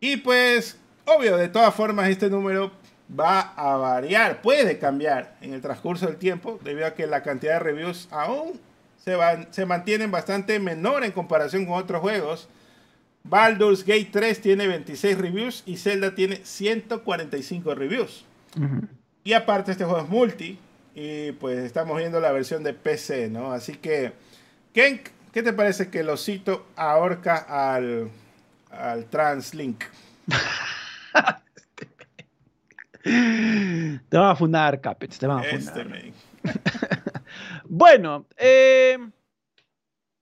Y 0.00 0.18
pues, 0.18 0.78
obvio, 1.04 1.36
de 1.36 1.48
todas 1.48 1.74
formas 1.74 2.08
este 2.08 2.30
número 2.30 2.72
va 3.08 3.40
a 3.40 3.76
variar, 3.76 4.42
puede 4.42 4.78
cambiar 4.78 5.36
en 5.40 5.54
el 5.54 5.60
transcurso 5.60 6.06
del 6.06 6.16
tiempo, 6.16 6.58
debido 6.62 6.86
a 6.86 6.94
que 6.94 7.06
la 7.06 7.22
cantidad 7.22 7.54
de 7.54 7.58
reviews 7.60 8.08
aún 8.10 8.60
se, 9.02 9.16
van, 9.16 9.48
se 9.50 9.66
mantienen 9.66 10.10
bastante 10.10 10.58
menor 10.58 11.04
en 11.04 11.12
comparación 11.12 11.66
con 11.66 11.74
otros 11.74 12.00
juegos. 12.00 12.48
Baldur's 13.24 13.84
Gate 13.84 14.08
3 14.12 14.40
tiene 14.40 14.66
26 14.66 15.18
reviews 15.18 15.62
y 15.66 15.76
Zelda 15.76 16.14
tiene 16.14 16.40
145 16.44 17.74
reviews. 17.74 18.24
Y 19.24 19.32
aparte 19.34 19.72
este 19.72 19.84
juego 19.84 20.02
es 20.02 20.08
multi 20.08 20.58
y 20.94 21.32
pues 21.32 21.58
estamos 21.58 21.98
viendo 21.98 22.20
la 22.20 22.32
versión 22.32 22.62
de 22.62 22.72
PC, 22.72 23.28
¿no? 23.28 23.52
Así 23.52 23.74
que, 23.74 24.12
¿qué, 24.72 25.02
¿Qué 25.32 25.42
te 25.42 25.52
parece 25.52 25.88
que 25.88 26.00
el 26.00 26.08
osito 26.08 26.66
ahorca 26.74 27.36
al, 27.36 28.10
al 28.70 29.04
Translink? 29.06 29.84
te 34.08 34.16
van 34.16 34.30
a 34.30 34.36
funar, 34.36 34.80
Capets, 34.80 35.18
te 35.18 35.26
van 35.26 35.38
a 35.38 35.46
este 35.48 35.82
funar. 35.82 36.02
bueno, 37.68 38.26
eh, 38.36 38.98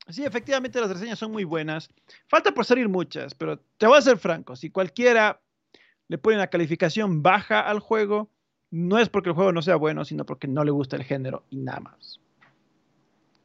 sí, 0.08 0.24
efectivamente 0.24 0.80
las 0.80 0.90
reseñas 0.90 1.18
son 1.18 1.32
muy 1.32 1.44
buenas. 1.44 1.88
Falta 2.28 2.52
por 2.52 2.64
salir 2.64 2.88
muchas, 2.88 3.34
pero 3.34 3.58
te 3.78 3.86
voy 3.86 3.98
a 3.98 4.02
ser 4.02 4.18
franco. 4.18 4.56
Si 4.56 4.70
cualquiera 4.70 5.40
le 6.08 6.18
pone 6.18 6.36
una 6.36 6.46
calificación 6.46 7.22
baja 7.22 7.60
al 7.60 7.80
juego, 7.80 8.30
no 8.70 8.98
es 8.98 9.08
porque 9.08 9.30
el 9.30 9.34
juego 9.34 9.52
no 9.52 9.62
sea 9.62 9.76
bueno, 9.76 10.04
sino 10.04 10.24
porque 10.24 10.48
no 10.48 10.64
le 10.64 10.70
gusta 10.70 10.96
el 10.96 11.04
género 11.04 11.44
y 11.50 11.56
nada 11.56 11.80
más. 11.80 12.20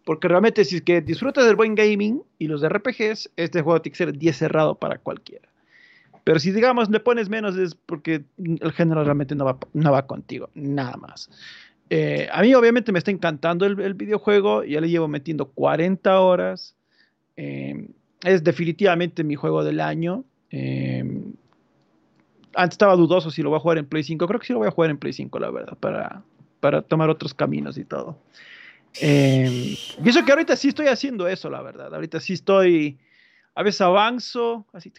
Porque 0.06 0.28
realmente 0.28 0.66
si 0.66 0.78
es 0.78 0.82
que 0.82 1.02
disfrutas 1.02 1.46
del 1.46 1.56
buen 1.56 1.76
gaming 1.76 2.24
y 2.40 2.48
los 2.48 2.62
de 2.62 2.70
RPGs, 2.70 3.32
este 3.36 3.62
juego 3.62 3.82
tiene 3.82 3.94
que 3.94 3.98
ser 3.98 4.18
10 4.18 4.36
cerrado 4.36 4.76
para 4.76 4.98
cualquiera. 4.98 5.51
Pero 6.24 6.40
si 6.40 6.52
digamos 6.52 6.90
le 6.90 7.00
pones 7.00 7.30
menos 7.30 7.58
es 7.58 7.76
porque 7.76 8.24
el 8.38 8.72
género 8.74 9.04
realmente 9.04 9.36
no 9.36 9.46
va, 9.46 9.58
no 9.74 9.92
va 9.92 10.06
contigo, 10.06 10.50
nada 10.54 10.98
más. 10.98 11.30
Eh, 11.90 12.30
a 12.32 12.42
mí 12.42 12.54
obviamente 12.54 12.92
me 12.92 13.00
está 13.00 13.12
encantando 13.12 13.66
el, 13.66 13.94
videojuego, 13.96 14.64
ya 14.64 14.80
le 14.80 14.90
llevo 14.90 15.08
metiendo 15.08 15.48
40 15.48 16.22
horas. 16.22 16.76
Eh, 17.36 17.88
es 18.24 18.44
definitivamente 18.44 19.24
mi 19.24 19.36
juego 19.36 19.64
del 19.64 19.80
año. 19.80 20.24
Eh, 20.52 21.04
antes 22.56 22.74
estaba 22.74 22.96
dudoso 22.96 23.32
si 23.32 23.42
lo 23.42 23.50
voy 23.50 23.58
a 23.58 23.62
jugar 23.62 23.78
en 23.78 23.86
Play 23.86 24.04
5. 24.04 24.28
Creo 24.28 24.40
que 24.40 24.48
sí 24.48 24.54
lo 24.54 24.60
voy 24.60 24.68
a 24.68 24.72
jugar 24.72 24.92
en 24.92 24.98
Play 24.98 25.14
5, 25.14 25.40
la 25.40 25.50
verdad, 25.50 25.78
para, 25.80 26.24
para 26.60 26.82
tomar 26.82 27.10
otros 27.10 27.34
caminos 27.34 27.78
y 27.78 27.86
todo. 27.86 28.18
Eh, 29.00 29.78
y 30.04 30.10
eso 30.10 30.26
que 30.26 30.32
ahorita 30.32 30.56
sí 30.56 30.70
estoy 30.70 30.88
haciendo 30.88 31.28
eso, 31.28 31.50
la 31.50 31.62
verdad. 31.62 31.94
Ahorita 31.94 32.20
sí 32.20 32.34
estoy, 32.34 33.00
a 33.56 33.64
veces 33.64 33.82
avanzo, 33.82 34.66
así, 34.74 34.92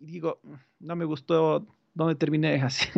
y 0.00 0.06
digo, 0.12 0.40
no 0.80 0.96
me 0.96 1.04
gustó 1.04 1.66
donde 1.94 2.14
terminé, 2.14 2.54
así, 2.62 2.88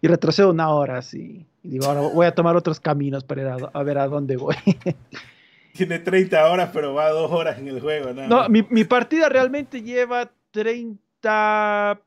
y 0.00 0.08
retrocedo 0.08 0.50
una 0.50 0.70
hora, 0.70 0.98
así, 0.98 1.46
y 1.62 1.68
digo, 1.68 1.86
ahora 1.86 2.00
voy 2.00 2.26
a 2.26 2.34
tomar 2.34 2.56
otros 2.56 2.80
caminos 2.80 3.24
para 3.24 3.42
ir 3.42 3.48
a, 3.72 3.82
ver 3.82 3.98
a 3.98 4.06
dónde 4.06 4.36
voy. 4.36 4.56
Tiene 5.72 5.98
30 5.98 6.50
horas, 6.50 6.70
pero 6.72 6.94
va 6.94 7.10
dos 7.10 7.32
horas 7.32 7.58
en 7.58 7.66
el 7.66 7.80
juego. 7.80 8.12
No, 8.28 8.48
mi, 8.48 8.64
mi, 8.70 8.84
partida 8.84 9.28
realmente 9.28 9.82
lleva 9.82 10.30
30, 10.52 12.00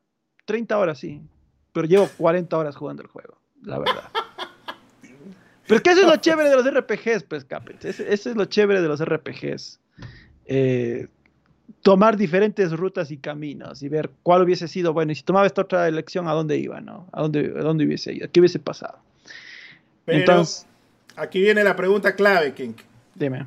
30 0.46 0.78
horas, 0.78 0.98
sí, 0.98 1.20
pero 1.72 1.86
llevo 1.86 2.08
40 2.16 2.56
horas 2.56 2.76
jugando 2.76 3.02
el 3.02 3.08
juego, 3.08 3.38
la 3.62 3.78
verdad. 3.78 4.04
Pero 5.68 5.76
es 5.76 5.82
que 5.82 5.90
eso 5.90 6.00
es 6.00 6.06
lo 6.06 6.16
chévere 6.16 6.48
de 6.48 6.56
los 6.56 6.64
RPGs, 6.64 7.24
pues, 7.24 7.44
Capet. 7.44 7.84
Eso 7.84 8.02
es 8.02 8.34
lo 8.34 8.46
chévere 8.46 8.80
de 8.80 8.88
los 8.88 9.04
RPGs. 9.04 9.78
Eh, 10.46 11.08
tomar 11.82 12.16
diferentes 12.16 12.72
rutas 12.72 13.10
y 13.10 13.18
caminos 13.18 13.82
y 13.82 13.88
ver 13.88 14.10
cuál 14.22 14.42
hubiese 14.42 14.68
sido, 14.68 14.92
bueno, 14.92 15.12
y 15.12 15.14
si 15.14 15.22
tomaba 15.22 15.46
esta 15.46 15.62
otra 15.62 15.88
elección, 15.88 16.28
¿a 16.28 16.32
dónde 16.32 16.56
iba, 16.58 16.80
no? 16.80 17.08
¿A 17.12 17.22
dónde, 17.22 17.52
a 17.56 17.62
dónde 17.62 17.84
hubiese 17.84 18.12
ido? 18.12 18.28
¿Qué 18.30 18.40
hubiese 18.40 18.58
pasado? 18.58 18.98
Pero 20.04 20.18
Entonces, 20.20 20.66
aquí 21.16 21.40
viene 21.40 21.62
la 21.64 21.76
pregunta 21.76 22.14
clave, 22.14 22.54
King. 22.54 22.74
Dime. 23.14 23.46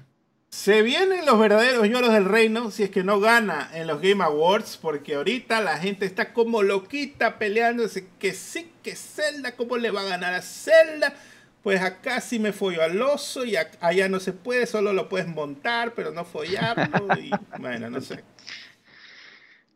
¿Se 0.50 0.82
vienen 0.82 1.26
los 1.26 1.40
verdaderos 1.40 1.88
lloros 1.88 2.12
del 2.12 2.26
reino 2.26 2.72
si 2.72 2.84
es 2.84 2.90
que 2.90 3.06
no 3.06 3.22
gana 3.22 3.70
en 3.74 3.88
los 3.88 4.02
Game 4.02 4.22
Awards? 4.22 4.78
Porque 4.82 5.16
ahorita 5.16 5.62
la 5.62 5.78
gente 5.78 6.06
está 6.06 6.34
como 6.34 6.62
loquita 6.62 7.40
peleándose 7.40 8.08
que 8.20 8.34
sí, 8.34 8.70
que 8.84 8.98
Zelda, 8.98 9.56
¿cómo 9.56 9.78
le 9.78 9.92
va 9.92 10.02
a 10.02 10.10
ganar 10.10 10.34
a 10.34 10.42
Zelda? 10.42 11.16
Pues 11.64 11.80
acá 11.82 12.20
sí 12.22 12.40
me 12.40 12.54
follo 12.54 12.82
al 12.82 13.00
oso 13.02 13.46
y 13.46 13.56
allá 13.56 14.10
no 14.10 14.20
se 14.20 14.34
puede, 14.34 14.66
solo 14.66 14.94
lo 14.94 15.08
puedes 15.08 15.28
montar, 15.28 15.94
pero 15.94 16.12
no 16.12 16.26
follarlo. 16.26 17.08
Y, 17.20 17.30
bueno, 17.60 17.90
no 17.90 18.02
sé. 18.02 18.24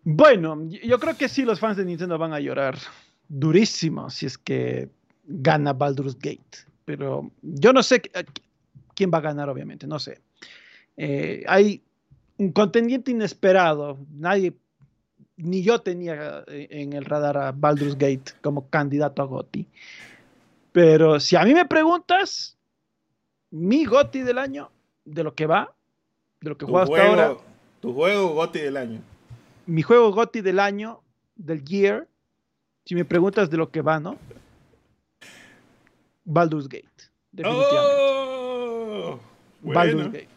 Bueno, 0.04 0.68
yo 0.68 1.00
creo 1.00 1.18
que 1.18 1.30
sí 1.30 1.44
los 1.44 1.60
fans 1.60 1.78
de 1.78 1.86
Nintendo 1.86 2.18
van 2.18 2.34
a 2.34 2.40
llorar 2.40 2.78
durísimo 3.28 4.10
si 4.10 4.26
es 4.26 4.38
que 4.38 4.90
gana 5.26 5.74
Baldur's 5.74 6.18
Gate. 6.18 6.66
Pero 6.86 7.32
yo 7.42 7.74
no 7.74 7.82
sé 7.84 8.02
quién 8.94 9.12
va 9.14 9.20
a 9.20 9.22
ganar, 9.22 9.50
obviamente, 9.50 9.88
no 9.88 10.00
sé. 10.00 10.22
Eh, 10.98 11.44
hay 11.48 11.84
un 12.38 12.52
contendiente 12.52 13.12
inesperado. 13.12 13.98
Nadie, 14.12 14.54
ni 15.38 15.64
yo 15.64 15.82
tenía 15.82 16.44
en 16.48 16.94
el 16.94 17.06
radar 17.06 17.38
a 17.38 17.52
Baldur's 17.52 17.96
Gate 17.96 18.34
como 18.42 18.70
candidato 18.70 19.22
a 19.22 19.26
GOTY. 19.26 19.68
Pero 20.76 21.22
si 21.22 21.38
a 21.38 21.46
mí 21.46 21.54
me 21.54 21.64
preguntas, 21.64 22.58
mi 23.50 23.86
GOTI 23.86 24.24
del 24.24 24.38
año, 24.38 24.70
de 25.06 25.24
lo 25.24 25.34
que 25.34 25.46
va, 25.46 25.74
de 26.42 26.50
lo 26.50 26.58
que 26.58 26.66
juego 26.66 26.82
hasta 26.82 27.08
ahora. 27.08 27.38
Tu 27.80 27.94
juego 27.94 28.34
GOTI 28.34 28.60
del 28.60 28.76
año. 28.76 29.02
Mi 29.68 29.84
juego 29.84 30.12
GOTI 30.12 30.42
del 30.42 30.60
año, 30.60 31.00
del 31.38 31.64
year, 31.64 32.10
si 32.84 32.94
me 32.94 33.06
preguntas 33.06 33.50
de 33.50 33.56
lo 33.56 33.72
que 33.72 33.82
va, 33.82 34.02
¿no? 34.02 34.18
Baldur's 36.26 36.68
Gate. 36.68 36.90
Definitivamente. 37.32 37.96
Oh, 37.96 39.20
Baldur's 39.62 40.12
Gate. 40.12 40.30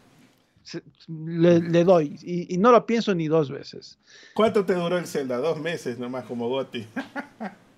Le, 1.09 1.83
doy. 1.83 2.17
Y, 2.21 2.55
y, 2.55 2.57
no 2.57 2.71
lo 2.71 2.85
pienso 2.85 3.13
ni 3.13 3.27
dos 3.27 3.51
veces. 3.51 3.99
¿Cuánto 4.35 4.63
te 4.63 4.73
duró 4.73 4.97
el 4.97 5.05
Zelda? 5.05 5.35
Dos 5.39 5.59
meses 5.59 5.99
nomás 5.99 6.23
como 6.23 6.47
Goti. 6.47 6.87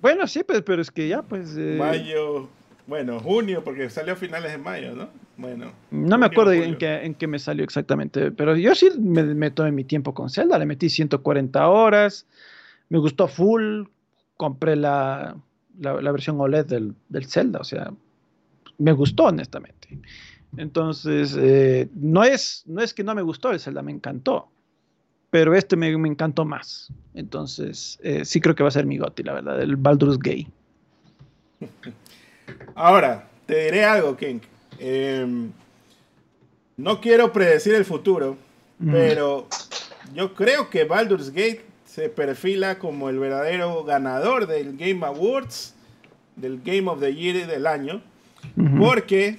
Bueno, 0.00 0.26
sí, 0.26 0.42
pues, 0.44 0.62
pero 0.62 0.82
es 0.82 0.90
que 0.90 1.08
ya, 1.08 1.22
pues. 1.22 1.56
Eh, 1.56 1.76
mayo, 1.78 2.48
bueno, 2.86 3.20
junio, 3.20 3.62
porque 3.64 3.90
salió 3.90 4.14
a 4.14 4.16
finales 4.16 4.52
de 4.52 4.58
mayo, 4.58 4.94
¿no? 4.94 5.08
Bueno. 5.36 5.72
No 5.90 6.18
me 6.18 6.26
acuerdo 6.26 6.52
en 6.52 6.76
qué, 6.78 7.04
en 7.04 7.14
qué 7.14 7.26
me 7.26 7.38
salió 7.38 7.64
exactamente, 7.64 8.30
pero 8.32 8.56
yo 8.56 8.74
sí 8.74 8.90
me, 8.98 9.22
me 9.22 9.50
tomé 9.50 9.72
mi 9.72 9.84
tiempo 9.84 10.14
con 10.14 10.30
Zelda, 10.30 10.58
le 10.58 10.66
metí 10.66 10.88
140 10.88 11.68
horas, 11.68 12.26
me 12.88 12.98
gustó 12.98 13.28
full, 13.28 13.84
compré 14.36 14.74
la, 14.74 15.36
la, 15.78 16.12
versión 16.12 16.40
OLED 16.40 16.66
del, 16.66 16.94
del, 17.08 17.26
Zelda, 17.26 17.60
o 17.60 17.64
sea, 17.64 17.92
me 18.78 18.92
gustó 18.92 19.24
honestamente. 19.24 19.98
Entonces, 20.56 21.36
eh, 21.38 21.88
no, 21.94 22.24
es, 22.24 22.64
no 22.66 22.80
es 22.82 22.94
que 22.94 23.04
no 23.04 23.14
me 23.14 23.22
gustó 23.22 23.50
el 23.50 23.60
Zelda, 23.60 23.82
me 23.82 23.92
encantó 23.92 24.48
pero 25.30 25.54
este 25.54 25.76
me, 25.76 25.88
encantó 25.88 26.44
más. 26.44 26.92
Entonces, 27.14 27.98
eh, 28.02 28.24
sí 28.24 28.40
creo 28.40 28.54
que 28.54 28.62
va 28.62 28.68
a 28.68 28.72
ser 28.72 28.86
mi 28.86 28.98
goti, 28.98 29.22
la 29.22 29.34
verdad, 29.34 29.60
el 29.60 29.76
Baldur's 29.76 30.18
Gay. 30.18 30.48
Ahora, 32.74 33.28
te 33.46 33.64
diré 33.64 33.84
algo, 33.84 34.16
King. 34.16 34.40
Em, 34.78 35.50
no 36.76 37.00
quiero 37.00 37.32
predecir 37.32 37.74
el 37.74 37.84
futuro, 37.84 38.36
pero 38.78 39.48
yo 40.14 40.34
creo 40.34 40.70
que 40.70 40.84
Baldur's 40.84 41.30
Gate 41.30 41.64
se 41.84 42.08
perfila 42.08 42.78
como 42.78 43.08
el 43.08 43.18
verdadero 43.18 43.82
ganador 43.82 44.46
del 44.46 44.76
Game 44.76 45.04
Awards, 45.04 45.74
del 46.36 46.62
Game 46.62 46.88
of 46.88 47.00
the 47.00 47.12
Year 47.12 47.48
del 47.48 47.66
año, 47.66 48.00
porque 48.78 49.38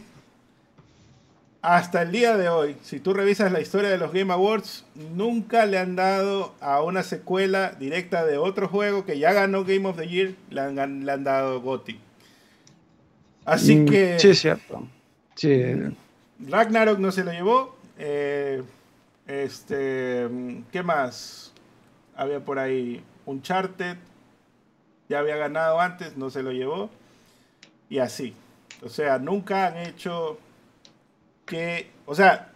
hasta 1.62 2.04
el 2.04 2.12
día 2.12 2.38
de 2.38 2.48
hoy, 2.48 2.78
si 2.84 3.00
tú 3.00 3.14
revisas 3.14 3.52
la 3.52 3.60
historia 3.60 3.90
de 3.90 3.98
los 3.98 4.14
Game 4.14 4.32
Awards, 4.32 4.86
nunca 4.96 5.66
le 5.66 5.78
han 5.78 5.96
dado 5.96 6.56
a 6.62 6.82
una 6.82 7.04
secuela 7.04 7.72
directa 7.72 8.26
de 8.26 8.38
otro 8.38 8.70
juego 8.70 9.06
que 9.06 9.20
ya 9.20 9.34
ganó 9.34 9.66
Game 9.66 9.86
of 9.88 9.98
the 9.98 10.08
Year, 10.08 10.36
le 10.50 10.62
han, 10.62 11.06
le 11.06 11.12
han 11.12 11.24
dado 11.26 11.60
GOTY. 11.62 12.00
Así 13.44 13.76
mm, 13.76 13.86
que. 13.88 14.20
Sí, 14.20 14.36
cierto. 14.36 14.88
Sí. 15.36 15.76
Ragnarok 16.48 17.00
no 17.00 17.12
se 17.12 17.24
lo 17.24 17.32
llevó. 17.32 17.78
Eh, 17.98 18.64
este. 19.28 20.30
¿Qué 20.72 20.84
más? 20.84 21.52
Había 22.16 22.40
por 22.40 22.60
ahí 22.60 23.04
Uncharted. 23.26 23.98
Ya 25.10 25.20
había 25.20 25.38
ganado 25.38 25.80
antes, 25.80 26.16
no 26.16 26.30
se 26.30 26.44
lo 26.44 26.52
llevó. 26.52 26.90
Y 27.90 28.00
así. 28.00 28.34
O 28.84 28.90
sea, 28.90 29.18
nunca 29.18 29.68
han 29.68 29.78
hecho 29.78 30.38
que, 31.50 31.90
o 32.06 32.14
sea, 32.14 32.52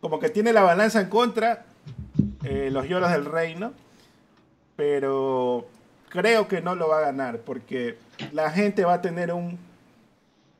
como 0.00 0.20
que 0.20 0.30
tiene 0.30 0.52
la 0.52 0.62
balanza 0.62 1.00
en 1.00 1.08
contra 1.08 1.64
eh, 2.44 2.68
los 2.70 2.88
lloros 2.88 3.10
del 3.10 3.24
reino, 3.24 3.72
pero 4.76 5.66
creo 6.10 6.46
que 6.46 6.62
no 6.62 6.76
lo 6.76 6.88
va 6.88 6.98
a 6.98 7.00
ganar 7.00 7.40
porque 7.40 7.98
la 8.32 8.50
gente 8.50 8.84
va 8.84 8.94
a 8.94 9.02
tener 9.02 9.32
un, 9.32 9.58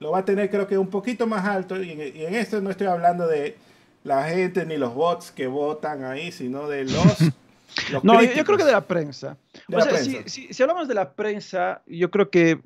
lo 0.01 0.10
va 0.10 0.18
a 0.18 0.24
tener 0.24 0.51
creo 0.51 0.66
que 0.66 0.76
un 0.76 0.90
poquito 0.90 1.28
más 1.28 1.47
alto 1.47 1.81
y 1.81 1.93
en, 1.93 2.35
esto 2.35 2.60
no 2.60 2.70
estoy 2.70 2.89
hablando 2.89 3.28
de 3.28 3.56
la 4.02 4.24
gente 4.24 4.66
ni 4.66 4.76
los 4.76 4.93
bots 4.93 5.31
que 5.31 5.47
votan 5.47 6.05
ahí, 6.05 6.32
sino 6.32 6.68
de 6.68 6.85
los... 6.86 7.20
no, 8.02 8.20
yo, 8.20 8.44
creo 8.44 8.59
que 8.59 8.64
de 8.64 8.72
la 8.72 8.85
prensa. 8.85 9.36
o 9.72 9.81
sea, 9.81 9.97
Si, 9.98 10.52
si, 10.52 10.62
hablamos 10.62 10.89
de 10.89 10.94
la 10.94 11.12
prensa, 11.12 11.82
yo 11.86 12.10
creo 12.10 12.31
que 12.31 12.60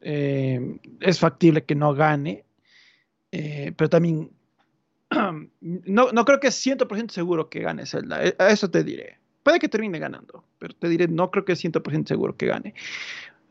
eh, 0.00 0.78
es 1.00 1.18
factible 1.18 1.64
que 1.64 1.74
no 1.74 1.92
gane, 1.92 2.44
eh, 3.32 3.72
pero 3.76 3.90
también 3.90 4.30
no, 5.60 6.12
no, 6.12 6.24
creo 6.24 6.40
que 6.40 6.48
es 6.48 6.66
100% 6.66 7.10
seguro 7.10 7.48
que 7.48 7.60
gane 7.60 7.86
Zelda. 7.86 8.24
Eh, 8.24 8.34
a 8.38 8.48
eso 8.48 8.70
te 8.70 8.84
diré. 8.84 9.18
Puede 9.42 9.58
que 9.58 9.68
termine 9.68 9.98
ganando, 9.98 10.44
pero 10.58 10.74
te 10.74 10.88
diré, 10.88 11.08
no 11.08 11.30
creo 11.30 11.44
que 11.44 11.52
es 11.52 11.64
100% 11.64 12.06
seguro 12.06 12.36
que 12.36 12.46
gane. 12.46 12.74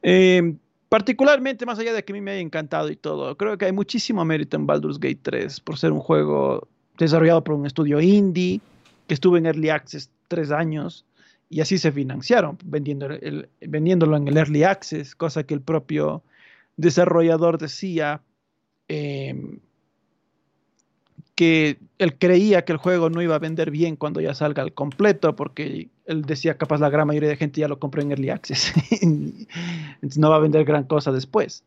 Eh, 0.03 0.53
particularmente, 0.89 1.65
más 1.65 1.79
allá 1.79 1.93
de 1.93 2.03
que 2.03 2.13
a 2.13 2.15
mí 2.15 2.21
me 2.21 2.31
haya 2.31 2.41
encantado 2.41 2.89
y 2.89 2.95
todo, 2.95 3.35
creo 3.35 3.57
que 3.57 3.65
hay 3.65 3.71
muchísimo 3.71 4.23
mérito 4.23 4.57
en 4.57 4.67
Baldur's 4.67 4.99
Gate 4.99 5.19
3 5.23 5.59
por 5.61 5.77
ser 5.77 5.91
un 5.91 5.99
juego 5.99 6.67
desarrollado 6.97 7.43
por 7.43 7.55
un 7.55 7.65
estudio 7.65 7.99
indie 7.99 8.61
que 9.07 9.13
estuvo 9.13 9.37
en 9.37 9.45
Early 9.45 9.69
Access 9.69 10.11
tres 10.27 10.51
años 10.51 11.05
y 11.49 11.61
así 11.61 11.77
se 11.77 11.91
financiaron, 11.91 12.57
vendiendo 12.65 13.07
el, 13.07 13.49
vendiéndolo 13.61 14.17
en 14.17 14.27
el 14.27 14.37
Early 14.37 14.63
Access, 14.63 15.15
cosa 15.15 15.43
que 15.43 15.53
el 15.53 15.61
propio 15.61 16.23
desarrollador 16.75 17.57
decía. 17.57 18.21
Eh, 18.89 19.59
que 21.37 21.77
él 21.99 22.17
creía 22.17 22.65
que 22.65 22.71
el 22.71 22.79
juego 22.79 23.11
no 23.11 23.21
iba 23.21 23.35
a 23.35 23.39
vender 23.39 23.69
bien 23.69 23.95
cuando 23.95 24.19
ya 24.19 24.33
salga 24.33 24.63
al 24.63 24.73
completo, 24.73 25.35
porque 25.35 25.87
él 26.07 26.23
decía 26.23 26.57
capaz 26.57 26.79
la 26.79 26.89
gran 26.89 27.05
mayoría 27.05 27.29
de 27.29 27.37
gente 27.37 27.61
ya 27.61 27.67
lo 27.67 27.77
compró 27.77 28.01
en 28.01 28.09
Early 28.09 28.31
Access, 28.31 28.73
entonces 29.01 30.17
no 30.17 30.31
va 30.31 30.37
a 30.37 30.39
vender 30.39 30.65
gran 30.65 30.85
cosa 30.85 31.11
después. 31.11 31.63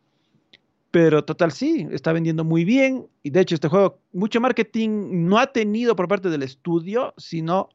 Pero 0.90 1.24
total 1.24 1.52
sí, 1.52 1.86
está 1.92 2.12
vendiendo 2.12 2.42
muy 2.42 2.64
bien 2.64 3.06
y 3.22 3.30
de 3.30 3.42
hecho 3.42 3.54
este 3.54 3.68
juego 3.68 4.00
mucho 4.12 4.40
marketing 4.40 5.28
no 5.28 5.38
ha 5.38 5.52
tenido 5.52 5.94
por 5.94 6.08
parte 6.08 6.30
del 6.30 6.42
estudio, 6.42 7.14
sino 7.16 7.68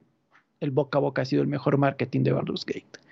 el 0.59 0.71
boca 0.71 0.97
a 0.97 1.01
boca 1.01 1.21
ha 1.21 1.25
sido 1.25 1.43
el 1.43 1.47
mejor 1.47 1.77
marketing 1.77 2.23
de 2.23 2.33
Baldur's 2.33 2.65
Gate 2.65 3.04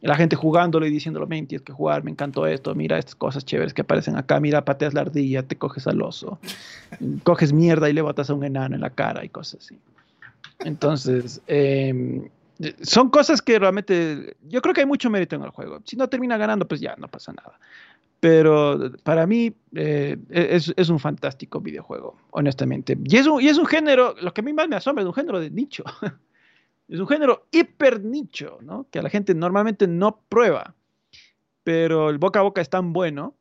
la 0.00 0.16
gente 0.16 0.36
jugándolo 0.36 0.86
y 0.86 0.90
diciéndolo, 0.90 1.26
men, 1.26 1.46
tienes 1.46 1.64
que 1.64 1.72
jugar, 1.72 2.02
me 2.02 2.10
encantó 2.10 2.46
esto, 2.46 2.74
mira 2.74 2.98
estas 2.98 3.14
cosas 3.14 3.44
chéveres 3.44 3.74
que 3.74 3.82
aparecen 3.82 4.16
acá, 4.16 4.40
mira, 4.40 4.64
pateas 4.64 4.94
la 4.94 5.02
ardilla, 5.02 5.42
te 5.42 5.56
coges 5.56 5.86
al 5.86 6.00
oso, 6.00 6.38
coges 7.22 7.52
mierda 7.52 7.90
y 7.90 7.92
le 7.92 8.02
botas 8.02 8.30
a 8.30 8.34
un 8.34 8.44
enano 8.44 8.74
en 8.74 8.80
la 8.80 8.90
cara 8.90 9.24
y 9.24 9.28
cosas 9.28 9.60
así. 9.60 9.78
Entonces, 10.60 11.42
em, 11.46 12.28
son 12.82 13.10
cosas 13.10 13.42
que 13.42 13.58
realmente, 13.58 14.36
yo 14.48 14.60
creo 14.62 14.74
que 14.74 14.80
hay 14.80 14.86
mucho 14.86 15.10
mérito 15.10 15.36
en 15.36 15.42
el 15.42 15.50
juego. 15.50 15.80
Si 15.84 15.96
no 15.96 16.08
termina 16.08 16.36
ganando, 16.36 16.66
pues 16.66 16.80
ya 16.80 16.94
no 16.96 17.08
pasa 17.08 17.32
nada. 17.32 17.58
Pero 18.20 18.92
para 19.02 19.26
mí 19.26 19.54
eh, 19.74 20.18
es, 20.28 20.72
es, 20.76 20.90
un 20.90 20.98
fantástico 20.98 21.58
videojuego, 21.60 22.16
honestamente. 22.32 22.98
Y 23.04 23.16
es, 23.16 23.26
un, 23.26 23.40
y 23.40 23.48
es 23.48 23.56
un 23.56 23.64
género, 23.64 24.14
lo 24.20 24.34
que 24.34 24.42
a 24.42 24.44
mí 24.44 24.52
más 24.52 24.68
me 24.68 24.76
asombra, 24.76 25.02
es 25.02 25.08
un 25.08 25.14
género 25.14 25.40
de 25.40 25.50
nicho. 25.50 25.84
es 26.90 26.98
un 26.98 27.06
género 27.06 27.46
hiper 27.52 28.04
nicho, 28.04 28.58
¿no? 28.62 28.86
Que 28.90 28.98
a 28.98 29.02
la 29.02 29.10
gente 29.10 29.34
normalmente 29.34 29.86
no 29.86 30.20
prueba. 30.28 30.74
Pero 31.62 32.10
el 32.10 32.18
boca 32.18 32.40
a 32.40 32.42
boca 32.42 32.60
es 32.60 32.68
tan 32.68 32.92
bueno 32.92 33.34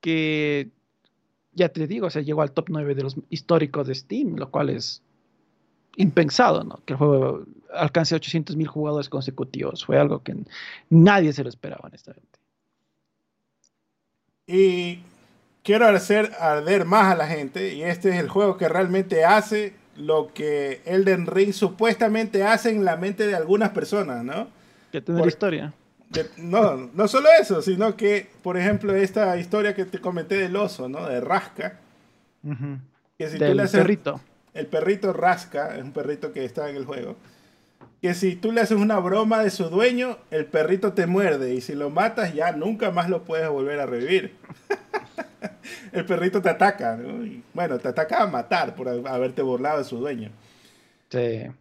que, 0.00 0.70
ya 1.52 1.70
te 1.70 1.86
digo, 1.86 2.10
se 2.10 2.24
llegó 2.24 2.42
al 2.42 2.52
top 2.52 2.66
9 2.68 2.94
de 2.94 3.02
los 3.02 3.16
históricos 3.30 3.86
de 3.86 3.94
Steam, 3.94 4.36
lo 4.36 4.50
cual 4.50 4.68
es 4.68 5.02
impensado, 5.96 6.62
¿no? 6.62 6.82
Que 6.84 6.92
el 6.92 6.98
juego 6.98 7.44
alcance 7.72 8.14
800 8.14 8.56
mil 8.56 8.68
jugadores 8.68 9.08
consecutivos. 9.08 9.84
Fue 9.84 9.98
algo 9.98 10.22
que 10.22 10.36
nadie 10.90 11.32
se 11.32 11.42
lo 11.42 11.48
esperaba, 11.48 11.82
honestamente. 11.84 12.38
Y 14.46 15.00
quiero 15.62 15.86
hacer 15.86 16.32
arder 16.38 16.84
más 16.84 17.12
a 17.12 17.16
la 17.16 17.26
gente, 17.26 17.74
y 17.74 17.82
este 17.82 18.10
es 18.10 18.16
el 18.16 18.28
juego 18.28 18.56
que 18.58 18.68
realmente 18.68 19.24
hace 19.24 19.74
lo 19.98 20.32
que 20.32 20.80
Elden 20.84 21.26
Ring 21.26 21.52
supuestamente 21.52 22.44
hace 22.44 22.70
en 22.70 22.84
la 22.84 22.96
mente 22.96 23.26
de 23.26 23.34
algunas 23.34 23.70
personas, 23.70 24.24
¿no? 24.24 24.48
Que 24.92 25.00
tener 25.00 25.26
historia. 25.26 25.74
no, 26.38 26.90
no 26.94 27.08
solo 27.08 27.28
eso, 27.40 27.60
sino 27.60 27.96
que, 27.96 28.30
por 28.42 28.56
ejemplo, 28.56 28.94
esta 28.94 29.36
historia 29.36 29.74
que 29.74 29.84
te 29.84 30.00
comenté 30.00 30.36
del 30.36 30.56
oso, 30.56 30.88
¿no? 30.88 31.06
De 31.06 31.20
Rasca. 31.20 31.80
que 33.18 33.28
si 33.28 33.38
del 33.38 33.68
perrito. 33.70 34.20
El 34.54 34.66
perrito 34.66 35.12
Rasca, 35.12 35.76
es 35.76 35.84
un 35.84 35.92
perrito 35.92 36.32
que 36.32 36.44
está 36.44 36.70
en 36.70 36.76
el 36.76 36.84
juego 36.84 37.16
que 38.00 38.14
si 38.14 38.36
tú 38.36 38.52
le 38.52 38.60
haces 38.60 38.78
una 38.78 38.98
broma 38.98 39.42
de 39.42 39.50
su 39.50 39.68
dueño, 39.70 40.18
el 40.30 40.46
perrito 40.46 40.92
te 40.92 41.06
muerde 41.06 41.54
y 41.54 41.60
si 41.60 41.74
lo 41.74 41.90
matas 41.90 42.32
ya 42.32 42.52
nunca 42.52 42.90
más 42.90 43.08
lo 43.08 43.24
puedes 43.24 43.48
volver 43.48 43.80
a 43.80 43.86
revivir. 43.86 44.34
el 45.92 46.04
perrito 46.04 46.42
te 46.42 46.48
ataca, 46.48 46.98
bueno, 47.54 47.78
te 47.78 47.88
ataca 47.88 48.22
a 48.22 48.26
matar 48.26 48.74
por 48.74 48.88
haberte 48.88 49.42
burlado 49.42 49.78
de 49.78 49.84
su 49.84 49.98
dueño. 49.98 50.30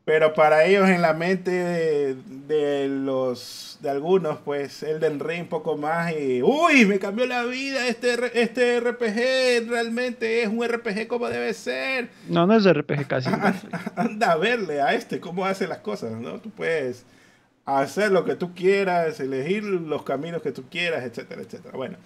Pero 0.04 0.34
para 0.34 0.66
ellos 0.66 0.90
en 0.90 1.02
la 1.02 1.14
mente 1.14 1.52
de, 1.52 2.88
los 2.90 3.78
de 3.82 3.90
algunos, 3.90 4.40
pues 4.40 4.84
Elden 4.84 5.22
Ring 5.22 5.44
un 5.44 5.48
poco 5.48 5.78
más 5.78 6.12
y 6.12 6.42
uy, 6.44 6.86
me 6.86 7.00
cambió 7.00 7.26
la 7.26 7.46
vida 7.46 7.88
este 7.88 8.18
este 8.42 8.82
RPG, 8.82 9.70
realmente 9.70 10.44
es 10.44 10.50
un 10.50 10.68
RPG 10.68 11.08
como 11.08 11.30
debe 11.30 11.54
ser. 11.54 12.10
No, 12.28 12.46
no 12.46 12.56
es 12.56 12.70
RPG 12.70 13.08
casi. 13.08 13.30
Anda 13.96 14.34
a 14.34 14.36
verle 14.36 14.82
a 14.82 14.94
este 14.94 15.22
cómo 15.22 15.46
hace 15.46 15.66
las 15.66 15.80
cosas, 15.80 16.12
¿no? 16.12 16.42
Tú 16.42 16.50
puedes 16.50 17.06
hacer 17.64 18.12
lo 18.12 18.26
que 18.26 18.36
tú 18.36 18.54
quieras, 18.54 19.18
elegir 19.22 19.64
los 19.64 20.04
caminos 20.04 20.42
que 20.42 20.52
tú 20.52 20.66
quieras, 20.70 21.06
etcétera, 21.06 21.42
etcétera. 21.42 21.78
Bueno. 21.78 21.98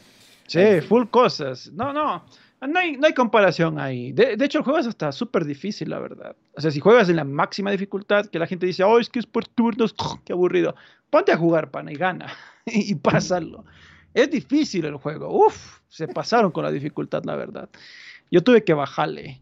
Sí, 0.51 0.81
full 0.81 1.05
cosas. 1.07 1.71
No, 1.73 1.93
no. 1.93 2.25
No 2.67 2.79
hay, 2.79 2.95
no 2.95 3.07
hay 3.07 3.13
comparación 3.13 3.79
ahí. 3.79 4.11
De, 4.11 4.35
hecho, 4.39 4.59
el 4.59 4.63
juego 4.63 4.79
es 4.79 4.85
hasta 4.85 5.11
súper 5.11 5.45
difícil, 5.45 5.89
la 5.89 5.99
verdad. 5.99 6.35
O 6.55 6.61
sea, 6.61 6.69
si 6.69 6.79
juegas 6.79 7.09
en 7.09 7.15
la 7.15 7.23
máxima 7.23 7.71
dificultad, 7.71 8.27
que 8.27 8.37
la 8.37 8.45
gente 8.45 8.67
dice, 8.67 8.83
oh, 8.83 8.99
es 8.99 9.09
que 9.09 9.19
es 9.19 9.25
por 9.25 9.47
turnos, 9.47 9.95
qué 10.25 10.33
aburrido. 10.33 10.75
Ponte 11.09 11.31
a 11.31 11.37
jugar, 11.37 11.71
pana, 11.71 11.91
y 11.91 11.95
gana. 11.95 12.27
y 12.65 12.93
pásalo. 12.95 13.65
Es 14.13 14.29
difícil 14.29 14.85
el 14.85 14.97
juego. 14.97 15.29
Uf, 15.45 15.79
se 15.87 16.07
pasaron 16.07 16.51
con 16.51 16.63
la 16.63 16.71
dificultad, 16.71 17.23
la 17.23 17.35
verdad. 17.35 17.69
Yo 18.29 18.43
tuve 18.43 18.63
que 18.63 18.73
bajarle. 18.73 19.41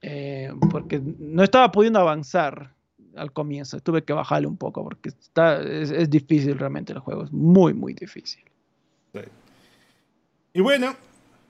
Eh, 0.00 0.50
porque 0.70 1.00
no 1.18 1.42
estaba 1.42 1.70
pudiendo 1.70 2.00
avanzar 2.00 2.74
al 3.14 3.32
comienzo. 3.32 3.78
Tuve 3.80 4.02
que 4.02 4.14
bajarle 4.14 4.48
un 4.48 4.56
poco 4.56 4.82
porque 4.82 5.10
está, 5.10 5.60
es, 5.60 5.90
es 5.90 6.10
difícil 6.10 6.58
realmente 6.58 6.92
el 6.92 7.00
juego. 7.00 7.24
Es 7.24 7.32
muy, 7.32 7.74
muy 7.74 7.92
difícil. 7.92 8.42
Y 10.58 10.60
bueno, 10.60 10.96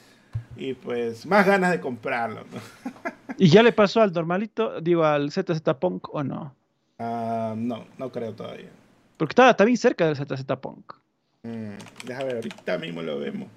y 0.56 0.74
pues 0.74 1.26
más 1.26 1.46
ganas 1.46 1.70
de 1.70 1.80
comprarlo. 1.80 2.44
¿Y 3.38 3.48
ya 3.48 3.62
le 3.62 3.72
pasó 3.72 4.00
al 4.00 4.12
normalito, 4.12 4.80
digo, 4.80 5.04
al 5.04 5.30
ZZ 5.30 5.60
Punk 5.78 6.14
o 6.14 6.22
no? 6.22 6.54
Ah, 6.98 7.54
no, 7.56 7.84
no 7.98 8.10
creo 8.10 8.32
todavía. 8.32 8.70
Porque 9.16 9.32
estaba 9.32 9.54
también 9.54 9.76
cerca 9.76 10.06
del 10.06 10.16
ZZ 10.16 10.44
Punk. 10.60 10.94
Mm, 11.42 12.06
deja 12.06 12.24
ver, 12.24 12.36
ahorita 12.36 12.78
mismo 12.78 13.02
lo 13.02 13.18
vemos. 13.18 13.48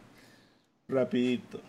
Rapidito. 0.87 1.61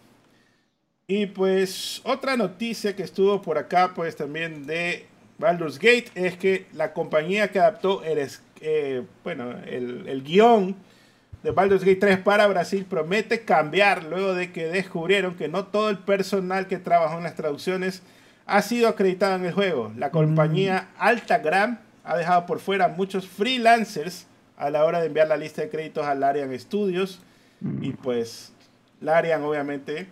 Y 1.06 1.26
pues 1.26 2.00
otra 2.04 2.36
noticia 2.36 2.94
que 2.94 3.02
estuvo 3.02 3.42
por 3.42 3.58
acá, 3.58 3.92
pues 3.94 4.16
también 4.16 4.66
de 4.66 5.06
Baldur's 5.38 5.78
Gate, 5.78 6.06
es 6.14 6.36
que 6.36 6.66
la 6.72 6.92
compañía 6.92 7.50
que 7.50 7.58
adaptó 7.58 8.02
el, 8.04 8.28
eh, 8.60 9.02
bueno, 9.24 9.50
el, 9.66 10.06
el 10.08 10.22
guion 10.22 10.76
de 11.42 11.50
Baldur's 11.50 11.84
Gate 11.84 12.00
3 12.00 12.18
para 12.18 12.46
Brasil 12.46 12.84
promete 12.88 13.44
cambiar 13.44 14.04
luego 14.04 14.34
de 14.34 14.52
que 14.52 14.66
descubrieron 14.66 15.34
que 15.34 15.48
no 15.48 15.66
todo 15.66 15.88
el 15.88 15.98
personal 15.98 16.66
que 16.66 16.78
trabajó 16.78 17.16
en 17.16 17.24
las 17.24 17.34
traducciones 17.34 18.02
ha 18.46 18.62
sido 18.62 18.88
acreditado 18.88 19.36
en 19.36 19.46
el 19.46 19.52
juego. 19.52 19.92
La 19.96 20.10
compañía 20.10 20.88
mm. 20.92 20.96
Altagram 20.98 21.78
ha 22.04 22.16
dejado 22.16 22.46
por 22.46 22.58
fuera 22.60 22.88
muchos 22.88 23.26
freelancers 23.26 24.26
a 24.56 24.70
la 24.70 24.84
hora 24.84 25.00
de 25.00 25.06
enviar 25.06 25.28
la 25.28 25.36
lista 25.36 25.62
de 25.62 25.70
créditos 25.70 26.04
a 26.04 26.14
Larian 26.14 26.58
Studios 26.58 27.20
mm. 27.60 27.84
y 27.84 27.92
pues 27.92 28.52
Larian 29.00 29.42
obviamente 29.42 30.08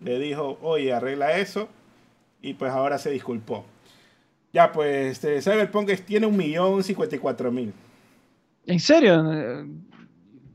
le 0.00 0.18
dijo, 0.18 0.58
oye, 0.62 0.92
arregla 0.92 1.36
eso 1.36 1.68
y 2.40 2.54
pues 2.54 2.72
ahora 2.72 2.98
se 2.98 3.10
disculpó. 3.10 3.66
Ya 4.52 4.72
pues, 4.72 5.12
este, 5.12 5.42
Cyberpunk 5.42 5.90
tiene 6.06 6.26
un 6.26 6.36
millón 6.36 6.82
cincuenta 6.82 7.14
y 7.14 7.18
cuatro 7.18 7.52
mil. 7.52 7.72
¿En 8.66 8.80
serio? 8.80 9.66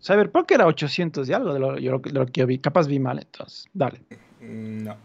Cyberpunk 0.05 0.51
era 0.51 0.67
800 0.67 1.27
y 1.27 1.33
algo 1.33 1.53
de 1.53 1.59
lo, 1.59 1.75
lo 1.77 2.25
que 2.27 2.45
vi. 2.45 2.59
Capaz 2.59 2.87
vi 2.87 2.99
mal, 2.99 3.17
entonces. 3.17 3.65
Dale. 3.73 4.01
Mm, 4.39 4.83
no. 4.83 4.95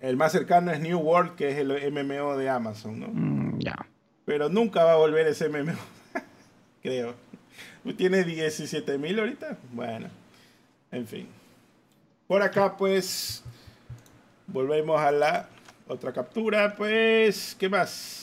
El 0.00 0.16
más 0.16 0.32
cercano 0.32 0.70
es 0.72 0.80
New 0.80 0.98
World, 0.98 1.36
que 1.36 1.50
es 1.50 1.58
el 1.58 1.70
MMO 1.92 2.36
de 2.36 2.50
Amazon, 2.50 3.00
¿no? 3.00 3.08
Mm, 3.08 3.60
ya. 3.60 3.86
Pero 4.26 4.48
nunca 4.48 4.84
va 4.84 4.92
a 4.92 4.96
volver 4.96 5.26
ese 5.26 5.48
MMO. 5.48 5.72
Creo. 6.82 7.14
¿Tiene 7.96 8.24
17 8.24 8.98
mil 8.98 9.18
ahorita? 9.18 9.56
Bueno. 9.72 10.08
En 10.90 11.06
fin. 11.06 11.28
Por 12.26 12.42
acá, 12.42 12.76
pues. 12.76 13.42
Volvemos 14.48 15.00
a 15.00 15.12
la 15.12 15.48
otra 15.88 16.12
captura. 16.12 16.74
Pues. 16.76 17.56
¿Qué 17.58 17.68
más? 17.68 18.21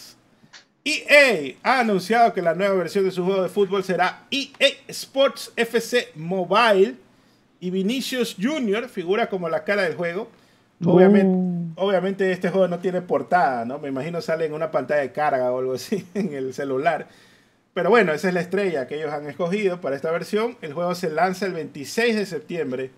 EA 0.85 1.55
ha 1.63 1.79
anunciado 1.81 2.33
que 2.33 2.41
la 2.41 2.55
nueva 2.55 2.75
versión 2.75 3.05
de 3.05 3.11
su 3.11 3.23
juego 3.23 3.43
de 3.43 3.49
fútbol 3.49 3.83
será 3.83 4.25
EA 4.31 4.69
Sports 4.87 5.51
FC 5.55 6.09
Mobile 6.15 6.95
y 7.59 7.69
Vinicius 7.69 8.35
Jr. 8.39 8.87
figura 8.87 9.29
como 9.29 9.49
la 9.49 9.63
cara 9.63 9.83
del 9.83 9.95
juego. 9.95 10.29
Obviamente, 10.85 11.73
oh. 11.75 11.87
obviamente 11.87 12.31
este 12.31 12.49
juego 12.49 12.67
no 12.69 12.79
tiene 12.79 13.01
portada, 13.01 13.65
¿no? 13.65 13.79
Me 13.79 13.89
imagino 13.89 14.21
sale 14.21 14.45
en 14.45 14.53
una 14.53 14.71
pantalla 14.71 15.01
de 15.01 15.11
carga 15.11 15.51
o 15.51 15.59
algo 15.59 15.73
así 15.73 16.07
en 16.13 16.33
el 16.33 16.53
celular. 16.53 17.07
Pero 17.73 17.89
bueno, 17.89 18.13
esa 18.13 18.29
es 18.29 18.33
la 18.33 18.41
estrella 18.41 18.87
que 18.87 18.95
ellos 18.95 19.11
han 19.11 19.27
escogido 19.27 19.81
para 19.81 19.95
esta 19.95 20.11
versión. 20.11 20.57
El 20.61 20.73
juego 20.73 20.95
se 20.95 21.09
lanza 21.09 21.45
el 21.45 21.53
26 21.53 22.15
de 22.15 22.25
septiembre. 22.25 22.91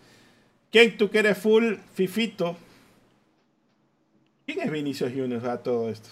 ¿Quién 0.72 0.98
tú 0.98 1.10
que 1.10 1.20
eres 1.20 1.38
full 1.38 1.76
fifito? 1.94 2.56
¿Quién 4.46 4.62
es 4.62 4.72
Vinicius 4.72 5.12
Jr. 5.14 5.50
a 5.50 5.58
todo 5.58 5.90
esto? 5.90 6.10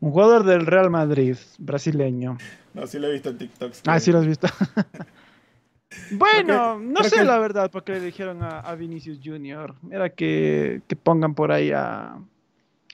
Un 0.00 0.10
jugador 0.10 0.44
del 0.44 0.66
Real 0.66 0.90
Madrid, 0.90 1.36
brasileño. 1.58 2.38
No, 2.74 2.86
sí 2.86 2.98
lo 2.98 3.08
he 3.08 3.12
visto 3.12 3.30
en 3.30 3.38
TikTok. 3.38 3.72
Ah, 3.86 4.00
sí 4.00 4.12
lo 4.12 4.18
has 4.18 4.26
visto. 4.26 4.48
bueno, 6.12 6.78
no 6.78 7.02
sé 7.04 7.24
la 7.24 7.38
verdad 7.38 7.70
por 7.70 7.84
qué 7.84 7.92
le 7.92 8.00
dijeron 8.00 8.42
a, 8.42 8.74
Vinicius 8.74 9.20
Jr. 9.22 9.74
Mira 9.82 10.10
que, 10.10 10.82
pongan 11.02 11.34
por 11.34 11.52
ahí 11.52 11.70
a, 11.72 12.16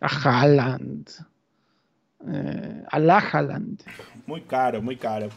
a 0.00 0.06
Haaland. 0.06 1.08
Eh, 2.26 2.84
a 2.90 2.98
la 2.98 3.18
Haaland. 3.18 3.82
Muy 4.26 4.42
caro, 4.42 4.82
muy 4.82 4.96
caro. 4.96 5.28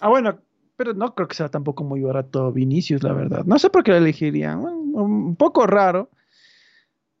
Ah, 0.00 0.08
bueno, 0.08 0.38
pero 0.76 0.94
no 0.94 1.14
creo 1.14 1.26
que 1.26 1.34
sea 1.34 1.48
tampoco 1.48 1.82
muy 1.82 2.00
barato 2.00 2.52
Vinicius, 2.52 3.02
la 3.02 3.12
verdad. 3.12 3.44
No 3.44 3.58
sé 3.58 3.68
por 3.68 3.82
qué 3.82 3.92
le 3.92 3.98
elegirían. 3.98 4.60
Un, 4.60 5.36
poco 5.36 5.66
raro 5.66 6.10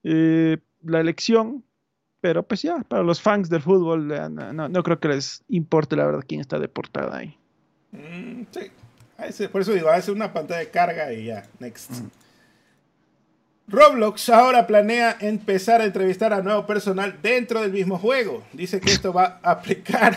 eh, 0.04 0.58
la 0.82 1.00
elección, 1.00 1.64
pero 2.20 2.42
pues 2.42 2.62
ya, 2.62 2.78
para 2.88 3.02
los 3.02 3.20
fans 3.20 3.48
del 3.48 3.62
fútbol, 3.62 4.08
no, 4.08 4.82
creo 4.82 4.98
que 4.98 5.08
les 5.08 5.42
importe 5.48 5.96
la 5.96 6.06
verdad 6.06 6.24
quién 6.26 6.40
está 6.40 6.58
deportado 6.58 7.14
ahí. 7.14 7.36
Mm, 7.92 8.42
sí, 9.30 9.48
por 9.48 9.62
eso 9.62 9.72
digo, 9.72 9.88
hace 9.88 10.10
una 10.10 10.32
pantalla 10.32 10.60
de 10.60 10.70
carga 10.70 11.12
y 11.12 11.26
ya, 11.26 11.44
next. 11.58 11.90
Mm. 11.90 12.08
Roblox 13.68 14.30
ahora 14.30 14.66
planea 14.66 15.16
empezar 15.20 15.82
a 15.82 15.84
entrevistar 15.84 16.32
a 16.32 16.40
nuevo 16.40 16.66
personal 16.66 17.18
dentro 17.22 17.60
del 17.60 17.72
mismo 17.72 17.98
juego. 17.98 18.42
Dice 18.54 18.80
que 18.80 18.90
esto 18.90 19.12
va 19.12 19.40
a 19.42 19.50
aplicar 19.50 20.16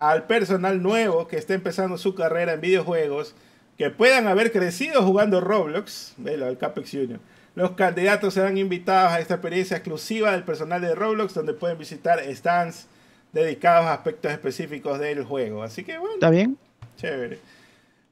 al 0.00 0.26
personal 0.26 0.82
nuevo 0.82 1.28
que 1.28 1.36
esté 1.36 1.54
empezando 1.54 1.96
su 1.98 2.16
carrera 2.16 2.54
en 2.54 2.60
videojuegos, 2.60 3.34
que 3.76 3.90
puedan 3.90 4.26
haber 4.26 4.50
crecido 4.50 5.02
jugando 5.04 5.40
Roblox, 5.40 6.14
velo, 6.16 6.48
el 6.48 6.58
Capex 6.58 6.90
Junior. 6.90 7.20
Los 7.54 7.72
candidatos 7.72 8.34
serán 8.34 8.56
invitados 8.58 9.12
a 9.12 9.20
esta 9.20 9.34
experiencia 9.34 9.76
exclusiva 9.76 10.32
del 10.32 10.44
personal 10.44 10.80
de 10.80 10.94
Roblox, 10.94 11.34
donde 11.34 11.54
pueden 11.54 11.78
visitar 11.78 12.20
stands 12.34 12.86
dedicados 13.32 13.86
a 13.86 13.94
aspectos 13.94 14.32
específicos 14.32 14.98
del 14.98 15.24
juego. 15.24 15.62
Así 15.62 15.84
que 15.84 15.98
bueno. 15.98 16.14
¿Está 16.14 16.30
bien? 16.30 16.56
Chévere. 16.96 17.38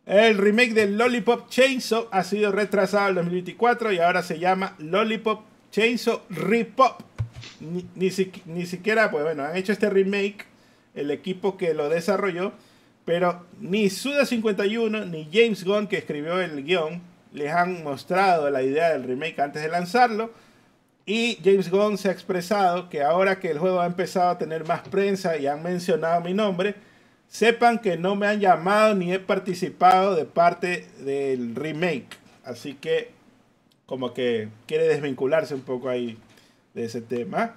El 0.07 0.39
remake 0.39 0.73
de 0.73 0.87
Lollipop 0.87 1.49
Chainsaw 1.49 2.07
ha 2.13 2.23
sido 2.23 2.53
retrasado 2.53 3.07
al 3.07 3.17
2024 3.17 3.93
y 3.93 3.99
ahora 3.99 4.23
se 4.23 4.39
llama 4.39 4.77
Lollipop 4.79 5.43
Chainsaw 5.73 6.23
Repop. 6.31 7.03
Ni, 7.61 7.87
ni, 7.97 8.67
siquiera, 8.67 9.11
pues 9.11 9.25
bueno, 9.25 9.45
han 9.45 9.57
hecho 9.57 9.73
este 9.73 9.91
remake 9.91 10.45
el 10.95 11.11
equipo 11.11 11.57
que 11.57 11.75
lo 11.75 11.89
desarrolló, 11.89 12.53
pero 13.05 13.47
ni 13.61 13.87
Suda51 13.87 15.07
ni 15.09 15.29
James 15.33 15.65
Gunn, 15.65 15.87
que 15.87 15.99
escribió 15.99 16.41
el 16.41 16.65
guion, 16.65 17.03
les 17.37 17.53
han 17.53 17.85
mostrado 17.85 18.51
la 18.51 18.63
idea 18.63 18.91
del 18.91 19.05
remake 19.05 19.41
antes 19.41 19.63
de 19.63 19.69
lanzarlo. 19.69 20.33
Y 21.05 21.39
James 21.45 21.71
Gunn 21.71 21.99
se 21.99 22.09
ha 22.09 22.13
expresado 22.13 22.89
que 22.89 23.03
ahora 23.03 23.39
que 23.39 23.51
el 23.51 23.59
juego 23.59 23.81
ha 23.81 23.87
empezado 23.87 24.31
a 24.31 24.39
tener 24.39 24.67
más 24.67 24.81
prensa 24.89 25.37
y 25.37 25.47
han 25.47 25.63
mencionado 25.63 26.21
mi 26.21 26.35
nombre, 26.35 26.75
Sepan 27.29 27.81
que 27.81 27.97
no 27.97 28.15
me 28.15 28.27
han 28.27 28.41
llamado 28.41 28.95
ni 28.95 29.13
he 29.13 29.19
participado 29.19 30.15
de 30.15 30.25
parte 30.25 30.87
del 31.01 31.55
remake. 31.55 32.17
Así 32.45 32.75
que 32.75 33.11
como 33.85 34.15
que 34.15 34.49
quiere 34.67 34.89
desvincularse 34.89 35.55
un 35.55 35.63
poco 35.63 35.89
ahí 35.89 36.19
de 36.75 36.85
ese 36.85 37.01
tema. 37.01 37.57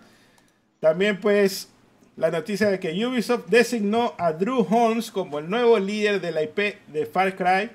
También 0.80 1.20
pues 1.20 1.70
la 2.18 2.32
noticia 2.32 2.70
de 2.70 2.80
que 2.80 3.06
Ubisoft 3.06 3.48
designó 3.48 4.14
a 4.18 4.34
Drew 4.34 4.66
Holmes 4.70 5.12
como 5.12 5.40
el 5.40 5.50
nuevo 5.50 5.78
líder 5.80 6.20
de 6.20 6.32
la 6.32 6.44
IP 6.44 6.76
de 6.88 7.06
Far 7.06 7.36
Cry. 7.36 7.70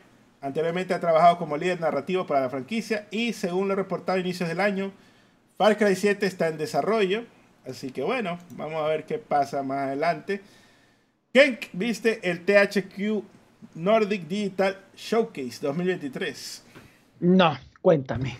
Anteriormente 0.45 0.93
ha 0.93 1.01
trabajado 1.01 1.39
como 1.39 1.57
líder 1.57 1.81
narrativo 1.81 2.27
para 2.27 2.43
la 2.43 2.51
franquicia 2.51 3.09
y 3.11 3.33
según 3.33 3.67
lo 3.67 3.75
reportado 3.75 4.19
a 4.19 4.21
inicios 4.21 4.47
del 4.47 4.61
año, 4.61 4.93
Far 5.57 5.79
Cry 5.79 5.97
7 5.97 6.27
está 6.27 6.49
en 6.49 6.59
desarrollo. 6.59 7.25
Así 7.67 7.91
que 7.91 8.03
bueno, 8.03 8.39
vamos 8.51 8.85
a 8.85 8.89
ver 8.89 9.07
qué 9.07 9.17
pasa 9.17 9.63
más 9.63 9.87
adelante. 9.87 10.43
Genk 11.33 11.69
viste 11.73 12.21
el 12.31 12.45
THQ 12.45 13.25
Nordic 13.77 14.29
Digital 14.29 14.77
Showcase 14.95 15.61
2023. 15.63 16.63
No, 17.21 17.59
cuéntame. 17.81 18.37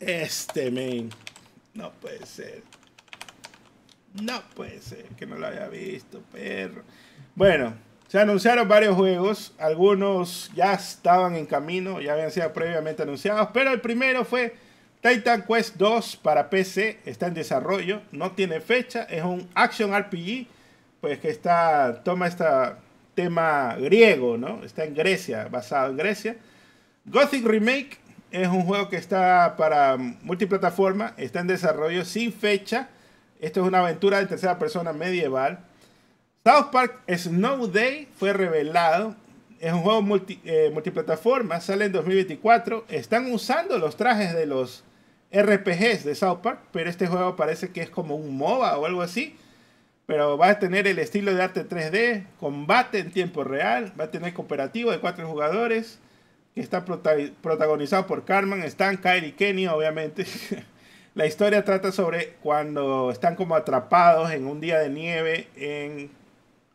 Este, 0.00 0.70
men. 0.70 1.10
No 1.74 1.92
puede 1.92 2.24
ser. 2.24 2.62
No 4.22 4.40
puede 4.56 4.80
ser 4.80 5.04
que 5.18 5.26
no 5.26 5.36
lo 5.36 5.48
haya 5.48 5.68
visto, 5.68 6.22
perro. 6.32 6.82
Bueno, 7.34 7.74
se 8.12 8.20
anunciaron 8.20 8.68
varios 8.68 8.94
juegos. 8.94 9.54
Algunos 9.58 10.50
ya 10.54 10.74
estaban 10.74 11.34
en 11.34 11.46
camino, 11.46 11.98
ya 11.98 12.12
habían 12.12 12.30
sido 12.30 12.52
previamente 12.52 13.04
anunciados. 13.04 13.48
Pero 13.54 13.72
el 13.72 13.80
primero 13.80 14.26
fue 14.26 14.54
Titan 15.00 15.46
Quest 15.46 15.76
2 15.76 16.16
para 16.16 16.50
PC. 16.50 17.00
Está 17.06 17.28
en 17.28 17.32
desarrollo, 17.32 18.02
no 18.12 18.32
tiene 18.32 18.60
fecha. 18.60 19.04
Es 19.04 19.24
un 19.24 19.48
action 19.54 19.98
RPG 19.98 20.46
pues 21.00 21.20
que 21.20 21.30
está, 21.30 22.02
toma 22.04 22.26
este 22.26 22.44
tema 23.14 23.76
griego, 23.80 24.36
¿no? 24.36 24.62
Está 24.62 24.84
en 24.84 24.94
Grecia, 24.94 25.48
basado 25.50 25.90
en 25.90 25.96
Grecia. 25.96 26.36
Gothic 27.06 27.46
Remake 27.46 27.96
es 28.30 28.46
un 28.46 28.66
juego 28.66 28.90
que 28.90 28.96
está 28.96 29.54
para 29.56 29.96
multiplataforma, 29.96 31.14
está 31.16 31.40
en 31.40 31.46
desarrollo 31.46 32.04
sin 32.04 32.30
fecha. 32.30 32.90
Esto 33.40 33.62
es 33.62 33.68
una 33.68 33.78
aventura 33.78 34.18
de 34.18 34.26
tercera 34.26 34.58
persona 34.58 34.92
medieval. 34.92 35.64
South 36.44 36.70
Park 36.72 37.02
Snow 37.08 37.66
Day 37.68 38.08
fue 38.16 38.32
revelado. 38.32 39.14
Es 39.60 39.72
un 39.72 39.82
juego 39.82 40.24
eh, 40.44 40.70
multiplataforma, 40.72 41.60
sale 41.60 41.84
en 41.84 41.92
2024. 41.92 42.86
Están 42.88 43.32
usando 43.32 43.78
los 43.78 43.96
trajes 43.96 44.34
de 44.34 44.46
los 44.46 44.84
RPGs 45.32 46.04
de 46.04 46.14
South 46.14 46.40
Park, 46.42 46.60
pero 46.72 46.90
este 46.90 47.06
juego 47.06 47.36
parece 47.36 47.70
que 47.70 47.80
es 47.80 47.90
como 47.90 48.16
un 48.16 48.36
MOBA 48.36 48.76
o 48.76 48.86
algo 48.86 49.02
así 49.02 49.36
pero 50.06 50.36
va 50.36 50.50
a 50.50 50.58
tener 50.58 50.86
el 50.86 50.98
estilo 50.98 51.34
de 51.34 51.42
arte 51.42 51.66
3D, 51.66 52.26
combate 52.38 52.98
en 52.98 53.10
tiempo 53.12 53.44
real, 53.44 53.92
va 53.98 54.04
a 54.04 54.10
tener 54.10 54.34
cooperativo 54.34 54.90
de 54.90 54.98
cuatro 54.98 55.26
jugadores, 55.28 56.00
que 56.54 56.60
está 56.60 56.84
protagonizado 56.84 58.06
por 58.06 58.24
Carmen, 58.24 58.62
Stan, 58.64 58.98
Kyle 58.98 59.24
y 59.24 59.32
Kenny, 59.32 59.68
obviamente. 59.68 60.26
La 61.14 61.26
historia 61.26 61.64
trata 61.64 61.92
sobre 61.92 62.34
cuando 62.42 63.10
están 63.10 63.36
como 63.36 63.54
atrapados 63.54 64.32
en 64.32 64.46
un 64.46 64.60
día 64.60 64.78
de 64.80 64.90
nieve 64.90 65.48
en 65.56 66.10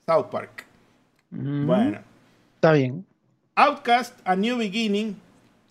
South 0.07 0.29
Park. 0.31 0.65
Mm. 1.29 1.67
bueno. 1.67 1.99
Está 2.55 2.71
bien. 2.71 3.05
Outcast, 3.55 4.19
A 4.23 4.35
New 4.35 4.57
Beginning, 4.57 5.15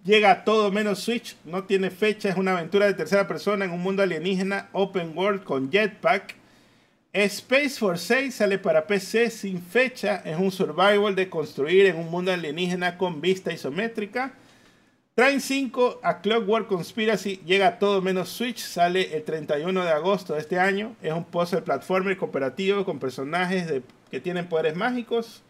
llega 0.04 0.30
a 0.30 0.44
todo 0.44 0.70
menos 0.70 1.00
Switch, 1.00 1.36
no 1.44 1.64
tiene 1.64 1.90
fecha, 1.90 2.28
es 2.28 2.36
una 2.36 2.52
aventura 2.52 2.86
de 2.86 2.94
tercera 2.94 3.26
persona 3.26 3.64
en 3.64 3.70
un 3.70 3.80
mundo 3.80 4.02
alienígena, 4.02 4.68
open 4.72 5.16
world 5.16 5.42
con 5.44 5.70
jetpack 5.70 6.36
Space 7.24 7.78
Force 7.78 8.04
6 8.04 8.34
sale 8.34 8.58
para 8.58 8.86
PC 8.86 9.30
sin 9.30 9.62
fecha. 9.62 10.16
Es 10.22 10.38
un 10.38 10.52
survival 10.52 11.14
de 11.14 11.30
construir 11.30 11.86
en 11.86 11.96
un 11.96 12.10
mundo 12.10 12.30
alienígena 12.30 12.98
con 12.98 13.22
vista 13.22 13.50
isométrica. 13.50 14.34
Train 15.14 15.40
5 15.40 16.00
a 16.02 16.20
Clockwork 16.20 16.68
Conspiracy 16.68 17.40
llega 17.46 17.68
a 17.68 17.78
todo 17.78 18.02
menos 18.02 18.28
Switch. 18.28 18.58
Sale 18.58 19.16
el 19.16 19.24
31 19.24 19.82
de 19.82 19.90
agosto 19.92 20.34
de 20.34 20.40
este 20.40 20.58
año. 20.58 20.94
Es 21.00 21.14
un 21.14 21.24
puzzle 21.24 21.62
platformer 21.62 22.18
cooperativo 22.18 22.84
con 22.84 22.98
personajes 22.98 23.66
que 24.10 24.20
tienen 24.20 24.48
poderes 24.48 24.76
mágicos. 24.76 25.42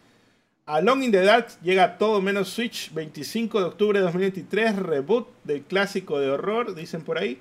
Alone 0.67 1.05
in 1.05 1.12
the 1.12 1.23
Dark 1.23 1.49
llega 1.62 1.99
todo 1.99 2.20
menos 2.20 2.49
Switch. 2.49 2.93
25 2.93 3.60
de 3.60 3.67
octubre 3.67 3.99
de 3.99 4.05
2023. 4.05 4.76
Reboot 4.76 5.28
del 5.44 5.62
clásico 5.62 6.18
de 6.18 6.31
horror, 6.31 6.75
dicen 6.75 7.02
por 7.02 7.18
ahí. 7.18 7.39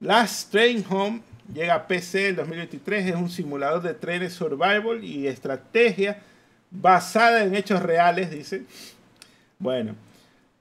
Last 0.00 0.50
Train 0.50 0.84
Home 0.90 1.22
Llega 1.52 1.74
a 1.74 1.86
PC 1.86 2.30
el 2.30 2.36
2023, 2.36 3.06
es 3.06 3.14
un 3.14 3.30
simulador 3.30 3.82
de 3.82 3.94
trenes 3.94 4.32
survival 4.32 5.04
y 5.04 5.28
estrategia 5.28 6.20
basada 6.70 7.44
en 7.44 7.54
hechos 7.54 7.82
reales, 7.82 8.30
dice. 8.30 8.62
Bueno, 9.58 9.94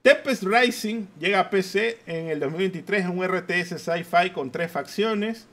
Tempest 0.03 0.43
Rising 0.43 1.07
llega 1.19 1.39
a 1.39 1.49
PC 1.49 1.97
en 2.05 2.27
el 2.27 2.39
2023, 2.39 3.05
es 3.05 3.09
un 3.09 3.25
RTS 3.25 3.81
sci-fi 3.81 4.29
con 4.31 4.51
tres 4.51 4.71
facciones. 4.71 5.47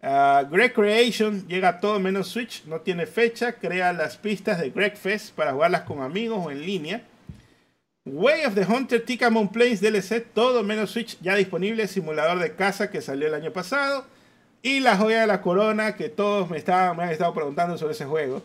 Uh, 0.00 0.48
Greg 0.48 0.72
Creation 0.72 1.46
llega 1.48 1.70
a 1.70 1.80
todo 1.80 1.98
menos 1.98 2.28
Switch, 2.28 2.64
no 2.66 2.80
tiene 2.80 3.06
fecha, 3.06 3.54
crea 3.54 3.92
las 3.92 4.16
pistas 4.16 4.60
de 4.60 4.70
Greg 4.70 4.96
Fest 4.96 5.34
para 5.34 5.52
jugarlas 5.52 5.82
con 5.82 6.02
amigos 6.02 6.38
o 6.44 6.50
en 6.50 6.62
línea. 6.62 7.02
Way 8.04 8.46
of 8.46 8.54
the 8.54 8.64
Hunter 8.64 9.04
Tikamon 9.04 9.48
Plains 9.48 9.80
DLC, 9.80 10.24
todo 10.32 10.62
menos 10.62 10.92
Switch, 10.92 11.18
ya 11.20 11.34
disponible, 11.34 11.86
simulador 11.88 12.38
de 12.38 12.54
casa 12.54 12.90
que 12.90 13.02
salió 13.02 13.26
el 13.26 13.34
año 13.34 13.52
pasado. 13.52 14.06
Y 14.62 14.80
la 14.80 14.96
joya 14.96 15.20
de 15.20 15.26
la 15.26 15.42
corona, 15.42 15.94
que 15.94 16.08
todos 16.08 16.48
me, 16.48 16.58
estaban, 16.58 16.96
me 16.96 17.04
han 17.04 17.10
estado 17.10 17.34
preguntando 17.34 17.76
sobre 17.76 17.92
ese 17.92 18.06
juego. 18.06 18.42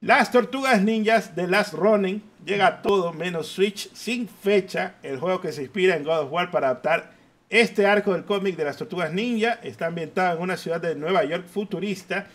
Las 0.00 0.30
Tortugas 0.30 0.82
Ninjas 0.82 1.36
de 1.36 1.46
Last 1.46 1.74
Running 1.74 2.22
llega 2.44 2.66
a 2.66 2.82
todo 2.82 3.12
menos 3.12 3.48
Switch 3.48 3.92
sin 3.94 4.28
fecha. 4.28 4.94
El 5.02 5.18
juego 5.18 5.40
que 5.40 5.52
se 5.52 5.62
inspira 5.62 5.96
en 5.96 6.04
God 6.04 6.20
of 6.20 6.32
War 6.32 6.50
para 6.50 6.68
adaptar 6.68 7.12
este 7.50 7.86
arco 7.86 8.14
del 8.14 8.24
cómic 8.24 8.56
de 8.56 8.64
las 8.64 8.78
Tortugas 8.78 9.12
Ninja. 9.12 9.60
Está 9.62 9.86
ambientado 9.86 10.36
en 10.36 10.42
una 10.42 10.56
ciudad 10.56 10.80
de 10.80 10.94
Nueva 10.94 11.24
York 11.24 11.46
futurista, 11.46 12.28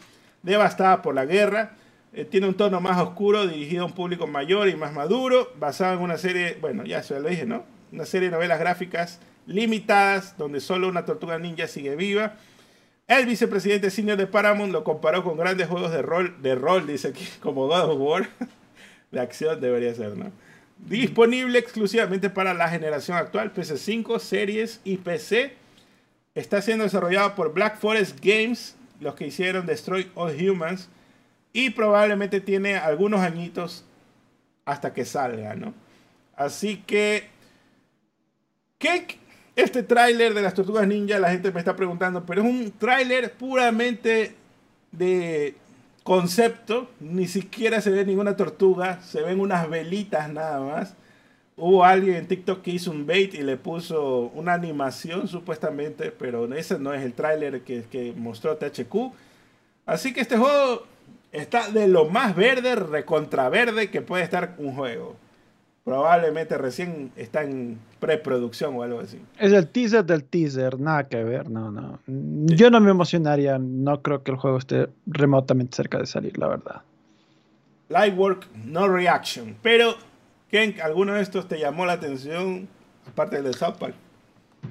devastada 0.43 1.01
por 1.01 1.15
la 1.15 1.25
guerra. 1.25 1.71
Eh, 2.13 2.25
tiene 2.25 2.47
un 2.47 2.55
tono 2.55 2.79
más 2.79 3.01
oscuro, 3.01 3.47
dirigido 3.47 3.83
a 3.83 3.85
un 3.87 3.93
público 3.93 4.27
mayor 4.27 4.69
y 4.69 4.75
más 4.75 4.93
maduro, 4.93 5.51
basado 5.57 5.95
en 5.95 6.01
una 6.01 6.17
serie, 6.19 6.57
bueno, 6.61 6.85
ya 6.85 7.01
se 7.01 7.19
lo 7.19 7.27
dije, 7.27 7.47
¿no? 7.47 7.63
Una 7.91 8.05
serie 8.05 8.29
de 8.29 8.35
novelas 8.35 8.59
gráficas 8.59 9.19
limitadas, 9.47 10.37
donde 10.37 10.59
solo 10.59 10.87
una 10.87 11.05
tortuga 11.05 11.39
ninja 11.39 11.67
sigue 11.67 11.95
viva 11.95 12.35
el 13.07 13.27
vicepresidente 13.27 13.91
senior 13.91 14.17
de 14.17 14.25
Paramount 14.25 14.73
lo 14.73 14.83
comparó 14.83 15.23
con 15.23 15.37
grandes 15.37 15.67
juegos 15.67 15.91
de 15.91 16.01
rol, 16.01 16.41
de 16.41 16.55
rol, 16.55 16.87
dice 16.87 17.09
aquí, 17.09 17.27
como 17.39 17.67
God 17.67 17.91
of 17.91 17.99
War. 17.99 18.29
de 19.11 19.19
acción 19.19 19.61
debería 19.61 19.93
ser, 19.93 20.17
¿no? 20.17 20.31
Disponible 20.85 21.57
exclusivamente 21.57 22.29
para 22.29 22.53
la 22.53 22.69
generación 22.69 23.17
actual, 23.17 23.53
PC5, 23.53 24.19
series 24.19 24.81
y 24.83 24.97
PC. 24.97 25.53
Está 26.35 26.61
siendo 26.61 26.83
desarrollado 26.83 27.33
por 27.33 27.53
Black 27.53 27.79
Forest 27.79 28.19
Games, 28.23 28.75
los 28.99 29.15
que 29.15 29.27
hicieron 29.27 29.65
Destroy 29.65 30.11
All 30.13 30.35
Humans. 30.39 30.89
Y 31.53 31.71
probablemente 31.71 32.39
tiene 32.39 32.77
algunos 32.77 33.21
añitos 33.21 33.83
hasta 34.65 34.93
que 34.93 35.05
salga, 35.05 35.55
¿no? 35.55 35.73
Así 36.35 36.83
que, 36.85 37.29
¿qué, 38.77 39.07
este 39.55 39.81
tráiler 39.81 40.33
de 40.33 40.41
las 40.41 40.53
Tortugas 40.53 40.87
Ninja, 40.87 41.17
la 41.17 41.31
gente 41.31 41.51
me 41.51 41.59
está 41.59 41.75
preguntando, 41.75 42.25
pero 42.25 42.43
es 42.43 42.47
un 42.47 42.71
tráiler 42.71 43.33
puramente 43.33 44.35
de 44.91 45.55
concepto. 46.05 46.87
Ni 47.01 47.27
siquiera 47.27 47.81
se 47.81 47.89
ve 47.89 48.05
ninguna 48.05 48.37
tortuga, 48.37 49.01
se 49.01 49.21
ven 49.23 49.39
unas 49.41 49.69
velitas 49.69 50.31
nada 50.31 50.59
más. 50.61 50.95
hubo 51.57 51.83
alguien 51.85 52.17
en 52.17 52.27
TikTok 52.27 52.61
que 52.61 52.71
hizo 52.71 52.91
un 52.91 53.07
bait 53.07 53.33
y 53.33 53.41
le 53.41 53.57
puso 53.57 54.31
una 54.35 54.53
animación 54.53 55.27
supuestamente, 55.27 56.11
pero 56.11 56.53
ese 56.53 56.77
no 56.79 56.93
es 56.93 57.03
el 57.03 57.13
tráiler 57.13 57.61
que, 57.61 57.83
que 57.83 58.13
mostró 58.15 58.57
THQ. 58.57 59.13
Así 59.85 60.13
que 60.13 60.21
este 60.21 60.37
juego 60.37 60.85
está 61.31 61.71
de 61.71 61.87
lo 61.87 62.05
más 62.05 62.35
verde, 62.35 62.75
recontra 62.75 63.49
verde 63.49 63.89
que 63.89 64.01
puede 64.01 64.23
estar 64.23 64.55
un 64.57 64.75
juego. 64.75 65.15
Probablemente 65.85 66.57
recién 66.57 67.11
está 67.15 67.43
en 67.43 67.77
preproducción 67.99 68.75
o 68.75 68.81
algo 68.81 69.01
así. 69.01 69.21
Es 69.39 69.53
el 69.53 69.67
teaser 69.67 70.03
del 70.03 70.23
teaser, 70.23 70.79
nada 70.79 71.07
que 71.07 71.23
ver, 71.23 71.47
no, 71.51 71.69
no. 71.69 71.99
Yo 72.07 72.71
no 72.71 72.81
me 72.81 72.89
emocionaría, 72.89 73.59
no 73.59 74.01
creo 74.01 74.23
que 74.23 74.31
el 74.31 74.37
juego 74.37 74.57
esté 74.57 74.89
remotamente 75.05 75.75
cerca 75.75 75.99
de 75.99 76.07
salir, 76.07 76.39
la 76.39 76.47
verdad. 76.47 76.81
Lightwork, 77.89 78.47
no 78.65 78.87
reaction. 78.87 79.55
Pero, 79.61 79.93
¿quién, 80.49 80.75
¿alguno 80.81 81.13
de 81.13 81.21
estos 81.21 81.47
te 81.47 81.59
llamó 81.59 81.85
la 81.85 81.93
atención? 81.93 82.67
Aparte 83.07 83.35
del 83.35 83.45
de 83.45 83.53
South 83.53 83.75
Park. 83.79 83.93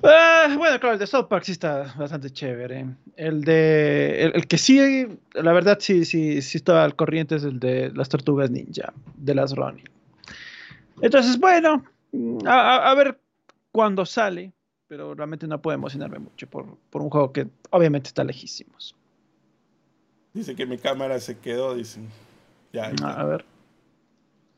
Ah, 0.03 0.53
bueno, 0.59 0.81
claro, 0.81 0.95
el 0.95 0.99
de 0.99 1.07
South 1.07 1.29
Park 1.29 1.45
sí 1.45 1.53
está 1.53 1.95
bastante 1.97 2.29
chévere. 2.29 2.87
El 3.17 3.43
de. 3.43 4.33
El, 4.35 4.49
que 4.49 4.59
sí, 4.59 5.07
la 5.35 5.53
verdad, 5.53 5.79
sí, 5.81 6.05
sí, 6.05 6.43
sí 6.43 6.59
estaba 6.59 6.83
al 6.83 6.97
corriente 6.97 7.37
es 7.37 7.45
el 7.45 7.61
de 7.61 7.93
las 7.95 8.09
tortugas 8.09 8.51
ninja, 8.51 8.93
de 9.17 9.35
las 9.37 9.55
Ronnie. 9.55 9.85
Entonces, 11.01 11.39
bueno, 11.39 11.85
a, 12.47 12.91
a 12.91 12.95
ver 12.95 13.19
cuándo 13.73 14.07
sale, 14.07 14.53
pero 14.87 15.15
realmente 15.15 15.47
no 15.47 15.61
puedo 15.61 15.75
emocionarme 15.75 16.19
mucho 16.19 16.49
por, 16.49 16.77
por 16.91 17.03
un 17.03 17.11
juego 17.11 17.33
que 17.33 17.49
obviamente 17.71 18.09
está 18.09 18.23
lejísimos. 18.23 18.95
Dice 20.33 20.55
que 20.55 20.67
mi 20.67 20.79
cámara 20.79 21.19
se 21.21 21.39
quedó, 21.39 21.75
dicen. 21.75 22.09
Ya, 22.73 22.93
a 23.03 23.25
ver. 23.25 23.45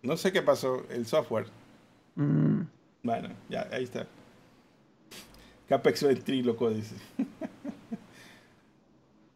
No 0.03 0.17
sé 0.17 0.33
qué 0.33 0.43
pasó, 0.43 0.85
el 0.91 1.07
software. 1.07 1.47
Mm. 2.15 2.63
Bueno, 3.03 3.29
ya, 3.49 3.69
ahí 3.73 3.85
está. 3.85 4.07
Capex 5.69 6.03
ventríloco, 6.03 6.71
dice. 6.71 6.95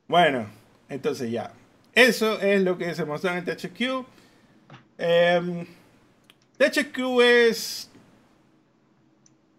bueno, 0.09 0.47
entonces 0.89 1.31
ya. 1.31 1.53
Eso 1.95 2.41
es 2.41 2.63
lo 2.63 2.79
que 2.79 2.95
se 2.95 3.05
mostró 3.05 3.31
en 3.31 3.39
el 3.39 3.45
THQ. 3.45 4.07
Eh, 4.99 5.67
THQ 6.61 7.23
es. 7.23 7.91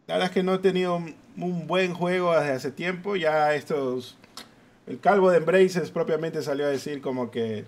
La 0.05 0.15
verdad 0.15 0.30
es 0.30 0.33
que 0.33 0.43
no 0.43 0.53
he 0.53 0.59
tenido 0.59 0.97
un, 0.97 1.65
buen 1.65 1.95
juego 1.95 2.31
desde 2.39 2.51
hace 2.51 2.71
tiempo. 2.71 3.15
Ya 3.15 3.55
estos. 3.55 4.17
El 4.85 4.99
calvo 4.99 5.31
de 5.31 5.38
Embraces 5.38 5.89
propiamente 5.89 6.43
salió 6.43 6.65
a 6.65 6.69
decir 6.69 7.01
como 7.01 7.31
que. 7.31 7.65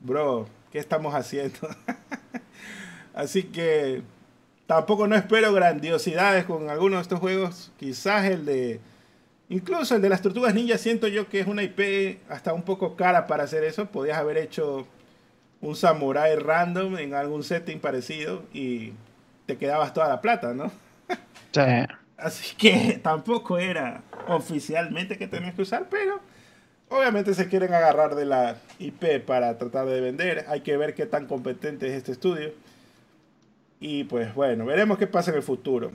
Bro, 0.00 0.48
¿qué 0.70 0.78
estamos 0.78 1.14
haciendo? 1.14 1.56
Así 3.14 3.44
que 3.44 4.02
tampoco 4.66 5.06
no 5.06 5.16
espero 5.16 5.54
grandiosidades 5.54 6.44
con 6.44 6.68
algunos 6.68 6.98
de 6.98 7.02
estos 7.02 7.20
juegos. 7.20 7.72
Quizás 7.78 8.26
el 8.26 8.44
de. 8.44 8.80
Incluso 9.48 9.96
el 9.96 10.02
de 10.02 10.10
las 10.10 10.20
tortugas 10.20 10.54
ninja 10.54 10.76
siento 10.76 11.08
yo 11.08 11.30
que 11.30 11.40
es 11.40 11.46
una 11.46 11.62
IP 11.62 12.20
hasta 12.28 12.52
un 12.52 12.62
poco 12.62 12.96
cara 12.96 13.26
para 13.26 13.44
hacer 13.44 13.64
eso. 13.64 13.86
Podías 13.86 14.18
haber 14.18 14.36
hecho 14.36 14.86
un 15.60 15.76
samurai 15.76 16.36
random 16.36 16.98
en 16.98 17.14
algún 17.14 17.42
setting 17.42 17.80
parecido 17.80 18.42
y 18.52 18.92
te 19.46 19.56
quedabas 19.56 19.94
toda 19.94 20.08
la 20.08 20.20
plata, 20.20 20.54
¿no? 20.54 20.70
Sí. 21.52 21.60
Así 22.16 22.54
que 22.56 22.98
tampoco 23.02 23.58
era 23.58 24.02
oficialmente 24.28 25.18
que 25.18 25.26
tenías 25.26 25.54
que 25.54 25.62
usar, 25.62 25.86
pero 25.90 26.20
obviamente 26.88 27.34
se 27.34 27.48
quieren 27.48 27.72
agarrar 27.74 28.14
de 28.14 28.24
la 28.24 28.56
IP 28.78 29.20
para 29.24 29.58
tratar 29.58 29.86
de 29.86 30.00
vender. 30.00 30.44
Hay 30.48 30.60
que 30.60 30.76
ver 30.76 30.94
qué 30.94 31.06
tan 31.06 31.26
competente 31.26 31.86
es 31.88 31.94
este 31.94 32.12
estudio. 32.12 32.52
Y 33.80 34.04
pues 34.04 34.34
bueno, 34.34 34.64
veremos 34.64 34.98
qué 34.98 35.06
pasa 35.06 35.30
en 35.30 35.36
el 35.36 35.42
futuro. 35.42 35.90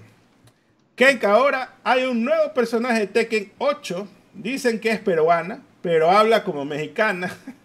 que 0.95 1.19
ahora 1.25 1.75
hay 1.83 2.03
un 2.03 2.23
nuevo 2.23 2.53
personaje 2.53 2.99
de 3.01 3.07
Tekken 3.07 3.53
8. 3.57 4.07
Dicen 4.33 4.79
que 4.79 4.91
es 4.91 4.99
peruana, 4.99 5.61
pero 5.81 6.11
habla 6.11 6.43
como 6.43 6.65
mexicana. 6.65 7.35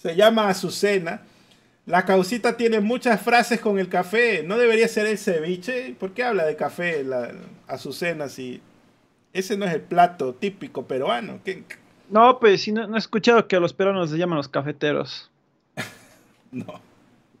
Se 0.00 0.14
llama 0.14 0.48
Azucena. 0.48 1.22
La 1.86 2.04
causita 2.04 2.56
tiene 2.56 2.80
muchas 2.80 3.20
frases 3.20 3.60
con 3.60 3.78
el 3.78 3.88
café. 3.88 4.42
¿No 4.42 4.58
debería 4.58 4.86
ser 4.88 5.06
el 5.06 5.18
ceviche? 5.18 5.94
¿Por 5.98 6.12
qué 6.12 6.22
habla 6.22 6.44
de 6.44 6.54
café 6.54 7.02
la 7.02 7.32
Azucena 7.66 8.28
si 8.28 8.60
ese 9.32 9.56
no 9.56 9.64
es 9.64 9.72
el 9.72 9.80
plato 9.80 10.34
típico 10.34 10.86
peruano? 10.86 11.40
No, 12.10 12.38
pues 12.38 12.62
si 12.62 12.72
no, 12.72 12.94
he 12.94 12.98
escuchado 12.98 13.48
que 13.48 13.56
a 13.56 13.60
los 13.60 13.72
peruanos 13.72 14.10
se 14.10 14.18
llaman 14.18 14.36
los 14.36 14.48
cafeteros. 14.48 15.30
no. 16.52 16.80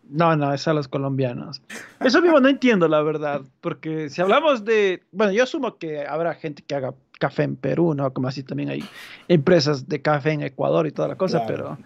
No, 0.08 0.34
no, 0.36 0.54
es 0.54 0.66
a 0.66 0.72
los 0.72 0.88
colombianos. 0.88 1.60
Eso 2.00 2.22
mismo 2.22 2.40
no 2.40 2.48
entiendo, 2.48 2.88
la 2.88 3.02
verdad, 3.02 3.42
porque 3.60 4.08
si 4.08 4.22
hablamos 4.22 4.64
de, 4.64 5.02
bueno, 5.12 5.32
yo 5.32 5.42
asumo 5.42 5.76
que 5.76 6.06
habrá 6.06 6.34
gente 6.34 6.62
que 6.66 6.74
haga 6.74 6.94
café 7.18 7.42
en 7.42 7.56
Perú, 7.56 7.94
¿no? 7.94 8.10
Como 8.14 8.28
así 8.28 8.42
también 8.42 8.70
hay 8.70 8.82
empresas 9.28 9.86
de 9.86 10.00
café 10.00 10.32
en 10.32 10.42
Ecuador 10.42 10.86
y 10.86 10.92
toda 10.92 11.08
la 11.08 11.16
cosa, 11.16 11.44
pero 11.46 11.76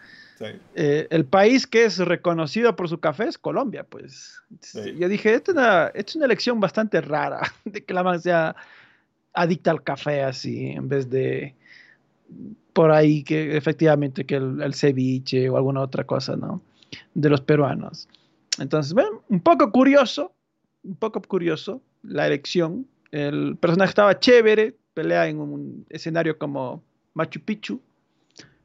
eh, 0.75 1.07
el 1.11 1.25
país 1.25 1.67
que 1.67 1.85
es 1.85 1.99
reconocido 1.99 2.75
por 2.77 2.89
su 2.89 2.99
café 2.99 3.25
es 3.25 3.39
Colombia, 3.39 3.85
pues. 3.85 4.41
Yo 4.99 5.09
dije, 5.09 5.35
esta 5.35 5.53
es, 5.53 5.57
una, 5.57 5.87
es 5.95 6.17
una 6.17 6.25
elección 6.27 6.61
bastante 6.61 7.01
rara, 7.01 7.41
de 7.65 7.85
que 7.85 7.95
la 7.95 8.03
man 8.03 8.21
sea 8.21 8.57
adicta 9.35 9.71
al 9.71 9.83
café 9.83 10.23
así, 10.23 10.67
en 10.67 10.89
vez 10.89 11.09
de 11.09 11.55
por 12.73 12.91
ahí 12.91 13.23
que 13.23 13.57
efectivamente 13.57 14.25
que 14.25 14.37
el, 14.37 14.63
el 14.63 14.75
ceviche 14.75 15.49
o 15.51 15.57
alguna 15.57 15.81
otra 15.83 16.05
cosa, 16.05 16.37
¿no? 16.37 16.63
de 17.15 17.29
los 17.29 17.41
peruanos. 17.41 18.09
Entonces, 18.59 18.93
bueno, 18.93 19.23
un 19.29 19.41
poco 19.41 19.71
curioso, 19.71 20.33
un 20.83 20.97
poco 20.97 21.21
curioso 21.23 21.83
la 22.03 22.27
elección. 22.27 22.87
El 23.11 23.57
personaje 23.57 23.91
estaba 23.91 24.19
chévere, 24.19 24.77
pelea 24.95 25.29
en 25.29 25.41
un 25.41 25.87
escenario 25.89 26.39
como 26.39 26.83
Machu 27.15 27.41
Picchu, 27.41 27.81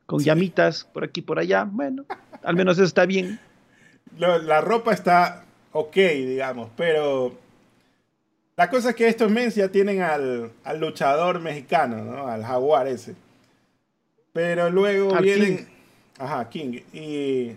con 0.08 0.24
llamitas 0.24 0.86
por 0.92 1.04
aquí 1.04 1.22
por 1.22 1.38
allá. 1.38 1.68
Bueno, 1.70 2.06
al 2.42 2.56
menos 2.56 2.78
eso 2.78 2.86
está 2.86 3.06
bien. 3.06 3.40
La 4.18 4.62
ropa 4.62 4.94
está 4.94 5.46
ok, 5.72 5.96
digamos, 5.96 6.72
pero 6.76 7.38
la 8.56 8.72
cosa 8.72 8.90
es 8.90 8.96
que 8.96 9.08
estos 9.08 9.30
mens 9.30 9.54
ya 9.54 9.68
tienen 9.68 10.02
al, 10.02 10.52
luchador 10.80 11.40
mexicano, 11.40 12.04
¿no? 12.04 12.28
Al 12.28 12.44
jaguar 12.44 12.88
ese. 12.88 13.14
Pero 14.34 14.72
luego 14.72 15.16
vienen... 15.22 15.68
Ajá, 16.18 16.50
King. 16.50 16.80
Y 16.92 17.52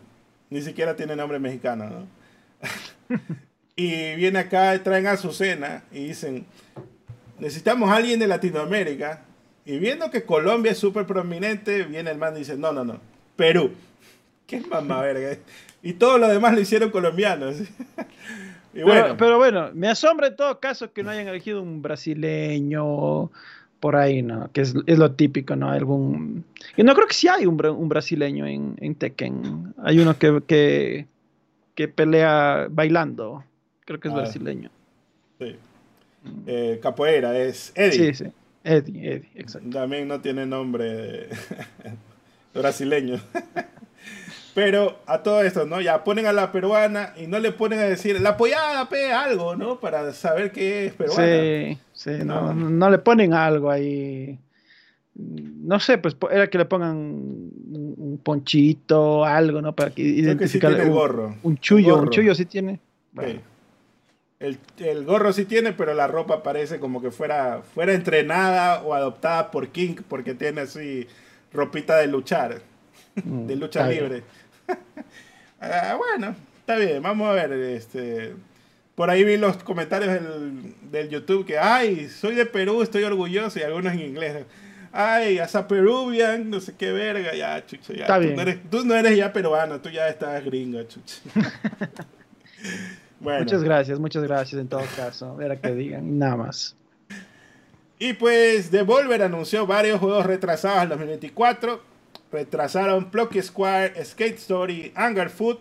ni 0.51 0.61
siquiera 0.61 0.95
tiene 0.95 1.17
nombre 1.17 1.39
mexicano, 1.39 1.89
¿no? 1.89 2.07
y 3.77 4.15
viene 4.17 4.41
acá, 4.41 4.79
traen 4.83 5.07
a 5.07 5.17
su 5.17 5.33
cena 5.33 5.85
y 5.91 6.09
dicen, 6.09 6.45
necesitamos 7.39 7.89
a 7.89 7.97
alguien 7.97 8.21
de 8.21 8.27
Latinoamérica. 8.27 9.23
Y 9.65 9.79
viendo 9.79 10.11
que 10.11 10.25
Colombia 10.25 10.73
es 10.73 10.79
súper 10.79 11.07
prominente, 11.07 11.85
viene 11.85 12.11
el 12.11 12.19
man 12.19 12.35
y 12.35 12.41
dice, 12.41 12.57
no, 12.57 12.73
no, 12.73 12.85
no, 12.85 12.99
Perú. 13.37 13.73
Qué 14.47 14.61
mamá 14.61 15.01
verga. 15.03 15.39
Y 15.83 15.93
todo 15.95 16.19
lo 16.19 16.29
demás 16.29 16.55
lo 16.55 16.61
hicieron 16.61 16.91
colombianos. 16.91 17.57
y 18.75 18.83
bueno. 18.83 19.17
Pero, 19.17 19.39
bueno, 19.39 19.71
me 19.75 19.89
asombra 19.89 20.29
en 20.29 20.37
todo 20.37 20.59
caso 20.59 20.93
que 20.93 21.03
no 21.03 21.11
hayan 21.11 21.29
elegido 21.29 21.63
un 21.63 21.83
brasileño 21.83 23.31
por 23.79 23.97
ahí, 23.97 24.23
¿no? 24.23 24.51
Que 24.53 24.63
es, 24.63 24.75
lo 24.75 25.13
típico, 25.13 25.57
¿no? 25.57 25.71
Algún... 25.71 26.45
Y 26.77 26.83
no 26.83 26.95
creo 26.95 27.07
que 27.07 27.15
sí 27.15 27.29
hay 27.29 27.47
un, 27.47 27.65
un 27.65 27.89
brasileño 27.89 28.47
en, 28.47 28.77
en, 28.81 28.95
Tekken. 28.95 29.75
Hay 29.83 29.99
uno 30.01 30.19
que, 30.19 31.07
que, 31.75 31.89
pelea 31.89 32.67
bailando. 32.71 33.45
Creo 33.87 34.01
que 34.01 34.09
es 34.09 34.15
ah. 34.15 34.19
brasileño. 34.19 34.71
Sí. 35.39 35.57
Eh, 36.47 36.79
capoeira, 36.83 37.39
es 37.39 37.73
Eddie. 37.75 38.15
Sí, 38.15 38.25
sí. 38.25 38.33
Eddie, 38.65 39.15
Eddie, 39.15 39.31
exacto. 39.35 39.71
También 39.71 40.09
no 40.09 40.21
tiene 40.21 40.47
nombre 40.47 41.29
brasileño. 42.55 43.21
Pero 44.55 44.99
a 45.07 45.23
todo 45.23 45.43
esto, 45.43 45.65
¿no? 45.65 45.81
Ya 45.81 46.03
ponen 46.03 46.27
a 46.27 46.33
la 46.33 46.51
peruana 46.51 47.15
y 47.17 47.27
no 47.27 47.39
le 47.39 47.53
ponen 47.53 47.79
a 47.79 47.85
decir 47.85 48.21
la 48.21 48.31
apoyada, 48.31 48.89
pe, 48.89 49.13
algo, 49.13 49.55
¿no? 49.55 49.79
Para 49.79 50.13
saber 50.13 50.51
que 50.51 50.87
es 50.87 50.93
peruana. 50.93 51.25
Sí, 51.25 51.79
sí, 51.93 52.11
no, 52.25 52.53
no, 52.53 52.91
le 52.91 52.99
ponen 52.99 53.33
algo 53.33 53.71
ahí. 53.71 54.39
No 55.15 55.79
sé, 55.79 55.99
pues 55.99 56.17
era 56.31 56.51
que 56.51 56.59
le 56.59 56.65
pongan 56.65 56.97
un 56.97 58.21
ponchito, 58.23 59.25
algo, 59.25 59.63
¿no? 59.63 59.75
Para 59.75 59.91
que 59.91 60.03
identificar. 60.03 60.73
el 60.73 60.91
gorro. 60.91 61.37
Un 61.43 61.57
chullo, 61.59 61.99
un 61.99 62.11
chullo 62.11 62.35
sí 62.35 62.45
tiene. 62.45 62.81
El, 64.41 64.59
el, 64.79 65.05
gorro 65.05 65.35
sí 65.35 65.45
tiene, 65.45 65.75
pero 65.75 65.93
la 65.93 66.07
ropa 66.07 66.43
parece 66.43 66.81
como 66.81 67.03
que 67.03 67.11
fuera, 67.11 67.61
fuera 67.75 67.93
entrenada 67.93 68.83
o 68.83 68.95
adoptada 68.95 69.51
por 69.51 69.69
King, 69.69 69.97
porque 70.09 70.33
tiene 70.33 70.63
así 70.63 71.07
ropita 71.53 71.99
de 71.99 72.07
luchar, 72.07 72.63
mm, 73.23 73.47
de 73.47 73.57
lucha 73.57 73.87
libre. 73.87 74.23
Ah, 75.63 75.95
bueno, 75.99 76.35
está 76.59 76.77
bien, 76.77 77.03
vamos 77.03 77.29
a 77.29 77.33
ver. 77.33 77.53
Este, 77.53 78.35
por 78.95 79.11
ahí 79.11 79.25
vi 79.25 79.37
los 79.37 79.59
comentarios 79.59 80.19
del, 80.91 81.11
YouTube 81.11 81.45
que, 81.45 81.59
ay, 81.59 82.09
soy 82.09 82.35
de 82.35 82.47
Perú, 82.47 82.81
estoy 82.81 83.03
orgulloso, 83.05 83.59
y 83.59 83.63
algunos 83.63 83.93
en 83.93 84.01
inglés. 84.01 84.47
Ay, 84.91 85.39
asa 85.39 85.69
peruvian, 85.69 86.49
no 86.49 86.61
sé 86.61 86.75
qué 86.79 86.93
verga, 86.93 87.35
ya, 87.35 87.63
chucha, 87.67 87.93
ya. 87.93 88.07
tú, 88.07 88.35
No 88.35 88.41
eres, 88.41 88.71
tú, 88.71 88.85
No 88.87 88.95
eres, 88.95 89.19
ya 89.19 89.35
peruano, 89.35 89.83
tú 89.83 89.91
ya 89.91 90.09
estás 90.09 90.43
gringo, 90.43 90.83
chucha. 90.85 91.21
Muchas 93.21 93.63
gracias, 93.63 93.99
muchas 93.99 94.23
gracias 94.23 94.61
en 94.61 94.69
todo 94.69 94.83
caso. 94.97 95.41
Era 95.41 95.61
que 95.61 95.75
digan, 95.75 96.19
nada 96.19 96.37
más. 96.37 96.75
Y 97.99 98.15
pues 98.15 98.71
Devolver 98.71 99.23
anunció 99.23 99.67
varios 99.67 100.01
juegos 100.01 100.25
retrasados 100.25 100.79
al 100.79 100.89
2024. 100.89 101.83
Retrasaron 102.33 103.11
Plucky 103.11 103.43
Square, 103.43 104.03
Skate 104.03 104.39
Story, 104.39 104.93
Anger 104.95 105.29
Food, 105.29 105.59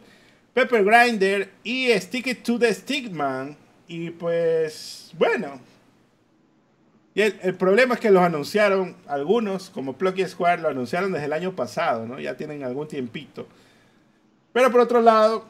Pepper 0.53 0.85
Grinder 0.85 1.49
y 1.63 1.89
Stick 1.99 2.27
It 2.27 2.43
to 2.43 2.57
the 2.57 2.73
Stickman. 2.73 3.57
Y 3.89 4.11
pues, 4.11 5.11
bueno. 5.17 5.59
Y 7.13 7.21
el, 7.23 7.55
problema 7.55 7.95
es 7.95 7.99
que 7.99 8.11
los 8.11 8.23
anunciaron 8.23 8.95
algunos, 9.07 9.69
como 9.69 9.93
Plucky 9.93 10.25
Square, 10.25 10.61
lo 10.61 10.69
anunciaron 10.69 11.11
desde 11.11 11.25
el 11.25 11.33
año 11.33 11.53
pasado, 11.53 12.05
¿no? 12.05 12.21
Ya 12.21 12.37
tienen 12.37 12.63
algún 12.63 12.87
tiempito. 12.87 13.47
Pero 14.53 14.71
por 14.71 14.79
otro 14.79 15.01
lado, 15.01 15.45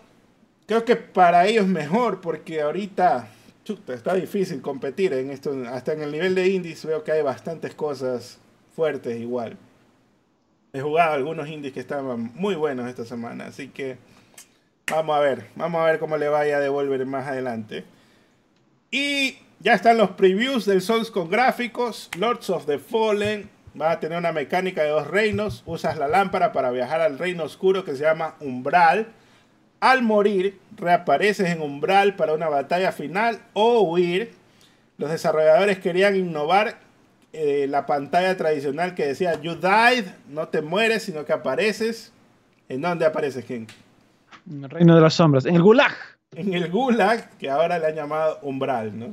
creo 0.70 0.86
que 0.86 0.96
para 0.96 1.48
ellos 1.48 1.66
mejor, 1.66 2.22
porque 2.22 2.62
ahorita 2.62 3.28
está 3.88 4.14
difícil 4.14 4.62
competir 4.62 5.14
en 5.14 5.32
esto. 5.32 5.52
Hasta 5.68 5.94
en 5.94 6.04
el 6.04 6.12
nivel 6.12 6.36
de 6.36 6.48
indies 6.48 6.86
veo 6.86 7.04
que 7.04 7.12
hay 7.12 7.24
bastantes 7.24 7.74
cosas 7.74 8.38
fuertes 8.76 9.20
igual. 9.20 9.58
He 10.72 10.80
jugado 10.80 11.14
algunos 11.14 11.50
indies 11.50 11.74
que 11.74 11.80
estaban 11.80 12.32
muy 12.36 12.54
buenos 12.54 12.88
esta 12.88 13.04
semana, 13.04 13.48
así 13.48 13.70
que 13.70 13.98
vamos 14.92 15.18
a 15.18 15.20
ver, 15.22 15.48
vamos 15.56 15.82
a 15.82 15.86
ver 15.86 15.98
cómo 15.98 16.18
le 16.18 16.30
vaya 16.30 16.58
a 16.58 16.60
devolver 16.60 17.04
más 17.08 17.26
adelante. 17.26 17.84
Y 18.92 19.40
ya 19.62 19.74
están 19.74 19.98
los 19.98 20.12
previews 20.12 20.68
del 20.68 20.84
Souls 20.84 21.10
con 21.10 21.32
gráficos. 21.32 22.12
Lords 22.16 22.48
of 22.52 22.68
the 22.68 22.78
Fallen 22.78 23.50
va 23.80 23.90
a 23.90 24.00
tener 24.00 24.20
una 24.20 24.34
mecánica 24.34 24.84
de 24.84 24.90
dos 24.90 25.08
reinos. 25.08 25.64
Usas 25.66 25.98
la 25.98 26.08
lámpara 26.08 26.54
para 26.54 26.70
viajar 26.70 27.02
al 27.02 27.18
reino 27.18 27.46
oscuro 27.46 27.84
que 27.84 27.96
se 27.96 28.04
llama 28.04 28.36
Umbral 28.40 29.16
al 29.80 30.04
morir, 30.04 30.60
reapareces 30.76 31.50
en 31.50 31.62
umbral 31.62 32.16
para 32.16 32.34
una 32.34 32.50
batalla 32.50 32.92
final 32.92 33.40
o 33.54 33.82
huir. 33.82 34.34
Los 34.98 35.12
desarrolladores 35.12 35.80
querían 35.80 36.16
innovar 36.16 36.80
eh, 37.32 37.68
la 37.70 37.86
pantalla 37.86 38.36
tradicional 38.36 38.96
que 38.96 39.06
decía 39.06 39.40
You 39.42 39.56
died, 39.56 40.06
no 40.28 40.48
te 40.48 40.62
mueres, 40.62 41.04
sino 41.04 41.26
que 41.26 41.34
apareces. 41.34 42.12
¿En 42.68 42.82
dónde 42.82 43.06
apareces, 43.06 43.46
Ken? 43.46 43.68
En 44.50 44.64
el 44.64 44.70
reino 44.70 44.96
de 44.96 45.02
las 45.02 45.14
sombras, 45.14 45.46
en 45.46 45.56
el 45.56 45.62
Gulag. 45.62 45.96
En 46.36 46.54
el 46.54 46.70
Gulag, 46.70 47.38
que 47.38 47.50
ahora 47.50 47.80
le 47.80 47.88
han 47.88 47.96
llamado 47.96 48.40
umbral, 48.42 48.98
¿no? 48.98 49.08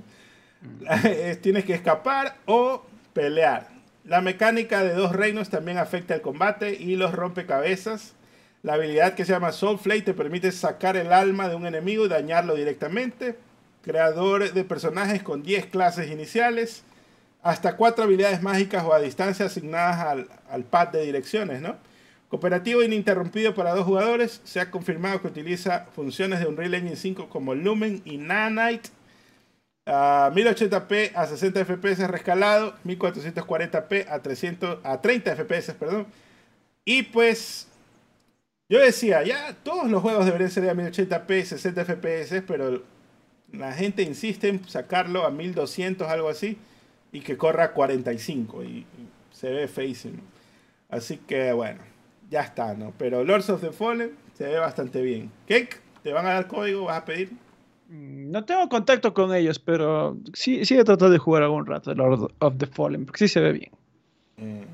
Mm. 0.62 1.36
Tienes 1.42 1.64
que 1.64 1.74
escapar 1.74 2.36
o 2.46 2.84
pelear. 3.12 3.68
La 4.04 4.20
mecánica 4.20 4.82
de 4.82 4.94
dos 4.94 5.12
reinos 5.12 5.48
también 5.50 5.78
afecta 5.78 6.14
el 6.14 6.20
combate 6.20 6.74
y 6.74 6.96
los 6.96 7.12
rompecabezas. 7.12 8.14
La 8.66 8.74
habilidad 8.74 9.14
que 9.14 9.24
se 9.24 9.30
llama 9.30 9.52
Soul 9.52 9.78
Flame 9.78 10.02
te 10.02 10.12
permite 10.12 10.50
sacar 10.50 10.96
el 10.96 11.12
alma 11.12 11.48
de 11.48 11.54
un 11.54 11.66
enemigo 11.66 12.04
y 12.04 12.08
dañarlo 12.08 12.56
directamente. 12.56 13.36
Creador 13.80 14.52
de 14.52 14.64
personajes 14.64 15.22
con 15.22 15.44
10 15.44 15.66
clases 15.66 16.10
iniciales. 16.10 16.82
Hasta 17.44 17.76
4 17.76 18.02
habilidades 18.02 18.42
mágicas 18.42 18.82
o 18.82 18.92
a 18.92 18.98
distancia 18.98 19.46
asignadas 19.46 19.98
al, 19.98 20.28
al 20.50 20.64
pad 20.64 20.88
de 20.88 21.02
direcciones, 21.02 21.60
¿no? 21.60 21.76
Cooperativo 22.28 22.82
ininterrumpido 22.82 23.54
para 23.54 23.72
dos 23.72 23.84
jugadores. 23.84 24.40
Se 24.42 24.58
ha 24.58 24.68
confirmado 24.68 25.22
que 25.22 25.28
utiliza 25.28 25.86
funciones 25.94 26.40
de 26.40 26.46
Unreal 26.48 26.74
Engine 26.74 26.96
5 26.96 27.28
como 27.28 27.54
Lumen 27.54 28.02
y 28.04 28.16
Nanite. 28.16 28.90
A 29.86 30.32
1080p 30.34 31.12
a 31.14 31.24
60 31.24 31.64
fps 31.64 31.98
rescalado. 32.08 32.74
1440p 32.84 34.06
a, 34.08 34.18
300, 34.18 34.80
a 34.82 35.00
30 35.00 35.36
fps, 35.36 35.72
perdón. 35.74 36.08
Y 36.84 37.04
pues 37.04 37.68
yo 38.68 38.80
decía, 38.80 39.22
ya 39.22 39.56
todos 39.62 39.90
los 39.90 40.02
juegos 40.02 40.26
deberían 40.26 40.50
ser 40.50 40.64
de 40.64 40.74
1080p, 40.74 41.44
60 41.44 41.84
FPS, 41.84 42.42
pero 42.46 42.82
la 43.52 43.72
gente 43.72 44.02
insiste 44.02 44.48
en 44.48 44.66
sacarlo 44.68 45.24
a 45.24 45.30
1200, 45.30 46.08
algo 46.08 46.28
así, 46.28 46.58
y 47.12 47.20
que 47.20 47.36
corra 47.36 47.64
a 47.64 47.72
45, 47.72 48.64
y, 48.64 48.86
se 49.30 49.50
ve 49.50 49.68
feísimo. 49.68 50.22
Así 50.88 51.18
que 51.18 51.52
bueno, 51.52 51.80
ya 52.30 52.40
está, 52.40 52.74
¿no? 52.74 52.92
Pero 52.96 53.22
Lords 53.22 53.50
of 53.50 53.60
the 53.60 53.70
Fallen 53.70 54.12
se 54.32 54.44
ve 54.44 54.58
bastante 54.58 55.02
bien. 55.02 55.30
¿Cake? 55.46 55.80
¿Te 56.02 56.12
van 56.12 56.26
a 56.26 56.32
dar 56.32 56.46
código? 56.46 56.84
¿Vas 56.84 56.98
a 56.98 57.04
pedir? 57.04 57.32
Mm, 57.88 58.30
no 58.30 58.44
tengo 58.44 58.68
contacto 58.68 59.12
con 59.12 59.34
ellos, 59.34 59.58
pero 59.58 60.16
sí, 60.32 60.64
sí 60.64 60.78
he 60.78 60.84
tratado 60.84 61.10
de 61.10 61.18
jugar 61.18 61.42
algún 61.42 61.66
rato 61.66 61.94
Lords 61.94 62.32
of 62.38 62.56
the 62.56 62.66
Fallen, 62.66 63.04
porque 63.04 63.18
sí 63.18 63.28
se 63.28 63.40
ve 63.40 63.52
bien. 63.52 63.70
Mm. 64.38 64.64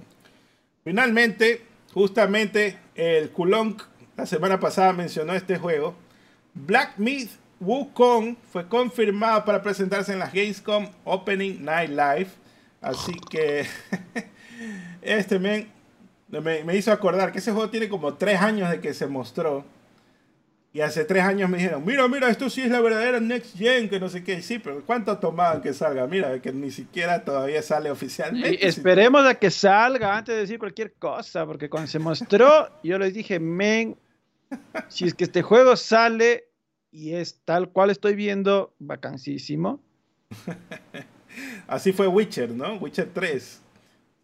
Finalmente, 0.85 1.62
justamente 1.93 2.77
el 2.95 3.31
Kulong 3.31 3.77
la 4.17 4.27
semana 4.27 4.61
pasada 4.61 4.93
mencionó 4.93 5.33
este 5.33 5.57
juego. 5.59 5.95
Black 6.55 6.99
Myth 6.99 7.31
Wukong 7.61 8.37
fue 8.53 8.69
confirmado 8.69 9.45
para 9.45 9.62
presentarse 9.62 10.12
en 10.12 10.19
la 10.19 10.27
Gamescom 10.27 10.89
Opening 11.05 11.65
Night 11.65 11.91
Live. 11.91 12.29
Así 12.81 13.15
que 13.31 13.67
este 15.03 15.39
me, 15.39 15.69
me, 16.29 16.77
hizo 16.77 16.93
acordar 16.93 17.33
que 17.33 17.39
ese 17.39 17.53
juego 17.53 17.71
tiene 17.71 17.89
como 17.89 18.15
tres 18.15 18.41
años 18.41 18.69
de 18.71 18.81
que 18.81 18.93
se 18.93 19.07
mostró. 19.07 19.65
Y 20.75 20.81
hace 20.81 21.05
tres 21.05 21.23
años 21.23 21.51
me 21.51 21.59
dijeron, 21.59 21.84
mira, 21.84 22.09
mira, 22.09 22.31
esto 22.31 22.49
sí 22.49 22.62
es 22.62 22.70
la 22.70 22.81
verdadera 22.81 23.20
Next 23.20 23.59
Gen, 23.59 23.91
que 23.91 24.01
no 24.01 24.09
sé 24.09 24.25
qué. 24.25 24.41
Sí, 24.41 24.59
pero 24.59 24.83
¿cuánto 24.86 25.18
tomaban 25.18 25.60
que 25.60 25.75
salga? 25.75 26.07
Mira, 26.07 26.41
que 26.41 26.51
ni 26.51 26.70
siquiera 26.70 27.25
todavía 27.25 27.60
sale 27.60 27.91
oficialmente. 27.91 28.67
esperemos 28.67 29.26
a 29.26 29.34
que 29.34 29.51
salga 29.51 30.17
antes 30.17 30.34
de 30.34 30.41
decir 30.41 30.59
cualquier 30.59 30.94
cosa, 30.94 31.44
porque 31.44 31.68
cuando 31.68 31.89
se 31.89 31.99
mostró, 31.99 32.70
yo 32.83 32.99
les 32.99 33.12
dije, 33.12 33.39
men, 33.39 33.99
si 34.89 35.05
es 35.05 35.12
que 35.12 35.25
este 35.25 35.42
juego 35.42 35.76
sale 35.76 36.49
y 36.91 37.15
es 37.15 37.42
tal 37.44 37.68
cual 37.68 37.91
estoy 37.91 38.15
viendo, 38.15 38.75
vacancísimo. 38.78 39.83
Así 41.67 41.92
fue 41.92 42.07
Witcher, 42.09 42.51
¿no? 42.51 42.76
Witcher 42.76 43.10
3. 43.12 43.61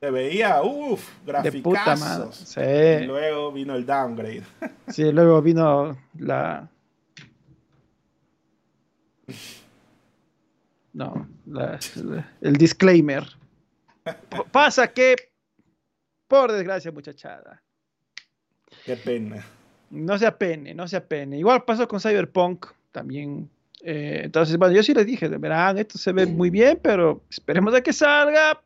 Se 0.01 0.10
veía, 0.12 0.62
uff, 0.62 1.10
graficazos. 1.27 2.36
Sí. 2.36 2.60
Y 2.60 3.07
luego 3.07 3.51
vino 3.51 3.75
el 3.75 3.85
downgrade. 3.85 4.44
sí, 4.89 5.10
luego 5.10 5.43
vino 5.43 5.97
la... 6.18 6.68
No, 10.93 11.28
el 12.41 12.57
disclaimer. 12.57 13.25
Pasa 14.52 14.89
que, 14.89 15.17
por 16.27 16.52
desgracia, 16.52 16.91
muchachada. 16.93 17.62
Qué 18.85 18.97
pena. 18.97 19.44
No 19.91 20.18
se 20.18 20.27
apene, 20.27 20.75
no 20.75 20.86
se 20.86 20.97
apene. 20.97 21.39
Igual 21.39 21.65
pasó 21.65 21.89
con 21.89 22.01
Cyberpunk 22.01 22.67
también. 22.93 23.51
Eh, 23.83 24.23
entonces, 24.25 24.57
bueno, 24.57 24.75
yo 24.75 24.83
sí 24.83 24.94
les 24.94 25.07
dije, 25.07 25.28
verán, 25.28 25.78
esto 25.78 25.99
se 25.99 26.12
ve 26.12 26.27
muy 26.27 26.51
bien, 26.51 26.78
pero 26.83 27.23
esperemos 27.31 27.75
a 27.75 27.81
que 27.81 27.93
salga 27.93 28.60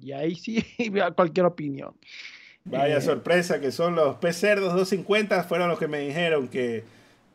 y 0.00 0.12
ahí 0.12 0.34
sí, 0.34 0.64
cualquier 1.16 1.46
opinión. 1.46 1.94
Vaya 2.64 2.98
eh, 2.98 3.00
sorpresa 3.00 3.60
que 3.60 3.72
son 3.72 3.94
los 3.94 4.16
P-Cerdos 4.16 4.74
250, 4.74 5.44
fueron 5.44 5.68
los 5.68 5.78
que 5.78 5.88
me 5.88 6.00
dijeron 6.00 6.48
que, 6.48 6.84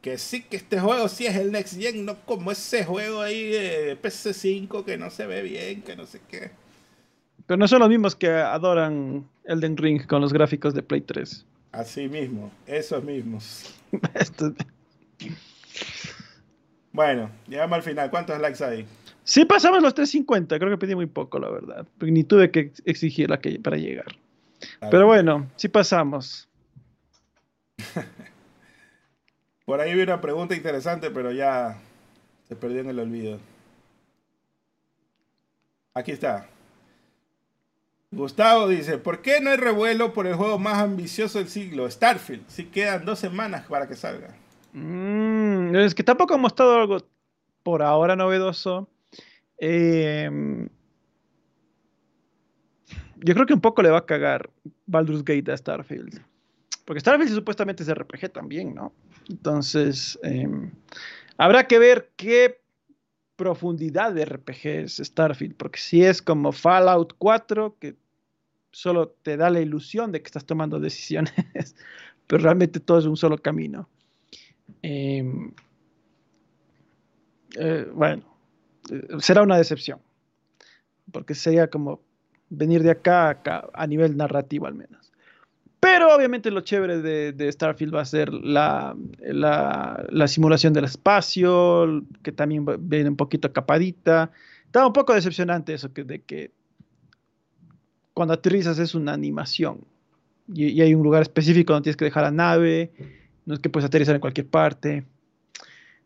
que 0.01 0.17
sí, 0.17 0.43
que 0.43 0.57
este 0.57 0.79
juego 0.79 1.07
sí 1.07 1.25
es 1.25 1.35
el 1.35 1.51
Next 1.51 1.79
Gen, 1.79 2.05
no 2.05 2.15
como 2.25 2.51
ese 2.51 2.85
juego 2.85 3.21
ahí 3.21 3.49
de 3.49 3.97
PC5 4.01 4.83
que 4.85 4.97
no 4.97 5.09
se 5.09 5.25
ve 5.25 5.41
bien, 5.41 5.81
que 5.81 5.95
no 5.95 6.05
sé 6.05 6.19
qué. 6.29 6.51
Pero 7.45 7.57
no 7.57 7.67
son 7.67 7.79
los 7.79 7.89
mismos 7.89 8.15
que 8.15 8.29
adoran 8.29 9.27
Elden 9.45 9.77
Ring 9.77 10.05
con 10.05 10.21
los 10.21 10.31
gráficos 10.31 10.73
de 10.73 10.83
Play 10.83 11.01
3. 11.01 11.45
Así 11.71 12.07
mismo, 12.07 12.51
esos 12.67 13.03
mismos. 13.03 13.73
bueno, 16.91 17.29
llegamos 17.47 17.77
al 17.77 17.83
final. 17.83 18.09
¿Cuántos 18.11 18.39
likes 18.39 18.63
hay? 18.63 18.85
Sí 19.23 19.45
pasamos 19.45 19.81
los 19.81 19.93
350, 19.93 20.59
creo 20.59 20.69
que 20.71 20.77
pedí 20.77 20.95
muy 20.95 21.05
poco, 21.05 21.39
la 21.39 21.49
verdad. 21.49 21.87
Ni 21.99 22.23
tuve 22.23 22.51
que 22.51 22.73
exigirla 22.85 23.39
para 23.63 23.77
llegar. 23.77 24.17
Pero 24.91 25.05
bueno, 25.05 25.49
sí 25.55 25.67
pasamos. 25.69 26.49
Por 29.65 29.79
ahí 29.79 29.93
vi 29.93 30.01
una 30.01 30.19
pregunta 30.19 30.55
interesante, 30.55 31.09
pero 31.09 31.31
ya 31.31 31.79
se 32.49 32.55
perdió 32.55 32.81
en 32.81 32.89
el 32.89 32.99
olvido. 32.99 33.39
Aquí 35.93 36.11
está. 36.11 36.47
Gustavo 38.11 38.67
dice, 38.67 38.97
¿por 38.97 39.21
qué 39.21 39.41
no 39.41 39.49
hay 39.49 39.57
revuelo 39.57 40.13
por 40.13 40.27
el 40.27 40.35
juego 40.35 40.59
más 40.59 40.79
ambicioso 40.79 41.39
del 41.39 41.47
siglo, 41.47 41.89
Starfield? 41.89 42.47
Si 42.47 42.65
quedan 42.65 43.05
dos 43.05 43.19
semanas 43.19 43.65
para 43.67 43.87
que 43.87 43.95
salga. 43.95 44.35
Mm, 44.73 45.75
es 45.75 45.95
que 45.95 46.03
tampoco 46.03 46.33
hemos 46.33 46.43
mostrado 46.43 46.75
algo 46.75 46.97
por 47.63 47.81
ahora 47.81 48.15
novedoso. 48.15 48.87
Em, 49.57 50.67
yo 53.17 53.33
creo 53.33 53.45
que 53.45 53.53
un 53.53 53.61
poco 53.61 53.81
le 53.81 53.89
va 53.89 53.99
a 53.99 54.05
cagar 54.05 54.49
Baldur's 54.85 55.23
Gate 55.23 55.51
a 55.51 55.57
Starfield. 55.57 56.21
Porque 56.85 56.99
Starfield 56.99 57.33
supuestamente 57.33 57.83
es 57.83 57.93
RPG 57.93 58.31
también, 58.31 58.75
¿no? 58.75 58.93
Entonces, 59.29 60.19
em, 60.23 60.71
habrá 61.37 61.65
que 61.67 61.79
ver 61.79 62.11
qué 62.17 62.61
profundidad 63.35 64.13
de 64.13 64.25
RPG 64.25 64.65
es 64.65 64.97
Starfield. 64.97 65.55
Porque 65.55 65.79
si 65.79 66.03
es 66.03 66.21
como 66.21 66.51
Fallout 66.51 67.13
4, 67.17 67.77
que 67.79 67.95
solo 68.71 69.09
te 69.09 69.37
da 69.37 69.49
la 69.49 69.61
ilusión 69.61 70.11
de 70.11 70.21
que 70.21 70.27
estás 70.27 70.45
tomando 70.45 70.79
decisiones, 70.79 71.33
pero 72.27 72.43
realmente 72.43 72.79
todo 72.79 72.99
es 72.99 73.05
un 73.05 73.15
solo 73.15 73.37
camino. 73.37 73.87
Em, 74.81 75.53
eh, 77.55 77.87
bueno, 77.93 78.32
será 79.19 79.41
una 79.41 79.57
decepción. 79.57 79.99
Porque 81.11 81.35
sería 81.35 81.67
como 81.69 82.01
venir 82.49 82.83
de 82.83 82.91
acá, 82.91 83.41
a 83.73 83.87
nivel 83.87 84.15
narrativo 84.17 84.67
al 84.67 84.75
menos. 84.75 85.11
Pero 85.79 86.15
obviamente 86.15 86.49
lo 86.49 86.61
chévere 86.61 87.01
de, 87.01 87.51
Starfield 87.51 87.93
va 87.93 88.01
a 88.01 88.05
ser 88.05 88.33
la, 88.33 88.95
simulación 90.27 90.71
del 90.71 90.85
espacio, 90.85 92.05
que 92.23 92.31
también 92.31 92.65
viene 92.79 93.09
un 93.09 93.17
poquito 93.17 93.51
capadita. 93.51 94.31
Está 94.65 94.87
un 94.87 94.93
poco 94.93 95.13
decepcionante 95.13 95.73
eso 95.73 95.91
que, 95.93 96.05
de 96.05 96.21
que 96.21 96.51
cuando 98.13 98.33
aterrizas 98.33 98.79
es 98.79 98.95
una 98.95 99.13
animación 99.13 99.81
y, 100.47 100.81
hay 100.81 100.93
un 100.95 101.03
lugar 101.03 101.21
específico 101.21 101.73
donde 101.73 101.83
tienes 101.83 101.97
que 101.97 102.05
dejar 102.05 102.23
la 102.23 102.31
nave, 102.31 102.91
no 103.45 103.53
es 103.53 103.59
que 103.59 103.69
puedes 103.69 103.87
aterrizar 103.87 104.15
en 104.15 104.21
cualquier 104.21 104.47
parte. 104.47 105.05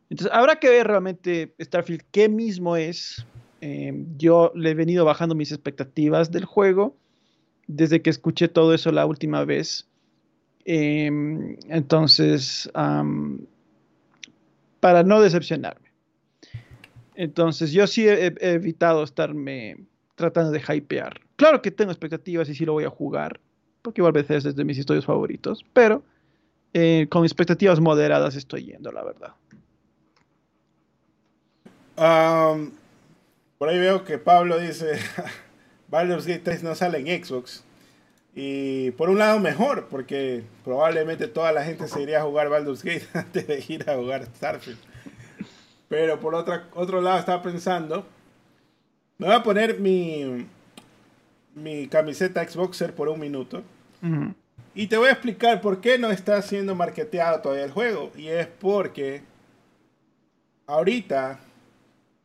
Entonces 0.10 0.34
habrá 0.34 0.58
que 0.58 0.70
ver 0.70 0.88
realmente 0.88 1.54
Starfield 1.60 2.04
qué 2.12 2.30
mismo 2.30 2.76
es. 2.76 3.26
Eh, 3.62 3.94
yo 4.18 4.52
le 4.56 4.72
he 4.72 4.76
venido 4.76 5.04
bajando 5.06 5.36
mis 5.36 5.52
expectativas 5.52 6.32
del 6.32 6.46
juego 6.46 6.96
desde 7.68 8.02
que 8.02 8.10
escuché 8.10 8.48
todo 8.48 8.74
eso 8.74 8.92
la 8.92 9.06
última 9.06 9.44
vez. 9.46 9.88
Em, 10.66 11.58
entonces, 11.70 12.70
para 14.80 15.04
no 15.04 15.22
decepcionarme. 15.22 15.88
Entonces, 17.16 17.72
yo 17.72 17.88
sí 17.88 18.08
he, 18.08 18.34
evitado 18.40 19.04
estarme 19.04 19.78
tratando 20.16 20.52
de 20.52 20.62
hypear. 20.62 21.22
Claro 21.36 21.62
que 21.62 21.72
tengo 21.72 21.92
expectativas 21.92 22.50
y 22.50 22.56
sí 22.56 22.66
lo 22.66 22.74
voy 22.74 22.84
a 22.84 22.90
jugar, 22.90 23.40
porque 23.82 24.02
igual 24.02 24.14
veces 24.14 24.46
es 24.46 24.56
de 24.56 24.66
mis 24.66 24.78
historias 24.78 25.06
favoritos, 25.06 25.66
pero 25.74 26.04
eh, 26.74 27.08
con 27.10 27.24
expectativas 27.24 27.80
moderadas 27.80 28.36
estoy 28.36 28.66
yendo, 28.66 28.92
la 28.92 29.04
verdad. 29.04 29.34
Por 31.98 33.70
ahí 33.70 33.80
veo 33.80 34.04
que 34.04 34.18
Pablo 34.18 34.60
dice, 34.60 35.00
Baldur's 35.90 36.28
Gate 36.28 36.42
3 36.44 36.64
no 36.64 36.76
sale 36.76 37.00
en 37.00 37.24
Xbox. 37.24 37.64
Y 38.36 38.92
por 38.92 39.10
un 39.10 39.18
lado 39.18 39.40
mejor, 39.40 39.88
porque 39.90 40.44
probablemente 40.64 41.28
toda 41.28 41.52
la 41.52 41.64
gente 41.64 41.88
se 41.88 42.04
iría 42.04 42.20
a 42.20 42.24
jugar 42.24 42.50
Baldur's 42.50 42.84
Gate 42.84 43.08
antes 43.14 43.48
de 43.48 43.66
ir 43.68 43.90
a 43.90 43.96
jugar 43.96 44.26
Starfield. 44.36 44.78
Pero 45.90 46.20
por 46.20 46.36
otra, 46.36 46.68
otro 46.76 47.02
lado 47.02 47.18
estaba 47.18 47.42
pensando, 47.42 48.06
me 49.18 49.26
voy 49.26 49.36
a 49.36 49.42
poner 49.42 49.80
mi, 49.80 50.46
mi 51.56 51.88
camiseta 51.88 52.48
Xboxer 52.48 52.94
por 52.94 53.10
un 53.10 53.20
minuto. 53.20 53.64
Y 54.76 54.86
te 54.88 54.98
voy 54.98 55.08
a 55.08 55.14
explicar 55.14 55.60
por 55.60 55.82
qué 55.82 55.98
no 55.98 56.12
está 56.12 56.40
siendo 56.44 56.76
marketeado 56.76 57.42
todavía 57.42 57.66
el 57.66 57.72
juego. 57.72 58.12
Y 58.16 58.28
es 58.28 58.46
porque 58.46 59.24
ahorita 60.68 61.40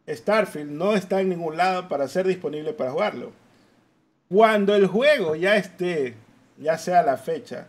Starfield 0.09 0.71
no 0.71 0.95
está 0.95 1.21
en 1.21 1.31
ningún 1.31 1.57
lado 1.57 1.89
para 1.89 2.09
ser 2.09 2.27
disponible 2.27 2.73
para 2.73 2.93
jugarlo. 2.93 3.33
Cuando 4.29 4.75
el 4.75 4.87
juego 4.87 5.35
ya 5.37 5.57
esté, 5.57 6.15
ya 6.59 6.79
sea 6.79 7.03
la 7.03 7.17
fecha, 7.17 7.69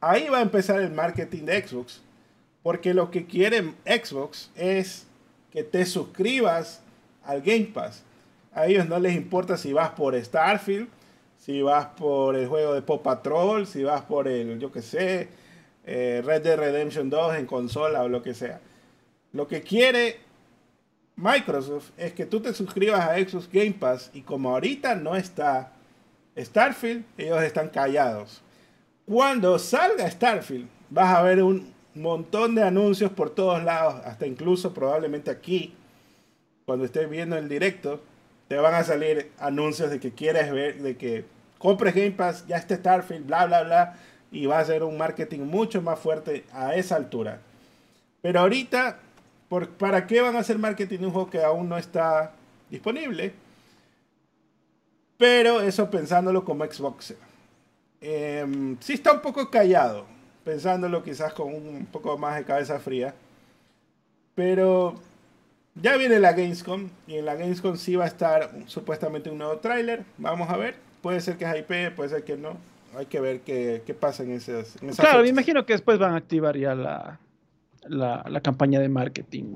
ahí 0.00 0.28
va 0.28 0.38
a 0.38 0.42
empezar 0.42 0.80
el 0.80 0.90
marketing 0.90 1.44
de 1.44 1.66
Xbox. 1.66 2.00
Porque 2.62 2.92
lo 2.94 3.10
que 3.10 3.26
quiere 3.26 3.74
Xbox 3.84 4.50
es 4.54 5.06
que 5.50 5.64
te 5.64 5.86
suscribas 5.86 6.82
al 7.24 7.42
Game 7.42 7.70
Pass. 7.72 8.02
A 8.52 8.66
ellos 8.66 8.88
no 8.88 8.98
les 8.98 9.14
importa 9.14 9.56
si 9.56 9.72
vas 9.72 9.90
por 9.90 10.20
Starfield, 10.22 10.88
si 11.38 11.62
vas 11.62 11.86
por 11.86 12.36
el 12.36 12.48
juego 12.48 12.74
de 12.74 12.82
Pop 12.82 13.02
Patrol, 13.02 13.66
si 13.66 13.82
vas 13.82 14.02
por 14.02 14.28
el, 14.28 14.58
yo 14.58 14.70
que 14.70 14.82
sé, 14.82 15.28
eh, 15.86 16.22
Red 16.24 16.42
Dead 16.42 16.58
Redemption 16.58 17.08
2 17.08 17.36
en 17.36 17.46
consola 17.46 18.02
o 18.02 18.08
lo 18.08 18.22
que 18.22 18.34
sea. 18.34 18.60
Lo 19.32 19.46
que 19.48 19.62
quiere 19.62 20.18
Microsoft 21.20 21.90
es 21.98 22.14
que 22.14 22.24
tú 22.24 22.40
te 22.40 22.54
suscribas 22.54 23.00
a 23.00 23.16
Xbox 23.16 23.48
Game 23.52 23.72
Pass 23.72 24.10
y 24.14 24.22
como 24.22 24.50
ahorita 24.50 24.94
no 24.94 25.14
está 25.14 25.72
Starfield, 26.36 27.04
ellos 27.18 27.42
están 27.42 27.68
callados. 27.68 28.40
Cuando 29.04 29.58
salga 29.58 30.10
Starfield, 30.10 30.66
vas 30.88 31.14
a 31.14 31.22
ver 31.22 31.42
un 31.42 31.74
montón 31.94 32.54
de 32.54 32.62
anuncios 32.62 33.10
por 33.10 33.30
todos 33.30 33.62
lados, 33.62 34.00
hasta 34.06 34.26
incluso 34.26 34.72
probablemente 34.72 35.30
aquí, 35.30 35.74
cuando 36.64 36.86
estés 36.86 37.10
viendo 37.10 37.36
el 37.36 37.48
directo, 37.48 38.00
te 38.48 38.56
van 38.56 38.74
a 38.74 38.84
salir 38.84 39.30
anuncios 39.38 39.90
de 39.90 40.00
que 40.00 40.12
quieres 40.12 40.50
ver, 40.50 40.80
de 40.80 40.96
que 40.96 41.26
compres 41.58 41.94
Game 41.94 42.12
Pass, 42.12 42.46
ya 42.46 42.56
está 42.56 42.76
Starfield, 42.76 43.26
bla, 43.26 43.44
bla, 43.46 43.62
bla, 43.62 43.96
y 44.32 44.46
va 44.46 44.58
a 44.58 44.64
ser 44.64 44.84
un 44.84 44.96
marketing 44.96 45.40
mucho 45.40 45.82
más 45.82 45.98
fuerte 45.98 46.44
a 46.52 46.76
esa 46.76 46.96
altura. 46.96 47.40
Pero 48.22 48.40
ahorita 48.40 48.98
¿Para 49.50 50.06
qué 50.06 50.20
van 50.20 50.36
a 50.36 50.40
hacer 50.40 50.58
marketing 50.58 50.98
de 50.98 51.06
un 51.06 51.12
juego 51.12 51.28
que 51.28 51.42
aún 51.42 51.68
no 51.68 51.76
está 51.76 52.32
disponible? 52.70 53.32
Pero 55.18 55.60
eso 55.60 55.90
pensándolo 55.90 56.44
como 56.44 56.64
Xbox. 56.64 57.14
Eh, 58.00 58.76
sí 58.78 58.92
está 58.92 59.12
un 59.12 59.20
poco 59.20 59.50
callado, 59.50 60.06
pensándolo 60.44 61.02
quizás 61.02 61.32
con 61.32 61.52
un 61.52 61.86
poco 61.90 62.16
más 62.16 62.36
de 62.36 62.44
cabeza 62.44 62.78
fría. 62.78 63.12
Pero 64.36 64.94
ya 65.74 65.96
viene 65.96 66.20
la 66.20 66.32
Gamescom 66.32 66.88
y 67.08 67.16
en 67.16 67.26
la 67.26 67.34
Gamescom 67.34 67.76
sí 67.76 67.96
va 67.96 68.04
a 68.04 68.08
estar 68.08 68.52
supuestamente 68.66 69.30
un 69.30 69.38
nuevo 69.38 69.58
tráiler. 69.58 70.04
Vamos 70.16 70.48
a 70.48 70.56
ver. 70.56 70.76
Puede 71.02 71.20
ser 71.20 71.36
que 71.36 71.44
es 71.44 71.56
IP, 71.58 71.96
puede 71.96 72.10
ser 72.10 72.22
que 72.22 72.36
no. 72.36 72.56
Hay 72.96 73.06
que 73.06 73.20
ver 73.20 73.40
qué, 73.40 73.96
pasa 73.98 74.22
en 74.22 74.30
esas, 74.30 74.80
en 74.80 74.90
Claro, 74.90 75.22
me 75.22 75.28
imagino 75.28 75.66
que 75.66 75.72
después 75.72 75.98
van 75.98 76.14
a 76.14 76.16
activar 76.16 76.56
ya 76.56 76.74
la, 76.74 77.18
la, 77.88 78.40
campaña 78.42 78.80
de 78.80 78.88
marketing. 78.88 79.54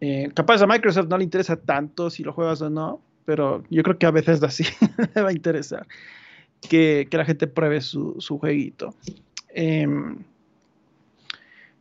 Eh, 0.00 0.30
capaz 0.34 0.62
a 0.62 0.66
Microsoft 0.66 1.08
no 1.08 1.18
le 1.18 1.24
interesa 1.24 1.56
tanto 1.56 2.10
si 2.10 2.22
lo 2.22 2.32
juegas 2.32 2.62
o 2.62 2.70
no, 2.70 3.00
pero 3.24 3.62
yo 3.70 3.82
creo 3.82 3.98
que 3.98 4.06
a 4.06 4.10
veces 4.10 4.42
así 4.42 4.64
le 5.14 5.22
va 5.22 5.28
a 5.28 5.32
interesar 5.32 5.86
que, 6.68 7.08
la 7.10 7.24
gente 7.24 7.46
pruebe 7.46 7.80
su, 7.80 8.16
jueguito. 8.40 8.94
Em, 9.48 10.18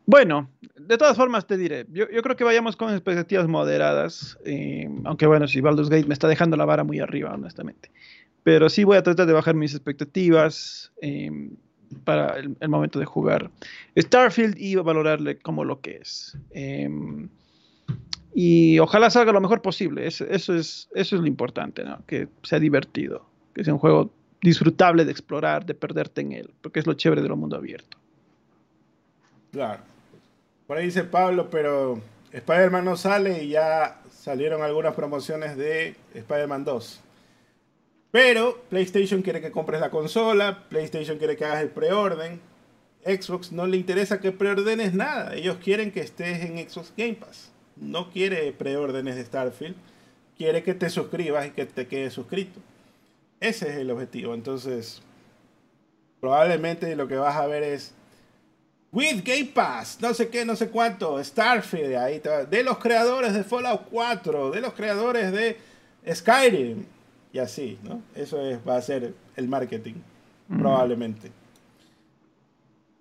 bueno, 0.06 0.50
de 0.76 0.98
todas 0.98 1.16
formas 1.16 1.46
te 1.46 1.58
diré, 1.58 1.86
yo, 1.92 2.08
creo 2.08 2.36
que 2.36 2.44
vayamos 2.44 2.76
con 2.76 2.92
expectativas 2.92 3.48
moderadas, 3.48 4.38
em, 4.44 5.06
aunque 5.06 5.28
bueno, 5.28 5.48
si 5.48 5.62
Baldur's 5.62 5.90
Gate 5.90 6.08
me 6.08 6.14
está 6.14 6.28
dejando 6.28 6.58
la 6.58 6.66
vara 6.66 6.84
muy 6.84 7.00
arriba, 7.00 7.34
honestamente. 7.34 7.92
Pero 8.44 8.70
sí 8.70 8.84
voy 8.84 8.98
a 8.98 9.04
tratar 9.04 9.28
de 9.28 9.34
bajar 9.34 9.54
mis 9.56 9.74
expectativas. 9.74 10.92
Em, 11.02 11.52
para 12.04 12.38
el, 12.38 12.70
momento 12.70 13.00
de 13.00 13.06
jugar 13.06 13.50
Starfield 13.98 14.58
y 14.58 14.76
valorarle 14.76 15.38
como 15.40 15.64
lo 15.64 15.82
que 15.82 15.98
es. 15.98 16.38
Em, 16.52 17.30
y 18.34 18.80
ojalá 18.80 19.10
salga 19.10 19.32
lo 19.32 19.42
mejor 19.42 19.62
posible. 19.62 20.06
Eso, 20.08 20.26
es, 20.26 20.50
eso 20.50 20.88
es 20.94 21.12
lo 21.14 21.28
importante, 21.28 21.84
que 22.08 22.28
sea 22.44 22.60
divertido, 22.60 23.26
que 23.54 23.64
sea 23.64 23.74
un 23.74 23.80
juego 23.80 24.12
disfrutable 24.42 25.06
de 25.06 25.12
explorar, 25.12 25.66
de 25.66 25.74
perderte 25.74 26.22
en 26.22 26.32
él, 26.34 26.54
porque 26.62 26.80
es 26.80 26.88
lo 26.88 26.94
chévere 26.94 27.22
de 27.22 27.28
lo 27.28 27.36
mundo 27.36 27.58
abierto. 27.58 27.98
Claro. 29.52 29.82
Por 30.68 30.78
ahí 30.78 30.86
dice 30.86 31.04
Pablo, 31.04 31.50
pero 31.50 32.00
Spider-Man 32.32 32.86
no 32.86 32.96
sale 32.96 33.44
y 33.44 33.50
ya 33.50 34.00
salieron 34.12 34.62
algunas 34.62 34.94
promociones 34.94 35.58
de 35.58 35.96
Spider-Man 36.14 36.64
2. 36.64 37.02
Pero 38.12 38.64
PlayStation 38.70 39.22
quiere 39.22 39.42
que 39.42 39.52
compres 39.52 39.82
la 39.82 39.92
consola, 39.92 40.66
PlayStation 40.70 41.18
quiere 41.18 41.38
que 41.38 41.46
hagas 41.46 41.62
el 41.62 41.70
preorden. 41.70 42.42
Xbox 43.06 43.52
no 43.52 43.68
le 43.68 43.78
interesa 43.78 44.20
que 44.20 44.32
preordenes 44.32 44.94
nada, 44.94 45.36
ellos 45.36 45.58
quieren 45.64 45.92
que 45.92 46.02
estés 46.02 46.44
en 46.44 46.58
Xbox 46.70 46.92
Game 46.98 47.14
Pass. 47.14 47.52
No 47.78 48.10
quiere 48.12 48.52
preórdenes 48.52 49.16
de 49.16 49.26
Starfield, 49.26 49.76
quiere 50.38 50.64
que 50.64 50.74
te 50.74 50.90
suscribas 50.90 51.48
y 51.48 51.52
que 51.52 51.66
te 51.66 51.88
quedes 51.88 52.14
suscrito. 52.14 52.60
Ese 53.40 53.70
es 53.70 53.78
el 53.78 53.90
objetivo. 53.90 54.34
Entonces, 54.34 55.02
probablemente 56.20 56.94
lo 56.96 57.08
que 57.08 57.16
vas 57.16 57.38
a 57.38 57.48
ver 57.48 57.64
es 57.64 57.94
With 58.92 59.22
Game 59.24 59.52
Pass, 59.54 60.00
no 60.02 60.14
sé 60.14 60.30
qué, 60.30 60.44
no 60.44 60.56
sé 60.56 60.70
cuánto, 60.70 61.24
Starfield, 61.24 61.96
ahí 61.96 62.22
de 62.50 62.64
los 62.64 62.80
creadores 62.80 63.34
de 63.34 63.44
Fallout 63.44 63.84
4, 63.90 64.52
de 64.52 64.62
los 64.62 64.74
creadores 64.74 65.32
de 65.32 65.58
Skyrim 66.12 66.86
y 67.32 67.40
así, 67.40 67.80
¿no? 67.84 68.02
Eso 68.16 68.42
es, 68.42 68.60
va 68.68 68.78
a 68.78 68.82
ser 68.82 69.14
el 69.36 69.48
marketing, 69.48 69.96
probablemente. 70.48 71.32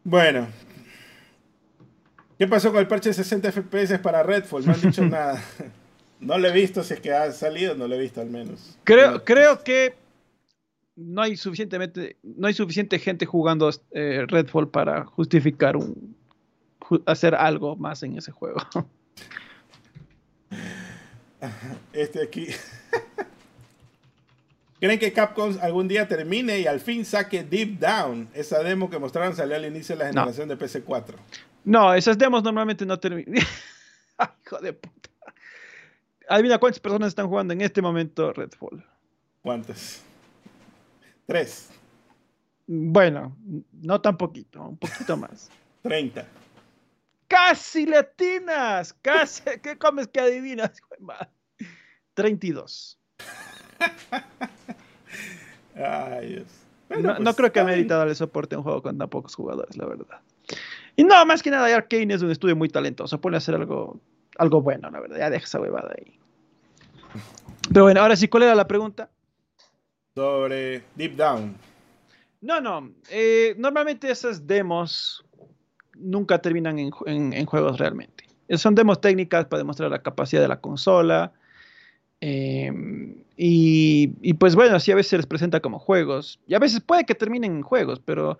Bueno. 0.04 0.46
¿Qué 2.38 2.46
pasó 2.46 2.70
con 2.70 2.80
el 2.80 2.86
parche 2.86 3.08
de 3.08 3.14
60 3.14 3.50
FPS 3.50 3.98
para 3.98 4.22
Redfall? 4.22 4.64
No 4.64 4.72
han 4.72 4.80
dicho 4.80 5.04
nada. 5.06 5.42
No 6.20 6.38
lo 6.38 6.48
he 6.48 6.52
visto, 6.52 6.82
si 6.82 6.94
es 6.94 7.00
que 7.00 7.12
ha 7.12 7.30
salido, 7.32 7.74
no 7.74 7.88
lo 7.88 7.94
he 7.94 7.98
visto 7.98 8.20
al 8.20 8.30
menos. 8.30 8.78
Creo, 8.84 9.24
creo 9.24 9.62
que 9.64 9.94
no 10.96 11.22
hay 11.22 11.36
suficientemente, 11.36 12.16
no 12.22 12.48
hay 12.48 12.54
suficiente 12.54 12.98
gente 12.98 13.24
jugando 13.24 13.70
eh, 13.92 14.24
Redfall 14.28 14.68
para 14.68 15.04
justificar 15.04 15.76
un 15.76 16.16
hacer 17.06 17.34
algo 17.34 17.76
más 17.76 18.02
en 18.02 18.16
ese 18.16 18.32
juego. 18.32 18.58
Este 21.92 22.20
aquí. 22.20 22.48
¿Creen 24.80 24.98
que 24.98 25.12
Capcom 25.12 25.56
algún 25.60 25.88
día 25.88 26.06
termine 26.06 26.60
y 26.60 26.66
al 26.66 26.78
fin 26.80 27.04
saque 27.04 27.42
Deep 27.42 27.80
Down? 27.80 28.28
Esa 28.32 28.62
demo 28.62 28.88
que 28.88 28.98
mostraron 28.98 29.34
salió 29.34 29.56
al 29.56 29.64
inicio 29.64 29.96
de 29.96 30.04
la 30.04 30.10
generación 30.10 30.48
de 30.48 30.56
PC4. 30.56 31.14
No, 31.64 31.92
esas 31.94 32.16
demos 32.16 32.42
normalmente 32.44 32.86
no 32.86 32.98
terminan. 32.98 33.34
hijo 34.46 34.58
de 34.60 34.72
puta. 34.72 35.10
adivina 36.28 36.58
cuántas 36.58 36.78
personas 36.80 37.08
están 37.08 37.28
jugando 37.28 37.52
en 37.52 37.60
este 37.60 37.82
momento 37.82 38.32
Redfall. 38.32 38.84
¿Cuántas? 39.42 40.02
Tres. 41.26 41.70
Bueno, 42.66 43.36
no 43.72 44.00
tan 44.00 44.16
poquito, 44.16 44.62
un 44.62 44.76
poquito 44.78 45.16
más. 45.18 45.50
30. 45.82 46.26
Casi 47.26 47.84
latinas, 47.84 48.92
casi. 49.02 49.42
¿Qué 49.62 49.76
comes 49.76 50.06
que 50.08 50.20
adivinas? 50.20 50.72
32. 52.14 52.98
Ay, 55.76 56.26
Dios. 56.28 56.46
no, 57.00 57.16
pues, 57.16 57.36
creo 57.36 57.52
que 57.52 57.60
amerita 57.60 57.96
darle 57.96 58.14
soporte 58.14 58.54
a 58.54 58.58
un 58.58 58.64
juego 58.64 58.82
con 58.82 58.98
tan 58.98 59.08
pocos 59.08 59.34
jugadores, 59.34 59.76
la 59.76 59.86
verdad. 59.86 60.20
Y 60.96 61.04
no, 61.04 61.24
más 61.26 61.42
que 61.42 61.50
nada, 61.50 61.74
Arkane 61.74 62.12
es 62.14 62.22
un 62.22 62.30
estudio 62.30 62.56
muy 62.56 62.68
talentoso. 62.68 63.20
Puede 63.20 63.36
hacer 63.36 63.54
algo, 63.54 64.00
algo 64.38 64.60
bueno, 64.62 64.90
la 64.90 64.98
verdad. 65.00 65.18
Ya 65.18 65.30
deja 65.30 65.44
esa 65.44 65.60
huevada 65.60 65.92
ahí. 65.96 66.18
Pero 67.72 67.84
bueno, 67.84 68.00
ahora 68.00 68.16
sí, 68.16 68.26
¿cuál 68.28 68.44
era 68.44 68.54
la 68.54 68.66
pregunta? 68.66 69.08
Sobre 70.14 70.82
Deep 70.96 71.14
Down. 71.16 71.54
No, 72.40 72.60
no. 72.60 72.90
eh, 73.10 73.54
normalmente 73.58 74.10
esas 74.10 74.46
demos 74.46 75.24
nunca 75.94 76.38
terminan 76.40 76.78
en, 76.78 76.90
en- 77.06 77.32
en 77.32 77.46
juegos 77.46 77.78
realmente. 77.78 78.24
Son 78.56 78.74
demos 78.74 79.00
técnicas 79.00 79.44
para 79.46 79.58
demostrar 79.58 79.90
la 79.90 80.02
capacidad 80.02 80.40
de 80.42 80.48
la 80.48 80.60
consola. 80.60 81.32
Eh, 82.20 82.72
y, 83.36 84.12
y 84.20 84.34
pues 84.34 84.54
bueno, 84.56 84.76
así 84.76 84.90
a 84.90 84.96
veces 84.96 85.10
se 85.10 85.16
les 85.16 85.26
presenta 85.26 85.60
como 85.60 85.78
juegos. 85.78 86.40
Y 86.46 86.54
a 86.54 86.58
veces 86.58 86.80
puede 86.80 87.04
que 87.04 87.14
terminen 87.14 87.56
en 87.56 87.62
juegos, 87.62 88.00
pero 88.04 88.38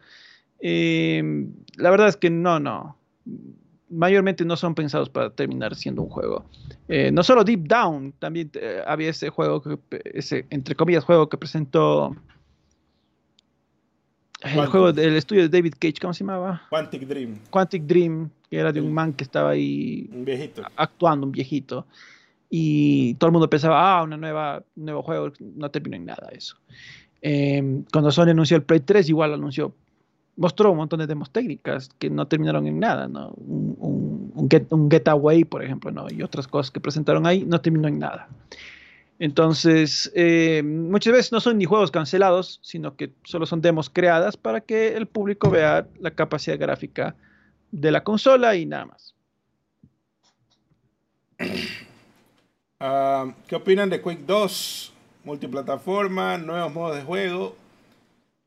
eh, 0.60 1.46
la 1.76 1.90
verdad 1.90 2.08
es 2.08 2.16
que 2.16 2.30
no, 2.30 2.58
no. 2.58 2.96
Mayormente 3.90 4.44
no 4.44 4.56
son 4.56 4.74
pensados 4.74 5.08
para 5.08 5.30
terminar 5.30 5.74
siendo 5.74 6.02
un 6.02 6.08
juego. 6.10 6.44
Eh, 6.88 7.10
no 7.12 7.22
solo 7.22 7.44
Deep 7.44 7.66
Down, 7.68 8.12
también 8.18 8.50
eh, 8.54 8.82
había 8.86 9.10
ese 9.10 9.30
juego, 9.30 9.62
que, 9.62 9.78
ese, 10.12 10.44
entre 10.50 10.74
comillas, 10.74 11.04
juego 11.04 11.28
que 11.28 11.38
presentó 11.38 12.14
el 14.42 14.52
Quantic. 14.54 14.70
juego 14.70 14.92
del 14.92 15.16
estudio 15.16 15.42
de 15.42 15.48
David 15.48 15.74
Cage, 15.78 15.94
¿cómo 16.00 16.12
se 16.12 16.20
llamaba? 16.24 16.62
Quantic 16.70 17.02
Dream. 17.06 17.38
Quantic 17.50 17.82
Dream, 17.84 18.30
que 18.50 18.58
era 18.58 18.72
de 18.72 18.80
un 18.80 18.92
man 18.92 19.12
que 19.12 19.24
estaba 19.24 19.50
ahí 19.50 20.08
Un 20.12 20.24
viejito. 20.24 20.62
actuando, 20.76 21.26
un 21.26 21.32
viejito. 21.32 21.86
Y 22.50 23.14
todo 23.14 23.28
el 23.28 23.32
mundo 23.32 23.50
pensaba, 23.50 23.98
ah, 23.98 24.02
una 24.02 24.16
nueva, 24.16 24.62
un 24.76 24.84
nuevo 24.84 25.02
juego, 25.02 25.32
no 25.40 25.70
terminó 25.70 25.96
en 25.96 26.06
nada 26.06 26.28
eso. 26.32 26.56
Eh, 27.20 27.82
cuando 27.92 28.10
Sony 28.10 28.30
anunció 28.30 28.56
el 28.56 28.62
Play 28.62 28.80
3, 28.80 29.08
igual 29.08 29.34
anunció, 29.34 29.74
mostró 30.36 30.70
un 30.70 30.78
montón 30.78 31.00
de 31.00 31.06
demos 31.06 31.30
técnicas 31.30 31.90
que 31.98 32.08
no 32.08 32.26
terminaron 32.26 32.66
en 32.66 32.78
nada, 32.78 33.08
¿no? 33.08 33.30
Un, 33.30 33.76
un, 33.78 34.32
un 34.34 34.48
get, 34.48 34.72
un 34.72 34.90
Getaway, 34.90 35.44
por 35.44 35.62
ejemplo, 35.62 35.90
¿no? 35.90 36.06
Y 36.10 36.22
otras 36.22 36.48
cosas 36.48 36.70
que 36.70 36.80
presentaron 36.80 37.26
ahí, 37.26 37.44
no 37.44 37.60
terminó 37.60 37.88
en 37.88 37.98
nada. 37.98 38.28
Entonces, 39.18 40.12
eh, 40.14 40.62
muchas 40.64 41.12
veces 41.12 41.32
no 41.32 41.40
son 41.40 41.58
ni 41.58 41.64
juegos 41.64 41.90
cancelados, 41.90 42.60
sino 42.62 42.94
que 42.94 43.12
solo 43.24 43.46
son 43.46 43.60
demos 43.60 43.90
creadas 43.90 44.36
para 44.36 44.60
que 44.60 44.96
el 44.96 45.06
público 45.06 45.50
vea 45.50 45.88
la 45.98 46.12
capacidad 46.12 46.58
gráfica 46.58 47.16
de 47.72 47.90
la 47.90 48.04
consola 48.04 48.54
y 48.54 48.64
nada 48.64 48.86
más. 48.86 49.14
Ah, 52.80 53.32
¿Qué 53.46 53.56
opinan 53.56 53.90
de 53.90 54.00
Quake 54.00 54.22
2? 54.26 54.92
Multiplataforma, 55.24 56.38
nuevos 56.38 56.72
modos 56.72 56.96
de 56.96 57.02
juego. 57.02 57.56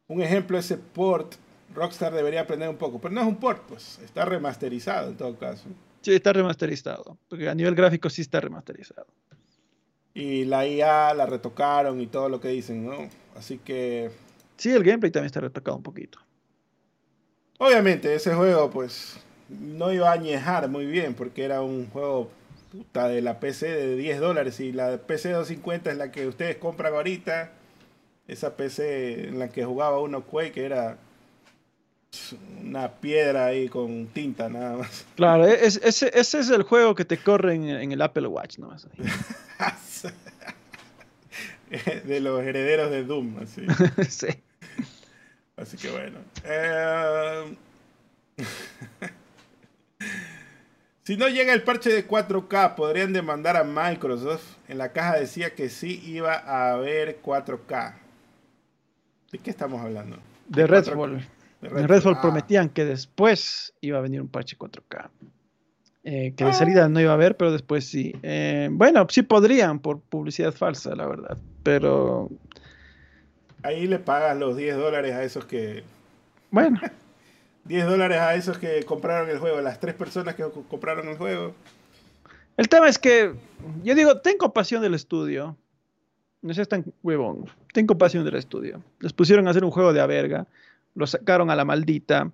Un 0.07 0.21
ejemplo 0.21 0.57
ese 0.57 0.77
port. 0.77 1.35
Rockstar 1.73 2.13
debería 2.13 2.41
aprender 2.41 2.67
un 2.67 2.75
poco, 2.77 2.99
pero 2.99 3.13
no 3.13 3.21
es 3.21 3.27
un 3.27 3.37
port, 3.37 3.63
pues 3.67 3.99
está 4.03 4.25
remasterizado 4.25 5.09
en 5.09 5.15
todo 5.15 5.37
caso. 5.37 5.63
Sí, 6.01 6.13
está 6.13 6.33
remasterizado, 6.33 7.17
porque 7.29 7.47
a 7.47 7.55
nivel 7.55 7.75
gráfico 7.75 8.09
sí 8.09 8.21
está 8.21 8.41
remasterizado. 8.41 9.07
Y 10.13 10.43
la 10.43 10.67
IA 10.67 11.13
la 11.13 11.25
retocaron 11.25 12.01
y 12.01 12.07
todo 12.07 12.27
lo 12.27 12.41
que 12.41 12.49
dicen, 12.49 12.85
¿no? 12.85 13.07
Así 13.37 13.57
que, 13.59 14.11
Sí, 14.57 14.69
el 14.71 14.83
gameplay 14.83 15.11
también 15.11 15.27
está 15.27 15.39
retocado 15.39 15.77
un 15.77 15.83
poquito. 15.83 16.19
obviamente, 17.57 18.13
ese 18.13 18.33
juego, 18.33 18.69
pues, 18.69 19.17
no 19.47 19.93
iba 19.93 20.09
a 20.09 20.13
añejar 20.13 20.67
muy 20.67 20.85
bien, 20.87 21.13
porque 21.13 21.45
era 21.45 21.61
un 21.61 21.89
juego 21.89 22.29
puta 22.71 23.07
de 23.07 23.21
la 23.21 23.39
PC 23.39 23.67
de 23.67 23.95
10 23.95 24.19
dólares. 24.19 24.59
Y 24.59 24.71
la 24.71 24.97
PC 24.97 25.29
250 25.31 25.91
es 25.91 25.97
la 25.97 26.11
que 26.11 26.27
ustedes 26.27 26.57
compran 26.57 26.93
ahorita. 26.93 27.51
Esa 28.27 28.55
PC 28.55 29.27
en 29.29 29.39
la 29.39 29.49
que 29.49 29.65
jugaba 29.65 29.99
uno 29.99 30.23
Quake 30.23 30.63
era 30.65 30.97
una 32.63 32.91
piedra 32.95 33.45
ahí 33.45 33.67
con 33.69 34.07
tinta 34.07 34.49
nada 34.49 34.77
más. 34.77 35.05
Claro, 35.15 35.47
e- 35.47 35.65
es- 35.65 35.79
ese, 35.83 36.11
ese 36.13 36.39
es 36.39 36.49
el 36.49 36.63
juego 36.63 36.93
que 36.95 37.05
te 37.05 37.17
corre 37.17 37.55
en, 37.55 37.63
en 37.69 37.91
el 37.91 38.01
Apple 38.01 38.27
Watch, 38.27 38.57
¿no? 38.59 38.71
Así. 38.71 38.87
de 42.05 42.19
los 42.19 42.41
herederos 42.43 42.91
de 42.91 43.03
Doom, 43.03 43.37
así. 43.41 43.65
sí. 44.09 44.27
Así 45.55 45.77
que 45.77 45.89
bueno. 45.89 46.19
Eh, 46.43 47.55
si 51.11 51.17
no 51.17 51.27
llega 51.27 51.53
el 51.53 51.61
parche 51.63 51.89
de 51.89 52.07
4K, 52.07 52.73
podrían 52.75 53.11
demandar 53.11 53.57
a 53.57 53.65
Microsoft. 53.65 54.55
En 54.69 54.77
la 54.77 54.93
caja 54.93 55.19
decía 55.19 55.53
que 55.53 55.67
sí 55.67 56.01
iba 56.05 56.35
a 56.35 56.71
haber 56.71 57.19
4K. 57.21 57.95
¿De 59.29 59.37
qué 59.39 59.49
estamos 59.49 59.81
hablando? 59.81 60.15
De 60.47 60.63
4K. 60.63 60.67
Redfall. 60.69 61.27
De 61.59 61.69
Redfall 61.87 62.15
Ah, 62.17 62.21
prometían 62.21 62.69
que 62.69 62.85
después 62.85 63.73
iba 63.81 63.97
a 63.97 64.01
venir 64.01 64.21
un 64.21 64.29
parche 64.29 64.55
4K. 64.57 65.09
Eh, 66.05 66.33
que 66.33 66.45
de 66.45 66.51
Ah. 66.51 66.53
salida 66.53 66.87
no 66.87 67.01
iba 67.01 67.11
a 67.11 67.15
haber, 67.15 67.35
pero 67.35 67.51
después 67.51 67.85
sí. 67.85 68.15
Eh, 68.23 68.69
bueno, 68.71 69.05
sí 69.09 69.21
podrían 69.21 69.79
por 69.79 69.99
publicidad 69.99 70.53
falsa, 70.53 70.95
la 70.95 71.07
verdad. 71.07 71.37
Pero 71.61 72.29
Ahí 73.63 73.85
le 73.85 73.99
pagas 73.99 74.37
los 74.37 74.55
10 74.55 74.77
dólares 74.77 75.13
a 75.13 75.23
esos 75.25 75.43
que. 75.43 75.83
bueno, 76.51 76.79
10 77.65 77.85
dólares 77.85 78.17
a 78.19 78.35
esos 78.35 78.57
que 78.57 78.83
compraron 78.83 79.29
el 79.29 79.39
juego, 79.39 79.61
las 79.61 79.79
tres 79.79 79.95
personas 79.95 80.35
que 80.35 80.43
co- 80.43 80.63
compraron 80.69 81.07
el 81.07 81.17
juego. 81.17 81.53
el 82.57 82.67
tema 82.69 82.87
es 82.89 82.97
que 82.99 83.33
yo 83.83 83.95
digo, 83.95 84.17
ten 84.19 84.37
compasión 84.37 84.81
del 84.81 84.93
estudio. 84.93 85.55
No 86.41 86.53
seas 86.55 86.67
tan 86.67 86.83
huevón. 87.03 87.45
Ten 87.73 87.85
compasión 87.85 88.25
del 88.25 88.35
estudio. 88.35 88.81
Les 88.99 89.13
pusieron 89.13 89.47
a 89.47 89.51
hacer 89.51 89.63
un 89.63 89.69
juego 89.71 89.93
de 89.93 90.01
a 90.01 90.07
verga. 90.07 90.47
Lo 90.95 91.05
sacaron 91.05 91.51
a 91.51 91.55
la 91.55 91.65
maldita. 91.65 92.31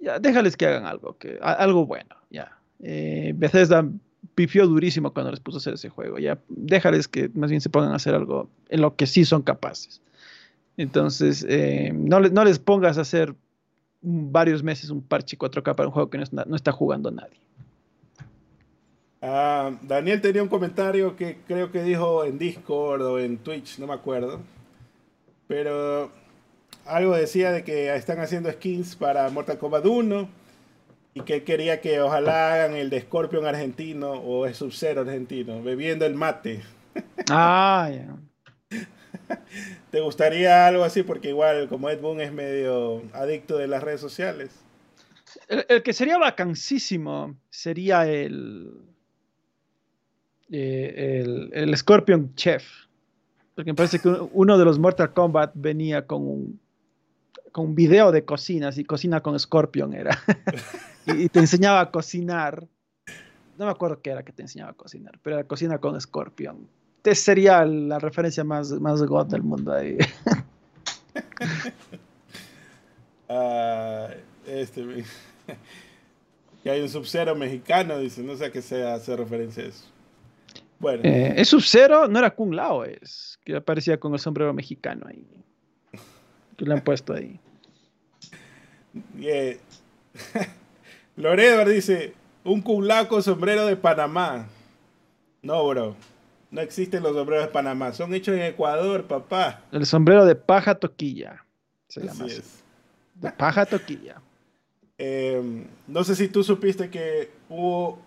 Ya, 0.00 0.18
déjales 0.18 0.56
que 0.58 0.66
hagan 0.66 0.84
algo, 0.84 1.16
que, 1.16 1.38
a- 1.40 1.52
algo 1.54 1.86
bueno, 1.86 2.14
ya. 2.30 2.58
Eh, 2.82 3.32
Bethesda 3.34 3.86
pifió 4.34 4.66
durísimo 4.66 5.12
cuando 5.14 5.30
les 5.30 5.40
puso 5.40 5.56
a 5.56 5.60
hacer 5.60 5.74
ese 5.74 5.88
juego, 5.88 6.18
ya. 6.18 6.38
Déjales 6.48 7.08
que 7.08 7.30
más 7.32 7.48
bien 7.48 7.62
se 7.62 7.70
pongan 7.70 7.92
a 7.92 7.96
hacer 7.96 8.14
algo 8.14 8.50
en 8.68 8.82
lo 8.82 8.94
que 8.94 9.06
sí 9.06 9.24
son 9.24 9.40
capaces. 9.42 10.02
Entonces, 10.76 11.46
eh, 11.48 11.92
no, 11.94 12.20
no 12.20 12.44
les 12.44 12.58
pongas 12.58 12.98
a 12.98 13.02
hacer 13.02 13.34
varios 14.04 14.62
meses 14.62 14.90
un 14.90 15.02
parche 15.02 15.36
4K 15.38 15.74
para 15.74 15.88
un 15.88 15.92
juego 15.94 16.10
que 16.10 16.18
no, 16.18 16.24
está- 16.24 16.44
no 16.46 16.56
está 16.56 16.70
jugando 16.72 17.10
nadie. 17.10 17.38
Ah, 19.22 19.70
Daniel 19.82 20.20
tenía 20.20 20.42
un 20.42 20.48
comentario 20.48 21.16
que 21.16 21.38
creo 21.46 21.72
que 21.72 21.82
dijo 21.82 22.24
en 22.24 22.38
Discord 22.38 23.00
o 23.02 23.18
en 23.18 23.38
Twitch, 23.38 23.78
no 23.78 23.86
me 23.86 23.94
acuerdo. 23.94 24.40
Pero 25.46 26.10
algo 26.84 27.14
decía 27.16 27.50
de 27.50 27.64
que 27.64 27.94
están 27.96 28.20
haciendo 28.20 28.50
skins 28.52 28.96
para 28.96 29.28
Mortal 29.30 29.58
Kombat 29.58 29.86
1 29.86 30.28
y 31.14 31.20
que 31.22 31.36
él 31.36 31.44
quería 31.44 31.80
que 31.80 32.00
ojalá 32.02 32.52
hagan 32.54 32.74
el 32.76 32.90
de 32.90 33.00
Scorpion 33.00 33.46
argentino 33.46 34.10
o 34.12 34.44
el 34.46 34.54
Sub-Zero 34.54 35.02
argentino, 35.02 35.62
bebiendo 35.62 36.04
el 36.04 36.14
mate. 36.14 36.62
Ah, 37.30 37.90
ya. 37.90 38.16
¿Te 39.94 40.00
gustaría 40.00 40.66
algo 40.66 40.82
así? 40.82 41.04
Porque 41.04 41.28
igual 41.28 41.68
como 41.68 41.88
Ed 41.88 42.00
Boon 42.00 42.20
es 42.20 42.32
medio 42.32 43.00
adicto 43.12 43.56
de 43.58 43.68
las 43.68 43.80
redes 43.80 44.00
sociales. 44.00 44.50
El, 45.46 45.84
que 45.84 45.92
sería 45.92 46.18
vacancísimo 46.18 47.36
sería 47.48 48.04
el, 48.04 48.72
eh, 50.50 51.22
el, 51.24 51.50
el 51.52 51.76
Scorpion 51.76 52.34
Chef. 52.34 52.64
Porque 53.54 53.70
me 53.70 53.76
parece 53.76 54.00
que 54.00 54.08
uno- 54.08 54.58
de 54.58 54.64
los 54.64 54.80
Mortal 54.80 55.12
Kombat 55.14 55.52
venía 55.54 56.04
con 56.08 56.22
un, 56.26 56.60
con 57.52 57.66
un 57.66 57.74
video 57.76 58.10
de 58.10 58.24
cocina, 58.24 58.66
así 58.70 58.84
cocina 58.84 59.20
con 59.20 59.38
Scorpion 59.38 59.94
era. 59.94 60.18
y, 61.06 61.22
y 61.22 61.28
te 61.28 61.38
enseñaba 61.38 61.78
a 61.78 61.90
cocinar. 61.92 62.66
No 63.56 63.66
me 63.66 63.70
acuerdo 63.70 64.02
qué 64.02 64.10
era 64.10 64.24
que 64.24 64.32
te 64.32 64.42
enseñaba 64.42 64.72
a 64.72 64.74
cocinar, 64.74 65.20
pero 65.22 65.36
era 65.36 65.46
cocina 65.46 65.78
con 65.78 66.00
Scorpion. 66.00 66.66
Este 67.04 67.16
sería 67.16 67.66
la 67.66 67.98
referencia 67.98 68.44
más, 68.44 68.70
más 68.80 69.02
god 69.02 69.26
del 69.26 69.42
mundo 69.42 69.72
ahí. 69.72 69.98
Ah, 73.26 74.08
este, 74.46 74.84
que 76.62 76.70
hay 76.70 76.80
un 76.82 76.88
Sub-Zero 76.88 77.34
mexicano, 77.34 77.98
dice, 77.98 78.22
no 78.22 78.36
sé 78.36 78.44
a 78.44 78.52
qué 78.52 78.60
se 78.60 78.86
hace 78.86 79.16
referencia 79.16 79.64
a 79.64 79.66
eso. 79.66 79.86
Bueno. 80.78 81.02
Eh, 81.04 81.34
es 81.36 81.48
Sub-Zero, 81.48 82.06
no 82.06 82.18
era 82.18 82.34
Kung 82.34 82.52
Lao, 82.52 82.84
es 82.84 83.38
que 83.44 83.56
aparecía 83.56 83.98
con 83.98 84.12
el 84.12 84.18
sombrero 84.18 84.52
mexicano 84.52 85.06
ahí. 85.08 85.26
Que 86.56 86.64
le 86.64 86.74
han 86.74 86.84
puesto 86.84 87.14
ahí. 87.14 87.40
Yeah. 89.18 89.56
Loredor 91.16 91.68
dice, 91.68 92.12
un 92.44 92.60
Kung 92.60 92.84
Lao 92.84 93.08
con 93.08 93.22
sombrero 93.22 93.66
de 93.66 93.76
Panamá. 93.76 94.46
No, 95.42 95.66
bro. 95.66 95.96
No 96.50 96.60
existen 96.60 97.02
los 97.02 97.14
sombreros 97.14 97.46
de 97.46 97.52
Panamá, 97.52 97.92
son 97.92 98.14
hechos 98.14 98.34
en 98.36 98.42
Ecuador, 98.42 99.04
papá. 99.04 99.62
El 99.72 99.86
sombrero 99.86 100.24
de 100.24 100.36
paja 100.36 100.74
toquilla. 100.76 101.44
Se 101.88 102.00
Así 102.00 102.08
llama 102.08 102.24
así. 102.26 102.36
es. 102.36 102.64
De 103.14 103.30
paja 103.32 103.66
toquilla. 103.66 104.20
Eh, 104.98 105.66
no 105.88 106.04
sé 106.04 106.14
si 106.14 106.28
tú 106.28 106.44
supiste 106.44 106.88
que 106.90 107.30
hubo 107.48 107.98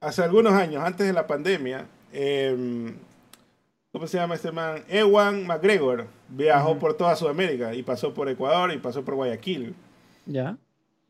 hace 0.00 0.22
algunos 0.22 0.52
años, 0.52 0.82
antes 0.84 1.06
de 1.06 1.12
la 1.12 1.26
pandemia, 1.26 1.86
eh, 2.12 2.94
¿cómo 3.92 4.06
se 4.06 4.18
llama 4.18 4.34
este 4.34 4.52
man? 4.52 4.84
Ewan 4.88 5.46
McGregor 5.46 6.06
viajó 6.28 6.78
por 6.78 6.94
toda 6.94 7.16
Sudamérica 7.16 7.74
y 7.74 7.82
pasó 7.82 8.12
por 8.12 8.28
Ecuador 8.28 8.72
y 8.72 8.78
pasó 8.78 9.02
por 9.04 9.14
Guayaquil. 9.14 9.74
¿Ya? 10.26 10.56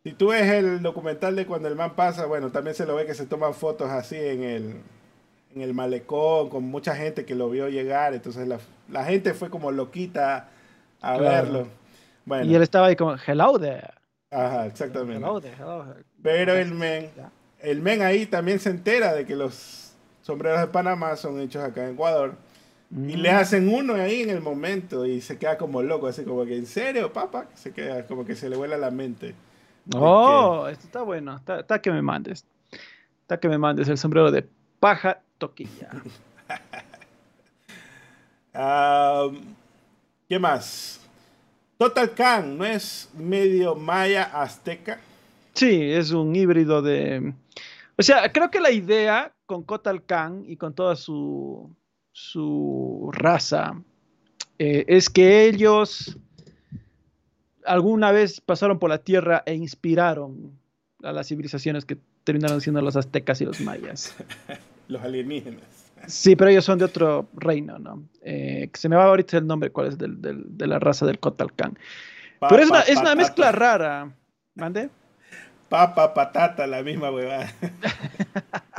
Si 0.05 0.12
tú 0.12 0.28
ves 0.28 0.50
el 0.50 0.82
documental 0.82 1.34
de 1.36 1.47
cuando 1.47 1.68
el 1.68 1.76
man 1.76 1.94
pasa, 1.94 2.26
bueno, 2.26 2.50
también 2.50 2.74
se 2.74 2.86
lo 2.86 2.94
ve 2.97 3.07
que 3.07 3.15
se 3.15 3.26
toman 3.26 3.55
fotos 3.55 3.89
así 3.91 4.16
en 4.16 4.42
el, 4.42 4.74
en 5.55 5.62
el 5.62 5.74
malecón, 5.74 6.48
con 6.48 6.64
mucha 6.64 6.94
gente 6.97 7.24
que 7.24 7.34
lo 7.34 7.50
vio 7.50 7.68
llegar, 7.68 8.14
entonces 8.14 8.47
la, 8.48 8.58
la 8.90 9.05
gente 9.05 9.34
fue 9.34 9.50
como 9.50 9.70
loquita 9.70 10.48
a 11.00 11.16
Claro. 11.18 11.22
verlo. 11.24 11.68
Bueno, 12.24 12.50
Y 12.50 12.55
él 12.55 12.62
estaba 12.62 12.86
ahí 12.86 12.97
como, 12.97 13.16
hello 13.26 13.58
there. 13.58 13.89
ajá, 14.31 14.66
exactamente. 14.66 15.16
Hello 15.16 15.40
there, 15.40 15.55
hello 15.56 15.84
there. 15.84 16.05
Pero 16.22 16.55
el 16.55 16.72
men, 16.72 17.10
el 17.60 17.81
men 17.81 18.02
ahí 18.02 18.26
también 18.26 18.58
se 18.60 18.70
entera 18.70 19.12
de 19.12 19.26
que 19.26 19.34
los 19.36 19.92
sombreros 20.22 20.60
de 20.60 20.66
Panamá 20.68 21.16
son 21.16 21.40
hechos 21.40 21.62
acá 21.64 21.84
en 21.84 21.94
Ecuador. 21.94 22.34
Y 22.90 23.16
Mm. 23.16 23.20
le 23.22 23.31
hacen 23.31 23.68
uno 23.74 23.94
ahí 23.94 24.20
en 24.22 24.31
el 24.31 24.40
momento 24.42 25.06
y 25.06 25.20
se 25.22 25.39
queda 25.39 25.56
como 25.56 25.82
loco, 25.82 26.06
así 26.08 26.24
como 26.24 26.44
que, 26.44 26.56
¿en 26.58 26.66
serio, 26.66 27.12
papá? 27.12 27.47
Se 27.55 27.72
queda 27.72 28.06
como 28.06 28.24
que 28.26 28.36
se 28.36 28.48
le 28.50 28.56
vuela 28.56 28.76
la 28.76 28.90
mente. 28.90 29.34
Oh, 29.94 30.66
esto 30.70 30.86
está 30.86 31.02
bueno. 31.02 31.36
Está, 31.36 31.60
está 31.60 31.81
que 31.81 31.90
me 31.90 32.02
mandes. 32.02 32.44
Está 33.22 33.40
que 33.40 33.48
me 33.48 33.58
mandes 33.58 33.89
el 33.89 33.98
sombrero 33.98 34.31
de 34.31 34.47
paja 34.83 35.23
toquilla. 35.39 35.89
Ah, 38.55 39.31
¿Qué 40.28 40.39
más? 40.39 41.01
Total 41.78 42.12
Khan, 42.12 42.59
¿no 42.59 42.67
es 42.67 43.09
medio 43.15 43.75
maya 43.75 44.25
azteca? 44.25 45.01
Sí, 45.55 45.91
es 45.91 46.11
un 46.11 46.36
híbrido 46.36 46.83
de. 46.83 47.33
O 47.97 48.02
sea, 48.02 48.31
creo 48.31 48.51
que 48.51 48.61
la 48.61 48.70
idea 48.70 49.33
con 49.47 49.62
Kotal 49.62 50.05
Khan 50.05 50.44
y 50.47 50.59
con 50.59 50.75
toda 50.75 50.97
su, 50.97 51.75
su 52.12 53.09
raza 53.11 53.83
eh, 54.59 54.85
es 54.86 55.09
que 55.09 55.47
ellos 55.47 56.19
alguna 57.65 58.12
vez 58.12 58.43
pasaron 58.43 58.78
por 58.78 58.91
la 58.91 58.99
tierra 58.99 59.43
e 59.47 59.55
inspiraron 59.55 60.59
a 61.02 61.12
las 61.12 61.28
civilizaciones 61.28 61.86
que 61.86 61.97
terminaron 62.25 62.61
siendo 62.61 62.83
los 62.83 62.97
aztecas 62.97 63.41
y 63.41 63.47
los 63.47 63.62
mayas. 63.62 64.15
Los 64.92 65.02
alienígenas. 65.02 65.62
Sí, 66.06 66.34
pero 66.36 66.50
ellos 66.50 66.64
son 66.64 66.78
de 66.78 66.84
otro 66.84 67.28
reino, 67.34 67.78
¿no? 67.78 68.02
Eh, 68.22 68.68
se 68.74 68.88
me 68.88 68.96
va 68.96 69.04
ahorita 69.04 69.38
el 69.38 69.46
nombre, 69.46 69.70
cuál 69.70 69.86
es 69.88 69.98
del- 69.98 70.20
del- 70.20 70.44
de 70.48 70.66
la 70.66 70.78
raza 70.78 71.06
del 71.06 71.18
Kotal 71.20 71.52
Khan. 71.54 71.78
Pero 72.40 72.62
es 72.62 72.68
una, 72.70 72.80
es 72.80 72.96
una 72.98 73.14
mezcla 73.14 73.52
rara. 73.52 74.10
¿Mande? 74.54 74.90
Papa, 75.68 76.12
patata, 76.12 76.66
la 76.66 76.82
misma 76.82 77.10
huevada. 77.10 77.50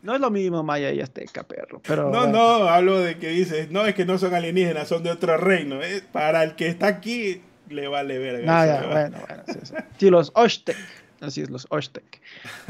No 0.00 0.14
es 0.14 0.20
lo 0.20 0.30
mismo 0.30 0.62
maya 0.62 0.92
y 0.92 1.00
azteca, 1.00 1.42
perro. 1.42 1.82
Pero, 1.86 2.04
No, 2.04 2.20
bueno. 2.20 2.28
no, 2.32 2.68
hablo 2.68 3.00
de 3.00 3.18
que 3.18 3.28
dices, 3.30 3.70
no, 3.70 3.84
es 3.84 3.94
que 3.96 4.04
no 4.06 4.16
son 4.16 4.32
alienígenas, 4.32 4.86
son 4.88 5.02
de 5.02 5.10
otro 5.10 5.36
reino. 5.36 5.82
Eh, 5.82 6.02
Para 6.12 6.44
el 6.44 6.54
que 6.54 6.68
está 6.68 6.86
aquí, 6.86 7.42
le 7.68 7.88
vale 7.88 8.16
verga. 8.18 8.60
Ah, 8.60 8.66
ya, 8.66 8.86
bueno, 8.86 9.18
bueno, 9.28 9.42
sí, 9.48 9.58
sí. 9.64 9.74
Sí, 9.98 10.10
los 10.10 10.30
Oshtec. 10.36 10.76
Así 11.20 11.42
es, 11.42 11.50
los 11.50 11.66
Oshtec. 11.70 12.20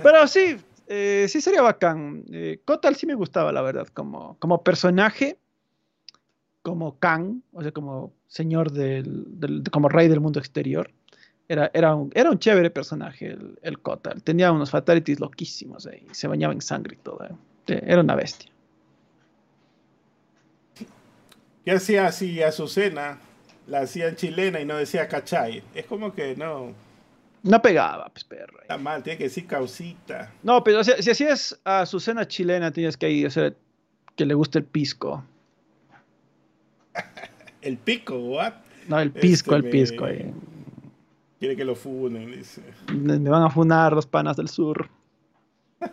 Pero 0.02 0.26
sí, 0.26 0.56
eh, 0.88 1.26
sí 1.28 1.40
sería 1.40 1.62
bacán. 1.62 2.24
Eh, 2.32 2.60
Kotal 2.64 2.96
sí 2.96 3.06
me 3.06 3.14
gustaba, 3.14 3.52
la 3.52 3.62
verdad, 3.62 3.86
como, 3.88 4.36
como 4.38 4.62
personaje, 4.62 5.38
como 6.62 6.98
Khan, 6.98 7.42
o 7.52 7.62
sea, 7.62 7.72
como 7.72 8.12
señor 8.26 8.72
del, 8.72 9.62
como 9.70 9.88
rey 9.88 10.08
del 10.08 10.20
mundo 10.20 10.38
exterior. 10.40 10.90
Era, 11.48 11.70
era, 11.72 11.94
un, 11.94 12.10
era 12.14 12.30
un 12.30 12.38
chévere 12.38 12.70
personaje 12.70 13.28
el, 13.28 13.58
el 13.62 13.78
Kotal. 13.78 14.22
Tenía 14.22 14.52
unos 14.52 14.70
fatalities 14.70 15.20
loquísimos 15.20 15.86
ahí. 15.86 16.06
Se 16.12 16.28
bañaba 16.28 16.52
en 16.52 16.60
sangre 16.60 16.96
y 16.96 17.02
todo. 17.02 17.24
eh. 17.24 17.30
Sí, 17.66 17.74
Era 17.82 18.00
una 18.02 18.14
bestia. 18.14 18.50
¿Qué 21.64 21.72
hacía 21.72 22.06
así 22.06 22.42
Azucena? 22.42 23.18
La 23.66 23.80
hacían 23.80 24.16
chilena 24.16 24.60
y 24.60 24.64
no 24.64 24.76
decía 24.76 25.08
cachay. 25.08 25.62
Es 25.74 25.84
como 25.86 26.14
que 26.14 26.34
no, 26.36 26.72
No 27.48 27.62
pegaba, 27.62 28.08
pues, 28.10 28.24
perro. 28.24 28.60
está 28.60 28.76
mal, 28.78 29.02
tiene 29.02 29.16
que 29.16 29.24
decir 29.24 29.46
causita. 29.46 30.32
No, 30.42 30.62
pero 30.62 30.80
o 30.80 30.84
sea, 30.84 31.00
si 31.00 31.10
hacías 31.10 31.58
a 31.64 31.86
su 31.86 31.98
cena 31.98 32.28
chilena, 32.28 32.70
tienes 32.72 32.96
que 32.96 33.08
ir 33.10 33.24
a 33.24 33.28
hacer 33.28 33.56
que 34.16 34.26
le 34.26 34.34
guste 34.34 34.58
el 34.58 34.64
pisco. 34.64 35.24
El 37.62 37.76
pico, 37.78 38.16
¿what? 38.18 38.52
No, 38.86 39.00
el 39.00 39.10
pisco, 39.10 39.56
Este 39.56 39.66
el 39.66 39.72
pisco. 39.72 40.04
me- 40.04 40.10
ahí. 40.10 40.34
Quiere 41.40 41.56
que 41.56 41.64
lo 41.64 41.74
funen, 41.74 42.30
dice. 42.30 42.62
Me 42.92 43.18
me 43.18 43.30
van 43.30 43.42
a 43.42 43.50
funar 43.50 43.92
los 43.92 44.06
panas 44.06 44.36
del 44.36 44.48
sur. 44.48 44.88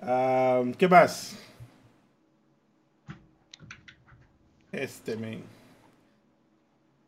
Ah, 0.00 0.62
¿Qué 0.78 0.88
más? 0.88 1.36
Este, 4.72 5.16
men. 5.16 5.42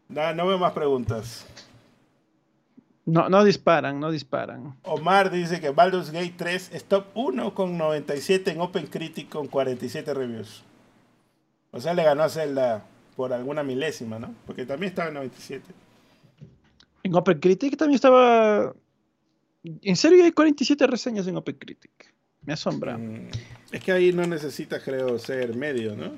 No, 0.08 0.34
no 0.34 0.46
veo 0.48 0.58
más 0.58 0.72
preguntas. 0.72 1.46
No, 3.10 3.28
no 3.28 3.42
disparan, 3.44 3.98
no 3.98 4.10
disparan. 4.12 4.76
Omar 4.84 5.30
dice 5.30 5.60
que 5.60 5.70
Baldur's 5.70 6.12
Gate 6.12 6.34
3 6.36 6.70
es 6.72 6.84
top 6.84 7.06
1 7.14 7.54
con 7.54 7.76
97 7.76 8.52
en 8.52 8.60
OpenCritic 8.60 9.28
con 9.28 9.48
47 9.48 10.14
reviews. 10.14 10.62
O 11.72 11.80
sea, 11.80 11.92
le 11.92 12.04
ganó 12.04 12.22
a 12.22 12.28
Zelda 12.28 12.84
por 13.16 13.32
alguna 13.32 13.64
milésima, 13.64 14.18
¿no? 14.20 14.32
Porque 14.46 14.64
también 14.64 14.90
estaba 14.90 15.08
en 15.08 15.14
97. 15.14 15.64
En 17.02 17.14
OpenCritic 17.14 17.76
también 17.76 17.96
estaba. 17.96 18.74
En 19.64 19.96
serio, 19.96 20.22
hay 20.24 20.30
47 20.30 20.86
reseñas 20.86 21.26
en 21.26 21.36
OpenCritic. 21.36 22.14
Me 22.42 22.52
asombra. 22.52 22.96
Mm, 22.96 23.28
Es 23.72 23.82
que 23.82 23.92
ahí 23.92 24.12
no 24.12 24.24
necesitas, 24.26 24.82
creo, 24.84 25.18
ser 25.18 25.54
medio, 25.56 25.96
¿no? 25.96 26.12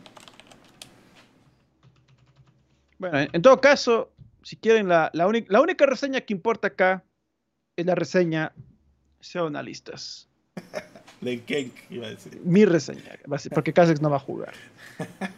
Bueno, 2.98 3.18
en, 3.18 3.28
en 3.32 3.42
todo 3.42 3.60
caso, 3.60 4.11
si 4.42 4.56
quieren, 4.56 4.88
la, 4.88 5.10
la, 5.12 5.30
la 5.48 5.60
única 5.60 5.86
reseña 5.86 6.20
que 6.20 6.32
importa 6.32 6.68
acá 6.68 7.04
es 7.76 7.86
la 7.86 7.94
reseña 7.94 8.52
sean 9.20 9.46
analistas. 9.46 10.28
De 11.20 11.40
Kenk, 11.40 11.72
iba 11.88 12.08
a 12.08 12.10
decir. 12.10 12.40
Mi 12.44 12.64
reseña, 12.64 13.16
porque 13.54 13.72
Casex 13.72 14.00
no 14.00 14.10
va 14.10 14.16
a 14.16 14.20
jugar. 14.20 14.54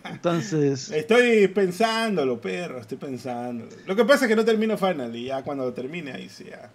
Entonces. 0.04 0.90
Estoy 0.90 1.46
pensándolo, 1.48 2.40
perro, 2.40 2.78
estoy 2.80 2.96
pensándolo. 2.96 3.70
Lo 3.86 3.94
que 3.94 4.04
pasa 4.06 4.24
es 4.24 4.30
que 4.30 4.36
no 4.36 4.46
termino 4.46 4.78
Final 4.78 5.14
y 5.14 5.26
ya 5.26 5.42
cuando 5.42 5.64
lo 5.64 5.74
termine, 5.74 6.12
ahí 6.12 6.30
sí, 6.30 6.44
ya. 6.44 6.70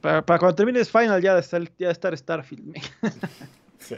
Para, 0.00 0.24
para 0.24 0.38
cuando 0.38 0.54
termines 0.54 0.88
Final 0.88 1.20
ya 1.20 1.36
estar, 1.36 1.68
ya 1.76 1.90
estar 1.90 2.16
Starfield. 2.16 2.76
Sí. 3.80 3.96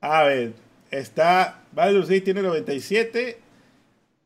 A 0.00 0.22
ver, 0.22 0.54
está 0.90 1.64
Baldur's 1.72 2.08
Gate 2.08 2.22
tiene 2.22 2.40
97, 2.40 3.38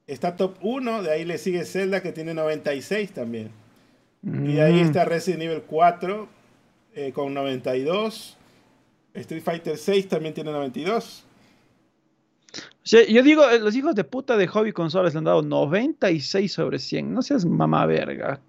está 0.07 0.37
top 0.37 0.57
1, 0.63 1.03
de 1.03 1.11
ahí 1.13 1.25
le 1.25 1.39
sigue 1.39 1.65
Zelda 1.65 2.03
que 2.03 2.13
tiene 2.13 2.35
96 2.35 3.13
también. 3.13 3.51
Y 4.23 4.59
ahí 4.59 4.83
Mm. 4.83 4.87
está 4.87 5.05
Resident 5.05 5.43
Evil 5.43 5.63
4 5.67 6.29
eh, 6.95 7.13
con 7.13 7.35
92. 7.35 8.37
Street 9.15 9.43
Fighter 9.43 9.77
6 9.77 10.09
también 10.09 10.33
tiene 10.35 10.51
92. 10.53 11.25
O 12.55 12.87
sea, 12.87 13.05
yo 13.07 13.23
digo, 13.23 13.49
eh, 13.49 13.59
los 13.59 13.75
hijos 13.77 13.95
de 13.95 14.05
puta 14.05 14.37
de 14.37 14.47
Hobby 14.47 14.73
Consolas 14.73 15.13
le 15.15 15.19
han 15.19 15.25
dado 15.25 15.43
96 15.43 16.53
sobre 16.53 16.79
100. 16.79 17.13
No 17.13 17.23
seas 17.23 17.45
mamá 17.45 17.85
verga. 17.87 18.41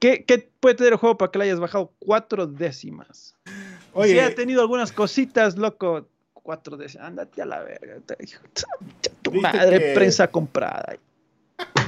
¿Qué, 0.00 0.24
qué 0.24 0.48
puede 0.60 0.74
tener 0.74 0.94
el 0.94 0.98
juego 0.98 1.16
para 1.18 1.30
que 1.30 1.38
le 1.38 1.44
hayas 1.44 1.60
bajado 1.60 1.92
cuatro 1.98 2.46
décimas? 2.46 3.34
Oye, 3.92 4.12
Si 4.14 4.18
ha 4.18 4.34
tenido 4.34 4.60
algunas 4.60 4.92
cositas, 4.92 5.56
loco, 5.56 6.08
cuatro 6.32 6.76
décimas. 6.76 7.08
Ándate 7.08 7.42
a 7.42 7.46
la 7.46 7.62
verga. 7.62 7.98
Ta- 9.30 9.36
hijo 9.36 9.40
de 9.40 9.50
Tu 9.50 9.50
¿Viste 9.50 9.58
madre, 9.58 9.78
que- 9.78 9.94
prensa 9.94 10.30
comprada. 10.30 10.96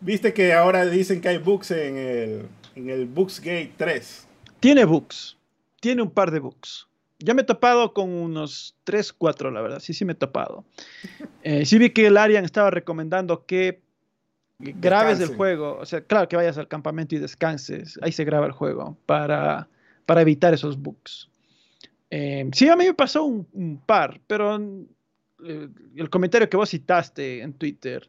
viste 0.00 0.32
que 0.32 0.52
ahora 0.52 0.84
dicen 0.86 1.20
que 1.20 1.28
hay 1.28 1.38
bugs 1.38 1.70
en 1.70 1.96
el, 1.96 2.42
en 2.76 2.90
el 2.90 3.06
Bugs 3.06 3.40
Gate 3.40 3.72
3. 3.76 4.26
Tiene 4.60 4.84
bugs. 4.84 5.36
Tiene 5.80 6.02
un 6.02 6.10
par 6.10 6.30
de 6.30 6.40
bugs. 6.40 6.86
Ya 7.20 7.34
me 7.34 7.42
he 7.42 7.44
topado 7.44 7.92
con 7.94 8.10
unos 8.10 8.76
3, 8.84 9.12
4, 9.12 9.50
la 9.50 9.60
verdad. 9.60 9.80
Sí, 9.80 9.92
sí 9.92 10.04
me 10.04 10.12
he 10.12 10.16
topado. 10.16 10.64
Eh, 11.44 11.64
sí 11.64 11.78
vi 11.78 11.90
que 11.90 12.06
el 12.06 12.16
Arian 12.16 12.44
estaba 12.44 12.70
recomendando 12.70 13.46
que 13.46 13.80
grabes 14.58 15.20
el 15.20 15.28
juego. 15.36 15.78
O 15.78 15.86
sea, 15.86 16.00
claro 16.02 16.28
que 16.28 16.36
vayas 16.36 16.58
al 16.58 16.68
campamento 16.68 17.14
y 17.14 17.18
descanses. 17.18 17.98
Ahí 18.02 18.12
se 18.12 18.24
graba 18.24 18.44
el 18.44 18.52
juego 18.52 18.98
para, 19.06 19.68
para 20.04 20.20
evitar 20.20 20.52
esos 20.52 20.76
bugs. 20.78 21.30
Eh, 22.10 22.50
sí, 22.52 22.68
a 22.68 22.76
mí 22.76 22.84
me 22.86 22.92
pasó 22.94 23.24
un, 23.24 23.46
un 23.52 23.78
par, 23.78 24.20
pero 24.26 24.60
el 25.40 26.10
comentario 26.10 26.48
que 26.48 26.56
vos 26.56 26.70
citaste 26.70 27.42
en 27.42 27.52
Twitter 27.52 28.08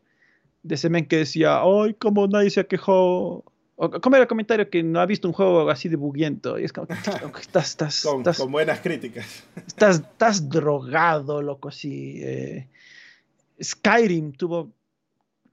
de 0.64 0.76
ese 0.76 0.90
men 0.90 1.06
que 1.06 1.18
decía, 1.18 1.62
ay, 1.62 1.94
como 1.94 2.28
nadie 2.28 2.50
se 2.50 2.66
quejado 2.66 3.44
O, 3.76 3.90
¿Cómo 4.02 4.16
era 4.16 4.24
el 4.24 4.28
comentario 4.28 4.70
que 4.70 4.84
no 4.84 5.00
ha 5.00 5.06
visto 5.06 5.28
un 5.28 5.34
juego 5.34 5.70
así 5.70 5.88
de 5.88 5.96
buguiento? 5.96 6.60
Y 6.60 6.66
es 6.66 6.74
como, 6.74 6.88
estás, 7.40 7.70
estás, 7.70 8.04
con, 8.04 8.18
estás, 8.18 8.38
con, 8.38 8.52
buenas 8.52 8.82
críticas. 8.82 9.46
Estás, 9.56 9.98
estás 9.98 10.50
drogado, 10.50 11.42
loco, 11.42 11.72
sí. 11.72 12.20
Eh, 12.22 12.68
Skyrim 13.62 14.34
tuvo 14.34 14.72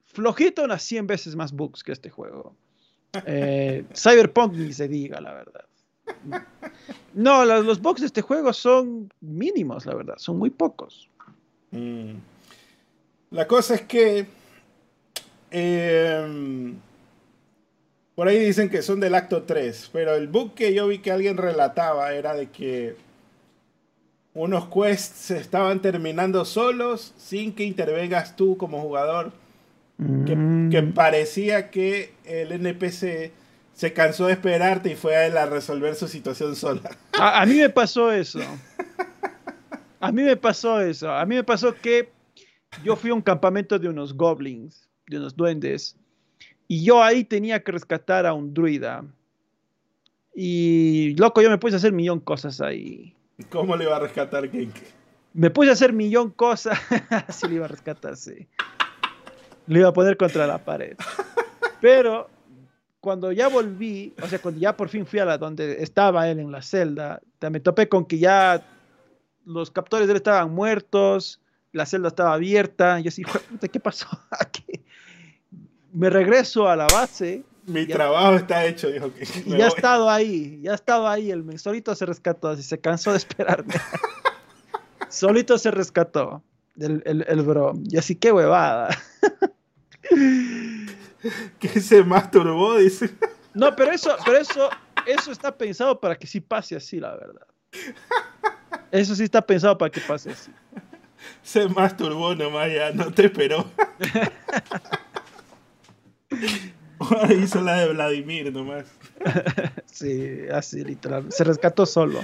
flojito 0.07 0.65
unas 0.65 0.83
100 0.83 1.07
veces 1.07 1.37
más 1.37 1.53
bugs 1.53 1.85
que 1.85 1.93
este 1.93 2.11
juego. 2.11 2.57
Eh, 3.27 3.85
Cyberpunk 3.95 4.55
ni 4.55 4.73
se 4.73 4.89
diga, 4.89 5.21
la 5.21 5.33
verdad. 5.33 5.65
No, 7.15 7.45
los, 7.45 7.65
los, 7.65 7.81
bugs 7.81 8.01
de 8.01 8.07
este 8.07 8.23
juego 8.23 8.53
son 8.53 9.13
mínimos, 9.21 9.87
la 9.87 9.95
verdad, 9.95 10.15
son 10.19 10.39
muy 10.39 10.51
pocos. 10.51 11.09
Mm. 11.77 12.21
La 13.31 13.47
cosa 13.47 13.75
es 13.75 13.83
que 13.83 14.27
eh, 15.51 16.73
por 18.15 18.29
ahí 18.29 18.39
dicen 18.39 18.71
que 18.71 18.83
son 18.83 19.01
del 19.01 19.15
acto 19.15 19.43
3, 19.43 19.91
pero 19.93 20.15
el 20.15 20.29
bug 20.29 20.55
que 20.55 20.73
yo 20.75 20.89
vi 20.89 20.99
que 20.99 21.11
alguien 21.13 21.37
relataba 21.37 22.13
era 22.15 22.35
de 22.35 22.49
que 22.51 22.97
unos 24.35 24.69
quests 24.69 25.17
se 25.17 25.39
estaban 25.39 25.81
terminando 25.81 26.45
solos 26.45 27.13
sin 27.17 27.55
que 27.55 27.65
intervengas 27.65 28.37
tú 28.37 28.57
como 28.57 28.81
jugador. 28.81 29.33
Que, 30.27 30.37
Mm. 30.37 30.69
que 30.71 30.83
parecía 30.83 31.71
que 31.71 32.13
el 32.27 32.53
NPC 32.53 33.33
se 33.73 33.93
cansó 33.95 34.27
de 34.27 34.35
esperarte 34.35 34.91
y 34.91 34.95
fue 34.95 35.17
a 35.17 35.27
él 35.27 35.39
a 35.39 35.47
resolver 35.47 35.95
su 35.95 36.07
situación 36.07 36.55
sola. 36.55 36.91
A, 37.19 37.41
a, 37.41 37.47
mí 37.47 37.55
me 37.55 37.71
pasó 37.71 38.13
eso. 38.13 38.41
A 40.07 40.13
mí 40.13 40.23
me 40.23 40.37
pasó 40.37 40.81
eso. 40.81 41.11
A 41.11 41.27
mí 41.27 41.35
me 41.35 41.43
pasó 41.43 41.75
que 41.75 42.11
yo 42.85 42.95
fui 42.95 43.11
a 43.11 43.15
un 43.15 43.23
campamento 43.23 43.77
de 43.77 43.89
unos 43.89 44.15
goblins, 44.15 44.89
de 45.09 45.19
unos 45.19 45.35
duendes, 45.35 45.97
y 46.69 46.85
yo 46.85 47.03
ahí 47.03 47.25
tenía 47.25 47.63
que 47.63 47.73
rescatar 47.73 48.25
a 48.25 48.33
un 48.33 48.55
druida. 48.55 49.05
Y 50.33 51.17
loco, 51.17 51.43
yo 51.43 51.51
me 51.51 51.59
puse 51.59 51.75
a 51.75 51.79
hacer 51.79 51.93
millón 51.93 52.21
cosas 52.21 52.61
ahí. 52.61 53.15
¿Cómo 53.51 53.77
le 53.77 53.85
iba 53.85 53.97
a 53.97 54.01
rescatar 54.01 54.49
Genki? 54.49 54.83
Me 55.35 55.51
puse 55.51 55.71
a 55.71 55.73
hacer 55.73 55.93
millón 55.93 56.31
cosas. 56.31 56.79
Así 57.27 57.49
le 57.49 57.57
iba 57.57 57.65
a 57.65 57.69
rescatar, 57.69 58.17
sí. 58.17 58.47
Le 59.67 59.81
iba 59.81 59.89
a 59.89 59.93
poner 59.93 60.17
contra 60.17 60.47
la 60.47 60.59
pared. 60.59 60.97
Pero 61.81 62.29
cuando 63.01 63.33
ya 63.33 63.49
volví, 63.49 64.15
o 64.23 64.27
sea, 64.29 64.39
cuando 64.39 64.61
ya 64.61 64.77
por 64.77 64.89
fin 64.89 65.05
fui 65.05 65.19
a 65.19 65.25
la 65.25 65.37
donde 65.37 65.83
estaba 65.83 66.29
él 66.29 66.39
en 66.39 66.53
la 66.53 66.63
celda, 66.63 67.21
me 67.51 67.59
topé 67.59 67.89
con 67.89 68.05
que 68.05 68.19
ya 68.19 68.63
los 69.47 69.71
captores 69.71 70.07
de 70.09 70.13
él 70.13 70.17
estaban 70.19 70.53
muertos, 70.53 71.41
la 71.73 71.87
celda 71.87 72.09
estaba 72.09 72.35
abierta. 72.35 73.01
Y 73.01 73.05
yo 73.05 73.09
así, 73.09 73.23
¿qué 73.73 73.81
pasó 73.81 74.07
aquí? 74.31 74.65
Me 75.93 76.11
regreso 76.11 76.69
a 76.69 76.77
la 76.77 76.87
base. 76.89 77.45
Mi 77.65 77.87
ya, 77.87 77.97
trabajo 77.97 78.37
está 78.37 78.67
hecho, 78.67 78.89
dijo 78.89 79.13
que. 79.15 79.25
Y 79.47 79.57
ya 79.57 79.65
ha 79.65 79.69
estado 79.69 80.11
ahí, 80.11 80.61
ya 80.63 80.73
ha 80.73 80.75
estado 80.75 81.09
ahí. 81.09 81.31
El 81.31 81.59
solito 81.59 81.95
se 81.95 82.05
rescató, 82.05 82.49
así 82.49 82.63
se 82.63 82.79
cansó 82.79 83.13
de 83.13 83.19
esperarme. 83.19 83.75
solito 85.09 85.57
se 85.59 85.71
rescató 85.71 86.43
el, 86.79 87.03
el, 87.07 87.25
el 87.27 87.43
bro. 87.43 87.73
Y 87.85 87.97
así, 87.97 88.15
qué 88.17 88.33
huevada. 88.33 88.97
que 91.59 91.81
se 91.81 92.05
masturbó, 92.05 92.77
dice. 92.77 93.11
No, 93.55 93.75
pero 93.75 93.93
eso, 93.93 94.15
pero 94.25 94.39
eso, 94.39 94.69
eso 95.07 95.33
está 95.33 95.57
pensado 95.57 95.99
para 95.99 96.17
que 96.17 96.27
sí 96.27 96.41
pase 96.41 96.77
así, 96.77 97.01
la 97.01 97.17
verdad. 97.17 97.47
Eso 98.91 99.15
sí 99.15 99.25
está 99.25 99.43
pensado 99.43 99.77
para 99.77 99.91
que 99.91 100.01
pase 100.01 100.31
así. 100.31 100.51
Se 101.43 101.69
masturbó 101.69 102.35
nomás, 102.35 102.73
ya 102.73 102.93
no 102.93 103.13
te 103.13 103.27
esperó. 103.27 103.67
Hizo 107.43 107.61
la 107.61 107.77
de 107.77 107.93
Vladimir 107.93 108.53
nomás. 108.53 108.87
Sí, 109.87 110.41
así 110.53 110.85
literal. 110.85 111.31
Se 111.31 111.45
rescató 111.45 111.87
solo. 111.87 112.21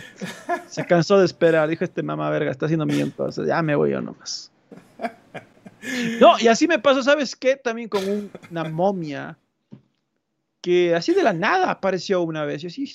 Se 0.69 0.85
cansó 0.85 1.19
de 1.19 1.27
esperar. 1.27 1.69
Dijo 1.69 1.85
este 1.85 2.03
mamá 2.03 2.31
verga, 2.31 2.51
está 2.51 2.67
haciendo 2.67 2.87
millón 2.87 3.11
cosas. 3.11 3.47
Ya 3.47 3.63
me 3.63 3.75
voy 3.75 3.91
yo 3.91 4.01
nomás. 4.01 4.51
No, 6.21 6.39
y 6.39 6.47
así 6.47 6.69
me 6.69 6.79
pasó, 6.79 7.03
¿sabes 7.03 7.35
qué? 7.35 7.57
También 7.57 7.89
con 7.89 8.09
un, 8.09 8.31
una 8.51 8.65
momia 8.65 9.37
que 10.63 10.95
así 10.95 11.13
de 11.13 11.23
la 11.23 11.33
nada 11.33 11.71
apareció 11.71 12.23
una 12.23 12.45
vez. 12.45 12.63
Yo 12.63 12.71
sí, 12.71 12.95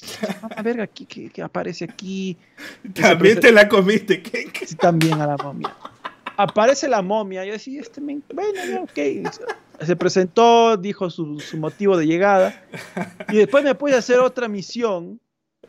a 0.55 0.61
verga, 0.63 0.83
aquí, 0.83 1.05
que, 1.05 1.29
que, 1.29 1.43
aparece 1.43 1.85
aquí. 1.85 2.37
También 2.95 3.39
te 3.39 3.51
la 3.51 3.67
comiste, 3.67 4.23
¿qué? 4.23 4.49
Sí, 4.65 4.75
también 4.75 5.21
a 5.21 5.27
la 5.27 5.37
momia. 5.37 5.75
Aparece 6.37 6.87
la 6.87 7.01
momia. 7.01 7.45
Yo 7.45 7.51
decía, 7.51 7.81
este 7.81 8.01
men, 8.01 8.23
bueno, 8.33 8.83
ok. 8.83 9.29
Se 9.81 9.95
presentó, 9.95 10.77
dijo 10.77 11.09
su, 11.09 11.39
su, 11.39 11.57
motivo 11.57 11.97
de 11.97 12.07
llegada. 12.07 12.63
Y 13.29 13.37
después 13.37 13.63
me 13.63 13.75
puse 13.75 13.95
a 13.95 13.99
hacer 13.99 14.19
otra 14.19 14.47
misión. 14.47 15.19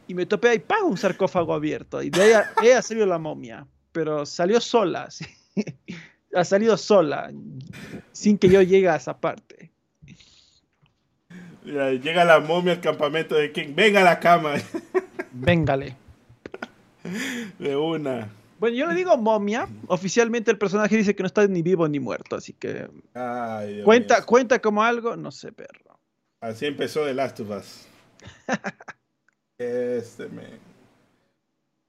Y 0.06 0.14
me 0.14 0.24
topé 0.24 0.50
ahí, 0.50 0.58
pago 0.58 0.86
un 0.86 0.96
sarcófago 0.96 1.52
abierto. 1.52 2.02
Y 2.02 2.10
de 2.10 2.34
ha 2.34 2.82
salido 2.82 3.06
la 3.06 3.18
momia. 3.18 3.66
Pero 3.92 4.24
salió 4.24 4.60
sola. 4.60 5.10
¿sí? 5.10 5.26
ha 6.34 6.44
salido 6.44 6.76
sola, 6.76 7.32
sin 8.12 8.38
que 8.38 8.48
yo 8.48 8.62
llegue 8.62 8.88
a 8.88 8.96
esa 8.96 9.18
parte. 9.18 9.72
Llega 11.68 12.24
la 12.24 12.40
momia 12.40 12.72
al 12.72 12.80
campamento 12.80 13.34
de 13.34 13.52
King. 13.52 13.74
Venga 13.74 14.00
a 14.00 14.04
la 14.04 14.20
cama. 14.20 14.54
Véngale. 15.32 15.96
De 17.58 17.76
una. 17.76 18.28
Bueno, 18.58 18.76
yo 18.76 18.86
le 18.86 18.94
digo 18.94 19.16
momia. 19.16 19.68
Oficialmente 19.86 20.50
el 20.50 20.58
personaje 20.58 20.96
dice 20.96 21.14
que 21.14 21.22
no 21.22 21.26
está 21.26 21.46
ni 21.46 21.62
vivo 21.62 21.86
ni 21.86 22.00
muerto, 22.00 22.36
así 22.36 22.54
que. 22.54 22.88
Ay, 23.14 23.82
cuenta, 23.84 24.16
mío. 24.16 24.26
cuenta 24.26 24.58
como 24.60 24.82
algo, 24.82 25.16
no 25.16 25.30
sé, 25.30 25.52
perro. 25.52 25.98
Así 26.40 26.66
empezó 26.66 27.04
The 27.04 27.14
Last 27.14 27.40
of 27.40 27.50
Us. 27.50 27.86
este 29.58 30.28
me. 30.28 30.44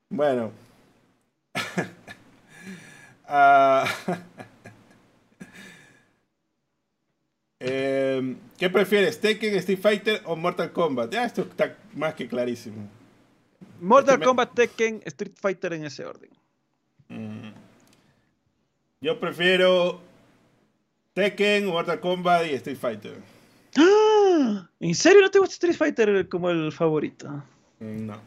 Bueno. 0.10 0.52
Uh, 3.30 3.86
eh, 7.60 8.36
¿Qué 8.58 8.70
prefieres? 8.70 9.20
¿Tekken, 9.20 9.56
Street 9.56 9.80
Fighter 9.80 10.22
o 10.26 10.36
Mortal 10.36 10.72
Kombat? 10.72 11.12
Ya, 11.12 11.26
esto 11.26 11.42
está 11.42 11.78
más 11.94 12.14
que 12.14 12.28
clarísimo. 12.28 12.88
Mortal 13.82 14.16
este 14.16 14.26
Kombat, 14.26 14.50
me... 14.50 14.56
Tekken, 14.56 15.02
Street 15.06 15.34
Fighter 15.36 15.74
en 15.74 15.86
ese 15.86 16.06
orden. 16.06 16.30
Mm. 17.10 17.52
Yo 19.02 19.20
prefiero 19.20 20.02
Tekken, 21.14 21.66
Mortal 21.68 22.00
Kombat 22.00 22.48
y 22.48 22.54
Street 22.56 22.78
Fighter. 22.78 23.18
¡Ah! 23.78 24.70
¿En 24.80 24.96
serio 24.96 25.22
no 25.22 25.32
te 25.32 25.40
gusta 25.40 25.54
Street 25.54 25.76
Fighter 25.76 26.30
como 26.30 26.50
el 26.50 26.72
favorito? 26.72 27.44
No. 27.80 28.22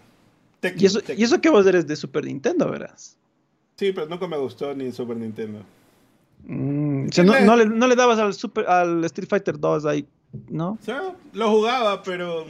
Tekken, 0.61 0.83
¿Y, 0.83 0.87
eso, 0.87 1.01
Tekken. 1.01 1.21
¿Y 1.21 1.25
eso 1.25 1.41
que 1.41 1.49
vos 1.49 1.67
eres 1.67 1.87
de 1.87 1.97
Super 1.97 2.25
Nintendo, 2.25 2.71
verás? 2.71 3.17
Sí, 3.77 3.93
pero 3.93 4.07
nunca 4.07 4.27
me 4.27 4.37
gustó 4.37 4.75
ni 4.75 4.93
Super 4.93 5.17
Nintendo. 5.17 5.65
Mm, 6.45 7.09
o 7.09 7.13
sea, 7.13 7.25
no, 7.25 7.41
no, 7.41 7.57
le, 7.57 7.67
no, 7.67 7.87
le, 7.87 7.97
dabas 7.97 8.19
al, 8.19 8.35
Super, 8.35 8.67
al 8.69 9.05
Street 9.05 9.29
Fighter 9.29 9.59
2 9.59 9.87
ahí, 9.87 10.07
¿no? 10.49 10.73
O 10.73 10.85
sea, 10.85 11.15
lo 11.33 11.51
jugaba, 11.51 12.03
pero 12.03 12.47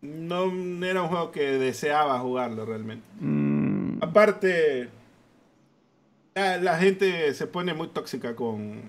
no 0.00 0.84
era 0.84 1.02
un 1.02 1.08
juego 1.08 1.30
que 1.30 1.58
deseaba 1.58 2.18
jugarlo 2.18 2.64
realmente. 2.64 3.06
Mm. 3.20 4.02
Aparte, 4.02 4.88
la, 6.34 6.58
la, 6.58 6.78
gente 6.78 7.34
se 7.34 7.46
pone 7.46 7.74
muy 7.74 7.88
tóxica 7.88 8.34
con, 8.34 8.82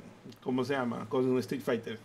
¿cómo 0.43 0.63
se 0.63 0.73
llama? 0.73 1.07
Con 1.09 1.37
Street 1.39 1.61
Fighter. 1.61 1.99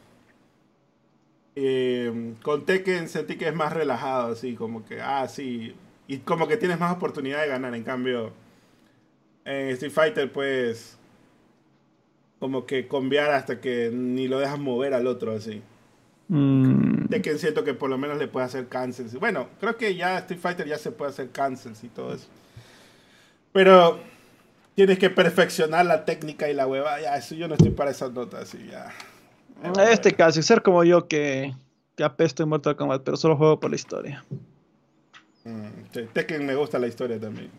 Eh, 1.56 2.34
con 2.42 2.64
Tekken 2.64 3.08
sentí 3.08 3.36
que 3.36 3.48
es 3.48 3.54
más 3.54 3.72
relajado, 3.72 4.32
así 4.32 4.54
como 4.54 4.84
que, 4.84 5.00
ah, 5.00 5.26
sí, 5.26 5.74
y 6.06 6.18
como 6.18 6.46
que 6.46 6.56
tienes 6.56 6.78
más 6.78 6.94
oportunidad 6.94 7.42
de 7.42 7.48
ganar, 7.48 7.74
en 7.74 7.82
cambio 7.82 8.32
en 9.44 9.68
Street 9.70 9.92
Fighter 9.92 10.30
pues 10.30 10.97
como 12.38 12.66
que 12.66 12.86
conviar 12.86 13.30
hasta 13.32 13.60
que 13.60 13.90
ni 13.92 14.28
lo 14.28 14.38
dejas 14.38 14.58
mover 14.58 14.94
al 14.94 15.06
otro 15.06 15.32
así. 15.32 15.62
Mm. 16.28 17.08
Tekken 17.08 17.38
siento 17.38 17.64
que 17.64 17.74
por 17.74 17.90
lo 17.90 17.98
menos 17.98 18.18
le 18.18 18.28
puede 18.28 18.46
hacer 18.46 18.68
cancels. 18.68 19.14
Bueno, 19.14 19.48
creo 19.60 19.76
que 19.76 19.94
ya 19.94 20.18
Street 20.18 20.40
Fighter 20.40 20.66
ya 20.66 20.78
se 20.78 20.92
puede 20.92 21.10
hacer 21.10 21.30
cancels 21.30 21.82
y 21.82 21.88
todo 21.88 22.14
eso. 22.14 22.26
Pero 23.52 23.98
tienes 24.74 24.98
que 24.98 25.10
perfeccionar 25.10 25.86
la 25.86 26.04
técnica 26.04 26.48
y 26.48 26.54
la 26.54 26.66
hueva. 26.66 27.00
Ya, 27.00 27.16
eso 27.16 27.34
yo 27.34 27.48
no 27.48 27.54
estoy 27.54 27.70
para 27.70 27.90
esas 27.90 28.12
notas 28.12 28.42
así 28.42 28.68
ya. 28.70 28.92
En 29.62 29.78
este 29.80 30.12
caso, 30.12 30.40
ser 30.42 30.62
como 30.62 30.84
yo 30.84 31.08
que, 31.08 31.52
que 31.96 32.04
apesto 32.04 32.42
en 32.42 32.50
Mortal 32.50 32.76
Kombat, 32.76 33.02
pero 33.02 33.16
solo 33.16 33.36
juego 33.36 33.58
por 33.58 33.70
la 33.70 33.76
historia. 33.76 34.24
Mm, 35.44 35.66
sí, 35.92 36.06
Tekken 36.12 36.46
me 36.46 36.54
gusta 36.54 36.78
la 36.78 36.86
historia 36.86 37.18
también. 37.18 37.50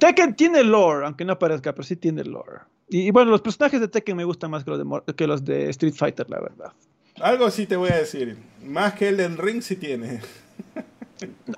Tekken 0.00 0.34
tiene 0.34 0.64
lore, 0.64 1.06
aunque 1.06 1.24
no 1.24 1.38
parezca, 1.38 1.72
pero 1.72 1.84
sí 1.84 1.96
tiene 1.96 2.24
lore. 2.24 2.60
Y, 2.88 3.08
y, 3.08 3.10
bueno, 3.10 3.30
los 3.30 3.40
personajes 3.40 3.80
de 3.80 3.88
Tekken 3.88 4.16
me 4.16 4.24
gustan 4.24 4.50
más 4.50 4.64
que 4.64 4.70
los 4.70 4.78
de, 4.78 5.14
que 5.14 5.26
los 5.26 5.44
de 5.44 5.70
Street 5.70 5.94
Fighter, 5.94 6.28
la 6.28 6.40
verdad. 6.40 6.72
Algo 7.20 7.50
sí 7.50 7.66
te 7.66 7.76
voy 7.76 7.90
a 7.90 7.96
decir. 7.96 8.36
Más 8.62 8.94
que 8.94 9.08
el 9.08 9.16
del 9.16 9.38
Ring 9.38 9.62
sí 9.62 9.76
tiene. 9.76 10.20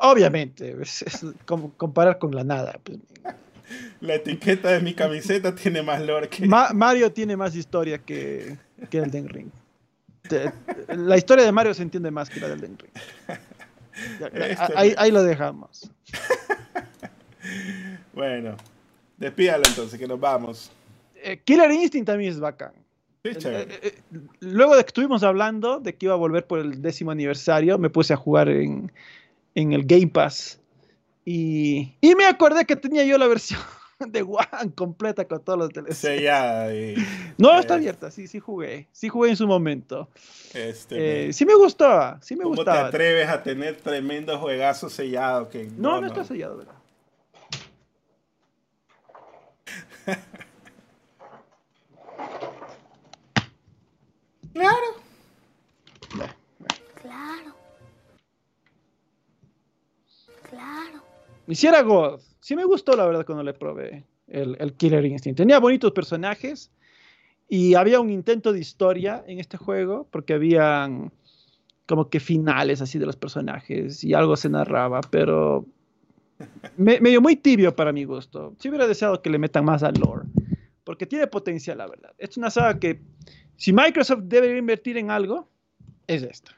Obviamente, 0.00 0.76
es, 0.80 1.02
es 1.02 1.24
como 1.44 1.72
comparar 1.72 2.18
con 2.18 2.34
la 2.34 2.44
nada. 2.44 2.78
Pues. 2.82 2.98
La 4.00 4.14
etiqueta 4.14 4.70
de 4.70 4.80
mi 4.80 4.94
camiseta 4.94 5.54
tiene 5.54 5.82
más 5.82 6.00
lore 6.02 6.28
que... 6.28 6.46
Ma 6.46 6.70
Mario 6.72 7.10
tiene 7.12 7.36
más 7.36 7.56
historia 7.56 7.98
que, 7.98 8.56
que 8.90 8.98
el 8.98 9.10
Den 9.10 9.28
Ring. 9.28 9.50
la 10.88 11.16
historia 11.16 11.44
de 11.44 11.52
Mario 11.52 11.74
se 11.74 11.82
entiende 11.82 12.10
más 12.10 12.28
que 12.28 12.40
la 12.40 12.48
del 12.48 12.58
Elden 12.58 12.78
este 14.34 14.72
ahí, 14.76 14.94
ahí, 14.98 15.10
lo 15.10 15.22
dejamos. 15.22 15.90
bueno, 18.12 18.56
despídalo 19.16 19.64
entonces, 19.66 19.98
que 19.98 20.06
nos 20.06 20.20
vamos. 20.20 20.70
Eh, 21.26 21.40
Killer 21.42 21.72
Instinct 21.72 22.06
también 22.06 22.30
es 22.30 22.38
bacán. 22.38 22.72
Eh, 23.24 23.34
eh, 23.82 23.94
luego 24.38 24.76
de 24.76 24.84
que 24.84 24.86
estuvimos 24.86 25.24
hablando 25.24 25.80
de 25.80 25.96
que 25.96 26.06
iba 26.06 26.14
a 26.14 26.18
volver 26.18 26.46
por 26.46 26.60
el 26.60 26.80
décimo 26.80 27.10
aniversario, 27.10 27.78
me 27.78 27.90
puse 27.90 28.12
a 28.12 28.16
jugar 28.16 28.48
en, 28.48 28.92
en 29.56 29.72
el 29.72 29.84
Game 29.84 30.06
Pass. 30.06 30.60
Y, 31.24 31.96
y, 32.00 32.14
me 32.14 32.26
acordé 32.26 32.64
que 32.64 32.76
tenía 32.76 33.04
yo 33.04 33.18
la 33.18 33.26
versión 33.26 33.58
de 33.98 34.22
One 34.22 34.72
completa 34.76 35.24
con 35.26 35.42
todos 35.42 35.58
los 35.58 35.70
DLC. 35.70 35.94
Sellada. 35.94 36.68
no, 37.38 37.58
está 37.58 37.74
abierta, 37.74 38.12
sí, 38.12 38.28
sí 38.28 38.38
jugué. 38.38 38.86
Sí 38.92 39.08
jugué 39.08 39.30
en 39.30 39.36
su 39.36 39.48
momento. 39.48 40.08
Este, 40.54 41.32
sí 41.32 41.44
me 41.44 41.56
gustaba, 41.56 42.20
sí 42.22 42.36
me 42.36 42.44
¿cómo 42.44 42.54
gustaba. 42.54 42.82
te 42.82 42.96
atreves 42.96 43.28
a 43.28 43.42
tener 43.42 43.78
tremendo 43.78 44.38
juegazo 44.38 44.88
sellado? 44.88 45.48
Que 45.48 45.64
no, 45.64 45.94
no, 45.94 46.02
no 46.02 46.06
está 46.06 46.22
sellado, 46.22 46.58
¿verdad? 46.58 46.75
Claro. 54.56 54.86
Claro. 57.02 57.54
Claro. 60.48 61.02
Hiciera 61.46 61.82
God. 61.82 62.20
Sí 62.40 62.56
me 62.56 62.64
gustó 62.64 62.96
la 62.96 63.04
verdad 63.04 63.26
cuando 63.26 63.44
le 63.44 63.52
probé 63.52 64.04
el, 64.28 64.56
el, 64.58 64.72
Killer 64.72 65.04
Instinct. 65.04 65.36
Tenía 65.36 65.58
bonitos 65.58 65.92
personajes 65.92 66.70
y 67.48 67.74
había 67.74 68.00
un 68.00 68.08
intento 68.08 68.52
de 68.52 68.60
historia 68.60 69.22
en 69.26 69.40
este 69.40 69.58
juego 69.58 70.08
porque 70.10 70.32
habían 70.32 71.12
como 71.86 72.08
que 72.08 72.18
finales 72.18 72.80
así 72.80 72.98
de 72.98 73.06
los 73.06 73.16
personajes 73.16 74.02
y 74.02 74.14
algo 74.14 74.36
se 74.36 74.48
narraba, 74.48 75.02
pero 75.02 75.66
me, 76.78 76.98
medio 77.00 77.20
muy 77.20 77.36
tibio 77.36 77.76
para 77.76 77.92
mi 77.92 78.04
gusto. 78.04 78.54
Si 78.58 78.70
hubiera 78.70 78.86
deseado 78.86 79.20
que 79.20 79.28
le 79.30 79.38
metan 79.38 79.66
más 79.66 79.82
al 79.82 79.94
lore, 79.94 80.26
porque 80.82 81.04
tiene 81.04 81.26
potencial, 81.26 81.78
la 81.78 81.88
verdad. 81.88 82.14
Es 82.16 82.36
una 82.36 82.50
saga 82.50 82.78
que 82.78 83.00
si 83.56 83.72
Microsoft 83.72 84.22
debe 84.24 84.56
invertir 84.56 84.98
en 84.98 85.10
algo, 85.10 85.48
es 86.06 86.22
esta. 86.22 86.52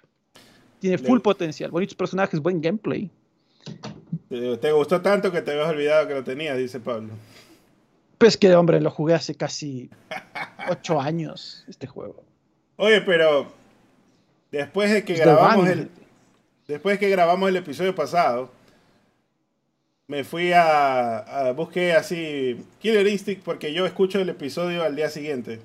Tiene 0.81 0.99
full 0.99 1.21
potencial, 1.21 1.71
bonitos 1.71 1.97
personajes, 1.97 2.41
buen 2.41 2.61
gameplay. 2.61 3.11
Te 4.29 4.73
gustó 4.73 5.01
tanto 5.01 5.33
que 5.33 5.43
te 5.43 5.53
habías 5.53 5.69
olvidado 5.69 6.07
que 6.07 6.15
lo 6.15 6.25
tenías, 6.25 6.57
dice 6.57 6.81
Pablo. 6.81 7.11
Pues 8.19 8.37
que, 8.37 8.55
hombre, 8.55 8.81
lo 8.81 8.91
jugué 8.91 9.15
hace 9.15 9.35
casi 9.35 9.91
ocho 10.71 11.01
años, 11.01 11.65
este 11.69 11.87
juego. 11.87 12.25
Oye, 12.77 13.01
pero 13.01 13.53
después 14.51 14.93
de 14.93 15.05
que 15.05 15.15
grabamos 15.15 15.69
el, 15.69 15.91
después 16.67 16.95
de 16.95 17.07
que 17.07 17.11
grabamos 17.11 17.49
el 17.49 17.57
episodio 17.57 17.95
pasado, 17.95 18.51
me 20.07 20.25
fui 20.25 20.53
a, 20.53 21.19
a 21.19 21.53
busqué 21.53 21.93
así 21.93 22.65
Killer 22.81 23.07
Instinct 23.07 23.43
porque 23.43 23.73
yo 23.73 23.85
escucho 23.85 24.21
el 24.21 24.29
episodio 24.29 24.83
al 24.83 24.97
día 24.97 25.11
siguiente 25.11 25.61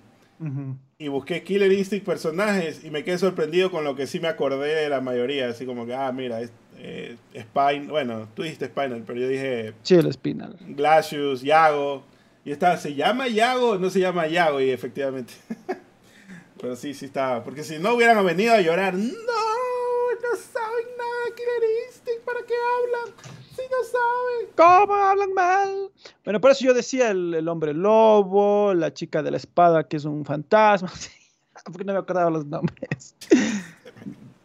y 1.04 1.10
busqué 1.10 1.44
Killer 1.44 1.70
Instinct 1.70 2.06
personajes 2.06 2.86
y 2.86 2.90
me 2.90 3.04
quedé 3.04 3.18
sorprendido 3.18 3.70
con 3.70 3.84
lo 3.84 3.94
que 3.94 4.08
sí 4.08 4.22
me 4.22 4.30
acordé 4.30 4.74
de 4.74 4.88
la 4.88 5.02
mayoría. 5.02 5.50
Así 5.50 5.66
como 5.66 5.86
que, 5.86 5.94
ah, 5.94 6.10
mira, 6.14 6.40
es, 6.40 6.50
eh, 6.78 7.18
Spine, 7.36 7.88
bueno, 7.88 8.30
tú 8.34 8.44
dijiste 8.44 8.68
Spinal, 8.68 9.04
pero 9.06 9.20
yo 9.20 9.28
dije. 9.28 9.74
Sí, 9.84 9.96
el 9.96 10.14
Spinal. 10.14 10.56
Glacius, 10.62 11.42
Yago. 11.42 12.06
Y 12.46 12.52
estaba, 12.52 12.78
¿se 12.78 12.96
llama 12.96 13.28
Yago 13.28 13.78
no 13.78 13.90
se 13.90 14.00
llama 14.00 14.28
Yago? 14.28 14.62
Y 14.62 14.70
efectivamente. 14.70 15.34
pero 16.62 16.78
sí, 16.78 16.94
sí 16.94 17.04
estaba. 17.04 17.44
Porque 17.44 17.66
si 17.66 17.80
no 17.80 17.96
hubieran 17.96 18.26
venido 18.26 18.54
a 18.54 18.62
llorar, 18.62 18.94
no, 18.94 19.04
no 19.04 20.38
saben 20.54 20.88
nada, 20.98 21.36
Killer 21.36 21.70
Instinct, 21.86 22.24
¿para 22.24 22.40
qué 22.46 22.54
hablan? 22.54 23.43
Si 23.56 23.62
no 23.62 23.78
saben. 23.84 24.50
¿Cómo 24.56 24.94
hablan 24.94 25.34
mal? 25.34 25.92
Bueno, 26.24 26.42
por 26.42 26.52
eso 26.52 26.66
yo 26.66 26.74
decía 26.74 27.12
el, 27.12 27.48
hombre 27.48 27.74
lobo, 27.74 28.74
la 28.74 28.94
chica 28.94 29.22
de 29.22 29.32
la 29.32 29.38
espada 29.38 29.88
que 29.88 29.98
es 29.98 30.06
un 30.06 30.26
fantasma. 30.26 30.92
Porque 31.66 31.84
no 31.84 31.94
me 31.94 32.00
acordaba 32.00 32.30
los 32.30 32.46
nombres. 32.46 33.16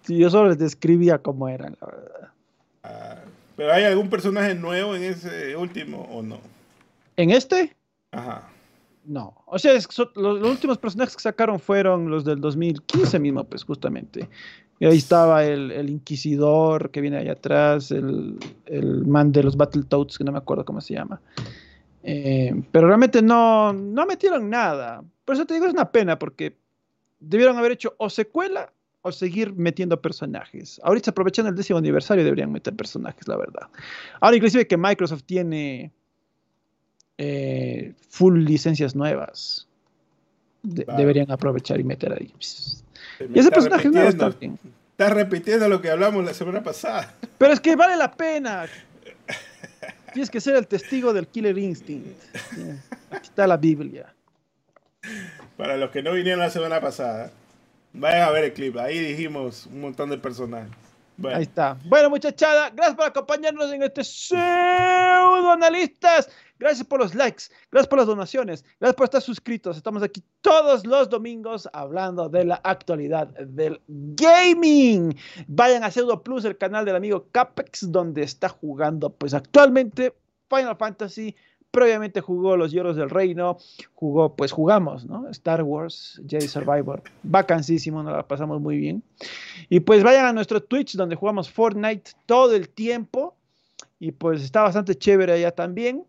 yo 0.06 0.30
solo 0.30 0.50
les 0.50 0.58
describía 0.58 1.18
cómo 1.18 1.48
eran, 1.48 1.76
la 1.80 1.86
verdad. 1.86 2.28
Ah, 2.84 3.16
¿Pero 3.56 3.72
hay 3.72 3.84
algún 3.84 4.08
personaje 4.08 4.54
nuevo 4.54 4.94
en 4.94 5.02
ese 5.02 5.56
último 5.56 6.02
o 6.12 6.22
no? 6.22 6.38
¿En 7.16 7.30
este? 7.30 7.74
Ajá. 8.12 8.48
No, 9.08 9.42
o 9.46 9.58
sea, 9.58 9.72
los, 9.72 10.42
últimos 10.42 10.76
personajes 10.76 11.16
que 11.16 11.22
sacaron 11.22 11.58
fueron 11.58 12.10
los 12.10 12.26
del 12.26 12.42
2015 12.42 13.18
mismo, 13.18 13.42
pues 13.42 13.64
justamente. 13.64 14.28
Y 14.80 14.86
ahí 14.86 14.98
estaba 14.98 15.44
el, 15.44 15.90
Inquisidor 15.90 16.90
que 16.90 17.00
viene 17.00 17.18
allá 17.18 17.32
atrás, 17.32 17.90
el, 17.90 18.38
el, 18.66 19.06
man 19.06 19.32
de 19.32 19.42
los 19.42 19.56
Battletoads, 19.56 20.18
que 20.18 20.24
no 20.24 20.32
me 20.32 20.38
acuerdo 20.38 20.64
cómo 20.64 20.80
se 20.80 20.94
llama. 20.94 21.20
Eh, 22.04 22.54
pero 22.70 22.86
realmente 22.86 23.20
no, 23.20 23.72
no 23.72 24.06
metieron 24.06 24.48
nada. 24.48 25.02
Por 25.24 25.34
eso 25.34 25.46
te 25.46 25.54
digo, 25.54 25.66
es 25.66 25.72
una 25.72 25.90
pena, 25.90 26.18
porque 26.18 26.56
debieron 27.20 27.56
haber 27.58 27.72
hecho 27.72 27.94
o 27.98 28.08
secuela 28.08 28.72
o 29.02 29.12
seguir 29.12 29.52
metiendo 29.54 30.00
personajes. 30.00 30.80
Ahorita 30.84 31.10
aprovechando 31.10 31.50
el 31.50 31.56
décimo 31.56 31.78
aniversario 31.78 32.24
deberían 32.24 32.52
meter 32.52 32.74
personajes, 32.74 33.26
la 33.26 33.36
verdad. 33.36 33.68
Ahora 34.20 34.36
inclusive 34.36 34.66
que 34.66 34.76
Microsoft 34.76 35.24
tiene 35.24 35.92
eh, 37.18 37.94
full 38.08 38.38
licencias 38.44 38.94
nuevas. 38.94 39.66
Deberían 40.62 41.30
aprovechar 41.30 41.78
y 41.80 41.84
meter 41.84 42.12
ahí. 42.12 42.32
Y 43.20 43.38
ese 43.38 43.50
personaje 43.50 43.88
bien. 43.88 44.58
Estás 44.90 45.12
repitiendo 45.12 45.68
lo 45.68 45.80
que 45.80 45.90
hablamos 45.90 46.24
la 46.24 46.34
semana 46.34 46.62
pasada. 46.62 47.14
Pero 47.38 47.52
es 47.52 47.60
que 47.60 47.76
vale 47.76 47.96
la 47.96 48.10
pena. 48.10 48.66
Tienes 50.12 50.30
que 50.30 50.40
ser 50.40 50.56
el 50.56 50.66
testigo 50.66 51.12
del 51.12 51.28
Killer 51.28 51.56
Instinct. 51.56 52.20
Aquí 53.10 53.28
está 53.28 53.46
la 53.46 53.56
Biblia. 53.56 54.12
Para 55.56 55.76
los 55.76 55.90
que 55.90 56.02
no 56.02 56.12
vinieron 56.12 56.40
la 56.40 56.50
semana 56.50 56.80
pasada, 56.80 57.30
vayan 57.92 58.22
a 58.22 58.30
ver 58.30 58.44
el 58.44 58.52
clip. 58.52 58.76
Ahí 58.76 58.98
dijimos 58.98 59.66
un 59.66 59.80
montón 59.82 60.10
de 60.10 60.18
personajes. 60.18 60.70
Ahí 61.24 61.42
está. 61.42 61.76
Bueno, 61.84 62.10
muchachada, 62.10 62.70
gracias 62.70 62.96
por 62.96 63.06
acompañarnos 63.06 63.72
en 63.72 63.82
este 63.82 64.04
pseudo 64.04 65.52
analistas. 65.52 66.28
Gracias 66.58 66.86
por 66.86 66.98
los 67.00 67.14
likes, 67.14 67.44
gracias 67.70 67.88
por 67.88 67.98
las 67.98 68.08
donaciones, 68.08 68.64
gracias 68.80 68.96
por 68.96 69.04
estar 69.04 69.22
suscritos. 69.22 69.76
Estamos 69.76 70.02
aquí 70.02 70.22
todos 70.40 70.84
los 70.84 71.08
domingos 71.08 71.68
hablando 71.72 72.28
de 72.28 72.44
la 72.44 72.60
actualidad 72.64 73.28
del 73.38 73.80
gaming. 73.86 75.16
Vayan 75.46 75.84
a 75.84 75.90
Pseudo 75.90 76.22
Plus, 76.22 76.44
el 76.44 76.58
canal 76.58 76.84
del 76.84 76.96
amigo 76.96 77.26
Capex, 77.30 77.92
donde 77.92 78.22
está 78.22 78.48
jugando, 78.48 79.10
pues 79.10 79.34
actualmente 79.34 80.14
Final 80.48 80.76
Fantasy 80.76 81.36
previamente 81.70 82.20
jugó 82.20 82.56
Los 82.56 82.72
Hierros 82.72 82.96
del 82.96 83.10
Reino, 83.10 83.58
jugó, 83.94 84.34
pues 84.34 84.52
jugamos, 84.52 85.04
¿no? 85.04 85.28
Star 85.28 85.62
Wars, 85.62 86.20
Jedi 86.26 86.48
Survivor, 86.48 87.02
vacancísimo, 87.22 88.02
nos 88.02 88.14
la 88.14 88.26
pasamos 88.26 88.60
muy 88.60 88.78
bien. 88.78 89.02
Y 89.68 89.80
pues 89.80 90.02
vayan 90.02 90.26
a 90.26 90.32
nuestro 90.32 90.62
Twitch 90.62 90.96
donde 90.96 91.16
jugamos 91.16 91.50
Fortnite 91.50 92.12
todo 92.26 92.54
el 92.54 92.68
tiempo 92.68 93.36
y 94.00 94.12
pues 94.12 94.42
está 94.42 94.62
bastante 94.62 94.94
chévere 94.94 95.34
allá 95.34 95.52
también. 95.52 96.04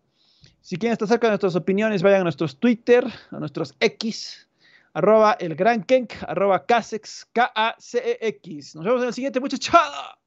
Si 0.62 0.76
quieren 0.76 0.92
estar 0.92 1.08
cerca 1.08 1.26
de 1.26 1.32
nuestras 1.32 1.56
opiniones, 1.56 2.02
vayan 2.02 2.20
a 2.20 2.24
nuestros 2.24 2.58
Twitter, 2.58 3.04
a 3.30 3.38
nuestros 3.38 3.74
X, 3.80 4.46
arroba 4.92 5.32
el 5.40 5.54
gran 5.54 5.82
Kenk, 5.82 6.12
arroba 6.28 6.66
Casex, 6.66 7.26
K-A-C-E-X. 7.32 8.76
Nos 8.76 8.84
vemos 8.84 9.00
en 9.02 9.08
el 9.08 9.14
siguiente, 9.14 9.40
muchachada. 9.40 10.18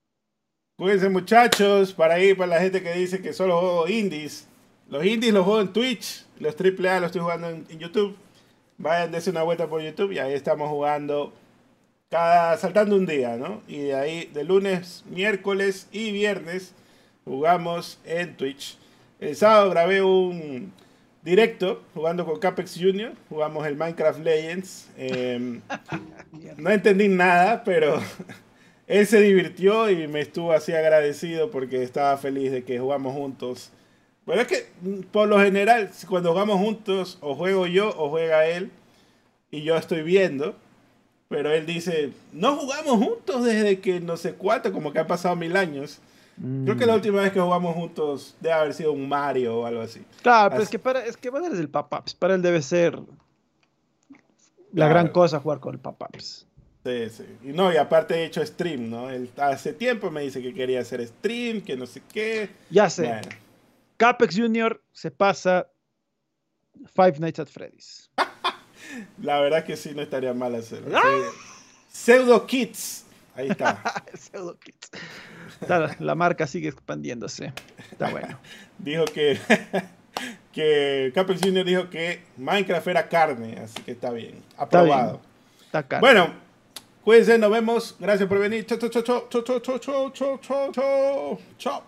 Cuídense 0.76 1.08
muchachos, 1.10 1.94
para 1.94 2.20
ir 2.20 2.36
para 2.36 2.56
la 2.56 2.60
gente 2.60 2.82
que 2.82 2.94
dice 2.94 3.22
que 3.22 3.32
solo 3.32 3.60
juego 3.60 3.88
indies. 3.88 4.48
Los 4.90 5.06
indies 5.06 5.34
los 5.34 5.46
juego 5.46 5.62
en 5.62 5.72
Twitch, 5.72 6.26
los 6.40 6.56
AAA 6.60 7.00
los 7.00 7.08
estoy 7.08 7.22
jugando 7.22 7.50
en, 7.50 7.68
YouTube. 7.78 8.18
Vayan, 8.80 9.12
dense 9.12 9.30
una 9.30 9.44
vuelta 9.44 9.68
por 9.68 9.82
YouTube 9.82 10.14
y 10.14 10.20
ahí 10.20 10.34
estamos 10.34 10.68
jugando 10.68 11.32
cada 12.10 12.58
saltando 12.58 12.96
un 12.96 13.06
día, 13.06 13.38
¿no? 13.38 13.62
Y 13.68 13.82
de 13.82 13.96
ahí 13.96 14.26
de 14.34 14.44
lunes, 14.44 15.04
miércoles 15.08 15.88
y 15.92 16.12
viernes 16.12 16.74
jugamos 17.24 18.00
en 18.04 18.36
Twitch. 18.36 18.78
El 19.24 19.38
sábado 19.38 19.70
grabé 19.70 20.04
un 20.04 20.74
directo 21.22 21.82
jugando 21.94 22.26
con 22.26 22.40
Capex 22.40 22.78
Junior. 22.78 23.14
Jugamos 23.30 23.66
el 23.66 23.78
Minecraft 23.78 24.20
Legends. 24.20 24.90
Em, 24.98 25.62
no 26.58 26.70
entendí 26.70 27.08
nada, 27.08 27.64
pero 27.64 28.02
él 28.88 29.08
se 29.08 29.22
divirtió 29.22 29.90
y 29.90 30.10
me 30.10 30.20
estuvo 30.20 30.52
así 30.52 30.74
agradecido 30.74 31.52
porque 31.52 31.84
estaba 31.84 32.18
feliz 32.18 32.52
de 32.52 32.66
que 32.66 32.80
jugamos 32.80 33.14
juntos. 33.14 33.72
Pero 34.26 34.42
es 34.42 34.48
que 34.48 34.68
por 35.14 35.30
lo 35.30 35.40
general, 35.40 35.90
cuando 36.10 36.34
jugamos 36.34 36.60
juntos, 36.60 37.18
o 37.22 37.34
juego 37.34 37.66
yo 37.66 37.94
o 37.98 38.10
juega 38.10 38.46
él, 38.46 38.72
y 39.52 39.64
yo 39.64 39.78
estoy 39.78 40.02
viendo, 40.02 40.58
pero 41.30 41.50
él 41.50 41.66
dice, 41.66 42.12
no 42.34 42.58
jugamos 42.58 42.98
juntos 42.98 43.46
desde 43.46 43.80
que 43.80 44.02
no 44.02 44.18
sé 44.18 44.34
cuánto, 44.34 44.74
como 44.74 44.92
que 44.92 45.00
han 45.00 45.08
pasado 45.08 45.38
mil 45.38 45.56
años. 45.56 46.02
Creo 46.36 46.76
que 46.76 46.86
la 46.86 46.94
mm. 46.94 46.96
última 46.96 47.22
vez 47.22 47.32
que 47.32 47.40
jugamos 47.40 47.76
juntos 47.76 48.36
debe 48.40 48.56
haber 48.56 48.74
sido 48.74 48.92
un 48.92 49.08
Mario 49.08 49.60
o 49.60 49.66
algo 49.66 49.82
así. 49.82 50.04
Claro, 50.22 50.50
pero 50.52 50.64
es 50.64 50.70
que 50.70 50.80
para, 50.80 51.06
es 51.06 51.16
que 51.16 51.30
es 51.30 51.60
el 51.60 51.70
papá. 51.70 52.04
Para 52.18 52.36
él 52.36 52.42
debe 52.42 52.62
ser 52.62 53.00
la 54.74 54.88
gran 54.88 55.10
cosa 55.10 55.40
jugar 55.40 55.60
con 55.60 55.76
el 55.76 55.80
papá. 55.80 56.10
Sí, 56.18 57.10
sí. 57.10 57.26
Y 57.44 57.54
no, 57.54 57.72
y 57.72 57.78
aparte 57.78 58.16
he 58.16 58.26
hecho 58.26 58.46
stream, 58.46 58.90
¿no? 58.90 59.10
Él 59.10 59.30
hace 59.38 59.74
tiempo 59.74 60.10
me 60.12 60.22
dice 60.22 60.42
que 60.42 60.54
quería 60.54 60.82
hacer 60.82 61.06
stream, 61.08 61.62
que 61.62 61.78
no 61.78 61.86
sé 61.86 62.02
qué. 62.12 62.50
Ya 62.70 62.90
sé. 62.90 63.08
Bueno, 63.08 63.30
Capex 63.98 64.36
Junior 64.36 64.84
se 64.92 65.12
pasa 65.12 65.68
Five 66.96 67.20
Nights 67.20 67.40
at 67.40 67.48
Freddy's. 67.48 68.10
la 69.22 69.40
verdad 69.40 69.64
que 69.64 69.78
sí, 69.78 69.94
no 69.96 70.02
estaría 70.02 70.34
mal 70.34 70.56
hacerlo. 70.56 70.98
¡Ah! 70.98 71.02
Sí. 71.04 71.40
Pseudo 71.94 72.46
Kids. 72.48 73.06
Ahí 73.36 73.50
está. 73.50 73.82
Pseudo 74.14 74.58
Kids. 74.60 74.90
La 76.00 76.16
marca 76.16 76.48
sigue 76.48 76.70
expandiéndose. 76.70 77.54
Está 77.92 78.10
bueno. 78.10 78.38
dijo 78.80 79.06
que, 79.06 79.38
que 80.52 81.12
Capex 81.14 81.42
Jr. 81.42 81.66
dijo 81.66 81.90
que 81.90 82.22
Minecraft 82.38 82.88
era 82.88 83.08
carne, 83.08 83.60
así 83.60 83.82
que 83.82 83.92
está 83.92 84.12
bien. 84.12 84.42
Aprobado. 84.58 85.22
Está 85.66 85.84
caro. 85.88 86.02
Bueno, 86.02 86.34
cuídense, 87.04 87.38
nos 87.38 87.52
vemos. 87.52 87.96
Gracias 88.00 88.28
por 88.28 88.40
venir. 88.40 88.66
Chau, 88.66 88.78
chau, 88.78 88.90
chau, 88.90 89.04
chau, 89.04 89.44
chau, 89.44 89.60
chau, 89.60 89.80
chau, 89.80 90.40
chau, 90.40 90.72
chau. 90.72 91.40
Chau. 91.58 91.84